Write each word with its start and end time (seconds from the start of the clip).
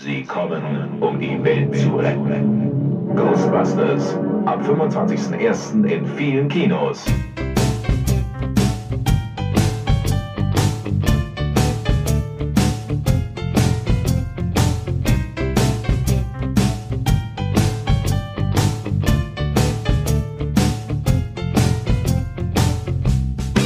Sie 0.00 0.22
kommen, 0.22 1.02
um 1.02 1.18
die 1.18 1.42
Welt 1.42 1.76
zu 1.76 1.96
retten. 1.96 3.16
Ghostbusters. 3.16 4.14
Ab 4.46 4.62
25.01. 4.62 5.84
in 5.84 6.06
vielen 6.06 6.48
Kinos. 6.48 7.04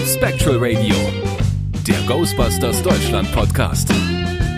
Spectral 0.07 0.57
Radio, 0.57 0.95
der 1.87 2.01
Ghostbusters 2.07 2.83
Deutschland 2.83 3.31
Podcast 3.33 3.91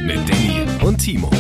mit 0.06 0.18
Danny 0.29 0.62
und 0.86 0.98
Timo. 0.98 1.30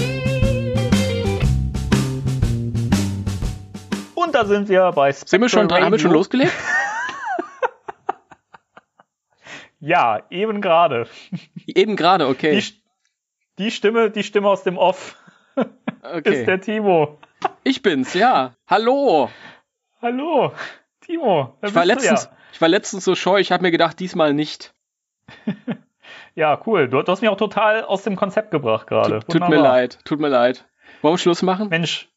Und 4.34 4.40
da 4.40 4.46
sind 4.46 4.68
wir 4.68 4.90
bei 4.90 5.12
Spectral 5.12 5.28
Sind 5.28 5.40
wir 5.42 5.48
schon 5.48 5.68
dran? 5.68 5.84
Haben 5.84 5.92
wir 5.92 5.98
schon 5.98 6.12
losgelegt? 6.12 6.52
Ja, 9.80 10.22
eben 10.30 10.62
gerade. 10.62 11.06
Eben 11.66 11.94
gerade, 11.94 12.26
okay. 12.26 12.58
Die, 12.58 12.82
die 13.62 13.70
Stimme, 13.70 14.10
die 14.10 14.22
Stimme 14.22 14.48
aus 14.48 14.62
dem 14.62 14.78
Off 14.78 15.22
ist 15.56 15.66
okay. 16.02 16.46
der 16.46 16.58
Timo. 16.62 17.18
Ich 17.64 17.82
bin's, 17.82 18.14
ja. 18.14 18.54
Hallo. 18.66 19.28
Hallo, 20.00 20.54
Timo. 21.02 21.58
Ich 21.60 21.74
war, 21.74 21.84
letztens, 21.84 22.30
ich 22.54 22.62
war 22.62 22.68
letztens 22.70 23.04
so 23.04 23.14
scheu, 23.14 23.40
ich 23.40 23.52
habe 23.52 23.62
mir 23.62 23.72
gedacht, 23.72 24.00
diesmal 24.00 24.32
nicht. 24.32 24.74
Ja. 25.44 25.54
ja, 26.34 26.62
cool. 26.64 26.88
Du, 26.88 27.02
du 27.02 27.12
hast 27.12 27.20
mich 27.20 27.28
auch 27.28 27.36
total 27.36 27.84
aus 27.84 28.04
dem 28.04 28.16
Konzept 28.16 28.52
gebracht 28.52 28.86
gerade. 28.86 29.18
Tut, 29.18 29.32
tut 29.32 29.48
mir 29.50 29.60
leid, 29.60 29.98
tut 30.06 30.18
mir 30.18 30.28
leid. 30.28 30.66
Wollen 31.02 31.12
wir 31.12 31.18
Schluss 31.18 31.42
machen? 31.42 31.68
Mensch, 31.68 32.08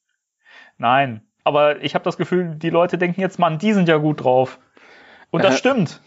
nein. 0.78 1.27
Aber 1.48 1.82
ich 1.82 1.96
habe 1.96 2.04
das 2.04 2.18
Gefühl, 2.18 2.56
die 2.56 2.70
Leute 2.70 2.98
denken 2.98 3.22
jetzt, 3.22 3.40
Mann, 3.40 3.58
die 3.58 3.72
sind 3.72 3.88
ja 3.88 3.96
gut 3.98 4.22
drauf. 4.24 4.60
Und 5.32 5.46
das 5.46 5.56
Äh, 5.56 5.58
stimmt. 5.60 6.02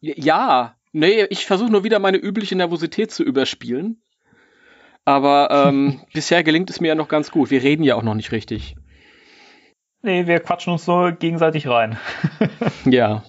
Ja. 0.00 0.74
Nee, 0.92 1.24
ich 1.30 1.46
versuche 1.46 1.70
nur 1.72 1.82
wieder 1.82 1.98
meine 1.98 2.18
übliche 2.18 2.54
Nervosität 2.56 3.10
zu 3.10 3.22
überspielen. 3.22 4.02
Aber 5.06 5.48
ähm, 5.50 6.02
bisher 6.12 6.42
gelingt 6.44 6.68
es 6.68 6.80
mir 6.80 6.88
ja 6.88 6.94
noch 6.94 7.08
ganz 7.08 7.30
gut. 7.30 7.50
Wir 7.50 7.62
reden 7.62 7.84
ja 7.84 7.94
auch 7.94 8.02
noch 8.02 8.14
nicht 8.14 8.32
richtig. 8.32 8.76
Nee, 10.02 10.26
wir 10.26 10.40
quatschen 10.40 10.72
uns 10.74 10.86
nur 10.86 11.12
gegenseitig 11.12 11.66
rein. 11.68 11.98
Ja. 12.84 13.22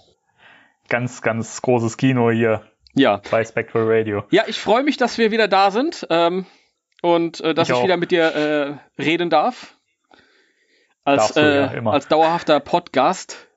ganz, 0.90 1.22
ganz 1.22 1.62
großes 1.62 1.96
Kino 1.98 2.30
hier 2.32 2.64
Ja. 2.94 3.22
bei 3.32 3.46
Spectral 3.46 3.86
Radio. 3.88 4.24
Ja, 4.32 4.44
ich 4.48 4.60
freue 4.60 4.84
mich, 4.84 4.98
dass 4.98 5.18
wir 5.18 5.32
wieder 5.32 5.48
da 5.48 5.72
sind 5.72 6.06
ähm, 6.10 6.46
und 7.02 7.40
äh, 7.42 7.54
dass 7.54 7.70
Ich 7.70 7.78
ich, 7.78 7.84
wieder 7.84 7.96
mit 7.98 8.12
dir 8.12 8.80
äh, 8.98 9.02
reden 9.02 9.30
darf. 9.30 9.78
Als, 11.06 11.34
du, 11.34 11.42
äh, 11.42 11.76
ja, 11.76 11.92
als 11.92 12.08
dauerhafter 12.08 12.60
Podcast, 12.60 13.48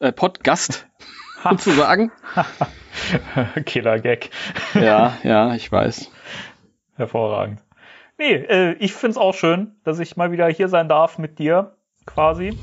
äh, 0.00 0.12
Podcast 0.12 0.86
sozusagen. 1.48 2.10
Killer 3.66 3.98
Gag. 4.00 4.30
ja, 4.74 5.16
ja, 5.22 5.54
ich 5.54 5.70
weiß. 5.70 6.10
Hervorragend. 6.96 7.62
Nee, 8.18 8.32
äh, 8.34 8.72
ich 8.78 8.94
find's 8.94 9.18
auch 9.18 9.34
schön, 9.34 9.76
dass 9.84 9.98
ich 9.98 10.16
mal 10.16 10.32
wieder 10.32 10.48
hier 10.48 10.68
sein 10.68 10.88
darf 10.88 11.18
mit 11.18 11.38
dir, 11.38 11.76
quasi. 12.06 12.58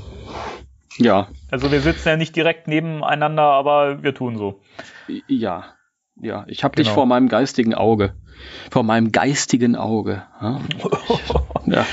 Ja, 0.96 1.28
Also 1.50 1.72
wir 1.72 1.80
sitzen 1.80 2.08
ja 2.08 2.16
nicht 2.16 2.36
direkt 2.36 2.68
nebeneinander, 2.68 3.42
aber 3.42 4.02
wir 4.02 4.14
tun 4.14 4.36
so. 4.36 4.60
ja, 5.28 5.64
ja. 6.16 6.44
Ich 6.48 6.62
habe 6.64 6.76
dich 6.76 6.86
Genau. 6.86 6.94
vor 6.94 7.06
meinem 7.06 7.28
geistigen 7.28 7.74
Auge. 7.74 8.14
Vor 8.70 8.82
meinem 8.82 9.12
geistigen 9.12 9.76
Auge. 9.76 10.22
Ja. 10.40 10.60
ja. 11.66 11.86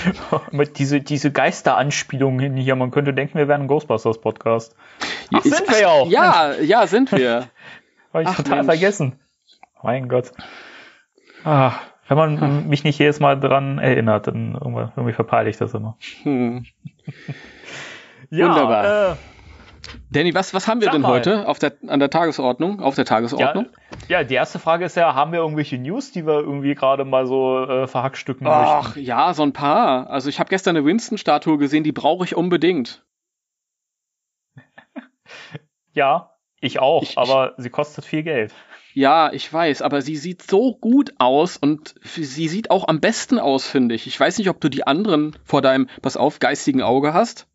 mit 0.51 0.79
diese, 0.79 1.01
diese 1.01 1.31
Geisteranspielungen 1.31 2.55
hier, 2.55 2.75
man 2.75 2.91
könnte 2.91 3.13
denken, 3.13 3.37
wir 3.37 3.47
wären 3.47 3.61
ein 3.61 3.67
Ghostbusters-Podcast. 3.67 4.75
Ach, 5.33 5.41
sind 5.41 5.69
wir 5.69 5.81
ja 5.81 5.87
auch. 5.89 6.07
Ja, 6.09 6.53
ja, 6.59 6.87
sind 6.87 7.11
wir. 7.11 7.47
Habe 8.13 8.23
ich 8.23 8.29
Ach, 8.29 8.35
total 8.35 8.57
Mensch. 8.57 8.65
vergessen. 8.65 9.19
Mein 9.81 10.09
Gott. 10.09 10.31
Ah, 11.43 11.73
wenn 12.07 12.17
man 12.17 12.67
mich 12.67 12.83
nicht 12.83 12.99
jedes 12.99 13.19
Mal 13.19 13.39
dran 13.39 13.79
erinnert, 13.79 14.27
dann 14.27 14.53
irgendwie, 14.53 14.91
irgendwie 14.95 15.13
verpeile 15.13 15.49
ich 15.49 15.57
das 15.57 15.73
immer. 15.73 15.97
Hm. 16.23 16.65
Ja, 18.33 18.47
Wunderbar. 18.47 19.11
Äh, 19.11 19.15
Danny, 20.09 20.33
was, 20.33 20.53
was 20.53 20.67
haben 20.67 20.81
wir 20.81 20.85
Sag 20.85 20.93
denn 20.93 21.01
mal. 21.01 21.09
heute 21.11 21.47
auf 21.47 21.59
der, 21.59 21.73
an 21.87 21.99
der 21.99 22.09
Tagesordnung? 22.09 22.81
Auf 22.81 22.95
der 22.95 23.05
ja, 23.05 23.09
Tagesordnung? 23.09 23.67
ja, 24.07 24.23
die 24.23 24.33
erste 24.35 24.59
Frage 24.59 24.85
ist 24.85 24.95
ja, 24.95 25.13
haben 25.15 25.31
wir 25.31 25.39
irgendwelche 25.39 25.77
News, 25.77 26.11
die 26.11 26.25
wir 26.25 26.39
irgendwie 26.39 26.75
gerade 26.75 27.05
mal 27.05 27.25
so 27.27 27.63
äh, 27.65 27.87
verhackstücken 27.87 28.47
Ach 28.47 28.87
möchten? 28.87 29.01
ja, 29.05 29.33
so 29.33 29.43
ein 29.43 29.53
paar. 29.53 30.09
Also 30.09 30.29
ich 30.29 30.39
habe 30.39 30.49
gestern 30.49 30.75
eine 30.75 30.85
Winston-Statue 30.85 31.57
gesehen, 31.57 31.83
die 31.83 31.91
brauche 31.91 32.25
ich 32.25 32.35
unbedingt. 32.35 33.05
Ja, 35.93 36.31
ich 36.61 36.79
auch, 36.79 37.03
Ich- 37.03 37.11
ich- 37.11 37.17
aber 37.17 37.53
sie 37.57 37.69
kostet 37.69 38.05
viel 38.05 38.23
Geld. 38.23 38.53
Ja, 38.93 39.31
ich 39.31 39.51
weiß, 39.51 39.81
aber 39.81 40.01
sie 40.01 40.17
sieht 40.17 40.43
so 40.43 40.75
gut 40.75 41.13
aus 41.17 41.57
und 41.57 41.95
sie 42.03 42.47
sieht 42.47 42.71
auch 42.71 42.87
am 42.87 42.99
besten 42.99 43.39
aus, 43.39 43.65
finde 43.65 43.95
ich. 43.95 44.07
Ich 44.07 44.19
weiß 44.19 44.37
nicht, 44.37 44.49
ob 44.49 44.59
du 44.59 44.69
die 44.69 44.85
anderen 44.85 45.35
vor 45.43 45.61
deinem, 45.61 45.87
pass 46.01 46.17
auf, 46.17 46.39
geistigen 46.39 46.81
Auge 46.81 47.13
hast, 47.13 47.47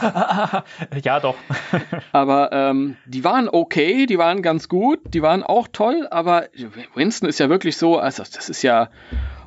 ja, 1.04 1.20
doch. 1.20 1.36
aber 2.12 2.50
ähm, 2.52 2.96
die 3.06 3.24
waren 3.24 3.48
okay, 3.48 4.06
die 4.06 4.18
waren 4.18 4.42
ganz 4.42 4.68
gut, 4.68 5.00
die 5.12 5.22
waren 5.22 5.42
auch 5.42 5.68
toll, 5.70 6.08
aber 6.10 6.48
Winston 6.94 7.28
ist 7.28 7.40
ja 7.40 7.48
wirklich 7.48 7.76
so, 7.76 7.98
also 7.98 8.22
das 8.22 8.48
ist 8.48 8.62
ja, 8.62 8.88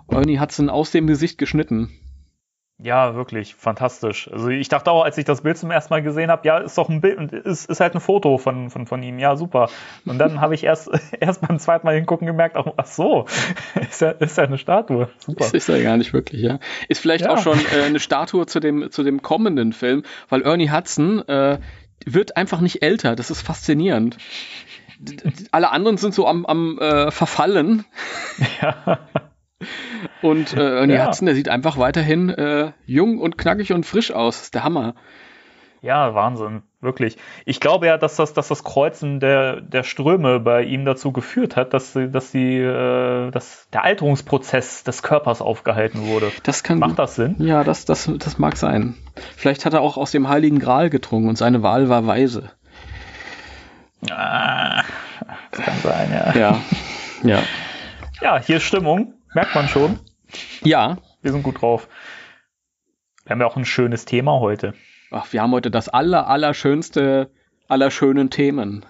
Ernie 0.10 0.40
Hudson 0.40 0.70
aus 0.70 0.92
dem 0.92 1.08
Gesicht 1.08 1.38
geschnitten. 1.38 1.92
Ja, 2.80 3.16
wirklich, 3.16 3.56
fantastisch. 3.56 4.30
Also 4.32 4.50
ich 4.50 4.68
dachte 4.68 4.92
auch, 4.92 5.04
als 5.04 5.18
ich 5.18 5.26
das 5.26 5.42
Bild 5.42 5.58
zum 5.58 5.70
ersten 5.72 5.94
Mal 5.94 6.02
gesehen 6.02 6.32
habe, 6.32 6.46
ja, 6.48 6.58
ist 6.58 6.78
doch 6.78 6.90
ein 6.90 7.02
Bild, 7.02 7.32
ist, 7.32 7.70
ist 7.70 7.80
halt 7.80 7.94
ein 7.94 8.02
Foto 8.02 8.38
von, 8.38 8.70
von, 8.72 8.88
von 8.88 9.04
ihm, 9.04 9.20
ja, 9.20 9.36
super. 9.36 9.70
Und 10.06 10.18
dann 10.18 10.42
habe 10.42 10.56
ich 10.56 10.64
erst, 10.64 10.90
erst 11.20 11.42
beim 11.48 11.60
zweiten 11.60 11.86
Mal 11.86 11.96
hingucken 11.96 12.26
gemerkt, 12.28 12.58
ach, 12.58 12.66
ach 12.76 12.86
so, 12.86 13.26
ist 13.90 14.02
ja, 14.02 14.10
ist 14.12 14.38
ja 14.38 14.46
eine 14.46 14.58
Statue, 14.58 15.08
super. 15.20 15.46
Das 15.46 15.54
ist 15.54 15.70
ja 15.70 15.82
gar 15.82 15.98
nicht 15.98 16.14
wirklich, 16.14 16.42
ja. 16.42 16.60
Ist 16.90 17.00
vielleicht 17.00 17.26
Ja. 17.26 17.32
auch 17.34 17.38
schon 17.38 17.60
äh, 17.60 17.84
eine 17.86 18.00
Statue 18.00 18.48
zu 18.48 18.60
dem, 18.60 18.90
zu 18.92 19.04
dem 19.04 19.22
kommenden 19.22 19.72
Film, 19.72 20.04
weil 20.30 20.42
Ernie 20.42 20.72
Hudson 20.72 21.26
äh, 21.28 21.60
wird 22.06 22.36
einfach 22.36 22.60
nicht 22.60 22.82
älter. 22.82 23.16
Das 23.16 23.30
ist 23.32 23.42
faszinierend. 23.42 24.18
Alle 25.52 25.72
anderen 25.72 25.98
sind 25.98 26.14
so 26.14 26.28
am, 26.28 26.46
am 26.46 26.80
äh, 26.80 27.12
Verfallen 27.12 27.86
Ja. 28.62 29.00
Und 30.22 30.54
äh, 30.56 30.80
Ernie 30.80 30.94
Ja. 30.96 31.08
Hudson, 31.08 31.26
der 31.26 31.36
sieht 31.36 31.50
einfach 31.50 31.78
weiterhin 31.78 32.30
äh, 32.30 32.72
jung 32.86 33.20
und 33.20 33.38
knackig 33.38 33.74
und 33.74 33.86
frisch 33.86 34.12
aus. 34.12 34.36
Das 34.38 34.44
ist 34.46 34.54
der 34.56 34.64
Hammer. 34.64 34.96
ja, 35.82 36.14
Wahnsinn, 36.16 36.62
wirklich. 36.80 37.18
Ich 37.46 37.60
glaube 37.60 37.88
ja, 37.88 37.98
dass 37.98 38.16
das, 38.16 38.34
dass 38.34 38.48
das 38.48 38.64
Kreuzen 38.64 39.20
der, 39.20 39.60
der 39.62 39.84
Ströme 39.84 40.40
bei 40.40 40.64
ihm 40.64 40.86
dazu 40.86 41.12
geführt 41.12 41.56
hat, 41.58 41.74
dass, 41.74 41.98
dass, 42.12 42.32
die, 42.32 42.58
äh, 42.58 43.32
dass 43.32 43.68
der 43.74 43.84
Alterungsprozess 43.84 44.84
des 44.86 45.04
Körpers 45.04 45.42
aufgehalten 45.42 46.08
wurde. 46.08 46.32
Das 46.44 46.64
kann 46.64 46.80
Macht 46.80 47.00
das 47.00 47.16
Sinn? 47.16 47.36
Ja, 47.40 47.64
das, 47.66 47.84
das, 47.86 48.10
das 48.18 48.38
mag 48.40 48.56
sein. 48.58 48.96
Vielleicht 49.36 49.66
hat 49.66 49.74
er 49.74 49.82
auch 49.82 49.98
aus 49.98 50.12
dem 50.12 50.30
Heiligen 50.30 50.60
Gral 50.60 50.90
getrunken 50.90 51.28
und 51.30 51.38
seine 51.38 51.64
Wahl 51.64 51.90
war 51.90 52.08
weise. 52.08 52.52
Ah, 54.10 54.84
das 55.52 55.62
kann 55.62 55.78
sein, 55.84 56.12
ja. 56.12 56.40
Ja. 56.40 56.60
Ja. 57.26 57.40
Ja, 58.22 58.38
hier 58.42 58.58
ist 58.58 58.64
Stimmung, 58.64 59.14
merkt 59.34 59.56
man 59.56 59.68
schon. 59.68 60.00
Ja. 60.64 60.98
Wir 61.22 61.32
sind 61.32 61.44
gut 61.44 61.62
drauf. 61.62 61.88
Wir 63.24 63.32
haben 63.32 63.40
ja 63.40 63.48
auch 63.48 63.56
ein 63.56 63.66
schönes 63.66 64.06
Thema 64.06 64.40
heute. 64.40 64.74
Ach, 65.12 65.32
wir 65.32 65.42
haben 65.42 65.52
heute 65.52 65.72
das 65.72 65.90
aller, 65.90 66.28
allerschönste 66.28 67.32
aller 67.68 67.92
schönen 67.92 68.30
Themen. 68.30 68.86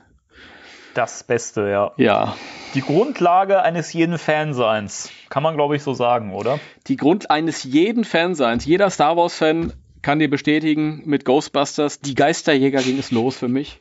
Das 0.93 1.23
Beste, 1.23 1.69
ja. 1.69 1.91
Ja. 1.97 2.35
Die 2.75 2.81
Grundlage 2.81 3.61
eines 3.61 3.93
jeden 3.93 4.17
Fanseins. 4.17 5.11
Kann 5.29 5.43
man, 5.43 5.55
glaube 5.55 5.75
ich, 5.75 5.83
so 5.83 5.93
sagen, 5.93 6.33
oder? 6.33 6.59
Die 6.87 6.97
Grund 6.97 7.31
eines 7.31 7.63
jeden 7.63 8.03
Fanseins, 8.03 8.65
jeder 8.65 8.89
Star 8.89 9.17
Wars-Fan 9.17 9.73
kann 10.01 10.19
dir 10.19 10.29
bestätigen, 10.29 11.01
mit 11.05 11.25
Ghostbusters, 11.25 11.99
die 11.99 12.13
Geisterjäger 12.13 12.81
ging 12.81 12.99
es 12.99 13.11
los 13.11 13.37
für 13.37 13.47
mich. 13.47 13.79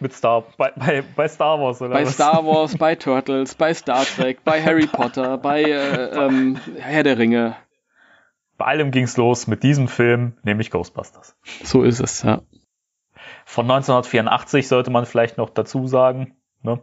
Mit 0.00 0.12
Star, 0.12 0.44
bei, 0.56 0.72
bei, 0.76 1.02
bei 1.16 1.28
Star 1.28 1.60
Wars, 1.60 1.80
oder 1.82 1.90
Bei 1.90 2.04
was? 2.04 2.14
Star 2.14 2.44
Wars, 2.44 2.76
bei 2.76 2.94
Turtles, 2.94 3.54
bei 3.54 3.74
Star 3.74 4.04
Trek, 4.04 4.44
bei 4.44 4.62
Harry 4.64 4.86
Potter, 4.86 5.38
bei 5.38 5.62
äh, 5.62 6.26
ähm, 6.26 6.58
Herr 6.78 7.02
der 7.02 7.18
Ringe. 7.18 7.56
Bei 8.56 8.66
allem 8.66 8.90
ging's 8.90 9.16
los 9.16 9.46
mit 9.46 9.62
diesem 9.62 9.88
Film, 9.88 10.36
nämlich 10.42 10.70
Ghostbusters. 10.70 11.36
So 11.62 11.82
ist 11.82 12.00
es, 12.00 12.22
ja. 12.22 12.42
Von 13.44 13.64
1984 13.64 14.68
sollte 14.68 14.90
man 14.90 15.06
vielleicht 15.06 15.38
noch 15.38 15.50
dazu 15.50 15.86
sagen. 15.86 16.36
Ne? 16.62 16.80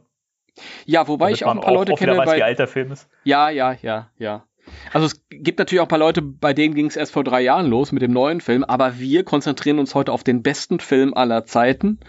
Ja, 0.86 1.08
wobei 1.08 1.26
Damit 1.26 1.36
ich 1.36 1.46
auch 1.46 1.52
ein 1.52 1.62
paar 1.62 1.74
Leute 1.74 1.94
auch 1.94 2.00
kenne, 2.00 2.18
weiß, 2.18 2.28
wie 2.28 2.40
bei, 2.40 2.44
alt 2.46 2.60
der 2.60 2.68
Film 2.68 2.92
ist. 2.92 3.10
Ja, 3.24 3.50
ja, 3.50 3.74
ja, 3.82 4.10
ja. 4.18 4.46
Also 4.94 5.06
es 5.08 5.22
gibt 5.30 5.60
natürlich 5.60 5.80
auch 5.82 5.86
ein 5.86 5.90
paar 5.90 6.00
Leute, 6.00 6.22
bei 6.22 6.54
denen 6.54 6.74
ging 6.74 6.88
es 6.88 6.96
erst 6.96 7.14
vor 7.14 7.24
drei 7.24 7.42
Jahren 7.42 7.68
los 7.68 7.92
mit 7.92 8.02
dem 8.02 8.12
neuen 8.12 8.42
Film, 8.42 8.64
aber 8.64 8.98
wir 8.98 9.24
konzentrieren 9.24 9.80
uns 9.80 9.94
heute 9.94 10.12
auf 10.12 10.24
den 10.24 10.42
besten 10.42 10.80
Film 10.80 11.14
aller 11.14 11.46
Zeiten, 11.46 12.00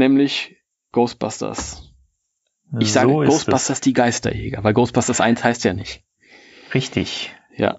nämlich 0.00 0.56
Ghostbusters. 0.90 1.92
Ich 2.78 2.92
sage 2.92 3.10
so 3.10 3.16
Ghostbusters 3.16 3.80
die 3.80 3.92
Geisterjäger, 3.92 4.62
weil 4.64 4.74
Ghostbusters 4.74 5.20
1 5.20 5.42
heißt 5.42 5.64
ja 5.64 5.72
nicht. 5.72 6.02
es. 6.68 6.74
Richtig. 6.74 7.34
Ja. 7.56 7.78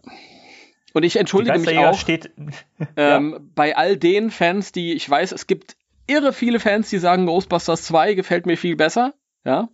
Und 0.93 1.03
ich 1.03 1.15
entschuldige 1.15 1.57
mich 1.59 1.77
auch 1.77 1.97
steht, 1.97 2.31
ähm, 2.95 3.31
ja. 3.31 3.39
bei 3.55 3.77
all 3.77 3.97
den 3.97 4.31
Fans, 4.31 4.71
die 4.71 4.93
ich 4.93 5.09
weiß, 5.09 5.31
es 5.31 5.47
gibt 5.47 5.77
irre 6.07 6.33
viele 6.33 6.59
Fans, 6.59 6.89
die 6.89 6.97
sagen, 6.97 7.25
Ghostbusters 7.25 7.83
2 7.83 8.13
gefällt 8.13 8.45
mir 8.45 8.57
viel 8.57 8.75
besser. 8.75 9.13
Ja. 9.45 9.69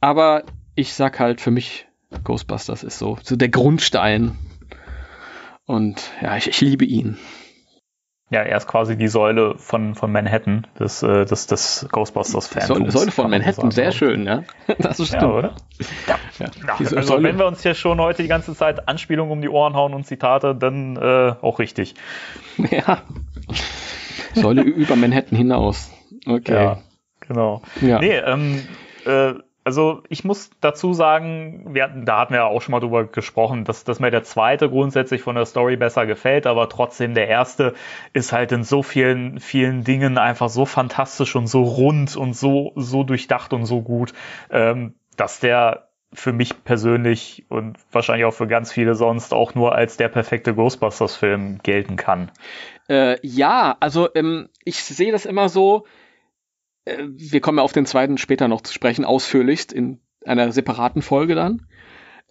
Aber 0.00 0.44
ich 0.74 0.94
sag 0.94 1.18
halt, 1.18 1.40
für 1.40 1.50
mich, 1.50 1.86
Ghostbusters 2.24 2.84
ist 2.84 2.98
so, 2.98 3.18
so 3.22 3.36
der 3.36 3.48
Grundstein. 3.48 4.36
Und 5.64 6.10
ja, 6.20 6.36
ich, 6.36 6.48
ich 6.48 6.60
liebe 6.60 6.84
ihn. 6.84 7.18
Ja, 8.32 8.40
er 8.40 8.56
ist 8.56 8.66
quasi 8.66 8.96
die 8.96 9.08
Säule 9.08 9.58
von, 9.58 9.94
von 9.94 10.10
Manhattan, 10.10 10.66
des, 10.80 11.02
äh, 11.02 11.26
des, 11.26 11.48
des 11.48 11.86
Ghostbusters-Fans. 11.92 12.66
Säule, 12.66 12.90
Säule 12.90 13.10
von 13.10 13.28
Manhattan, 13.28 13.70
sehr 13.70 13.92
schön, 13.92 14.24
ja. 14.24 14.42
Das 14.78 14.98
ist 14.98 15.08
stimmt. 15.08 15.22
Ja, 15.22 15.30
oder? 15.32 15.54
Ja. 16.08 16.18
ja. 16.38 16.46
ja 16.64 16.96
also, 16.96 17.22
wenn 17.22 17.38
wir 17.38 17.44
uns 17.44 17.62
hier 17.62 17.74
schon 17.74 18.00
heute 18.00 18.22
die 18.22 18.28
ganze 18.28 18.54
Zeit 18.54 18.88
Anspielungen 18.88 19.30
um 19.30 19.42
die 19.42 19.50
Ohren 19.50 19.74
hauen 19.74 19.92
und 19.92 20.06
Zitate, 20.06 20.54
dann 20.54 20.96
äh, 20.96 21.34
auch 21.42 21.58
richtig. 21.58 21.94
Ja. 22.70 23.02
Säule 24.34 24.62
über 24.62 24.96
Manhattan 24.96 25.36
hinaus. 25.36 25.90
Okay. 26.26 26.54
Ja, 26.54 26.78
genau. 27.20 27.60
Ja. 27.82 27.98
Nee, 27.98 28.16
ähm, 28.16 28.66
äh, 29.04 29.34
also 29.64 30.02
ich 30.08 30.24
muss 30.24 30.50
dazu 30.60 30.92
sagen, 30.92 31.74
wir 31.74 31.84
hatten, 31.84 32.04
da 32.04 32.20
hatten 32.20 32.32
wir 32.32 32.40
ja 32.40 32.46
auch 32.46 32.60
schon 32.62 32.72
mal 32.72 32.80
drüber 32.80 33.04
gesprochen, 33.04 33.64
dass, 33.64 33.84
dass 33.84 34.00
mir 34.00 34.10
der 34.10 34.24
zweite 34.24 34.68
grundsätzlich 34.68 35.22
von 35.22 35.36
der 35.36 35.46
Story 35.46 35.76
besser 35.76 36.06
gefällt, 36.06 36.46
aber 36.46 36.68
trotzdem 36.68 37.14
der 37.14 37.28
erste 37.28 37.74
ist 38.12 38.32
halt 38.32 38.52
in 38.52 38.64
so 38.64 38.82
vielen, 38.82 39.38
vielen 39.38 39.84
Dingen 39.84 40.18
einfach 40.18 40.48
so 40.48 40.64
fantastisch 40.64 41.36
und 41.36 41.46
so 41.46 41.62
rund 41.62 42.16
und 42.16 42.34
so, 42.34 42.72
so 42.76 43.04
durchdacht 43.04 43.52
und 43.52 43.66
so 43.66 43.82
gut, 43.82 44.12
ähm, 44.50 44.94
dass 45.16 45.40
der 45.40 45.88
für 46.14 46.32
mich 46.32 46.64
persönlich 46.64 47.46
und 47.48 47.78
wahrscheinlich 47.90 48.26
auch 48.26 48.34
für 48.34 48.46
ganz 48.46 48.70
viele 48.70 48.94
sonst 48.94 49.32
auch 49.32 49.54
nur 49.54 49.74
als 49.74 49.96
der 49.96 50.08
perfekte 50.08 50.54
Ghostbusters-Film 50.54 51.60
gelten 51.62 51.96
kann. 51.96 52.30
Äh, 52.88 53.16
ja, 53.26 53.76
also 53.80 54.08
ähm, 54.14 54.48
ich 54.64 54.84
sehe 54.84 55.12
das 55.12 55.24
immer 55.24 55.48
so, 55.48 55.86
wir 56.84 57.40
kommen 57.40 57.58
ja 57.58 57.64
auf 57.64 57.72
den 57.72 57.86
zweiten 57.86 58.18
später 58.18 58.48
noch 58.48 58.60
zu 58.62 58.72
sprechen, 58.72 59.04
ausführlichst 59.04 59.72
in 59.72 60.00
einer 60.24 60.52
separaten 60.52 61.02
Folge 61.02 61.34
dann. 61.34 61.52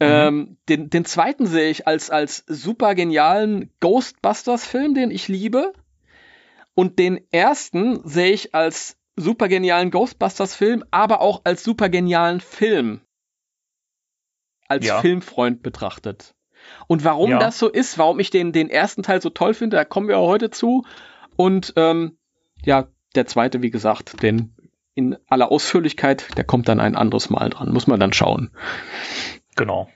Mhm. 0.02 0.08
Ähm, 0.08 0.58
den, 0.68 0.90
den 0.90 1.06
zweiten 1.06 1.46
sehe 1.46 1.70
ich 1.70 1.88
als, 1.88 2.10
als 2.10 2.44
super 2.48 2.96
genialen 2.96 3.72
Ghostbusters-Film, 3.80 4.94
den 4.94 5.12
ich 5.12 5.28
liebe. 5.28 5.74
Und 6.74 7.00
den 7.00 7.20
ersten 7.32 8.08
sehe 8.08 8.32
ich 8.34 8.56
als 8.56 8.98
super 9.16 9.48
genialen 9.48 9.92
Ghostbusters-Film, 9.92 10.84
aber 10.90 11.22
auch 11.22 11.42
als 11.44 11.64
super 11.64 11.90
genialen 11.90 12.40
Film. 12.40 13.02
Als 14.68 14.86
ja. 14.88 15.02
Filmfreund 15.02 15.62
betrachtet. 15.62 16.34
Und 16.88 17.04
warum 17.04 17.32
ja. 17.32 17.40
das 17.40 17.60
so 17.60 17.70
ist, 17.70 17.98
warum 17.98 18.20
ich 18.20 18.30
den, 18.30 18.52
den 18.52 18.70
ersten 18.70 19.04
Teil 19.04 19.22
so 19.22 19.30
toll 19.30 19.54
finde, 19.54 19.78
da 19.78 19.86
kommen 19.86 20.08
wir 20.08 20.18
auch 20.18 20.28
heute 20.28 20.50
zu. 20.50 20.86
Und 21.36 21.74
ähm, 21.76 22.18
ja, 22.64 22.88
der 23.16 23.26
zweite, 23.26 23.62
wie 23.62 23.72
gesagt, 23.72 24.22
den 24.22 24.56
in 24.94 25.18
aller 25.28 25.52
Ausführlichkeit, 25.52 26.38
der 26.38 26.44
kommt 26.44 26.68
dann 26.68 26.80
ein 26.80 26.96
anderes 26.96 27.30
Mal 27.30 27.50
dran. 27.50 27.72
Muss 27.72 27.88
man 27.88 28.00
dann 28.00 28.14
schauen. 28.14 28.52
Genau 29.56 29.90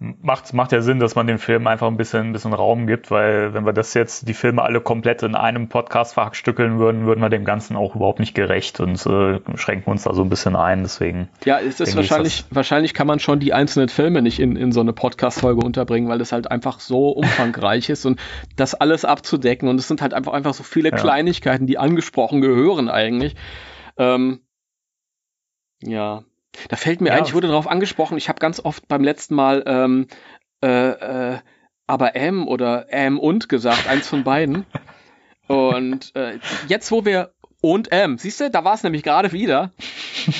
macht, 0.00 0.54
macht 0.54 0.72
ja 0.72 0.80
Sinn, 0.80 0.98
dass 0.98 1.14
man 1.14 1.26
dem 1.26 1.38
Film 1.38 1.66
einfach 1.66 1.86
ein 1.86 1.98
bisschen, 1.98 2.28
ein 2.28 2.32
bisschen 2.32 2.54
Raum 2.54 2.86
gibt, 2.86 3.10
weil 3.10 3.52
wenn 3.52 3.66
wir 3.66 3.74
das 3.74 3.92
jetzt, 3.92 4.26
die 4.26 4.32
Filme 4.32 4.62
alle 4.62 4.80
komplett 4.80 5.22
in 5.22 5.34
einem 5.34 5.68
Podcast 5.68 6.14
verhackstückeln 6.14 6.78
würden, 6.78 7.04
würden 7.04 7.20
wir 7.20 7.28
dem 7.28 7.44
Ganzen 7.44 7.76
auch 7.76 7.94
überhaupt 7.94 8.18
nicht 8.18 8.34
gerecht 8.34 8.80
und 8.80 8.94
äh, 9.04 9.40
schränken 9.56 9.90
uns 9.90 10.04
da 10.04 10.14
so 10.14 10.22
ein 10.22 10.30
bisschen 10.30 10.56
ein, 10.56 10.82
deswegen. 10.82 11.28
Ja, 11.44 11.60
es 11.60 11.80
ist 11.80 11.94
wahrscheinlich, 11.96 12.46
wahrscheinlich 12.50 12.94
kann 12.94 13.06
man 13.06 13.20
schon 13.20 13.40
die 13.40 13.52
einzelnen 13.52 13.90
Filme 13.90 14.22
nicht 14.22 14.40
in, 14.40 14.56
in 14.56 14.72
so 14.72 14.80
eine 14.80 14.94
Podcast-Folge 14.94 15.64
unterbringen, 15.64 16.08
weil 16.08 16.18
das 16.18 16.32
halt 16.32 16.50
einfach 16.50 16.80
so 16.80 17.08
umfangreich 17.10 17.90
ist 17.90 18.06
und 18.06 18.18
das 18.56 18.74
alles 18.74 19.04
abzudecken 19.04 19.68
und 19.68 19.78
es 19.78 19.86
sind 19.86 20.00
halt 20.00 20.14
einfach, 20.14 20.32
einfach 20.32 20.54
so 20.54 20.62
viele 20.62 20.90
ja. 20.90 20.96
Kleinigkeiten, 20.96 21.66
die 21.66 21.76
angesprochen 21.76 22.40
gehören 22.40 22.88
eigentlich. 22.88 23.36
Ähm, 23.98 24.40
ja, 25.82 26.24
da 26.68 26.76
fällt 26.76 27.00
mir 27.00 27.10
ja. 27.10 27.14
ein, 27.16 27.24
ich 27.24 27.34
wurde 27.34 27.48
darauf 27.48 27.68
angesprochen, 27.68 28.18
ich 28.18 28.28
habe 28.28 28.38
ganz 28.38 28.60
oft 28.60 28.88
beim 28.88 29.04
letzten 29.04 29.34
Mal 29.34 29.62
ähm, 29.66 30.06
äh, 30.62 30.90
äh, 31.34 31.38
aber 31.86 32.14
M 32.14 32.46
oder 32.46 32.92
M 32.92 33.18
und 33.18 33.48
gesagt, 33.48 33.88
eins 33.88 34.06
von 34.06 34.22
beiden. 34.22 34.64
Und 35.48 36.14
äh, 36.14 36.38
jetzt, 36.68 36.92
wo 36.92 37.04
wir 37.04 37.32
und 37.60 37.92
M, 37.92 38.16
siehst 38.16 38.40
du, 38.40 38.50
da 38.50 38.64
war 38.64 38.74
es 38.74 38.82
nämlich 38.82 39.02
gerade 39.02 39.32
wieder. 39.32 39.72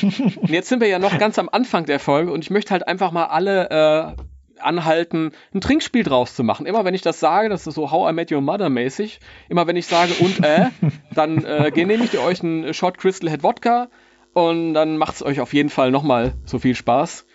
Und 0.02 0.48
jetzt 0.48 0.68
sind 0.68 0.80
wir 0.80 0.88
ja 0.88 0.98
noch 0.98 1.18
ganz 1.18 1.38
am 1.38 1.48
Anfang 1.50 1.84
der 1.84 1.98
Folge 1.98 2.32
und 2.32 2.44
ich 2.44 2.50
möchte 2.50 2.70
halt 2.70 2.86
einfach 2.86 3.10
mal 3.10 3.26
alle 3.26 4.16
äh, 4.16 4.22
anhalten, 4.62 5.32
ein 5.52 5.60
Trinkspiel 5.60 6.04
draus 6.04 6.34
zu 6.34 6.44
machen. 6.44 6.66
Immer 6.66 6.84
wenn 6.84 6.94
ich 6.94 7.02
das 7.02 7.20
sage, 7.20 7.48
das 7.48 7.66
ist 7.66 7.74
so 7.74 7.90
How 7.90 8.10
I 8.10 8.14
Met 8.14 8.32
Your 8.32 8.40
Mother 8.40 8.70
mäßig, 8.70 9.20
immer 9.48 9.66
wenn 9.66 9.76
ich 9.76 9.86
sage 9.86 10.12
und 10.20 10.44
äh, 10.44 10.66
dann 11.14 11.44
äh, 11.44 11.70
genehmigt 11.74 12.14
ihr 12.14 12.22
euch 12.22 12.42
einen 12.42 12.72
Shot 12.72 12.98
Crystal 12.98 13.28
Head 13.28 13.42
Wodka, 13.42 13.88
und 14.32 14.74
dann 14.74 14.96
macht 14.96 15.14
es 15.14 15.22
euch 15.22 15.40
auf 15.40 15.52
jeden 15.52 15.70
Fall 15.70 15.90
nochmal 15.90 16.34
so 16.44 16.58
viel 16.58 16.74
Spaß. 16.74 17.26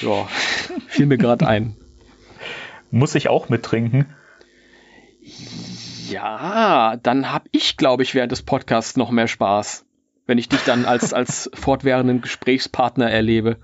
Ja, 0.00 0.26
fiel 0.88 1.06
mir 1.06 1.18
gerade 1.18 1.46
ein. 1.46 1.76
Muss 2.90 3.14
ich 3.14 3.28
auch 3.28 3.48
mittrinken? 3.48 4.14
Ja, 6.08 6.96
dann 7.02 7.32
habe 7.32 7.48
ich, 7.52 7.76
glaube 7.76 8.02
ich, 8.02 8.14
während 8.14 8.32
des 8.32 8.42
Podcasts 8.42 8.96
noch 8.96 9.10
mehr 9.10 9.28
Spaß, 9.28 9.86
wenn 10.26 10.38
ich 10.38 10.48
dich 10.48 10.62
dann 10.64 10.84
als, 10.84 11.12
als 11.14 11.50
fortwährenden 11.54 12.20
Gesprächspartner 12.20 13.10
erlebe. 13.10 13.56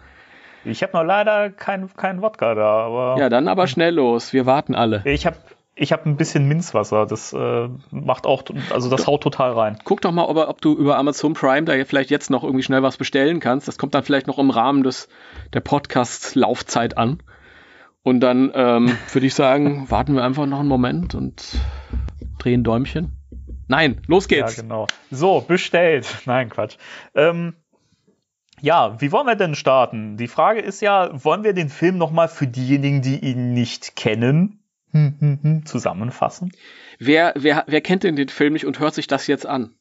Ich 0.64 0.82
habe 0.82 0.96
noch 0.96 1.04
leider 1.04 1.50
keinen 1.50 1.94
kein 1.96 2.20
Wodka 2.22 2.54
da, 2.54 2.86
aber. 2.86 3.16
Ja, 3.18 3.28
dann 3.28 3.48
aber 3.48 3.66
schnell 3.66 3.94
los. 3.94 4.32
Wir 4.32 4.46
warten 4.46 4.74
alle. 4.74 5.02
Ich 5.04 5.26
habe 5.26 5.36
ich 5.80 5.92
habe 5.92 6.08
ein 6.08 6.16
bisschen 6.16 6.46
Minzwasser. 6.46 7.06
Das 7.06 7.32
äh, 7.32 7.68
macht 7.90 8.26
auch, 8.26 8.44
also 8.70 8.90
das 8.90 9.06
haut 9.06 9.22
total 9.22 9.52
rein. 9.52 9.78
Guck 9.84 10.02
doch 10.02 10.12
mal, 10.12 10.24
ob, 10.24 10.36
ob, 10.36 10.60
du 10.60 10.74
über 10.74 10.98
Amazon 10.98 11.32
Prime 11.32 11.64
da 11.64 11.72
vielleicht 11.86 12.10
jetzt 12.10 12.28
noch 12.28 12.44
irgendwie 12.44 12.62
schnell 12.62 12.82
was 12.82 12.98
bestellen 12.98 13.40
kannst. 13.40 13.66
Das 13.66 13.78
kommt 13.78 13.94
dann 13.94 14.04
vielleicht 14.04 14.26
noch 14.26 14.38
im 14.38 14.50
Rahmen 14.50 14.82
des 14.82 15.08
der 15.54 15.60
Podcast-Laufzeit 15.60 16.98
an. 16.98 17.22
Und 18.02 18.20
dann 18.20 18.52
ähm, 18.54 18.94
würde 19.12 19.26
ich 19.26 19.34
sagen, 19.34 19.90
warten 19.90 20.14
wir 20.14 20.22
einfach 20.22 20.44
noch 20.44 20.60
einen 20.60 20.68
Moment 20.68 21.14
und 21.14 21.42
drehen 22.38 22.62
Däumchen. 22.62 23.16
Nein, 23.66 24.02
los 24.06 24.28
geht's. 24.28 24.56
Ja, 24.56 24.62
genau. 24.62 24.86
So, 25.10 25.40
bestellt. 25.40 26.14
Nein, 26.26 26.50
Quatsch. 26.50 26.76
Ähm, 27.14 27.54
ja, 28.60 29.00
wie 29.00 29.12
wollen 29.12 29.26
wir 29.26 29.36
denn 29.36 29.54
starten? 29.54 30.18
Die 30.18 30.28
Frage 30.28 30.60
ist 30.60 30.82
ja, 30.82 31.08
wollen 31.24 31.42
wir 31.42 31.54
den 31.54 31.70
Film 31.70 31.96
nochmal 31.96 32.28
für 32.28 32.46
diejenigen, 32.46 33.00
die 33.00 33.18
ihn 33.18 33.54
nicht 33.54 33.96
kennen, 33.96 34.59
hm, 34.92 35.14
hm, 35.18 35.38
hm, 35.42 35.66
zusammenfassen? 35.66 36.52
Wer, 36.98 37.32
wer, 37.36 37.64
wer 37.66 37.80
kennt 37.80 38.04
denn 38.04 38.16
den 38.16 38.28
Film 38.28 38.52
nicht 38.52 38.66
und 38.66 38.78
hört 38.78 38.94
sich 38.94 39.06
das 39.06 39.26
jetzt 39.26 39.46
an? 39.46 39.74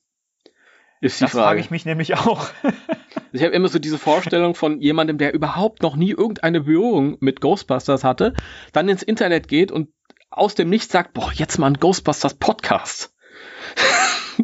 Ist 1.01 1.19
die 1.19 1.25
das 1.25 1.31
Frage. 1.31 1.45
frage 1.45 1.59
ich 1.61 1.71
mich 1.71 1.85
nämlich 1.85 2.15
auch. 2.17 2.49
ich 3.31 3.43
habe 3.43 3.53
immer 3.53 3.69
so 3.69 3.79
diese 3.79 3.97
Vorstellung 3.97 4.53
von 4.53 4.81
jemandem, 4.81 5.17
der 5.17 5.33
überhaupt 5.33 5.81
noch 5.81 5.95
nie 5.95 6.11
irgendeine 6.11 6.61
Berührung 6.61 7.17
mit 7.21 7.39
Ghostbusters 7.39 8.03
hatte, 8.03 8.33
dann 8.73 8.89
ins 8.89 9.03
Internet 9.03 9.47
geht 9.47 9.71
und 9.71 9.89
aus 10.29 10.55
dem 10.55 10.69
Nichts 10.69 10.91
sagt, 10.91 11.13
boah, 11.13 11.31
jetzt 11.33 11.57
mal 11.57 11.67
ein 11.67 11.75
Ghostbusters 11.75 12.33
Podcast. 12.35 13.13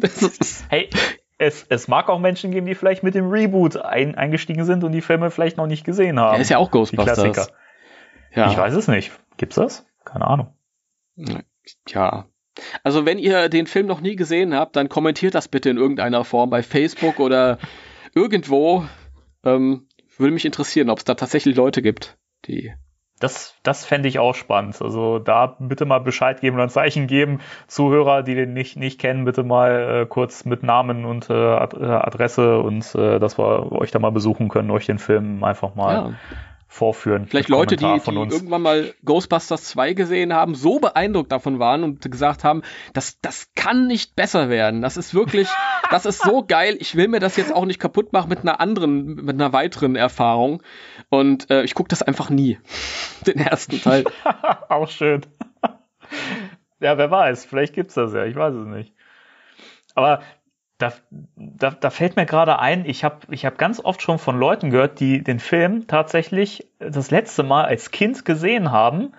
hey, 0.68 0.88
es, 1.38 1.66
es 1.68 1.88
mag 1.88 2.08
auch 2.08 2.18
Menschen 2.18 2.50
geben, 2.50 2.66
die 2.66 2.74
vielleicht 2.74 3.02
mit 3.02 3.14
dem 3.14 3.28
Reboot 3.28 3.76
ein, 3.76 4.14
eingestiegen 4.14 4.64
sind 4.64 4.82
und 4.82 4.92
die 4.92 5.02
Filme 5.02 5.30
vielleicht 5.30 5.58
noch 5.58 5.66
nicht 5.66 5.84
gesehen 5.84 6.18
haben. 6.18 6.32
Der 6.32 6.40
ist 6.40 6.48
ja 6.48 6.58
auch 6.58 6.70
Ghostbusters. 6.70 7.52
Ja. 8.34 8.50
Ich 8.50 8.56
weiß 8.56 8.74
es 8.74 8.88
nicht. 8.88 9.12
Gibt's 9.36 9.56
das? 9.56 9.86
Keine 10.04 10.26
Ahnung. 10.26 10.55
Ja. 11.88 12.26
Also 12.82 13.04
wenn 13.04 13.18
ihr 13.18 13.48
den 13.48 13.66
Film 13.66 13.86
noch 13.86 14.00
nie 14.00 14.16
gesehen 14.16 14.54
habt, 14.54 14.76
dann 14.76 14.88
kommentiert 14.88 15.34
das 15.34 15.48
bitte 15.48 15.70
in 15.70 15.76
irgendeiner 15.76 16.24
Form 16.24 16.50
bei 16.50 16.62
Facebook 16.62 17.20
oder 17.20 17.58
irgendwo. 18.14 18.84
Ähm, 19.44 19.88
würde 20.16 20.32
mich 20.32 20.46
interessieren, 20.46 20.88
ob 20.88 20.98
es 20.98 21.04
da 21.04 21.14
tatsächlich 21.14 21.56
Leute 21.56 21.82
gibt, 21.82 22.16
die. 22.46 22.72
Das, 23.18 23.54
das 23.62 23.86
fände 23.86 24.08
ich 24.08 24.18
auch 24.18 24.34
spannend. 24.34 24.80
Also 24.82 25.18
da 25.18 25.56
bitte 25.58 25.86
mal 25.86 26.00
Bescheid 26.00 26.40
geben 26.42 26.56
oder 26.56 26.64
ein 26.64 26.70
Zeichen 26.70 27.06
geben. 27.06 27.40
Zuhörer, 27.66 28.22
die 28.22 28.34
den 28.34 28.52
nicht, 28.52 28.76
nicht 28.76 29.00
kennen, 29.00 29.24
bitte 29.24 29.42
mal 29.42 30.02
äh, 30.02 30.06
kurz 30.06 30.44
mit 30.44 30.62
Namen 30.62 31.06
und 31.06 31.30
äh, 31.30 31.32
Adresse 31.32 32.58
und 32.58 32.94
äh, 32.94 33.18
dass 33.18 33.38
wir 33.38 33.72
euch 33.72 33.90
da 33.90 33.98
mal 33.98 34.12
besuchen 34.12 34.48
können, 34.48 34.70
euch 34.70 34.84
den 34.84 34.98
Film 34.98 35.44
einfach 35.44 35.74
mal 35.74 35.94
ja 35.94 36.14
vorführen. 36.68 37.26
Vielleicht 37.26 37.48
Leute, 37.48 37.76
die, 37.76 37.84
die 37.84 38.10
irgendwann 38.10 38.62
mal 38.62 38.94
Ghostbusters 39.04 39.64
2 39.64 39.94
gesehen 39.94 40.32
haben, 40.32 40.54
so 40.54 40.78
beeindruckt 40.78 41.30
davon 41.30 41.58
waren 41.58 41.84
und 41.84 42.10
gesagt 42.10 42.44
haben, 42.44 42.62
das, 42.92 43.20
das 43.20 43.50
kann 43.54 43.86
nicht 43.86 44.16
besser 44.16 44.48
werden. 44.48 44.82
Das 44.82 44.96
ist 44.96 45.14
wirklich, 45.14 45.48
das 45.90 46.06
ist 46.06 46.22
so 46.22 46.44
geil. 46.44 46.76
Ich 46.80 46.96
will 46.96 47.08
mir 47.08 47.20
das 47.20 47.36
jetzt 47.36 47.54
auch 47.54 47.64
nicht 47.64 47.78
kaputt 47.78 48.12
machen 48.12 48.28
mit 48.28 48.40
einer 48.40 48.60
anderen, 48.60 49.14
mit 49.14 49.34
einer 49.34 49.52
weiteren 49.52 49.96
Erfahrung. 49.96 50.62
Und 51.08 51.50
äh, 51.50 51.62
ich 51.62 51.74
gucke 51.74 51.88
das 51.88 52.02
einfach 52.02 52.30
nie. 52.30 52.58
Den 53.26 53.38
ersten 53.38 53.80
Teil. 53.80 54.04
auch 54.68 54.88
schön. 54.88 55.22
ja, 56.80 56.98
wer 56.98 57.10
weiß. 57.10 57.44
Vielleicht 57.44 57.74
gibt's 57.74 57.94
das 57.94 58.12
ja. 58.12 58.24
Ich 58.24 58.36
weiß 58.36 58.54
es 58.54 58.66
nicht. 58.66 58.92
Aber 59.94 60.20
da, 60.78 60.92
da, 61.36 61.70
da 61.70 61.90
fällt 61.90 62.16
mir 62.16 62.26
gerade 62.26 62.58
ein, 62.58 62.84
ich 62.84 63.02
habe 63.02 63.18
ich 63.30 63.46
hab 63.46 63.56
ganz 63.56 63.80
oft 63.80 64.02
schon 64.02 64.18
von 64.18 64.38
Leuten 64.38 64.70
gehört, 64.70 65.00
die 65.00 65.22
den 65.22 65.40
Film 65.40 65.86
tatsächlich 65.86 66.68
das 66.78 67.10
letzte 67.10 67.42
Mal 67.42 67.64
als 67.64 67.90
Kind 67.90 68.24
gesehen 68.24 68.70
haben 68.70 69.12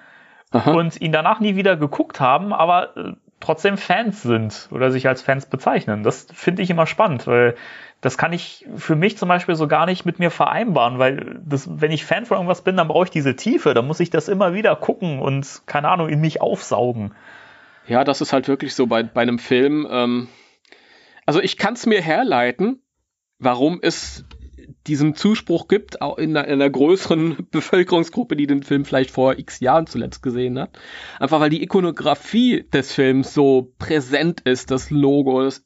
Aha. 0.51 0.71
und 0.71 1.01
ihn 1.01 1.11
danach 1.11 1.39
nie 1.39 1.55
wieder 1.55 1.75
geguckt 1.75 2.19
haben, 2.19 2.53
aber 2.53 2.95
äh, 2.95 3.13
trotzdem 3.39 3.77
Fans 3.77 4.21
sind 4.21 4.69
oder 4.71 4.91
sich 4.91 5.07
als 5.07 5.21
Fans 5.21 5.47
bezeichnen. 5.47 6.03
Das 6.03 6.27
finde 6.31 6.61
ich 6.61 6.69
immer 6.69 6.85
spannend, 6.85 7.25
weil 7.25 7.55
das 8.01 8.19
kann 8.19 8.33
ich 8.33 8.67
für 8.75 8.95
mich 8.95 9.17
zum 9.17 9.27
Beispiel 9.27 9.55
so 9.55 9.67
gar 9.67 9.87
nicht 9.87 10.05
mit 10.05 10.19
mir 10.19 10.29
vereinbaren, 10.29 10.99
weil 10.99 11.39
das, 11.43 11.67
wenn 11.81 11.91
ich 11.91 12.05
Fan 12.05 12.27
von 12.27 12.37
irgendwas 12.37 12.61
bin, 12.61 12.77
dann 12.77 12.87
brauche 12.87 13.05
ich 13.05 13.09
diese 13.11 13.35
Tiefe, 13.35 13.73
dann 13.73 13.87
muss 13.87 13.99
ich 13.99 14.11
das 14.11 14.27
immer 14.27 14.53
wieder 14.53 14.75
gucken 14.75 15.19
und, 15.19 15.63
keine 15.65 15.89
Ahnung, 15.89 16.07
in 16.07 16.21
mich 16.21 16.39
aufsaugen. 16.39 17.15
Ja, 17.87 18.03
das 18.03 18.21
ist 18.21 18.33
halt 18.33 18.47
wirklich 18.47 18.75
so 18.75 18.85
bei, 18.85 19.01
bei 19.01 19.21
einem 19.21 19.39
Film. 19.39 19.87
Ähm, 19.89 20.27
also 21.27 21.41
ich 21.41 21.57
kann 21.57 21.75
es 21.75 21.86
mir 21.86 22.01
herleiten, 22.01 22.81
warum 23.38 23.79
es 23.81 24.25
diesen 24.88 25.13
Zuspruch 25.13 25.67
gibt, 25.67 26.01
auch 26.01 26.17
in 26.17 26.36
einer, 26.36 26.48
in 26.48 26.53
einer, 26.53 26.69
größeren 26.69 27.48
Bevölkerungsgruppe, 27.51 28.38
die 28.38 28.48
den 28.48 28.63
Film 28.63 28.86
vielleicht 28.86 29.12
vor 29.12 29.38
x 29.38 29.60
Jahren 29.60 29.88
zuletzt 29.88 30.24
gesehen 30.24 30.57
hat. 30.57 30.79
Einfach 31.19 31.41
weil 31.41 31.50
die 31.50 31.62
Ikonografie 31.62 32.63
des 32.72 32.93
Films 32.93 33.34
so 33.34 33.74
präsent 33.77 34.41
ist, 34.41 34.72
das 34.72 34.89
Logo, 34.89 35.43
das 35.43 35.63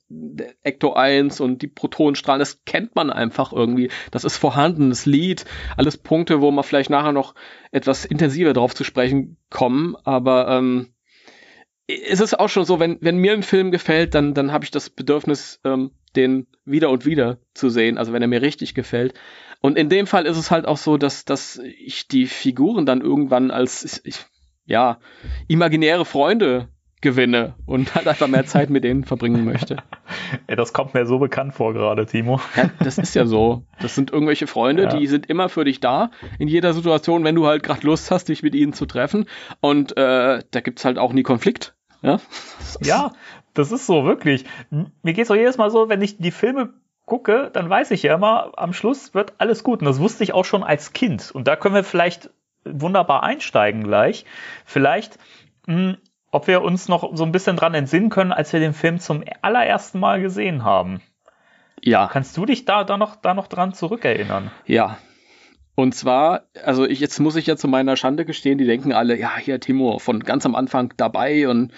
Ecto 0.63 0.93
1 0.93 1.39
und 1.39 1.61
die 1.61 1.67
Protonenstrahlen, 1.67 2.39
das 2.39 2.65
kennt 2.65 2.95
man 2.95 3.11
einfach 3.11 3.53
irgendwie. 3.53 3.91
Das 4.09 4.23
ist 4.23 4.37
vorhanden, 4.37 4.89
das 4.89 5.05
Lied, 5.05 5.45
alles 5.77 5.97
Punkte, 5.97 6.41
wo 6.41 6.49
man 6.49 6.63
vielleicht 6.63 6.89
nachher 6.89 7.13
noch 7.13 7.35
etwas 7.71 8.05
intensiver 8.05 8.53
drauf 8.53 8.73
zu 8.73 8.83
sprechen 8.83 9.37
kommen, 9.49 9.95
aber 10.03 10.47
ähm, 10.49 10.93
es 12.09 12.19
ist 12.19 12.39
auch 12.39 12.49
schon 12.49 12.65
so, 12.65 12.79
wenn, 12.79 12.97
wenn 13.01 13.17
mir 13.17 13.33
ein 13.33 13.43
Film 13.43 13.71
gefällt, 13.71 14.15
dann, 14.15 14.33
dann 14.33 14.51
habe 14.51 14.63
ich 14.63 14.71
das 14.71 14.89
Bedürfnis, 14.89 15.59
ähm, 15.63 15.91
den 16.15 16.47
wieder 16.65 16.89
und 16.89 17.05
wieder 17.05 17.37
zu 17.53 17.69
sehen, 17.69 17.97
also 17.97 18.13
wenn 18.13 18.21
er 18.21 18.27
mir 18.27 18.41
richtig 18.41 18.73
gefällt. 18.73 19.13
Und 19.61 19.77
in 19.77 19.89
dem 19.89 20.07
Fall 20.07 20.25
ist 20.25 20.37
es 20.37 20.51
halt 20.51 20.65
auch 20.65 20.77
so, 20.77 20.97
dass, 20.97 21.23
dass 21.23 21.57
ich 21.57 22.07
die 22.07 22.25
Figuren 22.25 22.85
dann 22.85 23.01
irgendwann 23.01 23.51
als, 23.51 24.01
ich, 24.03 24.25
ja, 24.65 24.99
imaginäre 25.47 26.05
Freunde 26.05 26.69
gewinne 27.01 27.55
und 27.65 27.93
halt 27.95 28.07
einfach 28.07 28.27
mehr 28.27 28.45
Zeit 28.45 28.69
mit 28.69 28.83
denen 28.83 29.03
verbringen 29.03 29.45
möchte. 29.45 29.77
Das 30.47 30.71
kommt 30.71 30.93
mir 30.93 31.05
so 31.05 31.19
bekannt 31.19 31.53
vor 31.53 31.73
gerade, 31.73 32.05
Timo. 32.05 32.39
Ja, 32.55 32.69
das 32.79 32.97
ist 32.97 33.15
ja 33.15 33.25
so. 33.25 33.65
Das 33.81 33.95
sind 33.95 34.11
irgendwelche 34.11 34.47
Freunde, 34.47 34.83
ja. 34.83 34.89
die 34.89 35.07
sind 35.07 35.25
immer 35.25 35.49
für 35.49 35.65
dich 35.65 35.79
da, 35.79 36.11
in 36.39 36.47
jeder 36.47 36.73
Situation, 36.73 37.23
wenn 37.23 37.35
du 37.35 37.47
halt 37.47 37.63
gerade 37.63 37.85
Lust 37.85 38.11
hast, 38.11 38.29
dich 38.29 38.43
mit 38.43 38.55
ihnen 38.55 38.71
zu 38.71 38.85
treffen. 38.85 39.25
Und 39.59 39.97
äh, 39.97 40.41
da 40.49 40.59
gibt's 40.61 40.85
halt 40.85 40.97
auch 40.97 41.11
nie 41.11 41.23
Konflikt. 41.23 41.75
Ja, 42.01 42.19
ja 42.81 43.11
das 43.53 43.71
ist 43.71 43.85
so, 43.85 44.05
wirklich. 44.05 44.45
Mir 44.69 45.13
geht's 45.13 45.31
auch 45.31 45.35
jedes 45.35 45.57
Mal 45.57 45.71
so, 45.71 45.89
wenn 45.89 46.01
ich 46.01 46.17
die 46.17 46.31
Filme 46.31 46.73
gucke, 47.05 47.49
dann 47.51 47.69
weiß 47.69 47.91
ich 47.91 48.03
ja 48.03 48.15
immer, 48.15 48.51
am 48.55 48.73
Schluss 48.73 49.13
wird 49.13 49.33
alles 49.37 49.63
gut. 49.63 49.79
Und 49.79 49.85
das 49.85 49.99
wusste 49.99 50.23
ich 50.23 50.33
auch 50.33 50.45
schon 50.45 50.63
als 50.63 50.93
Kind. 50.93 51.31
Und 51.31 51.47
da 51.47 51.55
können 51.55 51.75
wir 51.75 51.83
vielleicht 51.83 52.29
wunderbar 52.63 53.23
einsteigen 53.23 53.83
gleich. 53.83 54.25
Vielleicht, 54.65 55.17
mh, 55.67 55.75
hm, 55.75 55.97
ob 56.31 56.47
wir 56.47 56.61
uns 56.61 56.87
noch 56.87 57.15
so 57.15 57.25
ein 57.25 57.33
bisschen 57.33 57.57
dran 57.57 57.73
entsinnen 57.73 58.09
können, 58.09 58.31
als 58.31 58.53
wir 58.53 58.61
den 58.61 58.73
Film 58.73 58.99
zum 58.99 59.23
allerersten 59.41 59.99
Mal 59.99 60.21
gesehen 60.21 60.63
haben. 60.63 61.01
Ja. 61.81 62.07
Kannst 62.07 62.37
du 62.37 62.45
dich 62.45 62.63
da, 62.63 62.85
da, 62.85 62.97
noch, 62.97 63.17
da 63.17 63.33
noch 63.33 63.47
dran 63.47 63.73
zurückerinnern? 63.73 64.51
Ja, 64.65 64.97
und 65.81 65.95
zwar, 65.95 66.47
also 66.63 66.85
ich, 66.85 66.99
jetzt 66.99 67.19
muss 67.19 67.35
ich 67.35 67.47
ja 67.47 67.57
zu 67.57 67.67
meiner 67.67 67.97
Schande 67.97 68.23
gestehen, 68.23 68.57
die 68.57 68.65
denken 68.65 68.93
alle, 68.93 69.17
ja, 69.17 69.35
hier 69.37 69.59
Timo 69.59 69.97
von 69.97 70.19
ganz 70.21 70.45
am 70.45 70.55
Anfang 70.55 70.93
dabei 70.95 71.47
und 71.47 71.71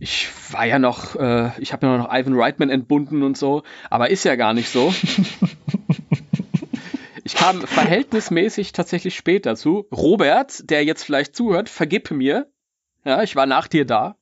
ich 0.00 0.28
war 0.50 0.64
ja 0.64 0.78
noch, 0.78 1.16
äh, 1.16 1.50
ich 1.58 1.72
habe 1.72 1.86
ja 1.86 1.98
noch 1.98 2.12
Ivan 2.12 2.38
Reitman 2.38 2.70
entbunden 2.70 3.22
und 3.22 3.36
so, 3.36 3.62
aber 3.90 4.10
ist 4.10 4.24
ja 4.24 4.36
gar 4.36 4.54
nicht 4.54 4.70
so. 4.70 4.94
ich 7.24 7.34
kam 7.34 7.60
verhältnismäßig 7.60 8.72
tatsächlich 8.72 9.16
spät 9.16 9.44
dazu. 9.44 9.86
Robert, 9.92 10.70
der 10.70 10.84
jetzt 10.84 11.04
vielleicht 11.04 11.36
zuhört, 11.36 11.68
vergib 11.68 12.10
mir. 12.10 12.50
Ja, 13.04 13.22
ich 13.22 13.36
war 13.36 13.46
nach 13.46 13.68
dir 13.68 13.84
da. 13.84 14.16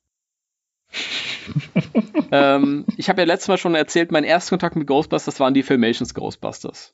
ähm, 2.31 2.85
ich 2.97 3.09
habe 3.09 3.21
ja 3.21 3.27
letztes 3.27 3.47
Mal 3.47 3.57
schon 3.57 3.75
erzählt, 3.75 4.11
mein 4.11 4.23
erster 4.23 4.51
Kontakt 4.51 4.75
mit 4.75 4.87
Ghostbusters 4.87 5.39
waren 5.39 5.53
die 5.53 5.63
Filmations 5.63 6.13
Ghostbusters. 6.13 6.93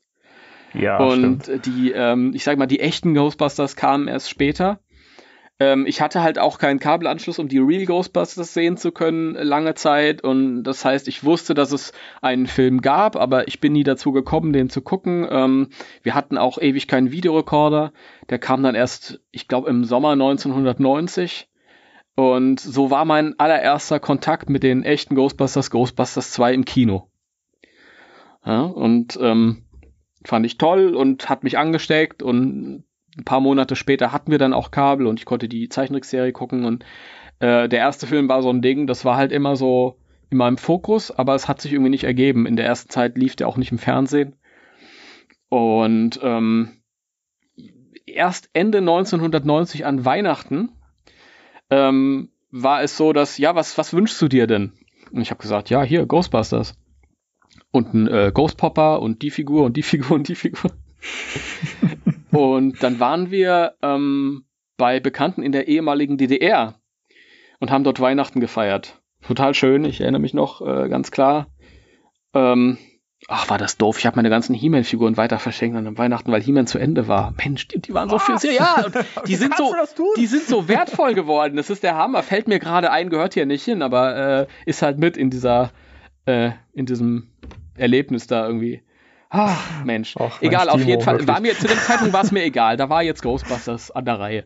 Ja, 0.74 0.98
und 0.98 1.44
stimmt. 1.44 1.66
die, 1.66 1.92
ähm, 1.92 2.32
ich 2.34 2.44
sag 2.44 2.58
mal, 2.58 2.66
die 2.66 2.80
echten 2.80 3.14
Ghostbusters 3.14 3.76
kamen 3.76 4.08
erst 4.08 4.30
später. 4.30 4.80
Ähm, 5.60 5.86
ich 5.86 6.00
hatte 6.00 6.22
halt 6.22 6.38
auch 6.38 6.58
keinen 6.58 6.78
Kabelanschluss, 6.78 7.38
um 7.38 7.48
die 7.48 7.58
Real 7.58 7.84
Ghostbusters 7.84 8.54
sehen 8.54 8.76
zu 8.76 8.92
können, 8.92 9.34
lange 9.34 9.74
Zeit. 9.74 10.22
Und 10.22 10.62
das 10.62 10.84
heißt, 10.84 11.08
ich 11.08 11.24
wusste, 11.24 11.54
dass 11.54 11.72
es 11.72 11.92
einen 12.22 12.46
Film 12.46 12.80
gab, 12.80 13.16
aber 13.16 13.48
ich 13.48 13.60
bin 13.60 13.72
nie 13.72 13.82
dazu 13.82 14.12
gekommen, 14.12 14.52
den 14.52 14.70
zu 14.70 14.82
gucken. 14.82 15.26
Ähm, 15.28 15.68
wir 16.02 16.14
hatten 16.14 16.38
auch 16.38 16.58
ewig 16.58 16.86
keinen 16.86 17.10
Videorekorder. 17.10 17.92
Der 18.30 18.38
kam 18.38 18.62
dann 18.62 18.74
erst, 18.74 19.20
ich 19.32 19.48
glaube, 19.48 19.68
im 19.68 19.84
Sommer 19.84 20.12
1990. 20.12 21.48
Und 22.14 22.60
so 22.60 22.90
war 22.90 23.04
mein 23.04 23.38
allererster 23.38 24.00
Kontakt 24.00 24.50
mit 24.50 24.62
den 24.62 24.84
echten 24.84 25.14
Ghostbusters, 25.14 25.70
Ghostbusters 25.70 26.32
2 26.32 26.52
im 26.52 26.64
Kino. 26.64 27.10
Ja, 28.44 28.62
und 28.62 29.18
ähm, 29.20 29.67
fand 30.24 30.46
ich 30.46 30.58
toll 30.58 30.94
und 30.94 31.28
hat 31.28 31.44
mich 31.44 31.58
angesteckt 31.58 32.22
und 32.22 32.84
ein 33.16 33.24
paar 33.24 33.40
Monate 33.40 33.76
später 33.76 34.12
hatten 34.12 34.30
wir 34.30 34.38
dann 34.38 34.52
auch 34.52 34.70
Kabel 34.70 35.06
und 35.06 35.18
ich 35.18 35.26
konnte 35.26 35.48
die 35.48 35.68
Zeichentrickserie 35.68 36.32
gucken 36.32 36.64
und 36.64 36.84
äh, 37.40 37.68
der 37.68 37.78
erste 37.78 38.06
Film 38.06 38.28
war 38.28 38.42
so 38.42 38.50
ein 38.50 38.62
Ding, 38.62 38.86
das 38.86 39.04
war 39.04 39.16
halt 39.16 39.32
immer 39.32 39.56
so 39.56 39.98
in 40.30 40.38
meinem 40.38 40.58
Fokus, 40.58 41.10
aber 41.10 41.34
es 41.34 41.48
hat 41.48 41.60
sich 41.60 41.72
irgendwie 41.72 41.90
nicht 41.90 42.04
ergeben. 42.04 42.46
In 42.46 42.56
der 42.56 42.66
ersten 42.66 42.90
Zeit 42.90 43.16
lief 43.16 43.36
der 43.36 43.48
auch 43.48 43.56
nicht 43.56 43.72
im 43.72 43.78
Fernsehen. 43.78 44.36
Und 45.48 46.20
ähm, 46.22 46.82
erst 48.04 48.50
Ende 48.52 48.78
1990 48.78 49.86
an 49.86 50.04
Weihnachten 50.04 50.70
ähm, 51.70 52.30
war 52.50 52.82
es 52.82 52.96
so, 52.96 53.12
dass, 53.12 53.38
ja, 53.38 53.54
was, 53.54 53.78
was 53.78 53.94
wünschst 53.94 54.20
du 54.20 54.28
dir 54.28 54.46
denn? 54.46 54.72
Und 55.10 55.22
ich 55.22 55.30
habe 55.30 55.40
gesagt, 55.40 55.70
ja, 55.70 55.82
hier, 55.82 56.04
Ghostbusters 56.04 56.74
und 57.70 57.94
ein 57.94 58.08
äh, 58.08 58.32
Ghost 58.32 58.56
Popper 58.56 59.00
und 59.00 59.22
die 59.22 59.30
Figur 59.30 59.64
und 59.64 59.76
die 59.76 59.82
Figur 59.82 60.12
und 60.12 60.28
die 60.28 60.34
Figur. 60.34 60.70
und 62.30 62.82
dann 62.82 63.00
waren 63.00 63.30
wir 63.30 63.74
ähm, 63.82 64.44
bei 64.76 65.00
Bekannten 65.00 65.42
in 65.42 65.52
der 65.52 65.68
ehemaligen 65.68 66.18
DDR 66.18 66.80
und 67.60 67.70
haben 67.70 67.84
dort 67.84 68.00
Weihnachten 68.00 68.40
gefeiert. 68.40 69.00
Total 69.26 69.52
schön, 69.54 69.84
ich 69.84 70.00
erinnere 70.00 70.20
mich 70.20 70.34
noch 70.34 70.60
äh, 70.60 70.88
ganz 70.88 71.10
klar. 71.10 71.48
Ähm, 72.34 72.78
ach, 73.26 73.50
war 73.50 73.58
das 73.58 73.76
doof. 73.76 73.98
Ich 73.98 74.06
habe 74.06 74.16
meine 74.16 74.30
ganzen 74.30 74.54
He-Man-Figuren 74.54 75.16
weiter 75.16 75.38
verschenkt 75.38 75.76
an 75.76 75.98
Weihnachten, 75.98 76.30
weil 76.30 76.40
He-Man 76.40 76.68
zu 76.68 76.78
Ende 76.78 77.08
war. 77.08 77.34
Mensch, 77.36 77.66
die, 77.68 77.80
die 77.80 77.94
waren 77.94 78.08
so 78.08 78.18
viel. 78.18 78.36
Ja, 78.52 78.86
die 79.26 79.34
sind 79.34 79.56
so, 79.56 79.74
die 80.16 80.26
sind 80.26 80.44
so 80.44 80.68
wertvoll 80.68 81.14
geworden. 81.14 81.56
Das 81.56 81.70
ist 81.70 81.82
der 81.82 81.96
Hammer. 81.96 82.22
Fällt 82.22 82.46
mir 82.46 82.60
gerade 82.60 82.90
ein, 82.92 83.10
gehört 83.10 83.34
hier 83.34 83.46
nicht 83.46 83.64
hin, 83.64 83.82
aber 83.82 84.16
äh, 84.16 84.46
ist 84.66 84.82
halt 84.82 84.98
mit 84.98 85.16
in 85.16 85.30
dieser, 85.30 85.72
äh, 86.26 86.52
in 86.72 86.86
diesem 86.86 87.28
Erlebnis 87.78 88.26
da 88.26 88.46
irgendwie. 88.46 88.82
Ach, 89.30 89.84
Mensch. 89.84 90.16
Och, 90.16 90.40
egal, 90.40 90.66
Mensch, 90.66 90.74
auf 90.74 90.84
jeden 90.84 91.02
Fall. 91.02 91.26
War 91.26 91.40
mir, 91.40 91.54
zu 91.54 91.66
dem 91.66 91.78
Zeitpunkt 91.78 92.14
war 92.14 92.24
es 92.24 92.32
mir 92.32 92.44
egal. 92.44 92.76
Da 92.76 92.88
war 92.88 93.02
jetzt 93.02 93.22
Ghostbusters 93.22 93.90
an 93.90 94.04
der 94.04 94.18
Reihe. 94.18 94.44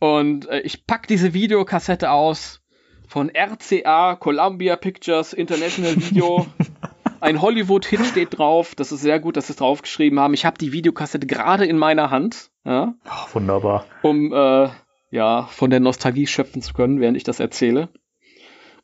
Und 0.00 0.48
äh, 0.48 0.60
ich 0.60 0.86
pack 0.86 1.06
diese 1.06 1.34
Videokassette 1.34 2.10
aus 2.10 2.60
von 3.06 3.30
RCA, 3.30 4.16
Columbia 4.16 4.76
Pictures, 4.76 5.32
International 5.32 5.96
Video. 5.96 6.46
Ein 7.20 7.42
Hollywood-Hit 7.42 8.04
steht 8.06 8.38
drauf. 8.38 8.74
Das 8.76 8.92
ist 8.92 9.00
sehr 9.00 9.18
gut, 9.18 9.36
dass 9.36 9.48
sie 9.48 9.54
es 9.54 9.56
draufgeschrieben 9.56 10.20
haben. 10.20 10.34
Ich 10.34 10.44
habe 10.44 10.58
die 10.58 10.72
Videokassette 10.72 11.26
gerade 11.26 11.64
in 11.64 11.76
meiner 11.76 12.10
Hand. 12.10 12.50
Ja, 12.64 12.94
Ach, 13.08 13.34
wunderbar. 13.34 13.86
Um 14.02 14.32
äh, 14.32 14.68
ja, 15.10 15.44
von 15.44 15.70
der 15.70 15.80
Nostalgie 15.80 16.26
schöpfen 16.26 16.62
zu 16.62 16.74
können, 16.74 17.00
während 17.00 17.16
ich 17.16 17.24
das 17.24 17.40
erzähle. 17.40 17.88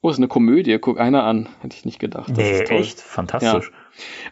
Oh, 0.00 0.10
ist 0.10 0.18
eine 0.18 0.28
Komödie, 0.28 0.78
guck 0.78 0.98
einer 0.98 1.24
an. 1.24 1.48
Hätte 1.60 1.76
ich 1.76 1.84
nicht 1.84 1.98
gedacht. 1.98 2.30
Das 2.30 2.36
nee, 2.36 2.60
echt? 2.60 3.00
Fantastisch. 3.00 3.70
Ja. 3.70 3.83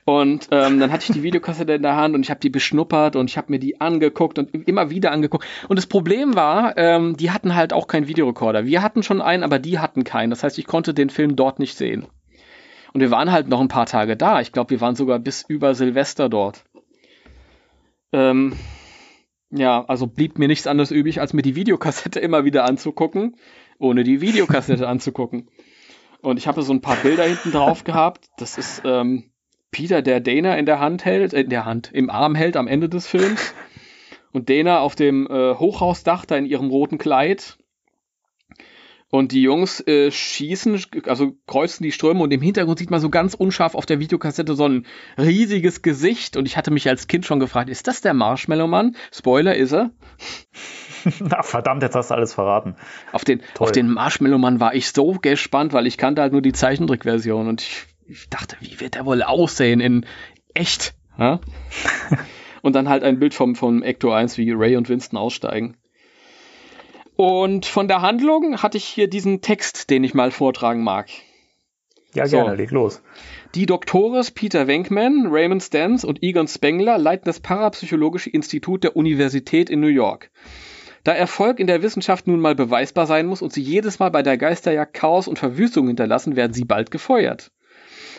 Und 0.04 0.48
ähm, 0.50 0.80
dann 0.80 0.90
hatte 0.90 1.06
ich 1.08 1.12
die 1.12 1.22
Videokassette 1.22 1.74
in 1.74 1.82
der 1.82 1.96
Hand 1.96 2.14
und 2.14 2.22
ich 2.22 2.30
habe 2.30 2.40
die 2.40 2.50
beschnuppert 2.50 3.16
und 3.16 3.30
ich 3.30 3.36
habe 3.36 3.52
mir 3.52 3.58
die 3.58 3.80
angeguckt 3.80 4.38
und 4.38 4.52
immer 4.68 4.90
wieder 4.90 5.12
angeguckt. 5.12 5.46
Und 5.68 5.76
das 5.76 5.86
Problem 5.86 6.34
war, 6.34 6.76
ähm, 6.76 7.16
die 7.16 7.30
hatten 7.30 7.54
halt 7.54 7.72
auch 7.72 7.86
keinen 7.86 8.08
Videorekorder. 8.08 8.66
Wir 8.66 8.82
hatten 8.82 9.02
schon 9.02 9.22
einen, 9.22 9.44
aber 9.44 9.58
die 9.58 9.78
hatten 9.78 10.04
keinen. 10.04 10.30
Das 10.30 10.42
heißt, 10.42 10.58
ich 10.58 10.66
konnte 10.66 10.94
den 10.94 11.10
Film 11.10 11.36
dort 11.36 11.58
nicht 11.58 11.76
sehen. 11.76 12.06
Und 12.92 13.00
wir 13.00 13.10
waren 13.10 13.32
halt 13.32 13.48
noch 13.48 13.60
ein 13.60 13.68
paar 13.68 13.86
Tage 13.86 14.16
da. 14.16 14.40
Ich 14.40 14.52
glaube, 14.52 14.70
wir 14.70 14.80
waren 14.80 14.96
sogar 14.96 15.18
bis 15.18 15.44
über 15.48 15.74
Silvester 15.74 16.28
dort. 16.28 16.64
Ähm, 18.12 18.54
ja, 19.50 19.84
also 19.86 20.06
blieb 20.06 20.38
mir 20.38 20.48
nichts 20.48 20.66
anderes 20.66 20.90
übrig, 20.90 21.20
als 21.20 21.32
mir 21.32 21.42
die 21.42 21.56
Videokassette 21.56 22.20
immer 22.20 22.44
wieder 22.44 22.64
anzugucken, 22.64 23.36
ohne 23.78 24.04
die 24.04 24.20
Videokassette 24.20 24.88
anzugucken. 24.88 25.48
Und 26.20 26.36
ich 26.38 26.46
habe 26.46 26.62
so 26.62 26.72
ein 26.72 26.80
paar 26.80 26.96
Bilder 26.96 27.24
hinten 27.24 27.50
drauf 27.50 27.84
gehabt. 27.84 28.26
Das 28.38 28.56
ist 28.56 28.82
ähm, 28.84 29.31
Peter, 29.72 30.02
der 30.02 30.20
Dana 30.20 30.56
in 30.56 30.66
der 30.66 30.78
Hand 30.78 31.04
hält, 31.04 31.32
äh, 31.32 31.40
in 31.40 31.50
der 31.50 31.64
Hand, 31.64 31.90
im 31.92 32.10
Arm 32.10 32.36
hält 32.36 32.56
am 32.56 32.68
Ende 32.68 32.88
des 32.88 33.08
Films. 33.08 33.54
Und 34.32 34.48
Dana 34.48 34.78
auf 34.78 34.94
dem 34.94 35.26
äh, 35.26 35.54
Hochhausdach 35.54 36.24
da 36.24 36.36
in 36.36 36.46
ihrem 36.46 36.70
roten 36.70 36.96
Kleid. 36.96 37.58
Und 39.10 39.32
die 39.32 39.42
Jungs 39.42 39.86
äh, 39.86 40.10
schießen, 40.10 40.80
also 41.04 41.32
kreuzen 41.46 41.82
die 41.82 41.92
Ströme 41.92 42.22
und 42.22 42.32
im 42.32 42.40
Hintergrund 42.40 42.78
sieht 42.78 42.90
man 42.90 42.98
so 42.98 43.10
ganz 43.10 43.34
unscharf 43.34 43.74
auf 43.74 43.84
der 43.84 44.00
Videokassette 44.00 44.54
so 44.54 44.66
ein 44.66 44.86
riesiges 45.18 45.82
Gesicht. 45.82 46.38
Und 46.38 46.46
ich 46.46 46.56
hatte 46.56 46.70
mich 46.70 46.88
als 46.88 47.08
Kind 47.08 47.26
schon 47.26 47.38
gefragt, 47.38 47.68
ist 47.68 47.88
das 47.88 48.00
der 48.00 48.14
Marshmallow-Mann? 48.14 48.96
Spoiler, 49.12 49.54
ist 49.54 49.72
er. 49.72 49.90
Na, 51.20 51.42
verdammt, 51.42 51.82
jetzt 51.82 51.94
hast 51.94 52.10
du 52.10 52.14
alles 52.14 52.32
verraten. 52.32 52.74
Auf 53.12 53.24
den, 53.24 53.42
auf 53.58 53.70
den 53.70 53.92
Marshmallow-Mann 53.92 54.60
war 54.60 54.74
ich 54.74 54.90
so 54.92 55.12
gespannt, 55.20 55.74
weil 55.74 55.86
ich 55.86 55.98
kannte 55.98 56.22
halt 56.22 56.32
nur 56.32 56.40
die 56.40 56.52
Zeichentrickversion 56.52 57.48
und 57.48 57.60
ich, 57.60 57.91
ich 58.12 58.28
dachte, 58.28 58.56
wie 58.60 58.78
wird 58.80 58.94
der 58.94 59.06
wohl 59.06 59.22
aussehen 59.22 59.80
in 59.80 60.06
echt? 60.54 60.94
Ja? 61.18 61.40
und 62.62 62.74
dann 62.74 62.88
halt 62.88 63.02
ein 63.02 63.18
Bild 63.18 63.34
vom, 63.34 63.56
vom 63.56 63.82
Ecto 63.82 64.12
1, 64.12 64.38
wie 64.38 64.52
Ray 64.52 64.76
und 64.76 64.88
Winston 64.88 65.18
aussteigen. 65.18 65.76
Und 67.16 67.66
von 67.66 67.88
der 67.88 68.02
Handlung 68.02 68.62
hatte 68.62 68.78
ich 68.78 68.84
hier 68.84 69.08
diesen 69.08 69.40
Text, 69.40 69.90
den 69.90 70.04
ich 70.04 70.14
mal 70.14 70.30
vortragen 70.30 70.82
mag. 70.82 71.08
Ja, 72.14 72.26
gerne, 72.26 72.50
so. 72.50 72.56
leg 72.56 72.70
los. 72.70 73.02
Die 73.54 73.66
Doktores 73.66 74.30
Peter 74.30 74.66
Wenkman, 74.66 75.28
Raymond 75.30 75.62
Stans 75.62 76.04
und 76.04 76.22
Egon 76.22 76.48
Spengler 76.48 76.98
leiten 76.98 77.24
das 77.24 77.40
Parapsychologische 77.40 78.30
Institut 78.30 78.84
der 78.84 78.96
Universität 78.96 79.70
in 79.70 79.80
New 79.80 79.86
York. 79.86 80.30
Da 81.04 81.12
Erfolg 81.12 81.58
in 81.58 81.66
der 81.66 81.82
Wissenschaft 81.82 82.26
nun 82.26 82.40
mal 82.40 82.54
beweisbar 82.54 83.06
sein 83.06 83.26
muss 83.26 83.42
und 83.42 83.52
sie 83.52 83.62
jedes 83.62 83.98
Mal 83.98 84.10
bei 84.10 84.22
der 84.22 84.36
Geisterjagd 84.36 84.94
Chaos 84.94 85.26
und 85.26 85.38
Verwüstung 85.38 85.86
hinterlassen, 85.86 86.36
werden 86.36 86.52
sie 86.52 86.64
bald 86.64 86.90
gefeuert. 86.90 87.50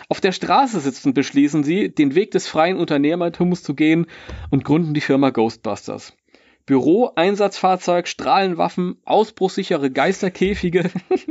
Auf 0.10 0.22
der 0.22 0.32
Straße 0.32 0.80
sitzend 0.80 1.16
beschließen 1.16 1.64
sie, 1.64 1.94
den 1.94 2.16
Weg 2.16 2.32
des 2.32 2.48
freien 2.48 2.78
Unternehmertums 2.78 3.64
zu 3.64 3.74
gehen 3.74 4.08
und 4.50 4.64
gründen 4.64 4.94
die 4.94 5.02
Firma 5.02 5.30
Ghostbusters. 5.30 6.14
Büro, 6.66 7.12
Einsatzfahrzeug, 7.16 8.08
Strahlenwaffen, 8.08 8.96
ausbruchssichere 9.04 9.92
Geisterkäfige. 9.92 10.90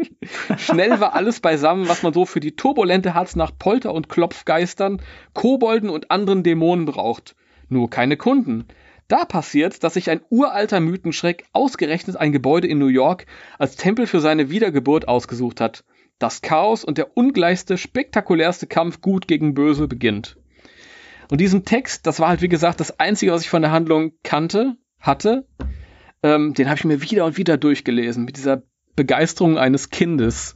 Schnell 0.59 1.01
war 1.01 1.15
alles 1.15 1.41
beisammen, 1.41 1.89
was 1.89 2.03
man 2.03 2.13
so 2.13 2.27
für 2.27 2.41
die 2.41 2.55
turbulente 2.55 3.15
Harz 3.15 3.35
nach 3.35 3.51
Polter- 3.59 3.95
und 3.95 4.11
Klopfgeistern, 4.11 5.01
Kobolden 5.33 5.89
und 5.89 6.11
anderen 6.11 6.43
Dämonen 6.43 6.85
braucht. 6.85 7.35
Nur 7.71 7.89
keine 7.89 8.19
Kunden. 8.19 8.67
Da 9.09 9.25
passiert, 9.25 9.83
dass 9.85 9.95
sich 9.95 10.11
ein 10.11 10.21
uralter 10.29 10.81
Mythenschreck 10.81 11.47
ausgerechnet 11.53 12.17
ein 12.17 12.33
Gebäude 12.33 12.69
in 12.69 12.79
New 12.79 12.89
York 12.89 13.25
als 13.59 13.77
Tempel 13.77 14.07
für 14.07 14.21
seine 14.21 14.51
Wiedergeburt 14.51 15.09
ausgesucht 15.09 15.63
hat. 15.63 15.85
Das 16.23 16.41
Chaos 16.41 16.85
und 16.85 16.99
der 16.99 17.17
ungleichste, 17.17 17.77
spektakulärste 17.77 18.69
Kampf 18.69 19.01
gut 19.01 19.27
gegen 19.27 19.55
böse 19.55 19.89
beginnt. 19.89 20.37
Und 21.33 21.41
diesen 21.41 21.65
Text, 21.65 22.07
das 22.07 22.21
war 22.21 22.29
halt 22.29 22.43
wie 22.43 22.49
gesagt 22.49 22.79
das 22.79 23.01
Einzige, 23.01 23.33
was 23.33 23.43
ich 23.43 23.51
von 23.51 23.63
der 23.63 23.73
Handlung 23.73 24.13
kannte 24.23 24.77
hatte, 25.01 25.49
ähm, 26.23 26.55
den 26.55 26.69
habe 26.69 26.79
ich 26.79 26.85
mir 26.85 27.03
wieder 27.03 27.25
und 27.25 27.39
wieder 27.39 27.57
durchgelesen, 27.57 28.25
mit 28.25 28.37
dieser 28.37 28.63
Begeisterung 28.95 29.59
eines 29.59 29.91
Kindes. 29.91 30.55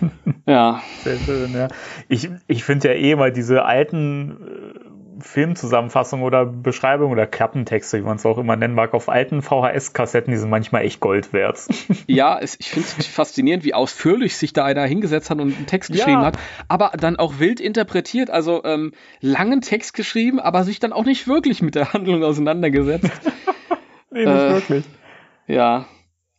ja. 0.46 0.82
Sehr 1.04 1.18
schön, 1.18 1.52
ja. 1.52 1.68
Ich, 2.08 2.30
ich 2.46 2.64
finde 2.64 2.88
ja 2.88 2.94
eh 2.94 3.14
mal 3.14 3.30
diese 3.30 3.66
alten 3.66 4.72
Filmzusammenfassungen 5.20 6.24
oder 6.24 6.46
Beschreibungen 6.46 7.12
oder 7.12 7.26
Klappentexte, 7.26 7.98
wie 7.98 8.02
man 8.02 8.16
es 8.16 8.26
auch 8.26 8.38
immer 8.38 8.56
nennen 8.56 8.74
mag, 8.74 8.94
auf 8.94 9.08
alten 9.08 9.42
VHS-Kassetten, 9.42 10.30
die 10.32 10.38
sind 10.38 10.50
manchmal 10.50 10.84
echt 10.84 11.00
Gold 11.00 11.32
wert. 11.32 11.60
Ja, 12.06 12.38
es, 12.38 12.58
ich 12.58 12.70
finde 12.70 12.88
es 12.98 13.06
faszinierend, 13.06 13.64
wie 13.64 13.74
ausführlich 13.74 14.36
sich 14.36 14.52
da 14.52 14.64
einer 14.64 14.84
hingesetzt 14.84 15.30
hat 15.30 15.40
und 15.40 15.54
einen 15.54 15.66
Text 15.66 15.90
geschrieben 15.90 16.20
ja. 16.20 16.26
hat, 16.26 16.38
aber 16.68 16.92
dann 16.98 17.16
auch 17.16 17.38
wild 17.38 17.60
interpretiert, 17.60 18.28
also 18.28 18.62
ähm, 18.64 18.92
langen 19.20 19.60
Text 19.60 19.94
geschrieben, 19.94 20.40
aber 20.40 20.64
sich 20.64 20.78
dann 20.78 20.92
auch 20.92 21.04
nicht 21.04 21.28
wirklich 21.28 21.62
mit 21.62 21.74
der 21.74 21.92
Handlung 21.92 22.22
auseinandergesetzt. 22.24 23.10
nee, 24.10 24.24
nicht 24.24 24.28
äh, 24.28 24.52
wirklich. 24.52 24.84
Ja, 25.46 25.86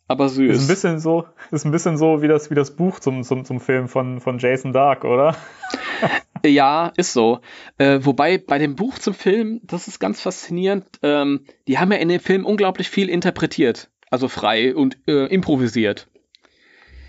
aber 0.06 0.28
süß. 0.28 0.54
Ist 0.54 0.64
ein 0.64 0.68
bisschen 0.68 1.00
so, 1.00 1.26
ist 1.50 1.64
ein 1.64 1.72
bisschen 1.72 1.96
so 1.96 2.22
wie 2.22 2.28
das, 2.28 2.50
wie 2.50 2.54
das 2.54 2.76
Buch 2.76 3.00
zum, 3.00 3.22
zum, 3.22 3.44
zum 3.44 3.58
Film 3.58 3.88
von, 3.88 4.20
von 4.20 4.38
Jason 4.38 4.72
Dark, 4.72 5.04
oder? 5.04 5.34
ja, 6.50 6.92
ist 6.96 7.12
so. 7.12 7.40
Äh, 7.78 8.00
wobei 8.02 8.38
bei 8.38 8.58
dem 8.58 8.76
Buch 8.76 8.98
zum 8.98 9.14
Film, 9.14 9.60
das 9.64 9.88
ist 9.88 9.98
ganz 9.98 10.20
faszinierend, 10.20 10.86
ähm, 11.02 11.44
die 11.68 11.78
haben 11.78 11.92
ja 11.92 11.98
in 11.98 12.08
dem 12.08 12.20
Film 12.20 12.44
unglaublich 12.44 12.88
viel 12.88 13.08
interpretiert. 13.08 13.90
Also 14.10 14.28
frei 14.28 14.74
und 14.74 14.98
äh, 15.08 15.26
improvisiert. 15.26 16.08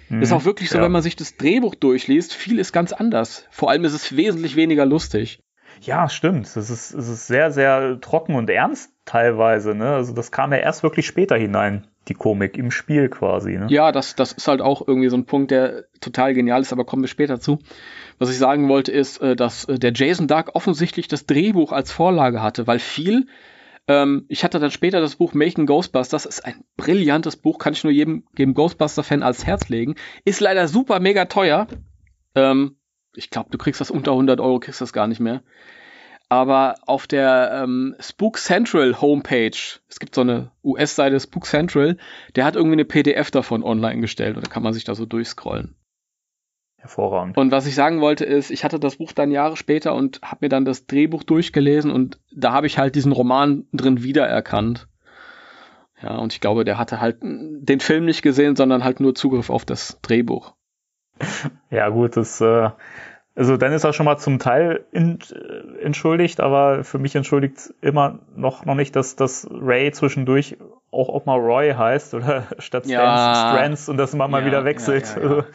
Mhm, 0.10 0.22
ist 0.22 0.32
auch 0.32 0.46
wirklich 0.46 0.70
so, 0.70 0.78
ja. 0.78 0.84
wenn 0.84 0.92
man 0.92 1.04
sich 1.04 1.16
das 1.16 1.38
Drehbuch 1.38 1.76
durchliest, 1.76 2.34
viel 2.34 2.60
ist 2.60 2.72
ganz 2.72 2.94
anders. 2.94 3.46
Vor 3.52 3.70
allem 3.70 3.86
ist 3.86 3.94
es 3.94 4.16
wesentlich 4.16 4.56
weniger 4.56 4.86
lustig. 4.86 5.44
Ja, 5.82 6.10
stimmt. 6.10 6.48
Es 6.48 6.70
ist, 6.70 6.94
es 6.94 7.08
ist 7.08 7.28
sehr, 7.28 7.52
sehr 7.52 8.00
trocken 8.02 8.36
und 8.36 8.50
ernst 8.50 8.95
teilweise. 9.06 9.76
Ne? 9.76 9.94
Also 9.94 10.14
das 10.14 10.32
kam 10.32 10.52
ja 10.52 10.60
erst 10.60 10.84
wirklich 10.84 11.06
später 11.06 11.36
hinein, 11.36 11.88
die 12.08 12.14
Komik 12.14 12.58
im 12.58 12.72
Spiel 12.72 13.10
quasi. 13.10 13.58
Ne? 13.58 13.68
Ja, 13.70 13.92
das, 13.92 14.16
das 14.16 14.32
ist 14.32 14.48
halt 14.48 14.62
auch 14.62 14.88
irgendwie 14.88 15.10
so 15.10 15.18
ein 15.18 15.26
Punkt, 15.26 15.52
der 15.52 15.86
total 16.02 16.34
genial 16.34 16.62
ist, 16.62 16.74
aber 16.74 16.86
kommen 16.86 17.04
wir 17.04 17.08
später 17.08 17.40
zu. 17.40 17.60
Was 18.20 18.30
ich 18.30 18.38
sagen 18.38 18.68
wollte, 18.68 18.92
ist, 18.92 19.22
äh, 19.22 19.36
dass 19.36 19.66
äh, 19.66 19.80
der 19.80 19.94
Jason 19.94 20.28
Dark 20.28 20.56
offensichtlich 20.56 21.08
das 21.08 21.26
Drehbuch 21.26 21.72
als 21.72 21.92
Vorlage 21.92 22.42
hatte, 22.42 22.68
weil 22.68 22.80
viel 22.80 23.28
ähm, 23.88 24.26
ich 24.30 24.44
hatte 24.44 24.60
dann 24.60 24.72
später 24.72 25.00
das 25.00 25.18
Buch 25.18 25.34
Making 25.34 25.66
Ghostbusters. 25.68 26.24
Das 26.24 26.38
ist 26.38 26.46
ein 26.46 26.64
brillantes 26.76 27.36
Buch, 27.36 27.60
kann 27.60 27.74
ich 27.74 27.84
nur 27.84 27.94
jedem, 27.94 28.24
jedem 28.38 28.54
Ghostbuster-Fan 28.54 29.22
als 29.22 29.46
Herz 29.46 29.70
legen. 29.70 29.96
Ist 30.24 30.40
leider 30.40 30.68
super 30.68 31.00
mega 31.00 31.26
teuer. 31.26 31.68
Ähm, 32.34 32.78
ich 33.16 33.30
glaube, 33.30 33.50
du 33.52 33.58
kriegst 33.58 33.82
das 33.82 33.92
unter 33.92 34.12
100 34.12 34.40
Euro, 34.40 34.60
kriegst 34.60 34.82
das 34.82 34.94
gar 34.94 35.08
nicht 35.08 35.20
mehr. 35.20 35.44
Aber 36.28 36.76
auf 36.86 37.06
der 37.06 37.62
ähm, 37.64 37.96
Spook 38.00 38.38
Central 38.38 39.00
Homepage, 39.00 39.52
es 39.88 40.00
gibt 40.00 40.16
so 40.16 40.22
eine 40.22 40.52
US-Seite 40.64 41.20
Spook 41.20 41.46
Central, 41.46 41.98
der 42.36 42.46
hat 42.46 42.56
irgendwie 42.56 42.74
eine 42.74 42.86
PDF 42.86 43.30
davon 43.30 43.64
online 43.64 44.02
gestellt 44.02 44.36
und 44.36 44.46
da 44.46 44.50
kann 44.50 44.64
man 44.64 44.74
sich 44.74 44.84
da 44.84 44.96
so 44.96 45.06
durchscrollen. 45.06 45.76
Hervorragend. 46.78 47.38
Und 47.38 47.52
was 47.52 47.68
ich 47.68 47.76
sagen 47.76 48.02
wollte 48.02 48.26
ist, 48.26 48.50
ich 48.50 48.64
hatte 48.64 48.80
das 48.80 48.98
Buch 48.98 49.12
dann 49.12 49.32
Jahre 49.32 49.56
später 49.58 49.94
und 49.94 50.22
habe 50.24 50.46
mir 50.46 50.50
dann 50.50 50.66
das 50.66 50.88
Drehbuch 50.88 51.24
durchgelesen 51.24 51.92
und 51.92 52.20
da 52.32 52.54
habe 52.54 52.68
ich 52.68 52.78
halt 52.78 52.96
diesen 52.96 53.12
Roman 53.12 53.66
drin 53.72 54.04
wiedererkannt. 54.04 54.88
Ja, 56.02 56.18
und 56.18 56.34
ich 56.34 56.42
glaube, 56.42 56.66
der 56.66 56.78
hatte 56.78 57.00
halt 57.00 57.18
den 57.22 57.80
Film 57.80 58.06
nicht 58.06 58.22
gesehen, 58.22 58.56
sondern 58.56 58.84
halt 58.84 59.00
nur 59.00 59.16
Zugriff 59.16 59.50
auf 59.50 59.66
das 59.66 60.00
Drehbuch. 60.02 60.54
Ja, 61.72 61.90
gut, 61.90 62.18
das, 62.18 62.42
äh, 62.42 62.70
also 63.36 63.58
dann 63.58 63.74
ist 63.74 63.84
er 63.84 63.94
schon 63.94 64.06
mal 64.06 64.18
zum 64.18 64.40
Teil 64.40 64.86
in, 64.92 65.20
äh, 65.32 65.84
entschuldigt, 65.84 66.40
aber 66.40 66.84
für 66.84 67.00
mich 67.00 67.16
entschuldigt 67.16 67.74
immer 67.82 68.20
noch, 68.36 68.66
noch 68.66 68.76
nicht, 68.76 68.96
dass, 68.96 69.16
dass 69.16 69.48
Ray 69.52 69.92
zwischendurch 69.92 70.58
auch, 70.90 71.10
auch 71.10 71.26
mal 71.26 71.38
Roy 71.38 71.74
heißt 71.74 72.14
oder 72.14 72.48
statt 72.60 72.86
ja, 72.86 73.34
Strands 73.36 73.90
und 73.90 73.98
das 73.98 74.14
immer 74.14 74.28
mal 74.28 74.42
ja, 74.42 74.48
wieder 74.48 74.66
wechselt. 74.66 75.18
Ja, 75.22 75.46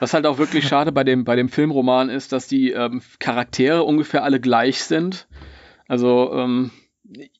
Was 0.00 0.14
halt 0.14 0.26
auch 0.26 0.38
wirklich 0.38 0.68
schade 0.68 0.92
bei 0.92 1.02
dem, 1.02 1.24
bei 1.24 1.34
dem 1.34 1.48
Filmroman 1.48 2.10
ist, 2.10 2.32
dass 2.32 2.46
die 2.46 2.72
ähm, 2.72 3.02
Charaktere 3.18 3.82
ungefähr 3.82 4.22
alle 4.22 4.38
gleich 4.38 4.84
sind. 4.84 5.26
Also, 5.88 6.32
ähm, 6.34 6.70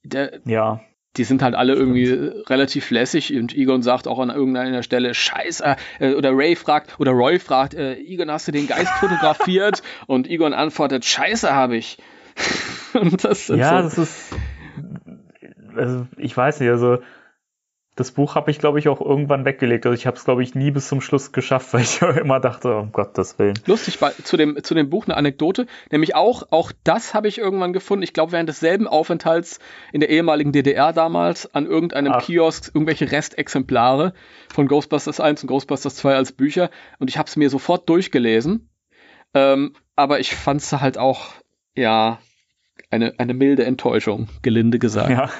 der, 0.03 0.41
ja 0.45 0.81
die 1.17 1.25
sind 1.25 1.43
halt 1.43 1.55
alle 1.55 1.75
irgendwie 1.75 2.11
relativ 2.49 2.91
lässig 2.91 3.35
und 3.35 3.57
Egon 3.57 3.83
sagt 3.83 4.07
auch 4.07 4.19
an 4.19 4.31
irgendeiner 4.31 4.83
Stelle 4.83 5.15
Scheiße 5.15 5.77
äh, 5.99 6.15
oder 6.15 6.31
Ray 6.33 6.55
fragt 6.55 7.01
oder 7.01 7.13
Roy 7.13 7.39
fragt 7.39 7.75
äh, 7.75 7.95
Egon 7.95 8.31
hast 8.31 8.49
du 8.49 8.53
den 8.53 8.67
Geist 8.67 8.93
fotografiert 9.01 9.83
und 10.07 10.29
Egon 10.29 10.53
antwortet 10.53 11.05
Scheiße 11.05 11.53
habe 11.53 11.77
ich 11.77 11.99
und 12.95 13.25
das 13.25 13.49
ja 13.49 13.83
so. 13.83 13.89
das 13.89 13.99
ist 13.99 14.37
also 15.75 16.07
ich 16.17 16.37
weiß 16.37 16.61
nicht 16.61 16.71
also 16.71 16.99
das 17.99 18.13
Buch 18.13 18.37
habe 18.37 18.53
ich, 18.53 18.61
glaube 18.61 18.79
ich, 18.79 18.89
auch 18.89 19.01
irgendwann 19.01 19.45
weggelegt. 19.45 19.85
Also 19.85 19.95
ich 19.95 20.07
habe 20.07 20.17
es, 20.17 20.25
glaube 20.25 20.45
ich, 20.45 20.55
nie 20.55 20.71
bis 20.71 20.87
zum 20.87 21.01
Schluss 21.01 21.33
geschafft, 21.33 21.73
weil 21.75 21.83
ich 21.83 22.01
immer 22.01 22.39
dachte, 22.39 22.77
um 22.77 22.93
Gottes 22.93 23.39
Willen. 23.41 23.59
Lustig, 23.67 23.99
zu, 24.23 24.37
dem, 24.37 24.63
zu 24.63 24.75
dem 24.75 24.89
Buch 24.89 25.07
eine 25.07 25.17
Anekdote, 25.17 25.67
nämlich 25.91 26.15
auch, 26.15 26.45
auch 26.51 26.71
das 26.85 27.13
habe 27.13 27.27
ich 27.27 27.39
irgendwann 27.39 27.73
gefunden. 27.73 28.05
Ich 28.05 28.13
glaube, 28.13 28.31
während 28.33 28.49
desselben 28.49 28.87
Aufenthalts 28.87 29.59
in 29.93 29.99
der 29.99 30.11
ehemaligen 30.11 30.53
DDR 30.53 30.93
damals 30.93 31.53
an 31.53 31.67
irgendeinem 31.67 32.13
Ach. 32.13 32.23
Kiosk 32.23 32.73
irgendwelche 32.73 33.11
Restexemplare 33.11 34.15
von 34.49 34.69
Ghostbusters 34.69 35.19
1 35.19 35.43
und 35.43 35.49
Ghostbusters 35.49 35.97
2 35.97 36.15
als 36.15 36.31
Bücher 36.31 36.71
und 37.01 37.11
ich 37.11 37.19
habe 37.19 37.29
es 37.29 37.37
mir 37.37 37.51
sofort 37.51 37.89
durchgelesen. 37.89 38.71
Ähm, 39.35 39.75
aber 39.97 40.21
ich 40.21 40.37
fand 40.37 40.61
es 40.61 40.73
halt 40.73 40.99
auch, 40.99 41.33
ja, 41.75 42.21
eine, 42.91 43.15
eine 43.19 43.35
milde 43.35 43.65
Enttäuschung, 43.65 44.29
gelinde 44.43 44.79
gesagt. 44.79 45.11
Ja. 45.11 45.31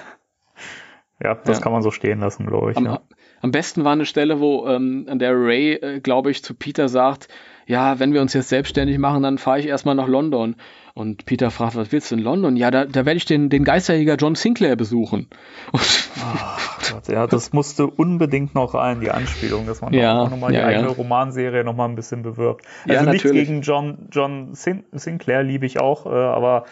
Ja, 1.23 1.35
das 1.35 1.59
ja. 1.59 1.63
kann 1.63 1.73
man 1.73 1.83
so 1.83 1.91
stehen 1.91 2.21
lassen, 2.21 2.47
glaube 2.47 2.71
ich. 2.71 2.77
Am, 2.77 2.85
ja. 2.85 3.01
am, 3.41 3.51
besten 3.51 3.85
war 3.85 3.93
eine 3.93 4.07
Stelle, 4.07 4.41
wo 4.41 4.67
ähm, 4.69 5.07
an 5.09 5.19
der 5.19 5.33
Ray, 5.35 5.75
äh, 5.75 6.01
glaube 6.01 6.31
ich, 6.31 6.45
zu 6.45 6.55
Peter 6.55 6.89
sagt, 6.89 7.29
ja, 7.67 7.99
wenn 7.99 8.15
wir 8.15 8.23
uns 8.23 8.33
jetzt 8.33 8.49
selbstständig 8.49 8.99
machen, 8.99 9.23
dann 9.23 9.37
fahre 9.37 9.59
ich 9.59 9.67
erstmal 9.67 9.95
nach 9.95 10.09
London. 10.09 10.57
Und 10.95 11.27
Peter 11.27 11.51
fragt, 11.51 11.77
was 11.77 11.93
willst 11.93 12.11
du 12.11 12.17
in 12.17 12.23
London? 12.23 12.57
Ja, 12.57 12.71
da, 12.71 12.85
da 12.87 13.05
werde 13.05 13.19
ich 13.19 13.25
den, 13.25 13.51
den 13.51 13.63
Geisterjäger 13.63 14.17
John 14.17 14.35
Sinclair 14.35 14.75
besuchen. 14.75 15.29
Ach 15.73 16.91
Gott, 16.91 17.09
ja, 17.09 17.27
das 17.27 17.53
musste 17.53 17.87
unbedingt 17.87 18.55
noch 18.55 18.75
rein, 18.75 19.01
die 19.01 19.11
Anspielung, 19.11 19.67
dass 19.67 19.81
man 19.81 19.93
ja, 19.93 20.23
auch 20.23 20.31
nochmal 20.31 20.53
ja, 20.53 20.61
die 20.61 20.67
eigene 20.67 20.89
ja. 20.89 20.95
Romanserie 20.95 21.63
nochmal 21.63 21.89
ein 21.89 21.95
bisschen 21.95 22.23
bewirbt. 22.23 22.65
Also 22.89 23.05
ja, 23.05 23.13
nichts 23.13 23.31
gegen 23.31 23.61
John, 23.61 24.09
John 24.11 24.55
Sin 24.55 24.85
Sinclair 24.93 25.43
liebe 25.43 25.67
ich 25.67 25.79
auch, 25.79 26.07
äh, 26.07 26.09
aber 26.09 26.65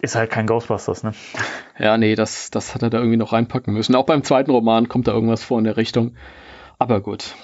ist 0.00 0.14
halt 0.14 0.30
kein 0.30 0.46
Ghostbusters, 0.46 1.02
ne? 1.02 1.12
Ja, 1.78 1.96
nee, 1.96 2.14
das, 2.14 2.50
das 2.50 2.74
hat 2.74 2.82
er 2.82 2.90
da 2.90 2.98
irgendwie 2.98 3.16
noch 3.16 3.32
reinpacken 3.32 3.72
müssen. 3.72 3.94
Auch 3.94 4.04
beim 4.04 4.22
zweiten 4.22 4.50
Roman 4.50 4.88
kommt 4.88 5.08
da 5.08 5.12
irgendwas 5.12 5.42
vor 5.42 5.58
in 5.58 5.64
der 5.64 5.78
Richtung. 5.78 6.14
Aber 6.78 7.00
gut. 7.00 7.34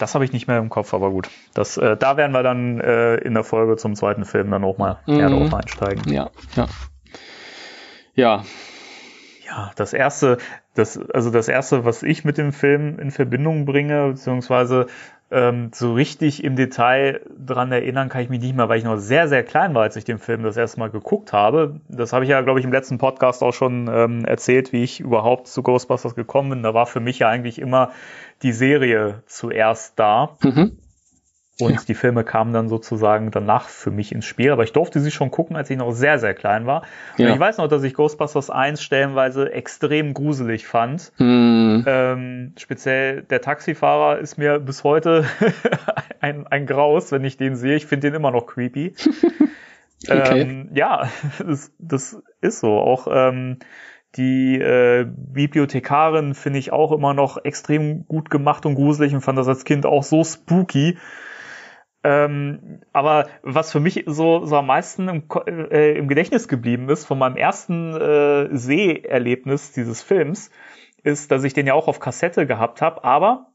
Das 0.00 0.14
habe 0.14 0.24
ich 0.24 0.32
nicht 0.32 0.48
mehr 0.48 0.58
im 0.58 0.68
Kopf, 0.68 0.94
aber 0.94 1.10
gut. 1.10 1.28
Das, 1.54 1.76
äh, 1.76 1.96
da 1.96 2.16
werden 2.16 2.32
wir 2.32 2.42
dann 2.42 2.80
äh, 2.80 3.16
in 3.16 3.34
der 3.34 3.44
Folge 3.44 3.76
zum 3.76 3.94
zweiten 3.94 4.24
Film 4.24 4.50
dann 4.50 4.64
auch 4.64 4.78
mal 4.78 4.98
mhm. 5.06 5.16
näher 5.16 5.30
drauf 5.30 5.54
einsteigen. 5.54 6.12
Ja, 6.12 6.30
ja. 6.56 6.66
Ja. 8.14 8.44
Ja, 9.46 9.70
das 9.76 9.92
erste, 9.92 10.38
das, 10.74 10.98
also 10.98 11.30
das 11.30 11.48
erste, 11.48 11.84
was 11.84 12.02
ich 12.02 12.24
mit 12.24 12.36
dem 12.36 12.52
Film 12.52 12.98
in 12.98 13.10
Verbindung 13.10 13.64
bringe, 13.64 14.08
beziehungsweise 14.08 14.86
ähm, 15.30 15.70
so 15.74 15.92
richtig 15.92 16.42
im 16.42 16.56
Detail 16.56 17.20
dran 17.38 17.70
erinnern 17.70 18.08
kann 18.08 18.22
ich 18.22 18.30
mich 18.30 18.40
nicht 18.40 18.56
mehr, 18.56 18.68
weil 18.68 18.78
ich 18.78 18.84
noch 18.84 18.96
sehr, 18.96 19.28
sehr 19.28 19.42
klein 19.42 19.74
war, 19.74 19.82
als 19.82 19.96
ich 19.96 20.04
den 20.04 20.18
Film 20.18 20.42
das 20.42 20.56
erste 20.56 20.80
Mal 20.80 20.90
geguckt 20.90 21.32
habe. 21.32 21.80
Das 21.88 22.12
habe 22.12 22.24
ich 22.24 22.30
ja, 22.30 22.40
glaube 22.40 22.60
ich, 22.60 22.64
im 22.64 22.72
letzten 22.72 22.98
Podcast 22.98 23.42
auch 23.42 23.52
schon 23.52 23.88
ähm, 23.92 24.24
erzählt, 24.24 24.72
wie 24.72 24.82
ich 24.82 25.00
überhaupt 25.00 25.48
zu 25.48 25.62
Ghostbusters 25.62 26.14
gekommen 26.14 26.50
bin. 26.50 26.62
Da 26.62 26.72
war 26.72 26.86
für 26.86 27.00
mich 27.00 27.18
ja 27.18 27.28
eigentlich 27.28 27.58
immer 27.60 27.90
die 28.42 28.52
Serie 28.52 29.22
zuerst 29.26 29.98
da. 29.98 30.36
Mhm. 30.42 30.78
Und 31.60 31.74
ja. 31.74 31.80
die 31.88 31.94
Filme 31.94 32.22
kamen 32.22 32.52
dann 32.52 32.68
sozusagen 32.68 33.32
danach 33.32 33.68
für 33.68 33.90
mich 33.90 34.12
ins 34.12 34.26
Spiel. 34.26 34.52
Aber 34.52 34.62
ich 34.62 34.72
durfte 34.72 35.00
sie 35.00 35.10
schon 35.10 35.32
gucken, 35.32 35.56
als 35.56 35.68
ich 35.70 35.76
noch 35.76 35.90
sehr, 35.90 36.20
sehr 36.20 36.34
klein 36.34 36.66
war. 36.66 36.82
Und 37.18 37.24
ja. 37.24 37.34
ich 37.34 37.40
weiß 37.40 37.58
noch, 37.58 37.66
dass 37.66 37.82
ich 37.82 37.94
Ghostbusters 37.94 38.48
1 38.48 38.80
stellenweise 38.80 39.52
extrem 39.52 40.14
gruselig 40.14 40.66
fand. 40.68 41.12
Hm. 41.16 41.84
Ähm, 41.84 42.52
speziell 42.56 43.22
der 43.22 43.40
Taxifahrer 43.40 44.18
ist 44.18 44.38
mir 44.38 44.60
bis 44.60 44.84
heute 44.84 45.24
ein, 46.20 46.46
ein 46.46 46.66
Graus, 46.66 47.10
wenn 47.10 47.24
ich 47.24 47.36
den 47.36 47.56
sehe. 47.56 47.74
Ich 47.74 47.86
finde 47.86 48.08
den 48.08 48.14
immer 48.14 48.30
noch 48.30 48.46
creepy. 48.46 48.94
okay. 50.08 50.40
ähm, 50.40 50.70
ja, 50.74 51.08
das, 51.44 51.72
das 51.80 52.22
ist 52.40 52.60
so. 52.60 52.78
Auch 52.78 53.08
ähm, 53.10 53.58
die 54.14 54.60
äh, 54.60 55.06
Bibliothekarin 55.08 56.34
finde 56.34 56.60
ich 56.60 56.72
auch 56.72 56.92
immer 56.92 57.14
noch 57.14 57.44
extrem 57.44 58.06
gut 58.06 58.30
gemacht 58.30 58.64
und 58.64 58.76
gruselig 58.76 59.12
und 59.12 59.22
fand 59.22 59.38
das 59.38 59.48
als 59.48 59.64
Kind 59.64 59.86
auch 59.86 60.04
so 60.04 60.22
spooky. 60.22 60.96
Ähm, 62.08 62.80
aber 62.94 63.26
was 63.42 63.70
für 63.70 63.80
mich 63.80 64.04
so, 64.06 64.46
so 64.46 64.56
am 64.56 64.66
meisten 64.66 65.08
im, 65.08 65.24
äh, 65.46 65.92
im 65.92 66.08
Gedächtnis 66.08 66.48
geblieben 66.48 66.88
ist 66.88 67.04
von 67.04 67.18
meinem 67.18 67.36
ersten 67.36 67.94
äh, 67.94 68.48
Seherlebnis 68.56 69.72
dieses 69.72 70.02
Films, 70.02 70.50
ist, 71.02 71.30
dass 71.30 71.44
ich 71.44 71.52
den 71.52 71.66
ja 71.66 71.74
auch 71.74 71.86
auf 71.86 72.00
Kassette 72.00 72.46
gehabt 72.46 72.80
habe, 72.80 73.04
aber 73.04 73.48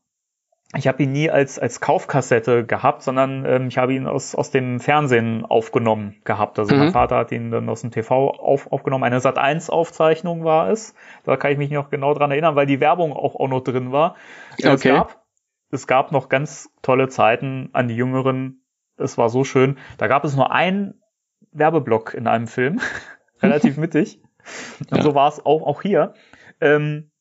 ich 0.76 0.88
habe 0.88 1.02
ihn 1.02 1.12
nie 1.12 1.32
als, 1.32 1.58
als 1.58 1.82
Kaufkassette 1.82 2.64
gehabt, 2.64 3.02
sondern 3.02 3.44
ähm, 3.46 3.68
ich 3.70 3.80
habe 3.80 3.96
ihn 3.96 4.06
aus, 4.06 4.36
aus 4.36 4.52
dem 4.52 4.80
Fernsehen 4.80 5.46
aufgenommen 5.46 6.22
gehabt. 6.24 6.60
Also 6.60 6.76
mhm. 6.76 6.82
mein 6.82 6.92
Vater 6.92 7.18
hat 7.18 7.32
ihn 7.32 7.50
dann 7.50 7.70
aus 7.70 7.82
dem 7.82 7.90
TV 7.90 8.32
auf, 8.32 8.72
aufgenommen. 8.72 9.04
Eine 9.04 9.20
Sat1-Aufzeichnung 9.20 10.44
war 10.44 10.70
es. 10.70 10.94
Da 11.24 11.38
kann 11.38 11.52
ich 11.52 11.58
mich 11.58 11.72
noch 11.72 11.90
genau 11.90 12.14
dran 12.14 12.30
erinnern, 12.30 12.56
weil 12.56 12.68
die 12.68 12.80
Werbung 12.80 13.14
auch, 13.14 13.36
auch 13.36 13.48
noch 13.48 13.62
drin 13.62 13.92
war. 13.92 14.16
Okay. 14.60 14.74
Es 14.74 14.84
gab 14.84 15.23
es 15.74 15.88
gab 15.88 16.12
noch 16.12 16.30
ganz 16.30 16.70
tolle 16.82 17.10
Zeiten 17.10 17.70
an 17.74 17.88
die 17.88 17.96
Jüngeren. 17.96 18.64
Es 18.96 19.18
war 19.18 19.30
so 19.30 19.44
schön. 19.44 19.78
Da 19.98 20.08
gab 20.08 20.24
es 20.24 20.36
nur 20.36 20.52
einen 20.52 21.02
Werbeblock 21.52 22.14
in 22.14 22.28
einem 22.28 22.48
Film, 22.48 22.80
relativ 23.42 23.78
mittig. 23.78 24.22
Und 24.92 24.98
ja. 24.98 25.04
so 25.04 25.16
war 25.16 25.28
es 25.30 25.46
auch, 25.46 25.64
auch 25.64 25.82
hier. 25.82 26.14
Ähm, 26.62 27.12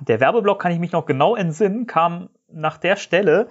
der 0.00 0.20
Werbeblock, 0.20 0.60
kann 0.60 0.72
ich 0.72 0.78
mich 0.78 0.92
noch 0.92 1.06
genau 1.06 1.34
entsinnen, 1.34 1.86
kam 1.86 2.28
nach 2.48 2.78
der 2.78 2.96
Stelle, 2.96 3.48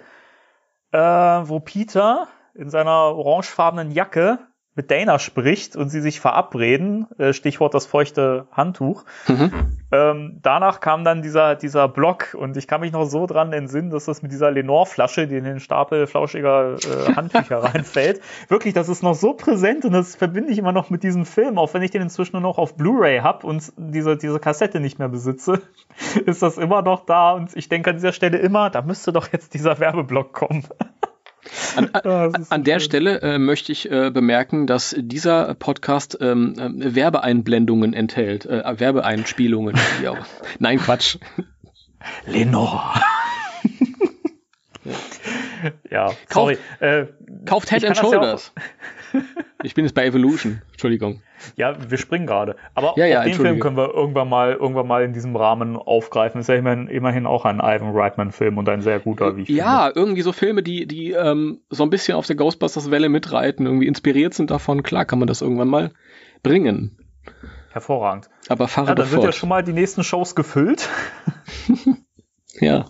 äh, 0.92 1.00
wo 1.00 1.60
Peter 1.60 2.28
in 2.54 2.70
seiner 2.70 3.16
orangefarbenen 3.16 3.92
Jacke 3.92 4.40
mit 4.78 4.92
Dana 4.92 5.18
spricht 5.18 5.76
und 5.76 5.90
sie 5.90 6.02
sich 6.02 6.20
verabreden, 6.20 7.08
äh, 7.18 7.34
Stichwort 7.34 7.74
das 7.74 7.88
feuchte 7.88 8.48
Handtuch. 8.52 9.04
Mhm. 9.28 9.52
Ähm, 9.92 10.40
danach 10.44 10.80
kam 10.80 11.04
dann 11.04 11.24
dieser, 11.24 11.56
dieser 11.56 11.88
Block 11.88 12.36
und 12.36 12.56
ich 12.58 12.68
kann 12.68 12.82
mich 12.82 12.92
noch 12.92 13.06
so 13.06 13.26
dran 13.26 13.54
entsinnen, 13.54 13.90
dass 13.90 14.06
das 14.06 14.22
mit 14.22 14.32
dieser 14.32 14.52
Lenore-Flasche, 14.52 15.28
die 15.28 15.36
in 15.36 15.46
den 15.46 15.60
Stapel 15.60 16.06
flauschiger 16.06 16.76
äh, 16.76 17.16
Handtücher 17.16 17.58
reinfällt, 17.64 18.22
wirklich, 18.50 18.76
das 18.76 18.88
ist 18.88 19.02
noch 19.02 19.16
so 19.16 19.34
präsent 19.34 19.84
und 19.84 19.94
das 19.94 20.16
verbinde 20.16 20.52
ich 20.52 20.60
immer 20.60 20.74
noch 20.74 20.92
mit 20.92 21.02
diesem 21.02 21.26
Film, 21.26 21.58
auch 21.58 21.74
wenn 21.74 21.82
ich 21.82 21.92
den 21.92 22.04
inzwischen 22.04 22.34
nur 22.34 22.44
noch 22.44 22.60
auf 22.60 22.76
Blu-ray 22.76 23.20
hab 23.20 23.44
und 23.44 23.74
diese, 23.78 24.16
diese 24.16 24.40
Kassette 24.40 24.80
nicht 24.80 25.00
mehr 25.00 25.10
besitze, 25.10 25.62
ist 26.28 26.44
das 26.44 26.60
immer 26.60 26.84
noch 26.84 27.06
da 27.06 27.32
und 27.32 27.56
ich 27.56 27.68
denke 27.68 27.90
an 27.90 27.96
dieser 27.96 28.14
Stelle 28.14 28.38
immer, 28.38 28.70
da 28.70 28.84
müsste 28.84 29.12
doch 29.12 29.32
jetzt 29.34 29.56
dieser 29.56 29.80
Werbeblock 29.80 30.34
kommen. 30.34 30.66
An, 31.76 31.90
an, 31.94 32.46
an 32.50 32.64
der 32.64 32.80
Stelle 32.80 33.22
äh, 33.22 33.38
möchte 33.38 33.72
ich 33.72 33.90
äh, 33.90 34.12
bemerken, 34.12 34.68
dass 34.68 34.96
dieser 34.98 35.54
Podcast 35.56 36.18
ähm, 36.22 36.56
äh, 36.58 36.96
Werbeeinblendungen 36.96 37.94
enthält, 37.94 38.46
äh, 38.46 38.64
Werbeeinspielungen. 38.78 39.76
Nein, 40.60 40.80
Quatsch. 40.80 41.18
Lenore. 42.26 43.02
ja, 44.84 44.94
sorry. 46.30 46.58
Kauft, 46.58 46.82
äh, 46.82 47.06
kauft 47.46 47.70
Head 47.70 47.86
and 47.86 47.98
Shoulders. 47.98 48.54
Ja 48.56 48.64
ich 49.64 49.74
bin 49.74 49.86
jetzt 49.86 49.94
bei 49.94 50.06
Evolution. 50.06 50.62
Entschuldigung. 50.72 51.22
Ja, 51.56 51.76
wir 51.90 51.98
springen 51.98 52.26
gerade. 52.26 52.56
Aber 52.74 52.94
ja, 52.98 53.06
ja, 53.06 53.24
den 53.24 53.34
Film 53.34 53.60
können 53.60 53.78
wir 53.78 53.94
irgendwann 53.94 54.28
mal, 54.28 54.54
irgendwann 54.54 54.88
mal 54.88 55.04
in 55.04 55.14
diesem 55.14 55.36
Rahmen 55.36 55.76
aufgreifen. 55.76 56.42
Ist 56.42 56.50
ja 56.50 56.56
immerhin, 56.56 56.88
immerhin 56.88 57.26
auch 57.26 57.46
ein 57.46 57.60
Ivan 57.60 57.92
Reitman-Film 57.96 58.58
und 58.58 58.68
ein 58.70 58.82
sehr 58.82 59.00
guter, 59.00 59.38
wie 59.38 59.44
ich 59.44 59.50
Ja, 59.50 59.86
finde. 59.86 60.00
irgendwie 60.00 60.22
so 60.22 60.32
Filme, 60.32 60.64
die, 60.64 60.88
die 60.88 61.12
ähm, 61.12 61.62
so 61.70 61.84
ein 61.84 61.90
bisschen 61.90 62.16
auf 62.16 62.26
der 62.26 62.36
Ghostbusters-Welle 62.36 63.10
mitreiten, 63.10 63.66
irgendwie 63.66 63.88
inspiriert 63.88 64.34
sind 64.34 64.52
davon. 64.52 64.84
Klar 64.84 65.06
kann 65.06 65.20
man 65.20 65.28
das 65.28 65.42
irgendwann 65.42 65.70
mal 65.70 65.92
bringen. 66.44 66.98
Hervorragend. 67.72 68.30
Aber 68.50 68.68
fahre 68.68 68.90
ja, 68.90 68.96
dann 68.96 69.08
sind 69.08 69.24
ja 69.24 69.32
schon 69.32 69.50
mal 69.50 69.64
die 69.64 69.74
nächsten 69.74 70.04
Shows 70.04 70.36
gefüllt. 70.36 70.90
ja. 72.60 72.86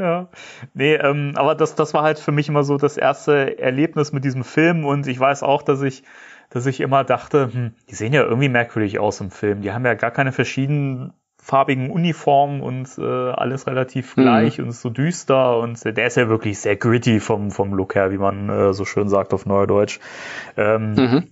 Ja. 0.00 0.28
Nee, 0.72 0.94
ähm, 0.94 1.32
aber 1.36 1.54
das, 1.54 1.74
das 1.74 1.92
war 1.92 2.02
halt 2.02 2.18
für 2.18 2.32
mich 2.32 2.48
immer 2.48 2.64
so 2.64 2.78
das 2.78 2.96
erste 2.96 3.58
Erlebnis 3.58 4.12
mit 4.12 4.24
diesem 4.24 4.44
Film 4.44 4.86
und 4.86 5.06
ich 5.06 5.20
weiß 5.20 5.42
auch, 5.42 5.62
dass 5.62 5.82
ich, 5.82 6.04
dass 6.48 6.64
ich 6.64 6.80
immer 6.80 7.04
dachte, 7.04 7.50
hm, 7.52 7.74
die 7.90 7.94
sehen 7.94 8.14
ja 8.14 8.22
irgendwie 8.22 8.48
merkwürdig 8.48 8.98
aus 8.98 9.20
im 9.20 9.30
Film. 9.30 9.60
Die 9.60 9.72
haben 9.72 9.84
ja 9.84 9.92
gar 9.92 10.10
keine 10.10 10.32
verschiedenen 10.32 11.12
farbigen 11.36 11.90
Uniformen 11.90 12.62
und 12.62 12.88
äh, 12.98 13.02
alles 13.02 13.66
relativ 13.66 14.16
mhm. 14.16 14.22
gleich 14.22 14.58
mhm. 14.58 14.66
und 14.66 14.72
so 14.72 14.88
düster 14.88 15.58
und 15.58 15.84
der 15.84 16.06
ist 16.06 16.16
ja 16.16 16.28
wirklich 16.28 16.58
sehr 16.58 16.76
gritty 16.76 17.20
vom, 17.20 17.50
vom 17.50 17.74
Look 17.74 17.94
her, 17.94 18.10
wie 18.10 18.18
man 18.18 18.48
äh, 18.48 18.72
so 18.72 18.86
schön 18.86 19.08
sagt 19.08 19.34
auf 19.34 19.44
Neudeutsch. 19.44 20.00
Ähm, 20.56 20.92
mhm. 20.92 21.28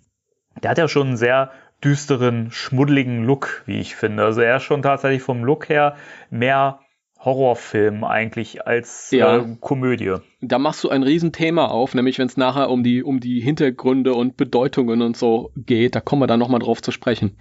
Der 0.63 0.71
hat 0.71 0.79
ja 0.79 0.89
schon 0.89 1.09
einen 1.09 1.17
sehr 1.17 1.53
düsteren, 1.83 2.51
schmuddeligen 2.51 3.25
Look, 3.25 3.63
wie 3.67 3.81
ich 3.81 3.97
finde. 3.97 4.25
Also 4.25 4.41
er 4.41 4.57
ist 4.57 4.65
schon 4.65 4.83
tatsächlich 4.83 5.23
vom 5.23 5.45
Look 5.45 5.69
her 5.69 5.95
mehr 6.31 6.81
Horrorfilm 7.19 8.05
eigentlich 8.05 8.67
als 8.67 9.11
ja. 9.11 9.39
äh, 9.39 9.57
Komödie. 9.61 10.17
Da 10.41 10.59
machst 10.59 10.85
du 10.85 10.89
ein 10.89 11.03
Riesenthema 11.03 11.67
auf, 11.67 11.95
nämlich 11.95 12.19
wenn 12.19 12.29
es 12.29 12.37
nachher 12.37 12.71
um 12.71 12.85
die, 12.85 13.03
um 13.03 13.19
die 13.19 13.41
Hintergründe 13.41 14.15
und 14.15 14.37
Bedeutungen 14.37 15.03
und 15.03 15.17
so 15.17 15.51
geht. 15.57 15.97
Da 15.97 16.01
kommen 16.01 16.23
wir 16.23 16.27
dann 16.29 16.39
nochmal 16.39 16.61
drauf 16.61 16.81
zu 16.81 16.93
sprechen. 16.93 17.37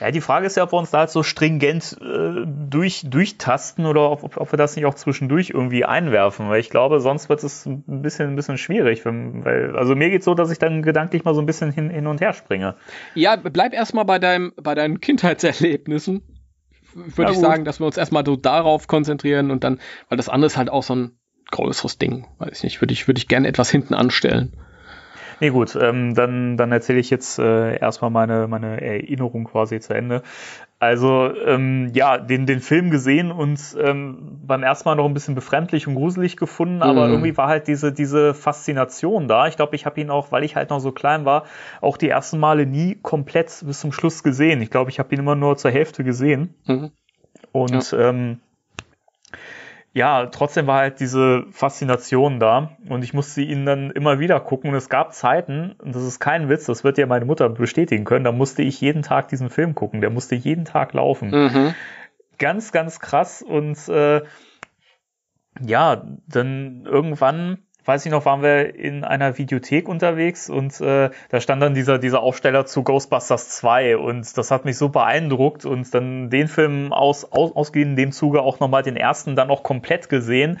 Ja, 0.00 0.12
die 0.12 0.20
Frage 0.20 0.46
ist 0.46 0.56
ja, 0.56 0.62
ob 0.62 0.72
wir 0.72 0.78
uns 0.78 0.90
da 0.90 0.98
halt 0.98 1.10
so 1.10 1.24
stringent 1.24 1.96
äh, 2.00 2.46
durch, 2.46 3.02
durchtasten 3.08 3.84
oder 3.84 4.10
ob, 4.10 4.36
ob 4.36 4.52
wir 4.52 4.56
das 4.56 4.76
nicht 4.76 4.86
auch 4.86 4.94
zwischendurch 4.94 5.50
irgendwie 5.50 5.84
einwerfen, 5.84 6.48
weil 6.48 6.60
ich 6.60 6.70
glaube, 6.70 7.00
sonst 7.00 7.28
wird 7.28 7.42
es 7.42 7.66
ein 7.66 7.82
bisschen, 8.02 8.30
ein 8.30 8.36
bisschen 8.36 8.58
schwierig. 8.58 9.04
Wenn, 9.04 9.44
weil, 9.44 9.76
also 9.76 9.96
mir 9.96 10.10
geht 10.10 10.22
so, 10.22 10.34
dass 10.34 10.52
ich 10.52 10.58
dann 10.58 10.82
gedanklich 10.82 11.24
mal 11.24 11.34
so 11.34 11.40
ein 11.40 11.46
bisschen 11.46 11.72
hin, 11.72 11.90
hin 11.90 12.06
und 12.06 12.20
her 12.20 12.32
springe. 12.32 12.76
Ja, 13.14 13.34
bleib 13.36 13.72
erstmal 13.72 14.04
bei 14.04 14.20
deinem, 14.20 14.52
bei 14.56 14.76
deinen 14.76 15.00
Kindheitserlebnissen 15.00 16.22
würde 17.16 17.32
ich 17.32 17.38
sagen, 17.38 17.64
dass 17.64 17.80
wir 17.80 17.86
uns 17.86 17.96
erstmal 17.96 18.24
so 18.24 18.36
darauf 18.36 18.86
konzentrieren 18.86 19.50
und 19.50 19.64
dann, 19.64 19.80
weil 20.08 20.16
das 20.16 20.28
andere 20.28 20.46
ist 20.46 20.56
halt 20.56 20.70
auch 20.70 20.82
so 20.82 20.94
ein 20.94 21.18
größeres 21.50 21.98
Ding. 21.98 22.26
Weiß 22.38 22.58
ich 22.58 22.62
nicht, 22.64 22.80
würde 22.80 22.92
ich, 22.92 23.08
würde 23.08 23.18
ich 23.18 23.28
gerne 23.28 23.48
etwas 23.48 23.70
hinten 23.70 23.94
anstellen. 23.94 24.52
Nee, 25.40 25.50
gut, 25.50 25.76
ähm, 25.80 26.14
dann, 26.14 26.56
dann 26.56 26.72
erzähle 26.72 26.98
ich 26.98 27.10
jetzt 27.10 27.38
äh, 27.38 27.78
erstmal 27.78 28.10
meine, 28.10 28.48
meine 28.48 28.80
Erinnerung 28.80 29.44
quasi 29.44 29.78
zu 29.78 29.94
Ende. 29.94 30.22
Also, 30.80 31.34
ähm, 31.34 31.90
ja, 31.92 32.18
den, 32.18 32.46
den 32.46 32.60
Film 32.60 32.90
gesehen 32.90 33.32
und 33.32 33.58
ähm, 33.80 34.38
beim 34.46 34.62
ersten 34.62 34.88
Mal 34.88 34.94
noch 34.94 35.06
ein 35.06 35.14
bisschen 35.14 35.34
befremdlich 35.34 35.88
und 35.88 35.96
gruselig 35.96 36.36
gefunden, 36.36 36.82
aber 36.82 37.08
mm. 37.08 37.10
irgendwie 37.10 37.36
war 37.36 37.48
halt 37.48 37.66
diese, 37.66 37.92
diese 37.92 38.32
Faszination 38.32 39.26
da. 39.26 39.48
Ich 39.48 39.56
glaube, 39.56 39.74
ich 39.74 39.86
habe 39.86 40.00
ihn 40.00 40.08
auch, 40.08 40.30
weil 40.30 40.44
ich 40.44 40.54
halt 40.54 40.70
noch 40.70 40.78
so 40.78 40.92
klein 40.92 41.24
war, 41.24 41.44
auch 41.80 41.96
die 41.96 42.08
ersten 42.08 42.38
Male 42.38 42.64
nie 42.64 42.94
komplett 42.94 43.52
bis 43.66 43.80
zum 43.80 43.90
Schluss 43.90 44.22
gesehen. 44.22 44.62
Ich 44.62 44.70
glaube, 44.70 44.90
ich 44.90 45.00
habe 45.00 45.12
ihn 45.12 45.20
immer 45.20 45.34
nur 45.34 45.56
zur 45.56 45.72
Hälfte 45.72 46.04
gesehen. 46.04 46.54
Mhm. 46.66 46.92
Und 47.50 47.90
ja. 47.90 48.10
ähm, 48.10 48.38
ja, 49.92 50.26
trotzdem 50.26 50.66
war 50.66 50.78
halt 50.78 51.00
diese 51.00 51.44
Faszination 51.50 52.38
da 52.38 52.76
und 52.88 53.02
ich 53.02 53.14
musste 53.14 53.42
ihn 53.42 53.66
dann 53.66 53.90
immer 53.90 54.18
wieder 54.18 54.38
gucken 54.40 54.70
und 54.70 54.76
es 54.76 54.88
gab 54.88 55.14
Zeiten, 55.14 55.72
und 55.78 55.94
das 55.94 56.02
ist 56.02 56.20
kein 56.20 56.48
Witz, 56.48 56.66
das 56.66 56.84
wird 56.84 56.98
ja 56.98 57.06
meine 57.06 57.24
Mutter 57.24 57.48
bestätigen 57.48 58.04
können, 58.04 58.24
da 58.24 58.32
musste 58.32 58.62
ich 58.62 58.80
jeden 58.80 59.02
Tag 59.02 59.28
diesen 59.28 59.50
Film 59.50 59.74
gucken, 59.74 60.00
der 60.00 60.10
musste 60.10 60.34
jeden 60.34 60.64
Tag 60.64 60.92
laufen. 60.92 61.30
Mhm. 61.30 61.74
Ganz, 62.38 62.70
ganz 62.70 63.00
krass 63.00 63.42
und 63.42 63.88
äh, 63.88 64.22
ja, 65.60 66.06
dann 66.26 66.84
irgendwann 66.86 67.58
weiß 67.88 68.04
ich 68.04 68.12
noch, 68.12 68.26
waren 68.26 68.42
wir 68.42 68.74
in 68.74 69.02
einer 69.02 69.38
Videothek 69.38 69.88
unterwegs 69.88 70.50
und 70.50 70.78
äh, 70.82 71.08
da 71.30 71.40
stand 71.40 71.62
dann 71.62 71.72
dieser, 71.72 71.98
dieser 71.98 72.20
Aufsteller 72.20 72.66
zu 72.66 72.82
Ghostbusters 72.82 73.48
2 73.48 73.96
und 73.96 74.36
das 74.36 74.50
hat 74.50 74.66
mich 74.66 74.76
so 74.76 74.90
beeindruckt 74.90 75.64
und 75.64 75.92
dann 75.94 76.28
den 76.28 76.48
Film 76.48 76.92
aus, 76.92 77.32
aus, 77.32 77.56
ausgehend 77.56 77.92
in 77.92 77.96
dem 77.96 78.12
Zuge 78.12 78.42
auch 78.42 78.60
nochmal 78.60 78.82
den 78.82 78.96
ersten 78.96 79.36
dann 79.36 79.50
auch 79.50 79.62
komplett 79.62 80.10
gesehen. 80.10 80.60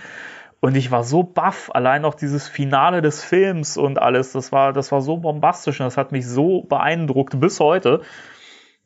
Und 0.60 0.76
ich 0.76 0.90
war 0.90 1.04
so 1.04 1.22
baff, 1.22 1.70
allein 1.72 2.02
noch 2.02 2.14
dieses 2.14 2.48
Finale 2.48 3.02
des 3.02 3.22
Films 3.22 3.76
und 3.76 4.00
alles, 4.00 4.32
das 4.32 4.50
war, 4.50 4.72
das 4.72 4.90
war 4.90 5.02
so 5.02 5.18
bombastisch 5.18 5.78
und 5.80 5.86
das 5.86 5.96
hat 5.96 6.10
mich 6.10 6.26
so 6.26 6.62
beeindruckt 6.62 7.38
bis 7.38 7.60
heute. 7.60 8.00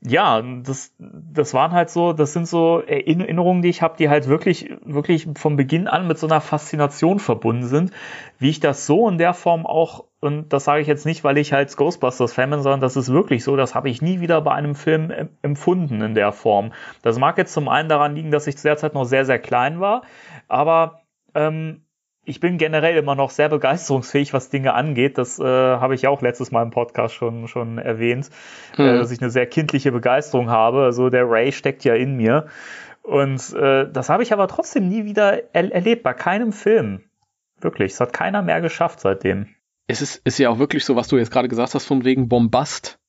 Ja, 0.05 0.43
das, 0.43 0.95
das 0.99 1.55
waren 1.55 1.71
halt 1.71 1.89
so, 1.89 2.13
das 2.13 2.33
sind 2.33 2.49
so 2.49 2.81
Erinnerungen, 2.81 3.63
die 3.63 3.69
ich 3.69 3.83
habe, 3.83 3.97
die 3.97 4.09
halt 4.09 4.27
wirklich, 4.27 4.69
wirklich 4.85 5.29
vom 5.37 5.57
Beginn 5.57 5.87
an 5.87 6.09
mit 6.09 6.19
so 6.19 6.27
einer 6.27 6.41
Faszination 6.41 7.21
verbunden 7.21 7.67
sind, 7.67 7.93
wie 8.39 8.51
ich 8.51 8.59
das 8.59 8.85
so 8.87 9.09
in 9.09 9.17
der 9.17 9.33
Form 9.33 9.65
auch, 9.65 10.05
und 10.21 10.53
das 10.53 10.65
sage 10.65 10.81
ich 10.81 10.89
jetzt 10.89 11.07
nicht, 11.07 11.23
weil 11.23 11.39
ich 11.39 11.53
halt 11.53 11.77
Ghostbusters-Fan 11.77 12.51
bin, 12.51 12.63
sondern 12.63 12.81
das 12.81 12.97
ist 12.97 13.13
wirklich 13.13 13.45
so, 13.45 13.55
das 13.55 13.77
habe 13.77 13.91
ich 13.91 14.03
nie 14.03 14.21
wieder 14.21 14.41
bei 14.41 14.53
einem 14.53 14.75
Film 14.75 15.13
empfunden 15.41 16.03
in 16.03 16.15
der 16.15 16.33
Form. 16.33 16.73
Das 17.03 17.19
mag 17.19 17.39
jetzt 17.39 17.53
zum 17.53 17.69
einen 17.69 17.89
daran 17.89 18.17
liegen, 18.17 18.33
dass 18.33 18.49
ich 18.49 18.57
zu 18.57 18.65
der 18.65 18.77
Zeit 18.77 18.95
noch 18.95 19.05
sehr, 19.05 19.25
sehr 19.25 19.39
klein 19.39 19.79
war, 19.79 20.03
aber 20.49 21.03
ähm, 21.35 21.82
ich 22.25 22.41
bin 22.41 22.57
generell 22.57 22.97
immer 22.97 23.15
noch 23.15 23.31
sehr 23.31 23.49
begeisterungsfähig, 23.49 24.33
was 24.33 24.49
Dinge 24.49 24.75
angeht. 24.75 25.19
Das 25.19 25.39
äh, 25.39 25.45
habe 25.45 25.95
ich 25.95 26.07
auch 26.07 26.23
letztes 26.23 26.53
Mal 26.53 26.63
im 26.63 26.71
Podcast 26.71 27.15
schon, 27.15 27.49
schon 27.49 27.79
erwähnt, 27.79 28.31
äh, 28.75 28.77
hm. 28.77 28.87
äh, 28.87 28.99
dass 28.99 29.11
ich 29.11 29.21
eine 29.21 29.31
sehr 29.31 29.47
kindliche 29.47 29.91
Begeisterung 29.91 30.49
habe. 30.49 30.85
Also 30.85 31.11
der 31.11 31.29
Ray 31.29 31.53
steckt 31.53 31.85
ja 31.85 31.95
in 31.95 32.17
mir. 32.17 32.47
Und 33.03 33.53
äh, 33.55 33.91
das 33.91 34.09
habe 34.09 34.23
ich 34.23 34.33
aber 34.33 34.47
trotzdem 34.47 34.89
nie 34.89 35.05
wieder 35.05 35.55
er 35.55 35.73
erlebt, 35.73 36.05
bei 36.05 36.15
keinem 36.15 36.53
Film. 36.53 37.03
Wirklich, 37.61 37.93
es 37.93 38.01
hat 38.01 38.13
keiner 38.13 38.43
mehr 38.43 38.61
geschafft 38.61 39.01
seitdem. 39.01 39.49
Es 39.89 40.01
ist, 40.01 40.23
ist 40.25 40.39
ja 40.39 40.49
auch 40.51 40.59
wirklich 40.61 40.85
so, 40.85 40.95
was 40.95 41.09
du 41.09 41.17
jetzt 41.17 41.33
gerade 41.33 41.49
gesagt 41.49 41.75
hast, 41.75 41.87
von 41.87 42.05
wegen 42.05 42.29
Bombast. 42.29 43.01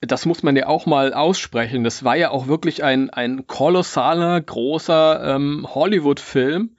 Das 0.00 0.24
muss 0.24 0.42
man 0.42 0.56
ja 0.56 0.66
auch 0.66 0.86
mal 0.86 1.12
aussprechen. 1.12 1.84
Das 1.84 2.04
war 2.04 2.16
ja 2.16 2.30
auch 2.30 2.46
wirklich 2.46 2.82
ein, 2.82 3.10
ein 3.10 3.46
kolossaler, 3.46 4.40
großer 4.40 5.34
ähm, 5.34 5.66
Hollywood-Film 5.68 6.70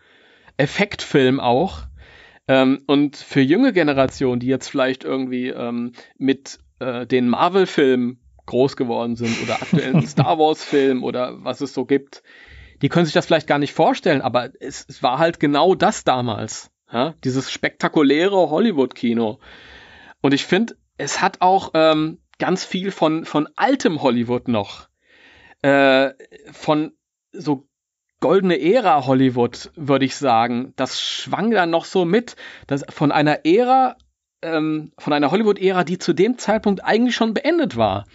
Effektfilm 0.61 1.39
auch. 1.39 1.87
Ähm, 2.47 2.83
und 2.85 3.17
für 3.17 3.41
junge 3.41 3.73
Generationen, 3.73 4.39
die 4.39 4.47
jetzt 4.47 4.67
vielleicht 4.67 5.03
irgendwie 5.03 5.49
ähm, 5.49 5.93
mit 6.17 6.59
äh, 6.79 7.07
den 7.07 7.27
Marvel-Filmen 7.27 8.19
groß 8.45 8.75
geworden 8.75 9.15
sind 9.15 9.41
oder 9.43 9.55
aktuellen 9.55 10.01
Star 10.07 10.37
Wars-Film 10.37 11.03
oder 11.03 11.43
was 11.43 11.61
es 11.61 11.73
so 11.73 11.85
gibt, 11.85 12.21
die 12.81 12.89
können 12.89 13.05
sich 13.05 13.13
das 13.13 13.25
vielleicht 13.25 13.47
gar 13.47 13.59
nicht 13.59 13.73
vorstellen, 13.73 14.21
aber 14.21 14.51
es, 14.59 14.85
es 14.87 15.01
war 15.01 15.17
halt 15.17 15.39
genau 15.39 15.75
das 15.75 16.03
damals. 16.03 16.71
Ja? 16.91 17.15
Dieses 17.23 17.51
spektakuläre 17.51 18.49
Hollywood-Kino. 18.49 19.39
Und 20.21 20.33
ich 20.33 20.45
finde, 20.45 20.75
es 20.97 21.21
hat 21.21 21.41
auch 21.41 21.71
ähm, 21.73 22.19
ganz 22.37 22.65
viel 22.65 22.91
von, 22.91 23.25
von 23.25 23.47
altem 23.55 24.01
Hollywood 24.01 24.47
noch. 24.47 24.89
Äh, 25.63 26.11
von 26.51 26.93
so 27.31 27.67
goldene 28.21 28.61
Ära 28.61 29.05
Hollywood, 29.05 29.71
würde 29.75 30.05
ich 30.05 30.15
sagen. 30.15 30.73
Das 30.77 31.01
schwang 31.01 31.51
dann 31.51 31.69
noch 31.69 31.85
so 31.85 32.05
mit, 32.05 32.37
dass 32.67 32.85
von 32.89 33.11
einer 33.11 33.45
Ära, 33.45 33.97
ähm, 34.41 34.93
von 34.97 35.11
einer 35.11 35.31
Hollywood-Ära, 35.31 35.83
die 35.83 35.97
zu 35.97 36.13
dem 36.13 36.37
Zeitpunkt 36.37 36.85
eigentlich 36.85 37.15
schon 37.15 37.33
beendet 37.33 37.75
war. 37.75 38.05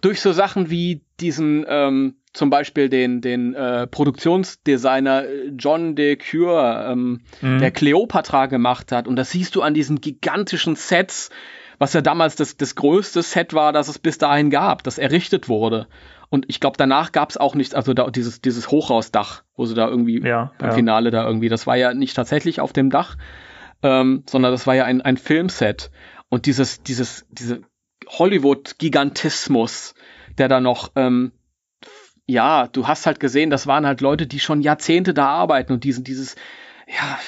Durch 0.00 0.20
so 0.20 0.32
Sachen 0.32 0.68
wie 0.68 1.02
diesen, 1.20 1.64
ähm, 1.68 2.16
zum 2.32 2.50
Beispiel 2.50 2.88
den, 2.88 3.20
den 3.20 3.54
äh, 3.54 3.86
Produktionsdesigner 3.86 5.24
John 5.56 5.94
DeCure, 5.94 6.88
ähm, 6.90 7.20
mhm. 7.40 7.58
der 7.58 7.70
Cleopatra 7.70 8.46
gemacht 8.46 8.90
hat. 8.90 9.06
Und 9.06 9.16
das 9.16 9.30
siehst 9.30 9.54
du 9.54 9.62
an 9.62 9.74
diesen 9.74 10.00
gigantischen 10.00 10.74
Sets, 10.74 11.30
was 11.78 11.92
ja 11.92 12.00
damals 12.00 12.36
das, 12.36 12.56
das 12.56 12.74
größte 12.74 13.22
Set 13.22 13.54
war, 13.54 13.72
das 13.72 13.88
es 13.88 13.98
bis 13.98 14.18
dahin 14.18 14.50
gab, 14.50 14.82
das 14.82 14.98
errichtet 14.98 15.48
wurde. 15.48 15.86
Und 16.32 16.46
ich 16.48 16.60
glaube, 16.60 16.78
danach 16.78 17.12
gab 17.12 17.28
es 17.28 17.36
auch 17.36 17.54
nichts, 17.54 17.74
also 17.74 17.92
da, 17.92 18.08
dieses, 18.08 18.40
dieses 18.40 18.70
Hochhausdach, 18.70 19.42
wo 19.54 19.66
sie 19.66 19.74
da 19.74 19.86
irgendwie 19.86 20.26
ja, 20.26 20.50
beim 20.56 20.70
ja. 20.70 20.74
Finale 20.74 21.10
da 21.10 21.26
irgendwie, 21.26 21.50
das 21.50 21.66
war 21.66 21.76
ja 21.76 21.92
nicht 21.92 22.16
tatsächlich 22.16 22.58
auf 22.58 22.72
dem 22.72 22.88
Dach, 22.88 23.18
ähm, 23.82 24.24
sondern 24.26 24.50
das 24.50 24.66
war 24.66 24.74
ja 24.74 24.86
ein, 24.86 25.02
ein 25.02 25.18
Filmset. 25.18 25.90
Und 26.30 26.46
dieses, 26.46 26.82
dieses, 26.82 27.26
diese 27.28 27.60
Hollywood-Gigantismus, 28.08 29.94
der 30.38 30.48
da 30.48 30.62
noch, 30.62 30.92
ähm, 30.96 31.32
ja, 32.24 32.66
du 32.66 32.88
hast 32.88 33.04
halt 33.04 33.20
gesehen, 33.20 33.50
das 33.50 33.66
waren 33.66 33.84
halt 33.84 34.00
Leute, 34.00 34.26
die 34.26 34.40
schon 34.40 34.62
Jahrzehnte 34.62 35.12
da 35.12 35.26
arbeiten 35.26 35.74
und 35.74 35.84
diesen, 35.84 36.02
dieses, 36.02 36.36
ja, 36.86 37.18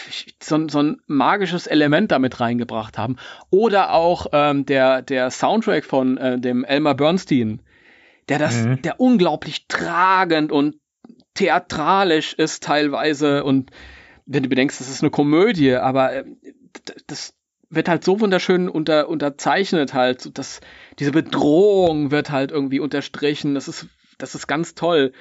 so, 0.43 0.67
so 0.67 0.83
ein 0.83 1.03
magisches 1.07 1.67
Element 1.67 2.11
damit 2.11 2.41
reingebracht 2.41 2.97
haben. 2.97 3.17
Oder 3.51 3.93
auch 3.93 4.29
ähm, 4.33 4.65
der, 4.65 5.03
der 5.03 5.31
Soundtrack 5.31 5.85
von 5.85 6.17
äh, 6.17 6.41
dem 6.41 6.65
Elmer 6.65 6.95
Bernstein, 6.95 7.61
der 8.29 8.39
das, 8.39 8.55
mhm. 8.55 8.83
der 8.83 9.01
unglaublich 9.01 9.67
tragend 9.69 10.53
und 10.53 10.77
theatralisch 11.35 12.35
ist 12.35 12.63
teilweise 12.63 13.45
und 13.45 13.71
wenn 14.27 14.43
du 14.43 14.49
bedenkst, 14.49 14.81
das 14.81 14.89
ist 14.89 15.03
eine 15.03 15.11
Komödie, 15.11 15.75
aber 15.75 16.15
äh, 16.15 16.25
das 17.07 17.35
wird 17.69 17.89
halt 17.89 18.05
so 18.05 18.21
wunderschön 18.21 18.69
unter, 18.69 19.09
unterzeichnet 19.09 19.95
halt, 19.95 20.39
dass 20.39 20.61
diese 20.99 21.11
Bedrohung 21.11 22.11
wird 22.11 22.31
halt 22.31 22.53
irgendwie 22.53 22.81
unterstrichen, 22.81 23.55
das 23.55 23.69
ist, 23.69 23.87
das 24.19 24.35
ist 24.35 24.47
ganz 24.47 24.75
toll 24.75 25.13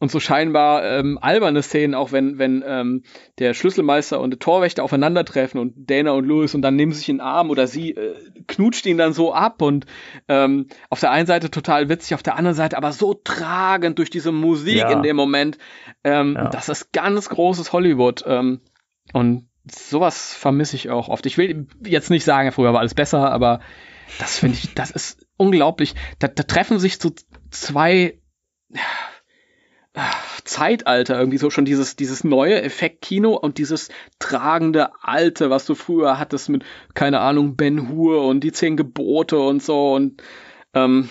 und 0.00 0.10
so 0.10 0.18
scheinbar 0.18 0.82
ähm, 0.82 1.18
alberne 1.20 1.62
Szenen, 1.62 1.94
auch 1.94 2.10
wenn, 2.10 2.38
wenn 2.38 2.64
ähm, 2.66 3.02
der 3.38 3.52
Schlüsselmeister 3.52 4.18
und 4.18 4.30
der 4.30 4.38
Torwächter 4.38 4.82
aufeinandertreffen 4.82 5.60
und 5.60 5.74
Dana 5.76 6.12
und 6.12 6.24
Louis 6.24 6.54
und 6.54 6.62
dann 6.62 6.74
nehmen 6.74 6.92
sich 6.92 7.08
in 7.10 7.16
den 7.16 7.20
Arm 7.20 7.50
oder 7.50 7.66
sie 7.66 7.92
äh, 7.92 8.16
knutscht 8.48 8.86
ihn 8.86 8.96
dann 8.96 9.12
so 9.12 9.34
ab 9.34 9.60
und 9.60 9.84
ähm, 10.26 10.68
auf 10.88 11.00
der 11.00 11.10
einen 11.10 11.26
Seite 11.26 11.50
total 11.50 11.90
witzig, 11.90 12.14
auf 12.14 12.22
der 12.22 12.36
anderen 12.36 12.56
Seite 12.56 12.78
aber 12.78 12.92
so 12.92 13.12
tragend 13.12 13.98
durch 13.98 14.08
diese 14.08 14.32
Musik 14.32 14.78
ja. 14.78 14.90
in 14.90 15.02
dem 15.02 15.16
Moment. 15.16 15.58
Ähm, 16.02 16.34
ja. 16.34 16.48
Das 16.48 16.70
ist 16.70 16.92
ganz 16.92 17.28
großes 17.28 17.74
Hollywood. 17.74 18.24
Ähm, 18.26 18.60
und 19.12 19.48
sowas 19.70 20.32
vermisse 20.32 20.76
ich 20.76 20.88
auch 20.88 21.08
oft. 21.08 21.26
Ich 21.26 21.36
will 21.36 21.66
jetzt 21.84 22.08
nicht 22.08 22.24
sagen, 22.24 22.52
früher 22.52 22.72
war 22.72 22.80
alles 22.80 22.94
besser, 22.94 23.30
aber 23.30 23.60
das 24.18 24.38
finde 24.38 24.56
ich, 24.56 24.74
das 24.74 24.90
ist 24.90 25.26
unglaublich. 25.36 25.94
Da, 26.18 26.28
da 26.28 26.42
treffen 26.42 26.78
sich 26.78 26.98
so 26.98 27.10
zwei 27.50 28.18
Zeitalter 30.44 31.18
irgendwie 31.18 31.38
so 31.38 31.50
schon 31.50 31.64
dieses 31.64 31.96
dieses 31.96 32.22
neue 32.22 32.62
Effektkino 32.62 33.34
und 33.34 33.58
dieses 33.58 33.88
tragende 34.18 34.90
alte, 35.02 35.50
was 35.50 35.66
du 35.66 35.74
früher 35.74 36.18
hattest 36.18 36.48
mit 36.48 36.64
keine 36.94 37.20
Ahnung 37.20 37.56
Ben 37.56 37.88
Hur 37.88 38.24
und 38.24 38.44
die 38.44 38.52
zehn 38.52 38.76
Gebote 38.76 39.38
und 39.38 39.62
so 39.62 39.94
und 39.94 40.22
ähm, 40.74 41.08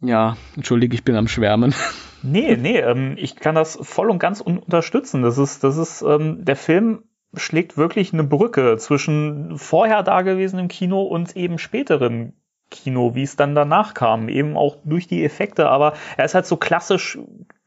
ja, 0.00 0.36
entschuldige, 0.54 0.94
ich 0.94 1.04
bin 1.04 1.16
am 1.16 1.28
Schwärmen. 1.28 1.74
Nee, 2.22 2.56
nee, 2.56 2.78
ähm, 2.78 3.14
ich 3.18 3.36
kann 3.36 3.54
das 3.54 3.78
voll 3.82 4.10
und 4.10 4.18
ganz 4.18 4.40
un 4.40 4.58
unterstützen. 4.58 5.22
Das 5.22 5.38
ist, 5.38 5.62
das 5.62 5.76
ist, 5.76 6.02
ähm, 6.02 6.44
der 6.44 6.56
Film 6.56 7.04
schlägt 7.34 7.76
wirklich 7.76 8.12
eine 8.12 8.24
Brücke 8.24 8.78
zwischen 8.78 9.58
vorher 9.58 10.02
dagewesenem 10.02 10.66
Kino 10.66 11.02
und 11.02 11.36
eben 11.36 11.58
späteren 11.58 12.32
Kino, 12.70 13.14
wie 13.14 13.22
es 13.22 13.36
dann 13.36 13.54
danach 13.54 13.94
kam, 13.94 14.28
eben 14.28 14.56
auch 14.56 14.78
durch 14.84 15.06
die 15.06 15.24
Effekte, 15.24 15.68
aber 15.68 15.92
er 16.16 16.24
ist 16.24 16.34
halt 16.34 16.46
so 16.46 16.56
klassisch 16.56 17.18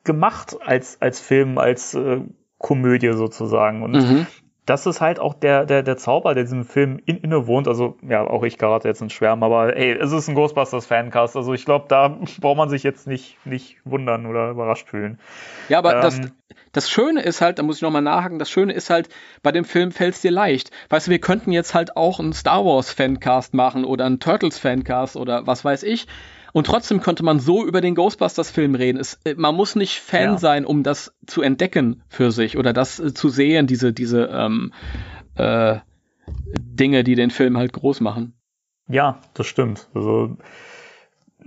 gemacht 0.10 0.58
als, 0.66 1.00
als 1.04 1.20
Film, 1.20 1.60
als 1.60 1.94
äh, 1.94 2.22
Komödie 2.58 3.14
sozusagen. 3.14 3.84
Und 3.84 3.92
mhm. 3.92 4.28
das 4.66 4.88
ist 4.88 5.02
halt 5.02 5.20
auch 5.20 5.36
der, 5.36 5.68
der, 5.68 5.84
der 5.84 5.98
Zauber, 5.98 6.34
der 6.34 6.46
diesem 6.46 6.66
Film 6.66 7.00
in, 7.06 7.18
inne 7.18 7.46
wohnt. 7.46 7.68
Also, 7.68 7.96
ja, 8.02 8.26
auch 8.26 8.42
ich 8.42 8.58
gerate 8.58 8.88
jetzt 8.88 9.04
in 9.04 9.12
Schwärmen, 9.12 9.44
aber 9.44 9.78
ey, 9.78 9.92
es 9.92 10.12
ist 10.12 10.28
ein 10.28 10.34
Ghostbusters-Fancast. 10.34 11.38
Also 11.38 11.54
ich 11.54 11.64
glaube, 11.64 11.86
da 11.90 12.08
braucht 12.42 12.58
man 12.58 12.70
sich 12.70 12.82
jetzt 12.82 13.06
nicht, 13.06 13.38
nicht 13.46 13.78
wundern 13.86 14.26
oder 14.26 14.50
überrascht 14.50 14.90
fühlen. 14.90 15.20
Ja, 15.70 15.78
aber 15.78 15.98
ähm, 15.98 16.02
das, 16.02 16.20
das 16.72 16.90
Schöne 16.90 17.22
ist 17.22 17.40
halt, 17.40 17.60
da 17.60 17.64
muss 17.64 17.76
ich 17.76 17.82
nochmal 17.84 18.02
nachhaken, 18.02 18.40
das 18.40 18.50
Schöne 18.50 18.74
ist 18.74 18.90
halt, 18.90 19.10
bei 19.44 19.52
dem 19.52 19.66
Film 19.66 19.92
fällt 19.92 20.16
es 20.16 20.22
dir 20.22 20.32
leicht. 20.32 20.72
Weißt 20.90 21.06
du, 21.06 21.12
wir 21.12 21.22
könnten 21.22 21.52
jetzt 21.52 21.76
halt 21.76 21.96
auch 21.96 22.20
einen 22.20 22.34
Star 22.34 22.66
Wars-Fancast 22.66 23.54
machen 23.54 23.86
oder 23.86 24.08
einen 24.08 24.20
Turtles-Fancast 24.20 25.18
oder 25.18 25.46
was 25.46 25.64
weiß 25.64 25.84
ich. 25.84 26.08
Und 26.54 26.68
trotzdem 26.68 27.02
könnte 27.02 27.24
man 27.24 27.40
so 27.40 27.66
über 27.66 27.82
den 27.82 27.96
Ghostbusters-Film 27.96 28.76
reden. 28.76 29.00
Es, 29.00 29.20
äh, 29.24 29.36
man 29.36 29.56
muss 29.56 29.76
nicht 29.76 30.00
Fan 30.00 30.32
ja. 30.32 30.38
sein, 30.38 30.66
um 30.66 30.84
das 30.84 31.14
zu 31.28 31.42
entdecken 31.42 32.04
für 32.10 32.32
sich 32.32 32.58
oder 32.58 32.74
das 32.74 33.00
äh, 33.00 33.14
zu 33.14 33.30
sehen, 33.30 33.68
diese, 33.68 33.94
diese 33.94 34.26
ähm, 34.26 34.74
äh, 35.36 35.78
Dinge, 36.58 37.04
die 37.04 37.16
den 37.16 37.32
Film 37.32 37.58
halt 37.58 37.74
groß 37.74 38.02
machen. 38.02 38.34
Ja, 38.88 39.20
das 39.34 39.48
stimmt. 39.48 39.88
Also 39.94 40.38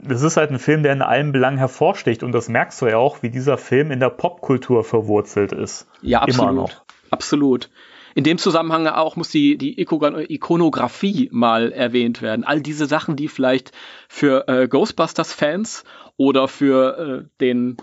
es 0.08 0.22
ist 0.22 0.36
halt 0.36 0.50
ein 0.50 0.58
Film, 0.58 0.82
der 0.82 0.92
in 0.92 1.02
allen 1.02 1.32
Belangen 1.32 1.58
hervorsticht 1.58 2.22
und 2.22 2.32
das 2.32 2.48
merkst 2.48 2.80
du 2.80 2.86
ja 2.86 2.96
auch, 2.96 3.22
wie 3.22 3.30
dieser 3.30 3.58
Film 3.58 3.90
in 3.90 4.00
der 4.00 4.10
Popkultur 4.10 4.84
verwurzelt 4.84 5.52
ist. 5.52 5.86
Ja, 6.00 6.20
absolut. 6.20 6.50
Immer 6.50 6.60
noch. 6.62 6.84
Absolut. 7.10 7.70
In 8.14 8.24
dem 8.24 8.38
Zusammenhang 8.38 8.86
auch 8.86 9.16
muss 9.16 9.30
die, 9.30 9.56
die 9.56 9.80
Ikonografie 9.80 11.28
mal 11.32 11.72
erwähnt 11.72 12.22
werden. 12.22 12.44
All 12.44 12.60
diese 12.60 12.86
Sachen, 12.86 13.16
die 13.16 13.28
vielleicht 13.28 13.72
für 14.08 14.48
äh, 14.48 14.68
Ghostbusters-Fans 14.68 15.84
oder 16.16 16.48
für 16.48 16.98
äh, 16.98 17.28
den 17.40 17.76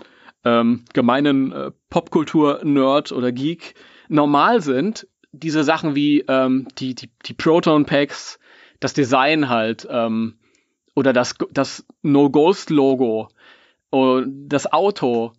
ähm, 0.44 0.84
gemeinen 0.92 1.52
äh, 1.52 1.70
Popkultur-Nerd 1.90 3.12
oder 3.12 3.32
Geek 3.32 3.74
normal 4.08 4.60
sind, 4.60 5.06
diese 5.32 5.64
Sachen 5.64 5.94
wie 5.94 6.24
ähm, 6.28 6.68
die, 6.78 6.94
die, 6.94 7.10
die 7.26 7.34
Proton-Packs, 7.34 8.38
das 8.80 8.94
Design 8.94 9.48
halt, 9.48 9.86
ähm, 9.90 10.38
oder 10.94 11.12
das, 11.12 11.34
das 11.50 11.86
No-Ghost-Logo, 12.02 13.28
das 13.92 14.72
Auto, 14.72 15.32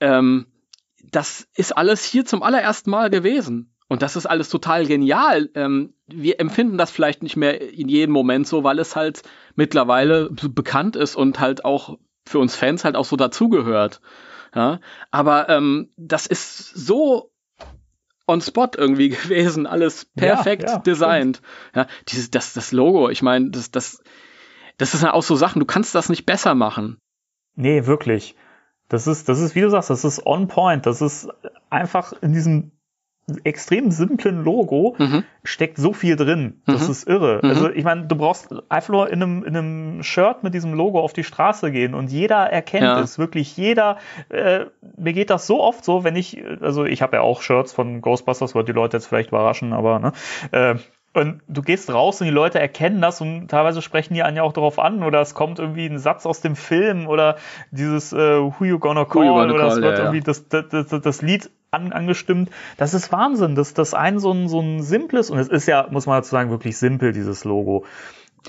ähm, 0.00 0.46
das 1.10 1.48
ist 1.56 1.76
alles 1.76 2.04
hier 2.04 2.24
zum 2.24 2.42
allerersten 2.42 2.90
Mal 2.90 3.10
gewesen. 3.10 3.72
Und 3.90 4.02
das 4.02 4.14
ist 4.14 4.26
alles 4.26 4.48
total 4.48 4.86
genial. 4.86 5.50
Ähm, 5.54 5.94
wir 6.06 6.38
empfinden 6.38 6.78
das 6.78 6.92
vielleicht 6.92 7.24
nicht 7.24 7.36
mehr 7.36 7.60
in 7.60 7.88
jedem 7.88 8.12
Moment 8.12 8.46
so, 8.46 8.62
weil 8.62 8.78
es 8.78 8.94
halt 8.94 9.22
mittlerweile 9.56 10.30
bekannt 10.30 10.94
ist 10.94 11.16
und 11.16 11.40
halt 11.40 11.64
auch 11.64 11.98
für 12.24 12.38
uns 12.38 12.54
Fans 12.54 12.84
halt 12.84 12.94
auch 12.94 13.04
so 13.04 13.16
dazugehört. 13.16 14.00
Ja, 14.54 14.78
aber 15.10 15.48
ähm, 15.48 15.90
das 15.96 16.26
ist 16.26 16.68
so 16.68 17.32
on 18.28 18.40
spot 18.40 18.68
irgendwie 18.76 19.08
gewesen, 19.08 19.66
alles 19.66 20.04
perfekt 20.04 20.62
ja, 20.62 20.74
ja, 20.74 20.78
designt. 20.78 21.42
Ja, 21.74 21.88
dieses, 22.06 22.30
das, 22.30 22.52
das 22.52 22.70
Logo, 22.70 23.10
ich 23.10 23.22
meine, 23.22 23.50
das, 23.50 23.72
das, 23.72 24.04
das 24.78 24.94
ist 24.94 25.02
ja 25.02 25.14
auch 25.14 25.24
so 25.24 25.34
Sachen, 25.34 25.58
du 25.58 25.66
kannst 25.66 25.96
das 25.96 26.08
nicht 26.08 26.26
besser 26.26 26.54
machen. 26.54 26.98
Nee, 27.56 27.86
wirklich. 27.86 28.36
Das 28.88 29.08
ist, 29.08 29.28
das 29.28 29.40
ist, 29.40 29.56
wie 29.56 29.62
du 29.62 29.70
sagst, 29.70 29.90
das 29.90 30.04
ist 30.04 30.24
on 30.24 30.46
point. 30.46 30.86
Das 30.86 31.02
ist 31.02 31.28
einfach 31.70 32.12
in 32.22 32.32
diesem 32.32 32.70
extrem 33.44 33.90
simplen 33.90 34.44
Logo 34.44 34.94
mhm. 34.98 35.24
steckt 35.44 35.78
so 35.78 35.92
viel 35.92 36.16
drin. 36.16 36.60
Das 36.66 36.86
mhm. 36.86 36.90
ist 36.90 37.08
irre. 37.08 37.40
Mhm. 37.42 37.48
Also 37.50 37.70
ich 37.70 37.84
meine, 37.84 38.06
du 38.06 38.16
brauchst 38.16 38.48
einfach 38.68 38.92
nur 38.92 39.10
in 39.10 39.22
einem, 39.22 39.44
in 39.44 39.56
einem 39.56 40.02
Shirt 40.02 40.42
mit 40.42 40.54
diesem 40.54 40.74
Logo 40.74 41.00
auf 41.00 41.12
die 41.12 41.24
Straße 41.24 41.70
gehen 41.70 41.94
und 41.94 42.10
jeder 42.10 42.50
erkennt 42.50 42.84
ja. 42.84 43.00
es. 43.00 43.18
Wirklich 43.18 43.56
jeder. 43.56 43.98
Äh, 44.28 44.66
mir 44.96 45.12
geht 45.12 45.30
das 45.30 45.46
so 45.46 45.62
oft 45.62 45.84
so, 45.84 46.04
wenn 46.04 46.16
ich, 46.16 46.42
also 46.60 46.84
ich 46.84 47.02
habe 47.02 47.16
ja 47.16 47.22
auch 47.22 47.42
Shirts 47.42 47.72
von 47.72 48.00
Ghostbusters, 48.00 48.54
wollte 48.54 48.72
die 48.72 48.76
Leute 48.76 48.96
jetzt 48.96 49.06
vielleicht 49.06 49.30
überraschen, 49.30 49.72
aber 49.72 49.98
ne. 49.98 50.12
Äh, 50.52 50.74
und 51.12 51.40
du 51.48 51.62
gehst 51.62 51.92
raus 51.92 52.20
und 52.20 52.26
die 52.26 52.32
Leute 52.32 52.60
erkennen 52.60 53.00
das 53.00 53.20
und 53.20 53.48
teilweise 53.48 53.82
sprechen 53.82 54.14
die 54.14 54.22
einen 54.22 54.36
ja 54.36 54.44
auch 54.44 54.52
darauf 54.52 54.78
an 54.78 55.02
oder 55.02 55.20
es 55.20 55.34
kommt 55.34 55.58
irgendwie 55.58 55.86
ein 55.86 55.98
Satz 55.98 56.24
aus 56.24 56.40
dem 56.40 56.54
Film 56.54 57.08
oder 57.08 57.36
dieses 57.72 58.12
äh, 58.12 58.38
Who 58.38 58.64
You 58.64 58.78
Gonna 58.78 59.04
Call 59.06 59.26
you 59.26 59.34
gonna 59.34 59.52
oder 59.52 59.66
es 59.66 59.80
wird 59.80 59.98
ja, 59.98 60.04
irgendwie 60.04 60.20
Das, 60.20 60.48
das, 60.48 60.66
das, 60.68 61.00
das 61.00 61.22
Lied 61.22 61.50
an, 61.70 61.92
angestimmt. 61.92 62.50
Das 62.76 62.94
ist 62.94 63.12
Wahnsinn, 63.12 63.54
dass 63.54 63.74
das 63.74 63.94
ein 63.94 64.18
so 64.18 64.32
ein, 64.32 64.48
so 64.48 64.60
ein 64.60 64.82
simples 64.82 65.30
und 65.30 65.38
es 65.38 65.48
ist 65.48 65.66
ja, 65.66 65.86
muss 65.90 66.06
man 66.06 66.18
dazu 66.18 66.30
sagen, 66.30 66.50
wirklich 66.50 66.76
simpel, 66.76 67.12
dieses 67.12 67.44
Logo. 67.44 67.84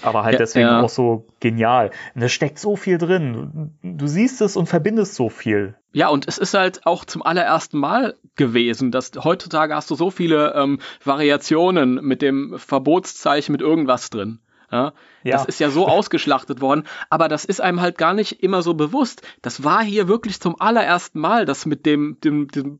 Aber 0.04 0.24
halt 0.24 0.34
ja, 0.34 0.40
deswegen 0.40 0.68
ja. 0.68 0.82
auch 0.82 0.90
so 0.90 1.28
genial. 1.40 1.92
Und 2.16 2.22
da 2.22 2.30
steckt 2.30 2.60
so 2.60 2.76
viel 2.76 2.98
drin. 2.98 3.76
Du 3.84 4.08
siehst 4.08 4.42
es 4.42 4.56
und 4.56 4.68
verbindest 4.68 5.16
so 5.16 5.30
viel. 5.30 5.76
Ja, 5.92 6.08
und 6.08 6.28
es 6.28 6.38
ist 6.38 6.54
halt 6.54 6.86
auch 6.86 7.04
zum 7.04 7.24
allerersten 7.24 7.78
Mal 7.78 8.16
gewesen, 8.36 8.92
dass 8.92 9.12
heutzutage 9.22 9.76
hast 9.76 9.92
du 9.92 9.96
so 9.96 10.10
viele 10.10 10.54
ähm, 10.56 10.80
Variationen 11.04 11.96
mit 11.96 12.22
dem 12.22 12.58
Verbotszeichen 12.58 13.52
mit 13.52 13.62
irgendwas 13.62 14.10
drin. 14.10 14.40
Ja, 14.72 14.94
ja. 15.24 15.36
Das 15.36 15.46
ist 15.46 15.60
ja 15.60 15.70
so 15.70 15.86
ausgeschlachtet 15.90 16.62
worden, 16.62 16.86
aber 17.10 17.28
das 17.28 17.44
ist 17.44 17.60
einem 17.60 17.82
halt 17.82 17.98
gar 17.98 18.14
nicht 18.14 18.42
immer 18.42 18.62
so 18.62 18.74
bewusst. 18.74 19.22
Das 19.42 19.66
war 19.66 19.84
hier 19.84 20.08
wirklich 20.08 20.40
zum 20.40 20.60
allerersten 20.62 21.20
Mal, 21.20 21.46
dass 21.46 21.66
mit 21.66 21.86
dem, 21.86 22.18
dem, 22.22 22.48
dem 22.48 22.80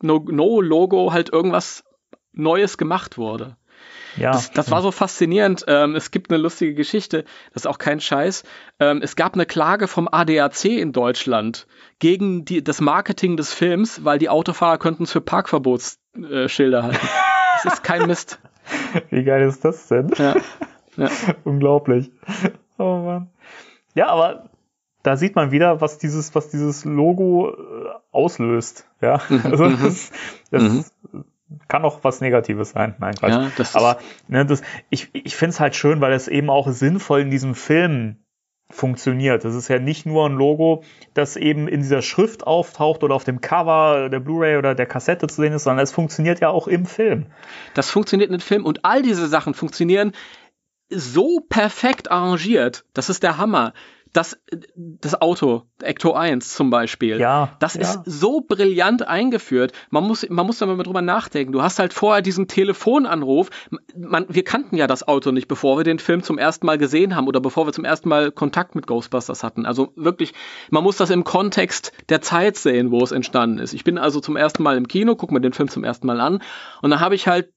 No-Logo 0.00 1.12
halt 1.12 1.32
irgendwas 1.32 1.84
Neues 2.32 2.78
gemacht 2.78 3.18
wurde. 3.18 3.56
Ja. 4.16 4.32
Das, 4.32 4.50
das 4.50 4.70
war 4.70 4.82
so 4.82 4.90
faszinierend. 4.90 5.64
Ähm, 5.68 5.94
es 5.94 6.10
gibt 6.10 6.30
eine 6.30 6.40
lustige 6.40 6.74
Geschichte, 6.74 7.24
das 7.52 7.62
ist 7.62 7.66
auch 7.66 7.78
kein 7.78 8.00
Scheiß. 8.00 8.44
Ähm, 8.80 9.00
es 9.02 9.16
gab 9.16 9.34
eine 9.34 9.46
Klage 9.46 9.88
vom 9.88 10.08
ADAC 10.10 10.64
in 10.64 10.92
Deutschland 10.92 11.66
gegen 11.98 12.44
die, 12.44 12.64
das 12.64 12.80
Marketing 12.80 13.36
des 13.36 13.52
Films, 13.52 14.04
weil 14.04 14.18
die 14.18 14.28
Autofahrer 14.28 14.78
könnten 14.78 15.04
es 15.04 15.12
für 15.12 15.20
Parkverbotsschilder 15.20 16.82
halten. 16.82 17.08
das 17.62 17.74
ist 17.74 17.84
kein 17.84 18.06
Mist. 18.06 18.38
Wie 19.10 19.24
geil 19.24 19.46
ist 19.46 19.64
das 19.64 19.88
denn? 19.88 20.10
Ja. 20.16 20.36
ja. 20.96 21.10
Unglaublich. 21.44 22.10
Oh 22.78 22.98
Mann. 22.98 23.30
Ja, 23.94 24.08
aber 24.08 24.50
da 25.06 25.16
sieht 25.16 25.36
man 25.36 25.50
wieder, 25.50 25.80
was 25.80 25.98
dieses, 25.98 26.34
was 26.34 26.50
dieses 26.50 26.84
Logo 26.84 27.50
äh, 27.50 27.54
auslöst. 28.12 28.88
Ja, 29.00 29.20
mhm. 29.28 29.40
also 29.44 29.64
mhm. 29.64 29.78
das, 29.82 30.10
das 30.50 30.62
mhm 30.62 30.84
kann 31.68 31.84
auch 31.84 32.02
was 32.02 32.20
Negatives 32.20 32.70
sein. 32.70 32.94
Nein, 32.98 33.14
Quatsch. 33.14 33.30
Ja, 33.30 33.66
Aber 33.74 33.98
ne, 34.28 34.44
das, 34.44 34.62
ich, 34.90 35.10
ich 35.12 35.36
finde 35.36 35.50
es 35.50 35.60
halt 35.60 35.76
schön, 35.76 36.00
weil 36.00 36.12
es 36.12 36.28
eben 36.28 36.50
auch 36.50 36.68
sinnvoll 36.70 37.20
in 37.20 37.30
diesem 37.30 37.54
Film 37.54 38.16
funktioniert. 38.68 39.44
Das 39.44 39.54
ist 39.54 39.68
ja 39.68 39.78
nicht 39.78 40.06
nur 40.06 40.28
ein 40.28 40.34
Logo, 40.34 40.82
das 41.14 41.36
eben 41.36 41.68
in 41.68 41.80
dieser 41.80 42.02
Schrift 42.02 42.46
auftaucht 42.46 43.04
oder 43.04 43.14
auf 43.14 43.22
dem 43.22 43.40
Cover 43.40 44.08
der 44.08 44.18
Blu-ray 44.18 44.56
oder 44.56 44.74
der 44.74 44.86
Kassette 44.86 45.28
zu 45.28 45.40
sehen 45.40 45.52
ist, 45.52 45.64
sondern 45.64 45.84
es 45.84 45.92
funktioniert 45.92 46.40
ja 46.40 46.48
auch 46.48 46.66
im 46.66 46.84
Film. 46.84 47.26
Das 47.74 47.90
funktioniert 47.90 48.30
im 48.30 48.40
Film 48.40 48.64
und 48.64 48.84
all 48.84 49.02
diese 49.02 49.28
Sachen 49.28 49.54
funktionieren 49.54 50.12
so 50.88 51.40
perfekt 51.48 52.10
arrangiert. 52.10 52.84
Das 52.92 53.08
ist 53.08 53.22
der 53.22 53.38
Hammer 53.38 53.72
das, 54.16 54.38
das 54.74 55.20
Auto, 55.20 55.64
Ecto 55.82 56.14
1 56.14 56.54
zum 56.54 56.70
Beispiel, 56.70 57.20
ja, 57.20 57.50
das 57.58 57.74
ja. 57.74 57.82
ist 57.82 58.00
so 58.06 58.40
brillant 58.40 59.06
eingeführt. 59.06 59.72
Man 59.90 60.04
muss, 60.04 60.26
man 60.30 60.46
muss 60.46 60.58
da 60.58 60.66
mal 60.66 60.82
drüber 60.82 61.02
nachdenken. 61.02 61.52
Du 61.52 61.62
hast 61.62 61.78
halt 61.78 61.92
vorher 61.92 62.22
diesen 62.22 62.48
Telefonanruf. 62.48 63.50
Man, 63.94 64.24
wir 64.28 64.42
kannten 64.42 64.76
ja 64.76 64.86
das 64.86 65.06
Auto 65.06 65.32
nicht, 65.32 65.48
bevor 65.48 65.76
wir 65.76 65.84
den 65.84 65.98
Film 65.98 66.22
zum 66.22 66.38
ersten 66.38 66.64
Mal 66.64 66.78
gesehen 66.78 67.14
haben 67.14 67.28
oder 67.28 67.40
bevor 67.40 67.66
wir 67.66 67.74
zum 67.74 67.84
ersten 67.84 68.08
Mal 68.08 68.32
Kontakt 68.32 68.74
mit 68.74 68.86
Ghostbusters 68.86 69.42
hatten. 69.42 69.66
Also 69.66 69.92
wirklich, 69.96 70.32
man 70.70 70.82
muss 70.82 70.96
das 70.96 71.10
im 71.10 71.24
Kontext 71.24 71.92
der 72.08 72.22
Zeit 72.22 72.56
sehen, 72.56 72.90
wo 72.90 73.02
es 73.02 73.12
entstanden 73.12 73.58
ist. 73.58 73.74
Ich 73.74 73.84
bin 73.84 73.98
also 73.98 74.20
zum 74.20 74.36
ersten 74.36 74.62
Mal 74.62 74.78
im 74.78 74.88
Kino, 74.88 75.14
guck 75.14 75.30
mir 75.30 75.42
den 75.42 75.52
Film 75.52 75.68
zum 75.68 75.84
ersten 75.84 76.06
Mal 76.06 76.20
an 76.20 76.42
und 76.80 76.90
da 76.90 77.00
habe 77.00 77.14
ich 77.14 77.28
halt 77.28 77.52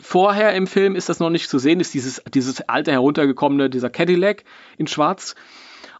vorher 0.00 0.54
im 0.54 0.66
Film 0.66 0.96
ist 0.96 1.08
das 1.08 1.20
noch 1.20 1.30
nicht 1.30 1.48
zu 1.48 1.58
sehen, 1.58 1.78
ist 1.78 1.94
dieses, 1.94 2.22
dieses 2.32 2.62
alte 2.62 2.90
heruntergekommene, 2.90 3.70
dieser 3.70 3.90
Cadillac 3.90 4.44
in 4.78 4.86
schwarz. 4.86 5.34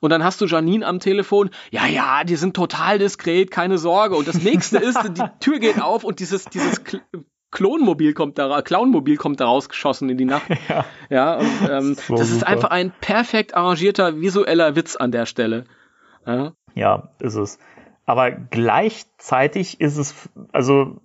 Und 0.01 0.11
dann 0.11 0.25
hast 0.25 0.41
du 0.41 0.47
Janine 0.47 0.87
am 0.87 0.99
Telefon, 0.99 1.51
ja, 1.71 1.87
ja, 1.87 2.25
die 2.25 2.37
sind 2.37 2.57
total 2.57 2.99
diskret, 2.99 3.51
keine 3.51 3.79
Sorge. 3.79 4.17
Und 4.17 4.27
das 4.27 4.43
nächste 4.43 4.79
ist, 4.79 4.99
die 5.03 5.23
Tür 5.41 5.59
geht 5.59 5.81
auf 5.81 6.05
und 6.05 6.21
dieses, 6.21 6.47
dieses 6.47 6.81
Klonmobil 7.51 8.15
kommt 8.15 8.39
da, 8.39 8.63
Clownmobil 8.63 9.17
kommt 9.17 9.41
da 9.41 9.47
rausgeschossen 9.47 10.09
in 10.09 10.19
die 10.19 10.25
Nacht. 10.25 10.49
Ja, 10.69 10.85
ja 11.09 11.35
und, 11.39 11.69
ähm, 11.69 11.95
so 11.95 12.17
das 12.17 12.29
super. 12.29 12.37
ist 12.37 12.43
einfach 12.45 12.71
ein 12.71 12.93
perfekt 13.01 13.55
arrangierter 13.55 14.21
visueller 14.21 14.77
Witz 14.77 14.97
an 14.97 15.13
der 15.13 15.27
Stelle. 15.27 15.65
Ja, 16.27 16.53
ja 16.75 17.11
ist 17.21 17.35
es. 17.35 17.59
Aber 18.11 18.33
gleichzeitig 18.33 19.81
ist 19.81 19.97
es, 19.97 20.29
also 20.51 20.97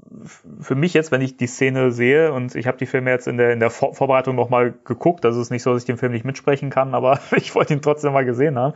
für 0.60 0.74
mich 0.74 0.96
jetzt, 0.96 1.12
wenn 1.12 1.22
ich 1.22 1.38
die 1.38 1.46
Szene 1.46 1.92
sehe 1.92 2.34
und 2.34 2.56
ich 2.56 2.66
habe 2.66 2.80
die 2.80 2.88
Filme 2.88 3.12
jetzt 3.12 3.28
in 3.28 3.38
der, 3.38 3.54
in 3.54 3.60
der 3.60 3.70
Vor 3.70 3.94
Vorbereitung 3.94 4.36
nochmal 4.36 4.74
geguckt, 4.86 5.24
also 5.24 5.40
es 5.40 5.46
ist 5.46 5.52
nicht 5.52 5.62
so, 5.62 5.72
dass 5.72 5.84
ich 5.84 5.86
den 5.86 5.98
Film 5.98 6.14
nicht 6.14 6.26
mitsprechen 6.26 6.72
kann, 6.72 6.96
aber 6.96 7.20
ich 7.36 7.54
wollte 7.54 7.76
ihn 7.76 7.84
trotzdem 7.84 8.12
mal 8.12 8.26
gesehen 8.26 8.58
haben. 8.58 8.74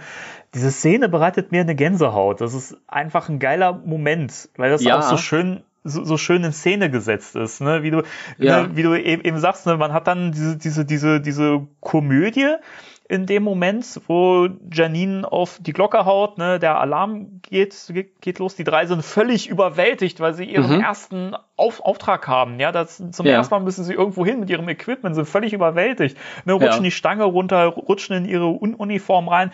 Diese 0.53 0.69
Szene 0.69 1.09
bereitet 1.09 1.51
mir 1.51 1.61
eine 1.61 1.73
Gänsehaut. 1.73 2.39
Das 2.39 2.53
ist 2.53 2.77
einfach 2.85 3.29
ein 3.29 3.39
geiler 3.39 3.73
Moment, 3.73 4.49
weil 4.57 4.69
das 4.69 4.83
ja. 4.83 4.99
auch 4.99 5.01
so 5.01 5.17
schön 5.17 5.63
so, 5.83 6.03
so 6.03 6.17
schön 6.17 6.43
in 6.43 6.51
Szene 6.51 6.91
gesetzt 6.91 7.35
ist, 7.35 7.61
ne? 7.61 7.81
Wie 7.81 7.89
du, 7.89 8.03
ja. 8.37 8.61
ne, 8.61 8.75
wie 8.75 8.83
du 8.83 8.93
eben, 8.93 9.23
eben 9.23 9.39
sagst, 9.39 9.65
ne? 9.65 9.75
man 9.75 9.91
hat 9.91 10.05
dann 10.05 10.33
diese, 10.33 10.55
diese, 10.55 10.85
diese, 10.85 11.19
diese 11.19 11.65
Komödie, 11.79 12.57
in 13.09 13.25
dem 13.25 13.41
Moment, 13.41 13.99
wo 14.05 14.47
Janine 14.71 15.29
auf 15.29 15.57
die 15.59 15.73
Glocke 15.73 16.05
haut, 16.05 16.37
ne, 16.37 16.59
der 16.59 16.79
Alarm 16.79 17.41
geht, 17.41 17.91
geht 18.21 18.37
los, 18.37 18.55
die 18.55 18.63
drei 18.63 18.85
sind 18.85 19.03
völlig 19.03 19.49
überwältigt, 19.49 20.19
weil 20.19 20.35
sie 20.35 20.43
ihren 20.43 20.75
mhm. 20.75 20.81
ersten 20.81 21.35
auf, 21.55 21.79
Auftrag 21.81 22.27
haben. 22.27 22.59
Ja, 22.59 22.71
das, 22.71 23.01
zum 23.11 23.25
ja. 23.25 23.33
ersten 23.33 23.55
Mal 23.55 23.61
müssen 23.61 23.83
sie 23.83 23.95
irgendwo 23.95 24.23
hin 24.27 24.39
mit 24.39 24.51
ihrem 24.51 24.69
Equipment, 24.69 25.15
sind 25.15 25.27
völlig 25.27 25.53
überwältigt. 25.53 26.17
Ne, 26.45 26.53
rutschen 26.53 26.69
ja. 26.69 26.81
die 26.81 26.91
Stange 26.91 27.23
runter, 27.23 27.65
rutschen 27.65 28.15
in 28.15 28.25
ihre 28.25 28.45
Un 28.45 28.75
Uniform 28.75 29.27
rein. 29.27 29.51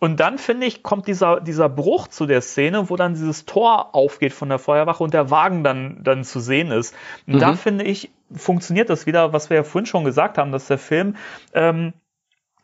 Und 0.00 0.20
dann, 0.20 0.36
finde 0.36 0.66
ich, 0.66 0.82
kommt 0.82 1.06
dieser, 1.06 1.40
dieser 1.40 1.70
Bruch 1.70 2.08
zu 2.08 2.26
der 2.26 2.42
Szene, 2.42 2.90
wo 2.90 2.96
dann 2.96 3.14
dieses 3.14 3.46
Tor 3.46 3.94
aufgeht 3.94 4.34
von 4.34 4.50
der 4.50 4.58
Feuerwache 4.58 5.02
und 5.02 5.14
der 5.14 5.30
Wagen 5.30 5.64
dann, 5.64 6.00
dann 6.02 6.24
zu 6.24 6.40
sehen 6.40 6.70
ist. 6.70 6.94
Und 7.26 7.36
mhm. 7.36 7.38
da, 7.38 7.54
finde 7.54 7.84
ich, 7.84 8.10
funktioniert 8.34 8.90
das 8.90 9.06
wieder, 9.06 9.32
was 9.32 9.48
wir 9.48 9.56
ja 9.56 9.64
vorhin 9.64 9.86
schon 9.86 10.04
gesagt 10.04 10.36
haben, 10.36 10.52
dass 10.52 10.66
der 10.66 10.76
Film 10.76 11.16
ähm, 11.54 11.94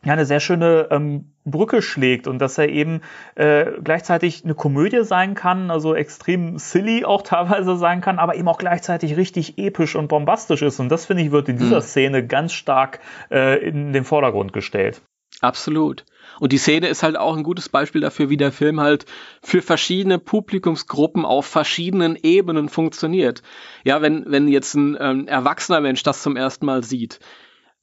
ja, 0.05 0.13
eine 0.13 0.25
sehr 0.25 0.39
schöne 0.39 0.87
ähm, 0.91 1.31
Brücke 1.43 1.81
schlägt 1.81 2.27
und 2.27 2.39
dass 2.39 2.57
er 2.57 2.69
eben 2.69 3.01
äh, 3.33 3.65
gleichzeitig 3.83 4.43
eine 4.43 4.53
Komödie 4.53 5.03
sein 5.03 5.33
kann, 5.33 5.71
also 5.71 5.95
extrem 5.95 6.57
silly 6.59 7.03
auch 7.03 7.23
teilweise 7.23 7.75
sein 7.75 8.01
kann, 8.01 8.19
aber 8.19 8.35
eben 8.35 8.47
auch 8.47 8.59
gleichzeitig 8.59 9.17
richtig 9.17 9.57
episch 9.57 9.95
und 9.95 10.07
bombastisch 10.07 10.61
ist. 10.61 10.79
Und 10.79 10.89
das, 10.89 11.07
finde 11.07 11.23
ich, 11.23 11.31
wird 11.31 11.49
in 11.49 11.57
dieser 11.57 11.77
mhm. 11.77 11.81
Szene 11.81 12.25
ganz 12.25 12.53
stark 12.53 12.99
äh, 13.31 13.67
in 13.67 13.93
den 13.93 14.05
Vordergrund 14.05 14.53
gestellt. 14.53 15.01
Absolut. 15.41 16.05
Und 16.39 16.53
die 16.53 16.57
Szene 16.57 16.87
ist 16.87 17.03
halt 17.03 17.17
auch 17.17 17.35
ein 17.35 17.43
gutes 17.43 17.67
Beispiel 17.67 18.01
dafür, 18.01 18.29
wie 18.29 18.37
der 18.37 18.51
Film 18.51 18.79
halt 18.79 19.05
für 19.41 19.61
verschiedene 19.61 20.19
Publikumsgruppen 20.19 21.25
auf 21.25 21.45
verschiedenen 21.45 22.15
Ebenen 22.21 22.69
funktioniert. 22.69 23.41
Ja, 23.83 24.01
wenn, 24.01 24.25
wenn 24.27 24.47
jetzt 24.47 24.75
ein 24.75 24.97
ähm, 24.99 25.27
erwachsener 25.27 25.81
Mensch 25.81 26.03
das 26.03 26.21
zum 26.21 26.37
ersten 26.37 26.65
Mal 26.65 26.83
sieht, 26.83 27.19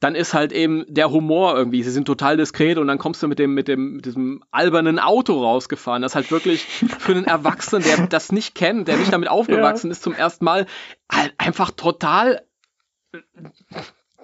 dann 0.02 0.16
ist 0.16 0.34
halt 0.34 0.50
eben 0.50 0.84
der 0.88 1.12
Humor 1.12 1.56
irgendwie, 1.56 1.84
sie 1.84 1.92
sind 1.92 2.06
total 2.06 2.36
diskret 2.36 2.76
und 2.76 2.88
dann 2.88 2.98
kommst 2.98 3.22
du 3.22 3.28
mit 3.28 3.38
dem, 3.38 3.54
mit 3.54 3.68
dem, 3.68 3.94
mit 3.94 4.04
diesem 4.04 4.42
albernen 4.50 4.98
Auto 4.98 5.40
rausgefahren. 5.40 6.02
Das 6.02 6.10
ist 6.12 6.16
halt 6.16 6.32
wirklich 6.32 6.64
für 6.64 7.12
einen 7.12 7.24
Erwachsenen, 7.24 7.84
der 7.84 8.08
das 8.08 8.32
nicht 8.32 8.56
kennt, 8.56 8.88
der 8.88 8.96
nicht 8.96 9.12
damit 9.12 9.28
aufgewachsen 9.30 9.86
ja. 9.86 9.92
ist, 9.92 10.02
zum 10.02 10.12
ersten 10.12 10.44
Mal 10.44 10.66
halt 11.10 11.32
einfach 11.38 11.70
total, 11.70 12.42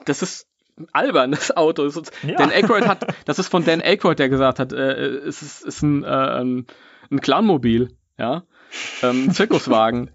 das 0.05 0.23
ist 0.23 0.49
albern, 0.91 1.31
das 1.31 1.57
Auto. 1.57 1.85
Das 1.85 1.97
ist, 1.97 2.13
ja. 2.25 2.35
Dan 2.35 2.51
Aykroyd 2.51 2.89
hat, 2.89 3.07
das 3.25 3.39
ist 3.39 3.47
von 3.47 3.65
Dan 3.65 3.81
Aykroyd, 3.81 4.19
der 4.19 4.29
gesagt 4.29 4.59
hat, 4.59 4.73
äh, 4.73 4.95
es 4.95 5.43
ist, 5.43 5.63
ist 5.63 5.83
ein, 5.83 6.03
äh, 6.03 6.09
ein, 6.09 6.67
ein 7.13 7.21
Clownmobil, 7.21 7.97
ja, 8.19 8.43
ähm, 9.05 9.27
ein 9.27 9.31
Zirkuswagen. 9.31 10.11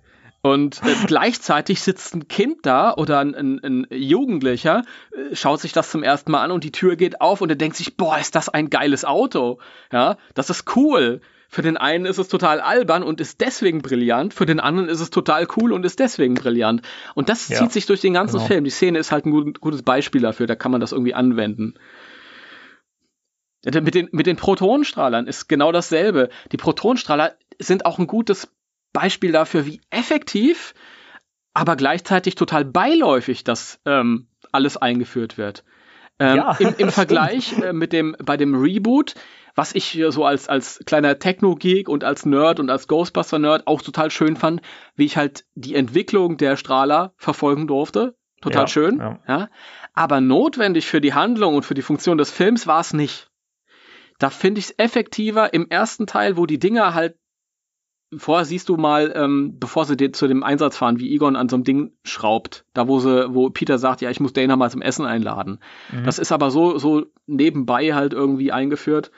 Und 0.45 0.81
äh, 0.83 1.05
gleichzeitig 1.07 1.81
sitzt 1.81 2.13
ein 2.13 2.27
Kind 2.27 2.65
da 2.65 2.93
oder 2.95 3.19
ein, 3.19 3.33
ein, 3.33 3.63
ein 3.63 3.87
Jugendlicher, 3.89 4.83
äh, 5.11 5.33
schaut 5.33 5.61
sich 5.61 5.71
das 5.71 5.89
zum 5.89 6.03
ersten 6.03 6.31
Mal 6.31 6.43
an 6.43 6.51
und 6.51 6.65
die 6.65 6.73
Tür 6.73 6.97
geht 6.97 7.21
auf 7.21 7.39
und 7.39 7.49
er 7.49 7.55
denkt 7.55 7.77
sich, 7.77 7.95
boah, 7.95 8.17
ist 8.19 8.35
das 8.35 8.49
ein 8.49 8.69
geiles 8.69 9.05
Auto. 9.05 9.59
Ja, 9.91 10.17
das 10.33 10.49
ist 10.49 10.75
cool. 10.75 11.21
Für 11.47 11.61
den 11.61 11.77
einen 11.77 12.05
ist 12.05 12.17
es 12.17 12.27
total 12.27 12.59
albern 12.59 13.03
und 13.03 13.21
ist 13.21 13.39
deswegen 13.39 13.81
brillant, 13.81 14.33
für 14.33 14.45
den 14.45 14.59
anderen 14.59 14.89
ist 14.89 14.99
es 14.99 15.11
total 15.11 15.47
cool 15.55 15.71
und 15.71 15.85
ist 15.85 15.99
deswegen 15.99 16.33
brillant. 16.33 16.81
Und 17.15 17.29
das 17.29 17.47
Ja, 17.47 17.59
zieht 17.59 17.71
sich 17.71 17.85
durch 17.85 18.01
den 18.01 18.13
ganzen 18.13 18.37
genau. 18.37 18.47
Film. 18.47 18.63
Die 18.65 18.69
Szene 18.69 18.99
ist 18.99 19.13
halt 19.13 19.25
ein 19.25 19.31
gut, 19.31 19.61
gutes 19.61 19.83
Beispiel 19.83 20.19
dafür, 20.19 20.45
da 20.45 20.55
kann 20.55 20.73
man 20.73 20.81
das 20.81 20.91
irgendwie 20.91 21.13
anwenden. 21.13 21.75
Mit 23.63 23.95
den, 23.95 24.09
mit 24.11 24.27
den 24.27 24.35
Protonenstrahlern 24.35 25.25
ist 25.25 25.47
genau 25.47 25.71
dasselbe. 25.71 26.27
Die 26.51 26.57
Protonenstrahler 26.57 27.33
sind 27.59 27.85
auch 27.85 27.97
ein 27.97 28.07
gutes 28.07 28.49
Beispiel 28.93 29.31
dafür, 29.31 29.65
wie 29.65 29.81
effektiv, 29.89 30.73
aber 31.53 31.75
gleichzeitig 31.75 32.35
total 32.35 32.65
beiläufig 32.65 33.43
das 33.43 33.79
ähm, 33.85 34.27
alles 34.51 34.77
eingeführt 34.77 35.37
wird. 35.37 35.63
Ähm, 36.19 36.37
Ja, 36.37 36.55
Im, 36.59 36.75
im. 36.77 36.89
Vergleich 36.91 37.53
äh, 37.59 37.73
mit 37.73 37.91
dem, 37.91 38.15
bei 38.23 38.37
dem 38.37 38.55
Reboot, 38.55 39.15
was 39.55 39.75
ich 39.75 40.01
so 40.09 40.25
als, 40.25 40.47
als 40.47 40.81
kleiner 40.85 41.19
Techno-Geek 41.19 41.89
und 41.89 42.03
als 42.03 42.25
Nerd 42.25 42.59
und 42.59 42.69
als 42.69 42.87
Ghostbuster-Nerd 42.87 43.67
auch 43.67 43.81
total 43.81 44.09
schön 44.09 44.35
fand, 44.35 44.61
wie 44.95 45.05
ich 45.05 45.17
halt 45.17 45.45
die 45.55 45.75
Entwicklung 45.75 46.37
der 46.37 46.57
Strahler 46.57 47.13
verfolgen 47.17 47.67
durfte. 47.67 48.15
Total 48.41 48.63
Ja, 48.63 48.67
schön. 48.67 48.97
ja. 48.99 49.19
Ja. 49.27 49.49
Aber 49.93 50.21
notwendig 50.21 50.87
für 50.87 51.01
die 51.01 51.13
Handlung 51.13 51.55
und 51.55 51.63
für 51.63 51.75
die 51.75 51.83
Funktion 51.83 52.17
des 52.17 52.31
Films 52.31 52.67
war 52.67 52.79
es 52.81 52.93
nicht. 52.93 53.29
Da 54.19 54.29
finde 54.29 54.59
ich 54.59 54.65
es 54.65 54.79
effektiver 54.79 55.53
im 55.53 55.69
ersten 55.69 56.07
Teil, 56.07 56.35
wo 56.37 56.45
die 56.45 56.59
Dinger 56.59 56.93
halt 56.93 57.15
Vorher 58.17 58.45
siehst 58.45 58.69
du 58.69 58.77
mal, 58.77 59.13
ähm, 59.15 59.57
bevor 59.59 59.85
sie 59.85 60.11
zu 60.11 60.27
dem 60.27 60.43
Einsatz 60.43 60.77
fahren, 60.77 60.99
wie 60.99 61.13
Egon 61.13 61.35
an 61.35 61.49
so 61.49 61.55
einem 61.55 61.63
Ding 61.63 61.93
schraubt. 62.03 62.65
Da, 62.73 62.87
wo 62.87 62.99
sie, 62.99 63.33
wo 63.33 63.49
Peter 63.49 63.77
sagt, 63.77 64.01
ja, 64.01 64.09
ich 64.09 64.19
muss 64.19 64.33
Dana 64.33 64.55
mal 64.55 64.71
zum 64.71 64.81
Essen 64.81 65.05
einladen. 65.05 65.59
Mhm. 65.91 66.03
Das 66.03 66.19
ist 66.19 66.31
aber 66.31 66.51
so, 66.51 66.77
so 66.77 67.05
nebenbei 67.27 67.93
halt 67.93 68.13
irgendwie 68.13 68.51
eingeführt. 68.51 69.11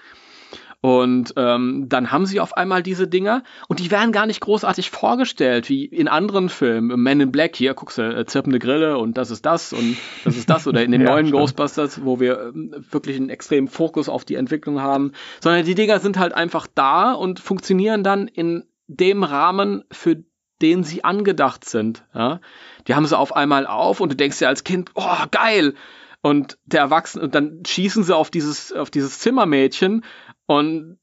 Und 0.85 1.33
ähm, 1.35 1.85
dann 1.89 2.11
haben 2.11 2.27
sie 2.27 2.39
auf 2.39 2.57
einmal 2.57 2.83
diese 2.83 3.07
Dinger 3.07 3.41
und 3.67 3.79
die 3.79 3.89
werden 3.89 4.11
gar 4.11 4.27
nicht 4.27 4.39
großartig 4.39 4.91
vorgestellt, 4.91 5.67
wie 5.67 5.83
in 5.85 6.07
anderen 6.07 6.47
Filmen. 6.47 7.01
Men 7.01 7.21
in 7.21 7.31
Black, 7.31 7.55
hier 7.55 7.73
guckst 7.73 7.97
du, 7.97 8.03
äh, 8.03 8.23
zirpende 8.27 8.59
Grille 8.59 8.99
und 8.99 9.17
das 9.17 9.31
ist 9.31 9.47
das 9.47 9.73
und 9.73 9.97
das 10.25 10.37
ist 10.37 10.47
das. 10.47 10.67
Oder 10.67 10.83
in 10.83 10.91
den 10.91 11.01
Ja, 11.05 11.09
neuen 11.09 11.25
stimmt. 11.25 11.39
Ghostbusters, 11.41 12.05
wo 12.05 12.19
wir 12.19 12.51
ähm, 12.53 12.85
wirklich 12.91 13.17
einen 13.17 13.29
extremen 13.29 13.67
Fokus 13.67 14.09
auf 14.09 14.25
die 14.25 14.35
Entwicklung 14.35 14.79
haben. 14.79 15.13
Sondern 15.41 15.65
die 15.65 15.73
Dinger 15.73 15.99
sind 15.99 16.19
halt 16.19 16.35
einfach 16.35 16.67
da 16.75 17.13
und 17.13 17.39
funktionieren 17.39 18.03
dann 18.03 18.27
in 18.27 18.65
dem 18.87 19.23
Rahmen, 19.23 19.83
für 19.91 20.23
den 20.61 20.83
sie 20.83 21.03
angedacht 21.03 21.65
sind. 21.65 22.05
Ja? 22.13 22.39
Die 22.87 22.95
haben 22.95 23.05
sie 23.05 23.17
auf 23.17 23.35
einmal 23.35 23.67
auf 23.67 23.99
und 23.99 24.11
du 24.11 24.15
denkst 24.15 24.39
dir 24.39 24.47
als 24.47 24.63
Kind, 24.63 24.91
oh, 24.95 25.25
geil! 25.31 25.75
Und 26.21 26.57
der 26.65 26.79
Erwachsene, 26.79 27.25
und 27.25 27.35
dann 27.35 27.63
schießen 27.65 28.03
sie 28.03 28.15
auf 28.15 28.31
dieses, 28.31 28.73
auf 28.73 28.89
dieses 28.89 29.19
Zimmermädchen 29.19 30.03
und 30.47 30.97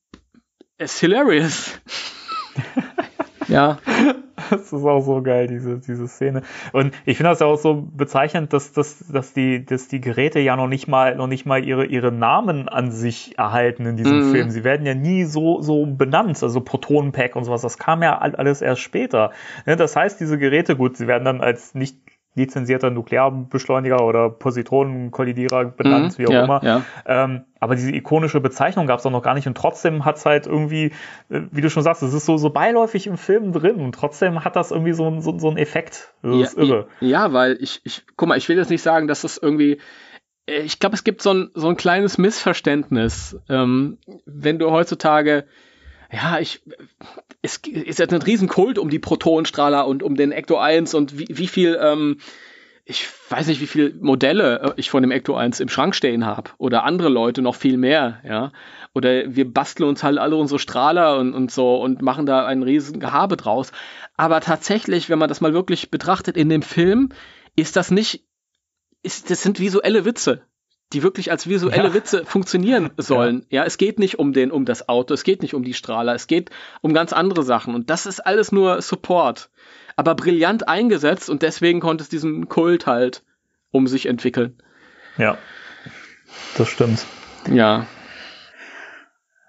es 0.79 0.95
ist 0.95 1.01
hilarious. 1.01 1.81
ja. 3.49 3.79
Das 4.51 4.73
ist 4.73 4.85
auch 4.85 5.01
so 5.01 5.23
geil, 5.23 5.47
diese, 5.47 5.79
diese 5.79 6.09
Szene. 6.09 6.43
Und 6.73 6.93
ich 7.05 7.17
finde 7.17 7.31
das 7.31 7.41
ja 7.41 7.47
auch 7.47 7.57
so 7.59 7.89
bezeichnend, 7.95 8.53
dass, 8.53 8.73
dass, 8.73 8.99
dass, 9.09 9.33
die, 9.33 9.65
dass 9.65 9.89
die 9.89 10.01
Geräte 10.01 10.41
ja 10.41 10.57
noch 10.57 10.69
nicht 10.69 10.89
mal, 10.89 11.17
noch 11.17 11.27
nicht 11.27 11.47
mal 11.47 11.65
ihre, 11.65 11.85
ihre 11.87 12.13
Namen 12.13 12.69
an 12.69 12.91
sich 12.93 13.39
erhalten 13.39 13.87
in 13.87 13.97
diesem 13.97 14.19
Mhm. 14.19 14.31
Film. 14.33 14.51
Sie 14.51 14.65
werden 14.65 14.87
ja 14.87 14.95
nie 14.95 15.25
so, 15.25 15.61
so 15.63 15.87
benannt, 15.87 16.43
also 16.43 16.61
Protonenpack 16.61 17.37
und 17.37 17.45
sowas. 17.45 17.63
Das 17.63 17.79
kam 17.79 18.03
ja 18.03 18.19
all- 18.19 18.35
alles 18.37 18.63
erst 18.63 18.81
später. 18.83 19.31
Ne, 19.67 19.77
Das 19.77 19.97
heißt, 19.97 20.21
diese 20.21 20.39
Geräte, 20.39 20.77
gut, 20.77 20.97
sie 20.97 21.07
werden 21.07 21.25
dann 21.25 21.41
als 21.41 21.75
nicht 21.75 21.97
lizenzierter 22.35 22.91
Nuklearbeschleuniger 22.91 24.03
oder 24.05 24.31
Positronenkollidierer 24.31 25.67
benannt, 25.67 26.19
Mhm, 26.19 26.23
wie 26.23 26.27
auch 26.29 26.33
ja, 26.33 26.45
immer. 26.45 26.65
ja. 26.65 26.83
Ähm, 27.07 27.43
aber 27.61 27.75
diese 27.75 27.95
ikonische 27.95 28.41
Bezeichnung 28.41 28.87
gab 28.87 29.01
es 29.01 29.07
auch 29.07 29.11
noch 29.11 29.23
gar 29.23 29.35
nicht 29.35 29.47
und 29.47 29.57
trotzdem 29.57 30.05
hat 30.05 30.17
es 30.17 30.25
halt 30.27 30.47
irgendwie, 30.47 30.93
äh, 31.29 31.43
wie 31.51 31.61
du 31.61 31.69
schon 31.71 31.83
sagst, 31.83 32.03
es 32.03 32.15
ist 32.15 32.25
so, 32.27 32.37
so 32.39 32.51
beiläufig 32.51 33.07
im 33.07 33.19
Film 33.19 33.53
drin 33.53 33.77
und 33.77 33.95
trotzdem 33.95 34.45
hat 34.45 34.57
das 34.57 34.71
irgendwie 34.71 34.93
so, 34.95 35.21
so, 35.21 35.39
so 35.39 35.49
einen 35.49 35.59
Effekt. 35.59 36.15
Das 36.23 36.55
ist 36.55 36.59
irre. 36.59 36.89
Ja, 37.01 37.33
weil 37.33 37.59
ich, 37.61 37.81
ich, 37.85 38.05
guck 38.17 38.29
mal, 38.29 38.39
ich 38.39 38.49
will 38.49 38.57
jetzt 38.57 38.71
nicht 38.71 38.83
sagen, 38.83 39.09
dass 39.09 39.23
das 39.23 39.37
irgendwie, 39.37 39.79
äh, 40.47 40.61
ich 40.63 40.79
glaube, 40.81 40.95
es 40.95 41.05
gibt 41.05 41.21
so 41.23 41.35
ein, 41.35 41.51
so 41.55 41.69
ein 41.69 41.77
kleines 41.77 42.17
Missverständnis, 42.19 43.37
ähm, 43.49 43.99
wenn 44.25 44.59
du 44.59 44.71
heutzutage, 44.71 45.45
ja, 46.13 46.39
ich, 46.39 46.63
es 47.41 47.57
ist 47.57 47.99
jetzt 47.99 48.13
ein 48.13 48.23
Riesenkult 48.23 48.79
um 48.79 48.91
die 48.91 48.99
Protonenstrahler 48.99 49.87
und 49.87 50.03
um 50.03 50.15
den 50.15 50.31
Ecto 50.31 50.59
1 50.59 50.93
und 50.95 51.19
wie, 51.19 51.27
wie 51.31 51.47
viel, 51.47 51.79
ähm, 51.81 52.19
ich 52.85 53.09
weiß 53.31 53.47
nicht, 53.47 53.63
wie 53.63 53.67
viele 53.67 53.95
Modelle 53.95 54.61
äh, 54.61 54.73
ich 54.77 54.91
von 54.91 55.03
dem 55.03 55.11
Ecto 55.11 55.35
1 55.35 55.61
im 55.61 55.71
Schrank 55.71 55.95
stehen 55.95 56.27
habe 56.27 56.51
oder 56.59 56.85
andere 56.85 57.09
Leute 57.09 57.41
noch 57.41 57.55
viel 57.55 57.79
mehr, 57.79 58.21
ja. 58.29 58.53
Oder 58.95 59.35
wir 59.35 59.51
basteln 59.51 59.89
uns 59.89 60.03
halt 60.03 60.19
alle 60.19 60.37
unsere 60.37 60.59
Strahler 60.59 61.17
und, 61.17 61.33
und 61.33 61.51
so 61.51 61.77
und 61.77 62.03
machen 62.03 62.27
da 62.27 62.45
einen 62.45 62.63
riesen 62.63 63.01
Gehabe 63.01 63.39
draus. 63.39 63.73
Aber 64.15 64.41
tatsächlich, 64.43 65.09
wenn 65.09 65.19
man 65.19 65.31
das 65.31 65.41
mal 65.41 65.55
wirklich 65.55 65.91
betrachtet 65.91 66.37
in 66.37 66.51
dem 66.51 66.61
Film, 66.61 67.09
ist 67.57 67.77
das 67.77 67.91
nicht, 67.91 68.27
ist, 69.03 69.31
das 69.31 69.43
sind 69.43 69.61
visuelle 69.61 70.05
Witze, 70.05 70.43
die 70.93 71.03
wirklich 71.03 71.31
als 71.31 71.49
visuelle 71.49 71.89
Ja. 71.89 71.95
Witze 71.95 72.25
funktionieren 72.25 72.91
sollen. 72.97 73.47
Ja. 73.51 73.65
es 73.65 73.79
geht 73.79 73.99
nicht 73.99 74.19
um 74.19 74.33
den, 74.33 74.51
um 74.51 74.65
das 74.65 74.89
Auto, 74.89 75.15
es 75.15 75.25
geht 75.25 75.43
nicht 75.43 75.55
um 75.55 75.63
die 75.63 75.75
Strahler, 75.75 76.15
es 76.15 76.27
geht 76.27 76.51
um 76.81 76.93
ganz 76.95 77.13
andere 77.13 77.43
Sachen. 77.43 77.75
Und 77.75 77.91
das 77.91 78.07
ist 78.07 78.21
alles 78.21 78.53
nur 78.53 78.81
Support. 78.83 79.51
Aber 79.97 80.15
brillant 80.15 80.69
eingesetzt 80.69 81.29
und 81.29 81.43
deswegen 81.43 81.81
konnte 81.81 82.03
es 82.03 82.09
diesen 82.09 82.49
Kult 82.49 82.87
halt 82.87 83.23
um 83.71 83.87
sich 83.87 84.07
entwickeln. 84.07 84.57
Ja, 85.19 85.37
das 86.57 86.69
stimmt. 86.69 87.05
Ja. 87.51 87.87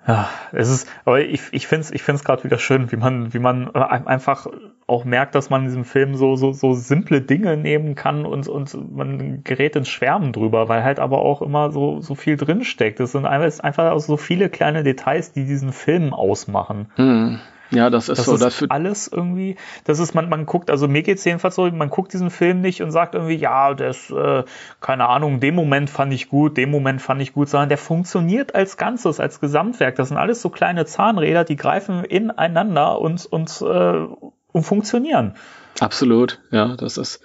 Ja, 0.05 0.27
es 0.51 0.69
ist, 0.69 0.87
aber 1.05 1.21
ich, 1.21 1.41
ich 1.51 1.65
finde 1.67 1.81
es 1.81 1.91
ich 1.91 2.03
find's 2.03 2.25
gerade 2.25 2.43
wieder 2.43 2.57
schön, 2.57 2.91
wie 2.91 2.97
man, 2.97 3.33
wie 3.33 3.39
man 3.39 3.69
äh, 3.73 3.79
ein- 3.79 4.05
einfach 4.05 4.47
auch 4.85 5.05
merkt, 5.05 5.33
dass 5.33 5.49
man 5.49 5.61
in 5.61 5.67
diesem 5.67 5.85
Film 5.85 6.15
so, 6.15 6.35
so, 6.35 6.51
so 6.51 6.73
simple 6.73 7.21
Dinge 7.21 7.55
nehmen 7.55 7.95
kann 7.95 8.25
und, 8.25 8.49
und 8.49 8.93
man 8.95 9.43
gerät 9.45 9.77
ins 9.77 9.87
Schwärmen 9.87 10.33
drüber, 10.33 10.67
weil 10.67 10.83
halt 10.83 10.99
aber 10.99 11.19
auch 11.21 11.41
immer 11.41 11.71
so, 11.71 12.01
so 12.01 12.15
viel 12.15 12.35
drinsteckt. 12.35 12.99
Es 12.99 13.13
sind 13.13 13.25
einfach, 13.25 13.47
es 13.47 13.55
ist 13.55 13.63
einfach 13.63 13.97
so 14.01 14.17
viele 14.17 14.49
kleine 14.49 14.83
Details, 14.83 15.31
die 15.31 15.45
diesen 15.45 15.71
Film 15.71 16.13
ausmachen. 16.13 16.87
Hm. 16.97 17.39
Ja, 17.73 17.89
das 17.89 18.09
ist 18.09 18.19
Das 18.19 18.25
so. 18.25 18.35
ist 18.35 18.43
Das 18.43 18.63
alles 18.69 19.07
irgendwie, 19.07 19.55
das 19.85 19.99
ist, 19.99 20.13
man, 20.13 20.29
man 20.29 20.45
guckt, 20.45 20.69
also 20.69 20.87
mir 20.87 21.01
geht's 21.01 21.25
jedenfalls 21.25 21.55
so, 21.55 21.69
man 21.71 21.89
guckt 21.89 22.13
diesen 22.13 22.29
Film 22.29 22.61
nicht 22.61 22.81
und 22.83 22.91
sagt 22.91 23.15
irgendwie, 23.15 23.35
ja, 23.35 23.73
das, 23.73 24.09
äh, 24.11 24.43
keine 24.81 25.07
Ahnung, 25.09 25.39
den 25.39 25.55
Moment 25.55 25.89
fand 25.89 26.13
ich 26.13 26.29
gut, 26.29 26.57
den 26.57 26.69
Moment 26.69 27.01
fand 27.01 27.21
ich 27.21 27.33
gut, 27.33 27.49
sondern 27.49 27.69
der 27.69 27.77
funktioniert 27.77 28.53
als 28.53 28.77
Ganzes, 28.77 29.19
als 29.19 29.39
Gesamtwerk. 29.39 29.95
Das 29.95 30.09
sind 30.09 30.17
alles 30.17 30.41
so 30.41 30.49
kleine 30.49 30.85
Zahnräder, 30.85 31.43
die 31.43 31.55
greifen 31.55 32.03
ineinander 32.03 32.99
und, 32.99 33.25
und, 33.25 33.61
äh, 33.61 34.07
und 34.51 34.63
funktionieren. 34.63 35.35
Absolut, 35.79 36.39
ja, 36.51 36.75
das 36.75 36.97
ist, 36.97 37.21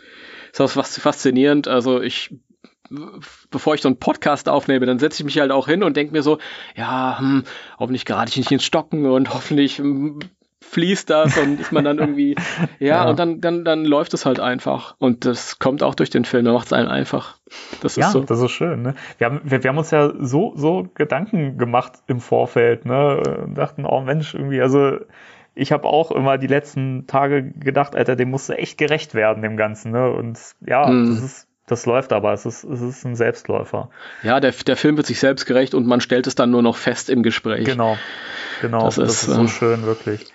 ist 0.53 0.61
auch 0.61 0.71
fas- 0.71 0.99
faszinierend. 0.99 1.69
Also 1.69 2.01
ich, 2.01 2.35
bevor 3.51 3.75
ich 3.75 3.83
so 3.83 3.89
einen 3.89 3.99
Podcast 3.99 4.49
aufnehme, 4.49 4.87
dann 4.87 4.99
setze 4.99 5.21
ich 5.23 5.25
mich 5.27 5.39
halt 5.39 5.51
auch 5.53 5.69
hin 5.69 5.83
und 5.83 5.97
denke 5.97 6.13
mir 6.13 6.23
so, 6.23 6.39
ja, 6.75 7.19
hm, 7.19 7.45
hoffentlich 7.79 8.07
gerate 8.07 8.31
ich 8.31 8.39
nicht 8.39 8.51
ins 8.51 8.65
Stocken 8.65 9.05
und 9.05 9.35
hoffentlich 9.35 9.77
hm, 9.79 10.21
fließt 10.61 11.09
das 11.09 11.37
und 11.39 11.61
ist 11.61 11.73
man 11.73 11.85
dann 11.85 11.99
irgendwie, 12.01 12.35
ja, 12.79 13.05
Ja. 13.05 13.11
und 13.11 13.19
dann, 13.19 13.41
dann, 13.41 13.65
dann 13.65 13.85
läuft 13.85 14.13
es 14.15 14.27
halt 14.27 14.41
einfach. 14.41 14.97
Und 14.99 15.25
das 15.25 15.59
kommt 15.59 15.83
auch 15.83 15.95
durch 15.95 16.11
den 16.11 16.25
Film, 16.25 16.45
da 16.45 16.53
macht 16.53 16.67
es 16.67 16.73
einen 16.73 16.89
einfach. 16.89 17.39
Das 17.81 17.93
ist 17.93 17.97
Ja, 18.05 18.11
so. 18.11 18.21
das 18.21 18.41
ist 18.41 18.51
schön. 18.51 18.83
Ne? 18.83 18.95
Wir, 19.19 19.27
haben, 19.29 19.41
wir, 19.45 19.63
wir 19.63 19.71
haben 19.71 19.79
uns 19.79 19.91
ja 19.91 20.13
so, 20.19 20.53
so 20.57 20.89
Gedanken 20.95 21.59
gemacht 21.59 21.93
im 22.07 22.21
Vorfeld, 22.21 22.85
ne? 22.85 23.23
Und 23.47 23.55
dachten, 23.55 23.87
oh 23.87 24.01
Mensch, 24.01 24.35
irgendwie, 24.35 24.61
also 24.61 24.99
ich 25.55 25.73
habe 25.73 25.85
auch 25.89 26.11
immer 26.13 26.39
die 26.39 26.47
letzten 26.47 27.07
Tage 27.07 27.43
gedacht, 27.51 27.97
Alter, 27.97 28.15
dem 28.15 28.31
musst 28.31 28.49
du 28.49 28.53
echt 28.57 28.79
gerecht 28.79 29.15
werden, 29.15 29.43
dem 29.43 29.57
Ganzen. 29.57 29.93
Ne? 29.93 30.11
Und 30.11 30.39
ja, 30.67 30.87
Mhm. 30.89 31.15
das 31.15 31.25
ist, 31.25 31.49
das 31.67 31.85
läuft 31.87 32.13
aber, 32.13 32.33
es 32.33 32.47
ist, 32.47 32.65
es 32.65 32.81
ist 32.81 33.05
ein 33.05 33.17
Selbstläufer. 33.17 33.91
Ja, 34.23 34.39
der, 34.41 34.53
der 34.53 34.77
Film 34.77 34.97
wird 34.97 35.07
sich 35.07 35.19
selbst 35.21 35.47
gerecht 35.47 35.75
und 35.75 35.87
man 35.87 36.01
stellt 36.01 36.27
es 36.27 36.35
dann 36.35 36.51
nur 36.51 36.63
noch 36.63 36.77
fest 36.77 37.11
im 37.11 37.23
Gespräch. 37.23 37.65
Genau. 37.65 37.97
Genau, 38.61 38.81
Das 38.85 38.97
das, 38.97 39.09
ist, 39.11 39.23
ist, 39.29 39.35
so 39.35 39.41
ähm, 39.43 39.49
schön, 39.49 39.83
wirklich. 39.85 40.27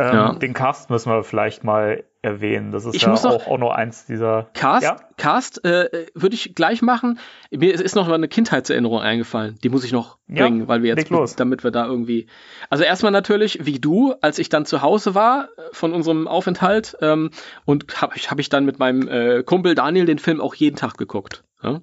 Ähm, 0.00 0.14
ja. 0.14 0.32
Den 0.34 0.54
Cast 0.54 0.90
müssen 0.90 1.10
wir 1.10 1.22
vielleicht 1.24 1.62
mal 1.64 2.04
erwähnen. 2.22 2.70
Das 2.70 2.84
ist 2.84 2.94
Ich 2.94 3.02
ja 3.02 3.08
noch- 3.10 3.24
auch, 3.24 3.46
auch 3.46 3.58
noch 3.58 3.70
eins 3.70 4.06
dieser. 4.06 4.50
Cast, 4.54 4.82
Ja? 4.84 4.96
Cast 5.16 5.64
äh, 5.64 6.06
würde 6.14 6.34
ich 6.34 6.54
gleich 6.54 6.82
machen. 6.82 7.18
Mir 7.50 7.72
ist 7.74 7.94
noch 7.94 8.06
mal 8.08 8.14
eine 8.14 8.28
Kindheitserinnerung 8.28 9.00
eingefallen. 9.00 9.58
Die 9.62 9.68
muss 9.70 9.84
ich 9.84 9.92
noch 9.92 10.18
Ja, 10.28 10.44
bringen, 10.44 10.68
weil 10.68 10.82
wir 10.82 10.94
jetzt, 10.94 11.08
los. 11.10 11.36
damit 11.36 11.64
wir 11.64 11.70
da 11.70 11.86
irgendwie. 11.86 12.26
Also 12.68 12.84
erstmal 12.84 13.12
natürlich, 13.12 13.64
wie 13.64 13.78
du, 13.78 14.14
als 14.20 14.38
ich 14.38 14.48
dann 14.48 14.66
zu 14.66 14.82
Hause 14.82 15.14
war 15.14 15.48
äh, 15.56 15.62
von 15.72 15.92
unserem 15.92 16.28
Aufenthalt 16.28 16.96
ähm, 17.00 17.30
und 17.64 18.00
habe 18.02 18.14
ich, 18.16 18.30
hab 18.30 18.38
ich 18.38 18.48
dann 18.48 18.64
mit 18.64 18.78
meinem 18.78 19.08
äh, 19.08 19.42
Kumpel 19.42 19.74
Daniel 19.74 20.04
den 20.06 20.18
Film 20.18 20.40
auch 20.40 20.54
jeden 20.54 20.76
Tag 20.76 20.98
geguckt. 20.98 21.44
Ja? 21.62 21.80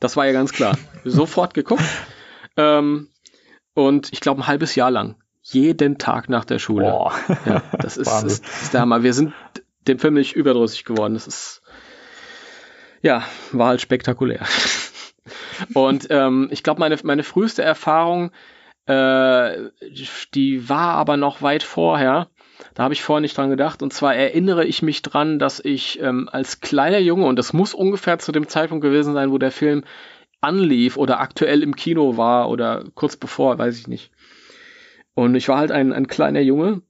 Das 0.00 0.16
war 0.16 0.26
ja 0.26 0.32
ganz 0.32 0.52
klar. 0.52 0.76
Sofort 1.04 1.54
geguckt. 1.54 1.84
Ähm, 2.56 3.08
und 3.74 4.12
ich 4.12 4.20
glaube 4.20 4.40
ein 4.40 4.46
halbes 4.46 4.74
Jahr 4.74 4.90
lang. 4.90 5.16
Jeden 5.52 5.98
Tag 5.98 6.28
nach 6.28 6.44
der 6.44 6.58
Schule. 6.58 6.90
Boah. 6.90 7.12
Ja, 7.44 7.62
das 7.78 7.96
ist, 7.96 8.24
ist, 8.24 8.44
ist 8.44 8.74
der 8.74 8.80
Hammer. 8.80 9.02
Wir 9.02 9.14
sind 9.14 9.32
dem 9.86 9.98
Film 9.98 10.14
nicht 10.14 10.34
überdrüssig 10.34 10.84
geworden. 10.84 11.14
Das 11.14 11.26
ist, 11.26 11.62
ja, 13.02 13.22
war 13.52 13.68
halt 13.68 13.80
spektakulär. 13.80 14.40
Und 15.74 16.08
ähm, 16.10 16.48
ich 16.50 16.62
glaube, 16.62 16.80
meine, 16.80 16.96
meine 17.04 17.22
früheste 17.22 17.62
Erfahrung, 17.62 18.32
äh, 18.86 19.70
die 20.34 20.68
war 20.68 20.94
aber 20.94 21.16
noch 21.16 21.42
weit 21.42 21.62
vorher. 21.62 22.28
Da 22.74 22.82
habe 22.82 22.94
ich 22.94 23.02
vorher 23.02 23.20
nicht 23.20 23.36
dran 23.36 23.50
gedacht. 23.50 23.82
Und 23.82 23.92
zwar 23.92 24.16
erinnere 24.16 24.64
ich 24.64 24.82
mich 24.82 25.02
dran, 25.02 25.38
dass 25.38 25.60
ich 25.60 26.00
ähm, 26.00 26.28
als 26.30 26.60
kleiner 26.60 26.98
Junge, 26.98 27.26
und 27.26 27.36
das 27.36 27.52
muss 27.52 27.72
ungefähr 27.72 28.18
zu 28.18 28.32
dem 28.32 28.48
Zeitpunkt 28.48 28.82
gewesen 28.82 29.14
sein, 29.14 29.30
wo 29.30 29.38
der 29.38 29.52
Film 29.52 29.84
anlief 30.40 30.96
oder 30.96 31.20
aktuell 31.20 31.62
im 31.62 31.76
Kino 31.76 32.16
war 32.16 32.48
oder 32.48 32.84
kurz 32.94 33.16
bevor, 33.16 33.58
weiß 33.58 33.78
ich 33.78 33.88
nicht. 33.88 34.10
Und 35.16 35.34
ich 35.34 35.48
war 35.48 35.56
halt 35.56 35.72
ein, 35.72 35.94
ein 35.94 36.08
kleiner 36.08 36.40
Junge 36.40 36.82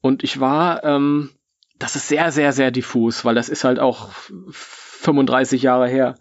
und 0.00 0.22
ich 0.22 0.38
war, 0.38 0.84
ähm, 0.84 1.30
das 1.80 1.96
ist 1.96 2.06
sehr, 2.06 2.30
sehr, 2.30 2.52
sehr 2.52 2.70
diffus, 2.70 3.24
weil 3.24 3.34
das 3.34 3.48
ist 3.48 3.64
halt 3.64 3.80
auch 3.80 4.10
35 4.52 5.62
Jahre 5.62 5.88
her. 5.88 6.14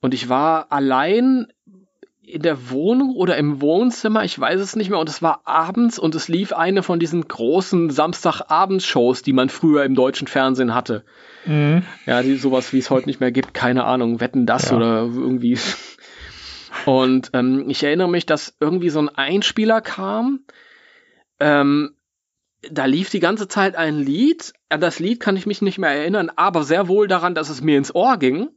Und 0.00 0.14
ich 0.14 0.30
war 0.30 0.72
allein 0.72 1.48
in 2.22 2.40
der 2.40 2.70
Wohnung 2.70 3.14
oder 3.16 3.36
im 3.36 3.60
Wohnzimmer, 3.60 4.24
ich 4.24 4.40
weiß 4.40 4.58
es 4.58 4.76
nicht 4.76 4.88
mehr, 4.88 4.98
und 4.98 5.10
es 5.10 5.20
war 5.20 5.42
abends 5.44 5.98
und 5.98 6.14
es 6.14 6.26
lief 6.26 6.54
eine 6.54 6.82
von 6.82 6.98
diesen 6.98 7.28
großen 7.28 7.90
Samstagabendshows, 7.90 9.22
die 9.22 9.34
man 9.34 9.50
früher 9.50 9.84
im 9.84 9.94
deutschen 9.94 10.26
Fernsehen 10.26 10.74
hatte. 10.74 11.04
Mhm. 11.44 11.82
Ja, 12.06 12.22
die 12.22 12.36
sowas 12.36 12.72
wie 12.72 12.78
es 12.78 12.88
heute 12.88 13.08
nicht 13.08 13.20
mehr 13.20 13.30
gibt, 13.30 13.52
keine 13.52 13.84
Ahnung, 13.84 14.20
wetten 14.20 14.46
das 14.46 14.70
ja. 14.70 14.76
oder 14.78 15.02
irgendwie. 15.02 15.58
Und 16.86 17.30
ähm, 17.32 17.68
ich 17.68 17.82
erinnere 17.82 18.08
mich, 18.08 18.26
dass 18.26 18.56
irgendwie 18.60 18.90
so 18.90 19.00
ein 19.00 19.08
Einspieler 19.08 19.80
kam. 19.80 20.44
Ähm, 21.40 21.96
da 22.62 22.84
lief 22.84 23.10
die 23.10 23.18
ganze 23.18 23.48
Zeit 23.48 23.74
ein 23.74 23.98
Lied. 23.98 24.52
An 24.68 24.80
das 24.80 25.00
Lied 25.00 25.18
kann 25.18 25.36
ich 25.36 25.46
mich 25.46 25.62
nicht 25.62 25.78
mehr 25.78 25.90
erinnern, 25.90 26.30
aber 26.36 26.62
sehr 26.62 26.86
wohl 26.86 27.08
daran, 27.08 27.34
dass 27.34 27.48
es 27.48 27.60
mir 27.60 27.76
ins 27.76 27.92
Ohr 27.92 28.18
ging 28.18 28.50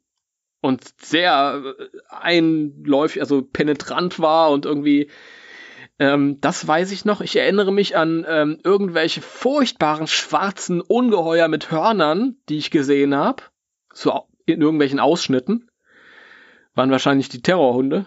und 0.62 0.84
sehr 1.02 1.64
äh, 1.80 1.86
einläufig, 2.08 3.20
also 3.20 3.42
penetrant 3.42 4.20
war 4.20 4.52
und 4.52 4.66
irgendwie 4.66 5.10
ähm, 5.98 6.40
das 6.40 6.68
weiß 6.68 6.92
ich 6.92 7.06
noch. 7.06 7.22
Ich 7.22 7.36
erinnere 7.36 7.74
mich 7.74 7.98
an 7.98 8.28
ähm, 8.30 8.60
irgendwelche 8.64 9.22
furchtbaren 9.22 10.06
schwarzen 10.06 10.82
Ungeheuer 10.82 11.48
mit 11.48 11.72
Hörnern, 11.72 12.38
die 12.48 12.60
ich 12.60 12.70
gesehen 12.70 13.16
habe. 13.16 13.42
So 13.92 14.28
in 14.46 14.62
irgendwelchen 14.62 15.00
Ausschnitten. 15.00 15.72
Waren 16.76 16.92
wahrscheinlich 16.92 17.30
die 17.30 17.42
Terrorhunde. 17.42 18.06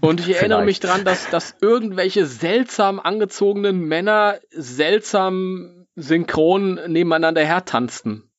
Und 0.00 0.20
ich 0.20 0.28
erinnere 0.36 0.64
mich 0.64 0.80
dran, 0.80 1.04
dass, 1.04 1.28
dass 1.30 1.56
irgendwelche 1.60 2.26
seltsam 2.26 3.00
angezogenen 3.00 3.80
Männer 3.80 4.38
seltsam 4.50 5.86
synchron 5.94 6.80
nebeneinander 6.86 7.44
hertanzten. 7.44 8.30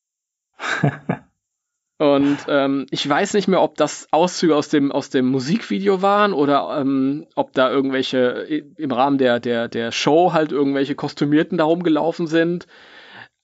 Und 2.00 2.38
ähm, 2.46 2.86
ich 2.90 3.08
weiß 3.08 3.34
nicht 3.34 3.48
mehr, 3.48 3.60
ob 3.60 3.76
das 3.76 4.06
Auszüge 4.12 4.54
aus 4.54 4.68
dem, 4.68 4.92
aus 4.92 5.10
dem 5.10 5.26
Musikvideo 5.26 6.00
waren 6.00 6.32
oder 6.32 6.78
ähm, 6.80 7.26
ob 7.34 7.52
da 7.52 7.70
irgendwelche 7.72 8.64
im 8.76 8.92
Rahmen 8.92 9.18
der, 9.18 9.40
der, 9.40 9.66
der 9.66 9.90
Show 9.90 10.32
halt 10.32 10.52
irgendwelche 10.52 10.94
Kostümierten 10.94 11.58
da 11.58 11.64
rumgelaufen 11.64 12.28
sind. 12.28 12.68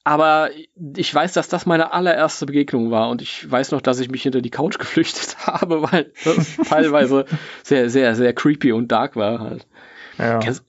Aber 0.05 0.51
ich 0.95 1.13
weiß, 1.13 1.33
dass 1.33 1.49
das 1.49 1.65
meine 1.65 1.91
allererste 1.91 2.45
Begegnung 2.45 2.91
war 2.91 3.09
und 3.09 3.23
ich 3.23 3.49
weiß 3.49 3.71
noch, 3.71 3.81
dass 3.81 3.99
ich 3.99 4.11
mich 4.11 4.21
hinter 4.21 4.41
die 4.41 4.51
Couch 4.51 4.77
geflüchtet 4.79 5.35
habe, 5.47 5.91
weil 5.91 6.13
das 6.23 6.57
teilweise 6.69 7.25
sehr, 7.63 7.89
sehr, 7.89 8.15
sehr 8.15 8.31
creepy 8.33 8.71
und 8.71 8.91
dark 8.91 9.15
war 9.15 9.39
halt. 9.39 9.67
Ja. 10.19 10.37
Kennst, 10.37 10.63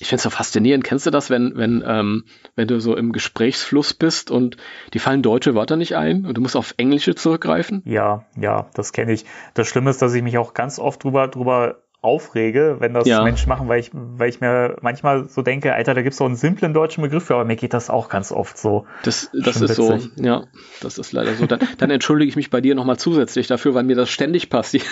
ich 0.00 0.08
finde 0.08 0.16
es 0.16 0.22
so 0.24 0.30
faszinierend. 0.30 0.82
Kennst 0.82 1.06
du 1.06 1.10
das, 1.10 1.30
wenn, 1.30 1.56
wenn, 1.56 1.84
ähm, 1.86 2.24
wenn 2.56 2.66
du 2.66 2.80
so 2.80 2.96
im 2.96 3.12
Gesprächsfluss 3.12 3.94
bist 3.94 4.32
und 4.32 4.56
die 4.92 4.98
fallen 4.98 5.22
deutsche 5.22 5.54
Wörter 5.54 5.76
nicht 5.76 5.94
ein 5.94 6.26
und 6.26 6.36
du 6.36 6.40
musst 6.40 6.56
auf 6.56 6.74
Englische 6.78 7.14
zurückgreifen? 7.14 7.82
Ja, 7.84 8.24
ja, 8.36 8.68
das 8.74 8.92
kenne 8.92 9.12
ich. 9.12 9.24
Das 9.54 9.68
Schlimme 9.68 9.90
ist, 9.90 10.02
dass 10.02 10.14
ich 10.14 10.22
mich 10.22 10.36
auch 10.36 10.52
ganz 10.52 10.80
oft 10.80 11.04
drüber, 11.04 11.28
drüber 11.28 11.84
aufrege, 12.02 12.76
wenn 12.78 12.94
das 12.94 13.06
ja. 13.06 13.22
Menschen 13.22 13.48
machen, 13.48 13.68
weil 13.68 13.80
ich, 13.80 13.90
weil 13.92 14.30
ich 14.30 14.40
mir 14.40 14.76
manchmal 14.80 15.28
so 15.28 15.42
denke, 15.42 15.74
Alter, 15.74 15.94
da 15.94 16.02
gibt 16.02 16.12
es 16.12 16.18
so 16.18 16.24
einen 16.24 16.36
simplen 16.36 16.72
deutschen 16.72 17.02
Begriff 17.02 17.24
für, 17.24 17.34
aber 17.34 17.44
mir 17.44 17.56
geht 17.56 17.74
das 17.74 17.90
auch 17.90 18.08
ganz 18.08 18.32
oft 18.32 18.56
so. 18.56 18.86
Das, 19.02 19.30
das 19.32 19.60
ist 19.60 19.74
so, 19.74 19.98
ja, 20.16 20.44
das 20.80 20.96
ist 20.96 21.12
leider 21.12 21.34
so. 21.34 21.46
Dann, 21.46 21.60
dann 21.76 21.90
entschuldige 21.90 22.30
ich 22.30 22.36
mich 22.36 22.48
bei 22.48 22.62
dir 22.62 22.74
nochmal 22.74 22.98
zusätzlich 22.98 23.48
dafür, 23.48 23.74
weil 23.74 23.84
mir 23.84 23.96
das 23.96 24.08
ständig 24.08 24.48
passiert. 24.48 24.86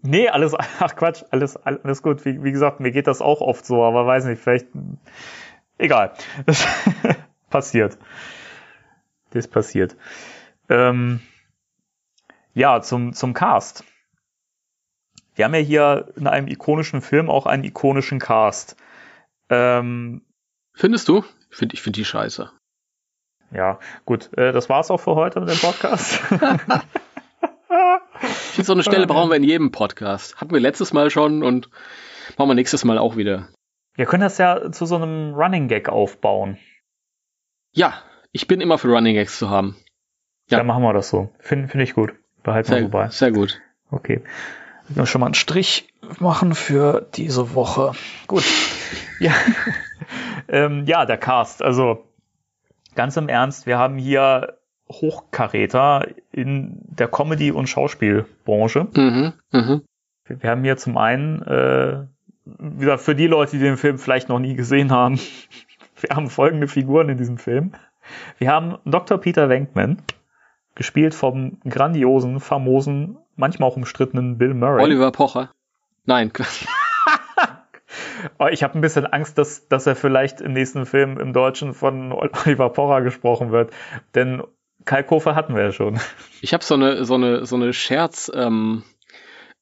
Nee, 0.00 0.28
alles, 0.28 0.54
ach 0.54 0.96
Quatsch, 0.96 1.24
alles, 1.30 1.56
alles 1.56 2.02
gut. 2.02 2.24
Wie, 2.24 2.42
wie 2.42 2.52
gesagt, 2.52 2.80
mir 2.80 2.92
geht 2.92 3.06
das 3.06 3.20
auch 3.20 3.40
oft 3.40 3.66
so, 3.66 3.82
aber 3.84 4.06
weiß 4.06 4.24
nicht, 4.24 4.40
vielleicht, 4.40 4.68
egal. 5.76 6.12
Das 6.46 6.66
passiert. 7.50 7.98
Das 9.30 9.48
passiert. 9.48 9.96
Ähm, 10.70 11.20
ja, 12.54 12.80
zum, 12.80 13.12
zum 13.12 13.34
Cast. 13.34 13.84
Wir 15.38 15.44
haben 15.44 15.54
ja 15.54 15.60
hier 15.60 16.12
in 16.16 16.26
einem 16.26 16.48
ikonischen 16.48 17.00
Film 17.00 17.30
auch 17.30 17.46
einen 17.46 17.62
ikonischen 17.62 18.18
Cast. 18.18 18.74
Ähm, 19.48 20.22
Findest 20.74 21.08
du? 21.08 21.24
Ich 21.52 21.80
finde 21.80 21.92
die 21.92 22.04
scheiße. 22.04 22.50
Ja, 23.52 23.78
gut, 24.04 24.36
äh, 24.36 24.50
das 24.50 24.68
war's 24.68 24.90
auch 24.90 24.98
für 24.98 25.14
heute 25.14 25.38
mit 25.38 25.50
dem 25.50 25.58
Podcast. 25.58 26.20
Ich 28.20 28.54
finde, 28.54 28.66
so 28.66 28.72
eine 28.72 28.82
Stelle 28.82 29.06
brauchen 29.06 29.30
wir 29.30 29.36
in 29.36 29.44
jedem 29.44 29.70
Podcast. 29.70 30.40
Hatten 30.40 30.52
wir 30.52 30.58
letztes 30.58 30.92
Mal 30.92 31.08
schon 31.10 31.44
und 31.44 31.70
machen 32.36 32.48
wir 32.48 32.54
nächstes 32.54 32.84
Mal 32.84 32.98
auch 32.98 33.16
wieder. 33.16 33.46
Wir 33.94 34.06
können 34.06 34.22
das 34.22 34.38
ja 34.38 34.72
zu 34.72 34.86
so 34.86 34.96
einem 34.96 35.34
Running 35.34 35.68
Gag 35.68 35.88
aufbauen. 35.88 36.58
Ja, 37.72 38.02
ich 38.32 38.48
bin 38.48 38.60
immer 38.60 38.78
für 38.78 38.88
Running 38.88 39.14
Gags 39.14 39.38
zu 39.38 39.50
haben. 39.50 39.76
Ja, 40.50 40.58
dann 40.58 40.66
machen 40.66 40.82
wir 40.82 40.92
das 40.92 41.08
so. 41.08 41.32
Finde 41.38 41.68
find 41.68 41.84
ich 41.84 41.94
gut. 41.94 42.14
Behalten 42.42 42.72
wir 42.72 42.82
so 42.82 42.88
bei. 42.88 43.08
Sehr 43.10 43.30
gut. 43.30 43.60
Okay. 43.90 44.22
Wir 44.88 45.06
schon 45.06 45.20
mal 45.20 45.26
einen 45.26 45.34
Strich 45.34 45.88
machen 46.18 46.54
für 46.54 47.06
diese 47.14 47.54
Woche. 47.54 47.92
Gut. 48.26 48.44
ja. 49.20 49.32
ähm, 50.48 50.84
ja, 50.86 51.04
der 51.04 51.18
Cast. 51.18 51.62
Also 51.62 52.04
ganz 52.94 53.16
im 53.16 53.28
Ernst, 53.28 53.66
wir 53.66 53.78
haben 53.78 53.98
hier 53.98 54.58
Hochkaräter 54.90 56.06
in 56.32 56.80
der 56.82 57.08
Comedy- 57.08 57.52
und 57.52 57.68
Schauspielbranche. 57.68 58.88
Mhm, 58.96 59.32
mh. 59.52 59.80
Wir 60.24 60.50
haben 60.50 60.64
hier 60.64 60.76
zum 60.76 60.96
einen, 60.98 61.42
äh, 61.42 62.06
wieder 62.44 62.98
für 62.98 63.14
die 63.14 63.26
Leute, 63.26 63.52
die 63.52 63.62
den 63.62 63.76
Film 63.76 63.98
vielleicht 63.98 64.28
noch 64.28 64.38
nie 64.38 64.54
gesehen 64.54 64.90
haben, 64.90 65.18
wir 66.00 66.16
haben 66.16 66.30
folgende 66.30 66.68
Figuren 66.68 67.08
in 67.08 67.18
diesem 67.18 67.38
Film. 67.38 67.72
Wir 68.38 68.50
haben 68.50 68.78
Dr. 68.84 69.18
Peter 69.18 69.48
Venkman, 69.48 69.98
gespielt 70.74 71.14
vom 71.14 71.58
grandiosen, 71.68 72.40
famosen, 72.40 73.18
manchmal 73.38 73.70
auch 73.70 73.76
umstrittenen 73.76 74.36
Bill 74.38 74.54
Murray. 74.54 74.82
Oliver 74.82 75.12
Pocher. 75.12 75.50
Nein. 76.04 76.32
Oh, 78.38 78.46
ich 78.46 78.62
habe 78.62 78.76
ein 78.76 78.80
bisschen 78.80 79.06
Angst, 79.06 79.38
dass, 79.38 79.68
dass 79.68 79.86
er 79.86 79.96
vielleicht 79.96 80.40
im 80.40 80.52
nächsten 80.52 80.86
Film 80.86 81.18
im 81.18 81.32
Deutschen 81.32 81.72
von 81.72 82.12
Oliver 82.44 82.70
Pocher 82.70 83.02
gesprochen 83.02 83.52
wird. 83.52 83.72
Denn 84.14 84.42
Kalkofe 84.84 85.34
hatten 85.34 85.54
wir 85.54 85.64
ja 85.64 85.72
schon. 85.72 85.98
Ich 86.40 86.52
habe 86.52 86.64
so 86.64 86.74
eine, 86.74 87.04
so 87.04 87.14
eine, 87.14 87.46
so 87.46 87.56
eine 87.56 87.72
Scherz, 87.72 88.30
ähm, 88.34 88.84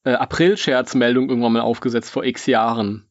äh, 0.03 0.13
April-Scherzmeldung 0.13 1.29
irgendwann 1.29 1.53
mal 1.53 1.61
aufgesetzt 1.61 2.11
vor 2.11 2.23
x 2.23 2.45
Jahren. 2.45 3.06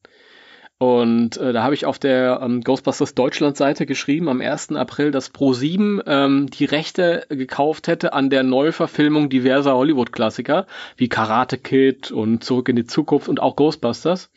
Und 0.78 1.38
äh, 1.38 1.54
da 1.54 1.62
habe 1.62 1.74
ich 1.74 1.86
auf 1.86 1.98
der 1.98 2.40
ähm, 2.42 2.60
Ghostbusters 2.60 3.14
Deutschland-Seite 3.14 3.86
geschrieben 3.86 4.28
am 4.28 4.42
1. 4.42 4.72
April, 4.72 5.10
dass 5.10 5.32
Pro7 5.32 6.02
ähm, 6.06 6.50
die 6.50 6.66
Rechte 6.66 7.24
gekauft 7.30 7.88
hätte 7.88 8.12
an 8.12 8.28
der 8.28 8.42
Neuverfilmung 8.42 9.30
diverser 9.30 9.74
Hollywood-Klassiker, 9.74 10.66
wie 10.98 11.08
Karate 11.08 11.56
Kid 11.56 12.10
und 12.10 12.44
Zurück 12.44 12.68
in 12.68 12.76
die 12.76 12.84
Zukunft 12.84 13.28
und 13.28 13.40
auch 13.40 13.56
Ghostbusters 13.56 14.30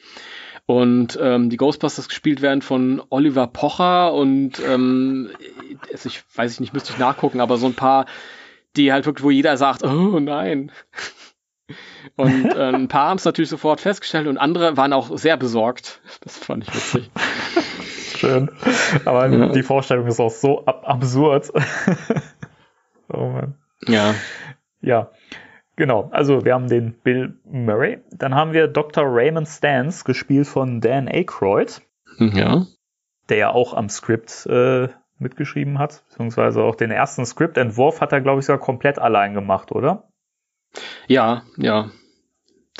und 0.69 1.17
ähm, 1.19 1.49
die 1.49 1.57
Ghostbusters 1.57 2.07
gespielt 2.07 2.43
werden 2.43 2.61
von 2.61 3.01
Oliver 3.09 3.47
Pocher 3.47 4.13
und 4.13 4.61
ähm, 4.65 5.31
ich 5.91 6.21
weiß 6.35 6.53
ich 6.53 6.59
nicht, 6.59 6.73
müsste 6.73 6.93
ich 6.93 6.99
nachgucken, 6.99 7.41
aber 7.41 7.57
so 7.57 7.65
ein 7.65 7.73
paar, 7.73 8.05
die 8.77 8.93
halt 8.93 9.07
wirklich, 9.07 9.23
wo 9.23 9.31
jeder 9.31 9.57
sagt, 9.57 9.83
oh 9.83 10.19
nein. 10.19 10.71
Und 12.15 12.45
äh, 12.45 12.71
ein 12.73 12.87
paar 12.87 13.09
haben 13.09 13.17
es 13.17 13.25
natürlich 13.25 13.49
sofort 13.49 13.81
festgestellt 13.81 14.27
und 14.27 14.37
andere 14.37 14.77
waren 14.77 14.93
auch 14.93 15.17
sehr 15.17 15.37
besorgt. 15.37 16.01
Das 16.21 16.37
fand 16.37 16.67
ich 16.67 16.73
witzig. 16.73 17.11
Schön. 18.17 18.49
Aber 19.05 19.27
ja. 19.27 19.49
die 19.49 19.63
Vorstellung 19.63 20.07
ist 20.07 20.19
auch 20.19 20.31
so 20.31 20.65
ab 20.65 20.83
absurd. 20.85 21.51
oh 23.09 23.29
Mann. 23.29 23.55
Ja. 23.87 24.13
Ja. 24.81 25.11
Genau, 25.75 26.09
also 26.11 26.43
wir 26.43 26.53
haben 26.53 26.67
den 26.67 26.93
Bill 27.01 27.39
Murray. 27.45 27.99
Dann 28.11 28.35
haben 28.35 28.51
wir 28.51 28.67
Dr. 28.67 29.05
Raymond 29.07 29.47
Stans, 29.47 30.03
gespielt 30.03 30.47
von 30.47 30.81
Dan 30.81 31.07
Aykroyd. 31.07 31.81
Ja. 32.17 32.65
Der 33.29 33.37
ja 33.37 33.49
auch 33.51 33.73
am 33.73 33.87
Skript 33.87 34.45
äh, 34.47 34.89
mitgeschrieben 35.19 35.79
hat, 35.79 36.03
beziehungsweise 36.09 36.63
auch 36.63 36.75
den 36.75 36.91
ersten 36.91 37.25
Skriptentwurf 37.25 38.01
hat 38.01 38.11
er, 38.11 38.19
glaube 38.19 38.39
ich, 38.39 38.45
sogar 38.45 38.59
komplett 38.59 38.99
allein 38.99 39.33
gemacht, 39.33 39.71
oder? 39.71 40.08
Ja, 41.07 41.43
ja. 41.57 41.89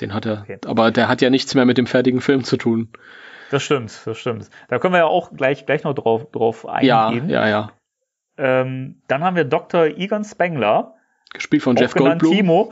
Den 0.01 0.13
hat 0.13 0.25
er. 0.25 0.41
Okay. 0.41 0.59
Aber 0.65 0.91
der 0.91 1.07
hat 1.07 1.21
ja 1.21 1.29
nichts 1.29 1.55
mehr 1.55 1.65
mit 1.65 1.77
dem 1.77 1.87
fertigen 1.87 2.21
Film 2.21 2.43
zu 2.43 2.57
tun. 2.57 2.89
Das 3.51 3.63
stimmt, 3.63 4.01
das 4.05 4.17
stimmt. 4.17 4.49
Da 4.67 4.79
können 4.79 4.93
wir 4.93 4.99
ja 4.99 5.05
auch 5.05 5.33
gleich, 5.33 5.65
gleich 5.65 5.83
noch 5.83 5.95
drauf, 5.95 6.31
drauf 6.31 6.67
eingehen. 6.67 7.29
Ja, 7.29 7.47
ja, 7.47 7.47
ja. 7.47 7.71
Ähm, 8.37 9.01
dann 9.07 9.23
haben 9.23 9.35
wir 9.35 9.43
Dr. 9.43 9.85
Egon 9.85 10.23
Spengler. 10.23 10.95
Gespielt 11.33 11.63
von 11.63 11.75
Jeff 11.75 11.93
Goldblum. 11.93 12.31
Timo. 12.31 12.71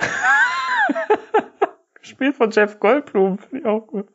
Gespielt 2.01 2.35
von 2.35 2.51
Jeff 2.51 2.79
Goldblum, 2.79 3.37
finde 3.37 3.59
ich 3.59 3.65
auch 3.65 3.85
gut. 3.87 4.07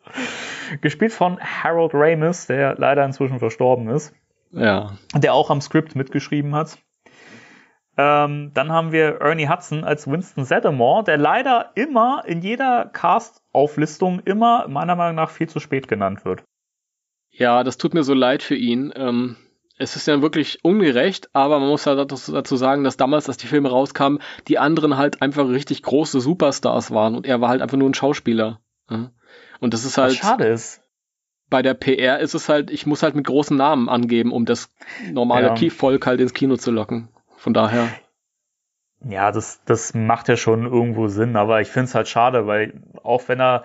Gespielt 0.80 1.12
von 1.12 1.38
Harold 1.38 1.92
Ramis, 1.94 2.46
der 2.46 2.76
leider 2.78 3.04
inzwischen 3.04 3.38
verstorben 3.38 3.88
ist. 3.90 4.14
Ja. 4.50 4.92
Der 5.14 5.34
auch 5.34 5.50
am 5.50 5.60
Skript 5.60 5.94
mitgeschrieben 5.94 6.54
hat. 6.54 6.78
Ähm, 7.96 8.52
dann 8.54 8.72
haben 8.72 8.92
wir 8.92 9.20
Ernie 9.20 9.48
Hudson 9.48 9.84
als 9.84 10.06
Winston 10.10 10.44
Zeddemore, 10.46 11.04
der 11.04 11.18
leider 11.18 11.72
immer 11.74 12.22
in 12.26 12.40
jeder 12.40 12.86
Cast-Auflistung 12.86 14.20
immer 14.20 14.66
meiner 14.68 14.96
Meinung 14.96 15.16
nach 15.16 15.30
viel 15.30 15.48
zu 15.48 15.60
spät 15.60 15.88
genannt 15.88 16.24
wird. 16.24 16.42
Ja, 17.30 17.64
das 17.64 17.76
tut 17.76 17.94
mir 17.94 18.02
so 18.02 18.14
leid 18.14 18.42
für 18.42 18.54
ihn. 18.54 18.92
Ähm, 18.96 19.36
es 19.78 19.96
ist 19.96 20.06
ja 20.06 20.22
wirklich 20.22 20.64
ungerecht, 20.64 21.30
aber 21.32 21.58
man 21.58 21.68
muss 21.68 21.84
ja 21.84 21.94
dazu 21.94 22.56
sagen, 22.56 22.84
dass 22.84 22.96
damals, 22.96 23.28
als 23.28 23.36
die 23.38 23.46
Filme 23.46 23.70
rauskamen, 23.70 24.20
die 24.48 24.58
anderen 24.58 24.96
halt 24.96 25.20
einfach 25.22 25.48
richtig 25.48 25.82
große 25.82 26.20
Superstars 26.20 26.92
waren 26.92 27.14
und 27.14 27.26
er 27.26 27.40
war 27.40 27.48
halt 27.48 27.62
einfach 27.62 27.78
nur 27.78 27.90
ein 27.90 27.94
Schauspieler. 27.94 28.60
Und 29.60 29.74
das 29.74 29.84
ist 29.84 29.98
halt. 29.98 30.12
Was 30.12 30.18
schade 30.18 30.46
ist. 30.46 30.82
Bei 31.48 31.62
der 31.62 31.74
PR 31.74 32.20
ist 32.20 32.34
es 32.34 32.48
halt, 32.48 32.70
ich 32.70 32.86
muss 32.86 33.02
halt 33.02 33.14
mit 33.14 33.26
großen 33.26 33.56
Namen 33.56 33.88
angeben, 33.90 34.32
um 34.32 34.46
das 34.46 34.70
normale 35.10 35.54
Ja. 35.54 35.70
Volk 35.70 36.06
halt 36.06 36.20
ins 36.20 36.32
Kino 36.32 36.56
zu 36.56 36.70
locken. 36.70 37.08
Von 37.42 37.54
daher. 37.54 37.88
Ja, 39.04 39.32
das, 39.32 39.64
das 39.64 39.94
macht 39.94 40.28
ja 40.28 40.36
schon 40.36 40.64
irgendwo 40.64 41.08
Sinn, 41.08 41.34
aber 41.34 41.60
ich 41.60 41.66
finde 41.66 41.86
es 41.86 41.94
halt 41.96 42.06
schade, 42.06 42.46
weil 42.46 42.74
auch 43.02 43.26
wenn 43.26 43.40
er, 43.40 43.64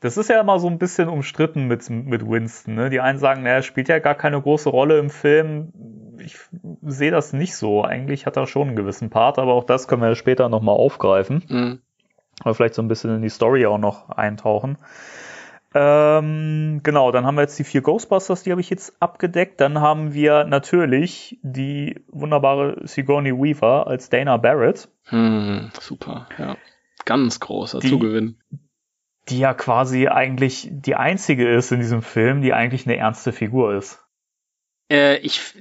das 0.00 0.16
ist 0.16 0.30
ja 0.30 0.40
immer 0.40 0.58
so 0.58 0.66
ein 0.66 0.78
bisschen 0.78 1.10
umstritten 1.10 1.66
mit, 1.66 1.90
mit 1.90 2.26
Winston. 2.26 2.74
Ne? 2.74 2.88
Die 2.88 3.00
einen 3.00 3.18
sagen, 3.18 3.44
er 3.44 3.60
spielt 3.60 3.88
ja 3.88 3.98
gar 3.98 4.14
keine 4.14 4.40
große 4.40 4.70
Rolle 4.70 4.98
im 4.98 5.10
Film. 5.10 5.74
Ich 6.20 6.38
sehe 6.80 7.10
das 7.10 7.34
nicht 7.34 7.54
so. 7.54 7.84
Eigentlich 7.84 8.24
hat 8.24 8.38
er 8.38 8.46
schon 8.46 8.68
einen 8.68 8.76
gewissen 8.76 9.10
Part, 9.10 9.38
aber 9.38 9.52
auch 9.52 9.64
das 9.64 9.88
können 9.88 10.00
wir 10.00 10.08
ja 10.08 10.14
später 10.14 10.48
nochmal 10.48 10.76
aufgreifen. 10.76 11.44
Mh. 11.48 11.78
Oder 12.46 12.54
vielleicht 12.54 12.74
so 12.74 12.80
ein 12.80 12.88
bisschen 12.88 13.14
in 13.14 13.20
die 13.20 13.28
Story 13.28 13.66
auch 13.66 13.76
noch 13.76 14.08
eintauchen. 14.08 14.78
Ähm, 15.74 16.80
genau, 16.82 17.12
dann 17.12 17.26
haben 17.26 17.34
wir 17.36 17.42
jetzt 17.42 17.58
die 17.58 17.64
vier 17.64 17.82
Ghostbusters, 17.82 18.42
die 18.42 18.50
habe 18.50 18.60
ich 18.60 18.70
jetzt 18.70 18.94
abgedeckt. 19.00 19.60
Dann 19.60 19.80
haben 19.80 20.14
wir 20.14 20.44
natürlich 20.44 21.38
die 21.42 22.02
wunderbare 22.08 22.80
Sigourney 22.86 23.32
Weaver 23.32 23.86
als 23.86 24.08
Dana 24.08 24.38
Barrett. 24.38 24.88
Hm, 25.04 25.70
super, 25.78 26.26
ja. 26.38 26.56
Ganz 27.04 27.38
großer 27.40 27.80
Die- 27.80 27.88
Zugewinn. 27.90 28.38
die 29.28 29.38
ja 29.40 29.52
quasi 29.52 30.08
eigentlich 30.08 30.68
die 30.70 30.94
einzige 30.94 31.48
ist 31.54 31.70
in 31.70 31.80
diesem 31.80 32.00
Film, 32.02 32.40
die 32.40 32.54
eigentlich 32.54 32.86
eine 32.86 32.96
ernste 32.96 33.32
Figur 33.32 33.74
ist. 33.74 34.02
Äh, 34.90 35.18
ich, 35.18 35.54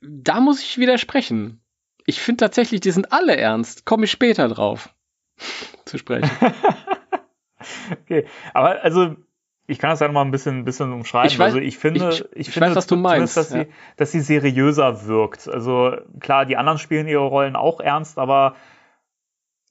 da 0.00 0.40
muss 0.40 0.62
ich 0.62 0.78
widersprechen. 0.78 1.60
Ich 2.06 2.20
finde 2.22 2.38
tatsächlich, 2.44 2.80
die 2.80 2.90
sind 2.90 3.12
alle 3.12 3.36
ernst. 3.36 3.84
Komme 3.84 4.06
ich 4.06 4.10
später 4.10 4.48
drauf 4.48 4.94
zu 5.84 5.98
sprechen. 5.98 6.30
Okay, 8.02 8.26
aber 8.54 8.82
also 8.82 9.14
ich 9.66 9.78
kann 9.78 9.90
das 9.90 10.00
ja 10.00 10.06
noch 10.08 10.14
mal 10.14 10.22
ein 10.22 10.30
bisschen, 10.30 10.58
ein 10.58 10.64
bisschen 10.64 10.92
umschreiben. 10.92 11.28
Ich 11.30 11.38
weiß- 11.38 11.42
also 11.44 11.58
ich 11.58 11.78
finde, 11.78 12.08
ich- 12.10 12.20
ich, 12.32 12.48
ich 12.48 12.50
finde 12.50 12.70
weiß, 12.70 12.76
was 12.76 12.86
du 12.86 12.96
meinst, 12.96 13.36
dass, 13.36 13.50
ja. 13.52 13.64
sie, 13.64 13.70
dass 13.96 14.10
sie 14.12 14.20
seriöser 14.20 15.06
wirkt. 15.06 15.48
Also 15.48 15.96
klar, 16.20 16.46
die 16.46 16.56
anderen 16.56 16.78
spielen 16.78 17.06
ihre 17.08 17.24
Rollen 17.26 17.54
auch 17.56 17.80
ernst, 17.80 18.18
aber 18.18 18.56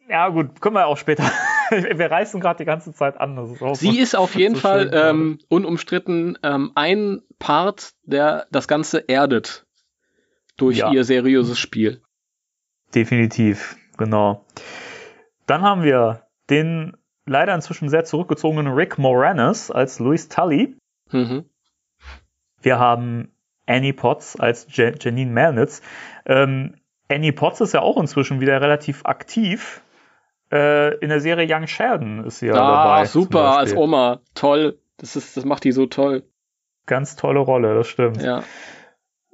ja 0.10 0.30
gut, 0.30 0.60
können 0.62 0.76
wir 0.76 0.88
auch 0.88 0.98
später. 0.98 1.24
wir 1.70 2.12
reißen 2.12 2.40
gerade 2.42 2.58
die 2.58 2.66
ganze 2.66 2.94
Zeit 2.94 3.20
an. 3.20 3.38
Ist 3.38 3.80
Sie 3.80 4.00
ist 4.00 4.16
auf 4.16 4.36
jeden 4.36 4.56
so 4.56 4.62
Fall 4.62 4.90
schön 4.92 4.92
ähm, 4.94 5.40
unumstritten 5.50 6.38
ähm, 6.44 6.72
ein 6.76 7.22
Part, 7.40 7.92
der 8.04 8.46
das 8.52 8.68
Ganze 8.68 9.00
erdet 9.08 9.66
durch 10.58 10.78
Ja. 10.78 10.92
ihr 10.92 11.04
seriöses 11.04 11.58
Spiel. 11.60 12.02
definitiv, 12.94 13.78
genau. 13.98 14.46
Dann 15.48 15.62
haben 15.62 15.84
wir 15.84 16.24
den 16.50 16.98
leider 17.26 17.54
inzwischen 17.54 17.90
sehr 17.90 18.04
zurückgezogenen 18.04 18.74
Rick 18.74 18.98
Moranis 18.98 19.72
als 19.72 20.00
Louis 20.00 20.28
Tully. 20.30 20.76
Mhm. 21.12 21.46
Wir 22.62 22.80
haben 22.80 23.32
Annie 23.66 23.94
Potts 23.94 24.40
als 24.40 24.68
Je 24.70 24.94
Janine 25.00 25.32
Melnitz. 25.32 25.82
Ähm, 26.26 26.76
Annie 27.10 27.34
Potts 27.34 27.62
ist 27.62 27.74
ja 27.74 27.82
auch 27.82 27.98
inzwischen 27.98 28.40
wieder 28.40 28.62
relativ 28.62 29.06
aktiv. 29.06 29.82
Äh, 30.52 30.96
in 30.98 31.10
der 31.10 31.22
Serie 31.22 31.48
Young 31.50 31.68
Sheldon 31.68 32.26
ist 32.26 32.40
sie 32.40 32.48
ja 32.48 32.54
ah, 32.54 32.96
dabei. 32.96 33.06
super, 33.06 33.58
als. 33.58 33.76
Oma. 33.76 34.20
Toll. 34.34 34.80
Das, 34.98 35.16
ist, 35.16 35.38
das 35.38 35.46
macht 35.46 35.64
die 35.64 35.72
so 35.72 35.86
toll. 35.86 36.24
Ganz 36.86 37.16
tolle 37.16 37.40
Rolle, 37.40 37.76
das 37.76 37.88
stimmt. 37.88 38.22
Ja. 38.22 38.44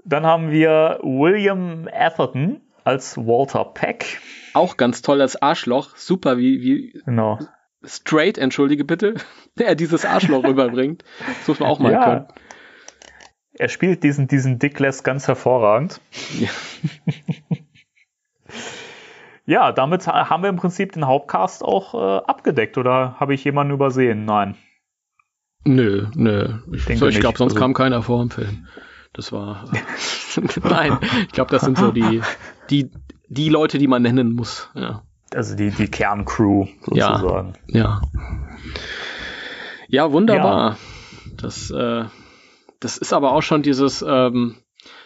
Dann 0.05 0.25
haben 0.25 0.51
wir 0.51 0.99
William 1.01 1.89
Atherton 1.91 2.61
als 2.83 3.17
Walter 3.17 3.65
Peck. 3.65 4.21
Auch 4.53 4.77
ganz 4.77 5.01
toll 5.01 5.21
als 5.21 5.41
Arschloch. 5.41 5.95
Super, 5.97 6.37
wie, 6.37 6.61
wie 6.61 7.01
Genau. 7.05 7.39
Straight, 7.87 8.37
entschuldige 8.37 8.83
bitte, 8.85 9.15
der 9.57 9.75
dieses 9.75 10.05
Arschloch 10.05 10.43
rüberbringt. 10.43 11.03
Das 11.39 11.47
muss 11.47 11.59
man 11.59 11.69
auch 11.69 11.79
mal 11.79 11.91
Ja. 11.91 12.03
können. 12.03 12.25
Er 13.59 13.69
spielt 13.69 14.03
diesen, 14.03 14.27
diesen 14.27 14.59
Dickless 14.59 15.03
ganz 15.03 15.27
hervorragend. 15.27 15.99
Ja. 16.39 16.49
Ja, 19.45 19.71
damit 19.71 20.05
ha- 20.07 20.29
haben 20.29 20.43
wir 20.43 20.49
im 20.49 20.57
Prinzip 20.57 20.91
den 20.91 21.07
Hauptcast 21.07 21.63
auch 21.63 21.93
äh, 21.93 22.17
abgedeckt. 22.25 22.77
Oder 22.77 23.15
habe 23.17 23.33
ich 23.33 23.43
jemanden 23.45 23.73
übersehen? 23.73 24.25
Nein. 24.25 24.55
Nö, 25.63 26.07
nö. 26.15 26.55
Ich, 26.73 26.89
ich 26.89 26.99
nicht. 26.99 27.19
glaube, 27.21 27.37
sonst 27.37 27.53
Also- 27.53 27.61
kam 27.61 27.73
keiner 27.73 28.01
vor 28.03 28.21
im 28.21 28.29
Film. 28.29 28.67
Das 29.13 29.31
war. 29.31 29.63
Nein, 30.63 30.97
ich 31.21 31.31
glaube, 31.31 31.49
das 31.51 31.61
sind 31.63 31.77
so 31.77 31.91
die, 31.91 32.21
die, 32.69 32.91
die 33.29 33.49
Leute, 33.49 33.77
die 33.77 33.87
man 33.87 34.01
nennen 34.01 34.33
muss. 34.33 34.69
Ja. 34.75 35.03
Also 35.33 35.55
die, 35.55 35.71
die 35.71 35.89
Kerncrew 35.89 36.67
Ja. 36.91 37.17
sozusagen. 37.17 37.53
Ja. 37.67 38.01
Ja, 39.87 40.11
wunderbar. 40.11 40.77
Das, 41.37 41.69
äh, 41.71 42.05
das 42.79 42.97
ist 42.97 43.13
aber 43.13 43.31
auch 43.31 43.41
schon 43.41 43.63
dieses, 43.63 44.01
ähm, 44.01 44.57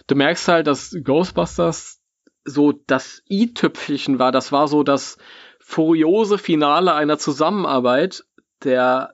du 0.08 0.16
merkst 0.16 0.48
halt, 0.48 0.68
dass 0.68 0.96
Ghostbusters 1.04 2.02
so 2.46 2.74
das 2.88 3.22
i-Tüpfelchen 3.30 4.20
war. 4.20 4.32
Das 4.32 4.52
war 4.52 4.68
so 4.68 4.84
das 4.84 5.18
furiose 5.60 6.38
Finale 6.38 6.94
einer 6.94 7.18
Zusammenarbeit 7.18 8.26
der 8.64 9.14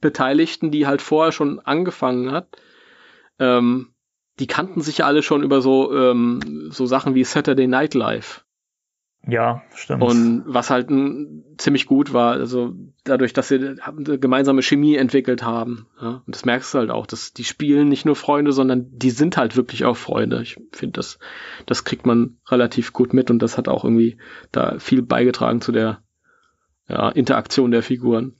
Beteiligten, 0.00 0.70
die 0.70 0.86
halt 0.86 1.02
vorher 1.02 1.32
schon 1.32 1.60
angefangen 1.60 2.32
hat. 2.32 2.48
Ähm, 3.38 3.94
die 4.38 4.46
kannten 4.46 4.80
sich 4.80 4.98
ja 4.98 5.06
alle 5.06 5.22
schon 5.22 5.42
über 5.42 5.60
so, 5.60 5.94
ähm, 5.94 6.68
so 6.70 6.86
Sachen 6.86 7.14
wie 7.14 7.24
Saturday 7.24 7.66
Night 7.66 7.94
Live. 7.94 8.44
Ja, 9.26 9.62
stimmt. 9.74 10.02
Und 10.02 10.44
was 10.46 10.70
halt 10.70 10.88
m, 10.88 11.44
ziemlich 11.58 11.86
gut 11.86 12.12
war, 12.14 12.32
also 12.32 12.74
dadurch, 13.04 13.34
dass 13.34 13.48
sie 13.48 13.76
eine 13.82 14.18
gemeinsame 14.18 14.62
Chemie 14.62 14.96
entwickelt 14.96 15.42
haben. 15.42 15.86
Ja, 16.00 16.22
und 16.26 16.34
das 16.34 16.46
merkst 16.46 16.72
du 16.72 16.78
halt 16.78 16.90
auch, 16.90 17.06
dass 17.06 17.34
die 17.34 17.44
spielen 17.44 17.88
nicht 17.88 18.06
nur 18.06 18.16
Freunde, 18.16 18.52
sondern 18.52 18.86
die 18.90 19.10
sind 19.10 19.36
halt 19.36 19.56
wirklich 19.56 19.84
auch 19.84 19.96
Freunde. 19.96 20.40
Ich 20.42 20.56
finde, 20.72 20.94
das, 20.94 21.18
das 21.66 21.84
kriegt 21.84 22.06
man 22.06 22.38
relativ 22.48 22.94
gut 22.94 23.12
mit 23.12 23.30
und 23.30 23.40
das 23.40 23.58
hat 23.58 23.68
auch 23.68 23.84
irgendwie 23.84 24.16
da 24.52 24.78
viel 24.78 25.02
beigetragen 25.02 25.60
zu 25.60 25.70
der 25.70 26.02
ja, 26.88 27.10
Interaktion 27.10 27.70
der 27.70 27.82
Figuren. 27.82 28.36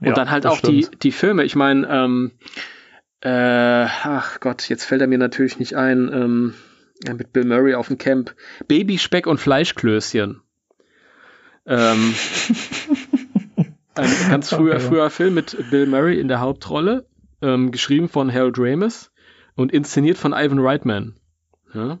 Und 0.00 0.06
Ja, 0.06 0.12
dann 0.12 0.30
halt 0.30 0.46
auch 0.46 0.60
die, 0.60 0.84
stimmt. 0.84 1.02
die 1.02 1.12
Filme. 1.12 1.42
Ich 1.42 1.56
meine, 1.56 1.86
ähm, 1.88 2.30
äh, 3.20 3.86
ach 4.04 4.38
Gott, 4.38 4.68
jetzt 4.68 4.84
fällt 4.84 5.00
er 5.00 5.08
mir 5.08 5.18
natürlich 5.18 5.58
nicht 5.58 5.74
ein, 5.74 6.08
ähm, 6.12 6.54
mit 7.06 7.32
Bill 7.32 7.44
Murray 7.44 7.74
auf 7.74 7.88
dem 7.88 7.98
Camp. 7.98 8.34
Babyspeck 8.66 9.26
und 9.26 9.38
Fleischklößchen. 9.38 10.40
Ähm, 11.66 12.14
ein 13.94 14.10
ganz 14.30 14.50
früher, 14.54 14.76
Okay. 14.76 14.84
früher 14.86 15.10
Film 15.10 15.34
mit 15.34 15.56
Bill 15.70 15.86
Murray 15.86 16.18
in 16.18 16.28
der 16.28 16.40
Hauptrolle, 16.40 17.06
ähm, 17.42 17.70
geschrieben 17.70 18.08
von 18.08 18.32
Harold 18.32 18.56
Ramis 18.58 19.12
und 19.54 19.72
inszeniert 19.72 20.18
von 20.18 20.32
Ivan 20.32 20.58
Reitman. 20.58 21.16
Ja. 21.74 21.98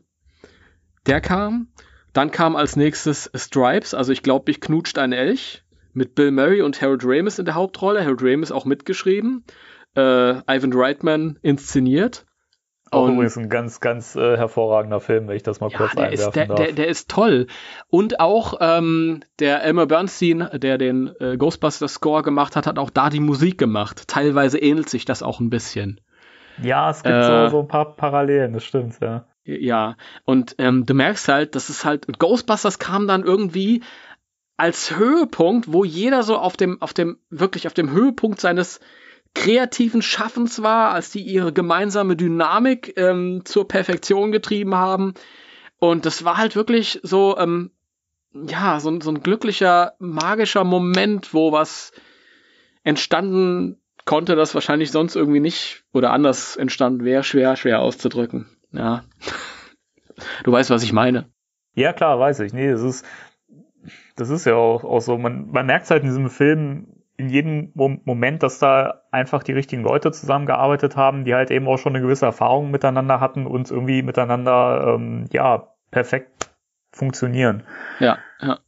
Der 1.06 1.20
kam. 1.20 1.68
Dann 2.12 2.30
kam 2.30 2.56
als 2.56 2.74
nächstes 2.76 3.30
Stripes, 3.34 3.94
also 3.94 4.12
ich 4.12 4.22
glaube, 4.22 4.50
ich 4.50 4.60
knutscht 4.60 4.98
ein 4.98 5.12
Elch 5.12 5.62
mit 5.92 6.14
Bill 6.14 6.30
Murray 6.30 6.62
und 6.62 6.80
Harold 6.80 7.02
Ramis 7.04 7.38
in 7.38 7.44
der 7.44 7.54
Hauptrolle. 7.54 8.02
Harold 8.02 8.22
Ramis 8.22 8.50
auch 8.50 8.64
mitgeschrieben. 8.64 9.44
Äh, 9.94 10.00
Ivan 10.00 10.72
Reitman 10.72 11.38
inszeniert. 11.42 12.24
Auch 12.92 13.04
Und- 13.06 13.14
übrigens 13.14 13.36
ein 13.36 13.48
ganz, 13.48 13.80
ganz 13.80 14.16
äh, 14.16 14.36
hervorragender 14.36 15.00
Film, 15.00 15.28
wenn 15.28 15.36
ich 15.36 15.42
das 15.42 15.60
mal 15.60 15.70
Ja, 15.70 15.78
kurz 15.78 15.94
der 15.94 16.12
ist, 16.12 16.20
einwerfen 16.20 16.34
der, 16.34 16.46
darf. 16.46 16.56
der, 16.58 16.72
der 16.74 16.88
ist 16.88 17.08
toll. 17.10 17.46
Und 17.88 18.20
auch 18.20 18.54
ähm, 18.60 19.20
der 19.38 19.62
Elmer 19.62 19.86
Bernstein, 19.86 20.48
der 20.54 20.78
den 20.78 21.10
äh, 21.20 21.36
Ghostbusters 21.36 21.94
Score 21.94 22.22
gemacht 22.22 22.56
hat, 22.56 22.66
hat 22.66 22.78
auch 22.78 22.90
da 22.90 23.10
die 23.10 23.20
Musik 23.20 23.58
gemacht. 23.58 24.08
Teilweise 24.08 24.58
ähnelt 24.58 24.88
sich 24.88 25.04
das 25.04 25.22
auch 25.22 25.40
ein 25.40 25.50
bisschen. 25.50 26.00
ja, 26.62 26.90
es 26.90 27.02
gibt 27.02 27.14
äh, 27.14 27.22
so, 27.22 27.48
so 27.48 27.60
ein 27.60 27.68
paar 27.68 27.94
Parallelen, 27.96 28.52
das 28.52 28.64
stimmt, 28.64 28.96
ja. 29.00 29.26
Ja, 29.44 29.96
und 30.24 30.56
ähm, 30.58 30.84
du 30.84 30.92
merkst 30.92 31.26
halt, 31.28 31.54
das 31.54 31.70
ist 31.70 31.84
halt, 31.86 32.18
Ghostbusters 32.18 32.78
kam 32.78 33.08
dann 33.08 33.22
irgendwie 33.24 33.82
als 34.58 34.94
Höhepunkt, 34.96 35.72
wo 35.72 35.84
jeder 35.84 36.22
so 36.22 36.36
auf 36.36 36.56
dem, 36.56 36.82
auf 36.82 36.92
dem, 36.92 37.18
wirklich 37.30 37.66
auf 37.66 37.74
dem 37.74 37.90
Höhepunkt 37.90 38.40
seines 38.40 38.80
kreativen 39.38 40.02
Schaffens 40.02 40.64
war, 40.64 40.90
als 40.90 41.10
die 41.10 41.22
ihre 41.22 41.52
gemeinsame 41.52 42.16
Dynamik 42.16 42.94
ähm, 42.96 43.42
zur 43.44 43.68
Perfektion 43.68 44.32
getrieben 44.32 44.74
haben. 44.74 45.14
Und 45.78 46.06
das 46.06 46.24
war 46.24 46.38
halt 46.38 46.56
wirklich 46.56 46.98
so, 47.04 47.38
ähm, 47.38 47.70
ja, 48.32 48.80
so, 48.80 49.00
so 49.00 49.10
ein 49.10 49.22
glücklicher, 49.22 49.94
magischer 50.00 50.64
Moment, 50.64 51.34
wo 51.34 51.52
was 51.52 51.92
entstanden 52.82 53.80
konnte, 54.04 54.34
das 54.34 54.54
wahrscheinlich 54.54 54.90
sonst 54.90 55.14
irgendwie 55.14 55.40
nicht 55.40 55.84
oder 55.92 56.10
anders 56.12 56.56
entstanden 56.56 57.04
wäre, 57.04 57.22
schwer, 57.22 57.54
schwer 57.54 57.80
auszudrücken. 57.80 58.46
Ja. 58.72 59.04
Du 60.42 60.50
weißt, 60.50 60.70
was 60.70 60.82
ich 60.82 60.92
meine. 60.92 61.30
Ja, 61.74 61.92
klar, 61.92 62.18
weiß 62.18 62.40
ich. 62.40 62.52
Nee, 62.52 62.72
das 62.72 62.82
ist, 62.82 63.06
das 64.16 64.30
ist 64.30 64.46
ja 64.46 64.56
auch, 64.56 64.82
auch 64.82 64.98
so. 64.98 65.16
Man, 65.16 65.52
man 65.52 65.64
merkt 65.64 65.88
halt 65.90 66.02
in 66.02 66.08
diesem 66.08 66.28
Film 66.28 66.97
in 67.18 67.28
jedem 67.28 67.72
Moment, 67.74 68.44
dass 68.44 68.60
da 68.60 69.02
einfach 69.10 69.42
die 69.42 69.52
richtigen 69.52 69.82
Leute 69.82 70.12
zusammengearbeitet 70.12 70.96
haben, 70.96 71.24
die 71.24 71.34
halt 71.34 71.50
eben 71.50 71.66
auch 71.66 71.76
schon 71.76 71.94
eine 71.94 72.02
gewisse 72.02 72.26
Erfahrung 72.26 72.70
miteinander 72.70 73.18
hatten 73.18 73.44
und 73.44 73.70
irgendwie 73.70 74.02
miteinander, 74.02 74.94
ähm, 74.94 75.26
ja, 75.32 75.74
perfekt 75.90 76.50
funktionieren. 76.92 77.64
Ja, 77.98 78.18
ja. 78.40 78.60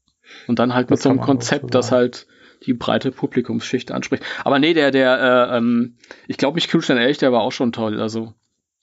Und 0.49 0.59
dann 0.59 0.75
halt 0.75 0.91
das 0.91 0.99
mit 0.99 1.03
so 1.03 1.11
einem 1.11 1.21
Konzept, 1.21 1.75
das 1.75 1.93
halt 1.93 2.27
die 2.67 2.75
breite 2.75 3.13
Publikumsschicht 3.13 3.93
anspricht. 3.93 4.25
Aber 4.45 4.59
nee, 4.59 4.75
der, 4.75 4.91
der, 4.91 5.51
äh, 5.53 5.57
ähm, 5.57 5.97
ich 6.27 6.37
glaube, 6.37 6.57
mich 6.57 6.69
Kühlstein 6.69 6.99
Elch, 6.99 7.19
der 7.19 7.33
war 7.33 7.43
auch 7.43 7.53
schon 7.53 7.71
toll. 7.71 8.01
Also 8.01 8.35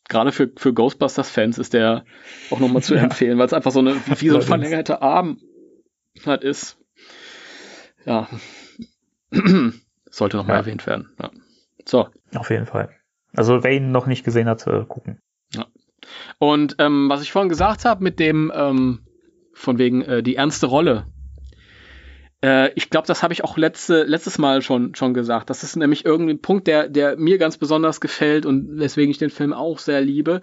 gerade 0.08 0.32
für, 0.32 0.50
für 0.56 0.74
Ghostbusters-Fans 0.74 1.58
ist 1.58 1.74
der 1.74 2.06
auch 2.52 2.60
nochmal 2.60 2.82
zu 2.82 2.96
ja. 2.96 3.04
empfehlen, 3.04 3.38
weil 3.38 3.48
es 3.48 3.54
einfach 3.54 3.72
so 3.72 3.80
eine, 3.80 3.96
wie 4.20 4.30
so 4.30 4.38
ein 4.38 4.42
verlängerter 4.42 5.02
Arm 5.02 5.42
halt 6.26 6.44
ist. 6.44 6.78
Ja. 8.06 8.30
Sollte 10.10 10.38
nochmal 10.38 10.56
ja. 10.56 10.62
erwähnt 10.62 10.86
werden. 10.88 11.10
Ja. 11.22 11.32
So. 11.86 12.08
Auf 12.36 12.50
jeden 12.50 12.66
Fall. 12.66 12.90
Also 13.36 13.64
wer 13.64 13.72
ihn 13.72 13.92
noch 13.92 14.08
nicht 14.08 14.24
gesehen 14.24 14.48
hat, 14.48 14.66
äh, 14.68 14.86
gucken. 14.88 15.20
Ja. 15.54 15.66
Und 16.40 16.76
ähm, 16.80 17.10
was 17.10 17.22
ich 17.22 17.32
vorhin 17.32 17.50
gesagt 17.50 17.86
habe 17.86 18.04
mit 18.04 18.20
dem, 18.20 18.52
ähm, 18.54 19.00
von 19.54 19.78
wegen 19.78 20.02
äh, 20.02 20.24
die 20.24 20.36
ernste 20.36 20.68
Rolle, 20.68 21.06
äh, 22.44 22.72
ich 22.76 22.90
glaube, 22.90 23.08
das 23.08 23.24
habe 23.24 23.34
ich 23.34 23.44
auch 23.44 23.58
letzte, 23.58 24.04
letztes 24.04 24.38
Mal 24.38 24.62
schon, 24.62 24.96
schon 24.96 25.14
gesagt. 25.14 25.50
Das 25.50 25.64
ist 25.64 25.76
nämlich 25.76 26.06
irgendwie 26.06 26.34
ein 26.34 26.42
Punkt, 26.42 26.68
der, 26.68 26.88
der 26.90 27.18
mir 27.18 27.38
ganz 27.38 27.58
besonders 27.58 28.00
gefällt 28.02 28.46
und 28.46 28.80
weswegen 28.80 29.12
ich 29.12 29.18
den 29.18 29.30
Film 29.30 29.54
auch 29.54 29.80
sehr 29.80 30.02
liebe, 30.02 30.42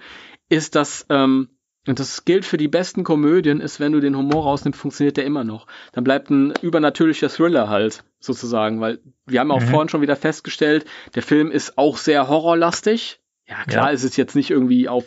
ist, 0.48 0.74
dass, 0.74 1.06
ähm, 1.08 1.48
und 1.86 1.98
das 1.98 2.24
gilt 2.24 2.44
für 2.44 2.56
die 2.56 2.68
besten 2.68 3.04
Komödien, 3.04 3.60
ist, 3.60 3.78
wenn 3.78 3.92
du 3.92 4.00
den 4.00 4.16
Humor 4.16 4.44
rausnimmst, 4.44 4.78
funktioniert 4.78 5.16
der 5.16 5.26
immer 5.26 5.44
noch. 5.44 5.66
Dann 5.92 6.04
bleibt 6.04 6.30
ein 6.30 6.54
übernatürlicher 6.62 7.28
Thriller 7.28 7.68
halt, 7.68 8.04
sozusagen, 8.20 8.80
weil 8.80 9.00
wir 9.26 9.40
haben 9.40 9.50
auch 9.50 9.60
mhm. 9.60 9.66
vorhin 9.66 9.88
schon 9.88 10.00
wieder 10.00 10.16
festgestellt, 10.16 10.86
der 11.14 11.22
Film 11.22 11.50
ist 11.50 11.76
auch 11.76 11.98
sehr 11.98 12.28
horrorlastig. 12.28 13.20
Ja, 13.46 13.62
klar, 13.64 13.88
ja. 13.88 13.92
ist 13.92 14.04
es 14.04 14.16
jetzt 14.16 14.34
nicht 14.34 14.50
irgendwie 14.50 14.88
auf 14.88 15.04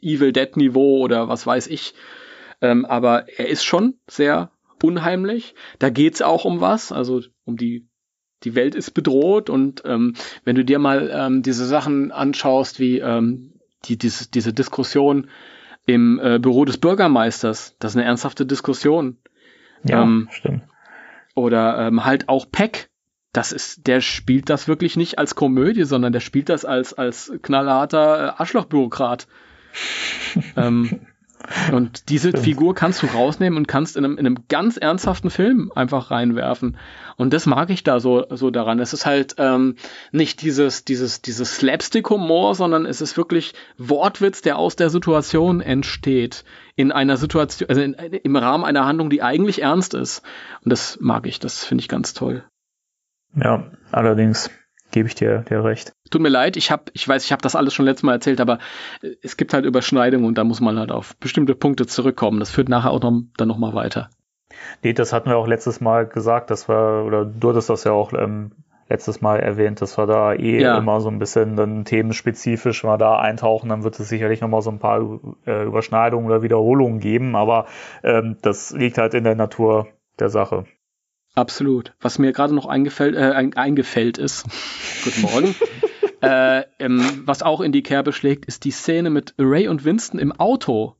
Evil 0.00 0.32
Dead 0.32 0.54
Niveau 0.56 0.98
oder 0.98 1.28
was 1.28 1.46
weiß 1.46 1.66
ich, 1.68 1.94
ähm, 2.60 2.84
aber 2.84 3.26
er 3.38 3.48
ist 3.48 3.64
schon 3.64 3.94
sehr 4.06 4.50
unheimlich. 4.82 5.54
Da 5.78 5.88
geht's 5.88 6.20
auch 6.20 6.44
um 6.44 6.60
was, 6.60 6.92
also 6.92 7.22
um 7.44 7.56
die 7.56 7.88
die 8.44 8.54
Welt 8.54 8.76
ist 8.76 8.92
bedroht 8.92 9.50
und 9.50 9.82
ähm, 9.84 10.14
wenn 10.44 10.54
du 10.54 10.64
dir 10.64 10.78
mal 10.78 11.10
ähm, 11.12 11.42
diese 11.42 11.66
Sachen 11.66 12.12
anschaust, 12.12 12.78
wie 12.78 13.00
ähm, 13.00 13.57
die, 13.84 13.96
diese, 13.96 14.30
diese 14.30 14.52
Diskussion 14.52 15.28
im 15.86 16.20
äh, 16.22 16.38
Büro 16.38 16.64
des 16.64 16.78
Bürgermeisters, 16.78 17.76
das 17.78 17.92
ist 17.92 17.96
eine 17.96 18.04
ernsthafte 18.04 18.44
Diskussion. 18.44 19.18
Ja, 19.84 20.02
ähm, 20.02 20.28
stimmt. 20.30 20.62
Oder 21.34 21.86
ähm, 21.86 22.04
halt 22.04 22.28
auch 22.28 22.46
Peck, 22.50 22.90
das 23.32 23.52
ist, 23.52 23.86
der 23.86 24.00
spielt 24.00 24.50
das 24.50 24.68
wirklich 24.68 24.96
nicht 24.96 25.18
als 25.18 25.34
Komödie, 25.34 25.84
sondern 25.84 26.12
der 26.12 26.20
spielt 26.20 26.48
das 26.48 26.64
als, 26.64 26.94
als 26.94 27.32
knallharter 27.42 28.18
äh, 28.18 28.40
Arschlochbürokrat. 28.40 29.28
ähm, 30.56 31.06
und 31.72 32.08
diese 32.08 32.30
Stimmt. 32.30 32.44
Figur 32.44 32.74
kannst 32.74 33.02
du 33.02 33.06
rausnehmen 33.06 33.56
und 33.56 33.68
kannst 33.68 33.96
in 33.96 34.04
einem, 34.04 34.18
in 34.18 34.26
einem 34.26 34.44
ganz 34.48 34.76
ernsthaften 34.76 35.30
Film 35.30 35.70
einfach 35.74 36.10
reinwerfen. 36.10 36.76
Und 37.16 37.32
das 37.32 37.46
mag 37.46 37.70
ich 37.70 37.84
da 37.84 38.00
so, 38.00 38.24
so 38.30 38.50
daran. 38.50 38.80
Es 38.80 38.92
ist 38.92 39.06
halt 39.06 39.36
ähm, 39.38 39.76
nicht 40.12 40.42
dieses, 40.42 40.84
dieses, 40.84 41.22
dieses 41.22 41.56
Slapstick-Humor, 41.56 42.54
sondern 42.54 42.86
es 42.86 43.00
ist 43.00 43.16
wirklich 43.16 43.54
Wortwitz, 43.76 44.42
der 44.42 44.58
aus 44.58 44.76
der 44.76 44.90
Situation 44.90 45.60
entsteht. 45.60 46.44
In 46.76 46.92
einer 46.92 47.16
Situation, 47.16 47.68
also 47.68 47.80
in, 47.80 47.94
im 47.94 48.36
Rahmen 48.36 48.64
einer 48.64 48.86
Handlung, 48.86 49.10
die 49.10 49.22
eigentlich 49.22 49.62
ernst 49.62 49.94
ist. 49.94 50.22
Und 50.64 50.70
das 50.70 50.98
mag 51.00 51.26
ich, 51.26 51.40
das 51.40 51.64
finde 51.64 51.82
ich 51.82 51.88
ganz 51.88 52.14
toll. 52.14 52.44
Ja, 53.34 53.70
allerdings 53.90 54.50
gebe 54.90 55.08
ich 55.08 55.14
dir, 55.14 55.40
dir 55.48 55.64
recht. 55.64 55.92
Tut 56.10 56.22
mir 56.22 56.28
leid, 56.28 56.56
ich 56.56 56.70
habe, 56.70 56.84
ich 56.92 57.06
weiß, 57.06 57.24
ich 57.24 57.32
habe 57.32 57.42
das 57.42 57.56
alles 57.56 57.74
schon 57.74 57.84
letztes 57.84 58.02
Mal 58.04 58.14
erzählt, 58.14 58.40
aber 58.40 58.58
äh, 59.02 59.14
es 59.22 59.36
gibt 59.36 59.52
halt 59.54 59.64
Überschneidungen 59.64 60.26
und 60.26 60.38
da 60.38 60.44
muss 60.44 60.60
man 60.60 60.78
halt 60.78 60.90
auf 60.90 61.16
bestimmte 61.16 61.54
Punkte 61.54 61.86
zurückkommen. 61.86 62.40
Das 62.40 62.50
führt 62.50 62.68
nachher 62.68 62.90
auch 62.90 63.00
noch, 63.00 63.22
dann 63.36 63.48
noch 63.48 63.58
mal 63.58 63.74
weiter. 63.74 64.10
Nee, 64.82 64.92
das 64.92 65.12
hatten 65.12 65.28
wir 65.28 65.36
auch 65.36 65.46
letztes 65.46 65.80
Mal 65.80 66.06
gesagt, 66.06 66.50
dass 66.50 66.68
wir, 66.68 67.04
oder 67.06 67.24
du 67.24 67.50
hattest 67.50 67.70
das 67.70 67.84
ja 67.84 67.92
auch 67.92 68.12
ähm, 68.12 68.52
letztes 68.88 69.20
Mal 69.20 69.40
erwähnt, 69.40 69.82
dass 69.82 69.98
wir 69.98 70.06
da 70.06 70.32
eh 70.32 70.62
ja. 70.62 70.78
immer 70.78 71.00
so 71.00 71.10
ein 71.10 71.18
bisschen 71.18 71.56
dann 71.56 71.84
themenspezifisch 71.84 72.84
mal 72.84 72.96
da 72.96 73.18
eintauchen, 73.18 73.68
dann 73.68 73.84
wird 73.84 74.00
es 74.00 74.08
sicherlich 74.08 74.40
nochmal 74.40 74.62
so 74.62 74.70
ein 74.70 74.78
paar 74.78 75.20
äh, 75.46 75.64
Überschneidungen 75.64 76.26
oder 76.26 76.42
Wiederholungen 76.42 77.00
geben, 77.00 77.36
aber 77.36 77.66
ähm, 78.02 78.38
das 78.42 78.70
liegt 78.70 78.98
halt 78.98 79.14
in 79.14 79.24
der 79.24 79.34
Natur 79.34 79.88
der 80.18 80.30
Sache. 80.30 80.64
Absolut. 81.38 81.94
Was 82.00 82.18
mir 82.18 82.32
gerade 82.32 82.52
noch 82.52 82.66
eingefällt, 82.66 83.14
äh, 83.14 83.50
eingefällt 83.54 84.18
ist, 84.18 84.44
guten 85.04 85.20
Morgen, 85.20 85.54
äh, 86.20 86.64
ähm, 86.80 87.22
was 87.26 87.44
auch 87.44 87.60
in 87.60 87.70
die 87.70 87.84
Kerbe 87.84 88.12
schlägt, 88.12 88.46
ist 88.46 88.64
die 88.64 88.72
Szene 88.72 89.08
mit 89.08 89.34
Ray 89.38 89.68
und 89.68 89.84
Winston 89.84 90.18
im 90.18 90.32
Auto. 90.32 90.96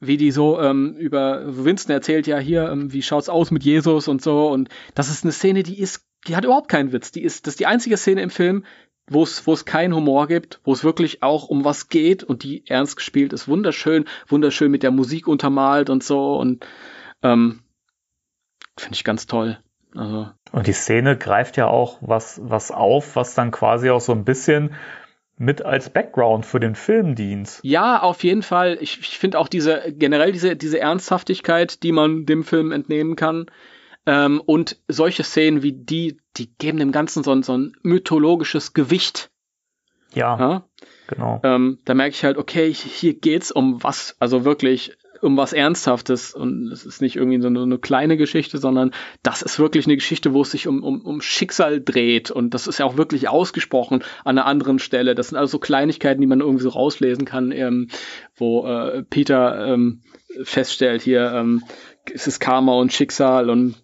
Wie 0.00 0.18
die 0.18 0.32
so 0.32 0.60
ähm, 0.60 0.94
über 0.98 1.44
Winston 1.64 1.94
erzählt 1.94 2.26
ja 2.26 2.36
hier, 2.36 2.68
ähm, 2.68 2.92
wie 2.92 3.00
schaut's 3.00 3.30
aus 3.30 3.50
mit 3.50 3.64
Jesus 3.64 4.06
und 4.06 4.20
so. 4.20 4.48
Und 4.48 4.68
das 4.94 5.08
ist 5.08 5.24
eine 5.24 5.32
Szene, 5.32 5.62
die 5.62 5.80
ist, 5.80 6.06
die 6.26 6.36
hat 6.36 6.44
überhaupt 6.44 6.68
keinen 6.68 6.92
Witz. 6.92 7.10
Die 7.10 7.22
ist, 7.22 7.46
das 7.46 7.52
ist 7.54 7.60
die 7.60 7.66
einzige 7.66 7.96
Szene 7.96 8.20
im 8.20 8.30
Film, 8.30 8.66
wo 9.08 9.22
es 9.22 9.46
wo 9.46 9.54
es 9.54 9.64
keinen 9.64 9.94
Humor 9.94 10.26
gibt, 10.26 10.60
wo 10.64 10.74
es 10.74 10.84
wirklich 10.84 11.22
auch 11.22 11.48
um 11.48 11.64
was 11.64 11.88
geht 11.88 12.22
und 12.22 12.42
die 12.42 12.66
ernst 12.66 12.96
gespielt 12.96 13.32
ist. 13.32 13.48
Wunderschön, 13.48 14.04
wunderschön 14.26 14.70
mit 14.70 14.82
der 14.82 14.90
Musik 14.90 15.26
untermalt 15.26 15.88
und 15.88 16.04
so. 16.04 16.36
Und 16.36 16.66
ähm, 17.22 17.60
Finde 18.78 18.94
ich 18.94 19.04
ganz 19.04 19.26
toll. 19.26 19.58
Also. 19.94 20.28
Und 20.52 20.66
die 20.66 20.72
Szene 20.72 21.16
greift 21.16 21.56
ja 21.56 21.66
auch 21.66 21.98
was, 22.00 22.40
was 22.42 22.70
auf, 22.70 23.16
was 23.16 23.34
dann 23.34 23.50
quasi 23.50 23.90
auch 23.90 24.00
so 24.00 24.12
ein 24.12 24.24
bisschen 24.24 24.74
mit 25.36 25.62
als 25.62 25.90
Background 25.90 26.44
für 26.44 26.60
den 26.60 26.74
Film 26.74 27.14
dient. 27.14 27.60
Ja, 27.62 28.02
auf 28.02 28.24
jeden 28.24 28.42
Fall. 28.42 28.78
Ich, 28.80 28.98
ich 28.98 29.18
finde 29.18 29.38
auch 29.38 29.48
diese, 29.48 29.92
generell 29.92 30.32
diese, 30.32 30.56
diese 30.56 30.80
Ernsthaftigkeit, 30.80 31.82
die 31.82 31.92
man 31.92 32.26
dem 32.26 32.44
Film 32.44 32.72
entnehmen 32.72 33.16
kann. 33.16 33.46
Ähm, 34.04 34.42
und 34.44 34.78
solche 34.88 35.22
Szenen 35.22 35.62
wie 35.62 35.72
die, 35.72 36.18
die 36.36 36.52
geben 36.56 36.78
dem 36.78 36.92
Ganzen 36.92 37.22
so 37.22 37.32
ein, 37.32 37.42
so 37.42 37.56
ein 37.56 37.72
mythologisches 37.82 38.72
Gewicht. 38.74 39.30
Ja. 40.14 40.38
ja? 40.38 40.64
Genau. 41.08 41.40
Ähm, 41.44 41.78
da 41.84 41.94
merke 41.94 42.14
ich 42.14 42.24
halt, 42.24 42.36
okay, 42.36 42.72
hier 42.72 43.14
geht's 43.14 43.52
um 43.52 43.82
was, 43.82 44.16
also 44.18 44.44
wirklich 44.44 44.96
um 45.20 45.36
was 45.36 45.52
Ernsthaftes 45.52 46.34
und 46.34 46.70
es 46.70 46.84
ist 46.84 47.00
nicht 47.00 47.16
irgendwie 47.16 47.40
so 47.40 47.48
eine, 47.48 47.62
eine, 47.62 47.78
kleine 47.78 48.16
Geschichte, 48.16 48.58
sondern 48.58 48.92
das 49.22 49.42
ist 49.42 49.58
wirklich 49.58 49.86
eine 49.86 49.96
Geschichte, 49.96 50.32
wo 50.32 50.42
es 50.42 50.50
sich 50.50 50.66
um, 50.66 50.82
um, 50.82 51.00
um 51.00 51.20
Schicksal 51.20 51.80
dreht. 51.80 52.30
Und 52.30 52.54
das 52.54 52.66
ist 52.66 52.78
ja 52.78 52.84
auch 52.84 52.96
wirklich 52.96 53.28
ausgesprochen 53.28 54.04
an 54.24 54.38
einer 54.38 54.46
anderen 54.46 54.78
Stelle. 54.78 55.14
Das 55.14 55.28
sind 55.28 55.38
also 55.38 55.52
so 55.52 55.58
Kleinigkeiten, 55.58 56.20
die 56.20 56.26
man 56.26 56.40
irgendwie 56.40 56.62
so 56.62 56.70
rauslesen 56.70 57.24
kann, 57.24 57.52
ähm, 57.52 57.88
wo 58.36 58.66
äh, 58.66 59.02
Peter 59.02 59.66
ähm, 59.66 60.02
feststellt 60.42 61.02
hier, 61.02 61.32
ähm, 61.32 61.64
es 62.12 62.26
ist 62.26 62.40
Karma 62.40 62.74
und 62.74 62.92
Schicksal 62.92 63.50
und 63.50 63.74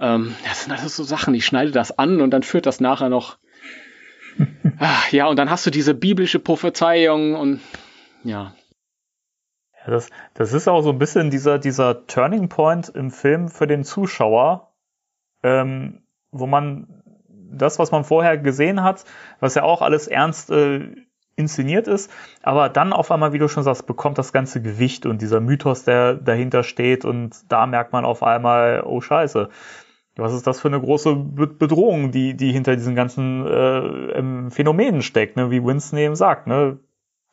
ähm, 0.00 0.34
das 0.44 0.64
sind 0.64 0.72
also 0.72 0.88
so 0.88 1.02
Sachen, 1.04 1.34
ich 1.34 1.46
schneide 1.46 1.70
das 1.70 1.98
an 1.98 2.20
und 2.20 2.30
dann 2.30 2.42
führt 2.42 2.66
das 2.66 2.80
nachher 2.80 3.08
noch. 3.08 3.38
Ach, 4.78 5.08
ja, 5.12 5.26
und 5.26 5.38
dann 5.38 5.50
hast 5.50 5.66
du 5.66 5.70
diese 5.70 5.94
biblische 5.94 6.38
Prophezeiung 6.38 7.34
und 7.34 7.60
ja, 8.24 8.54
ja, 9.84 9.90
das, 9.90 10.10
das 10.34 10.52
ist 10.52 10.68
auch 10.68 10.82
so 10.82 10.90
ein 10.90 10.98
bisschen 10.98 11.30
dieser, 11.30 11.58
dieser 11.58 12.06
Turning 12.06 12.48
Point 12.48 12.88
im 12.88 13.10
Film 13.10 13.48
für 13.48 13.66
den 13.66 13.84
Zuschauer, 13.84 14.72
ähm, 15.42 16.02
wo 16.30 16.46
man 16.46 17.02
das, 17.28 17.78
was 17.78 17.92
man 17.92 18.04
vorher 18.04 18.38
gesehen 18.38 18.82
hat, 18.82 19.04
was 19.40 19.54
ja 19.54 19.62
auch 19.62 19.82
alles 19.82 20.08
ernst 20.08 20.50
äh, 20.50 20.90
inszeniert 21.36 21.88
ist, 21.88 22.10
aber 22.42 22.68
dann 22.68 22.92
auf 22.92 23.10
einmal, 23.10 23.32
wie 23.32 23.38
du 23.38 23.48
schon 23.48 23.64
sagst, 23.64 23.86
bekommt 23.86 24.18
das 24.18 24.32
ganze 24.32 24.62
Gewicht 24.62 25.04
und 25.04 25.20
dieser 25.20 25.40
Mythos, 25.40 25.84
der 25.84 26.14
dahinter 26.14 26.62
steht 26.62 27.04
und 27.04 27.50
da 27.50 27.66
merkt 27.66 27.92
man 27.92 28.04
auf 28.04 28.22
einmal, 28.22 28.84
oh 28.86 29.00
Scheiße, 29.00 29.48
was 30.16 30.32
ist 30.32 30.46
das 30.46 30.60
für 30.60 30.68
eine 30.68 30.80
große 30.80 31.16
Bedrohung, 31.16 32.12
die, 32.12 32.36
die 32.36 32.52
hinter 32.52 32.76
diesen 32.76 32.94
ganzen 32.94 33.46
äh, 33.46 34.50
Phänomenen 34.50 35.02
steckt, 35.02 35.36
ne? 35.36 35.50
wie 35.50 35.64
Winston 35.64 35.98
eben 35.98 36.14
sagt, 36.14 36.46
ne? 36.46 36.78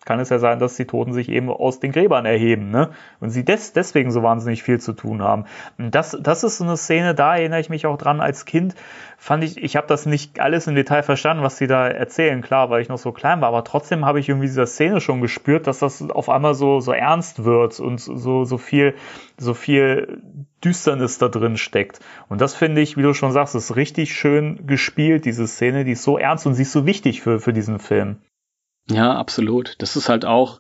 Kann 0.05 0.19
es 0.19 0.29
ja 0.29 0.39
sein, 0.39 0.57
dass 0.59 0.75
die 0.75 0.85
Toten 0.85 1.13
sich 1.13 1.29
eben 1.29 1.49
aus 1.49 1.79
den 1.79 1.91
Gräbern 1.91 2.25
erheben, 2.25 2.71
ne? 2.71 2.89
Und 3.19 3.29
sie 3.29 3.45
des, 3.45 3.73
deswegen 3.73 4.09
so 4.11 4.23
wahnsinnig 4.23 4.63
viel 4.63 4.79
zu 4.79 4.93
tun 4.93 5.21
haben. 5.21 5.45
Und 5.77 5.93
das, 5.93 6.17
das 6.19 6.43
ist 6.43 6.57
so 6.57 6.63
eine 6.63 6.77
Szene, 6.77 7.13
da 7.13 7.35
erinnere 7.35 7.59
ich 7.59 7.69
mich 7.69 7.85
auch 7.85 7.97
dran 7.97 8.19
als 8.19 8.45
Kind, 8.45 8.73
fand 9.17 9.43
ich, 9.43 9.61
ich 9.61 9.75
habe 9.75 9.85
das 9.85 10.07
nicht 10.07 10.39
alles 10.39 10.65
im 10.65 10.73
Detail 10.73 11.03
verstanden, 11.03 11.43
was 11.43 11.57
sie 11.57 11.67
da 11.67 11.87
erzählen, 11.87 12.41
klar, 12.41 12.71
weil 12.71 12.81
ich 12.81 12.89
noch 12.89 12.97
so 12.97 13.11
klein 13.11 13.41
war, 13.41 13.49
aber 13.49 13.63
trotzdem 13.63 14.03
habe 14.03 14.19
ich 14.19 14.27
irgendwie 14.27 14.47
dieser 14.47 14.65
Szene 14.65 15.01
schon 15.01 15.21
gespürt, 15.21 15.67
dass 15.67 15.79
das 15.79 16.01
auf 16.09 16.29
einmal 16.29 16.55
so, 16.55 16.79
so 16.79 16.93
ernst 16.93 17.43
wird 17.43 17.79
und 17.79 17.99
so, 17.99 18.43
so 18.43 18.57
viel, 18.57 18.95
so 19.37 19.53
viel 19.53 20.21
Düsternis 20.63 21.19
da 21.19 21.27
drin 21.27 21.57
steckt. 21.57 21.99
Und 22.27 22.41
das 22.41 22.55
finde 22.55 22.81
ich, 22.81 22.97
wie 22.97 23.03
du 23.03 23.13
schon 23.13 23.31
sagst, 23.31 23.53
ist 23.53 23.75
richtig 23.75 24.15
schön 24.15 24.65
gespielt, 24.65 25.25
diese 25.25 25.47
Szene, 25.47 25.85
die 25.85 25.91
ist 25.91 26.03
so 26.03 26.17
ernst 26.17 26.47
und 26.47 26.55
sie 26.55 26.63
ist 26.63 26.71
so 26.71 26.87
wichtig 26.87 27.21
für, 27.21 27.39
für 27.39 27.53
diesen 27.53 27.77
Film. 27.77 28.17
Ja, 28.89 29.15
absolut. 29.15 29.75
Das 29.79 29.95
ist 29.95 30.09
halt 30.09 30.25
auch 30.25 30.59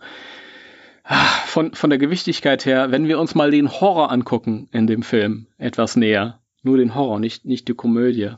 ah, 1.03 1.25
von, 1.45 1.73
von 1.73 1.89
der 1.89 1.99
Gewichtigkeit 1.99 2.65
her, 2.65 2.91
wenn 2.91 3.07
wir 3.07 3.19
uns 3.19 3.35
mal 3.35 3.51
den 3.51 3.71
Horror 3.71 4.11
angucken 4.11 4.69
in 4.71 4.87
dem 4.87 5.03
Film 5.03 5.47
etwas 5.57 5.95
näher. 5.95 6.39
Nur 6.63 6.77
den 6.77 6.93
Horror, 6.93 7.19
nicht, 7.19 7.45
nicht 7.45 7.67
die 7.67 7.73
Komödie. 7.73 8.31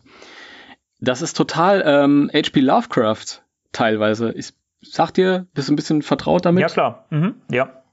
Das 1.02 1.22
ist 1.22 1.36
total 1.36 1.84
ähm, 1.86 2.32
H.P. 2.34 2.62
Lovecraft 2.62 3.44
teilweise. 3.74 4.32
Ich 4.32 4.54
sag 4.82 5.12
dir, 5.12 5.48
bist 5.54 5.68
du 5.68 5.74
ein 5.74 5.76
bisschen 5.76 6.02
vertraut 6.02 6.46
damit? 6.46 6.62
Ja, 6.62 6.68
klar. 6.68 7.06
Mhm. 7.10 7.36
Ja. 7.52 7.84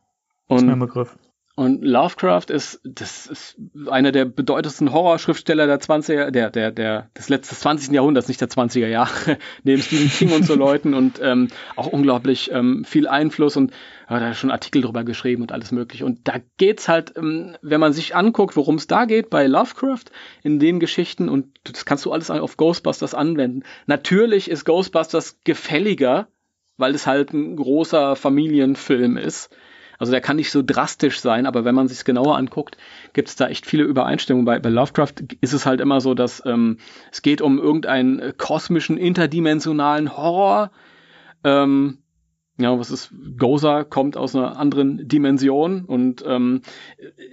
Und, 0.47 0.59
ist 0.59 0.65
mir 0.65 0.73
ein 0.73 0.79
Begriff. 0.79 1.19
Und 1.57 1.85
Lovecraft 1.85 2.47
ist, 2.49 2.81
das 2.85 3.27
ist 3.27 3.57
einer 3.91 4.13
der 4.13 4.25
bedeutendsten 4.25 4.93
Horrorschriftsteller 4.93 5.67
der 5.67 5.81
20er, 5.81 6.31
der, 6.31 6.49
der, 6.51 6.71
der, 6.71 7.11
des 7.19 7.29
letzten 7.29 7.57
20. 7.57 7.93
Jahrhunderts, 7.93 8.29
nicht 8.29 8.41
der 8.41 8.49
20er 8.49 8.87
Jahre, 8.87 9.37
neben 9.65 9.83
Stephen 9.83 10.09
King 10.09 10.33
und 10.33 10.45
so 10.45 10.55
Leuten 10.55 10.95
und 10.95 11.21
ähm, 11.21 11.49
auch 11.75 11.89
unglaublich 11.89 12.51
ähm, 12.53 12.85
viel 12.85 13.09
Einfluss 13.09 13.57
und 13.57 13.73
ja, 14.09 14.21
da 14.21 14.29
hat 14.29 14.37
schon 14.37 14.53
Artikel 14.53 14.83
drüber 14.83 15.03
geschrieben 15.03 15.43
und 15.43 15.53
alles 15.53 15.73
mögliche. 15.73 16.07
Und 16.07 16.29
da 16.29 16.37
geht's 16.57 16.89
halt, 16.89 17.15
ähm, 17.17 17.57
wenn 17.63 17.81
man 17.81 17.93
sich 17.93 18.15
anguckt, 18.15 18.57
worum 18.57 18.77
es 18.77 18.87
da 18.87 19.05
geht 19.05 19.29
bei 19.29 19.47
Lovecraft 19.47 20.05
in 20.43 20.61
den 20.61 20.79
Geschichten 20.79 21.29
und 21.29 21.49
das 21.65 21.85
kannst 21.85 22.05
du 22.05 22.13
alles 22.13 22.31
auf 22.31 22.57
Ghostbusters 22.57 23.13
anwenden. 23.13 23.65
Natürlich 23.87 24.51
ist 24.51 24.65
Ghostbusters 24.65 25.41
gefälliger, 25.45 26.29
weil 26.77 26.95
es 26.95 27.07
halt 27.09 27.33
ein 27.33 27.57
großer 27.57 28.15
Familienfilm 28.15 29.17
ist 29.17 29.51
also 30.01 30.13
der 30.13 30.23
kann 30.23 30.37
nicht 30.37 30.51
so 30.51 30.63
drastisch 30.65 31.21
sein, 31.21 31.45
aber 31.45 31.67
wenn 31.67 31.75
man 31.75 31.87
sich 31.87 32.05
genauer 32.05 32.39
anguckt, 32.39 32.79
gibt 33.13 33.29
es 33.29 33.37
da 33.37 33.49
echt 33.49 33.67
viele 33.67 33.85
Übereinstimmungen. 33.85 34.47
Bei, 34.47 34.59
bei 34.59 34.71
Lovecraft 34.71 35.13
ist 35.43 35.53
es 35.53 35.67
halt 35.67 35.81
immer 35.81 36.01
so, 36.01 36.15
dass 36.15 36.43
ähm, 36.47 36.79
es 37.13 37.21
geht 37.21 37.43
um 37.43 37.59
irgendeinen 37.59 38.19
äh, 38.19 38.33
kosmischen, 38.37 38.97
interdimensionalen 38.97 40.17
Horror. 40.17 40.71
Ähm, 41.45 41.99
ja, 42.57 42.79
was 42.79 42.91
ist, 42.91 43.13
Goza 43.37 43.85
kommt 43.85 44.17
aus 44.17 44.35
einer 44.35 44.59
anderen 44.59 45.07
Dimension 45.07 45.85
und 45.85 46.25
ähm, 46.27 46.63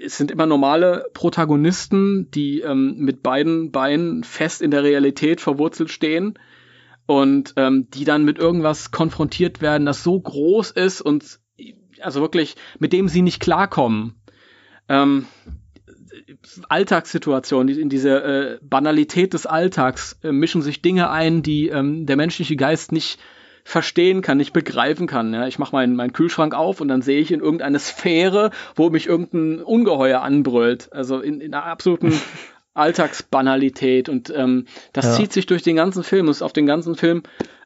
es 0.04 0.18
sind 0.18 0.30
immer 0.30 0.46
normale 0.46 1.06
Protagonisten, 1.14 2.30
die 2.32 2.62
ähm, 2.62 2.96
mit 2.98 3.24
beiden 3.24 3.72
Beinen 3.72 4.26
fest 4.26 4.62
in 4.62 4.72
der 4.72 4.84
Realität 4.84 5.40
verwurzelt 5.40 5.90
stehen 5.90 6.38
und 7.06 7.54
ähm, 7.56 7.88
die 7.94 8.04
dann 8.04 8.26
mit 8.26 8.40
irgendwas 8.40 8.92
konfrontiert 8.92 9.62
werden, 9.62 9.86
das 9.86 10.04
so 10.04 10.20
groß 10.20 10.72
ist 10.72 11.00
und 11.00 11.40
also 12.04 12.22
wirklich, 12.22 12.56
mit 12.80 12.94
dem 12.94 13.08
sie 13.08 13.22
nicht 13.22 13.40
klarkommen. 13.40 14.16
Ähm, 14.90 15.28
Alltagssituationen, 16.70 17.78
in 17.78 17.90
diese 17.90 18.24
äh, 18.24 18.60
Banalität 18.62 19.34
des 19.34 19.46
Alltags 19.46 20.18
äh, 20.24 20.32
mischen 20.32 20.62
sich 20.62 20.82
Dinge 20.82 21.10
ein, 21.10 21.44
die 21.44 21.68
ähm, 21.68 22.06
der 22.06 22.16
menschliche 22.16 22.56
Geist 22.56 22.92
nicht 22.92 23.20
verstehen 23.64 24.22
kann, 24.22 24.38
nicht 24.38 24.54
begreifen 24.54 25.08
kann. 25.08 25.34
Ja? 25.34 25.46
Ich 25.46 25.60
mache 25.60 25.76
meinen 25.76 25.96
mein 25.96 26.14
Kühlschrank 26.14 26.54
auf 26.54 26.80
und 26.80 26.88
dann 26.88 27.02
sehe 27.02 27.20
ich 27.20 27.32
in 27.32 27.42
irgendeine 27.42 27.80
Sphäre, 27.80 28.52
wo 28.76 28.90
mich 28.90 29.08
irgendein 29.08 29.62
Ungeheuer 29.62 30.22
anbrüllt. 30.22 30.92
Also 30.94 31.20
in, 31.20 31.42
in 31.42 31.54
einer 31.54 31.66
absoluten 31.66 32.14
Alltagsbanalität. 32.74 34.08
Und 34.08 34.32
ähm, 34.34 34.68
das 34.94 35.06
ja. 35.06 35.12
zieht 35.14 35.34
sich 35.34 35.48
durch 35.48 35.64
den 35.64 35.76
ganzen 35.76 36.04
Film, 36.04 36.30
ist 36.30 36.42
auf 36.42 36.54
den 36.54 36.66
ganzen 36.66 36.96
Film 36.96 37.24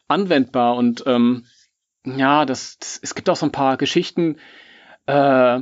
anwendbar. 0.07 0.75
Und 0.75 1.03
ähm, 1.05 1.45
ja, 2.05 2.45
das, 2.45 2.77
das, 2.79 2.99
es 3.01 3.15
gibt 3.15 3.29
auch 3.29 3.35
so 3.35 3.45
ein 3.45 3.51
paar 3.51 3.77
Geschichten. 3.77 4.37
Äh, 5.05 5.61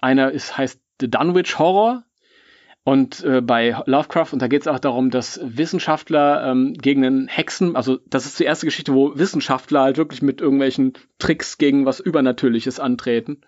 einer 0.00 0.30
ist, 0.30 0.56
heißt 0.56 0.80
The 1.00 1.10
Dunwich 1.10 1.58
Horror. 1.58 2.04
Und 2.84 3.22
äh, 3.22 3.40
bei 3.40 3.76
Lovecraft, 3.86 4.32
und 4.32 4.42
da 4.42 4.48
geht 4.48 4.62
es 4.62 4.66
auch 4.66 4.80
darum, 4.80 5.10
dass 5.10 5.38
Wissenschaftler 5.42 6.50
ähm, 6.50 6.74
gegen 6.74 7.04
einen 7.04 7.28
Hexen, 7.28 7.76
also 7.76 7.98
das 8.08 8.26
ist 8.26 8.40
die 8.40 8.44
erste 8.44 8.66
Geschichte, 8.66 8.92
wo 8.92 9.16
Wissenschaftler 9.16 9.82
halt 9.82 9.98
wirklich 9.98 10.20
mit 10.20 10.40
irgendwelchen 10.40 10.94
Tricks 11.18 11.58
gegen 11.58 11.86
was 11.86 12.00
Übernatürliches 12.00 12.80
antreten. 12.80 13.42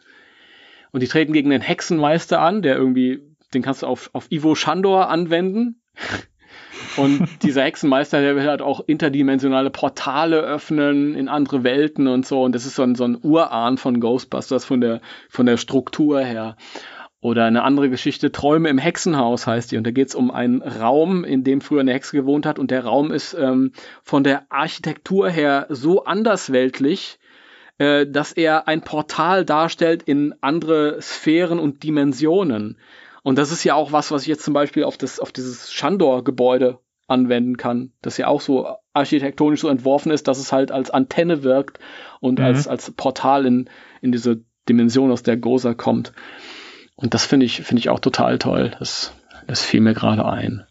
Und 0.93 1.03
die 1.03 1.09
treten 1.09 1.33
gegen 1.33 1.53
einen 1.53 1.63
Hexenmeister 1.63 2.41
an, 2.41 2.63
der 2.63 2.77
irgendwie, 2.77 3.23
den 3.53 3.63
kannst 3.63 3.83
du 3.83 3.89
auf, 3.89 4.11
auf 4.13 4.31
Ivo 4.31 4.55
Shandor 4.55 5.09
anwenden. 5.09 5.83
Und 6.97 7.29
dieser 7.43 7.63
Hexenmeister, 7.63 8.21
der 8.21 8.37
will 8.37 8.47
halt 8.47 8.63
auch 8.63 8.81
interdimensionale 8.87 9.71
Portale 9.71 10.41
öffnen 10.41 11.15
in 11.15 11.29
andere 11.29 11.65
Welten 11.65 12.07
und 12.07 12.27
so. 12.27 12.43
Und 12.43 12.55
das 12.55 12.67
ist 12.67 12.77
so 12.77 12.83
ein, 12.83 12.95
so 12.95 13.05
ein 13.05 13.19
Urahn 13.23 13.79
von 13.79 14.01
Ghostbusters 14.01 14.65
von 14.65 14.81
der, 14.81 15.01
von 15.29 15.47
der 15.47 15.57
Struktur 15.57 16.21
her. 16.21 16.57
Oder 17.21 17.47
eine 17.47 17.63
andere 17.63 17.89
Geschichte, 17.89 18.33
Träume 18.33 18.69
im 18.69 18.77
Hexenhaus 18.77 19.47
heißt 19.47 19.73
die. 19.73 19.79
Und 19.79 19.87
da 19.87 19.93
geht 19.93 20.09
es 20.09 20.15
um 20.15 20.31
einen 20.31 20.61
Raum, 20.61 21.25
in 21.25 21.43
dem 21.43 21.63
früher 21.63 21.81
eine 21.81 21.95
Hexe 21.95 22.15
gewohnt 22.15 22.45
hat. 22.45 22.59
Und 22.59 22.71
der 22.71 22.85
Raum 22.85 23.11
ist 23.11 23.33
ähm, 23.33 23.73
von 24.03 24.25
der 24.25 24.45
Architektur 24.51 25.31
her 25.31 25.67
so 25.71 26.05
andersweltlich, 26.05 27.19
äh, 27.79 28.07
dass 28.07 28.33
er 28.33 28.69
ein 28.69 28.83
Portal 28.83 29.47
darstellt 29.47 30.03
in 30.03 30.35
andere 30.43 31.01
Sphären 31.01 31.59
und 31.59 31.83
Dimensionen. 31.83 32.79
Und 33.23 33.39
das 33.39 33.53
ist 33.53 33.65
ja 33.65 33.75
auch 33.75 33.91
was, 33.91 34.11
was 34.11 34.23
ich 34.23 34.29
jetzt 34.29 34.45
zum 34.45 34.53
Beispiel 34.53 34.85
auf, 34.85 34.99
das, 34.99 35.19
auf 35.19 35.33
dieses 35.33 35.73
Shandor-Gebäude 35.73 36.79
anwenden 37.07 37.57
kann, 37.57 37.93
das 38.03 38.17
ja 38.17 38.29
auch 38.29 38.41
so 38.41 38.69
architektonisch 38.93 39.61
so 39.61 39.69
entworfen 39.69 40.11
ist, 40.11 40.29
dass 40.29 40.39
es 40.39 40.53
halt 40.53 40.73
als 40.73 40.91
Antenne 40.91 41.43
wirkt 41.43 41.79
und 42.21 42.39
mhm. 42.39 42.45
als, 42.47 42.69
als 42.69 42.91
Portal 42.93 43.47
in, 43.47 43.69
in 44.01 44.13
diese 44.13 44.43
Dimension, 44.69 45.11
aus 45.11 45.23
der 45.23 45.37
Goza 45.37 45.75
kommt. 45.75 46.13
Und 46.97 47.15
das 47.15 47.27
finde 47.27 47.47
ich, 47.47 47.63
finde 47.63 47.81
ich 47.81 47.91
auch 47.91 48.01
total 48.01 48.39
toll. 48.39 48.73
Das, 48.79 49.13
das 49.47 49.63
fiel 49.63 49.81
mir 49.81 49.95
gerade 49.95 50.25
ein. 50.25 50.67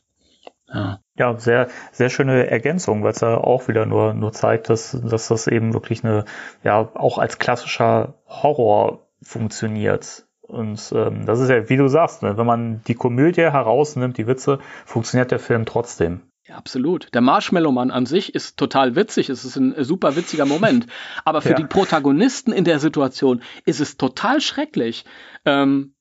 Ja. 0.73 1.01
ja, 1.15 1.37
sehr, 1.37 1.67
sehr 1.91 2.09
schöne 2.09 2.47
Ergänzung, 2.47 3.03
weil 3.03 3.11
es 3.11 3.21
ja 3.21 3.37
auch 3.37 3.67
wieder 3.67 3.85
nur, 3.85 4.15
nur 4.15 4.31
zeigt, 4.31 4.69
dass, 4.69 4.99
dass 5.03 5.27
das 5.27 5.45
eben 5.45 5.73
wirklich 5.73 6.03
eine, 6.03 6.25
ja, 6.63 6.89
auch 6.95 7.19
als 7.19 7.37
klassischer 7.37 8.15
Horror 8.25 9.07
funktioniert. 9.21 10.25
Und 10.53 10.93
ähm, 10.95 11.25
das 11.25 11.39
ist 11.39 11.49
ja, 11.49 11.69
wie 11.69 11.77
du 11.77 11.87
sagst, 11.87 12.23
ne, 12.23 12.37
wenn 12.37 12.45
man 12.45 12.81
die 12.87 12.95
Komödie 12.95 13.41
herausnimmt, 13.41 14.17
die 14.17 14.27
Witze, 14.27 14.59
funktioniert 14.85 15.31
der 15.31 15.39
Film 15.39 15.65
trotzdem. 15.65 16.21
Ja, 16.45 16.55
absolut. 16.55 17.13
Der 17.13 17.21
Marshmallow-Mann 17.21 17.89
an 17.89 18.05
sich 18.05 18.35
ist 18.35 18.57
total 18.57 18.95
witzig. 18.95 19.29
Es 19.29 19.45
ist 19.45 19.55
ein 19.55 19.75
super 19.83 20.15
witziger 20.17 20.45
Moment. 20.45 20.87
Aber 21.23 21.41
für 21.41 21.51
ja. 21.51 21.55
die 21.55 21.65
Protagonisten 21.65 22.51
in 22.51 22.65
der 22.65 22.79
Situation 22.79 23.41
ist 23.65 23.79
es 23.79 23.95
total 23.95 24.41
schrecklich. 24.41 25.05
Ähm, 25.45 25.95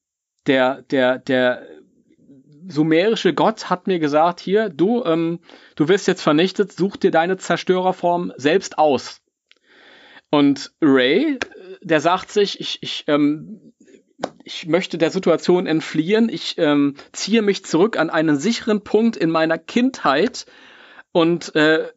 der, 0.47 0.83
der, 0.83 1.19
der 1.19 1.63
sumerische 2.69 3.35
Gott 3.35 3.71
hat 3.71 3.87
mir 3.87 4.01
gesagt, 4.01 4.41
hier, 4.41 4.69
du, 4.69 5.05
ähm, 5.05 5.41
du 5.77 5.89
wirst 5.89 6.09
jetzt 6.09 6.23
vernichtet, 6.23 6.73
such 6.73 6.97
dir 6.97 7.13
deine 7.13 7.37
Zerstörerform 7.37 8.33
selbst 8.37 8.79
aus. 8.79 9.21
Und 10.31 10.73
Ray, 10.81 11.39
der 11.83 12.01
sagt 12.01 12.31
sich, 12.31 12.59
ich, 12.59 12.79
ich 12.81 13.05
ähm, 13.07 13.73
ich 14.45 14.67
möchte 14.67 14.99
der 14.99 15.11
Situation 15.11 15.67
entfliehen. 15.67 16.29
Ich 16.29 16.57
ähm, 16.59 16.95
ziehe 17.13 17.43
mich 17.43 17.65
zurück 17.65 17.99
an 17.99 18.11
einen 18.11 18.37
sicheren 18.37 18.83
Punkt 18.83 19.17
in 19.17 19.31
meiner 19.31 19.59
Kindheit 19.59 20.47
und 21.13 21.55
äh, 21.55 21.89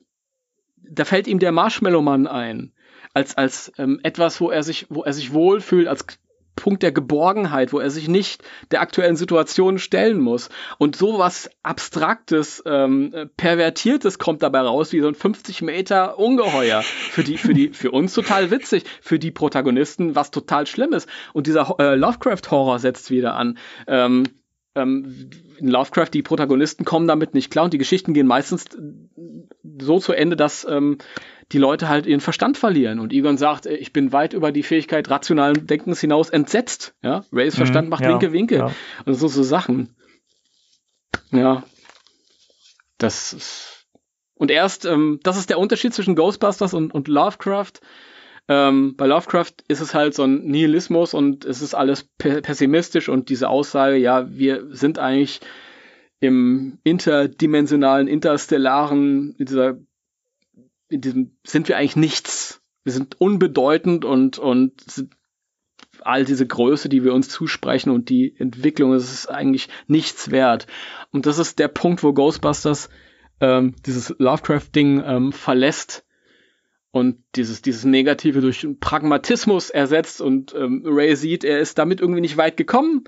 da 0.77 1.05
fällt 1.05 1.27
ihm 1.27 1.39
der 1.39 1.51
Marshmallow-Mann 1.51 2.27
ein. 2.27 2.71
Als, 3.13 3.37
als 3.37 3.71
ähm, 3.77 3.99
etwas, 4.03 4.41
wo 4.41 4.49
er 4.49 4.61
sich, 4.61 4.87
wo 4.89 5.03
er 5.03 5.13
sich 5.13 5.33
wohlfühlt, 5.33 5.87
als 5.87 6.05
Punkt 6.55 6.83
der 6.83 6.91
Geborgenheit, 6.91 7.73
wo 7.73 7.79
er 7.79 7.89
sich 7.89 8.07
nicht 8.07 8.43
der 8.71 8.81
aktuellen 8.81 9.15
Situation 9.15 9.77
stellen 9.77 10.19
muss. 10.19 10.49
Und 10.77 10.95
sowas 10.95 11.49
Abstraktes, 11.63 12.63
ähm, 12.65 13.13
Pervertiertes 13.37 14.19
kommt 14.19 14.43
dabei 14.43 14.61
raus, 14.61 14.93
wie 14.93 15.01
so 15.01 15.07
ein 15.07 15.15
50 15.15 15.61
Meter 15.61 16.17
Ungeheuer. 16.19 16.81
Für 16.81 17.23
die, 17.23 17.37
für 17.37 17.53
die, 17.53 17.69
für 17.69 17.91
uns 17.91 18.13
total 18.13 18.51
witzig, 18.51 18.83
für 19.01 19.19
die 19.19 19.31
Protagonisten 19.31 20.15
was 20.15 20.31
total 20.31 20.67
Schlimmes. 20.67 21.07
Und 21.33 21.47
dieser 21.47 21.75
äh, 21.79 21.95
Lovecraft-Horror 21.95 22.79
setzt 22.79 23.11
wieder 23.11 23.35
an. 23.35 23.57
Ähm, 23.87 24.23
ähm, 24.75 25.29
in 25.57 25.67
Lovecraft, 25.69 26.09
die 26.13 26.21
Protagonisten 26.21 26.83
kommen 26.83 27.07
damit 27.07 27.33
nicht 27.33 27.49
klar 27.49 27.65
und 27.65 27.73
die 27.73 27.77
Geschichten 27.77 28.13
gehen 28.13 28.27
meistens 28.27 28.65
so 29.79 29.99
zu 29.99 30.13
Ende, 30.13 30.35
dass 30.35 30.67
ähm, 30.69 30.97
die 31.51 31.57
Leute 31.57 31.87
halt 31.89 32.05
ihren 32.05 32.21
Verstand 32.21 32.57
verlieren. 32.57 32.99
Und 32.99 33.13
Egon 33.13 33.37
sagt, 33.37 33.65
äh, 33.65 33.75
ich 33.75 33.93
bin 33.93 34.11
weit 34.11 34.33
über 34.33 34.51
die 34.51 34.63
Fähigkeit 34.63 35.09
rationalen 35.09 35.67
Denkens 35.67 36.01
hinaus 36.01 36.29
entsetzt. 36.29 36.95
Ja? 37.01 37.23
Rays 37.31 37.53
mhm, 37.53 37.57
Verstand 37.57 37.89
macht 37.89 38.03
ja, 38.03 38.09
linke 38.09 38.31
Winkel. 38.31 38.59
Ja. 38.59 38.71
Und 39.05 39.15
so, 39.15 39.27
so 39.27 39.43
Sachen. 39.43 39.95
Ja. 41.31 41.63
Das 42.97 43.33
ist 43.33 43.75
und 44.35 44.51
erst, 44.51 44.85
ähm, 44.85 45.19
das 45.23 45.37
ist 45.37 45.49
der 45.49 45.59
Unterschied 45.59 45.93
zwischen 45.93 46.15
Ghostbusters 46.15 46.73
und, 46.73 46.93
und 46.93 47.07
Lovecraft. 47.07 47.73
Ähm, 48.47 48.95
bei 48.95 49.07
Lovecraft 49.07 49.53
ist 49.67 49.79
es 49.79 49.95
halt 49.95 50.13
so 50.13 50.23
ein 50.23 50.45
Nihilismus 50.45 51.13
und 51.13 51.45
es 51.45 51.61
ist 51.61 51.73
alles 51.73 52.03
pe 52.17 52.41
pessimistisch 52.41 53.09
und 53.09 53.29
diese 53.29 53.49
Aussage, 53.49 53.95
ja, 53.95 54.29
wir 54.29 54.67
sind 54.75 54.99
eigentlich 54.99 55.39
im 56.19 56.79
interdimensionalen, 56.83 58.07
interstellaren, 58.07 59.35
in 59.37 59.45
dieser, 59.45 59.77
in 60.95 61.01
diesem, 61.01 61.37
sind 61.45 61.67
wir 61.67 61.77
eigentlich 61.77 61.95
nichts. 61.95 62.61
Wir 62.83 62.93
sind 62.93 63.19
unbedeutend 63.19 64.05
und, 64.05 64.37
und 64.39 64.81
sind 64.89 65.13
all 66.01 66.23
diese 66.23 66.45
Größe, 66.45 66.89
die 66.89 67.03
wir 67.03 67.13
uns 67.13 67.29
zusprechen 67.29 67.89
und 67.89 68.09
die 68.09 68.35
Entwicklung, 68.37 68.91
das 68.91 69.11
ist 69.11 69.27
eigentlich 69.27 69.69
nichts 69.87 70.31
wert. 70.31 70.67
Und 71.11 71.25
das 71.25 71.39
ist 71.39 71.59
der 71.59 71.67
Punkt, 71.67 72.03
wo 72.03 72.13
Ghostbusters 72.13 72.89
ähm, 73.41 73.75
dieses 73.85 74.15
Lovecraft-Ding 74.17 75.03
ähm, 75.05 75.31
verlässt 75.31 76.05
und 76.91 77.17
dieses, 77.35 77.61
dieses 77.61 77.83
Negative 77.83 78.39
durch 78.39 78.65
Pragmatismus 78.79 79.69
ersetzt 79.69 80.21
und 80.21 80.53
ähm, 80.55 80.83
Ray 80.85 81.15
sieht, 81.15 81.43
er 81.43 81.59
ist 81.59 81.77
damit 81.77 81.99
irgendwie 81.99 82.21
nicht 82.21 82.37
weit 82.37 82.55
gekommen. 82.55 83.03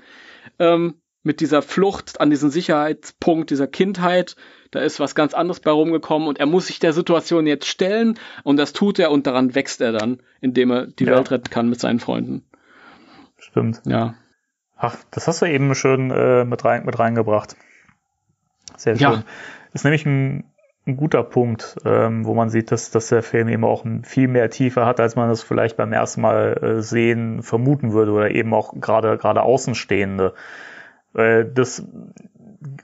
Ähm, 0.58 1.00
mit 1.22 1.40
dieser 1.40 1.62
Flucht 1.62 2.20
an 2.20 2.30
diesen 2.30 2.50
Sicherheitspunkt 2.50 3.50
dieser 3.50 3.66
Kindheit, 3.66 4.36
da 4.70 4.80
ist 4.80 5.00
was 5.00 5.14
ganz 5.14 5.34
anderes 5.34 5.60
bei 5.60 5.70
rumgekommen 5.70 6.28
und 6.28 6.38
er 6.38 6.46
muss 6.46 6.68
sich 6.68 6.78
der 6.78 6.92
Situation 6.92 7.46
jetzt 7.46 7.66
stellen 7.66 8.18
und 8.44 8.56
das 8.56 8.72
tut 8.72 8.98
er 8.98 9.10
und 9.10 9.26
daran 9.26 9.54
wächst 9.54 9.80
er 9.80 9.92
dann, 9.92 10.22
indem 10.40 10.70
er 10.70 10.86
die 10.86 11.04
ja. 11.04 11.16
Welt 11.16 11.30
retten 11.30 11.50
kann 11.50 11.68
mit 11.68 11.80
seinen 11.80 12.00
Freunden. 12.00 12.44
Stimmt. 13.38 13.82
Ja. 13.84 14.14
Ach, 14.76 14.96
das 15.10 15.26
hast 15.26 15.42
du 15.42 15.46
eben 15.46 15.74
schön 15.74 16.10
äh, 16.10 16.44
mit, 16.44 16.64
rein, 16.64 16.84
mit 16.84 16.98
reingebracht. 16.98 17.56
Sehr 18.76 18.96
schön. 18.96 19.02
Ja. 19.02 19.24
Ist 19.72 19.84
nämlich 19.84 20.06
ein, 20.06 20.44
ein 20.86 20.96
guter 20.96 21.24
Punkt, 21.24 21.76
ähm, 21.84 22.24
wo 22.24 22.34
man 22.34 22.48
sieht, 22.48 22.70
dass, 22.70 22.90
dass 22.90 23.08
der 23.08 23.22
Film 23.22 23.48
eben 23.48 23.64
auch 23.64 23.84
viel 24.04 24.28
mehr 24.28 24.50
Tiefe 24.50 24.86
hat, 24.86 25.00
als 25.00 25.16
man 25.16 25.28
das 25.28 25.42
vielleicht 25.42 25.76
beim 25.76 25.92
ersten 25.92 26.20
Mal 26.20 26.58
äh, 26.62 26.82
sehen 26.82 27.42
vermuten 27.42 27.92
würde 27.92 28.12
oder 28.12 28.30
eben 28.30 28.54
auch 28.54 28.72
gerade 28.80 29.18
gerade 29.18 29.42
Außenstehende. 29.42 30.34
Das, 31.14 31.84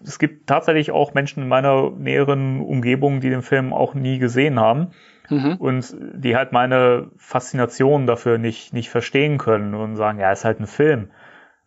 es 0.04 0.18
gibt 0.18 0.46
tatsächlich 0.46 0.90
auch 0.90 1.14
Menschen 1.14 1.42
in 1.42 1.48
meiner 1.48 1.90
näheren 1.90 2.60
Umgebung, 2.60 3.20
die 3.20 3.30
den 3.30 3.42
Film 3.42 3.72
auch 3.72 3.94
nie 3.94 4.18
gesehen 4.18 4.58
haben 4.58 4.88
mhm. 5.28 5.56
und 5.58 5.96
die 6.14 6.36
halt 6.36 6.52
meine 6.52 7.10
Faszination 7.16 8.06
dafür 8.06 8.38
nicht, 8.38 8.72
nicht 8.72 8.90
verstehen 8.90 9.38
können 9.38 9.74
und 9.74 9.96
sagen, 9.96 10.18
ja, 10.20 10.32
ist 10.32 10.44
halt 10.44 10.60
ein 10.60 10.66
Film. 10.66 11.10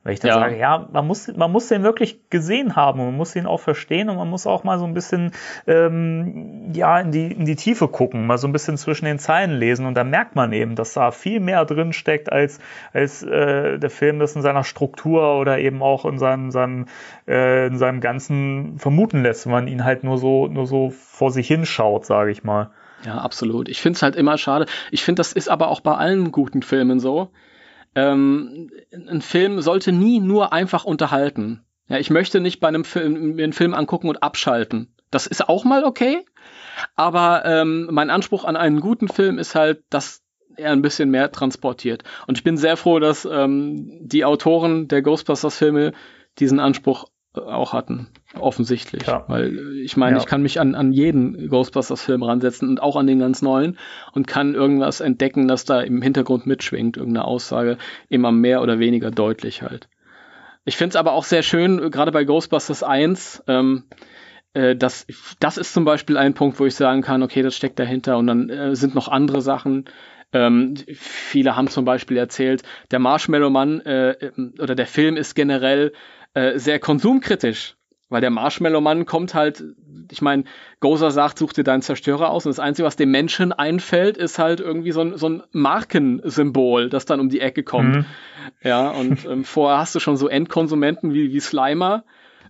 Weil 0.08 0.14
ich 0.14 0.22
dann 0.22 0.30
ja. 0.30 0.40
sage, 0.40 0.58
ja, 0.58 0.88
man 0.94 1.06
muss, 1.06 1.28
man 1.36 1.52
muss 1.52 1.68
den 1.68 1.84
wirklich 1.84 2.30
gesehen 2.30 2.78
haben 2.78 3.02
und 3.02 3.08
man 3.08 3.18
muss 3.18 3.36
ihn 3.36 3.46
auch 3.46 3.60
verstehen 3.60 4.08
und 4.08 4.16
man 4.16 4.30
muss 4.30 4.48
auch 4.48 4.64
mal 4.64 4.80
so 4.80 4.86
ein 4.86 4.94
bisschen 4.94 5.34
ähm, 5.68 6.72
ja 6.74 7.02
in 7.02 7.12
die, 7.12 7.30
in 7.30 7.44
die 7.44 7.58
Tiefe 7.58 7.90
gucken, 7.90 8.26
mal 8.26 8.38
so 8.38 8.48
ein 8.48 8.54
bisschen 8.54 8.78
zwischen 8.78 9.04
den 9.04 9.20
Zeilen 9.20 9.60
lesen 9.60 9.86
und 9.86 9.96
da 9.96 10.06
merkt 10.06 10.34
man 10.34 10.54
eben, 10.54 10.76
dass 10.76 10.94
da 10.94 11.12
viel 11.12 11.42
mehr 11.42 11.66
drin 11.66 11.92
steckt, 11.92 12.32
als, 12.32 12.60
als 12.94 13.22
äh, 13.22 13.80
der 13.80 13.90
Film 13.90 14.20
das 14.20 14.34
in 14.34 14.42
seiner 14.42 14.64
Struktur 14.64 15.38
oder 15.42 15.60
eben 15.60 15.84
auch 15.84 16.06
in 16.06 16.20
seinem, 16.20 16.52
seinem, 16.52 16.86
äh, 17.28 17.68
in 17.68 17.78
seinem 17.78 18.00
ganzen 18.00 18.80
vermuten 18.80 19.24
lässt, 19.24 19.46
wenn 19.46 19.52
man 19.52 19.68
ihn 19.68 19.84
halt 19.84 20.06
nur 20.06 20.18
so, 20.18 20.48
nur 20.48 20.68
so 20.68 20.90
vor 20.90 21.32
sich 21.32 21.48
hinschaut, 21.48 22.06
sage 22.06 22.32
ich 22.32 22.46
mal. 22.46 22.70
Ja, 23.04 23.18
absolut. 23.18 23.68
Ich 23.68 23.82
finde 23.82 23.98
es 23.98 24.04
halt 24.04 24.16
immer 24.16 24.38
schade. 24.38 24.68
Ich 24.90 25.04
finde, 25.04 25.20
das 25.20 25.34
ist 25.34 25.50
aber 25.50 25.68
auch 25.68 25.82
bei 25.82 25.96
allen 25.96 26.32
guten 26.32 26.62
Filmen 26.62 27.02
so 27.02 27.30
ähm, 27.96 28.70
ein 28.92 29.22
Film 29.22 29.62
sollte 29.62 29.92
nie 29.92 30.20
nur 30.20 30.54
einfach 30.54 30.86
unterhalten. 30.86 31.64
Ja, 31.88 31.98
ich 31.98 32.10
möchte 32.10 32.40
nicht 32.40 32.60
bei 32.60 32.68
einem 32.68 32.84
Film 32.84 33.36
mir 33.36 33.44
einen 33.44 33.54
Film 33.54 33.74
angucken 33.74 34.10
und 34.10 34.22
abschalten. 34.22 34.94
Das 35.10 35.26
ist 35.26 35.48
auch 35.48 35.64
mal 35.64 35.86
okay, 35.86 36.26
aber 36.96 37.44
ähm, 37.46 37.88
mein 37.92 38.10
Anspruch 38.10 38.44
an 38.44 38.58
einen 38.58 38.82
guten 38.82 39.08
Film 39.08 39.40
ist 39.40 39.56
halt, 39.56 39.84
dass 39.90 40.22
er 40.58 40.72
ein 40.72 40.82
bisschen 40.82 41.10
mehr 41.10 41.32
transportiert. 41.32 42.04
Und 42.26 42.38
ich 42.38 42.44
bin 42.44 42.58
sehr 42.58 42.78
froh, 42.78 43.00
dass 43.00 43.26
ähm, 43.26 44.00
die 44.02 44.26
Autoren 44.26 44.88
der 44.88 45.02
Ghostbusters-Filme 45.02 45.94
diesen 46.40 46.60
Anspruch 46.60 47.06
auch 47.38 47.74
hatten, 47.74 48.08
offensichtlich. 48.40 49.06
Ja. 49.08 49.26
Weil 49.28 49.58
äh, 49.58 49.82
ich 49.82 49.98
meine, 49.98 50.18
ja. 50.18 50.22
ich 50.22 50.28
kann 50.28 50.42
mich 50.42 50.60
an, 50.60 50.76
an 50.76 50.92
jeden 50.92 51.50
Ghostbusters-Film 51.50 52.24
ransetzen 52.24 52.70
und 52.70 52.82
auch 52.82 52.96
an 52.96 53.08
den 53.08 53.20
ganz 53.20 53.42
neuen 53.42 53.78
und 54.14 54.28
kann 54.28 54.56
irgendwas 54.56 55.00
entdecken, 55.00 55.48
das 55.48 55.66
da 55.66 55.82
im 55.82 56.02
Hintergrund 56.02 56.46
mitschwingt, 56.46 56.98
irgendeine 56.98 57.26
Aussage, 57.26 57.78
immer 58.10 58.32
mehr 58.32 58.62
oder 58.62 58.80
weniger 58.80 59.12
deutlich 59.12 59.62
halt. 59.62 59.88
Ich 60.66 60.76
finde 60.76 60.90
es 60.90 60.96
aber 60.96 61.14
auch 61.14 61.24
sehr 61.24 61.44
schön, 61.44 61.92
gerade 61.92 62.12
bei 62.12 62.26
Ghostbusters 62.26 62.84
1, 62.84 63.44
ähm, 63.48 63.84
äh, 64.54 64.76
das, 64.76 65.08
das 65.40 65.58
ist 65.58 65.74
zum 65.74 65.86
Beispiel 65.86 66.18
ein 66.18 66.34
Punkt, 66.34 66.60
wo 66.60 66.66
ich 66.66 66.76
sagen 66.76 67.02
kann, 67.02 67.24
okay, 67.24 67.42
das 67.42 67.56
steckt 67.56 67.80
dahinter 67.80 68.18
und 68.18 68.28
dann 68.28 68.50
äh, 68.50 68.76
sind 68.76 68.94
noch 68.94 69.08
andere 69.08 69.42
Sachen, 69.42 69.86
ähm, 70.34 70.76
viele 70.94 71.56
haben 71.56 71.70
zum 71.70 71.86
Beispiel 71.86 72.18
erzählt, 72.18 72.64
der 72.92 73.00
Marshmallow 73.00 73.50
Mann 73.50 73.80
äh, 73.82 74.32
oder 74.60 74.76
der 74.76 74.88
Film 74.88 75.16
ist 75.16 75.36
generell 75.36 75.94
äh, 76.38 76.60
sehr 76.60 76.80
konsumkritisch. 76.80 77.76
Weil 78.10 78.22
der 78.22 78.30
Marshmallow-Mann 78.30 79.06
kommt 79.06 79.34
halt, 79.34 79.64
ich 80.10 80.22
meine, 80.22 80.46
Gozer 80.80 81.12
sagt, 81.12 81.38
such 81.40 81.52
dir 81.52 81.66
deinen 81.66 81.82
Zerstörer 81.82 82.30
aus 82.30 82.46
und 82.46 82.52
das 82.52 82.60
Einzige, 82.60 82.86
was 82.86 82.96
dem 82.96 83.12
Menschen 83.12 83.52
einfällt, 83.52 84.16
ist 84.16 84.40
halt 84.40 84.62
irgendwie 84.62 84.92
so 84.92 85.02
ein, 85.02 85.18
so 85.18 85.28
ein 85.28 85.44
Markensymbol, 85.52 86.90
das 86.90 87.06
dann 87.06 87.20
um 87.20 87.28
die 87.28 87.42
Ecke 87.42 87.64
kommt. 87.64 87.96
Mhm. 87.98 88.06
Ja, 88.64 88.92
und 88.92 89.26
ähm, 89.30 89.44
vorher 89.44 89.80
hast 89.80 89.96
du 89.96 90.00
schon 90.00 90.16
so 90.16 90.30
Endkonsumenten 90.30 91.14
wie, 91.14 91.34
wie 91.34 91.40
Slimer, 91.42 92.06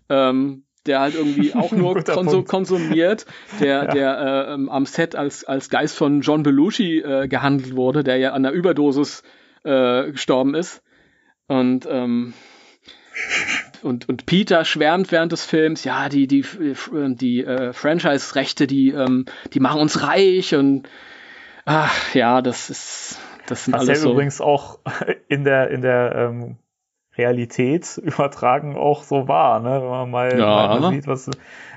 ähm, 0.10 0.66
der 0.86 1.00
halt 1.00 1.16
irgendwie 1.16 1.54
auch 1.56 1.72
nur 1.72 2.04
konsu 2.04 2.44
konsumiert, 2.44 3.26
der, 3.60 3.86
ja. 3.86 3.88
der 3.88 4.20
äh, 4.20 4.54
ähm, 4.54 4.70
am 4.70 4.86
Set 4.86 5.16
als, 5.16 5.44
als 5.44 5.70
Geist 5.70 5.98
von 5.98 6.22
John 6.22 6.44
Belushi 6.44 7.00
äh, 7.00 7.28
gehandelt 7.28 7.76
wurde, 7.76 8.04
der 8.04 8.18
ja 8.18 8.34
an 8.34 8.44
der 8.44 8.52
Überdosis 8.52 9.24
äh, 9.64 10.12
gestorben 10.12 10.54
ist. 10.54 10.84
Und 11.48 11.88
ähm, 11.90 12.34
und, 13.84 14.10
und 14.10 14.26
Peter 14.26 14.66
schwärmt 14.66 15.12
während 15.12 15.32
des 15.32 15.46
Films, 15.46 15.84
ja, 15.84 16.10
die, 16.10 16.28
die, 16.28 16.46
die 16.94 17.44
äh, 17.44 17.74
Franchise-Rechte, 17.74 18.68
die, 18.68 18.90
ähm, 18.90 19.26
die 19.54 19.60
machen 19.60 19.82
uns 19.82 20.02
reich 20.04 20.56
und 20.56 20.88
ach, 21.66 22.14
ja, 22.14 22.42
das 22.42 22.70
ist, 22.70 23.20
das 23.48 23.66
sind 23.66 23.74
Was 23.74 23.82
alles 23.82 24.00
ja 24.00 24.04
so. 24.04 24.12
übrigens 24.12 24.42
auch 24.42 24.80
in 25.28 25.44
der, 25.44 25.70
in 25.70 25.82
der 25.82 26.16
ähm, 26.16 26.58
Realität 27.18 27.98
übertragen 28.04 28.76
auch 28.76 29.04
so 29.04 29.28
war, 29.28 29.60
ne? 29.60 29.82
wenn 29.82 29.90
man 29.90 30.12
mal, 30.12 30.40
ja. 30.40 30.80
mal 30.80 30.92
sieht, 30.92 31.08
was, 31.08 31.30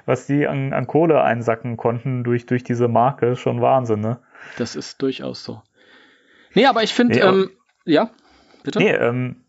was 0.07 0.27
die 0.27 0.47
an, 0.47 0.73
an 0.73 0.87
Kohle 0.87 1.23
einsacken 1.23 1.77
konnten 1.77 2.25
durch, 2.25 2.47
durch 2.47 2.65
diese 2.65 2.89
Marke, 2.89 3.37
schon 3.37 3.61
Wahnsinn, 3.61 4.01
ne? 4.01 4.19
Das 4.59 4.75
ist 4.75 5.03
durchaus 5.03 5.45
so. 5.45 5.63
Nee, 6.55 6.67
aber 6.67 6.83
ich 6.83 6.93
finde, 6.93 7.15
nee, 7.15 7.21
ähm, 7.21 7.51
ja, 7.85 8.11
bitte? 8.65 8.79
Nee, 8.79 8.93
ähm, 8.93 9.45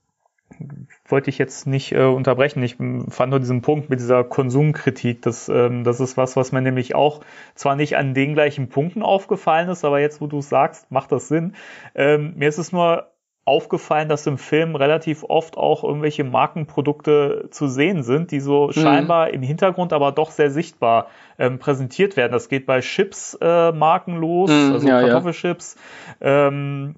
wollte 1.11 1.29
ich 1.29 1.37
jetzt 1.37 1.67
nicht 1.67 1.91
äh, 1.91 2.03
unterbrechen. 2.03 2.63
Ich 2.63 2.77
fand 3.09 3.29
nur 3.31 3.39
diesen 3.39 3.61
Punkt 3.61 3.89
mit 3.89 3.99
dieser 3.99 4.23
Konsumkritik, 4.23 5.21
das, 5.21 5.49
ähm, 5.49 5.83
das 5.83 5.99
ist 5.99 6.17
was, 6.17 6.35
was 6.35 6.51
mir 6.51 6.61
nämlich 6.61 6.95
auch 6.95 7.21
zwar 7.55 7.75
nicht 7.75 7.97
an 7.97 8.13
den 8.13 8.33
gleichen 8.33 8.69
Punkten 8.69 9.03
aufgefallen 9.03 9.69
ist, 9.69 9.85
aber 9.85 9.99
jetzt, 9.99 10.21
wo 10.21 10.27
du 10.27 10.39
es 10.39 10.49
sagst, 10.49 10.91
macht 10.91 11.11
das 11.11 11.27
Sinn. 11.27 11.55
Ähm, 11.95 12.33
mir 12.35 12.49
ist 12.49 12.57
es 12.57 12.71
nur 12.71 13.11
aufgefallen, 13.43 14.07
dass 14.07 14.27
im 14.27 14.37
Film 14.37 14.75
relativ 14.75 15.23
oft 15.23 15.57
auch 15.57 15.83
irgendwelche 15.83 16.23
Markenprodukte 16.23 17.47
zu 17.49 17.67
sehen 17.67 18.03
sind, 18.03 18.31
die 18.31 18.39
so 18.39 18.67
mhm. 18.67 18.73
scheinbar 18.73 19.31
im 19.31 19.41
Hintergrund 19.41 19.93
aber 19.93 20.11
doch 20.11 20.31
sehr 20.31 20.51
sichtbar 20.51 21.07
ähm, 21.39 21.57
präsentiert 21.57 22.17
werden. 22.17 22.31
Das 22.31 22.49
geht 22.49 22.65
bei 22.65 22.81
Chips-Marken 22.81 24.15
äh, 24.15 24.19
los, 24.19 24.51
mhm, 24.51 24.73
also 24.73 24.87
ja, 24.87 25.01
Kartoffelchips. 25.01 25.75
Ja. 26.19 26.47
Ähm, 26.47 26.95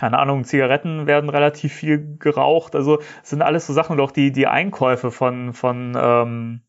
keine 0.00 0.18
Ahnung, 0.18 0.44
Zigaretten 0.44 1.06
werden 1.06 1.28
relativ 1.28 1.74
viel 1.74 2.16
geraucht. 2.18 2.74
Also 2.74 3.00
sind 3.22 3.42
alles 3.42 3.66
so 3.66 3.74
Sachen 3.74 3.98
und 3.98 4.00
auch 4.00 4.12
die, 4.12 4.32
die 4.32 4.46
Einkäufe 4.46 5.10
von, 5.10 5.52
von 5.52 5.92
ähm, 5.94 6.62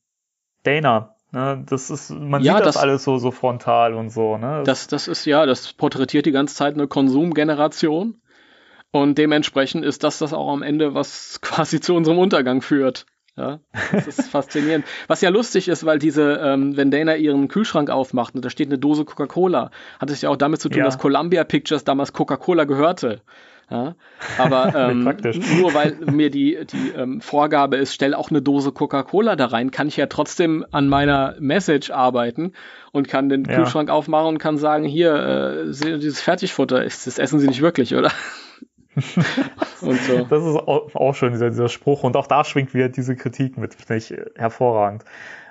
Dana. 0.64 1.16
Ne? 1.32 1.64
Das 1.66 1.90
ist, 1.90 2.10
man 2.10 2.44
ja, 2.44 2.58
sieht 2.58 2.66
das, 2.66 2.76
das, 2.76 2.84
alles 2.84 3.06
so, 3.06 3.20
so 3.20 3.32
frontal 3.32 3.94
und 3.94 4.10
so. 4.10 4.38
Ne? 4.38 4.64
Das, 4.66 4.88
das 4.88 5.08
ist 5.08 5.24
ja, 5.24 5.46
das 5.46 5.72
porträtiert 5.72 6.26
die 6.26 6.34
ganze 6.34 6.56
Zeit 6.56 6.74
eine 6.74 6.88
Konsumgeneration. 6.88 8.22
Und 8.92 9.18
dementsprechend 9.18 9.86
ist 9.86 10.04
das 10.04 10.18
das 10.18 10.34
auch 10.34 10.52
am 10.52 10.62
Ende, 10.62 10.94
was 10.94 11.40
quasi 11.42 11.80
zu 11.80 11.96
unserem 11.96 12.18
Untergang 12.18 12.62
führt. 12.62 13.06
Ja, 13.38 13.60
das 13.94 14.08
ist 14.08 14.30
faszinierend. 14.30 14.86
Was 15.08 15.22
ja 15.22 15.30
lustig 15.30 15.70
ist, 15.70 15.86
weil 15.86 16.00
diese, 16.00 16.34
ähm, 16.44 16.76
wenn 16.76 16.92
Dana 16.92 17.16
ihren 17.16 17.48
Kühlschrank 17.48 17.90
aufmacht 17.90 18.36
und 18.36 18.44
da 18.44 18.50
steht 18.50 18.68
eine 18.68 18.78
Dose 18.78 19.06
Coca-Cola, 19.06 19.72
hat 20.00 20.10
es 20.10 20.22
ja 20.22 20.30
auch 20.30 20.36
damit 20.36 20.62
zu 20.62 20.68
tun, 20.68 20.80
ja. 20.80 20.86
dass 20.86 20.98
Columbia 20.98 21.46
Pictures 21.46 21.86
damals 21.86 22.12
Coca-Cola 22.12 22.66
gehörte. 22.66 23.22
Ja, 23.70 23.96
aber 24.38 24.76
ähm, 24.92 25.04
nur 25.58 25.74
weil 25.74 25.96
mir 26.12 26.30
die, 26.30 26.60
die 26.66 26.90
ähm, 26.90 27.22
Vorgabe 27.22 27.78
ist, 27.78 27.94
stell 27.94 28.14
auch 28.14 28.30
eine 28.30 28.42
Dose 28.42 28.74
Coca-Cola 28.74 29.38
da 29.38 29.46
rein, 29.46 29.72
kann 29.72 29.88
ich 29.88 29.96
ja 29.96 30.08
trotzdem 30.08 30.66
an 30.72 30.90
meiner 30.90 31.36
Message 31.40 31.90
arbeiten 31.90 32.52
und 32.92 33.08
kann 33.08 33.30
den 33.30 33.46
ja. 33.46 33.56
Kühlschrank 33.56 33.90
aufmachen 33.90 34.28
und 34.28 34.38
kann 34.40 34.58
sagen, 34.58 34.84
hier, 34.84 35.66
äh, 35.66 35.72
dieses 35.72 36.20
Fertigfutter, 36.20 36.84
ist, 36.84 37.08
das 37.08 37.18
essen 37.18 37.40
Sie 37.40 37.48
nicht 37.48 37.62
wirklich, 37.62 37.96
oder? 37.96 38.12
Und 38.96 40.02
so. 40.02 40.26
Das 40.30 40.44
ist 40.44 40.56
auch, 40.56 41.16
schön, 41.16 41.32
dieser, 41.32 41.50
dieser 41.50 41.70
Spruch. 41.70 42.04
Und 42.04 42.16
auch 42.16 42.28
da 42.28 42.44
schwingt 42.44 42.74
wieder 42.74 42.90
diese 42.90 43.16
Kritik 43.16 43.58
mit, 43.58 43.74
finde 43.74 43.98
ich 43.98 44.14
hervorragend. 44.36 45.06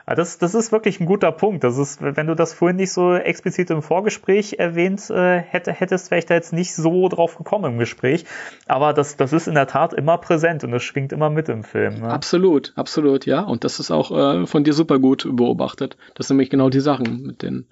Das, 0.07 0.39
das 0.39 0.55
ist 0.55 0.73
wirklich 0.73 0.99
ein 0.99 1.07
guter 1.07 1.31
Punkt. 1.31 1.63
Das 1.63 1.79
ist, 1.79 2.03
wenn 2.03 2.27
du 2.27 2.35
das 2.35 2.53
vorhin 2.53 2.77
nicht 2.77 2.93
so 2.93 3.15
explizit 3.15 3.71
im 3.71 3.81
Vorgespräch 3.81 4.57
erwähnt 4.59 5.09
äh, 5.11 5.39
hätte, 5.39 5.73
hättest, 5.73 6.11
wäre 6.11 6.19
ich 6.19 6.27
da 6.27 6.35
jetzt 6.35 6.53
nicht 6.53 6.75
so 6.75 7.09
drauf 7.09 7.37
gekommen 7.37 7.73
im 7.73 7.79
Gespräch. 7.79 8.25
Aber 8.67 8.93
das, 8.93 9.17
das 9.17 9.33
ist 9.33 9.47
in 9.47 9.55
der 9.55 9.69
Tat 9.69 9.93
immer 9.93 10.19
präsent 10.19 10.65
und 10.65 10.73
das 10.73 10.83
schwingt 10.83 11.13
immer 11.13 11.31
mit 11.31 11.49
im 11.49 11.63
Film. 11.63 12.01
Ne? 12.01 12.11
Absolut, 12.11 12.73
absolut, 12.75 13.25
ja. 13.25 13.43
Und 13.43 13.63
das 13.63 13.79
ist 13.79 13.93
auch 13.93 14.11
äh, 14.11 14.47
von 14.47 14.65
dir 14.65 14.73
super 14.73 14.99
gut 14.99 15.29
beobachtet. 15.31 15.97
Das 16.15 16.27
sind 16.27 16.37
nämlich 16.37 16.51
genau 16.51 16.71
die 16.71 16.81
Sachen 16.81 17.23
mit 17.23 17.43
den, 17.43 17.67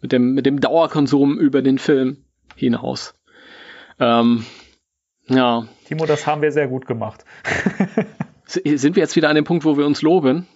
mit 0.00 0.10
dem, 0.10 0.34
mit 0.34 0.46
dem 0.46 0.60
Dauerkonsum 0.60 1.38
über 1.38 1.62
den 1.62 1.78
Film 1.78 2.24
hinaus. 2.56 3.14
Ähm, 4.00 4.44
ja. 5.30 5.66
Timo, 5.86 6.06
das 6.06 6.26
haben 6.26 6.42
wir 6.42 6.52
sehr 6.52 6.68
gut 6.68 6.86
gemacht. 6.86 7.24
Sind 8.44 8.96
wir 8.96 9.02
jetzt 9.02 9.16
wieder 9.16 9.28
an 9.28 9.36
dem 9.36 9.44
Punkt, 9.44 9.64
wo 9.64 9.76
wir 9.76 9.86
uns 9.86 10.02
loben? 10.02 10.46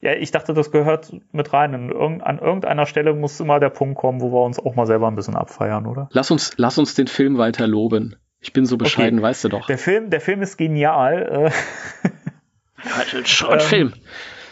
Ja, 0.00 0.12
ich 0.12 0.30
dachte, 0.30 0.54
das 0.54 0.70
gehört 0.70 1.12
mit 1.32 1.52
rein. 1.52 1.74
an 1.74 2.38
irgendeiner 2.38 2.86
Stelle 2.86 3.14
muss 3.14 3.40
immer 3.40 3.58
der 3.58 3.70
Punkt 3.70 3.98
kommen, 3.98 4.20
wo 4.20 4.30
wir 4.30 4.44
uns 4.44 4.58
auch 4.58 4.74
mal 4.74 4.86
selber 4.86 5.08
ein 5.08 5.16
bisschen 5.16 5.34
abfeiern, 5.34 5.86
oder? 5.86 6.08
Lass 6.12 6.30
uns, 6.30 6.52
lass 6.56 6.78
uns 6.78 6.94
den 6.94 7.06
Film 7.06 7.38
weiter 7.38 7.66
loben. 7.66 8.16
Ich 8.40 8.52
bin 8.52 8.66
so 8.66 8.76
bescheiden, 8.76 9.18
okay. 9.18 9.28
weißt 9.28 9.44
du 9.44 9.48
doch. 9.48 9.66
Der 9.66 9.78
Film, 9.78 10.10
der 10.10 10.20
Film 10.20 10.42
ist 10.42 10.56
genial. 10.56 11.50
ja, 12.84 13.24
schon 13.24 13.48
ein 13.48 13.60
ähm, 13.60 13.66
Film. 13.66 13.92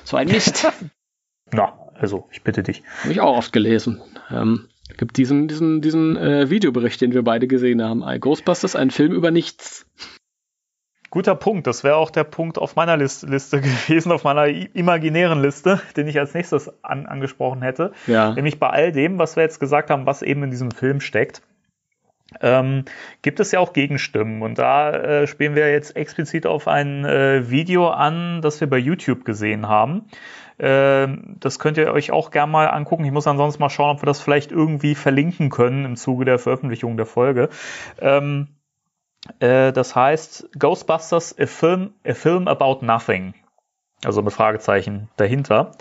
So 0.03 0.17
ein 0.17 0.29
Mist. 0.29 0.67
Na, 1.53 1.79
also, 1.95 2.29
ich 2.33 2.43
bitte 2.43 2.63
dich. 2.63 2.83
Habe 3.03 3.13
ich 3.13 3.21
auch 3.21 3.37
oft 3.37 3.53
gelesen. 3.53 4.01
Ähm, 4.31 4.69
gibt 4.97 5.17
diesen, 5.17 5.49
diesen, 5.49 5.81
diesen 5.81 6.17
äh, 6.17 6.51
Videobericht, 6.51 7.01
den 7.01 7.13
wir 7.13 7.23
beide 7.23 7.47
gesehen 7.47 7.83
haben. 7.83 8.03
Ghostbusters, 8.21 8.77
ein 8.77 8.91
Film 8.91 9.13
über 9.13 9.31
nichts. 9.31 9.87
Guter 11.11 11.37
Punkt. 11.37 11.69
Das 11.69 11.85
wäre 11.85 11.95
auch 11.95 12.11
der 12.11 12.25
Punkt 12.25 12.59
auf 12.59 12.75
meiner 12.75 12.97
Liste, 12.97 13.27
Liste 13.27 13.61
gewesen, 13.63 14.11
auf 14.11 14.25
meiner 14.25 14.49
imaginären 14.49 15.41
Liste, 15.41 15.81
den 15.97 16.09
ich 16.09 16.19
als 16.19 16.35
nächstes 16.35 16.73
an, 16.83 17.07
angesprochen 17.07 17.63
hätte. 17.63 17.93
Ja. 18.07 18.33
Nämlich 18.33 18.59
bei 18.59 18.69
all 18.69 18.93
dem, 18.93 19.19
was 19.19 19.37
wir 19.37 19.45
jetzt 19.45 19.61
gesagt 19.61 19.91
haben, 19.91 20.07
was 20.07 20.23
eben 20.23 20.43
in 20.43 20.51
diesem 20.51 20.71
Film 20.71 21.01
steckt. 21.01 21.41
Ähm, 22.41 22.85
gibt 23.23 23.39
es 23.39 23.53
ja 23.53 23.61
auch 23.61 23.73
Gegenstimmen 23.73 24.43
und 24.43 24.59
da 24.59 24.91
äh, 24.91 25.27
spielen 25.29 25.55
wir 25.55 25.71
jetzt 25.71 25.95
explizit 25.95 26.47
auf 26.47 26.67
ein 26.67 27.05
äh, 27.05 27.49
Video 27.49 27.91
an, 27.91 28.43
das 28.43 28.61
wir 28.61 28.69
bei 28.69 28.79
YouTube 28.79 29.25
gesehen 29.25 29.69
haben. 29.69 30.07
Äh, 30.59 31.09
das 31.41 31.59
könnt 31.59 31.79
ihr 31.79 31.93
euch 31.93 32.11
auch 32.13 32.31
gerne 32.31 32.51
mal 32.51 32.67
angucken. 32.67 33.05
Ich 33.05 33.13
muss 33.13 33.27
ansonsten 33.27 33.63
mal 33.63 33.71
schauen, 33.71 33.97
ob 33.97 34.03
wir 34.03 34.07
das 34.07 34.21
vielleicht 34.21 34.53
irgendwie 34.53 34.95
verlinken 34.95 35.51
können 35.51 35.85
im 35.85 35.97
Zuge 35.97 36.25
der 36.25 36.39
Veröffentlichung 36.39 36.97
der 36.97 37.07
Folge. 37.07 37.49
Ähm, 38.01 38.49
äh, 39.41 39.73
das 39.73 39.97
heißt 39.97 40.51
Ghostbusters, 40.59 41.37
a 41.39 41.47
film, 41.47 41.95
a 42.07 42.15
film 42.15 42.49
about 42.49 42.85
nothing. 42.85 43.35
Also 44.05 44.23
mit 44.23 44.33
Fragezeichen 44.33 45.09
dahinter. 45.17 45.73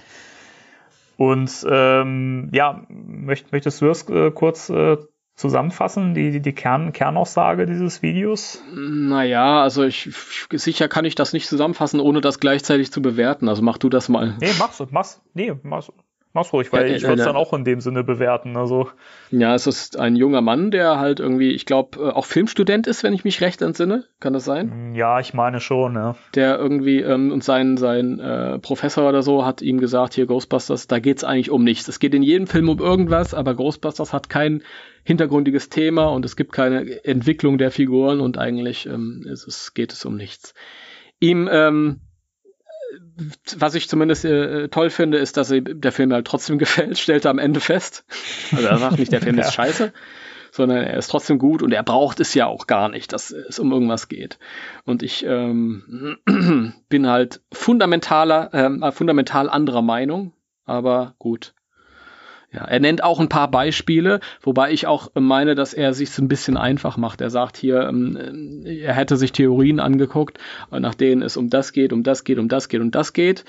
Und 1.18 1.66
ähm, 1.70 2.50
ja, 2.54 2.84
möcht, 2.90 3.52
möchtest 3.52 3.82
du 3.82 3.86
das 3.86 4.10
äh, 4.10 4.32
kurz 4.32 4.70
äh, 4.70 4.98
zusammenfassen, 5.36 6.14
die, 6.14 6.32
die, 6.32 6.42
die 6.42 6.54
Kern, 6.54 6.94
Kernaussage 6.94 7.66
dieses 7.66 8.02
Videos? 8.02 8.62
Naja, 8.74 9.62
also 9.62 9.84
ich 9.84 10.10
sicher 10.52 10.88
kann 10.88 11.06
ich 11.06 11.16
das 11.16 11.34
nicht 11.34 11.48
zusammenfassen, 11.48 12.00
ohne 12.00 12.22
das 12.22 12.40
gleichzeitig 12.40 12.92
zu 12.92 13.02
bewerten. 13.02 13.50
Also 13.50 13.62
mach 13.62 13.78
du 13.78 13.90
das 13.90 14.10
mal. 14.10 14.38
Nee, 14.40 14.52
mach's, 14.60 14.82
mach's, 14.92 15.22
nee, 15.34 15.54
mach's, 15.64 15.92
Mach's 16.36 16.52
ruhig, 16.52 16.74
weil 16.74 16.90
ja, 16.90 16.96
ich 16.96 17.04
würde 17.04 17.22
es 17.22 17.28
dann 17.28 17.36
auch 17.36 17.54
in 17.54 17.64
dem 17.64 17.80
Sinne 17.80 18.04
bewerten. 18.04 18.58
Also. 18.58 18.90
Ja, 19.30 19.54
es 19.54 19.68
ist 19.68 20.00
ein 20.00 20.16
junger 20.16 20.42
Mann, 20.42 20.72
der 20.72 20.98
halt 20.98 21.20
irgendwie, 21.20 21.52
ich 21.52 21.68
glaube, 21.68 22.00
äh, 22.00 22.10
auch 22.10 22.26
Filmstudent 22.26 22.88
ist, 22.88 23.04
wenn 23.04 23.14
ich 23.14 23.24
mich 23.24 23.40
recht 23.42 23.62
entsinne. 23.62 24.06
Kann 24.20 24.34
das 24.34 24.44
sein? 24.44 24.94
Mm, 24.94 24.96
ja, 24.96 25.20
ich 25.20 25.36
meine 25.36 25.60
schon, 25.60 25.94
ja. 25.94 26.16
Der 26.34 26.58
irgendwie, 26.58 27.02
ähm, 27.02 27.32
und 27.32 27.44
sein, 27.44 27.78
sein 27.78 28.20
äh, 28.20 28.58
Professor 28.58 29.08
oder 29.08 29.22
so 29.22 29.46
hat 29.46 29.62
ihm 29.62 29.80
gesagt, 29.80 30.16
hier 30.16 30.26
Ghostbusters, 30.26 30.88
da 30.88 30.98
geht's 30.98 31.24
eigentlich 31.24 31.52
um 31.52 31.64
nichts. 31.64 31.88
Es 31.88 32.00
geht 32.00 32.16
in 32.16 32.24
jedem 32.24 32.48
Film 32.48 32.68
um 32.68 32.80
irgendwas, 32.80 33.36
aber 33.36 33.54
Ghostbusters 33.54 34.12
hat 34.12 34.28
kein 34.28 34.64
hintergründiges 35.04 35.70
Thema 35.70 36.08
und 36.08 36.26
es 36.26 36.36
gibt 36.36 36.52
keine 36.52 37.06
Entwicklung 37.06 37.60
der 37.60 37.70
Figuren 37.70 38.22
und 38.22 38.40
eigentlich 38.40 38.88
ähm, 38.88 39.24
es, 39.32 39.76
geht 39.76 39.94
es 39.94 40.04
um 40.04 40.16
nichts. 40.16 40.56
Ihm 41.20 41.48
ähm, 41.52 42.02
was 43.58 43.76
ich 43.76 43.90
zumindest 43.90 44.26
äh, 44.26 44.68
toll 44.70 44.90
finde, 44.90 45.18
ist, 45.18 45.38
dass 45.38 45.54
der 45.54 45.92
Film 45.92 46.14
halt 46.14 46.28
trotzdem 46.28 46.58
gefällt, 46.60 46.98
stellt 46.98 47.26
er 47.26 47.32
am 47.32 47.40
Ende 47.40 47.60
fest. 47.60 48.06
Also 48.52 48.68
er 48.68 48.78
sagt 48.78 49.00
nicht, 49.00 49.12
der 49.12 49.22
Film 49.22 49.38
ja. 49.38 49.44
ist 49.44 49.54
scheiße, 49.54 49.94
sondern 50.52 50.80
er 50.80 50.98
ist 50.98 51.08
trotzdem 51.08 51.40
gut 51.40 51.62
und 51.62 51.72
er 51.72 51.84
braucht 51.84 52.20
es 52.20 52.34
ja 52.34 52.48
auch 52.48 52.68
gar 52.68 52.90
nicht, 52.90 53.14
dass 53.14 53.32
es 53.32 53.60
um 53.60 53.72
irgendwas 53.72 54.08
geht. 54.08 54.40
Und 54.86 55.04
ich 55.04 55.26
ähm, 55.26 56.18
bin 56.90 57.08
halt 57.08 57.42
fundamentaler, 57.52 58.50
ähm, 58.54 58.84
fundamental 58.92 59.50
anderer 59.50 59.82
Meinung, 59.82 60.34
aber 60.66 61.16
gut. 61.18 61.54
Ja, 62.54 62.66
er 62.66 62.80
nennt 62.80 63.04
auch 63.04 63.20
ein 63.20 63.30
paar 63.30 63.50
Beispiele, 63.50 64.20
wobei 64.42 64.72
ich 64.72 64.86
auch 64.86 65.10
meine, 65.16 65.56
dass 65.56 65.74
er 65.74 65.94
sich 65.96 66.16
ein 66.20 66.28
bisschen 66.28 66.56
einfach 66.56 66.98
macht. 66.98 67.20
Er 67.20 67.32
sagt 67.32 67.58
hier, 67.58 67.88
ähm, 67.88 68.64
er 68.66 68.94
hätte 68.94 69.18
sich 69.18 69.32
Theorien 69.32 69.80
angeguckt, 69.80 70.38
nach 70.70 70.94
denen 70.94 71.24
es 71.24 71.36
um 71.36 71.50
das 71.50 71.74
geht, 71.74 71.92
um 71.92 72.04
das 72.04 72.24
geht, 72.24 72.38
um 72.38 72.50
das 72.50 72.70
geht, 72.70 72.82
um 72.82 72.92
das 72.92 73.14
geht. 73.14 73.44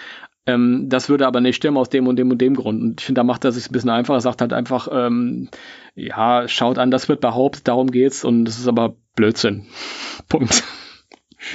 Ähm, 0.46 0.88
das 0.88 1.10
würde 1.10 1.26
aber 1.26 1.42
nicht 1.42 1.56
stimmen 1.56 1.76
aus 1.76 1.90
dem 1.90 2.06
und 2.06 2.16
dem 2.16 2.30
und 2.30 2.38
dem 2.40 2.54
Grund. 2.54 2.82
Und 2.82 3.00
ich 3.00 3.06
finde, 3.06 3.18
da 3.18 3.24
macht 3.24 3.44
er 3.44 3.52
sich 3.52 3.68
ein 3.68 3.72
bisschen 3.72 3.90
einfacher. 3.90 4.16
Er 4.16 4.22
sagt 4.22 4.40
halt 4.40 4.54
einfach, 4.54 4.88
ähm, 4.90 5.48
ja, 5.94 6.48
schaut 6.48 6.78
an, 6.78 6.90
das 6.90 7.08
wird 7.08 7.20
behauptet, 7.20 7.68
darum 7.68 7.90
geht's 7.90 8.24
und 8.24 8.46
das 8.46 8.58
ist 8.58 8.68
aber 8.68 8.96
Blödsinn. 9.16 9.66
Punkt. 10.30 10.64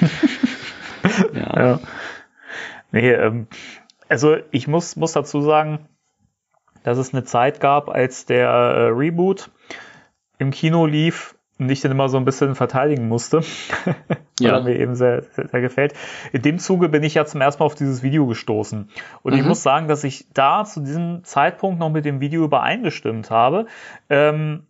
ja. 1.34 1.60
ja. 1.60 1.80
Nee, 2.92 3.10
ähm, 3.10 3.48
also 4.08 4.36
ich 4.52 4.68
muss, 4.68 4.94
muss 4.94 5.12
dazu 5.12 5.40
sagen, 5.40 5.88
dass 6.82 6.98
es 6.98 7.12
eine 7.12 7.24
Zeit 7.24 7.60
gab, 7.60 7.88
als 7.88 8.26
der 8.26 8.48
äh, 8.48 8.88
Reboot 8.88 9.50
im 10.38 10.50
Kino 10.50 10.86
lief 10.86 11.34
und 11.60 11.70
ich 11.70 11.82
den 11.82 11.90
immer 11.90 12.08
so 12.08 12.16
ein 12.16 12.24
bisschen 12.24 12.54
verteidigen 12.54 13.06
musste, 13.06 13.40
weil 13.84 14.16
ja. 14.40 14.56
er 14.56 14.62
mir 14.62 14.78
eben 14.78 14.94
sehr, 14.94 15.22
sehr, 15.22 15.48
sehr, 15.48 15.60
gefällt. 15.60 15.92
In 16.32 16.40
dem 16.40 16.58
Zuge 16.58 16.88
bin 16.88 17.02
ich 17.02 17.14
ja 17.14 17.26
zum 17.26 17.42
ersten 17.42 17.62
Mal 17.62 17.66
auf 17.66 17.74
dieses 17.74 18.02
Video 18.02 18.26
gestoßen. 18.26 18.88
Und 19.22 19.32
mhm. 19.32 19.38
ich 19.38 19.44
muss 19.44 19.62
sagen, 19.62 19.86
dass 19.86 20.02
ich 20.02 20.26
da 20.32 20.64
zu 20.64 20.80
diesem 20.80 21.22
Zeitpunkt 21.22 21.78
noch 21.78 21.90
mit 21.90 22.06
dem 22.06 22.20
Video 22.20 22.42
übereingestimmt 22.44 23.30
habe. 23.30 23.66
Ähm, 24.08 24.66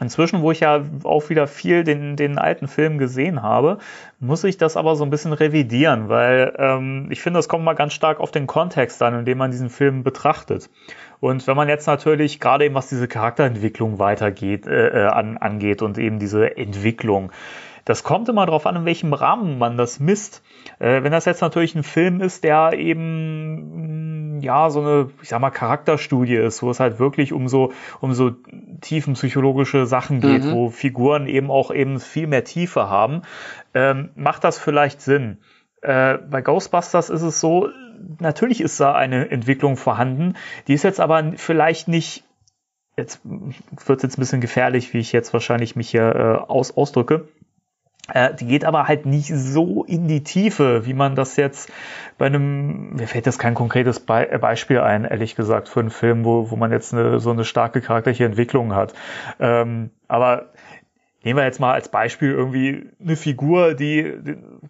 Inzwischen, 0.00 0.40
wo 0.40 0.50
ich 0.50 0.60
ja 0.60 0.82
auch 1.04 1.28
wieder 1.28 1.46
viel 1.46 1.84
den, 1.84 2.16
den 2.16 2.38
alten 2.38 2.68
Film 2.68 2.98
gesehen 2.98 3.42
habe, 3.42 3.78
muss 4.18 4.44
ich 4.44 4.56
das 4.56 4.76
aber 4.76 4.96
so 4.96 5.04
ein 5.04 5.10
bisschen 5.10 5.32
revidieren, 5.32 6.08
weil 6.08 6.54
ähm, 6.58 7.08
ich 7.10 7.20
finde, 7.20 7.38
das 7.38 7.48
kommt 7.48 7.64
mal 7.64 7.74
ganz 7.74 7.92
stark 7.92 8.18
auf 8.18 8.30
den 8.30 8.46
Kontext 8.46 9.02
an, 9.02 9.18
in 9.18 9.24
dem 9.24 9.38
man 9.38 9.50
diesen 9.50 9.68
Film 9.68 10.02
betrachtet. 10.02 10.70
Und 11.20 11.46
wenn 11.46 11.56
man 11.56 11.68
jetzt 11.68 11.86
natürlich 11.86 12.40
gerade 12.40 12.64
eben 12.64 12.74
was 12.74 12.88
diese 12.88 13.08
Charakterentwicklung 13.08 13.98
weitergeht, 13.98 14.66
äh, 14.66 15.04
äh, 15.04 15.06
an, 15.06 15.36
angeht 15.36 15.82
und 15.82 15.98
eben 15.98 16.18
diese 16.18 16.56
Entwicklung, 16.56 17.30
das 17.84 18.02
kommt 18.04 18.28
immer 18.28 18.46
darauf 18.46 18.66
an, 18.66 18.76
in 18.76 18.84
welchem 18.84 19.12
Rahmen 19.12 19.58
man 19.58 19.76
das 19.76 20.00
misst. 20.00 20.42
Äh, 20.78 21.02
wenn 21.02 21.12
das 21.12 21.24
jetzt 21.24 21.40
natürlich 21.40 21.74
ein 21.74 21.82
Film 21.82 22.20
ist, 22.20 22.44
der 22.44 22.72
eben 22.74 24.36
mm, 24.36 24.40
ja 24.40 24.70
so 24.70 24.80
eine, 24.80 25.10
ich 25.22 25.28
sag 25.28 25.40
mal, 25.40 25.50
Charakterstudie 25.50 26.36
ist, 26.36 26.62
wo 26.62 26.70
es 26.70 26.80
halt 26.80 26.98
wirklich 26.98 27.32
um 27.32 27.48
so 27.48 27.72
um 28.00 28.12
so 28.14 28.32
tiefen 28.80 29.14
psychologische 29.14 29.86
Sachen 29.86 30.20
geht, 30.20 30.44
mhm. 30.44 30.52
wo 30.52 30.70
Figuren 30.70 31.26
eben 31.26 31.50
auch 31.50 31.72
eben 31.72 32.00
viel 32.00 32.26
mehr 32.26 32.44
Tiefe 32.44 32.88
haben, 32.88 33.22
ähm, 33.74 34.10
macht 34.14 34.44
das 34.44 34.58
vielleicht 34.58 35.00
Sinn. 35.00 35.38
Äh, 35.82 36.18
bei 36.18 36.42
Ghostbusters 36.42 37.10
ist 37.10 37.22
es 37.22 37.40
so, 37.40 37.68
natürlich 38.18 38.60
ist 38.60 38.78
da 38.80 38.94
eine 38.94 39.30
Entwicklung 39.30 39.76
vorhanden. 39.76 40.34
Die 40.68 40.74
ist 40.74 40.84
jetzt 40.84 41.00
aber 41.00 41.32
vielleicht 41.36 41.88
nicht, 41.88 42.24
jetzt 42.96 43.20
wird 43.24 43.98
es 43.98 44.02
jetzt 44.02 44.18
ein 44.18 44.20
bisschen 44.20 44.40
gefährlich, 44.40 44.92
wie 44.92 44.98
ich 44.98 45.12
jetzt 45.12 45.32
wahrscheinlich 45.32 45.76
mich 45.76 45.90
hier 45.90 46.14
äh, 46.14 46.50
aus, 46.50 46.76
ausdrücke. 46.76 47.28
Äh, 48.08 48.34
die 48.34 48.46
geht 48.46 48.64
aber 48.64 48.88
halt 48.88 49.06
nicht 49.06 49.28
so 49.28 49.84
in 49.84 50.08
die 50.08 50.22
Tiefe, 50.24 50.86
wie 50.86 50.94
man 50.94 51.14
das 51.14 51.36
jetzt 51.36 51.70
bei 52.18 52.26
einem, 52.26 52.94
mir 52.94 53.06
fällt 53.06 53.26
jetzt 53.26 53.38
kein 53.38 53.54
konkretes 53.54 54.00
Be 54.00 54.30
äh, 54.30 54.38
Beispiel 54.38 54.80
ein, 54.80 55.04
ehrlich 55.04 55.36
gesagt, 55.36 55.68
für 55.68 55.80
einen 55.80 55.90
Film, 55.90 56.24
wo, 56.24 56.50
wo 56.50 56.56
man 56.56 56.72
jetzt 56.72 56.92
eine, 56.92 57.20
so 57.20 57.30
eine 57.30 57.44
starke 57.44 57.80
charakterliche 57.80 58.24
Entwicklung 58.24 58.74
hat. 58.74 58.94
Ähm, 59.38 59.90
aber 60.08 60.50
Nehmen 61.22 61.38
wir 61.38 61.44
jetzt 61.44 61.60
mal 61.60 61.74
als 61.74 61.90
Beispiel 61.90 62.30
irgendwie 62.30 62.88
eine 62.98 63.14
Figur, 63.14 63.74
die, 63.74 64.10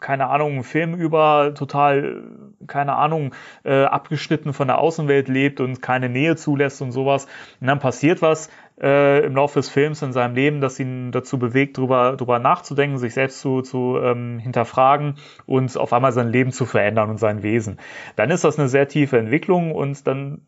keine 0.01 0.27
Ahnung, 0.27 0.55
einen 0.55 0.65
Film 0.65 0.95
über 0.97 1.55
total, 1.55 2.25
keine 2.67 2.97
Ahnung, 2.97 3.35
äh, 3.63 3.85
abgeschnitten 3.85 4.53
von 4.53 4.67
der 4.67 4.79
Außenwelt 4.79 5.29
lebt 5.29 5.61
und 5.61 5.81
keine 5.81 6.09
Nähe 6.09 6.35
zulässt 6.35 6.83
und 6.83 6.91
sowas. 6.91 7.29
Und 7.61 7.69
dann 7.69 7.79
passiert 7.79 8.21
was, 8.21 8.51
äh, 8.81 9.25
im 9.25 9.37
Laufe 9.37 9.59
des 9.59 9.69
Films 9.69 10.03
in 10.03 10.13
seinem 10.13 10.35
Leben, 10.35 10.61
das 10.61 10.81
ihn 10.81 11.13
dazu 11.13 11.39
bewegt, 11.39 11.77
drüber, 11.77 12.17
drüber 12.17 12.39
nachzudenken, 12.39 12.99
sich 12.99 13.15
selbst 13.15 13.41
zu, 13.41 13.63
zu 13.63 13.99
ähm, 14.03 14.39
hinterfragen 14.39 15.17
und 15.47 15.77
auf 15.77 15.93
einmal 15.93 16.13
sein 16.13 16.29
Leben 16.29 16.51
zu 16.51 16.65
verändern 16.65 17.11
und 17.11 17.19
sein 17.19 17.43
Wesen. 17.43 17.79
Dann 18.17 18.31
ist 18.31 18.45
das 18.45 18.59
eine 18.59 18.69
sehr 18.69 18.89
tiefe 18.89 19.19
Entwicklung 19.19 19.73
und 19.73 20.07
dann 20.07 20.41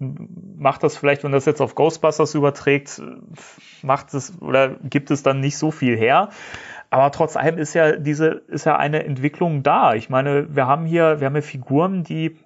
macht 0.56 0.82
das 0.82 0.96
vielleicht, 0.96 1.24
wenn 1.24 1.32
das 1.32 1.44
jetzt 1.44 1.60
auf 1.60 1.74
Ghostbusters 1.74 2.34
überträgt, 2.34 3.02
macht 3.82 4.14
es 4.14 4.40
oder 4.40 4.70
gibt 4.70 5.10
es 5.10 5.22
dann 5.22 5.40
nicht 5.40 5.58
so 5.58 5.70
viel 5.70 5.96
her. 5.96 6.30
aber 6.90 7.10
trotz 7.10 7.36
allem 7.36 7.58
ist 7.58 7.74
ja 7.74 7.92
diese, 7.92 8.42
ist 8.48 8.66
ja 8.66 8.76
eine 8.76 9.04
Entwicklung 9.04 9.62
da. 9.62 9.94
Ich 9.94 10.10
meine, 10.10 10.54
wir 10.54 10.66
haben 10.66 10.84
hier, 10.84 11.20
wir 11.20 11.26
haben 11.26 11.34
hier 11.34 11.42
Figuren, 11.42 12.04
die 12.04 12.36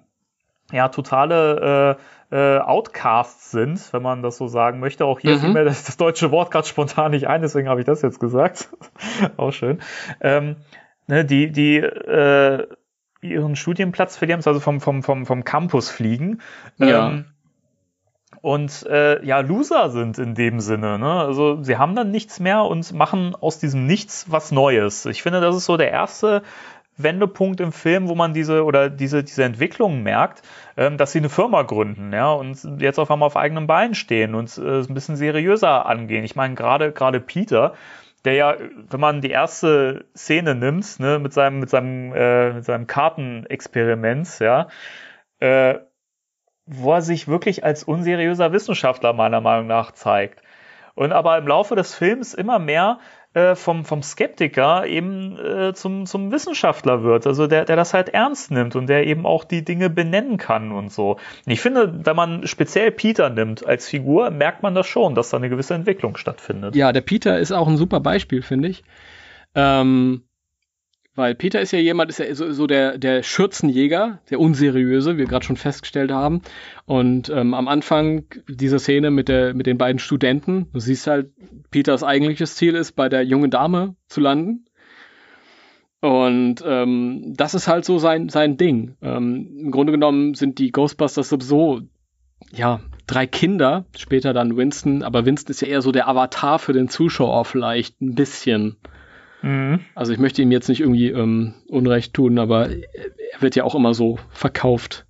ja 0.71 0.89
totale 0.89 1.97
äh, 1.97 2.16
äh, 2.31 2.57
Outcasts 2.57 3.51
sind, 3.51 3.93
wenn 3.93 4.01
man 4.01 4.21
das 4.21 4.37
so 4.37 4.47
sagen 4.47 4.79
möchte. 4.79 5.05
Auch 5.05 5.19
hier 5.19 5.35
mhm. 5.35 5.39
fiel 5.39 5.53
mir 5.53 5.63
das, 5.63 5.83
das 5.85 5.97
deutsche 5.97 6.31
Wort 6.31 6.51
gerade 6.51 6.67
spontan 6.67 7.11
nicht 7.11 7.27
ein, 7.27 7.41
deswegen 7.41 7.69
habe 7.69 7.79
ich 7.79 7.85
das 7.85 8.01
jetzt 8.01 8.19
gesagt. 8.19 8.69
Auch 9.37 9.51
schön. 9.51 9.79
Ähm, 10.19 10.57
ne, 11.07 11.23
die, 11.25 11.51
die 11.51 11.77
äh, 11.77 12.67
ihren 13.21 13.55
Studienplatz 13.55 14.17
verlieren, 14.17 14.41
also 14.45 14.59
vom, 14.59 14.81
vom, 14.81 15.03
vom, 15.03 15.25
vom 15.25 15.43
Campus 15.43 15.89
fliegen. 15.89 16.41
Ja. 16.77 17.09
Ähm, 17.09 17.25
und 18.41 18.85
äh, 18.85 19.25
ja, 19.25 19.39
Loser 19.39 19.89
sind 19.89 20.19
in 20.19 20.35
dem 20.35 20.59
Sinne. 20.59 20.99
Ne? 20.99 21.11
Also 21.11 21.63
sie 21.63 21.77
haben 21.77 21.95
dann 21.95 22.11
nichts 22.11 22.39
mehr 22.39 22.63
und 22.63 22.93
machen 22.93 23.35
aus 23.35 23.59
diesem 23.59 23.87
Nichts 23.87 24.29
was 24.29 24.51
Neues. 24.51 25.05
Ich 25.05 25.23
finde, 25.23 25.41
das 25.41 25.55
ist 25.55 25.65
so 25.65 25.77
der 25.77 25.91
erste 25.91 26.43
Wendepunkt 26.97 27.59
im 27.61 27.71
Film, 27.71 28.09
wo 28.09 28.15
man 28.15 28.33
diese 28.33 28.63
oder 28.63 28.89
diese, 28.89 29.23
diese 29.23 29.43
Entwicklung 29.43 30.03
merkt, 30.03 30.41
ähm, 30.75 30.97
dass 30.97 31.11
sie 31.11 31.19
eine 31.19 31.29
Firma 31.29 31.61
gründen, 31.61 32.11
ja, 32.11 32.31
und 32.31 32.81
jetzt 32.81 32.99
auf 32.99 33.11
einmal 33.11 33.27
auf 33.27 33.37
eigenen 33.37 33.67
Beinen 33.67 33.95
stehen 33.95 34.35
und 34.35 34.57
äh, 34.57 34.79
ein 34.81 34.93
bisschen 34.93 35.15
seriöser 35.15 35.85
angehen. 35.85 36.23
Ich 36.23 36.35
meine, 36.35 36.55
gerade 36.55 36.91
gerade 36.91 37.19
Peter, 37.19 37.73
der 38.25 38.33
ja, 38.33 38.57
wenn 38.89 38.99
man 38.99 39.21
die 39.21 39.29
erste 39.29 40.05
Szene 40.15 40.55
nimmt, 40.55 40.99
ne, 40.99 41.19
mit 41.19 41.33
seinem, 41.33 41.59
mit 41.59 41.69
seinem, 41.69 42.13
äh, 42.13 42.53
mit 42.53 42.65
seinem 42.65 42.87
Kartenexperiment, 42.87 44.39
ja, 44.39 44.67
äh, 45.39 45.75
wo 46.65 46.93
er 46.93 47.01
sich 47.01 47.27
wirklich 47.27 47.63
als 47.63 47.83
unseriöser 47.83 48.51
Wissenschaftler 48.51 49.13
meiner 49.13 49.39
Meinung 49.39 49.67
nach 49.67 49.91
zeigt. 49.91 50.41
Und 50.95 51.13
aber 51.13 51.37
im 51.37 51.47
Laufe 51.47 51.75
des 51.75 51.93
Films 51.93 52.33
immer 52.33 52.57
mehr 52.57 52.99
äh, 53.37 53.55
vom, 53.55 53.85
vom 53.85 54.01
Skeptiker 54.01 54.87
eben 54.87 55.37
äh, 55.37 55.73
zum, 55.75 56.07
zum 56.07 56.31
Wissenschaftler 56.31 57.03
wird, 57.03 57.27
also 57.27 57.45
der, 57.45 57.65
der 57.65 57.75
das 57.75 57.93
halt 57.93 58.09
ernst 58.09 58.49
nimmt 58.49 58.75
und 58.75 58.87
der 58.87 59.05
eben 59.05 59.27
auch 59.27 59.43
die 59.43 59.63
Dinge 59.63 59.91
benennen 59.91 60.37
kann 60.37 60.71
und 60.71 60.91
so. 60.91 61.11
Und 61.45 61.51
ich 61.51 61.61
finde, 61.61 62.03
wenn 62.03 62.15
man 62.15 62.47
speziell 62.47 62.91
Peter 62.91 63.29
nimmt 63.29 63.63
als 63.63 63.87
Figur, 63.87 64.31
merkt 64.31 64.63
man 64.63 64.73
das 64.73 64.87
schon, 64.87 65.13
dass 65.13 65.29
da 65.29 65.37
eine 65.37 65.49
gewisse 65.49 65.75
Entwicklung 65.75 66.17
stattfindet. 66.17 66.75
Ja, 66.75 66.91
der 66.91 67.01
Peter 67.01 67.37
ist 67.37 67.51
auch 67.51 67.67
ein 67.67 67.77
super 67.77 67.99
Beispiel, 67.99 68.41
finde 68.41 68.69
ich. 68.69 68.83
Ähm, 69.53 70.23
weil 71.17 71.33
Peter 71.33 71.59
ist 71.59 71.71
ja 71.71 71.79
jemand, 71.79 72.11
ist 72.11 72.19
ja 72.19 72.33
so, 72.35 72.51
so 72.51 72.67
der, 72.67 72.99
der 72.99 73.23
Schürzenjäger, 73.23 74.19
der 74.29 74.39
unseriöse, 74.39 75.15
wie 75.15 75.17
wir 75.17 75.25
gerade 75.25 75.43
schon 75.43 75.57
festgestellt 75.57 76.11
haben. 76.11 76.43
Und 76.85 77.29
ähm, 77.29 77.55
am 77.55 77.67
Anfang 77.67 78.25
dieser 78.47 78.77
Szene 78.77 79.09
mit, 79.09 79.27
der, 79.27 79.55
mit 79.55 79.65
den 79.65 79.79
beiden 79.79 79.97
Studenten, 79.97 80.67
du 80.73 80.79
siehst 80.79 81.07
halt, 81.07 81.31
Peters 81.71 82.03
eigentliches 82.03 82.55
Ziel 82.55 82.75
ist, 82.75 82.91
bei 82.91 83.09
der 83.09 83.23
jungen 83.23 83.49
Dame 83.49 83.95
zu 84.07 84.21
landen. 84.21 84.65
Und 86.01 86.63
ähm, 86.63 87.33
das 87.35 87.55
ist 87.55 87.67
halt 87.67 87.83
so 87.83 87.97
sein, 87.97 88.29
sein 88.29 88.55
Ding. 88.57 88.95
Ähm, 89.01 89.57
Im 89.59 89.71
Grunde 89.71 89.93
genommen 89.93 90.35
sind 90.35 90.59
die 90.59 90.71
Ghostbusters 90.71 91.29
sowieso, 91.29 91.81
ja, 92.53 92.79
drei 93.07 93.25
Kinder, 93.25 93.85
später 93.97 94.33
dann 94.33 94.55
Winston, 94.55 95.01
aber 95.01 95.25
Winston 95.25 95.49
ist 95.49 95.61
ja 95.61 95.67
eher 95.67 95.81
so 95.81 95.91
der 95.91 96.07
Avatar 96.07 96.59
für 96.59 96.73
den 96.73 96.89
Zuschauer 96.89 97.43
vielleicht 97.43 97.99
ein 98.01 98.13
bisschen. 98.13 98.77
Mhm. 99.41 99.79
Also 99.95 100.13
ich 100.13 100.19
möchte 100.19 100.41
ihm 100.41 100.51
jetzt 100.51 100.69
nicht 100.69 100.81
irgendwie 100.81 101.09
ähm, 101.09 101.53
Unrecht 101.67 102.13
tun, 102.13 102.39
aber 102.39 102.69
er 102.69 103.41
wird 103.41 103.55
ja 103.55 103.63
auch 103.63 103.75
immer 103.75 103.93
so 103.93 104.17
verkauft. 104.29 105.05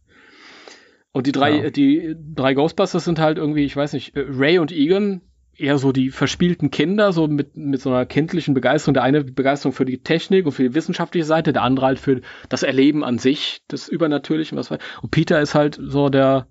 Und 1.11 1.25
die 1.27 1.31
drei, 1.31 1.63
ja. 1.63 1.69
die 1.69 2.15
drei 2.35 2.53
Ghostbusters 2.53 3.05
sind 3.05 3.19
halt 3.19 3.37
irgendwie, 3.37 3.65
ich 3.65 3.75
weiß 3.75 3.93
nicht, 3.93 4.13
Ray 4.15 4.59
und 4.59 4.71
Egan, 4.71 5.21
eher 5.57 5.77
so 5.77 5.91
die 5.91 6.11
verspielten 6.11 6.69
Kinder, 6.71 7.11
so 7.11 7.27
mit, 7.27 7.57
mit 7.57 7.81
so 7.81 7.89
einer 7.89 8.05
kindlichen 8.05 8.53
Begeisterung. 8.53 8.93
Der 8.93 9.03
eine 9.03 9.23
Begeisterung 9.23 9.73
für 9.73 9.85
die 9.85 10.03
Technik 10.03 10.45
und 10.45 10.51
für 10.51 10.63
die 10.63 10.75
wissenschaftliche 10.75 11.25
Seite, 11.25 11.53
der 11.53 11.63
andere 11.63 11.87
halt 11.87 11.99
für 11.99 12.21
das 12.49 12.63
Erleben 12.63 13.03
an 13.03 13.17
sich, 13.17 13.63
das 13.67 13.87
Übernatürliche. 13.87 14.55
Was 14.55 14.69
weiß. 14.69 14.79
Und 15.01 15.11
Peter 15.11 15.41
ist 15.41 15.55
halt 15.55 15.79
so 15.81 16.09
der, 16.09 16.47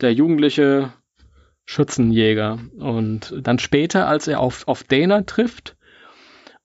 der 0.00 0.12
jugendliche 0.12 0.92
Schützenjäger. 1.64 2.58
Und 2.78 3.34
dann 3.42 3.58
später, 3.58 4.08
als 4.08 4.26
er 4.26 4.40
auf, 4.40 4.66
auf 4.66 4.82
Dana 4.82 5.22
trifft, 5.22 5.76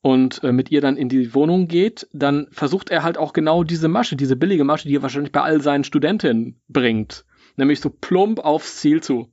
und 0.04 0.44
äh, 0.44 0.52
mit 0.52 0.70
ihr 0.70 0.82
dann 0.82 0.98
in 0.98 1.08
die 1.08 1.34
Wohnung 1.34 1.70
geht, 1.70 2.10
dann 2.12 2.48
versucht 2.52 2.90
er 2.90 3.04
halt 3.04 3.18
auch 3.18 3.32
genau 3.32 3.64
diese 3.64 3.88
Masche, 3.88 4.18
diese 4.18 4.36
billige 4.36 4.66
Masche, 4.66 4.90
die 4.90 4.98
er 4.98 5.02
wahrscheinlich 5.02 5.32
bei 5.32 5.42
all 5.42 5.62
seinen 5.62 5.86
Studentinnen 5.86 6.62
bringt. 6.68 7.24
Nämlich 7.56 7.80
so 7.80 7.90
plump 7.90 8.40
aufs 8.40 8.82
Ziel 8.82 9.02
zu. 9.02 9.32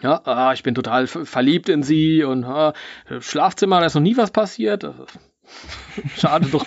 Ja, 0.00 0.22
ah, 0.24 0.54
ich 0.54 0.62
bin 0.62 0.74
total 0.74 1.06
verliebt 1.06 1.68
in 1.68 1.82
sie 1.82 2.24
und 2.24 2.44
ah, 2.44 2.72
Schlafzimmer, 3.20 3.80
da 3.80 3.86
ist 3.86 3.94
noch 3.94 4.00
nie 4.00 4.16
was 4.16 4.30
passiert. 4.30 4.82
Schade 6.16 6.48
doch. 6.50 6.64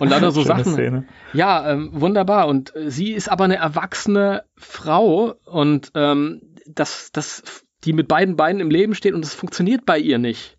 Und 0.00 0.08
leider 0.08 0.32
so 0.32 0.42
Schöne 0.42 0.64
Sachen. 0.64 0.72
Szene. 0.72 1.04
Ja, 1.32 1.70
ähm, 1.70 1.90
wunderbar. 1.92 2.48
Und 2.48 2.74
äh, 2.74 2.90
sie 2.90 3.12
ist 3.12 3.28
aber 3.30 3.44
eine 3.44 3.56
erwachsene 3.56 4.42
Frau 4.56 5.34
und 5.44 5.92
ähm, 5.94 6.42
das, 6.66 7.12
das, 7.12 7.64
die 7.84 7.92
mit 7.92 8.08
beiden 8.08 8.34
Beinen 8.34 8.60
im 8.60 8.70
Leben 8.70 8.96
steht 8.96 9.14
und 9.14 9.24
das 9.24 9.34
funktioniert 9.34 9.86
bei 9.86 9.98
ihr 9.98 10.18
nicht. 10.18 10.55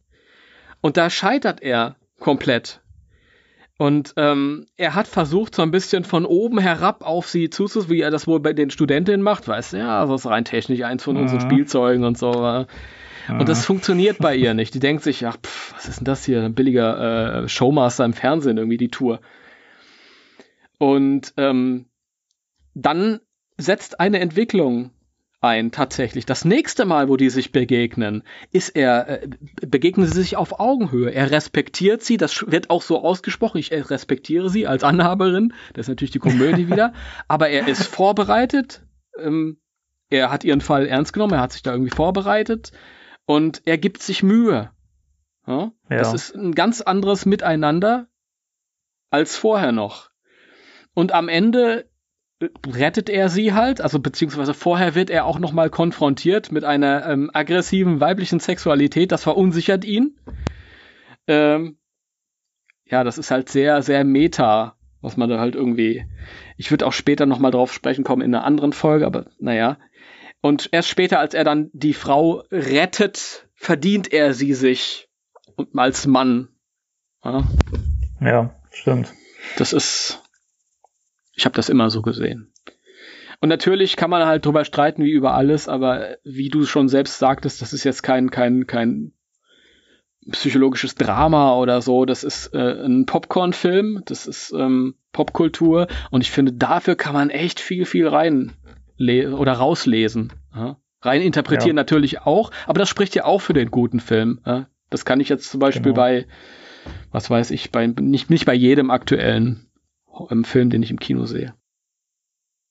Und 0.82 0.98
da 0.98 1.10
scheitert 1.10 1.62
er 1.62 1.96
komplett. 2.20 2.82
Und 3.78 4.14
ähm, 4.18 4.66
er 4.76 4.96
hat 4.96 5.08
versucht, 5.08 5.54
so 5.54 5.62
ein 5.62 5.70
bisschen 5.70 6.04
von 6.04 6.26
oben 6.26 6.58
herab 6.58 7.04
auf 7.06 7.28
sie 7.28 7.50
zuzusehen, 7.50 7.92
wie 7.92 8.02
er 8.02 8.10
das 8.10 8.26
wohl 8.26 8.40
bei 8.40 8.54
den 8.54 8.72
Studentinnen 8.72 9.22
macht, 9.22 9.48
weißt 9.48 9.74
du, 9.74 9.78
ja, 9.78 10.06
das 10.06 10.22
ist 10.22 10.26
rein 10.26 10.46
technisch 10.46 10.82
eins 10.82 11.04
von 11.04 11.16
unseren 11.16 11.44
mhm. 11.44 11.52
Spielzeugen 11.52 12.04
und 12.04 12.18
so. 12.18 12.32
Und 13.30 13.50
das 13.50 13.66
funktioniert 13.66 14.18
bei 14.18 14.36
ihr 14.36 14.54
nicht. 14.56 14.74
Die 14.74 14.80
denkt 14.80 15.04
sich, 15.04 15.28
ach, 15.28 15.38
pff, 15.38 15.74
was 15.76 15.88
ist 15.88 16.00
denn 16.00 16.06
das 16.06 16.26
hier? 16.26 16.44
Ein 16.44 16.56
billiger 16.56 17.44
äh, 17.44 17.50
Showmaster 17.50 18.06
im 18.06 18.14
Fernsehen, 18.14 18.58
irgendwie 18.58 18.78
die 18.78 18.90
Tour. 18.90 19.20
Und 20.80 21.34
ähm, 21.38 21.86
dann 22.74 23.20
setzt 23.58 24.00
eine 24.00 24.20
Entwicklung 24.20 24.92
ein, 25.40 25.72
tatsächlich. 25.72 26.26
Das 26.26 26.46
nächste 26.46 26.86
Mal, 26.86 27.10
wo 27.10 27.18
die 27.18 27.30
sich 27.30 27.52
begegnen, 27.52 28.24
ist 28.52 28.70
er, 28.70 29.24
äh, 29.24 29.30
begegnen 29.66 30.08
sie 30.08 30.14
sich 30.14 30.36
auf 30.36 30.60
Augenhöhe. 30.60 31.12
Er 31.12 31.30
respektiert 31.30 32.02
sie, 32.02 32.18
das 32.18 32.50
wird 32.52 32.70
auch 32.70 32.82
so 32.82 33.04
ausgesprochen, 33.04 33.60
ich 33.60 33.72
respektiere 33.72 34.50
sie 34.50 34.66
als 34.66 34.84
Anhaberin, 34.84 35.54
das 35.74 35.86
ist 35.86 35.90
natürlich 35.90 36.12
die 36.12 36.20
Komödie 36.20 36.68
wieder, 36.72 36.94
aber 37.28 37.50
er 37.50 37.68
ist 37.68 37.84
vorbereitet, 37.84 38.84
ähm, 39.20 39.60
er 40.10 40.32
hat 40.32 40.44
ihren 40.44 40.62
Fall 40.62 40.88
ernst 40.88 41.14
genommen, 41.14 41.34
er 41.34 41.42
hat 41.42 41.54
sich 41.54 41.64
da 41.64 41.72
irgendwie 41.72 41.96
vorbereitet 41.96 42.72
und 43.26 43.62
er 43.66 43.78
gibt 43.78 44.02
sich 44.02 44.24
Mühe. 44.24 44.72
Ja? 45.46 45.72
Ja. 45.90 45.98
Das 45.98 46.14
ist 46.14 46.36
ein 46.36 46.56
ganz 46.56 46.82
anderes 46.82 47.26
Miteinander 47.26 48.08
als 49.12 49.36
vorher 49.38 49.72
noch. 49.72 50.10
Und 50.94 51.12
am 51.12 51.30
Ende 51.30 51.90
rettet 52.68 53.10
er 53.10 53.30
sie 53.30 53.54
halt, 53.54 53.82
also 53.82 54.00
beziehungsweise 54.00 54.54
vorher 54.54 54.94
wird 54.96 55.10
er 55.10 55.26
auch 55.26 55.40
nochmal 55.40 55.70
konfrontiert 55.70 56.52
mit 56.52 56.64
einer 56.64 57.08
ähm, 57.08 57.32
aggressiven 57.34 58.00
weiblichen 58.00 58.40
Sexualität, 58.40 59.12
das 59.12 59.24
verunsichert 59.24 59.84
ihn. 59.84 60.20
Ähm, 61.28 61.78
ja, 62.86 63.04
das 63.04 63.18
ist 63.18 63.32
halt 63.32 63.50
sehr, 63.50 63.82
sehr 63.82 64.04
meta, 64.04 64.76
was 65.02 65.18
man 65.18 65.30
da 65.30 65.40
halt 65.40 65.56
irgendwie. 65.56 66.06
Ich 66.58 66.70
würde 66.72 66.86
auch 66.86 66.94
später 66.94 67.26
nochmal 67.26 67.52
drauf 67.52 67.74
sprechen 67.74 68.04
kommen 68.04 68.22
in 68.22 68.34
einer 68.34 68.46
anderen 68.46 68.74
Folge, 68.74 69.06
aber 69.06 69.26
naja. 69.40 69.78
Und 70.42 70.70
erst 70.72 70.90
später, 70.90 71.20
als 71.20 71.34
er 71.34 71.44
dann 71.44 71.70
die 71.74 71.94
Frau 71.94 72.44
rettet, 72.52 73.48
verdient 73.56 74.14
er 74.14 74.34
sie 74.34 74.54
sich 74.54 75.10
als 75.76 76.06
Mann. 76.06 76.50
Ja, 77.24 77.44
ja 78.22 78.56
stimmt. 78.72 79.12
Das 79.58 79.74
ist 79.74 80.22
ich 81.38 81.46
habe 81.46 81.56
das 81.56 81.70
immer 81.70 81.90
so 81.90 82.02
gesehen. 82.02 82.52
Und 83.40 83.50
natürlich 83.50 83.96
kann 83.96 84.10
man 84.10 84.26
halt 84.26 84.46
drüber 84.46 84.66
streiten 84.66 85.04
wie 85.04 85.12
über 85.12 85.36
alles, 85.36 85.70
aber 85.70 86.18
wie 86.24 86.50
du 86.50 86.66
schon 86.66 86.90
selbst 86.90 87.20
sagtest, 87.20 87.62
das 87.62 87.72
ist 87.72 87.84
jetzt 87.84 88.02
kein, 88.02 88.32
kein, 88.32 88.66
kein 88.66 89.14
psychologisches 90.32 90.96
Drama 90.96 91.56
oder 91.56 91.82
so. 91.82 92.06
Das 92.06 92.24
ist 92.24 92.54
äh, 92.56 92.84
ein 92.84 93.06
Popcorn-Film, 93.06 94.02
das 94.06 94.26
ist 94.26 94.52
ähm, 94.58 94.96
Popkultur 95.14 95.88
und 96.10 96.22
ich 96.22 96.32
finde, 96.32 96.54
dafür 96.54 96.96
kann 96.96 97.14
man 97.14 97.30
echt 97.30 97.60
viel, 97.60 97.86
viel 97.86 98.08
rein 98.08 98.54
oder 99.00 99.54
rauslesen. 99.54 100.34
Ja? 100.56 100.78
Rein 101.02 101.22
interpretieren 101.22 101.78
ja. 101.78 101.82
natürlich 101.82 102.22
auch, 102.22 102.50
aber 102.66 102.80
das 102.80 102.90
spricht 102.90 103.14
ja 103.14 103.26
auch 103.26 103.40
für 103.40 103.54
den 103.54 103.70
guten 103.70 104.00
Film. 104.00 104.42
Ja? 104.44 104.68
Das 104.90 105.06
kann 105.06 105.20
ich 105.20 105.30
jetzt 105.30 105.52
zum 105.52 105.60
Beispiel 105.60 105.94
genau. 105.94 105.96
bei, 105.96 106.26
was 107.12 107.30
weiß 107.30 107.52
ich, 107.52 107.72
bei 107.72 107.86
nicht, 107.86 108.32
nicht 108.32 108.48
bei 108.48 108.56
jedem 108.56 108.90
aktuellen 108.90 109.67
im 110.30 110.44
Film, 110.44 110.70
den 110.70 110.84
ich 110.84 110.92
im 110.92 111.00
Kino 111.00 111.26
sehe. 111.26 111.54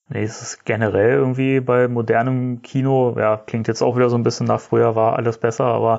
Nee, 0.09 0.23
es 0.23 0.41
ist 0.41 0.65
generell 0.65 1.15
irgendwie 1.15 1.59
bei 1.59 1.89
modernem 1.89 2.63
Kino, 2.63 3.17
ja, 3.19 3.37
klingt 3.37 3.67
jetzt 3.67 3.83
auch 3.83 3.97
wieder 3.97 4.09
so 4.09 4.17
ein 4.17 4.23
bisschen 4.23 4.47
nach 4.47 4.61
früher 4.61 4.95
war 4.95 5.17
alles 5.17 5.39
besser, 5.39 5.65
aber 5.65 5.99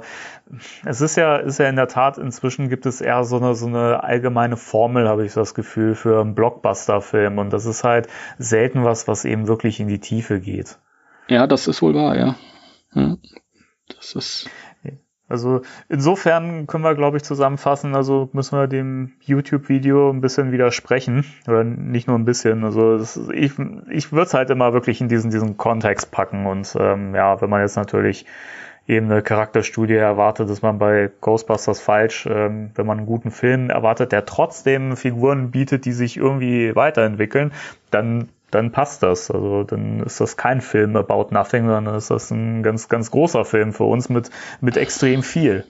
es 0.86 1.02
ist 1.02 1.18
ja, 1.18 1.36
ist 1.36 1.60
ja 1.60 1.68
in 1.68 1.76
der 1.76 1.90
Tat, 1.90 2.18
inzwischen 2.18 2.70
gibt 2.70 2.86
es 2.86 3.02
eher 3.02 3.26
so 3.26 3.36
eine, 3.36 3.54
so 3.54 3.66
eine 3.66 4.06
allgemeine 4.06 4.56
Formel, 4.56 5.10
habe 5.10 5.26
ich 5.26 5.34
das 5.34 5.54
Gefühl, 5.54 5.94
für 5.94 6.22
einen 6.22 6.36
Blockbuster-Film 6.36 7.38
und 7.38 7.52
das 7.52 7.66
ist 7.66 7.84
halt 7.84 8.08
selten 8.38 8.86
was, 8.86 9.10
was 9.10 9.26
eben 9.26 9.50
wirklich 9.50 9.82
in 9.82 9.90
die 9.90 10.00
Tiefe 10.00 10.40
geht. 10.40 10.80
Ja, 11.28 11.46
das 11.46 11.68
ist 11.68 11.82
wohl 11.82 11.94
wahr, 11.94 12.18
ja. 12.18 12.36
ja 12.94 13.18
das 13.94 14.16
ist. 14.16 14.50
Also 15.30 15.62
insofern 15.90 16.68
können 16.68 16.84
wir, 16.84 16.96
glaube 16.96 17.18
ich, 17.18 17.24
zusammenfassen, 17.24 17.96
also 17.96 18.30
müssen 18.32 18.58
wir 18.58 18.68
dem 18.68 19.12
YouTube-Video 19.22 20.10
ein 20.10 20.22
bisschen 20.22 20.52
widersprechen. 20.52 21.26
Oder 21.48 21.64
nicht 21.64 22.08
nur 22.08 22.18
ein 22.18 22.26
bisschen. 22.26 22.64
Also 22.64 22.98
das, 22.98 23.20
ich, 23.34 23.54
ich 23.90 24.12
würde 24.12 24.26
es 24.28 24.34
halt 24.34 24.50
immer 24.50 24.74
wirklich 24.74 25.02
in 25.02 25.10
diesen, 25.10 25.30
diesen 25.32 25.58
Kontext 25.58 26.12
packen. 26.12 26.46
Und 26.46 26.76
ähm, 26.80 27.14
ja, 27.14 27.42
wenn 27.42 27.50
man 27.50 27.62
jetzt 27.62 27.76
natürlich 27.76 28.26
eben 28.88 29.12
eine 29.12 29.22
Charakterstudie 29.22 29.96
erwartet, 29.96 30.50
ist 30.50 30.62
man 30.62 30.80
bei 30.80 31.12
Ghostbusters 31.20 31.82
falsch. 31.82 32.26
Ähm, 32.26 32.72
wenn 32.76 32.86
man 32.86 33.00
einen 33.00 33.08
guten 33.08 33.32
Film 33.32 33.70
erwartet, 33.70 34.14
der 34.14 34.26
trotzdem 34.26 34.96
Figuren 34.96 35.52
bietet, 35.52 35.84
die 35.84 35.92
sich 35.92 36.16
irgendwie 36.16 36.74
weiterentwickeln, 36.74 37.52
dann 37.92 38.30
dann 38.52 38.72
passt 38.72 39.04
das. 39.04 39.30
Also 39.30 39.64
dann 39.64 40.02
ist 40.02 40.22
das 40.22 40.38
kein 40.38 40.62
Film 40.62 40.96
about 40.96 41.28
nothing, 41.32 41.68
sondern 41.68 41.96
ist 41.96 42.10
das 42.10 42.32
ein 42.32 42.64
ganz, 42.64 42.90
ganz 42.90 43.12
großer 43.12 43.46
Film 43.46 43.74
für 43.74 43.84
uns 43.84 44.10
mit, 44.10 44.30
mit 44.62 44.78
extrem 44.78 45.24
viel. 45.24 45.66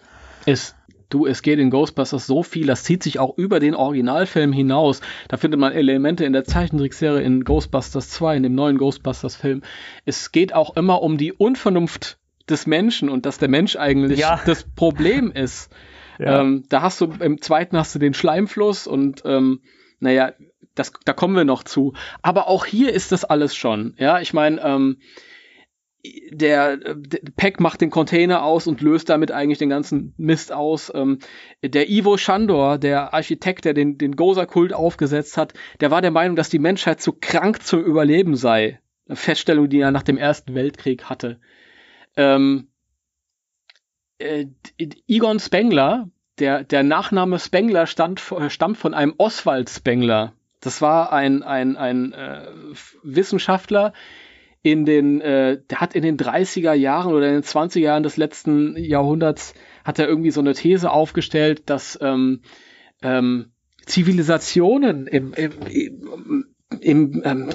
Ist. 0.45 0.75
Du, 1.09 1.25
es 1.25 1.41
geht 1.41 1.57
in 1.57 1.69
Ghostbusters 1.69 2.27
so 2.27 2.43
viel, 2.43 2.67
das 2.67 2.83
zieht 2.83 3.01
sich 3.01 3.17
auch 3.17 3.37
über 3.37 3.61
den 3.61 3.75
Originalfilm 3.75 4.51
hinaus. 4.51 4.99
Da 5.29 5.37
findet 5.37 5.57
man 5.57 5.71
Elemente 5.71 6.25
in 6.25 6.33
der 6.33 6.43
Zeichentrickserie 6.43 7.21
in 7.21 7.45
Ghostbusters 7.45 8.09
2, 8.09 8.35
in 8.35 8.43
dem 8.43 8.55
neuen 8.55 8.77
Ghostbusters-Film. 8.77 9.61
Es 10.03 10.33
geht 10.33 10.53
auch 10.53 10.75
immer 10.75 11.01
um 11.01 11.17
die 11.17 11.31
Unvernunft 11.31 12.19
des 12.49 12.67
Menschen 12.67 13.07
und 13.07 13.25
dass 13.25 13.37
der 13.37 13.47
Mensch 13.47 13.77
eigentlich 13.77 14.19
ja. 14.19 14.41
das 14.45 14.65
Problem 14.65 15.31
ist. 15.31 15.71
Ja. 16.19 16.41
Ähm, 16.41 16.65
da 16.67 16.81
hast 16.81 16.99
du 16.99 17.13
im 17.21 17.41
zweiten 17.41 17.77
hast 17.77 17.95
du 17.95 17.99
den 17.99 18.13
Schleimfluss 18.13 18.85
und 18.85 19.21
ähm, 19.23 19.61
naja, 20.01 20.33
das, 20.79 20.91
da 21.05 21.13
kommen 21.13 21.35
wir 21.35 21.45
noch 21.45 21.63
zu. 21.63 21.93
Aber 22.21 22.47
auch 22.47 22.65
hier 22.65 22.93
ist 22.93 23.11
das 23.11 23.25
alles 23.25 23.55
schon. 23.55 23.95
Ja, 23.97 24.19
ich 24.19 24.33
meine, 24.33 24.61
ähm, 24.61 24.97
der, 26.31 26.77
der 26.77 27.19
Peck 27.35 27.59
macht 27.59 27.81
den 27.81 27.89
Container 27.89 28.43
aus 28.43 28.67
und 28.67 28.81
löst 28.81 29.09
damit 29.09 29.31
eigentlich 29.31 29.57
den 29.57 29.69
ganzen 29.69 30.13
Mist 30.17 30.51
aus. 30.51 30.91
Ähm, 30.93 31.19
der 31.63 31.89
Ivo 31.89 32.17
Shandor, 32.17 32.77
der 32.77 33.13
Architekt, 33.13 33.65
der 33.65 33.73
den, 33.73 33.97
den 33.97 34.15
Goza-Kult 34.15 34.73
aufgesetzt 34.73 35.37
hat, 35.37 35.53
der 35.79 35.91
war 35.91 36.01
der 36.01 36.11
Meinung, 36.11 36.35
dass 36.35 36.49
die 36.49 36.59
Menschheit 36.59 37.01
zu 37.01 37.13
krank 37.13 37.63
zum 37.63 37.83
Überleben 37.83 38.35
sei. 38.35 38.79
Eine 39.07 39.15
Feststellung, 39.15 39.69
die 39.69 39.79
er 39.79 39.91
nach 39.91 40.03
dem 40.03 40.17
Ersten 40.17 40.53
Weltkrieg 40.53 41.05
hatte. 41.05 41.39
Ähm, 42.15 42.67
äh, 44.19 44.47
Egon 45.07 45.39
Spengler, 45.39 46.09
der, 46.39 46.63
der 46.63 46.83
Nachname 46.83 47.39
Spengler 47.39 47.87
stand, 47.87 48.21
stammt 48.49 48.77
von 48.77 48.93
einem 48.93 49.15
Oswald 49.17 49.69
Spengler. 49.69 50.33
Das 50.59 50.81
war 50.81 51.13
ein, 51.13 51.43
ein, 51.43 51.77
ein 51.77 52.13
äh, 52.13 52.47
Wissenschaftler, 53.03 53.93
in 54.63 54.85
den, 54.85 55.21
äh, 55.21 55.61
der 55.69 55.79
hat 55.79 55.95
in 55.95 56.03
den 56.03 56.17
30er 56.17 56.73
Jahren 56.73 57.13
oder 57.13 57.27
in 57.27 57.35
den 57.35 57.43
20er 57.43 57.79
Jahren 57.79 58.03
des 58.03 58.17
letzten 58.17 58.75
Jahrhunderts, 58.75 59.53
hat 59.83 59.99
er 59.99 60.07
irgendwie 60.07 60.31
so 60.31 60.41
eine 60.41 60.53
These 60.53 60.91
aufgestellt, 60.91 61.69
dass 61.69 61.97
ähm, 62.01 62.41
ähm, 63.01 63.51
Zivilisationen 63.85 65.07
im, 65.07 65.33
im, 65.33 65.51
im, 65.69 66.45
im 66.81 67.21
ähm, 67.23 67.49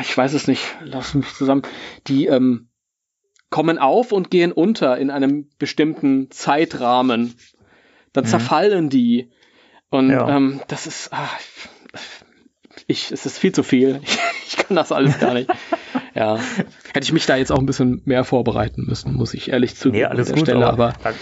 ich 0.00 0.16
weiß 0.16 0.32
es 0.32 0.48
nicht, 0.48 0.76
lass 0.82 1.14
mich 1.14 1.32
zusammen, 1.34 1.62
die 2.08 2.26
ähm, 2.26 2.68
kommen 3.50 3.78
auf 3.78 4.10
und 4.12 4.30
gehen 4.30 4.50
unter 4.50 4.98
in 4.98 5.10
einem 5.10 5.48
bestimmten 5.58 6.30
Zeitrahmen. 6.30 7.34
Dann 8.12 8.24
mhm. 8.24 8.28
zerfallen 8.28 8.90
die. 8.90 9.30
Und 9.88 10.10
ja. 10.10 10.36
ähm, 10.36 10.60
das 10.66 10.86
ist, 10.86 11.10
ach, 11.12 11.38
ich, 12.86 13.10
es 13.10 13.26
ist 13.26 13.38
viel 13.38 13.52
zu 13.52 13.62
viel. 13.62 14.00
Ich, 14.48 14.56
kann 14.56 14.76
das 14.76 14.92
alles 14.92 15.18
gar 15.18 15.34
nicht. 15.34 15.50
ja. 16.14 16.38
Hätte 16.92 17.02
ich 17.02 17.12
mich 17.12 17.26
da 17.26 17.34
jetzt 17.34 17.50
auch 17.50 17.58
ein 17.58 17.66
bisschen 17.66 18.00
mehr 18.04 18.22
vorbereiten 18.22 18.84
müssen, 18.86 19.12
muss 19.12 19.34
ich 19.34 19.50
ehrlich 19.50 19.74
zugeben. 19.74 19.98
Nee, 19.98 20.04
alles 20.04 20.28
an 20.28 20.34
der 20.34 20.36
gut, 20.36 20.48
Stelle, 20.48 20.66
aber, 20.68 20.94
aber 21.02 21.14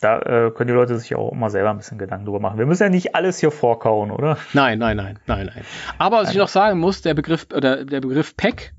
da, 0.00 0.18
äh, 0.18 0.50
können 0.50 0.68
die 0.68 0.72
Leute 0.72 0.98
sich 0.98 1.14
auch 1.14 1.30
immer 1.30 1.50
selber 1.50 1.68
ein 1.68 1.76
bisschen 1.76 1.98
Gedanken 1.98 2.24
drüber 2.24 2.40
machen. 2.40 2.58
Wir 2.58 2.64
müssen 2.64 2.84
ja 2.84 2.88
nicht 2.88 3.14
alles 3.14 3.38
hier 3.38 3.50
vorkauen, 3.50 4.10
oder? 4.10 4.38
Nein, 4.54 4.78
nein, 4.78 4.96
nein, 4.96 5.18
nein, 5.26 5.50
nein. 5.54 5.64
Aber 5.98 6.16
was 6.16 6.24
nein. 6.24 6.32
ich 6.32 6.38
noch 6.38 6.48
sagen 6.48 6.80
muss, 6.80 7.02
der 7.02 7.12
Begriff, 7.12 7.48
oder 7.54 7.84
der 7.84 8.00
Begriff 8.00 8.34
Peck 8.34 8.72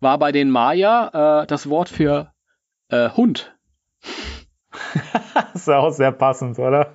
war 0.00 0.18
bei 0.18 0.32
den 0.32 0.50
Maya 0.50 1.42
äh, 1.42 1.46
das 1.46 1.68
Wort 1.68 1.90
für 1.90 2.32
äh, 2.88 3.10
Hund. 3.10 3.54
das 5.34 5.62
ist 5.62 5.68
auch 5.68 5.90
sehr 5.90 6.12
passend, 6.12 6.58
oder? 6.58 6.94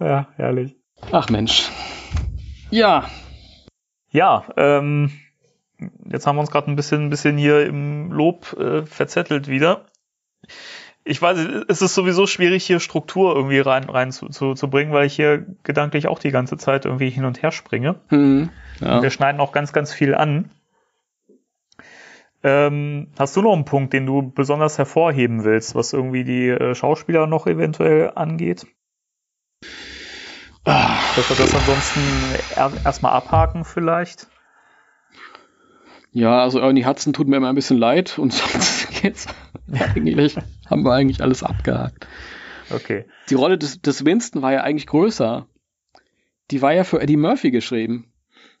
ja, 0.00 0.28
herrlich. 0.36 0.76
Ach 1.12 1.28
Mensch. 1.28 1.70
Ja. 2.74 3.08
Ja, 4.10 4.44
ähm, 4.56 5.12
jetzt 6.10 6.26
haben 6.26 6.34
wir 6.34 6.40
uns 6.40 6.50
gerade 6.50 6.68
ein 6.68 6.74
bisschen, 6.74 7.06
ein 7.06 7.10
bisschen 7.10 7.38
hier 7.38 7.64
im 7.66 8.10
Lob 8.10 8.52
äh, 8.58 8.84
verzettelt 8.84 9.46
wieder. 9.46 9.86
Ich 11.04 11.22
weiß, 11.22 11.38
es 11.68 11.82
ist 11.82 11.94
sowieso 11.94 12.26
schwierig, 12.26 12.66
hier 12.66 12.80
Struktur 12.80 13.36
irgendwie 13.36 13.60
rein, 13.60 13.84
rein 13.84 14.10
zu, 14.10 14.28
zu, 14.28 14.54
zu 14.54 14.68
bringen, 14.68 14.92
weil 14.92 15.06
ich 15.06 15.14
hier 15.14 15.46
gedanklich 15.62 16.08
auch 16.08 16.18
die 16.18 16.32
ganze 16.32 16.56
Zeit 16.56 16.84
irgendwie 16.84 17.10
hin 17.10 17.24
und 17.24 17.42
her 17.42 17.52
springe. 17.52 18.00
Mhm, 18.10 18.50
ja. 18.80 19.02
Wir 19.02 19.10
schneiden 19.10 19.40
auch 19.40 19.52
ganz, 19.52 19.72
ganz 19.72 19.92
viel 19.92 20.14
an. 20.16 20.50
Ähm, 22.42 23.12
hast 23.16 23.36
du 23.36 23.42
noch 23.42 23.52
einen 23.52 23.66
Punkt, 23.66 23.92
den 23.92 24.04
du 24.04 24.32
besonders 24.32 24.78
hervorheben 24.78 25.44
willst, 25.44 25.76
was 25.76 25.92
irgendwie 25.92 26.24
die 26.24 26.48
äh, 26.48 26.74
Schauspieler 26.74 27.28
noch 27.28 27.46
eventuell 27.46 28.10
angeht? 28.16 28.66
Dass 30.64 31.28
wir 31.28 31.36
das 31.36 31.54
ansonsten 31.54 32.00
er, 32.56 32.72
erstmal 32.84 33.12
abhaken 33.12 33.64
vielleicht? 33.64 34.28
Ja, 36.10 36.42
also 36.42 36.60
Ernie 36.60 36.86
Hudson 36.86 37.12
tut 37.12 37.28
mir 37.28 37.36
immer 37.36 37.48
ein 37.48 37.54
bisschen 37.54 37.76
leid 37.76 38.18
und 38.18 38.32
sonst 38.32 39.02
geht's 39.02 39.26
eigentlich, 39.72 40.36
haben 40.70 40.84
wir 40.84 40.92
eigentlich 40.92 41.20
alles 41.22 41.42
abgehakt. 41.42 42.06
Okay. 42.70 43.04
Die 43.28 43.34
Rolle 43.34 43.58
des, 43.58 43.82
des 43.82 44.04
Winston 44.04 44.40
war 44.40 44.52
ja 44.52 44.62
eigentlich 44.62 44.86
größer. 44.86 45.46
Die 46.50 46.62
war 46.62 46.72
ja 46.72 46.84
für 46.84 47.00
Eddie 47.00 47.16
Murphy 47.16 47.50
geschrieben. 47.50 48.12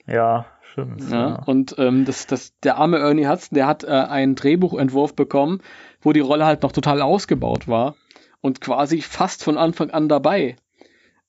Ja, 0.06 0.46
stimmt. 0.72 1.10
Ja, 1.10 1.28
ja. 1.28 1.42
Und 1.46 1.76
ähm, 1.78 2.04
das, 2.04 2.26
das, 2.26 2.58
der 2.60 2.76
arme 2.76 2.98
Ernie 2.98 3.26
Hudson, 3.26 3.56
der 3.56 3.66
hat 3.66 3.84
äh, 3.84 3.88
einen 3.88 4.34
Drehbuchentwurf 4.34 5.14
bekommen, 5.14 5.60
wo 6.02 6.12
die 6.12 6.20
Rolle 6.20 6.44
halt 6.44 6.62
noch 6.62 6.72
total 6.72 7.00
ausgebaut 7.00 7.68
war 7.68 7.94
und 8.40 8.60
quasi 8.60 9.00
fast 9.00 9.42
von 9.42 9.56
Anfang 9.56 9.90
an 9.90 10.08
dabei. 10.08 10.56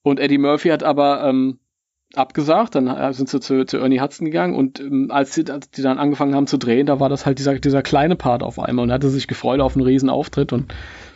Und 0.06 0.20
Eddie 0.20 0.38
Murphy 0.38 0.68
hat 0.68 0.84
aber 0.84 1.24
ähm, 1.24 1.58
abgesagt, 2.14 2.76
dann 2.76 2.86
äh, 2.86 3.12
sind 3.12 3.28
sie 3.28 3.40
zu, 3.40 3.66
zu 3.66 3.78
Ernie 3.78 4.00
Hudson 4.00 4.24
gegangen 4.24 4.54
und 4.54 4.78
ähm, 4.78 5.10
als, 5.10 5.34
sie, 5.34 5.44
als 5.50 5.68
die 5.72 5.82
dann 5.82 5.98
angefangen 5.98 6.36
haben 6.36 6.46
zu 6.46 6.58
drehen, 6.58 6.86
da 6.86 7.00
war 7.00 7.08
das 7.08 7.26
halt 7.26 7.40
dieser, 7.40 7.58
dieser 7.58 7.82
kleine 7.82 8.14
Part 8.14 8.44
auf 8.44 8.60
einmal 8.60 8.84
und 8.84 8.92
hatte 8.92 9.08
sich 9.08 9.26
gefreut 9.26 9.58
auf 9.58 9.74
einen 9.74 9.84
riesen 9.84 10.08
Auftritt 10.08 10.52
und 10.52 10.72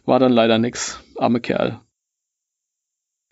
war 0.07 0.19
dann 0.19 0.33
leider 0.33 0.59
nix. 0.59 1.05
Arme 1.17 1.41
Kerl. 1.41 1.79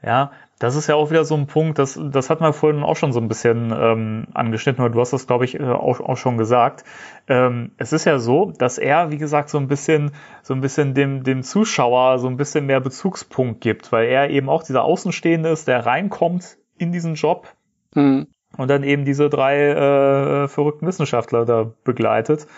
Ja, 0.01 0.31
das 0.59 0.75
ist 0.75 0.89
ja 0.89 0.97
auch 0.97 1.11
wieder 1.11 1.25
so 1.25 1.37
ein 1.37 1.47
Punkt, 1.47 1.79
das, 1.79 1.99
das 2.11 2.31
hat 2.31 2.41
man 2.41 2.53
vorhin 2.53 2.83
auch 2.83 2.97
schon 2.97 3.13
so 3.13 3.21
ein 3.21 3.29
bisschen 3.29 3.73
ähm, 3.77 4.27
angeschnitten, 4.35 4.85
oder 4.85 4.93
du 4.93 5.01
hast 5.01 5.13
das, 5.13 5.27
glaube 5.27 5.45
ich, 5.45 5.59
äh, 5.59 5.63
auch, 5.63 6.01
auch 6.01 6.17
schon 6.17 6.37
gesagt. 6.37 6.85
Ähm, 7.29 7.73
es 7.77 7.93
ist 7.93 8.05
ja 8.05 8.19
so, 8.19 8.53
dass 8.59 8.79
er, 8.79 9.11
wie 9.13 9.19
gesagt, 9.19 9.51
so 9.51 9.59
ein 9.59 9.69
bisschen, 9.69 10.11
so 10.43 10.55
ein 10.55 10.61
bisschen 10.61 10.95
dem, 10.95 11.23
dem 11.23 11.43
Zuschauer 11.43 12.19
so 12.19 12.27
ein 12.29 12.37
bisschen 12.37 12.67
mehr 12.67 12.81
Bezugspunkt 12.81 13.61
gibt, 13.61 13.93
weil 13.93 14.09
er 14.09 14.31
eben 14.31 14.49
auch 14.49 14.65
dieser 14.65 14.83
Außenstehende 14.83 15.49
ist, 15.51 15.69
der 15.69 15.87
reinkommt 15.87 16.59
in 16.77 16.91
diesen 16.91 17.15
Job 17.15 17.49
mhm. 17.95 18.27
und 18.57 18.69
dann 18.69 18.83
eben 18.83 19.05
diese 19.05 19.29
drei 19.29 19.69
äh, 19.69 20.49
verrückten 20.49 20.87
Wissenschaftler 20.87 21.45
da 21.45 21.73
begleitet. 21.85 22.49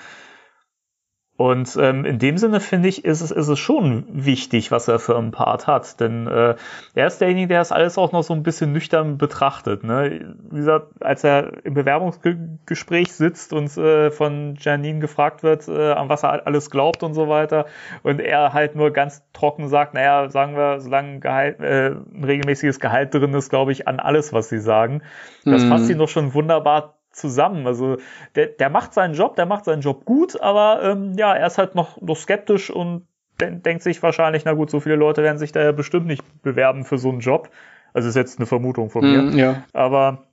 Und 1.41 1.75
ähm, 1.81 2.05
in 2.05 2.19
dem 2.19 2.37
Sinne 2.37 2.61
finde 2.61 2.91
ich, 2.91 3.03
ist 3.07 3.23
es, 3.23 3.31
ist 3.31 3.49
es 3.49 3.59
schon 3.59 4.05
wichtig, 4.11 4.71
was 4.71 4.89
er 4.89 4.99
für 4.99 5.17
einen 5.17 5.31
Part 5.31 5.67
hat. 5.67 5.99
Denn 5.99 6.27
äh, 6.27 6.55
er 6.95 7.07
ist 7.07 7.19
derjenige, 7.23 7.49
der 7.49 7.61
das 7.61 7.73
alles 7.73 7.97
auch 7.97 8.12
noch 8.12 8.23
so 8.23 8.35
ein 8.35 8.43
bisschen 8.43 8.73
nüchtern 8.75 9.17
betrachtet. 9.17 9.83
Ne? 9.83 10.35
Wie 10.51 10.57
gesagt, 10.57 10.89
als 11.01 11.25
er 11.25 11.65
im 11.65 11.73
Bewerbungsgespräch 11.73 13.15
sitzt 13.15 13.55
und 13.55 13.75
äh, 13.79 14.11
von 14.11 14.57
Janine 14.61 14.99
gefragt 14.99 15.43
wird, 15.43 15.67
äh, 15.67 15.93
an 15.93 16.11
was 16.11 16.25
er 16.25 16.47
alles 16.47 16.69
glaubt 16.69 17.03
und 17.03 17.15
so 17.15 17.31
weiter, 17.31 17.65
und 18.03 18.21
er 18.21 18.53
halt 18.53 18.77
nur 18.77 18.91
ganz 18.91 19.23
trocken 19.33 19.69
sagt, 19.69 19.95
naja, 19.95 20.29
sagen 20.29 20.57
wir, 20.57 20.81
solange 20.81 21.21
Gehalt, 21.21 21.59
äh, 21.61 21.93
ein 21.93 22.23
regelmäßiges 22.23 22.81
Gehalt 22.81 23.15
drin 23.15 23.33
ist, 23.33 23.49
glaube 23.49 23.73
ich, 23.73 23.89
an 23.89 23.99
alles, 23.99 24.35
was 24.35 24.51
sie 24.51 24.61
sagen. 24.61 25.01
Das 25.47 25.65
mhm. 25.65 25.69
fasst 25.71 25.89
ihn 25.89 25.97
doch 25.97 26.11
schon 26.11 26.35
wunderbar 26.35 26.99
zusammen. 27.11 27.66
Also 27.66 27.97
der, 28.35 28.47
der 28.47 28.70
macht 28.70 28.95
seinen 28.95 29.15
Job, 29.15 29.37
der 29.37 29.47
macht 29.47 29.65
seinen 29.65 29.82
Job 29.82 30.05
gut, 30.05 30.41
aber 30.41 30.82
ähm, 30.82 31.15
ja, 31.16 31.35
er 31.35 31.47
ist 31.47 31.59
halt 31.59 31.74
noch, 31.74 32.01
noch 32.01 32.16
skeptisch 32.16 32.70
und 32.70 33.07
de 33.41 33.51
denkt 33.51 33.82
sich 33.82 34.03
wahrscheinlich, 34.03 34.45
na 34.45 34.53
gut, 34.53 34.70
so 34.70 34.81
viele 34.81 34.97
Leute 34.97 35.23
werden 35.23 35.39
sich 35.39 35.53
da 35.53 35.62
ja 35.62 35.73
bestimmt 35.73 36.07
nicht 36.07 36.23
bewerben 36.43 36.85
für 36.85 36.99
so 36.99 37.09
einen 37.09 37.20
Job. 37.20 37.51
Also 37.93 38.09
ist 38.09 38.15
jetzt 38.15 38.39
eine 38.39 38.47
Vermutung 38.47 38.91
von 38.91 39.03
mir. 39.03 39.23
Mm, 39.23 39.39
ja. 39.39 39.65
Aber 39.73 40.24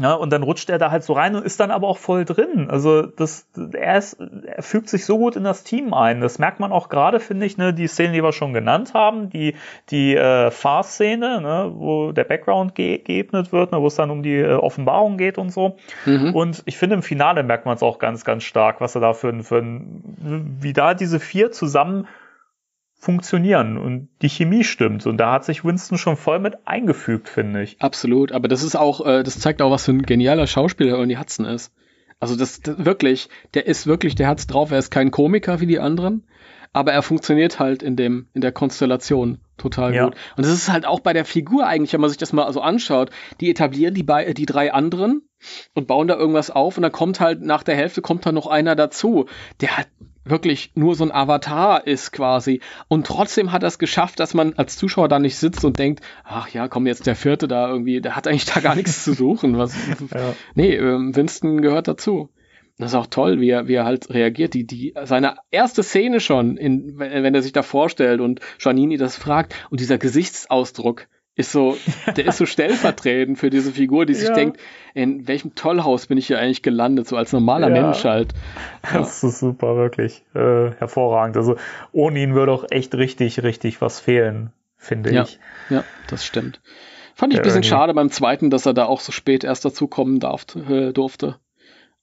ja, 0.00 0.14
und 0.14 0.32
dann 0.32 0.42
rutscht 0.42 0.70
er 0.70 0.78
da 0.78 0.90
halt 0.90 1.02
so 1.02 1.12
rein 1.12 1.34
und 1.34 1.44
ist 1.44 1.60
dann 1.60 1.70
aber 1.70 1.88
auch 1.88 1.98
voll 1.98 2.24
drin. 2.24 2.68
Also 2.70 3.02
das, 3.02 3.48
er, 3.72 3.98
ist, 3.98 4.18
er 4.46 4.62
fügt 4.62 4.88
sich 4.88 5.04
so 5.04 5.18
gut 5.18 5.36
in 5.36 5.44
das 5.44 5.64
Team 5.64 5.94
ein. 5.94 6.20
Das 6.20 6.38
merkt 6.38 6.60
man 6.60 6.72
auch 6.72 6.88
gerade, 6.88 7.20
finde 7.20 7.46
ich, 7.46 7.58
ne, 7.58 7.74
die 7.74 7.86
Szene, 7.88 8.12
die 8.12 8.22
wir 8.22 8.32
schon 8.32 8.52
genannt 8.52 8.94
haben, 8.94 9.30
die, 9.30 9.54
die 9.90 10.14
äh, 10.14 10.50
Fahrszene, 10.50 11.40
ne, 11.40 11.72
wo 11.74 12.12
der 12.12 12.24
Background 12.24 12.74
ge 12.74 12.98
geebnet 12.98 13.52
wird, 13.52 13.72
ne, 13.72 13.80
wo 13.80 13.86
es 13.86 13.96
dann 13.96 14.10
um 14.10 14.22
die 14.22 14.36
äh, 14.36 14.54
Offenbarung 14.54 15.16
geht 15.16 15.38
und 15.38 15.50
so. 15.50 15.76
Mhm. 16.06 16.34
Und 16.34 16.62
ich 16.66 16.78
finde, 16.78 16.96
im 16.96 17.02
Finale 17.02 17.42
merkt 17.42 17.66
man 17.66 17.74
es 17.74 17.82
auch 17.82 17.98
ganz, 17.98 18.24
ganz 18.24 18.44
stark, 18.44 18.80
was 18.80 18.94
er 18.94 19.00
da 19.00 19.12
für, 19.12 19.42
für 19.42 19.62
wie 19.62 20.72
da 20.72 20.94
diese 20.94 21.20
vier 21.20 21.52
zusammen 21.52 22.06
funktionieren 22.98 23.78
und 23.78 24.08
die 24.22 24.28
Chemie 24.28 24.64
stimmt. 24.64 25.06
Und 25.06 25.18
da 25.18 25.32
hat 25.32 25.44
sich 25.44 25.64
Winston 25.64 25.98
schon 25.98 26.16
voll 26.16 26.40
mit 26.40 26.66
eingefügt, 26.66 27.28
finde 27.28 27.62
ich. 27.62 27.80
Absolut, 27.80 28.32
aber 28.32 28.48
das 28.48 28.64
ist 28.64 28.76
auch, 28.76 29.06
äh, 29.06 29.22
das 29.22 29.38
zeigt 29.38 29.62
auch, 29.62 29.70
was 29.70 29.84
für 29.84 29.92
ein 29.92 30.02
genialer 30.02 30.48
Schauspieler 30.48 30.98
Ernie 30.98 31.16
Hudson 31.16 31.46
ist. 31.46 31.72
Also 32.18 32.34
das, 32.34 32.60
das 32.60 32.84
wirklich, 32.84 33.28
der 33.54 33.66
ist 33.66 33.86
wirklich, 33.86 34.16
der 34.16 34.26
hat's 34.26 34.48
drauf, 34.48 34.72
er 34.72 34.80
ist 34.80 34.90
kein 34.90 35.12
Komiker 35.12 35.60
wie 35.60 35.66
die 35.66 35.78
anderen, 35.78 36.26
aber 36.72 36.92
er 36.92 37.02
funktioniert 37.02 37.60
halt 37.60 37.84
in 37.84 37.94
dem, 37.94 38.26
in 38.34 38.40
der 38.40 38.50
Konstellation 38.50 39.38
total 39.56 39.94
Ja. 39.94 40.04
gut. 40.06 40.16
Und 40.36 40.44
das 40.44 40.52
ist 40.52 40.68
halt 40.68 40.84
auch 40.84 40.98
bei 40.98 41.12
der 41.12 41.24
Figur 41.24 41.68
eigentlich, 41.68 41.92
wenn 41.92 42.00
man 42.00 42.10
sich 42.10 42.18
das 42.18 42.32
mal 42.32 42.52
so 42.52 42.60
anschaut, 42.60 43.10
die 43.40 43.48
etablieren 43.48 43.94
die, 43.94 44.02
bei, 44.02 44.32
die 44.32 44.46
drei 44.46 44.72
anderen 44.72 45.22
und 45.74 45.86
bauen 45.86 46.08
da 46.08 46.16
irgendwas 46.16 46.50
auf 46.50 46.76
und 46.76 46.82
dann 46.82 46.92
kommt 46.92 47.20
halt 47.20 47.42
nach 47.42 47.62
der 47.62 47.76
Hälfte 47.76 48.02
kommt 48.02 48.26
dann 48.26 48.34
noch 48.34 48.48
einer 48.48 48.74
dazu, 48.74 49.26
der 49.60 49.76
halt 49.76 49.88
wirklich 50.30 50.72
nur 50.74 50.94
so 50.94 51.04
ein 51.04 51.12
Avatar 51.12 51.86
ist 51.86 52.12
quasi. 52.12 52.60
Und 52.88 53.06
trotzdem 53.06 53.52
hat 53.52 53.62
er 53.62 53.68
es 53.68 53.78
geschafft, 53.78 54.20
dass 54.20 54.34
man 54.34 54.54
als 54.54 54.76
Zuschauer 54.76 55.08
da 55.08 55.18
nicht 55.18 55.36
sitzt 55.36 55.64
und 55.64 55.78
denkt, 55.78 56.02
ach 56.24 56.48
ja, 56.48 56.68
komm 56.68 56.86
jetzt 56.86 57.06
der 57.06 57.16
vierte 57.16 57.48
da 57.48 57.68
irgendwie, 57.68 58.00
der 58.00 58.16
hat 58.16 58.26
eigentlich 58.26 58.44
da 58.54 58.60
gar 58.60 58.74
nichts 58.74 59.04
zu 59.04 59.12
suchen. 59.12 59.58
Was, 59.58 59.76
Ja. 60.14 60.34
Nee, 60.54 60.74
ähm, 60.74 61.14
Winston 61.14 61.60
gehört 61.60 61.88
dazu. 61.88 62.30
Das 62.78 62.92
ist 62.92 62.94
auch 62.94 63.08
toll, 63.08 63.40
wie 63.40 63.50
er, 63.50 63.66
wie 63.66 63.74
er 63.74 63.84
halt 63.84 64.08
reagiert. 64.10 64.54
Die, 64.54 64.64
die, 64.64 64.94
seine 65.04 65.36
erste 65.50 65.82
Szene 65.82 66.20
schon, 66.20 66.56
in, 66.56 66.98
wenn 66.98 67.24
wenn 67.24 67.34
er 67.34 67.42
sich 67.42 67.52
da 67.52 67.62
vorstellt 67.62 68.20
und 68.20 68.40
Janini 68.60 68.96
das 68.96 69.16
fragt 69.16 69.54
und 69.70 69.80
dieser 69.80 69.98
Gesichtsausdruck 69.98 71.08
ist 71.38 71.52
so, 71.52 71.76
der 72.16 72.26
ist 72.26 72.36
so 72.36 72.44
stellvertretend 72.54 73.38
für 73.38 73.48
diese 73.48 73.72
Figur, 73.72 74.04
die 74.04 74.14
sich 74.14 74.28
Ja. 74.28 74.34
denkt, 74.34 74.58
in 74.92 75.26
welchem 75.28 75.54
Tollhaus 75.54 76.06
bin 76.08 76.18
ich 76.18 76.26
hier 76.26 76.38
eigentlich 76.38 76.62
gelandet, 76.62 77.08
so 77.08 77.16
als 77.16 77.32
normaler 77.32 77.68
Ja. 77.74 77.82
Mensch 77.82 78.04
halt. 78.04 78.34
Das 78.92 79.22
ist 79.24 79.38
super, 79.40 79.76
wirklich. 79.76 80.24
Äh, 80.34 80.72
hervorragend. 80.78 81.36
Also 81.36 81.56
ohne 81.92 82.20
ihn 82.20 82.34
würde 82.34 82.52
auch 82.52 82.64
echt 82.70 82.94
richtig, 82.94 83.42
richtig 83.42 83.80
was 83.80 84.00
fehlen, 84.00 84.52
finde 84.76 85.12
Ja. 85.14 85.22
ich. 85.22 85.38
Ja, 85.70 85.84
das 86.08 86.24
stimmt. 86.24 86.60
Fand 87.14 87.32
ich 87.32 87.40
ein 87.40 87.42
bisschen 87.44 87.64
schade 87.64 87.94
beim 87.94 88.10
zweiten, 88.10 88.50
dass 88.50 88.66
er 88.66 88.74
da 88.74 88.84
auch 88.86 89.00
so 89.00 89.10
spät 89.12 89.42
erst 89.44 89.64
dazukommen 89.64 90.20
darf, 90.20 90.44
äh, 90.68 90.92
durfte. 90.92 91.36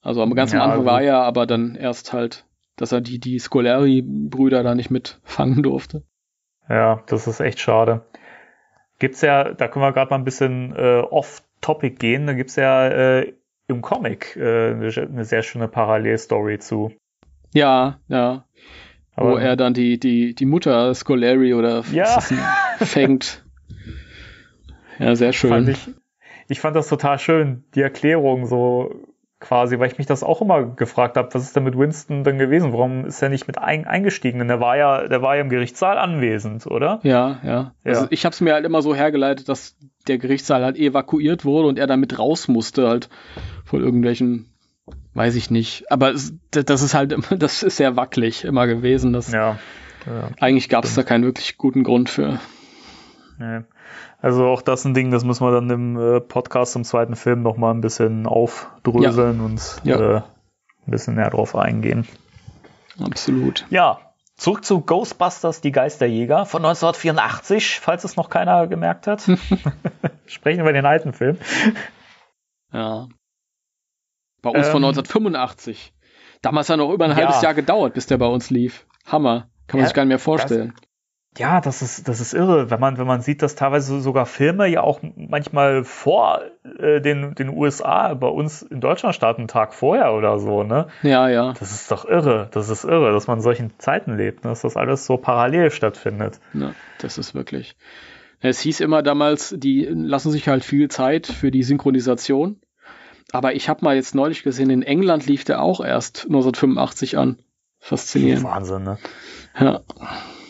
Also 0.02 0.22
am 0.22 0.34
ganz 0.36 0.54
am 0.54 0.60
Ja, 0.60 0.66
Anfang 0.66 0.80
gut. 0.80 0.86
war 0.88 1.02
er, 1.02 1.18
aber 1.20 1.46
dann 1.46 1.76
erst 1.76 2.14
halt, 2.14 2.46
dass 2.76 2.92
er 2.92 3.02
die, 3.02 3.20
die 3.20 3.40
Scoleri-Brüder 3.40 4.62
da 4.64 4.76
nicht 4.76 4.92
mitfangen 4.92 5.64
durfte. 5.64 6.04
Ja, 6.70 7.02
das 7.08 7.28
ist 7.28 7.40
echt 7.40 7.60
schade. 7.60 8.02
Gibt's 9.06 9.22
ja, 9.22 9.54
da 9.54 9.68
können 9.68 9.86
wir 9.86 9.94
gerade 9.94 10.10
mal 10.10 10.16
ein 10.18 10.24
bisschen 10.24 10.76
äh, 10.76 10.98
off-topic 11.00 11.98
gehen, 12.00 12.26
da 12.26 12.34
gibt's 12.34 12.56
ja 12.56 12.88
äh, 12.88 13.34
im 13.68 13.84
Comic 13.84 14.36
äh, 14.36 14.72
eine, 14.72 15.26
sehr 15.26 15.44
schöne 15.44 15.68
Parallelstory 15.68 16.58
zu. 16.58 16.92
Ja, 17.54 18.00
ja. 18.08 18.46
wo 19.16 19.28
Aber- 19.28 19.42
er 19.44 19.56
dann 19.58 19.76
die, 19.76 20.00
die, 20.00 20.34
die 20.34 20.46
Mutter 20.48 20.92
Scoleri 20.96 21.54
oder 21.54 21.84
Ja. 21.92 22.20
fängt. 22.80 23.46
Ja, 24.98 25.16
sehr 25.16 25.34
schön. 25.34 25.50
fand 25.52 25.70
ich, 25.70 25.90
ich 26.48 26.60
fand 26.60 26.76
das 26.76 26.88
total 26.88 27.20
schön, 27.20 27.64
die 27.76 27.82
Erklärung 27.82 28.46
so 28.48 28.96
quasi, 29.40 29.78
weil 29.80 29.92
ich 29.92 29.98
mich 29.98 30.08
das 30.08 30.24
auch 30.24 30.42
immer 30.42 30.64
gefragt 30.66 31.18
habe, 31.18 31.34
was 31.34 31.44
ist 31.44 31.56
denn 31.56 31.64
mit 31.66 31.78
Winston 31.78 32.24
denn 32.24 32.38
gewesen? 32.38 32.72
Warum 32.74 33.06
ist 33.06 33.22
er 33.22 33.30
nicht 33.30 33.48
mit 33.48 33.58
ein, 33.58 33.86
eingestiegen? 33.86 34.40
Denn 34.40 34.48
der 34.48 34.60
war 34.60 34.78
ja, 34.78 35.08
der 35.08 35.22
war 35.22 35.36
ja 35.36 35.42
im 35.42 35.50
Gerichtssaal 35.50 35.98
anwesend, 35.98 36.66
oder? 36.68 37.00
Ja, 37.04 37.40
ja. 37.44 37.52
Ja. 37.52 37.72
Also 37.84 38.08
ich 38.10 38.26
habe 38.26 38.34
es 38.34 38.42
mir 38.42 38.54
halt 38.54 38.66
immer 38.66 38.82
so 38.82 38.96
hergeleitet, 38.96 39.50
dass 39.50 39.76
der 40.08 40.18
Gerichtssaal 40.18 40.64
halt 40.64 40.78
evakuiert 40.78 41.46
wurde 41.46 41.68
und 41.68 41.78
er 41.78 41.88
damit 41.88 42.18
raus 42.18 42.48
musste, 42.48 42.88
halt 42.88 43.10
von 43.66 43.82
irgendwelchen, 43.82 44.54
weiß 45.14 45.36
ich 45.36 45.52
nicht. 45.52 45.92
Aber 45.92 46.12
es, 46.14 46.34
das 46.52 46.82
ist 46.82 46.94
halt, 46.94 47.12
immer- 47.12 47.24
das 47.38 47.62
ist 47.62 47.78
sehr 47.78 47.96
wackelig 47.96 48.46
immer 48.46 48.68
gewesen. 48.68 49.14
Das, 49.14 49.32
Ja. 49.32 49.58
ja. 50.08 50.30
eigentlich 50.40 50.70
gab 50.70 50.86
es 50.86 50.96
da 50.96 51.04
keinen 51.04 51.24
wirklich 51.26 51.58
guten 51.58 51.84
Grund 51.84 52.10
für. 52.10 52.40
Nee. 53.38 53.62
Also 54.22 54.46
auch 54.48 54.62
das 54.62 54.86
ein 54.86 54.94
Ding, 54.94 55.12
das 55.12 55.24
müssen 55.24 55.46
wir 55.46 55.52
dann 55.52 55.70
im 55.70 55.98
äh, 55.98 56.22
Podcast 56.22 56.72
zum 56.74 56.84
zweiten 56.84 57.16
Film 57.16 57.42
noch 57.42 57.58
mal 57.58 57.72
ein 57.72 57.82
bisschen 57.82 58.28
aufdröseln 58.28 59.42
und 59.42 59.82
Ja. 59.84 60.00
Äh, 60.00 60.16
ein 60.18 60.92
bisschen 60.92 61.16
näher 61.16 61.30
drauf 61.32 61.56
eingehen. 61.56 62.08
Absolut. 63.04 63.66
Ja, 63.70 64.00
zurück 64.38 64.64
zu 64.64 64.82
Ghostbusters, 64.82 65.60
die 65.62 65.72
Geisterjäger 65.72 66.46
von 66.46 66.64
1984, 66.64 67.80
falls 67.82 68.04
es 68.04 68.16
noch 68.16 68.30
keiner 68.30 68.68
gemerkt 68.68 69.08
hat. 69.08 69.24
Sprechen 70.28 70.64
wir 70.66 70.74
den 70.74 70.86
alten 70.86 71.12
Film. 71.14 71.38
Ja. 72.72 73.08
Bei 74.42 74.50
uns 74.52 74.68
Ähm, 74.68 74.72
von 74.72 74.84
1985. 74.86 75.94
Damals 76.42 76.70
hat 76.70 76.78
noch 76.78 76.92
über 76.92 77.06
ein 77.06 77.12
Ja. 77.12 77.18
halbes 77.18 77.42
Jahr 77.42 77.54
gedauert, 77.54 77.94
bis 77.96 78.06
der 78.06 78.18
bei 78.18 78.28
uns 78.28 78.50
lief. 78.50 78.86
Hammer. 79.08 79.50
Kann 79.68 79.80
man 79.80 79.84
Ja, 79.84 79.88
sich 79.88 79.96
gar 79.96 80.04
nicht 80.04 80.10
mehr 80.10 80.20
vorstellen. 80.20 80.74
Ja, 81.38 81.60
das 81.60 81.82
ist, 81.82 82.08
das 82.08 82.22
ist 82.22 82.34
irre, 82.34 82.70
wenn 82.70 82.80
man, 82.80 82.98
wenn 82.98 83.08
man 83.08 83.22
sieht, 83.22 83.42
dass 83.42 83.56
teilweise 83.56 84.00
sogar 84.00 84.26
Filme 84.26 84.68
ja 84.68 84.82
auch 84.82 85.02
manchmal 85.16 85.84
vor 85.84 86.42
äh, 86.80 87.02
den, 87.02 87.36
den 87.36 87.50
USA 87.50 88.14
bei 88.14 88.28
uns 88.28 88.62
in 88.62 88.80
Deutschland 88.80 89.16
starten, 89.16 89.42
einen 89.42 89.48
Tag 89.50 89.74
vorher 89.74 90.14
oder 90.14 90.40
so, 90.40 90.64
ne? 90.64 90.88
Ja, 91.04 91.28
ja. 91.28 91.54
Das 91.60 91.72
ist 91.72 91.92
doch 91.92 92.06
irre. 92.06 92.48
Das 92.52 92.70
ist 92.70 92.86
irre, 92.86 93.12
dass 93.12 93.28
man 93.28 93.40
in 93.40 93.44
solchen 93.44 93.78
Zeiten 93.80 94.16
lebt, 94.16 94.46
ne? 94.46 94.52
dass 94.52 94.62
das 94.62 94.78
alles 94.78 95.06
so 95.06 95.18
parallel 95.18 95.72
stattfindet. 95.72 96.40
Ja, 96.54 96.74
das 97.00 97.18
ist 97.18 97.36
wirklich. 97.36 97.76
Es 98.40 98.60
hieß 98.62 98.80
immer 98.80 99.04
damals, 99.04 99.54
die 99.58 99.86
lassen 99.86 100.32
sich 100.32 100.48
halt 100.48 100.64
viel 100.64 100.88
Zeit 100.90 101.28
für 101.28 101.52
die 101.52 101.64
Synchronisation. 101.64 102.62
Aber 103.32 103.56
ich 103.56 103.68
habe 103.68 103.84
mal 103.84 103.96
jetzt 103.96 104.16
neulich 104.16 104.44
gesehen, 104.44 104.70
in 104.70 104.84
England 104.84 105.26
lief 105.26 105.44
der 105.44 105.62
auch 105.62 105.84
erst 105.84 106.26
1985 106.26 107.18
an. 107.18 107.40
Faszinierend. 107.80 108.44
Wahnsinn, 108.44 108.84
ne? 108.84 108.98
Ja. 109.60 109.82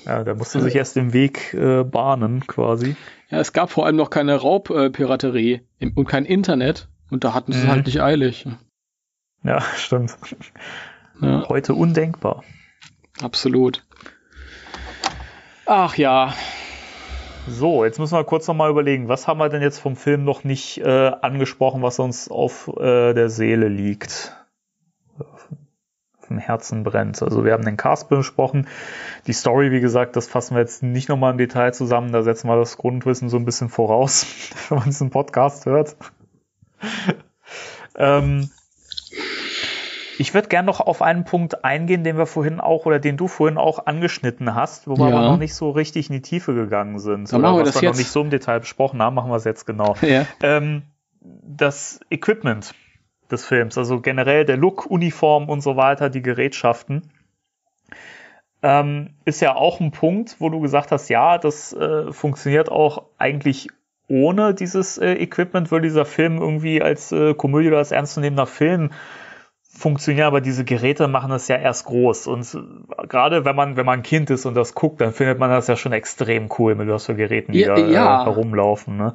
Ja, 0.06 0.24
da 0.24 0.36
musste 0.36 0.62
sich 0.62 0.76
erst 0.76 0.96
den 0.96 1.14
Weg 1.14 1.54
äh, 1.54 1.84
bahnen, 1.84 2.46
quasi. 2.46 2.96
ja, 3.30 3.40
es 3.40 3.54
gab 3.54 3.72
vor 3.72 3.86
allem 3.86 3.96
noch 3.96 4.10
keine 4.10 4.36
Raubpiraterie 4.36 5.62
im- 5.80 5.94
und 5.96 6.08
kein 6.08 6.26
Internet. 6.26 6.90
Und 7.12 7.24
da 7.24 7.34
hatten 7.34 7.52
sie 7.52 7.60
es 7.60 7.66
Mhm. 7.66 7.70
halt 7.70 7.86
nicht 7.86 8.02
eilig. 8.02 8.48
Ja, 9.44 9.62
stimmt. 9.78 10.16
Ja, 11.22 11.48
Heute 11.50 11.74
undenkbar. 11.76 12.44
absolut. 13.22 13.84
Ach 15.66 15.96
ja, 15.98 16.34
So, 17.48 17.86
jetzt 17.86 18.00
müssen 18.00 18.16
wir 18.18 18.24
kurz 18.24 18.48
nochmal 18.48 18.72
überlegen, 18.72 19.08
was 19.08 19.28
haben 19.28 19.38
wir 19.40 19.50
denn 19.50 19.62
jetzt 19.62 19.78
vom 19.80 19.96
Film 19.96 20.24
noch 20.24 20.44
nicht 20.44 20.80
äh, 20.80 21.12
angesprochen, 21.22 21.84
was 21.84 22.00
uns 22.00 22.30
auf 22.30 22.68
äh, 22.78 23.14
der 23.14 23.30
Seele 23.30 23.68
liegt? 23.68 24.36
Dem 26.36 26.40
Herzen 26.40 26.84
brennt. 26.84 27.22
Also 27.24 27.46
wir 27.46 27.54
haben 27.54 27.64
den 27.64 27.78
Cast 27.78 28.10
besprochen. 28.10 28.68
Die 29.26 29.34
Story, 29.34 29.72
wie 29.72 29.80
gesagt, 29.80 30.16
das 30.16 30.28
fassen 30.28 30.56
wir 30.56 30.62
jetzt 30.62 30.84
nicht 30.84 31.08
nochmal 31.08 31.32
im 31.32 31.38
Detail 31.38 31.74
zusammen. 31.74 32.12
Da 32.12 32.24
setzen 32.24 32.48
wir 32.50 32.58
das 32.58 32.78
Grundwissen 32.78 33.30
so 33.30 33.38
ein 33.38 33.46
bisschen 33.46 33.70
voraus, 33.70 34.26
wenn 34.70 34.80
man 34.80 34.86
diesen 34.88 35.10
Podcast 35.12 35.66
hört. 35.66 35.96
ähm, 37.98 38.50
ich 40.18 40.34
würde 40.34 40.48
gerne 40.50 40.66
noch 40.66 40.82
auf 40.82 41.02
einen 41.02 41.24
Punkt 41.24 41.64
eingehen, 41.64 42.04
den 42.04 42.18
wir 42.18 42.26
vorhin 42.26 42.60
auch 42.60 42.86
oder 42.86 43.00
den 43.00 43.16
du 43.18 43.28
vorhin 43.28 43.58
auch 43.58 43.86
angeschnitten 43.86 44.56
hast, 44.56 44.88
wo 44.88 44.98
wir 44.98 45.10
Ja. 45.10 45.16
aber 45.18 45.26
noch 45.28 45.38
nicht 45.38 45.56
so 45.56 45.72
richtig 45.72 46.10
in 46.10 46.14
die 46.14 46.22
Tiefe 46.22 46.54
gegangen 46.54 47.00
sind. 47.00 47.32
Dann 47.32 47.42
machen 47.42 47.56
wir 47.58 47.62
was 47.62 47.74
das 47.74 47.82
wir 47.82 47.88
jetzt. 47.90 47.96
noch 47.96 48.00
nicht 48.00 48.12
so 48.12 48.22
im 48.22 48.30
Detail 48.30 48.60
besprochen 48.60 49.02
haben, 49.02 49.16
machen 49.16 49.32
wir 49.32 49.36
es 49.38 49.44
jetzt 49.46 49.66
genau. 49.66 49.96
ja. 50.02 50.26
Ähm, 50.44 50.84
das 51.22 52.00
Equipment 52.10 52.74
des 53.32 53.46
Films, 53.46 53.78
also 53.78 54.02
generell 54.02 54.46
der 54.46 54.58
Look, 54.58 54.86
Uniform 54.86 55.50
und 55.50 55.62
so 55.62 55.76
weiter, 55.76 56.10
die 56.10 56.22
Gerätschaften, 56.22 57.10
ähm, 58.62 59.12
ist 59.26 59.42
ja 59.42 59.56
auch 59.56 59.80
ein 59.80 59.92
Punkt, 59.92 60.38
wo 60.40 60.50
du 60.50 60.60
gesagt 60.60 60.92
hast, 60.92 61.10
ja, 61.10 61.38
das 61.38 61.74
äh, 61.74 62.12
funktioniert 62.12 62.72
auch 62.72 63.04
eigentlich 63.18 63.68
ohne 64.08 64.54
dieses 64.54 64.98
äh, 64.98 65.14
Equipment, 65.14 65.72
würde 65.72 65.88
dieser 65.88 66.06
Film 66.06 66.38
irgendwie 66.38 66.82
als 66.82 67.12
äh, 67.12 67.34
Komödie 67.34 67.68
oder 67.70 67.78
als 67.78 67.92
ernstzunehmender 67.92 68.46
Film 68.46 68.92
funktionieren, 69.78 70.28
aber 70.28 70.42
diese 70.42 70.64
Geräte 70.64 71.08
machen 71.08 71.32
es 71.32 71.48
ja 71.48 71.58
erst 71.58 71.86
groß. 71.86 72.28
Und 72.28 72.56
äh, 72.56 73.08
gerade 73.08 73.46
wenn 73.46 73.56
man, 73.56 73.78
wenn 73.78 73.86
man 73.86 74.00
ein 74.00 74.04
Kind 74.04 74.30
ist 74.30 74.46
und 74.46 74.56
das 74.56 74.74
guckt, 74.74 75.02
dann 75.02 75.12
findet 75.12 75.38
man 75.38 75.50
das 75.50 75.68
ja 75.68 75.76
schon 75.76 75.92
extrem 75.92 76.50
cool, 76.58 76.76
mit 76.76 76.88
was 76.88 77.06
für 77.06 77.16
Geräten 77.16 77.52
die 77.52 77.62
Ja, 77.62 77.76
da 77.76 77.86
ja. 77.86 78.22
Äh, 78.22 78.26
herumlaufen. 78.26 78.98
Ne? 78.98 79.14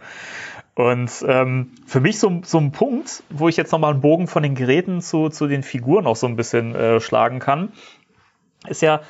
Und 0.80 1.22
ähm, 1.28 1.72
für 1.84 2.00
mich 2.00 2.18
so, 2.18 2.40
so 2.42 2.56
ein 2.56 2.72
Punkt, 2.72 3.22
wo 3.28 3.48
ich 3.48 3.58
jetzt 3.58 3.70
nochmal 3.70 3.92
einen 3.92 4.00
Bogen 4.00 4.26
von 4.26 4.42
den 4.42 4.54
Geräten 4.54 5.02
zu, 5.02 5.28
zu 5.28 5.46
den 5.46 5.62
Figuren 5.62 6.06
auch 6.06 6.16
so 6.16 6.26
ein 6.26 6.36
bisschen 6.36 6.74
äh, 6.74 7.00
schlagen 7.00 7.38
kann, 7.38 7.72
ist 8.66 8.80
ja, 8.80 9.02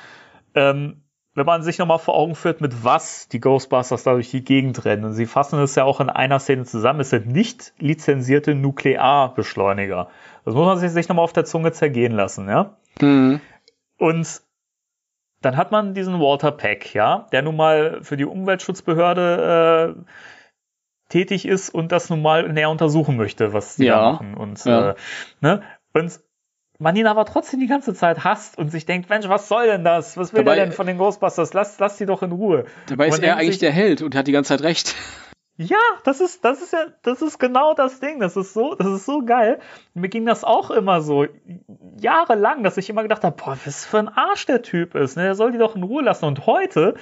ähm, 0.57 1.05
wenn 1.37 1.47
man 1.47 1.63
sich 1.63 1.79
nochmal 1.79 2.01
vor 2.01 2.17
Augen 2.17 2.35
führt, 2.35 2.61
mit 2.61 2.83
was 2.83 3.29
die 3.29 3.39
Ghostbusters 3.39 4.03
da 4.03 4.15
durch 4.15 4.33
die 4.33 4.43
Gegend 4.43 4.85
rennen. 4.85 5.05
Und 5.05 5.13
sie 5.13 5.27
fassen 5.27 5.61
es 5.61 5.77
ja 5.77 5.85
auch 5.85 6.01
in 6.01 6.11
einer 6.11 6.41
Szene 6.41 6.65
zusammen. 6.65 6.99
Es 6.99 7.11
sind 7.11 7.29
nicht 7.29 7.73
lizenzierte 7.79 8.57
Nuklearbeschleuniger. 8.57 10.09
Das 10.45 10.55
muss 10.55 10.67
man 10.67 10.79
sich, 10.79 10.91
sich 10.91 11.09
nochmal 11.09 11.23
auf 11.23 11.33
der 11.33 11.45
Zunge 11.45 11.71
zergehen 11.71 12.15
lassen, 12.15 12.49
ja. 12.49 12.79
Mhm. 13.01 13.41
Und 13.97 14.43
dann 15.41 15.57
hat 15.57 15.71
man 15.71 15.95
diesen 15.95 16.19
Walter 16.19 16.51
Peck, 16.51 16.95
ja, 16.95 17.29
der 17.31 17.43
nun 17.43 17.55
mal 17.55 18.01
für 18.03 18.17
die 18.17 18.25
Umweltschutzbehörde 18.25 19.95
äh, 19.97 20.03
tätig 21.11 21.47
ist 21.47 21.69
und 21.69 21.93
das 21.93 22.09
nun 22.09 22.23
mal 22.23 22.49
näher 22.51 22.71
untersuchen 22.71 23.17
möchte, 23.19 23.53
was 23.53 23.77
die 23.77 23.85
Ja, 23.85 23.97
da 24.01 24.13
machen. 24.13 24.35
Und, 24.35 24.65
ja. 24.65 24.91
äh, 24.93 24.95
ne? 25.43 25.63
und 25.93 26.19
man 26.79 26.97
ihn 26.97 27.07
aber 27.07 27.27
trotzdem 27.27 27.61
die 27.61 27.67
ganze 27.67 27.93
Zeit 27.93 28.25
hasst 28.25 28.57
und 28.57 28.71
sich 28.71 28.87
denkt, 28.87 29.11
Mensch, 29.11 29.29
was 29.29 29.49
soll 29.49 29.67
denn 29.67 29.85
das? 29.85 30.17
Was 30.17 30.33
will 30.33 30.43
Dabei- 30.45 30.55
der 30.57 30.65
denn 30.65 30.73
von 30.73 30.87
den 30.87 30.97
Ghostbusters? 30.97 31.53
Lass, 31.53 31.79
lass 31.79 31.99
die 31.99 32.07
doch 32.07 32.23
in 32.23 32.33
Ruhe. 32.33 32.65
Dabei 32.87 33.09
ist 33.09 33.23
er 33.23 33.37
eigentlich 33.37 33.51
sich- 33.57 33.59
der 33.59 33.73
Held 33.73 34.01
und 34.01 34.15
hat 34.15 34.27
die 34.27 34.33
ganze 34.33 34.49
Zeit 34.49 34.63
recht. 34.63 34.95
Ja, 35.59 35.77
das 36.05 36.23
ist, 36.23 36.43
das 36.43 36.63
ist 36.63 36.73
ja, 36.73 36.87
das 37.03 37.21
ist 37.21 37.39
genau 37.39 37.75
das 37.75 38.01
Ding. 38.01 38.19
Das 38.19 38.35
ist 38.35 38.55
so, 38.55 38.75
das 38.77 38.87
ist 38.87 39.05
so 39.05 39.23
geil. 39.27 39.59
Mir 39.93 40.09
ging 40.09 40.25
das 40.25 40.43
auch 40.43 40.71
immer 40.71 41.03
so 41.03 41.27
jahrelang, 42.01 42.63
dass 42.63 42.79
ich 42.79 42.89
immer 42.89 43.03
gedacht 43.03 43.25
habe, 43.25 43.37
boah, 43.37 43.59
was 43.67 43.85
für 43.85 43.99
ein 43.99 44.09
Arsch 44.09 44.47
der 44.47 44.63
Typ 44.63 44.95
ist. 44.95 45.17
Ne? 45.19 45.25
Der 45.25 45.35
soll 45.35 45.53
die 45.53 45.59
doch 45.59 45.77
in 45.77 45.83
Ruhe 45.83 46.03
lassen. 46.03 46.25
Und 46.25 46.47
heute, 46.47 46.95